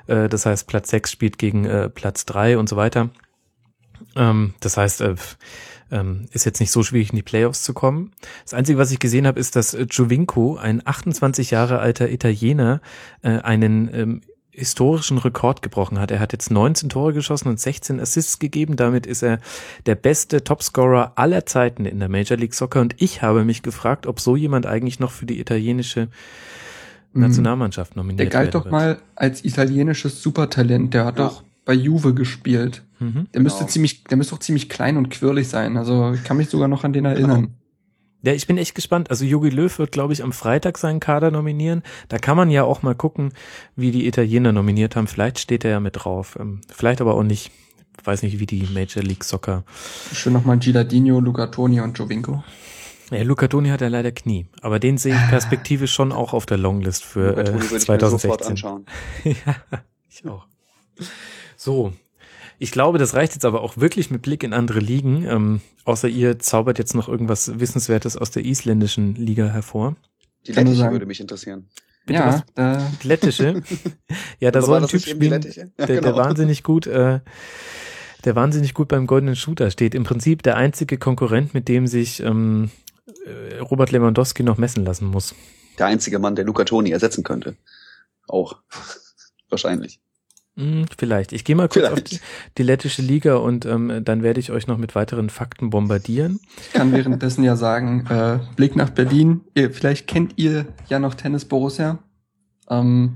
Äh, 0.06 0.28
das 0.28 0.46
heißt, 0.46 0.66
Platz 0.66 0.90
6 0.90 1.10
spielt 1.10 1.38
gegen 1.38 1.64
äh, 1.64 1.88
Platz 1.88 2.24
3 2.26 2.58
und 2.58 2.68
so 2.68 2.76
weiter. 2.76 3.10
Ähm, 4.16 4.54
das 4.60 4.76
heißt, 4.76 5.00
äh, 5.02 5.14
ähm, 5.90 6.26
ist 6.32 6.46
jetzt 6.46 6.60
nicht 6.60 6.70
so 6.70 6.82
schwierig, 6.82 7.10
in 7.10 7.16
die 7.16 7.22
Playoffs 7.22 7.62
zu 7.62 7.74
kommen. 7.74 8.12
Das 8.44 8.54
Einzige, 8.54 8.78
was 8.78 8.90
ich 8.90 8.98
gesehen 8.98 9.26
habe, 9.26 9.38
ist, 9.38 9.56
dass 9.56 9.76
Giovinco, 9.76 10.56
ein 10.56 10.80
28 10.84 11.50
Jahre 11.50 11.80
alter 11.80 12.10
Italiener, 12.10 12.80
einen 13.22 13.90
ähm, 13.92 14.20
historischen 14.52 15.16
Rekord 15.18 15.62
gebrochen 15.62 15.98
hat. 15.98 16.10
Er 16.10 16.20
hat 16.20 16.32
jetzt 16.32 16.50
19 16.50 16.90
Tore 16.90 17.14
geschossen 17.14 17.48
und 17.48 17.58
16 17.58 17.98
Assists 18.00 18.38
gegeben. 18.38 18.76
Damit 18.76 19.06
ist 19.06 19.22
er 19.22 19.38
der 19.86 19.94
beste 19.94 20.44
Topscorer 20.44 21.12
aller 21.16 21.46
Zeiten 21.46 21.86
in 21.86 21.98
der 21.98 22.10
Major 22.10 22.36
League 22.36 22.54
Soccer. 22.54 22.80
Und 22.80 22.94
ich 22.98 23.22
habe 23.22 23.44
mich 23.44 23.62
gefragt, 23.62 24.06
ob 24.06 24.20
so 24.20 24.36
jemand 24.36 24.66
eigentlich 24.66 25.00
noch 25.00 25.10
für 25.10 25.24
die 25.24 25.40
italienische 25.40 26.08
mhm. 27.12 27.22
Nationalmannschaft 27.22 27.96
nominiert 27.96 28.20
Der 28.20 28.26
galt 28.26 28.54
doch 28.54 28.64
wird. 28.64 28.72
mal 28.72 28.98
als 29.14 29.44
italienisches 29.44 30.22
Supertalent. 30.22 30.92
Der 30.92 31.06
hat 31.06 31.18
ja. 31.18 31.28
doch 31.28 31.44
bei 31.64 31.72
Juve 31.72 32.12
gespielt. 32.12 32.82
Mhm. 32.98 33.28
Der 33.32 33.40
müsste 33.40 33.60
genau. 33.60 33.70
ziemlich, 33.70 34.04
der 34.04 34.18
müsste 34.18 34.34
auch 34.34 34.40
ziemlich 34.40 34.68
klein 34.68 34.98
und 34.98 35.08
quirlig 35.08 35.48
sein. 35.48 35.78
Also 35.78 36.12
ich 36.12 36.24
kann 36.24 36.36
mich 36.36 36.50
sogar 36.50 36.68
noch 36.68 36.84
an 36.84 36.92
den 36.92 37.06
erinnern. 37.06 37.54
Ja, 38.22 38.32
ich 38.32 38.46
bin 38.46 38.56
echt 38.56 38.74
gespannt. 38.74 39.10
Also 39.10 39.24
Jogi 39.24 39.50
Löw 39.50 39.76
wird, 39.78 39.90
glaube 39.90 40.12
ich, 40.12 40.22
am 40.22 40.32
Freitag 40.32 40.78
seinen 40.78 41.00
Kader 41.00 41.30
nominieren. 41.30 41.82
Da 42.08 42.18
kann 42.18 42.36
man 42.36 42.50
ja 42.50 42.62
auch 42.62 42.82
mal 42.82 42.94
gucken, 42.94 43.32
wie 43.74 43.90
die 43.90 44.06
Italiener 44.06 44.52
nominiert 44.52 44.94
haben. 44.94 45.08
Vielleicht 45.08 45.40
steht 45.40 45.64
er 45.64 45.72
ja 45.72 45.80
mit 45.80 46.04
drauf. 46.04 46.36
Ähm, 46.38 46.60
vielleicht 46.68 47.00
aber 47.00 47.14
auch 47.14 47.24
nicht. 47.24 47.50
Ich 48.00 48.06
weiß 48.06 48.22
nicht, 48.22 48.38
wie 48.38 48.46
die 48.46 48.68
Major 48.72 49.02
League 49.02 49.24
Soccer. 49.24 49.64
Schön 50.12 50.32
nochmal 50.32 50.58
Gilardino, 50.58 51.20
Lucatoni 51.20 51.80
und 51.80 51.98
Jovinko. 51.98 52.42
Ja, 53.10 53.22
Lucatoni 53.22 53.68
hat 53.68 53.82
ja 53.82 53.88
leider 53.88 54.12
Knie. 54.12 54.46
Aber 54.62 54.78
den 54.78 54.96
sehe 54.96 55.14
ich 55.14 55.28
perspektivisch 55.28 55.92
schon 55.92 56.12
auch 56.12 56.32
auf 56.32 56.46
der 56.46 56.56
Longlist 56.58 57.04
für 57.04 57.36
äh, 57.36 57.78
2016. 57.78 58.56
ja, 59.24 59.56
ich 60.08 60.26
auch. 60.26 60.46
So, 61.56 61.92
ich 62.62 62.70
glaube, 62.70 62.98
das 62.98 63.14
reicht 63.14 63.32
jetzt 63.32 63.44
aber 63.44 63.60
auch 63.60 63.76
wirklich 63.76 64.12
mit 64.12 64.22
Blick 64.22 64.44
in 64.44 64.52
andere 64.52 64.78
Ligen. 64.78 65.24
Ähm, 65.24 65.60
außer 65.84 66.06
ihr 66.06 66.38
zaubert 66.38 66.78
jetzt 66.78 66.94
noch 66.94 67.08
irgendwas 67.08 67.58
Wissenswertes 67.58 68.16
aus 68.16 68.30
der 68.30 68.44
isländischen 68.44 69.16
Liga 69.16 69.46
hervor. 69.46 69.96
Die 70.46 70.52
lettische 70.52 70.88
würde 70.92 71.04
mich 71.06 71.18
interessieren. 71.18 71.68
Bitte 72.06 72.20
ja, 72.20 72.44
was? 72.54 72.78
Äh. 72.78 73.06
lettische. 73.08 73.62
ja, 74.38 74.52
da 74.52 74.62
soll 74.62 74.80
ein 74.80 74.86
Typ 74.86 75.02
spielen, 75.02 75.42
ja, 75.42 75.86
der, 75.86 75.86
genau. 75.86 76.00
der 76.02 76.16
wahnsinnig 76.16 76.62
gut, 76.62 76.86
äh, 76.86 77.18
der 78.24 78.36
wahnsinnig 78.36 78.74
gut 78.74 78.86
beim 78.86 79.08
goldenen 79.08 79.34
Shooter 79.34 79.72
steht. 79.72 79.96
Im 79.96 80.04
Prinzip 80.04 80.44
der 80.44 80.56
einzige 80.56 80.98
Konkurrent, 80.98 81.54
mit 81.54 81.66
dem 81.66 81.88
sich 81.88 82.20
ähm, 82.22 82.70
äh, 83.26 83.58
Robert 83.58 83.90
Lewandowski 83.90 84.44
noch 84.44 84.56
messen 84.56 84.84
lassen 84.84 85.06
muss. 85.06 85.34
Der 85.80 85.86
einzige 85.86 86.20
Mann, 86.20 86.36
der 86.36 86.44
Luca 86.44 86.62
Toni 86.62 86.92
ersetzen 86.92 87.24
könnte. 87.24 87.56
Auch. 88.28 88.58
Wahrscheinlich. 89.48 89.98
Hm, 90.56 90.84
vielleicht. 90.98 91.32
Ich 91.32 91.44
gehe 91.44 91.56
mal 91.56 91.68
kurz 91.68 91.86
Vielleicht. 91.86 92.14
auf 92.14 92.20
die, 92.58 92.62
lettische 92.62 93.00
Liga 93.00 93.36
und 93.36 93.64
ähm, 93.64 94.02
dann 94.04 94.22
werde 94.22 94.38
ich 94.38 94.50
euch 94.50 94.66
noch 94.66 94.76
mit 94.76 94.94
weiteren 94.94 95.30
Fakten 95.30 95.70
bombardieren. 95.70 96.40
Ich 96.58 96.72
kann 96.74 96.92
währenddessen 96.92 97.42
ja 97.42 97.56
sagen, 97.56 98.06
äh, 98.10 98.38
Blick 98.54 98.76
nach 98.76 98.90
Berlin. 98.90 99.40
Ihr, 99.54 99.70
vielleicht 99.70 100.06
kennt 100.06 100.34
ihr 100.36 100.66
ja 100.88 100.98
noch 100.98 101.14
Tennis 101.14 101.46
Borussia. 101.46 102.00
Ähm, 102.68 103.14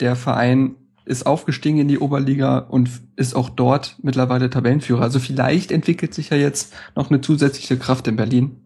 der 0.00 0.16
Verein 0.16 0.74
ist 1.06 1.26
aufgestiegen 1.26 1.78
in 1.78 1.88
die 1.88 1.98
Oberliga 1.98 2.58
und 2.58 2.90
ist 3.16 3.34
auch 3.34 3.48
dort 3.48 3.96
mittlerweile 4.02 4.50
Tabellenführer. 4.50 5.02
Also 5.02 5.20
vielleicht 5.20 5.70
entwickelt 5.70 6.12
sich 6.12 6.30
ja 6.30 6.36
jetzt 6.36 6.74
noch 6.94 7.10
eine 7.10 7.22
zusätzliche 7.22 7.78
Kraft 7.78 8.06
in 8.06 8.16
Berlin. 8.16 8.56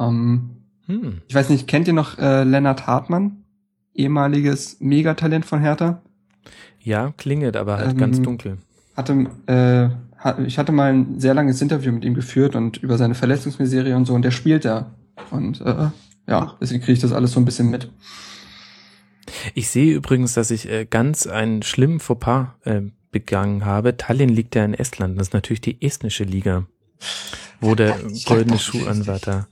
Ähm, 0.00 0.50
hm. 0.86 1.22
Ich 1.28 1.34
weiß 1.34 1.50
nicht, 1.50 1.68
kennt 1.68 1.86
ihr 1.86 1.94
noch 1.94 2.18
äh, 2.18 2.42
Lennart 2.42 2.86
Hartmann? 2.86 3.44
Ehemaliges 3.94 4.78
Megatalent 4.80 5.44
von 5.44 5.60
Hertha? 5.60 6.02
Ja, 6.80 7.12
klingelt, 7.16 7.56
aber 7.56 7.78
halt 7.78 7.92
ähm, 7.92 7.98
ganz 7.98 8.22
dunkel. 8.22 8.58
Hatte, 8.96 9.26
äh, 9.46 9.88
ich 10.46 10.58
hatte 10.58 10.72
mal 10.72 10.92
ein 10.92 11.20
sehr 11.20 11.34
langes 11.34 11.60
Interview 11.62 11.92
mit 11.92 12.04
ihm 12.04 12.14
geführt 12.14 12.56
und 12.56 12.78
über 12.78 12.98
seine 12.98 13.14
Verletzungsmiserie 13.14 13.96
und 13.96 14.06
so 14.06 14.14
und 14.14 14.22
der 14.22 14.30
spielt 14.30 14.64
da. 14.64 14.94
Und 15.30 15.60
äh, 15.60 15.88
ja, 16.26 16.56
deswegen 16.60 16.80
kriege 16.80 16.92
ich 16.92 17.00
das 17.00 17.12
alles 17.12 17.32
so 17.32 17.40
ein 17.40 17.44
bisschen 17.44 17.70
mit. 17.70 17.90
Ich 19.54 19.68
sehe 19.68 19.94
übrigens, 19.94 20.34
dass 20.34 20.50
ich 20.50 20.68
äh, 20.68 20.86
ganz 20.86 21.26
einen 21.26 21.62
schlimmen 21.62 22.00
Fauxpas 22.00 22.48
äh, 22.64 22.82
begangen 23.10 23.64
habe. 23.64 23.96
Tallinn 23.96 24.28
liegt 24.28 24.54
ja 24.54 24.64
in 24.64 24.74
Estland. 24.74 25.18
Das 25.18 25.28
ist 25.28 25.34
natürlich 25.34 25.60
die 25.60 25.82
estnische 25.82 26.24
Liga, 26.24 26.66
wo 27.60 27.74
der 27.74 27.96
goldene 28.26 28.58
Schuhanwärter 28.58 29.48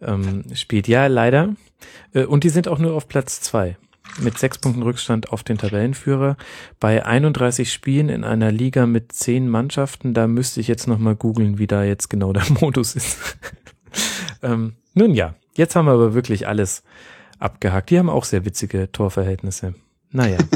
ähm, 0.00 0.44
spielt. 0.54 0.88
Ja, 0.88 1.06
leider. 1.06 1.54
Äh, 2.12 2.24
und 2.24 2.44
die 2.44 2.50
sind 2.50 2.68
auch 2.68 2.78
nur 2.78 2.94
auf 2.94 3.08
Platz 3.08 3.40
zwei 3.40 3.76
mit 4.18 4.38
sechs 4.38 4.58
Punkten 4.58 4.82
Rückstand 4.82 5.32
auf 5.32 5.42
den 5.42 5.58
Tabellenführer. 5.58 6.36
Bei 6.78 7.04
31 7.04 7.72
Spielen 7.72 8.08
in 8.08 8.24
einer 8.24 8.50
Liga 8.50 8.86
mit 8.86 9.12
zehn 9.12 9.48
Mannschaften, 9.48 10.14
da 10.14 10.26
müsste 10.26 10.60
ich 10.60 10.68
jetzt 10.68 10.86
nochmal 10.86 11.16
googeln, 11.16 11.58
wie 11.58 11.66
da 11.66 11.84
jetzt 11.84 12.10
genau 12.10 12.32
der 12.32 12.44
Modus 12.60 12.94
ist. 12.94 13.18
ähm, 14.42 14.74
nun 14.94 15.14
ja, 15.14 15.34
jetzt 15.54 15.76
haben 15.76 15.86
wir 15.86 15.92
aber 15.92 16.14
wirklich 16.14 16.48
alles 16.48 16.82
abgehakt. 17.38 17.90
Die 17.90 17.98
haben 17.98 18.10
auch 18.10 18.24
sehr 18.24 18.44
witzige 18.44 18.90
Torverhältnisse. 18.92 19.74
Naja. 20.10 20.38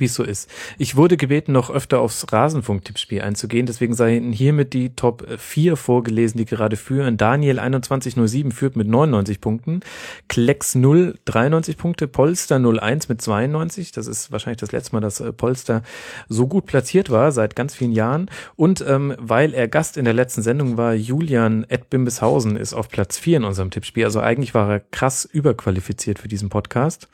wie 0.00 0.06
es 0.06 0.14
so 0.14 0.24
ist. 0.24 0.50
Ich 0.78 0.96
wurde 0.96 1.16
gebeten, 1.16 1.52
noch 1.52 1.70
öfter 1.70 2.00
aufs 2.00 2.26
Rasenfunk-Tippspiel 2.32 3.22
einzugehen, 3.22 3.66
deswegen 3.66 3.94
seien 3.94 4.32
hiermit 4.32 4.72
die 4.72 4.96
Top 4.96 5.26
4 5.38 5.76
vorgelesen, 5.76 6.38
die 6.38 6.44
gerade 6.44 6.76
führen. 6.76 7.16
Daniel 7.16 7.56
2107 7.56 8.52
führt 8.52 8.76
mit 8.76 8.88
99 8.88 9.40
Punkten, 9.40 9.80
Klecks 10.28 10.74
0 10.74 11.14
93 11.24 11.76
Punkte, 11.76 12.08
Polster 12.08 12.56
01 12.56 13.08
mit 13.08 13.20
92, 13.20 13.92
das 13.92 14.06
ist 14.06 14.32
wahrscheinlich 14.32 14.60
das 14.60 14.72
letzte 14.72 14.94
Mal, 14.94 15.00
dass 15.00 15.20
äh, 15.20 15.32
Polster 15.32 15.82
so 16.28 16.46
gut 16.46 16.66
platziert 16.66 17.10
war, 17.10 17.32
seit 17.32 17.56
ganz 17.56 17.74
vielen 17.74 17.92
Jahren. 17.92 18.30
Und 18.56 18.84
ähm, 18.86 19.14
weil 19.18 19.54
er 19.54 19.68
Gast 19.68 19.96
in 19.96 20.04
der 20.04 20.14
letzten 20.14 20.42
Sendung 20.42 20.76
war, 20.76 20.94
Julian 20.94 21.64
Ed 21.68 21.90
Bimbishausen 21.90 22.56
ist 22.56 22.74
auf 22.74 22.88
Platz 22.88 23.18
4 23.18 23.38
in 23.38 23.44
unserem 23.44 23.70
Tippspiel. 23.70 24.04
Also 24.04 24.20
eigentlich 24.20 24.54
war 24.54 24.70
er 24.70 24.80
krass 24.80 25.24
überqualifiziert 25.24 26.18
für 26.18 26.28
diesen 26.28 26.48
Podcast. 26.48 27.08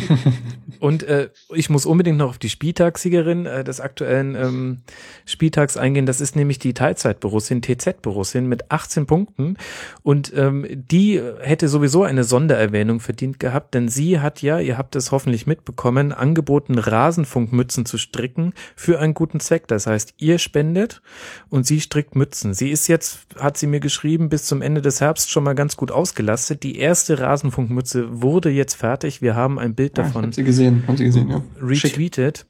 Und 0.80 1.02
äh, 1.04 1.30
ich 1.54 1.70
muss 1.70 1.75
unbedingt 1.84 2.18
noch 2.18 2.30
auf 2.30 2.38
die 2.38 2.48
Spieltagssiegerin 2.48 3.44
äh, 3.44 3.64
des 3.64 3.80
aktuellen 3.80 4.34
ähm, 4.34 4.78
Spieltags 5.24 5.76
eingehen. 5.76 6.06
Das 6.06 6.20
ist 6.20 6.36
nämlich 6.36 6.58
die 6.58 6.74
Teilzeit-Borussin, 6.74 7.60
TZ-Borussin 7.60 8.46
mit 8.46 8.70
18 8.70 9.06
Punkten. 9.06 9.56
Und 10.02 10.32
ähm, 10.36 10.64
die 10.70 11.20
hätte 11.40 11.68
sowieso 11.68 12.04
eine 12.04 12.24
Sondererwähnung 12.24 13.00
verdient 13.00 13.40
gehabt, 13.40 13.74
denn 13.74 13.88
sie 13.88 14.20
hat 14.20 14.42
ja, 14.42 14.60
ihr 14.60 14.78
habt 14.78 14.96
es 14.96 15.10
hoffentlich 15.10 15.46
mitbekommen, 15.46 16.12
angeboten, 16.12 16.78
Rasenfunkmützen 16.78 17.84
zu 17.84 17.98
stricken 17.98 18.54
für 18.76 19.00
einen 19.00 19.14
guten 19.14 19.40
Zweck. 19.40 19.66
Das 19.66 19.86
heißt, 19.86 20.14
ihr 20.18 20.38
spendet 20.38 21.02
und 21.50 21.66
sie 21.66 21.80
strickt 21.80 22.14
Mützen. 22.14 22.54
Sie 22.54 22.70
ist 22.70 22.86
jetzt, 22.86 23.26
hat 23.38 23.58
sie 23.58 23.66
mir 23.66 23.80
geschrieben, 23.80 24.28
bis 24.28 24.44
zum 24.44 24.62
Ende 24.62 24.80
des 24.80 25.00
Herbst 25.00 25.30
schon 25.30 25.42
mal 25.44 25.54
ganz 25.54 25.76
gut 25.76 25.90
ausgelastet. 25.90 26.62
Die 26.62 26.78
erste 26.78 27.18
Rasenfunkmütze 27.18 28.22
wurde 28.22 28.50
jetzt 28.50 28.74
fertig. 28.74 29.20
Wir 29.20 29.34
haben 29.34 29.58
ein 29.58 29.74
Bild 29.74 29.98
davon. 29.98 30.22
Ah, 30.22 30.26
hab 30.28 30.34
sie 30.34 30.44
gesehen, 30.44 30.84
haben 30.86 30.96
sie 30.96 31.04
gesehen, 31.04 31.28
ja 31.28 31.42
retweetet. 31.66 32.46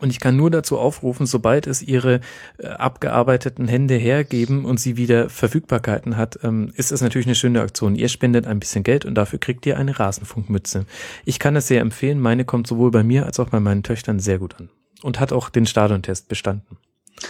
Und 0.00 0.10
ich 0.10 0.20
kann 0.20 0.36
nur 0.36 0.50
dazu 0.50 0.78
aufrufen, 0.78 1.26
sobald 1.26 1.66
es 1.66 1.80
ihre 1.82 2.20
äh, 2.58 2.66
abgearbeiteten 2.66 3.66
Hände 3.66 3.94
hergeben 3.94 4.64
und 4.64 4.78
sie 4.78 4.96
wieder 4.96 5.30
Verfügbarkeiten 5.30 6.16
hat, 6.16 6.38
ähm, 6.42 6.70
ist 6.74 6.92
es 6.92 7.00
natürlich 7.00 7.26
eine 7.26 7.34
schöne 7.34 7.62
Aktion. 7.62 7.94
Ihr 7.94 8.08
spendet 8.08 8.46
ein 8.46 8.60
bisschen 8.60 8.82
Geld 8.82 9.04
und 9.04 9.14
dafür 9.14 9.38
kriegt 9.38 9.64
ihr 9.64 9.78
eine 9.78 9.98
Rasenfunkmütze. 9.98 10.84
Ich 11.24 11.38
kann 11.38 11.56
es 11.56 11.68
sehr 11.68 11.80
empfehlen. 11.80 12.20
Meine 12.20 12.44
kommt 12.44 12.66
sowohl 12.66 12.90
bei 12.90 13.02
mir 13.02 13.24
als 13.24 13.40
auch 13.40 13.48
bei 13.48 13.60
meinen 13.60 13.82
Töchtern 13.82 14.20
sehr 14.20 14.38
gut 14.38 14.56
an. 14.58 14.68
Und 15.02 15.18
hat 15.18 15.32
auch 15.32 15.48
den 15.48 15.66
Stadiontest 15.66 16.28
bestanden. 16.28 16.76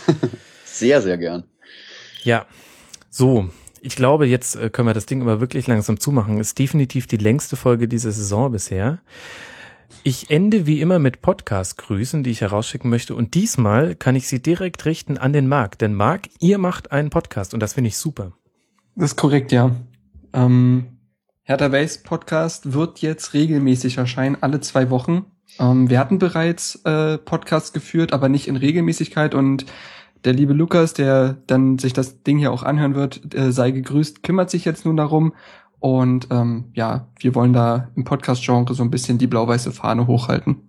sehr, 0.65 1.02
sehr 1.02 1.18
gern. 1.18 1.44
Ja. 2.25 2.47
So. 3.10 3.49
Ich 3.81 3.94
glaube, 3.94 4.26
jetzt 4.26 4.57
äh, 4.57 4.70
können 4.70 4.89
wir 4.89 4.94
das 4.94 5.07
Ding 5.07 5.23
aber 5.23 5.41
wirklich 5.41 5.68
langsam 5.68 6.01
zumachen. 6.01 6.41
Ist 6.41 6.59
definitiv 6.59 7.07
die 7.07 7.18
längste 7.18 7.55
Folge 7.55 7.86
dieser 7.86 8.10
Saison 8.10 8.51
bisher. 8.51 8.99
Ich 10.02 10.31
ende 10.31 10.66
wie 10.66 10.81
immer 10.81 10.98
mit 10.98 11.23
Podcast-Grüßen, 11.23 12.23
die 12.23 12.31
ich 12.31 12.40
herausschicken 12.40 12.90
möchte. 12.90 13.15
Und 13.15 13.34
diesmal 13.34 13.94
kann 13.94 14.15
ich 14.16 14.28
sie 14.28 14.40
direkt 14.40 14.84
richten 14.84 15.18
an 15.18 15.32
den 15.32 15.48
Marc. 15.48 15.78
Denn 15.78 15.94
Marc, 15.94 16.28
ihr 16.39 16.58
macht 16.58 16.92
einen 16.92 17.10
Podcast 17.10 17.55
und 17.55 17.60
das 17.60 17.74
finde 17.74 17.89
ich 17.89 17.97
super. 17.97 18.32
Das 18.94 19.12
ist 19.12 19.16
korrekt, 19.16 19.52
ja. 19.52 19.73
Ähm, 20.32 20.98
Hertha 21.42 21.68
Base 21.68 22.00
Podcast 22.02 22.73
wird 22.73 23.00
jetzt 23.00 23.34
regelmäßig 23.34 23.98
erscheinen, 23.98 24.36
alle 24.40 24.60
zwei 24.60 24.90
Wochen. 24.90 25.26
Ähm, 25.58 25.90
wir 25.90 25.98
hatten 25.98 26.18
bereits 26.18 26.76
äh, 26.84 27.18
Podcasts 27.18 27.73
geführt, 27.73 28.12
aber 28.12 28.28
nicht 28.28 28.48
in 28.48 28.56
Regelmäßigkeit 28.56 29.34
und 29.34 29.66
der 30.24 30.32
liebe 30.32 30.52
Lukas, 30.52 30.92
der 30.92 31.36
dann 31.47 31.78
sich 31.78 31.92
das 31.92 32.23
Ding 32.23 32.39
hier 32.39 32.52
auch 32.52 32.62
anhören 32.62 32.94
wird, 32.94 33.34
äh, 33.34 33.52
sei 33.52 33.70
gegrüßt, 33.70 34.23
kümmert 34.23 34.50
sich 34.50 34.65
jetzt 34.65 34.84
nun 34.84 34.97
darum 34.97 35.34
und 35.86 36.26
ähm, 36.32 36.65
ja, 36.74 37.06
wir 37.20 37.36
wollen 37.36 37.52
da 37.52 37.92
im 37.94 38.02
Podcast-Genre 38.02 38.74
so 38.74 38.82
ein 38.82 38.90
bisschen 38.90 39.18
die 39.18 39.28
blau-weiße 39.28 39.70
Fahne 39.70 40.08
hochhalten. 40.08 40.68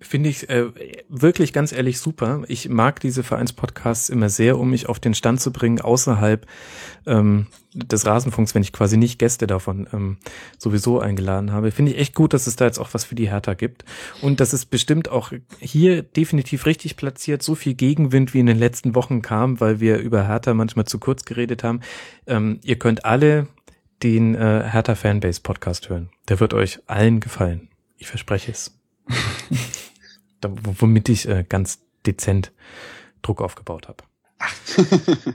Finde 0.00 0.28
ich 0.28 0.50
äh, 0.50 0.72
wirklich 1.08 1.52
ganz 1.52 1.70
ehrlich 1.70 2.00
super. 2.00 2.42
Ich 2.48 2.68
mag 2.68 2.98
diese 2.98 3.22
Vereinspodcasts 3.22 4.08
immer 4.08 4.28
sehr, 4.28 4.58
um 4.58 4.70
mich 4.70 4.88
auf 4.88 4.98
den 4.98 5.14
Stand 5.14 5.40
zu 5.40 5.52
bringen, 5.52 5.80
außerhalb 5.80 6.48
ähm, 7.06 7.46
des 7.74 8.06
Rasenfunks, 8.06 8.56
wenn 8.56 8.62
ich 8.62 8.72
quasi 8.72 8.96
nicht 8.96 9.20
Gäste 9.20 9.46
davon 9.46 9.86
ähm, 9.92 10.16
sowieso 10.58 10.98
eingeladen 10.98 11.52
habe. 11.52 11.70
Finde 11.70 11.92
ich 11.92 11.98
echt 11.98 12.16
gut, 12.16 12.34
dass 12.34 12.48
es 12.48 12.56
da 12.56 12.64
jetzt 12.64 12.80
auch 12.80 12.92
was 12.92 13.04
für 13.04 13.14
die 13.14 13.30
Hertha 13.30 13.54
gibt. 13.54 13.84
Und 14.20 14.40
das 14.40 14.52
ist 14.52 14.66
bestimmt 14.66 15.08
auch 15.10 15.30
hier 15.60 16.02
definitiv 16.02 16.66
richtig 16.66 16.96
platziert. 16.96 17.44
So 17.44 17.54
viel 17.54 17.74
Gegenwind, 17.74 18.34
wie 18.34 18.40
in 18.40 18.46
den 18.46 18.58
letzten 18.58 18.96
Wochen 18.96 19.22
kam, 19.22 19.60
weil 19.60 19.78
wir 19.78 19.98
über 19.98 20.26
Hertha 20.26 20.54
manchmal 20.54 20.86
zu 20.86 20.98
kurz 20.98 21.24
geredet 21.24 21.62
haben. 21.62 21.82
Ähm, 22.26 22.58
ihr 22.64 22.80
könnt 22.80 23.04
alle 23.04 23.46
den 24.02 24.34
äh, 24.34 24.68
Hertha 24.70 24.94
Fanbase 24.94 25.40
Podcast 25.40 25.88
hören. 25.88 26.10
Der 26.28 26.40
wird 26.40 26.54
euch 26.54 26.80
allen 26.86 27.20
gefallen. 27.20 27.68
Ich 27.96 28.08
verspreche 28.08 28.52
es. 28.52 28.78
da, 30.40 30.50
womit 30.52 31.08
ich 31.08 31.28
äh, 31.28 31.44
ganz 31.48 31.80
dezent 32.04 32.52
Druck 33.22 33.40
aufgebaut 33.40 33.88
habe. 33.88 34.04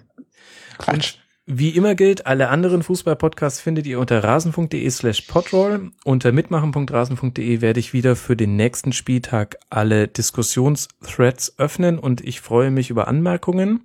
Quatsch. 0.77 1.15
Wie 1.47 1.69
immer 1.69 1.95
gilt, 1.95 2.27
alle 2.27 2.49
anderen 2.49 2.83
Fußball-Podcasts 2.83 3.59
findet 3.59 3.87
ihr 3.87 3.99
unter 3.99 4.23
rasen.de 4.23 4.89
slash 4.89 5.21
podroll. 5.21 5.91
Unter 6.05 6.31
mitmachen.rasen.de 6.31 7.61
werde 7.61 7.79
ich 7.79 7.93
wieder 7.93 8.15
für 8.15 8.37
den 8.37 8.55
nächsten 8.55 8.93
Spieltag 8.93 9.57
alle 9.69 10.07
Diskussionsthreads 10.07 11.55
öffnen 11.57 11.97
und 11.97 12.21
ich 12.21 12.41
freue 12.41 12.69
mich 12.69 12.91
über 12.91 13.07
Anmerkungen. 13.07 13.83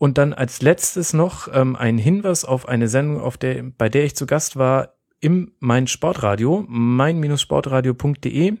Und 0.00 0.16
dann 0.16 0.32
als 0.32 0.62
letztes 0.62 1.12
noch 1.12 1.46
ähm, 1.52 1.76
ein 1.76 1.98
Hinweis 1.98 2.46
auf 2.46 2.66
eine 2.66 2.88
Sendung, 2.88 3.20
auf 3.20 3.36
der, 3.36 3.64
bei 3.76 3.90
der 3.90 4.04
ich 4.04 4.16
zu 4.16 4.24
Gast 4.24 4.56
war 4.56 4.94
im 5.20 5.52
Mein 5.60 5.86
Sportradio, 5.88 6.64
mein-sportradio.de. 6.66 8.56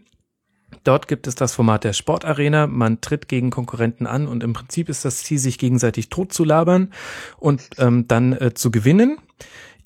Dort 0.84 1.08
gibt 1.08 1.26
es 1.26 1.36
das 1.36 1.54
Format 1.54 1.84
der 1.84 1.94
Sportarena. 1.94 2.66
Man 2.66 3.00
tritt 3.00 3.26
gegen 3.26 3.48
Konkurrenten 3.48 4.06
an 4.06 4.28
und 4.28 4.44
im 4.44 4.52
Prinzip 4.52 4.90
ist 4.90 5.06
das 5.06 5.24
Ziel, 5.24 5.38
sich 5.38 5.56
gegenseitig 5.56 6.10
tot 6.10 6.34
zu 6.34 6.44
labern 6.44 6.92
und 7.38 7.62
ähm, 7.78 8.06
dann 8.06 8.34
äh, 8.34 8.52
zu 8.52 8.70
gewinnen. 8.70 9.16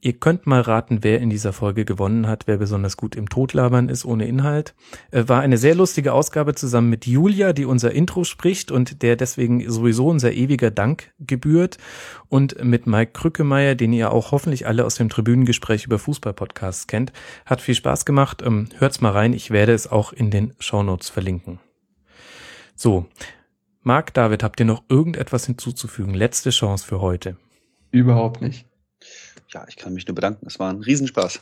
Ihr 0.04 0.12
könnt 0.12 0.46
mal 0.46 0.60
raten, 0.60 0.98
wer 1.00 1.18
in 1.22 1.30
dieser 1.30 1.54
Folge 1.54 1.86
gewonnen 1.86 2.28
hat, 2.28 2.46
wer 2.46 2.58
besonders 2.58 2.98
gut 2.98 3.16
im 3.16 3.30
Totlabern 3.30 3.88
ist 3.88 4.04
ohne 4.04 4.26
Inhalt. 4.26 4.74
Äh, 5.10 5.24
war 5.28 5.40
eine 5.40 5.56
sehr 5.56 5.74
lustige 5.74 6.12
Ausgabe 6.12 6.54
zusammen 6.54 6.90
mit 6.90 7.06
Julia, 7.06 7.54
die 7.54 7.64
unser 7.64 7.92
Intro 7.92 8.24
spricht 8.24 8.70
und 8.70 9.02
der 9.02 9.16
deswegen 9.16 9.66
sowieso 9.70 10.08
unser 10.08 10.32
ewiger 10.32 10.70
Dank 10.70 11.14
gebührt. 11.20 11.78
Und 12.28 12.62
mit 12.62 12.86
Mike 12.86 13.12
Krückemeier, 13.12 13.76
den 13.76 13.94
ihr 13.94 14.12
auch 14.12 14.30
hoffentlich 14.30 14.66
alle 14.66 14.84
aus 14.84 14.96
dem 14.96 15.08
Tribünengespräch 15.08 15.86
über 15.86 15.98
Fußballpodcasts 15.98 16.86
kennt. 16.86 17.10
Hat 17.46 17.62
viel 17.62 17.74
Spaß 17.74 18.04
gemacht. 18.04 18.42
Ähm, 18.44 18.68
hört's 18.76 19.00
mal 19.00 19.12
rein. 19.12 19.32
Ich 19.32 19.52
werde 19.52 19.72
es 19.72 19.90
auch 19.90 20.12
in 20.12 20.30
den 20.30 20.52
Shownotes 20.58 21.08
verlinken. 21.08 21.60
So. 22.76 23.06
Marc, 23.80 24.12
David, 24.12 24.42
habt 24.42 24.60
ihr 24.60 24.66
noch 24.66 24.82
irgendetwas 24.90 25.46
hinzuzufügen? 25.46 26.12
Letzte 26.12 26.50
Chance 26.50 26.84
für 26.86 27.00
heute. 27.00 27.38
Überhaupt 27.90 28.42
nicht 28.42 28.66
ja, 29.54 29.64
ich 29.68 29.76
kann 29.76 29.94
mich 29.94 30.06
nur 30.06 30.14
bedanken. 30.14 30.46
Es 30.46 30.58
war 30.58 30.70
ein 30.70 30.80
Riesenspaß. 30.82 31.40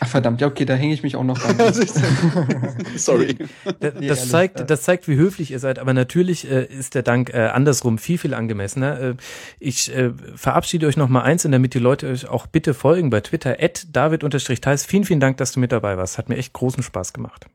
Ach 0.00 0.08
verdammt, 0.08 0.40
ja, 0.40 0.46
okay, 0.46 0.64
da 0.64 0.74
hänge 0.74 0.94
ich 0.94 1.02
mich 1.02 1.16
auch 1.16 1.24
noch 1.24 1.44
ran. 1.44 1.56
Sorry. 2.96 3.36
Das, 3.80 3.94
das 4.00 4.28
zeigt, 4.30 4.70
das 4.70 4.82
zeigt, 4.82 5.06
wie 5.06 5.16
höflich 5.16 5.50
ihr 5.50 5.58
seid, 5.58 5.78
aber 5.78 5.92
natürlich 5.92 6.50
äh, 6.50 6.64
ist 6.64 6.94
der 6.94 7.02
Dank 7.02 7.34
äh, 7.34 7.48
andersrum 7.48 7.98
viel, 7.98 8.16
viel 8.16 8.32
angemessener. 8.32 9.00
Äh, 9.00 9.16
ich 9.58 9.94
äh, 9.94 10.12
verabschiede 10.34 10.86
euch 10.86 10.96
noch 10.96 11.08
mal 11.08 11.22
eins, 11.22 11.42
damit 11.42 11.74
die 11.74 11.78
Leute 11.78 12.08
euch 12.08 12.26
auch 12.26 12.46
bitte 12.46 12.72
folgen 12.74 13.10
bei 13.10 13.20
Twitter, 13.20 13.58
at 13.60 13.86
david-theis. 13.92 14.86
Vielen, 14.86 15.04
vielen 15.04 15.20
Dank, 15.20 15.36
dass 15.36 15.52
du 15.52 15.60
mit 15.60 15.72
dabei 15.72 15.98
warst. 15.98 16.16
Hat 16.16 16.30
mir 16.30 16.36
echt 16.36 16.54
großen 16.54 16.82
Spaß 16.82 17.12
gemacht. 17.12 17.46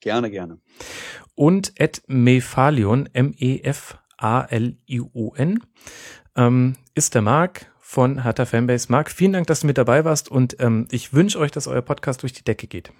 Gerne, 0.00 0.30
gerne. 0.30 0.58
Und 1.34 1.72
at 1.80 2.02
mefalion, 2.06 3.08
M-E-F-A-L-I-O-N, 3.12 4.02
ähm, 6.36 6.76
ist 6.94 7.14
der 7.14 7.22
Marc 7.22 7.66
von 7.88 8.22
Hertha 8.22 8.44
Fanbase. 8.44 8.88
Marc, 8.90 9.10
vielen 9.10 9.32
Dank, 9.32 9.46
dass 9.46 9.60
du 9.60 9.66
mit 9.66 9.78
dabei 9.78 10.04
warst 10.04 10.30
und 10.30 10.56
ähm, 10.60 10.86
ich 10.90 11.14
wünsche 11.14 11.38
euch, 11.38 11.50
dass 11.52 11.66
euer 11.66 11.80
Podcast 11.80 12.20
durch 12.20 12.34
die 12.34 12.44
Decke 12.44 12.66
geht. 12.66 12.92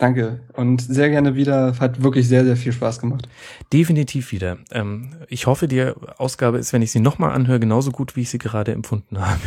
Danke 0.00 0.40
und 0.54 0.82
sehr 0.82 1.10
gerne 1.10 1.36
wieder. 1.36 1.78
Hat 1.78 2.02
wirklich 2.02 2.26
sehr, 2.26 2.44
sehr 2.44 2.56
viel 2.56 2.72
Spaß 2.72 2.98
gemacht. 2.98 3.28
Definitiv 3.72 4.32
wieder. 4.32 4.58
Ähm, 4.72 5.14
ich 5.28 5.46
hoffe, 5.46 5.68
die 5.68 5.92
Ausgabe 6.18 6.58
ist, 6.58 6.72
wenn 6.72 6.82
ich 6.82 6.90
sie 6.90 6.98
nochmal 6.98 7.30
anhöre, 7.30 7.60
genauso 7.60 7.92
gut, 7.92 8.16
wie 8.16 8.22
ich 8.22 8.30
sie 8.30 8.38
gerade 8.38 8.72
empfunden 8.72 9.20
habe. 9.24 9.38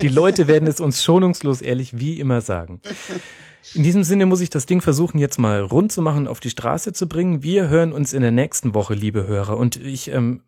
die 0.00 0.08
Leute 0.08 0.46
werden 0.46 0.68
es 0.68 0.78
uns 0.78 1.02
schonungslos 1.02 1.60
ehrlich 1.60 1.98
wie 1.98 2.20
immer 2.20 2.40
sagen. 2.40 2.80
In 3.74 3.82
diesem 3.82 4.04
Sinne 4.04 4.26
muss 4.26 4.40
ich 4.40 4.48
das 4.48 4.66
Ding 4.66 4.80
versuchen, 4.80 5.18
jetzt 5.18 5.38
mal 5.38 5.60
rund 5.60 5.90
zu 5.90 6.02
machen, 6.02 6.28
auf 6.28 6.38
die 6.38 6.50
Straße 6.50 6.92
zu 6.92 7.08
bringen. 7.08 7.42
Wir 7.42 7.68
hören 7.68 7.92
uns 7.92 8.12
in 8.12 8.22
der 8.22 8.30
nächsten 8.30 8.74
Woche, 8.74 8.94
liebe 8.94 9.26
Hörer. 9.26 9.56
Und 9.56 9.74
ich 9.74 10.12
ähm, 10.12 10.42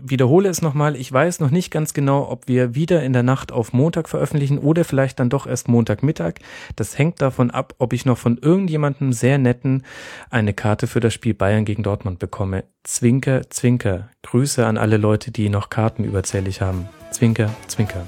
wiederhole 0.00 0.48
es 0.48 0.62
nochmal, 0.62 0.96
ich 0.96 1.12
weiß 1.12 1.40
noch 1.40 1.50
nicht 1.50 1.70
ganz 1.70 1.94
genau, 1.94 2.28
ob 2.28 2.48
wir 2.48 2.74
wieder 2.74 3.02
in 3.02 3.12
der 3.12 3.22
Nacht 3.22 3.52
auf 3.52 3.72
Montag 3.72 4.08
veröffentlichen 4.08 4.58
oder 4.58 4.84
vielleicht 4.84 5.20
dann 5.20 5.30
doch 5.30 5.46
erst 5.46 5.68
Montagmittag. 5.68 6.34
Das 6.76 6.98
hängt 6.98 7.20
davon 7.22 7.50
ab, 7.50 7.74
ob 7.78 7.92
ich 7.92 8.04
noch 8.04 8.18
von 8.18 8.38
irgendjemandem 8.38 9.12
sehr 9.12 9.38
netten 9.38 9.84
eine 10.30 10.54
Karte 10.54 10.86
für 10.86 11.00
das 11.00 11.14
Spiel 11.14 11.34
Bayern 11.34 11.64
gegen 11.64 11.82
Dortmund 11.82 12.18
bekomme. 12.18 12.64
Zwinker, 12.84 13.48
Zwinker. 13.50 14.10
Grüße 14.22 14.66
an 14.66 14.78
alle 14.78 14.96
Leute, 14.96 15.30
die 15.30 15.48
noch 15.48 15.70
Karten 15.70 16.04
überzählig 16.04 16.60
haben. 16.60 16.88
Zwinker, 17.10 17.50
Zwinker. 17.68 18.06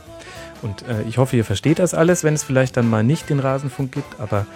Und 0.62 0.82
äh, 0.88 1.02
ich 1.08 1.18
hoffe, 1.18 1.36
ihr 1.36 1.44
versteht 1.44 1.78
das 1.78 1.94
alles, 1.94 2.24
wenn 2.24 2.34
es 2.34 2.42
vielleicht 2.42 2.76
dann 2.76 2.88
mal 2.88 3.04
nicht 3.04 3.28
den 3.28 3.38
Rasenfunk 3.38 3.92
gibt, 3.92 4.18
aber 4.18 4.46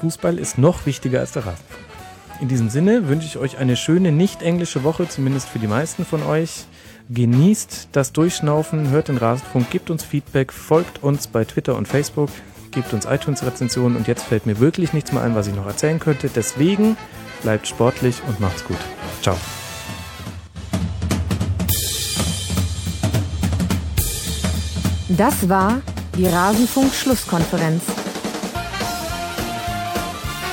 Fußball 0.00 0.38
ist 0.38 0.58
noch 0.58 0.84
wichtiger 0.86 1.20
als 1.20 1.32
der 1.32 1.46
Rasenfunk. 1.46 1.93
In 2.40 2.48
diesem 2.48 2.68
Sinne 2.68 3.08
wünsche 3.08 3.26
ich 3.26 3.38
euch 3.38 3.58
eine 3.58 3.76
schöne 3.76 4.10
nicht-englische 4.12 4.82
Woche, 4.82 5.08
zumindest 5.08 5.48
für 5.48 5.58
die 5.58 5.66
meisten 5.66 6.04
von 6.04 6.22
euch. 6.22 6.64
Genießt 7.10 7.88
das 7.92 8.12
Durchschnaufen, 8.12 8.90
hört 8.90 9.08
den 9.08 9.18
Rasenfunk, 9.18 9.70
gebt 9.70 9.90
uns 9.90 10.02
Feedback, 10.02 10.52
folgt 10.52 11.02
uns 11.02 11.26
bei 11.26 11.44
Twitter 11.44 11.76
und 11.76 11.86
Facebook, 11.86 12.30
gebt 12.70 12.92
uns 12.92 13.04
iTunes-Rezensionen 13.04 13.96
und 13.96 14.08
jetzt 14.08 14.24
fällt 14.24 14.46
mir 14.46 14.58
wirklich 14.58 14.92
nichts 14.92 15.12
mehr 15.12 15.22
ein, 15.22 15.34
was 15.34 15.46
ich 15.46 15.54
noch 15.54 15.66
erzählen 15.66 16.00
könnte. 16.00 16.28
Deswegen 16.28 16.96
bleibt 17.42 17.66
sportlich 17.66 18.16
und 18.26 18.40
macht's 18.40 18.64
gut. 18.64 18.78
Ciao. 19.22 19.36
Das 25.08 25.48
war 25.48 25.82
die 26.16 26.26
Rasenfunk-Schlusskonferenz. 26.26 28.03